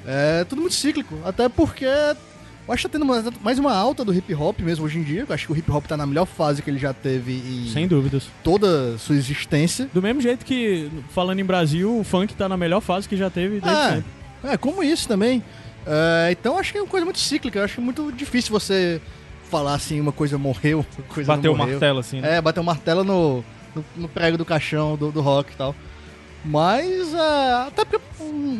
é 0.06 0.44
tudo 0.44 0.60
muito 0.60 0.74
cíclico. 0.74 1.18
Até 1.24 1.48
porque 1.48 1.86
eu 1.86 2.74
acho 2.74 2.82
que 2.82 2.88
tá 2.90 2.98
tendo 2.98 3.06
mais 3.42 3.58
uma 3.58 3.74
alta 3.74 4.04
do 4.04 4.12
hip 4.12 4.34
hop 4.34 4.60
mesmo 4.60 4.84
hoje 4.84 4.98
em 4.98 5.02
dia. 5.02 5.24
Eu 5.26 5.34
acho 5.34 5.46
que 5.46 5.52
o 5.54 5.56
hip 5.56 5.70
hop 5.70 5.86
tá 5.86 5.96
na 5.96 6.04
melhor 6.04 6.26
fase 6.26 6.60
que 6.60 6.68
ele 6.68 6.78
já 6.78 6.92
teve 6.92 7.32
em 7.32 7.70
Sem 7.72 7.88
dúvidas. 7.88 8.24
toda 8.44 8.96
a 8.96 8.98
sua 8.98 9.16
existência. 9.16 9.88
Do 9.94 10.02
mesmo 10.02 10.20
jeito 10.20 10.44
que, 10.44 10.90
falando 11.08 11.38
em 11.40 11.44
Brasil, 11.44 11.98
o 11.98 12.04
funk 12.04 12.34
tá 12.34 12.46
na 12.46 12.58
melhor 12.58 12.82
fase 12.82 13.08
que 13.08 13.16
já 13.16 13.30
teve 13.30 13.60
desde 13.60 13.68
É, 13.70 13.88
sempre. 13.94 14.04
é, 14.44 14.56
como 14.58 14.82
isso 14.84 15.08
também. 15.08 15.42
É, 15.86 16.28
então 16.32 16.58
acho 16.58 16.72
que 16.72 16.76
é 16.78 16.82
uma 16.82 16.88
coisa 16.88 17.06
muito 17.06 17.18
cíclica. 17.20 17.60
Eu 17.60 17.64
acho 17.64 17.80
muito 17.80 18.12
difícil 18.12 18.50
você 18.52 19.00
falar 19.50 19.74
assim, 19.74 20.00
uma 20.00 20.12
coisa 20.12 20.36
morreu, 20.38 20.78
outra 20.88 21.02
coisa 21.04 21.34
Bateu 21.36 21.52
o 21.52 21.54
não 21.54 21.58
morreu. 21.58 21.74
martelo, 21.74 21.98
assim, 22.00 22.20
né? 22.20 22.36
É, 22.36 22.40
bater 22.40 22.60
o 22.60 22.64
martelo 22.64 23.04
no, 23.04 23.44
no, 23.74 23.84
no 23.96 24.08
prego 24.08 24.36
do 24.38 24.44
caixão 24.44 24.96
do, 24.96 25.10
do 25.12 25.20
rock 25.20 25.52
e 25.52 25.56
tal. 25.56 25.74
Mas, 26.44 27.12
é, 27.12 27.52
até 27.66 27.84
porque, 27.84 28.00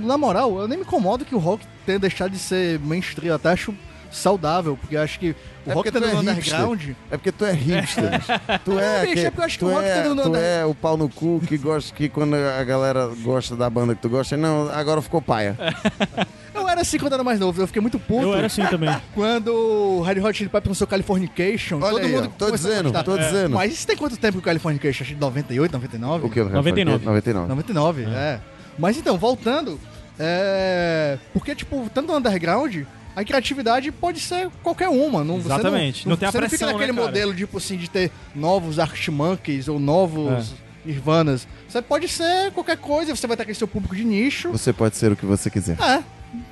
na 0.04 0.18
moral, 0.18 0.58
eu 0.60 0.66
nem 0.68 0.76
me 0.78 0.84
incomodo 0.84 1.24
que 1.24 1.34
o 1.34 1.38
rock 1.38 1.64
tenha 1.84 1.98
deixado 1.98 2.32
de 2.32 2.38
ser 2.38 2.80
mainstream. 2.80 3.28
Eu 3.28 3.36
até 3.36 3.50
acho 3.50 3.72
saudável, 4.10 4.76
porque 4.76 4.96
eu 4.96 5.02
acho 5.02 5.18
que 5.20 5.30
o 5.66 5.70
É 5.70 5.72
rock 5.72 5.90
tá 5.92 6.00
no 6.00 6.06
é 6.06 6.10
hipster. 6.10 6.32
underground. 6.32 6.82
É 7.10 7.16
porque 7.16 7.30
tu 7.30 7.44
é 7.44 7.52
hipster. 7.52 8.10
tu 8.64 8.78
é, 8.78 9.00
bicho, 9.00 9.10
aquele- 9.12 9.26
é 9.26 9.30
porque 9.30 9.40
eu 9.40 9.44
acho 9.44 9.58
que 9.58 9.64
o 9.64 9.68
rock 9.68 9.84
é, 9.84 10.02
tá 10.02 10.14
no- 10.14 10.22
tu 10.22 10.36
é 10.36 10.64
o 10.64 10.74
pau 10.74 10.96
no 10.96 11.08
cu 11.08 11.40
que 11.46 11.56
gosta 11.58 11.94
que 11.94 12.08
quando 12.08 12.34
a 12.34 12.64
galera 12.64 13.08
gosta 13.22 13.54
da 13.54 13.68
banda 13.70 13.94
que 13.94 14.02
tu 14.02 14.08
gosta, 14.08 14.36
não, 14.36 14.68
agora 14.70 15.00
ficou 15.02 15.20
paia. 15.22 15.56
Eu 16.66 16.70
era 16.70 16.80
assim 16.80 16.98
quando 16.98 17.12
era 17.12 17.22
mais 17.22 17.38
novo, 17.38 17.62
eu 17.62 17.66
fiquei 17.66 17.80
muito 17.80 17.98
puto. 17.98 18.22
Eu 18.22 18.34
era 18.34 18.47
assim 18.48 18.64
também. 18.66 18.94
Quando 19.14 19.55
o 19.55 20.02
Red 20.02 20.20
Hot 20.20 20.36
Chili 20.36 20.51
Peppers 20.51 20.68
lançou 20.68 20.86
Californication, 20.86 21.76
Olha 21.76 21.90
todo 21.90 22.05
aí, 22.05 22.12
mundo 22.12 22.32
ó, 22.34 22.38
tô 22.38 22.51
dizendo, 22.51 23.05
tô 23.05 23.16
dizendo. 23.16 23.55
Mas 23.55 23.72
isso 23.72 23.86
tem 23.86 23.97
quanto 23.97 24.16
tempo 24.16 24.32
que 24.34 24.38
o 24.38 24.43
Californication? 24.43 25.05
Acho 25.05 25.14
que 25.14 25.20
98, 25.20 25.72
99? 25.72 26.26
O 26.26 26.30
que? 26.30 26.43
99. 26.43 27.05
99. 27.05 27.48
99, 27.48 28.05
é. 28.05 28.40
Mas 28.78 28.98
então, 28.98 29.16
voltando, 29.16 29.80
é... 30.18 31.18
Porque, 31.32 31.55
tipo, 31.55 31.88
tanto 31.94 32.09
no 32.12 32.18
underground, 32.18 32.82
a 33.14 33.24
criatividade 33.24 33.93
pode 33.93 34.20
ser 34.20 34.51
qualquer 34.62 34.88
uma. 34.88 35.22
Não, 35.22 35.40
você 35.40 35.47
Exatamente. 35.47 36.09
Não 36.09 36.16
tem 36.16 36.28
a 36.28 36.32
você 36.32 36.40
não 36.40 36.48
fica 36.48 36.59
pressão, 36.66 36.78
naquele 36.78 36.98
né, 36.98 37.02
modelo, 37.02 37.34
tipo 37.34 37.59
assim, 37.59 37.76
de 37.76 37.88
ter 37.88 38.10
novos 38.34 38.78
Arctic 38.78 39.09
Monkeys 39.09 39.68
ou 39.68 39.78
novos 39.78 40.52
É. 40.62 40.66
Nirvanas. 40.86 41.48
Você 41.68 41.82
pode 41.82 42.09
ser 42.09 42.52
qualquer 42.52 42.76
coisa, 42.76 43.14
você 43.14 43.26
vai 43.26 43.36
ter 43.36 43.43
aquele 43.43 43.59
seu 43.59 43.66
público 43.66 43.94
de 43.97 44.05
nicho. 44.05 44.51
Você 44.51 44.72
pode 44.72 44.97
ser 44.97 45.12
o 45.12 45.16
que 45.16 45.26
você 45.26 45.51
quiser. 45.51 45.76
É, 45.80 46.02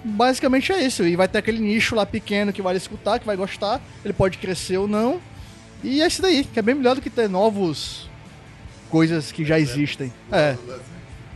basicamente 0.05 0.73
é 0.73 0.85
isso. 0.85 1.03
E 1.05 1.17
vai 1.17 1.29
ter 1.29 1.39
aquele 1.39 1.59
nicho 1.59 1.95
lá 1.95 2.05
pequeno 2.07 2.53
que 2.53 2.63
vai 2.63 2.77
escutar, 2.77 3.19
que 3.19 3.27
vai 3.27 3.37
gostar. 3.37 3.81
Ele 4.05 4.13
pode 4.15 4.39
crescer 4.39 4.77
ou 4.79 4.87
não. 4.89 5.21
E 5.83 6.01
é 6.01 6.07
isso 6.07 6.23
daí, 6.23 6.45
que 6.45 6.59
é 6.59 6.63
bem 6.63 6.75
melhor 6.75 6.95
do 6.95 7.01
que 7.03 7.11
ter 7.11 7.29
novos 7.29 8.09
coisas 8.91 9.31
que 9.33 9.45
já 9.45 9.59
existem. 9.59 10.13
É. 10.33 10.57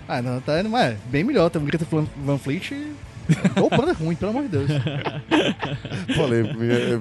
Ah, 0.08 0.22
não, 0.22 0.40
tá, 0.40 0.62
não 0.62 0.76
é. 0.78 0.96
Bem 1.06 1.22
melhor. 1.24 1.50
Tem 1.50 1.60
um 1.60 1.64
Greta 1.66 1.86
Van 2.16 2.38
Fleet. 2.38 2.72
Ou 3.60 3.68
banda 3.68 3.92
ruim, 3.92 4.14
pelo 4.14 4.30
amor 4.30 4.44
de 4.44 4.48
Deus. 4.48 4.70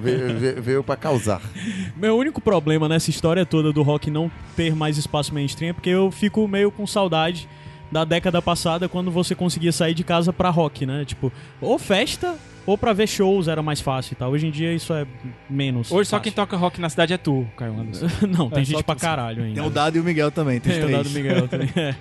veio- 0.00 0.62
veio 0.62 0.84
pra 0.84 0.96
causar. 0.96 1.40
Meu 1.96 2.16
único 2.16 2.40
problema 2.40 2.88
nessa 2.88 3.10
história 3.10 3.46
toda 3.46 3.72
do 3.72 3.82
rock 3.82 4.10
não 4.10 4.30
ter 4.56 4.74
mais 4.74 4.98
espaço 4.98 5.32
mainstream 5.32 5.70
é 5.70 5.72
porque 5.72 5.88
eu 5.90 6.10
fico 6.10 6.46
meio 6.46 6.70
com 6.70 6.86
saudade 6.86 7.48
da 7.90 8.04
década 8.04 8.40
passada 8.42 8.88
quando 8.88 9.10
você 9.10 9.34
conseguia 9.34 9.72
sair 9.72 9.94
de 9.94 10.04
casa 10.04 10.32
pra 10.32 10.50
rock, 10.50 10.84
né? 10.86 11.04
Tipo, 11.04 11.32
ou 11.60 11.78
festa 11.78 12.34
ou 12.66 12.76
pra 12.76 12.92
ver 12.92 13.06
shows 13.06 13.48
era 13.48 13.62
mais 13.62 13.80
fácil 13.80 14.12
e 14.12 14.16
tal. 14.16 14.30
Hoje 14.30 14.46
em 14.46 14.50
dia 14.50 14.74
isso 14.74 14.92
é 14.92 15.06
menos. 15.48 15.90
Hoje 15.90 16.06
só 16.10 16.16
fácil. 16.18 16.24
quem 16.24 16.32
toca 16.32 16.54
rock 16.54 16.78
na 16.82 16.90
cidade 16.90 17.14
é 17.14 17.16
tu, 17.16 17.46
Caio 17.56 17.72
Anderson. 17.80 18.06
Não, 18.28 18.50
tem 18.50 18.60
É, 18.60 18.64
gente 18.64 18.76
só 18.76 18.82
pra 18.82 18.94
tu. 18.94 19.00
caralho 19.00 19.42
ainda. 19.42 19.54
Tem 19.58 19.66
o 19.66 19.70
Dado 19.72 19.96
e 19.96 20.00
o 20.00 20.04
Miguel 20.04 20.30
também, 20.30 20.60
tem 20.60 20.74
Tem 20.74 20.84
o. 20.84 20.90
Dado 20.98 21.08
Miguel 21.08 21.48
também. 21.48 21.70
é. 21.74 21.94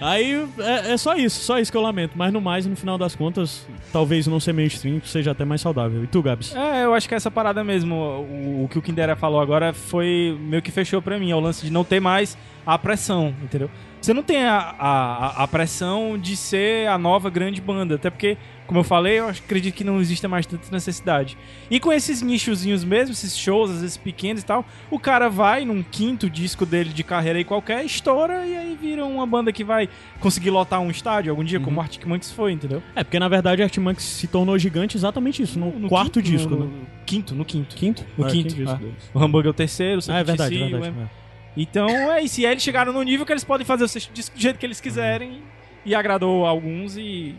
Aí 0.00 0.46
é, 0.58 0.92
é 0.92 0.96
só 0.96 1.16
isso, 1.16 1.40
só 1.42 1.58
isso 1.58 1.70
que 1.70 1.76
eu 1.76 1.82
lamento. 1.82 2.12
Mas 2.16 2.32
no 2.32 2.40
mais, 2.40 2.66
no 2.66 2.76
final 2.76 2.96
das 2.98 3.14
contas, 3.16 3.66
talvez 3.92 4.26
não 4.26 4.38
ser 4.38 4.52
mainstream 4.52 5.00
seja 5.04 5.32
até 5.32 5.44
mais 5.44 5.60
saudável. 5.60 6.04
E 6.04 6.06
tu, 6.06 6.22
Gabs? 6.22 6.54
É, 6.54 6.84
eu 6.84 6.94
acho 6.94 7.08
que 7.08 7.14
essa 7.16 7.30
parada 7.30 7.64
mesmo, 7.64 7.94
o, 7.94 8.64
o 8.64 8.68
que 8.68 8.78
o 8.78 8.82
Kindera 8.82 9.16
falou 9.16 9.40
agora 9.40 9.72
foi 9.72 10.36
meio 10.40 10.62
que 10.62 10.70
fechou 10.70 11.00
pra 11.02 11.18
mim, 11.18 11.30
é 11.30 11.36
o 11.36 11.40
lance 11.40 11.64
de 11.64 11.72
não 11.72 11.84
ter 11.84 12.00
mais 12.00 12.36
a 12.66 12.78
pressão, 12.78 13.34
entendeu? 13.42 13.68
Você 14.04 14.12
não 14.12 14.22
tem 14.22 14.44
a, 14.44 14.58
a, 14.78 15.44
a 15.44 15.48
pressão 15.48 16.18
de 16.18 16.36
ser 16.36 16.86
a 16.90 16.98
nova 16.98 17.30
grande 17.30 17.58
banda, 17.58 17.94
até 17.94 18.10
porque, 18.10 18.36
como 18.66 18.78
eu 18.80 18.84
falei, 18.84 19.18
eu 19.18 19.28
acredito 19.30 19.72
que 19.74 19.82
não 19.82 19.98
existe 19.98 20.28
mais 20.28 20.44
tanta 20.44 20.68
necessidade. 20.70 21.38
E 21.70 21.80
com 21.80 21.90
esses 21.90 22.20
nichozinhos 22.20 22.84
mesmo, 22.84 23.14
esses 23.14 23.34
shows, 23.34 23.70
às 23.70 23.80
vezes 23.80 23.96
pequenos 23.96 24.42
e 24.42 24.44
tal, 24.44 24.62
o 24.90 24.98
cara 24.98 25.30
vai 25.30 25.64
num 25.64 25.82
quinto 25.82 26.28
disco 26.28 26.66
dele 26.66 26.90
de 26.90 27.02
carreira 27.02 27.38
aí 27.38 27.44
qualquer, 27.46 27.82
estoura 27.82 28.46
e 28.46 28.54
aí 28.54 28.78
vira 28.78 29.06
uma 29.06 29.26
banda 29.26 29.50
que 29.50 29.64
vai 29.64 29.88
conseguir 30.20 30.50
lotar 30.50 30.80
um 30.82 30.90
estádio 30.90 31.30
algum 31.32 31.42
dia, 31.42 31.58
como 31.58 31.78
o 31.78 31.80
Arctic 31.80 32.04
Monkeys 32.04 32.30
foi, 32.30 32.52
entendeu? 32.52 32.82
É, 32.94 33.02
porque 33.02 33.18
na 33.18 33.28
verdade 33.28 33.62
a 33.62 33.64
Artimanx 33.64 34.02
se 34.02 34.26
tornou 34.26 34.58
gigante 34.58 34.98
exatamente 34.98 35.42
isso, 35.42 35.58
no, 35.58 35.88
quarto 35.88 36.20
quinto, 36.20 36.30
disco, 36.30 36.50
no, 36.50 36.66
né? 36.66 36.66
no 36.66 36.86
Quinto, 37.06 37.34
no 37.34 37.44
quinto. 37.46 37.74
Quinto? 37.74 38.04
No 38.18 38.26
É, 38.26 38.30
quinto, 38.30 38.54
disco 38.54 38.78
ah. 39.14 39.18
O 39.18 39.22
Hambúrguer 39.22 39.48
é 39.48 39.50
o 39.50 39.54
terceiro, 39.54 40.02
o 40.06 40.12
Ah, 40.12 40.18
é 40.18 40.24
verdade, 40.24 40.54
CPTC, 40.54 40.70
verdade. 40.78 40.98
o- 40.98 41.02
é. 41.20 41.23
Então 41.56 41.88
é 41.88 42.22
isso. 42.22 42.40
E 42.40 42.46
aí 42.46 42.52
eles 42.52 42.62
chegaram 42.62 42.92
no 42.92 43.02
nível 43.02 43.24
que 43.24 43.32
eles 43.32 43.44
podem 43.44 43.66
fazer 43.66 43.84
o 43.84 43.88
sexto 43.88 44.12
disco 44.12 44.36
do 44.36 44.40
jeito 44.40 44.58
que 44.58 44.66
eles 44.66 44.80
quiserem. 44.80 45.42
E 45.84 45.94
agradou 45.94 46.46
alguns 46.46 46.96
e. 46.96 47.34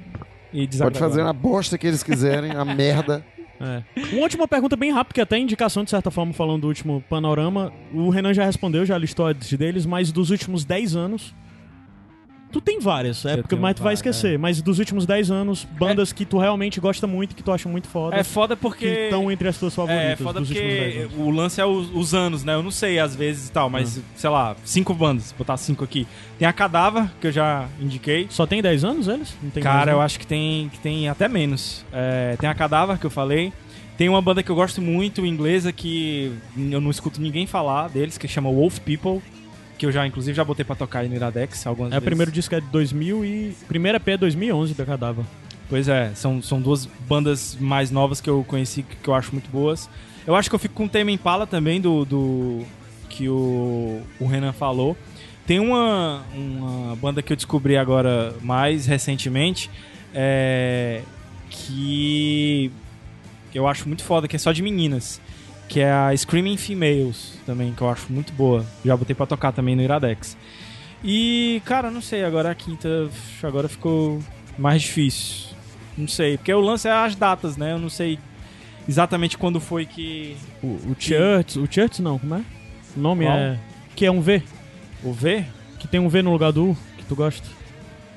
e 0.53 0.67
Pode 0.77 0.99
fazer 0.99 1.21
a 1.21 1.33
bosta 1.33 1.77
que 1.77 1.87
eles 1.87 2.03
quiserem, 2.03 2.51
a 2.51 2.63
merda. 2.65 3.25
É. 3.59 3.83
Uma 4.13 4.23
última 4.23 4.47
pergunta 4.47 4.75
bem 4.75 4.91
rápida, 4.91 5.13
que 5.13 5.21
até 5.21 5.37
indicação, 5.37 5.83
de 5.83 5.89
certa 5.89 6.11
forma, 6.11 6.33
falando 6.33 6.61
do 6.61 6.67
último 6.67 7.03
panorama. 7.09 7.71
O 7.93 8.09
Renan 8.09 8.33
já 8.33 8.45
respondeu, 8.45 8.85
já 8.85 8.97
listou 8.97 9.27
as 9.27 9.53
deles, 9.53 9.85
mas 9.85 10.11
dos 10.11 10.29
últimos 10.29 10.65
10 10.65 10.95
anos. 10.95 11.33
Tu 12.55 12.61
tem 12.61 12.79
várias, 12.79 13.25
é 13.25 13.35
porque 13.35 13.53
mais 13.53 13.75
tu 13.75 13.79
vai 13.79 13.93
várias, 13.95 13.99
esquecer. 13.99 14.39
Mas 14.39 14.61
dos 14.61 14.79
últimos 14.79 15.05
10 15.05 15.29
anos, 15.29 15.67
bandas 15.77 16.13
que 16.13 16.23
tu 16.23 16.37
realmente 16.37 16.79
gosta 16.79 17.05
muito, 17.05 17.35
que 17.35 17.43
tu 17.43 17.51
acha 17.51 17.67
muito 17.67 17.85
foda, 17.85 18.15
É 18.15 18.23
foda 18.23 18.55
que 18.55 18.61
porque. 18.61 18.87
estão 18.87 19.29
entre 19.29 19.49
as 19.49 19.57
tuas 19.57 19.75
favoritas 19.75 20.11
É 20.11 20.15
foda 20.15 20.39
dos 20.39 20.49
últimos 20.49 20.71
10 20.73 21.07
porque 21.07 21.21
o 21.21 21.29
lance 21.31 21.59
é 21.59 21.65
os, 21.65 21.93
os 21.93 22.13
anos, 22.13 22.45
né? 22.45 22.53
Eu 22.53 22.63
não 22.63 22.71
sei 22.71 22.97
às 22.97 23.13
vezes 23.13 23.49
e 23.49 23.51
tal, 23.51 23.69
mas 23.69 23.99
sei 24.15 24.29
lá, 24.29 24.55
cinco 24.63 24.93
bandas, 24.93 25.35
botar 25.37 25.57
cinco 25.57 25.83
aqui. 25.83 26.07
Tem 26.39 26.47
a 26.47 26.53
Cadáver, 26.53 27.09
que 27.19 27.27
eu 27.27 27.31
já 27.33 27.67
indiquei. 27.77 28.27
Só 28.29 28.45
tem 28.47 28.61
10 28.61 28.85
anos 28.85 29.09
eles? 29.09 29.35
Não 29.43 29.49
tem 29.49 29.61
Cara, 29.61 29.77
mais, 29.79 29.89
eu 29.89 29.97
né? 29.97 30.05
acho 30.05 30.17
que 30.17 30.25
tem, 30.25 30.69
que 30.69 30.79
tem 30.79 31.09
até 31.09 31.27
menos. 31.27 31.83
É, 31.91 32.37
tem 32.39 32.49
a 32.49 32.53
Cadáver, 32.55 32.97
que 32.97 33.05
eu 33.05 33.11
falei. 33.11 33.51
Tem 33.97 34.07
uma 34.07 34.21
banda 34.21 34.41
que 34.41 34.49
eu 34.49 34.55
gosto 34.55 34.81
muito, 34.81 35.25
inglesa, 35.25 35.73
que 35.73 36.31
eu 36.57 36.79
não 36.79 36.89
escuto 36.89 37.19
ninguém 37.21 37.45
falar 37.45 37.89
deles, 37.89 38.17
que 38.17 38.29
chama 38.29 38.49
Wolf 38.49 38.79
People. 38.79 39.21
Que 39.77 39.85
eu 39.85 39.91
já, 39.91 40.05
inclusive, 40.07 40.35
já 40.35 40.43
botei 40.43 40.63
pra 40.63 40.75
tocar 40.75 40.99
aí 40.99 41.09
no 41.09 41.15
Iradex 41.15 41.65
algumas 41.67 41.91
É, 41.91 41.95
o 41.95 41.99
vezes. 41.99 42.05
primeiro 42.05 42.31
disco 42.31 42.55
é 42.55 42.61
de 42.61 42.67
2000 42.67 43.25
e... 43.25 43.55
Primeiro 43.67 43.97
EP 43.97 44.07
é 44.09 44.17
2011 44.17 44.73
da 44.73 44.85
Cadáver. 44.85 45.25
Pois 45.69 45.87
é, 45.87 46.11
são, 46.15 46.41
são 46.41 46.61
duas 46.61 46.85
bandas 46.85 47.57
mais 47.59 47.89
novas 47.91 48.21
que 48.21 48.29
eu 48.29 48.43
conheci 48.47 48.83
que, 48.83 48.95
que 48.95 49.07
eu 49.09 49.13
acho 49.15 49.31
muito 49.33 49.49
boas. 49.49 49.89
Eu 50.25 50.35
acho 50.35 50.47
que 50.49 50.55
eu 50.55 50.59
fico 50.59 50.73
com 50.75 50.85
o 50.85 50.89
tema 50.89 51.11
Impala 51.11 51.45
também, 51.45 51.81
do, 51.81 52.05
do 52.05 52.63
que 53.09 53.27
o, 53.27 54.01
o 54.19 54.25
Renan 54.27 54.53
falou. 54.53 54.95
Tem 55.45 55.59
uma, 55.59 56.23
uma 56.33 56.95
banda 56.95 57.21
que 57.21 57.31
eu 57.33 57.35
descobri 57.37 57.77
agora 57.77 58.33
mais 58.41 58.85
recentemente, 58.85 59.69
é, 60.13 61.01
que 61.49 62.71
eu 63.53 63.67
acho 63.67 63.87
muito 63.87 64.03
foda, 64.03 64.27
que 64.27 64.35
é 64.35 64.39
só 64.39 64.51
de 64.51 64.61
meninas. 64.61 65.21
Que 65.67 65.79
é 65.79 65.91
a 65.91 66.15
Screaming 66.15 66.57
Females 66.57 67.39
também, 67.45 67.73
que 67.73 67.81
eu 67.81 67.89
acho 67.89 68.11
muito 68.11 68.31
boa. 68.33 68.65
Já 68.83 68.95
botei 68.95 69.15
pra 69.15 69.25
tocar 69.25 69.51
também 69.51 69.75
no 69.75 69.81
Iradex. 69.81 70.37
E, 71.03 71.61
cara, 71.65 71.91
não 71.91 72.01
sei, 72.01 72.23
agora 72.23 72.51
a 72.51 72.55
quinta 72.55 73.09
agora 73.43 73.67
ficou 73.67 74.19
mais 74.57 74.81
difícil. 74.81 75.55
Não 75.97 76.07
sei, 76.07 76.37
porque 76.37 76.53
o 76.53 76.59
lance 76.59 76.87
é 76.87 76.91
as 76.91 77.15
datas, 77.15 77.57
né? 77.57 77.73
Eu 77.73 77.79
não 77.79 77.89
sei 77.89 78.19
exatamente 78.87 79.37
quando 79.37 79.59
foi 79.59 79.85
que. 79.85 80.35
O, 80.63 80.67
o 80.67 80.95
Church... 80.97 81.59
O 81.59 81.67
Church 81.71 82.01
não, 82.01 82.19
como 82.19 82.35
é? 82.35 82.43
O 82.95 82.99
nome 82.99 83.25
Qual? 83.25 83.37
é... 83.37 83.59
Que 83.95 84.05
é 84.05 84.11
um 84.11 84.21
V. 84.21 84.43
O 85.03 85.13
V? 85.13 85.45
Que 85.79 85.87
tem 85.87 85.99
um 85.99 86.09
V 86.09 86.21
no 86.21 86.31
lugar 86.31 86.51
do 86.51 86.71
U, 86.71 86.77
que 86.97 87.05
tu 87.05 87.15
gosta. 87.15 87.47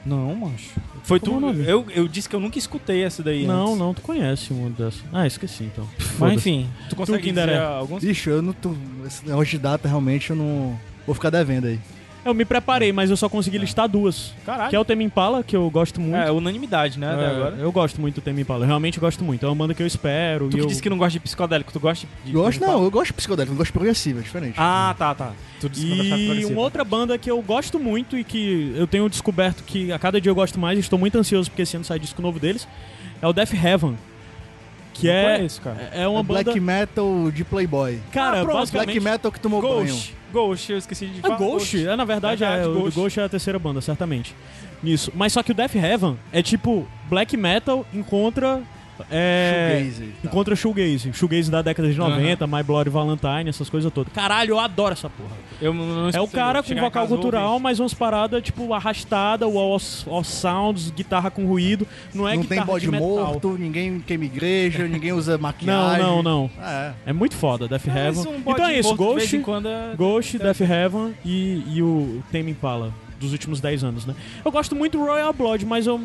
Não, 0.04 0.34
macho. 0.34 0.70
Foi 1.08 1.18
Como 1.18 1.54
tu. 1.54 1.62
é? 1.62 1.72
Eu, 1.72 1.86
eu 1.94 2.06
disse 2.06 2.28
que 2.28 2.36
eu 2.36 2.40
nunca 2.40 2.58
escutei 2.58 3.02
essa 3.02 3.22
daí. 3.22 3.46
Não, 3.46 3.68
antes. 3.68 3.78
não, 3.78 3.94
tu 3.94 4.02
conhece 4.02 4.52
uma 4.52 4.68
dessas. 4.68 5.02
Ah, 5.10 5.26
esqueci 5.26 5.64
então. 5.64 5.88
Mas 6.18 6.34
enfim, 6.34 6.68
tu 6.90 6.96
consegue 6.96 7.30
dizer 7.30 7.46
dera. 7.46 7.66
alguns? 7.66 8.04
Bicho, 8.04 8.28
eu 8.28 8.42
não 8.42 8.52
tô. 8.52 8.74
Esse 9.06 9.26
negócio 9.26 9.46
de 9.52 9.58
data 9.58 9.88
realmente 9.88 10.28
eu 10.28 10.36
não. 10.36 10.78
Vou 11.06 11.14
ficar 11.14 11.30
devendo 11.30 11.66
aí. 11.66 11.80
Eu 12.28 12.34
me 12.34 12.44
preparei, 12.44 12.92
mas 12.92 13.08
eu 13.08 13.16
só 13.16 13.28
consegui 13.28 13.56
listar 13.58 13.88
duas. 13.88 14.32
Caralho. 14.44 14.68
Que 14.70 14.76
é 14.76 14.78
o 14.78 14.84
Tema 14.84 15.02
Impala, 15.02 15.42
que 15.42 15.56
eu 15.56 15.68
gosto 15.70 15.98
muito. 16.00 16.14
É, 16.16 16.30
unanimidade, 16.30 16.98
né? 16.98 17.12
Até 17.12 17.22
É, 17.24 17.26
agora. 17.30 17.56
Eu 17.56 17.72
gosto 17.72 18.00
muito 18.00 18.16
do 18.16 18.20
Tema 18.20 18.40
Impala, 18.40 18.64
eu 18.64 18.66
realmente 18.66 19.00
gosto 19.00 19.24
muito. 19.24 19.46
É 19.46 19.48
uma 19.48 19.54
banda 19.54 19.72
que 19.72 19.82
eu 19.82 19.86
espero. 19.86 20.48
Tu 20.48 20.56
e 20.56 20.60
que 20.60 20.64
eu... 20.64 20.66
disse 20.66 20.82
que 20.82 20.90
não 20.90 20.98
gosta 20.98 21.12
de 21.12 21.20
psicodélico, 21.20 21.72
tu 21.72 21.80
gosta 21.80 22.06
de. 22.24 22.32
Gosto, 22.32 22.60
não, 22.60 22.84
eu 22.84 22.90
gosto 22.90 23.06
de 23.08 23.12
psicodélico, 23.14 23.52
não 23.52 23.56
gosto 23.58 23.68
de 23.68 23.72
progressivo, 23.72 24.18
é 24.18 24.22
diferente. 24.22 24.54
Ah, 24.58 24.94
tá, 24.98 25.14
tá. 25.14 25.32
Tu 25.60 25.68
disse 25.70 25.86
que 25.86 25.90
não 25.90 25.96
gostava 25.98 26.16
de 26.16 26.22
E 26.22 26.26
progressivo. 26.26 26.52
uma 26.52 26.62
outra 26.62 26.84
banda 26.84 27.16
que 27.16 27.30
eu 27.30 27.40
gosto 27.40 27.78
muito 27.80 28.16
e 28.18 28.22
que 28.24 28.74
eu 28.76 28.86
tenho 28.86 29.08
descoberto 29.08 29.64
que 29.64 29.90
a 29.90 29.98
cada 29.98 30.20
dia 30.20 30.30
eu 30.30 30.34
gosto 30.34 30.60
mais 30.60 30.76
e 30.76 30.80
estou 30.80 30.98
muito 30.98 31.16
ansioso 31.18 31.50
porque 31.50 31.62
esse 31.62 31.76
ano 31.76 31.84
sai 31.84 31.98
disco 31.98 32.20
novo 32.20 32.38
deles, 32.38 32.68
é 33.22 33.26
o 33.26 33.32
Death 33.32 33.54
Heaven. 33.54 33.96
Que 35.00 35.08
é, 35.08 35.36
conheço, 35.36 35.60
cara. 35.62 35.90
é 35.92 36.06
uma 36.08 36.20
É 36.20 36.22
banda... 36.22 36.44
black 36.44 36.60
metal 36.60 37.30
de 37.30 37.44
Playboy. 37.44 37.98
Cara, 38.12 38.40
Ah, 38.40 38.44
pronto, 38.44 38.58
basicamente... 38.58 38.86
Black 38.86 39.00
metal 39.00 39.32
que 39.32 39.40
tomou 39.40 39.60
banho. 39.62 39.86
Ghost. 39.86 40.14
Ghost, 40.32 40.72
eu 40.72 40.78
esqueci 40.78 41.06
de 41.06 41.18
A 41.20 41.22
falar. 41.22 41.36
Ghost, 41.36 41.86
é, 41.86 41.96
na 41.96 42.04
verdade, 42.04 42.40
Verdade, 42.40 42.62
é, 42.64 42.66
o 42.66 42.74
Ghost. 42.80 42.94
Ghost 42.98 43.20
é 43.20 43.24
a 43.24 43.28
terceira 43.28 43.58
banda, 43.58 43.80
certamente. 43.80 44.34
nisso. 44.82 45.10
Mas 45.14 45.32
só 45.32 45.42
que 45.42 45.50
o 45.52 45.54
Death 45.54 45.74
Heaven 45.74 46.18
é 46.32 46.42
tipo 46.42 46.86
black 47.08 47.36
metal 47.36 47.84
encontra. 47.94 48.62
É, 49.10 49.78
Shoegaze 49.80 50.12
tal. 50.22 50.30
encontra 50.30 50.56
shoegaze. 50.56 51.12
Shoegaze 51.12 51.50
da 51.50 51.62
década 51.62 51.90
de 51.90 51.96
90, 51.98 52.46
My 52.46 52.62
Bloody 52.62 52.90
Valentine, 52.90 53.48
essas 53.48 53.68
coisas 53.70 53.92
todas. 53.92 54.12
Caralho, 54.12 54.50
eu 54.52 54.58
adoro 54.58 54.92
essa 54.92 55.08
porra. 55.10 55.36
Eu 55.60 55.74
não- 55.74 55.86
não 56.04 56.10
É 56.10 56.20
o 56.20 56.28
cara 56.28 56.62
com 56.62 56.74
vocal 56.76 57.06
cultural, 57.08 57.52
ouvir. 57.52 57.62
mas 57.62 57.80
umas 57.80 57.92
paradas, 57.94 58.42
tipo, 58.42 58.72
arrastada, 58.72 59.46
wall 59.48 59.78
sounds, 60.24 60.90
guitarra 60.90 61.30
com 61.30 61.44
ruído. 61.46 61.86
Não 62.14 62.28
é 62.28 62.36
não 62.36 62.44
tem 62.44 62.62
bode 62.64 62.88
morto, 62.90 63.56
ninguém 63.58 63.98
queima 64.00 64.24
igreja, 64.24 64.86
ninguém 64.86 65.12
usa 65.12 65.32
Não, 65.38 65.40
maquiagem. 65.42 66.02
não, 66.02 66.22
não. 66.22 66.50
É. 66.60 66.92
É 67.06 67.12
muito 67.12 67.34
foda, 67.34 67.66
Death 67.66 67.86
Mas 67.86 67.96
Heaven. 67.96 68.32
um 68.32 68.50
então 68.52 68.66
é 68.66 68.78
isso, 68.78 68.88
morto 68.96 68.98
de 69.20 69.26
vez 69.26 69.42
Ghost, 69.42 69.66
é- 69.68 69.96
Ghost, 69.96 70.38
Death 70.38 70.60
Heaven 70.60 71.14
e, 71.24 71.62
e 71.74 71.82
o 71.82 72.22
Tame 72.30 72.50
Impala 72.52 72.92
dos 73.18 73.32
últimos 73.32 73.60
10 73.60 73.82
anos, 73.82 74.06
né? 74.06 74.14
Eu 74.44 74.52
gosto 74.52 74.76
muito 74.76 74.96
do 74.96 75.04
Royal 75.04 75.32
Blood, 75.32 75.66
mas 75.66 75.86
eu 75.88 76.00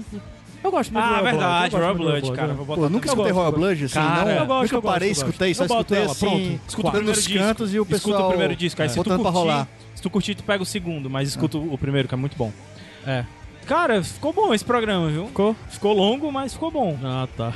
eu 0.63 0.71
gosto 0.71 0.93
muito 0.93 1.03
do 1.05 1.07
Ah, 1.07 1.17
Royal 1.19 1.23
verdade, 1.23 1.69
Blood. 1.69 1.73
eu 1.73 1.79
Royal 1.79 1.95
Blood, 1.95 2.31
cara. 2.37 2.51
é. 2.51 2.55
Vou 2.55 2.65
botar 2.65 2.81
Pô, 2.81 2.89
nunca 2.89 3.07
escutei 3.07 3.31
Royal 3.31 3.51
eu 3.51 3.57
Blood, 3.57 3.83
assim, 3.85 3.93
Cara, 3.93 4.25
não. 4.25 4.31
eu 4.31 4.45
gosto, 4.45 4.61
nunca 4.63 4.75
eu 4.75 4.81
gosto, 4.81 4.93
parei, 4.93 5.09
eu 5.09 5.13
gosto. 5.13 5.25
escutei, 5.27 5.53
só 5.53 5.65
escutei 5.65 5.97
ela, 5.99 6.11
assim, 6.11 6.25
pronto. 6.25 6.39
Escuta 6.41 6.53
o 6.63 6.67
escutando 6.67 6.91
primeiro 6.91 7.17
nos 7.19 7.27
cantos 7.27 7.73
e 7.73 7.79
o 7.79 7.85
pessoal 7.85 8.11
Escuta 8.13 8.25
o 8.25 8.29
primeiro 8.29 8.55
disco, 8.55 8.81
aí 8.81 8.89
se 8.89 8.95
tu 8.95 9.03
curtir, 9.03 9.23
rolar. 9.29 9.67
se 9.95 10.01
tu 10.01 10.09
curtir, 10.09 10.35
tu 10.35 10.43
pega 10.43 10.63
o 10.63 10.65
segundo, 10.65 11.09
mas 11.09 11.29
escuta 11.29 11.57
o 11.57 11.77
primeiro, 11.77 12.07
que 12.07 12.13
é 12.13 12.17
muito 12.17 12.37
bom. 12.37 12.51
É. 13.05 13.25
Cara, 13.65 14.03
ficou 14.03 14.33
bom 14.33 14.53
esse 14.53 14.65
programa, 14.65 15.07
viu? 15.07 15.27
Ficou? 15.27 15.55
Ficou 15.69 15.93
longo, 15.93 16.29
mas 16.33 16.51
ficou 16.53 16.69
bom. 16.69 16.99
Ah, 17.01 17.27
tá. 17.37 17.53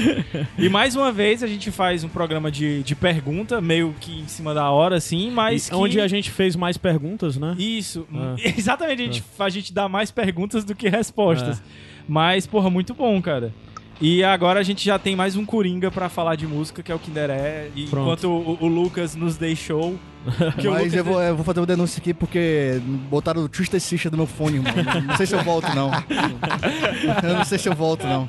E 0.58 0.68
mais 0.68 0.94
uma 0.94 1.10
vez 1.10 1.42
a 1.42 1.46
gente 1.46 1.70
faz 1.70 2.04
um 2.04 2.08
programa 2.10 2.50
de, 2.50 2.82
de 2.82 2.94
pergunta, 2.94 3.58
meio 3.58 3.94
que 3.98 4.20
em 4.20 4.28
cima 4.28 4.52
da 4.52 4.70
hora, 4.70 4.96
assim, 4.96 5.30
mas. 5.30 5.66
E 5.66 5.70
que- 5.70 5.76
Onde 5.76 5.98
a 6.00 6.06
gente 6.08 6.30
fez 6.30 6.54
mais 6.56 6.76
perguntas, 6.76 7.38
né? 7.38 7.54
Isso. 7.58 8.06
Ah. 8.14 8.34
Exatamente, 8.56 9.00
a 9.02 9.04
gente, 9.06 9.24
a 9.38 9.48
gente 9.48 9.72
dá 9.72 9.88
mais 9.88 10.10
perguntas 10.10 10.62
do 10.62 10.74
que 10.74 10.88
respostas. 10.90 11.62
Mas, 12.08 12.46
porra, 12.46 12.70
muito 12.70 12.94
bom, 12.94 13.20
cara. 13.20 13.52
E 14.00 14.22
agora 14.22 14.60
a 14.60 14.62
gente 14.62 14.84
já 14.84 14.98
tem 14.98 15.16
mais 15.16 15.36
um 15.36 15.44
Coringa 15.46 15.90
pra 15.90 16.10
falar 16.10 16.34
de 16.36 16.46
música, 16.46 16.82
que 16.82 16.92
é 16.92 16.94
o 16.94 16.98
Kinderé. 16.98 17.70
E 17.74 17.84
enquanto 17.84 18.24
o, 18.24 18.58
o 18.60 18.66
Lucas 18.66 19.14
nos 19.14 19.36
deixou. 19.38 19.98
que 20.60 20.68
o 20.68 20.72
Mas 20.72 20.92
eu 20.92 21.04
vou, 21.04 21.22
eu 21.22 21.34
vou 21.34 21.44
fazer 21.44 21.60
uma 21.60 21.66
denúncia 21.66 21.98
aqui 21.98 22.12
porque 22.12 22.78
botaram 23.08 23.42
o 23.42 23.48
Twisted 23.48 23.80
Sister 23.80 24.10
do 24.10 24.18
meu 24.18 24.26
fone, 24.26 24.56
irmão. 24.56 24.72
Não 25.06 25.16
sei 25.16 25.24
se 25.24 25.34
eu 25.34 25.42
volto, 25.42 25.74
não. 25.74 25.90
Eu 27.22 27.34
não 27.36 27.44
sei 27.44 27.58
se 27.58 27.68
eu 27.68 27.74
volto, 27.74 28.06
não. 28.06 28.28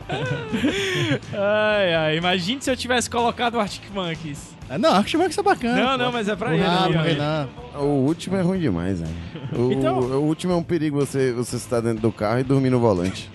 Ai, 1.33 1.93
ai, 1.95 2.17
imagine 2.17 2.61
se 2.61 2.71
eu 2.71 2.77
tivesse 2.77 3.09
colocado 3.09 3.55
o 3.55 3.59
Arctic 3.59 3.83
Monkeys. 3.93 4.55
É, 4.69 4.77
não, 4.77 4.93
acho 4.93 5.07
que 5.11 5.17
vai 5.17 5.31
ser 5.31 5.41
bacana. 5.41 5.81
Não, 5.81 5.91
pô. 5.91 5.97
não, 5.97 6.11
mas 6.11 6.29
é 6.29 6.35
pra 6.35 6.53
ele. 6.53 6.63
Ah. 7.19 7.47
O 7.75 8.05
último 8.05 8.35
é 8.37 8.41
ruim 8.41 8.59
demais, 8.59 9.01
velho. 9.01 9.13
O, 9.53 9.71
Então- 9.71 9.99
o 9.99 10.23
último 10.23 10.53
é 10.53 10.55
um 10.55 10.63
perigo 10.63 10.97
você, 10.97 11.33
você 11.33 11.55
estar 11.57 11.81
dentro 11.81 12.01
do 12.01 12.11
carro 12.11 12.39
e 12.39 12.43
dormir 12.43 12.69
no 12.69 12.79
volante. 12.79 13.29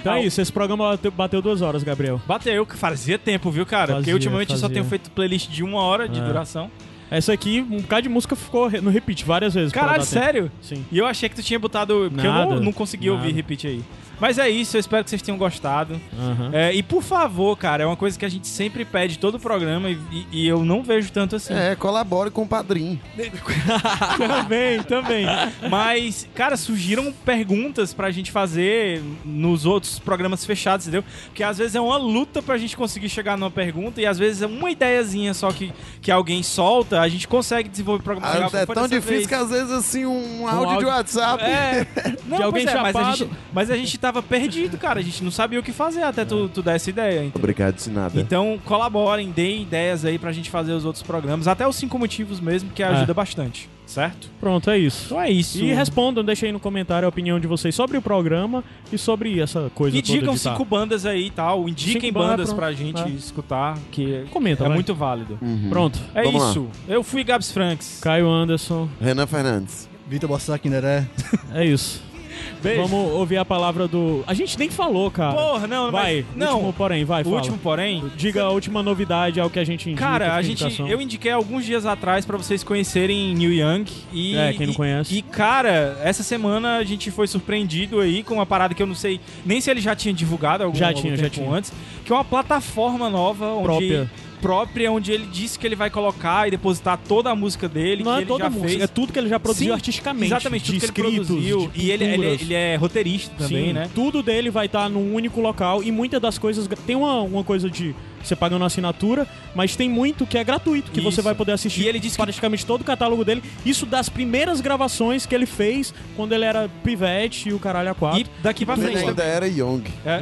Então 0.00 0.14
é 0.14 0.24
isso, 0.24 0.40
esse 0.40 0.52
programa 0.52 0.90
bateu, 0.90 1.10
bateu 1.10 1.42
duas 1.42 1.62
horas, 1.62 1.82
Gabriel. 1.82 2.20
Bateu, 2.26 2.66
fazia 2.66 3.18
tempo, 3.18 3.50
viu, 3.50 3.64
cara? 3.66 3.86
Porque 3.94 4.00
Fazia, 4.02 4.14
ultimamente 4.14 4.50
eu 4.50 4.56
só 4.56 4.62
fazia. 4.62 4.74
tenho 4.74 4.84
feito 4.86 5.10
playlist 5.10 5.48
de 5.50 5.62
uma 5.62 5.80
hora 5.82 6.08
de 6.08 6.20
É. 6.20 6.24
duração. 6.24 6.70
Essa 7.10 7.32
aqui, 7.32 7.60
um 7.60 7.80
bocado 7.80 8.02
de 8.02 8.08
música 8.08 8.34
ficou 8.34 8.68
no 8.82 8.90
repeat 8.90 9.24
várias 9.24 9.54
vezes. 9.54 9.72
Caralho, 9.72 10.00
tempo. 10.00 10.04
sério? 10.06 10.52
Sim. 10.60 10.84
E 10.90 10.98
eu 10.98 11.06
achei 11.06 11.28
que 11.28 11.34
tu 11.36 11.42
tinha 11.42 11.58
botado. 11.58 12.10
Porque 12.12 12.26
eu 12.26 12.32
Nada, 12.32 12.54
não, 12.56 12.62
não 12.62 12.72
consegui 12.72 13.08
ouvir 13.10 13.26
nada. 13.26 13.36
repeat 13.36 13.66
aí. 13.66 13.82
Mas 14.20 14.38
é 14.38 14.48
isso, 14.48 14.76
eu 14.76 14.80
espero 14.80 15.02
que 15.04 15.10
vocês 15.10 15.22
tenham 15.22 15.36
gostado. 15.38 16.00
Aham. 16.18 16.50
É, 16.52 16.72
e 16.74 16.82
por 16.82 17.02
favor, 17.02 17.56
cara, 17.56 17.82
é 17.82 17.86
uma 17.86 17.96
coisa 17.96 18.18
que 18.18 18.24
a 18.24 18.28
gente 18.28 18.46
sempre 18.46 18.84
pede 18.84 19.18
todo 19.18 19.36
o 19.36 19.40
programa 19.40 19.90
e, 19.90 19.98
e- 20.12 20.26
e 20.32 20.48
eu 20.48 20.64
não 20.64 20.82
vejo 20.82 21.10
tanto 21.12 21.36
assim. 21.36 21.52
É, 21.54 21.74
colabore 21.76 22.30
com 22.30 22.42
o 22.42 22.46
padrinho. 22.46 23.00
também, 24.18 24.82
também. 24.82 25.26
Mas, 25.70 26.28
cara, 26.34 26.56
surgiram 26.56 27.12
perguntas 27.24 27.92
pra 27.94 28.10
gente 28.10 28.30
fazer 28.30 29.02
nos 29.24 29.66
outros 29.66 29.98
programas 29.98 30.44
fechados, 30.44 30.86
entendeu? 30.86 31.04
Porque 31.26 31.42
às 31.42 31.58
vezes 31.58 31.74
é 31.74 31.80
uma 31.80 31.96
luta 31.96 32.42
pra 32.42 32.56
gente 32.58 32.76
conseguir 32.76 33.08
chegar 33.08 33.36
numa 33.36 33.50
pergunta 33.50 34.00
e 34.00 34.06
às 34.06 34.18
vezes 34.18 34.42
é 34.42 34.46
uma 34.46 34.70
ideiazinha 34.70 35.34
só 35.34 35.50
que, 35.52 35.72
que 36.00 36.10
alguém 36.10 36.42
solta, 36.42 37.00
a 37.00 37.08
gente 37.08 37.26
consegue 37.28 37.68
desenvolver 37.68 38.00
o 38.00 38.04
programa 38.04 38.32
legal, 38.32 38.48
Ah, 38.48 38.50
como 38.50 38.62
é 38.62 38.74
tão 38.74 38.88
difícil 38.88 39.16
vez. 39.16 39.26
que 39.26 39.34
às 39.34 39.50
vezes 39.50 39.70
assim 39.70 40.04
um, 40.06 40.46
áudio, 40.46 40.66
de 40.68 40.72
áudio- 40.74 40.88
WhatsApp. 40.88 41.42
É, 41.44 41.86
não, 42.26 42.36
De 42.38 42.42
alguém 42.42 42.66
é, 42.66 42.74
mas, 42.80 42.96
a 42.96 43.04
gente, 43.12 43.30
mas 43.52 43.70
a 43.70 43.76
gente 43.76 43.98
tava 44.04 44.22
perdido, 44.22 44.76
cara. 44.76 45.00
A 45.00 45.02
gente 45.02 45.24
não 45.24 45.30
sabia 45.30 45.58
o 45.58 45.62
que 45.62 45.72
fazer 45.72 46.02
até 46.02 46.24
tu, 46.26 46.48
tu 46.48 46.62
dar 46.62 46.74
essa 46.74 46.90
ideia. 46.90 47.20
entendeu? 47.20 47.32
Obrigado 47.36 47.76
de 47.76 47.90
nada. 47.90 48.20
Então, 48.20 48.58
colaborem, 48.64 49.30
deem 49.30 49.62
ideias 49.62 50.04
aí 50.04 50.18
pra 50.18 50.30
gente 50.30 50.50
fazer 50.50 50.72
os 50.72 50.84
outros 50.84 51.02
programas. 51.02 51.48
Até 51.48 51.66
os 51.66 51.74
cinco 51.76 51.98
motivos 51.98 52.38
mesmo, 52.40 52.70
que 52.70 52.82
ajuda 52.82 53.14
bastante. 53.14 53.68
Certo? 53.86 54.30
Pronto, 54.40 54.70
é 54.70 54.78
isso. 54.78 55.04
Então 55.06 55.20
é 55.20 55.30
isso. 55.30 55.58
E 55.62 55.72
respondam, 55.72 56.24
deixem 56.24 56.46
aí 56.46 56.52
no 56.52 56.58
comentário 56.60 57.04
a 57.04 57.08
opinião 57.08 57.38
de 57.38 57.46
vocês 57.46 57.74
sobre 57.74 57.98
o 57.98 58.02
programa 58.02 58.64
e 58.90 58.96
sobre 58.96 59.38
essa 59.40 59.70
coisa 59.74 59.96
E 59.96 60.00
toda 60.02 60.18
digam 60.18 60.34
de 60.34 60.42
tá. 60.42 60.50
cinco 60.52 60.64
bandas 60.64 61.04
aí 61.04 61.26
e 61.26 61.30
tal. 61.30 61.68
Indiquem 61.68 62.00
Cinco 62.10 62.18
bandas, 62.18 62.46
pronto. 62.48 62.56
pra 62.58 62.72
gente 62.72 63.02
É. 63.02 63.08
escutar, 63.10 63.78
que 63.92 64.24
Comenta, 64.30 64.64
é 64.64 64.68
vai. 64.68 64.74
muito 64.74 64.94
válido. 64.94 65.38
Pronto. 65.68 65.98
É 66.14 66.22
Vamos 66.24 66.42
lá. 66.42 66.50
isso. 66.50 66.66
Eu 66.88 67.02
fui 67.02 67.22
Gabs 67.24 67.52
Franks. 67.52 68.00
Caio 68.02 68.26
Anderson, 68.28 68.88
Renan 69.00 69.26
Fernandes. 69.26 69.86
Vitor 70.08 70.28
Bossaki, 70.30 70.68
Neré. 70.70 71.06
é 71.52 71.64
isso. 71.66 72.02
Beijo. 72.62 72.82
Vamos 72.86 73.12
ouvir 73.14 73.36
a 73.36 73.44
palavra 73.44 73.86
do. 73.88 74.24
A 74.26 74.34
gente 74.34 74.58
nem 74.58 74.70
falou, 74.70 75.10
cara. 75.10 75.34
Porra, 75.34 75.66
não, 75.66 75.90
vai. 75.90 76.24
mas... 76.28 76.36
Não, 76.36 76.54
Último, 76.56 76.72
porém, 76.72 77.04
vai, 77.04 77.22
o 77.22 77.24
fala. 77.24 77.36
último 77.36 77.58
porém... 77.58 78.04
Diga 78.16 78.44
a 78.44 78.50
última 78.50 78.82
novidade, 78.82 79.40
ao 79.40 79.50
que 79.50 79.58
a 79.58 79.64
gente 79.64 79.90
indica. 79.90 80.04
Cara, 80.04 80.34
a 80.34 80.42
gente, 80.42 80.64
eu 80.80 81.00
indiquei 81.00 81.30
alguns 81.32 81.64
dias 81.64 81.84
atrás 81.86 82.24
pra 82.24 82.36
vocês 82.36 82.62
conhecerem 82.64 83.34
New 83.34 83.52
Young 83.52 83.84
e 84.12 84.36
É, 84.36 84.52
quem 84.52 84.66
não 84.66 84.72
e- 84.72 84.76
conhece. 84.76 85.14
E 85.16 85.22
cara, 85.22 85.98
essa 86.02 86.22
semana 86.22 86.76
a 86.76 86.84
gente 86.84 87.10
foi 87.10 87.26
surpreendido 87.26 88.00
aí 88.00 88.22
com 88.22 88.34
uma 88.34 88.46
parada 88.46 88.74
que 88.74 88.82
eu 88.82 88.86
não 88.86 88.94
sei 88.94 89.20
nem 89.44 89.60
se 89.60 89.70
ele 89.70 89.80
já 89.80 89.94
tinha 89.94 90.12
divulgado 90.14 90.64
algum, 90.64 90.76
Já 90.76 90.88
algum 90.88 91.00
tinha, 91.00 91.16
já 91.16 91.22
tempo 91.24 91.34
tinha. 91.36 91.50
antes, 91.50 91.72
que 92.04 92.12
é 92.12 92.14
uma 92.14 92.24
plataforma 92.24 93.08
nova 93.10 93.46
onde 93.48 93.62
Própria. 93.64 94.10
Própria 94.44 94.92
onde 94.92 95.10
ele 95.10 95.26
disse 95.26 95.58
que 95.58 95.66
ele 95.66 95.74
vai 95.74 95.88
colocar 95.88 96.46
e 96.46 96.50
depositar 96.50 96.98
toda 97.08 97.30
a 97.30 97.34
música 97.34 97.66
dele 97.66 98.04
Não 98.04 98.12
que 98.12 98.18
é 98.18 98.20
ele 98.20 98.26
toda 98.26 98.40
já 98.44 98.46
a 98.46 98.50
música, 98.50 98.68
fez. 98.68 98.82
é 98.82 98.86
tudo 98.86 99.10
que 99.12 99.18
ele 99.18 99.28
já 99.30 99.40
produziu 99.40 99.68
Sim, 99.68 99.72
artisticamente. 99.72 100.26
Exatamente, 100.26 100.64
de 100.72 100.80
tudo 100.80 100.92
que 100.92 101.00
ele 101.00 101.08
escritos, 101.08 101.26
produziu. 101.28 101.70
E 101.74 101.90
ele, 101.90 102.04
ele, 102.04 102.26
é- 102.26 102.32
ele 102.34 102.54
é 102.54 102.76
roteirista 102.76 103.34
também, 103.38 103.66
Sim, 103.68 103.72
né? 103.72 103.88
Tudo 103.94 104.22
dele 104.22 104.50
vai 104.50 104.66
estar 104.66 104.90
num 104.90 105.14
único 105.14 105.40
local 105.40 105.82
e 105.82 105.90
muitas 105.90 106.20
das 106.20 106.36
coisas. 106.36 106.68
Tem 106.86 106.94
uma, 106.94 107.22
uma 107.22 107.42
coisa 107.42 107.70
de 107.70 107.94
você 108.28 108.36
pagando 108.36 108.60
uma 108.62 108.66
assinatura, 108.66 109.26
mas 109.54 109.76
tem 109.76 109.88
muito 109.88 110.26
que 110.26 110.38
é 110.38 110.44
gratuito, 110.44 110.90
que 110.90 111.00
você 111.00 111.16
Isso. 111.16 111.22
vai 111.22 111.34
poder 111.34 111.52
assistir 111.52 111.82
E 111.82 111.88
ele 111.88 111.98
disse 112.00 112.16
que- 112.16 112.22
praticamente 112.22 112.64
todo 112.64 112.80
o 112.82 112.84
catálogo 112.84 113.24
dele. 113.24 113.42
Isso 113.64 113.84
das 113.86 114.08
primeiras 114.08 114.60
gravações 114.60 115.26
que 115.26 115.34
ele 115.34 115.46
fez 115.46 115.92
quando 116.16 116.32
ele 116.32 116.44
era 116.44 116.68
pivete 116.82 117.48
e 117.48 117.52
o 117.52 117.58
caralho 117.58 117.90
a 117.90 117.94
quatro. 117.94 118.20
E 118.20 118.26
daqui 118.42 118.64
pra 118.64 118.74
Ele 118.74 118.82
frente 118.86 119.08
ainda 119.08 119.22
era 119.22 119.46
Young. 119.46 119.82
É. 120.04 120.20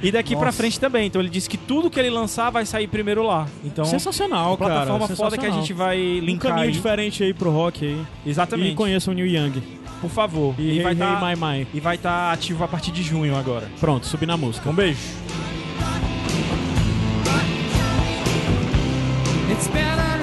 E 0.02 0.10
daqui 0.12 0.34
pra 0.36 0.52
frente 0.52 0.78
também. 0.80 1.06
Então 1.06 1.20
ele 1.20 1.28
disse 1.30 1.48
que 1.48 1.56
tudo 1.56 1.90
que 1.90 1.98
ele 1.98 2.10
lançar 2.10 2.50
vai 2.50 2.64
sair 2.66 2.86
primeiro 2.86 3.22
lá. 3.22 3.46
Então, 3.64 3.84
Sensacional, 3.84 4.56
cara. 4.56 4.70
plataforma 4.74 5.08
foda 5.08 5.36
que 5.36 5.46
a 5.46 5.50
sensacional. 5.52 5.60
gente 5.60 5.72
vai 5.72 5.98
Um 5.98 6.24
linkar 6.24 6.50
caminho 6.52 6.66
aí. 6.68 6.72
diferente 6.72 7.22
aí 7.22 7.32
pro 7.34 7.50
rock 7.50 7.84
aí. 7.84 8.00
Exatamente. 8.26 8.72
E 8.72 8.74
conheçam 8.74 9.12
o 9.12 9.16
New 9.16 9.26
Young. 9.26 9.62
Por 10.00 10.10
favor. 10.10 10.54
E, 10.58 10.78
E, 10.78 10.82
vai 10.82 10.92
Hey, 10.92 10.98
estar 11.02 11.30
Hey, 11.30 11.36
My. 11.36 11.66
e 11.74 11.80
vai 11.80 11.96
estar 11.96 12.32
ativo 12.32 12.64
a 12.64 12.68
partir 12.68 12.90
de 12.90 13.02
junho 13.02 13.36
agora. 13.36 13.68
Pronto, 13.78 14.06
subi 14.06 14.24
na 14.26 14.36
música. 14.36 14.68
Um 14.70 14.74
beijo. 14.74 14.98
It's 19.60 19.68
better. 19.68 20.19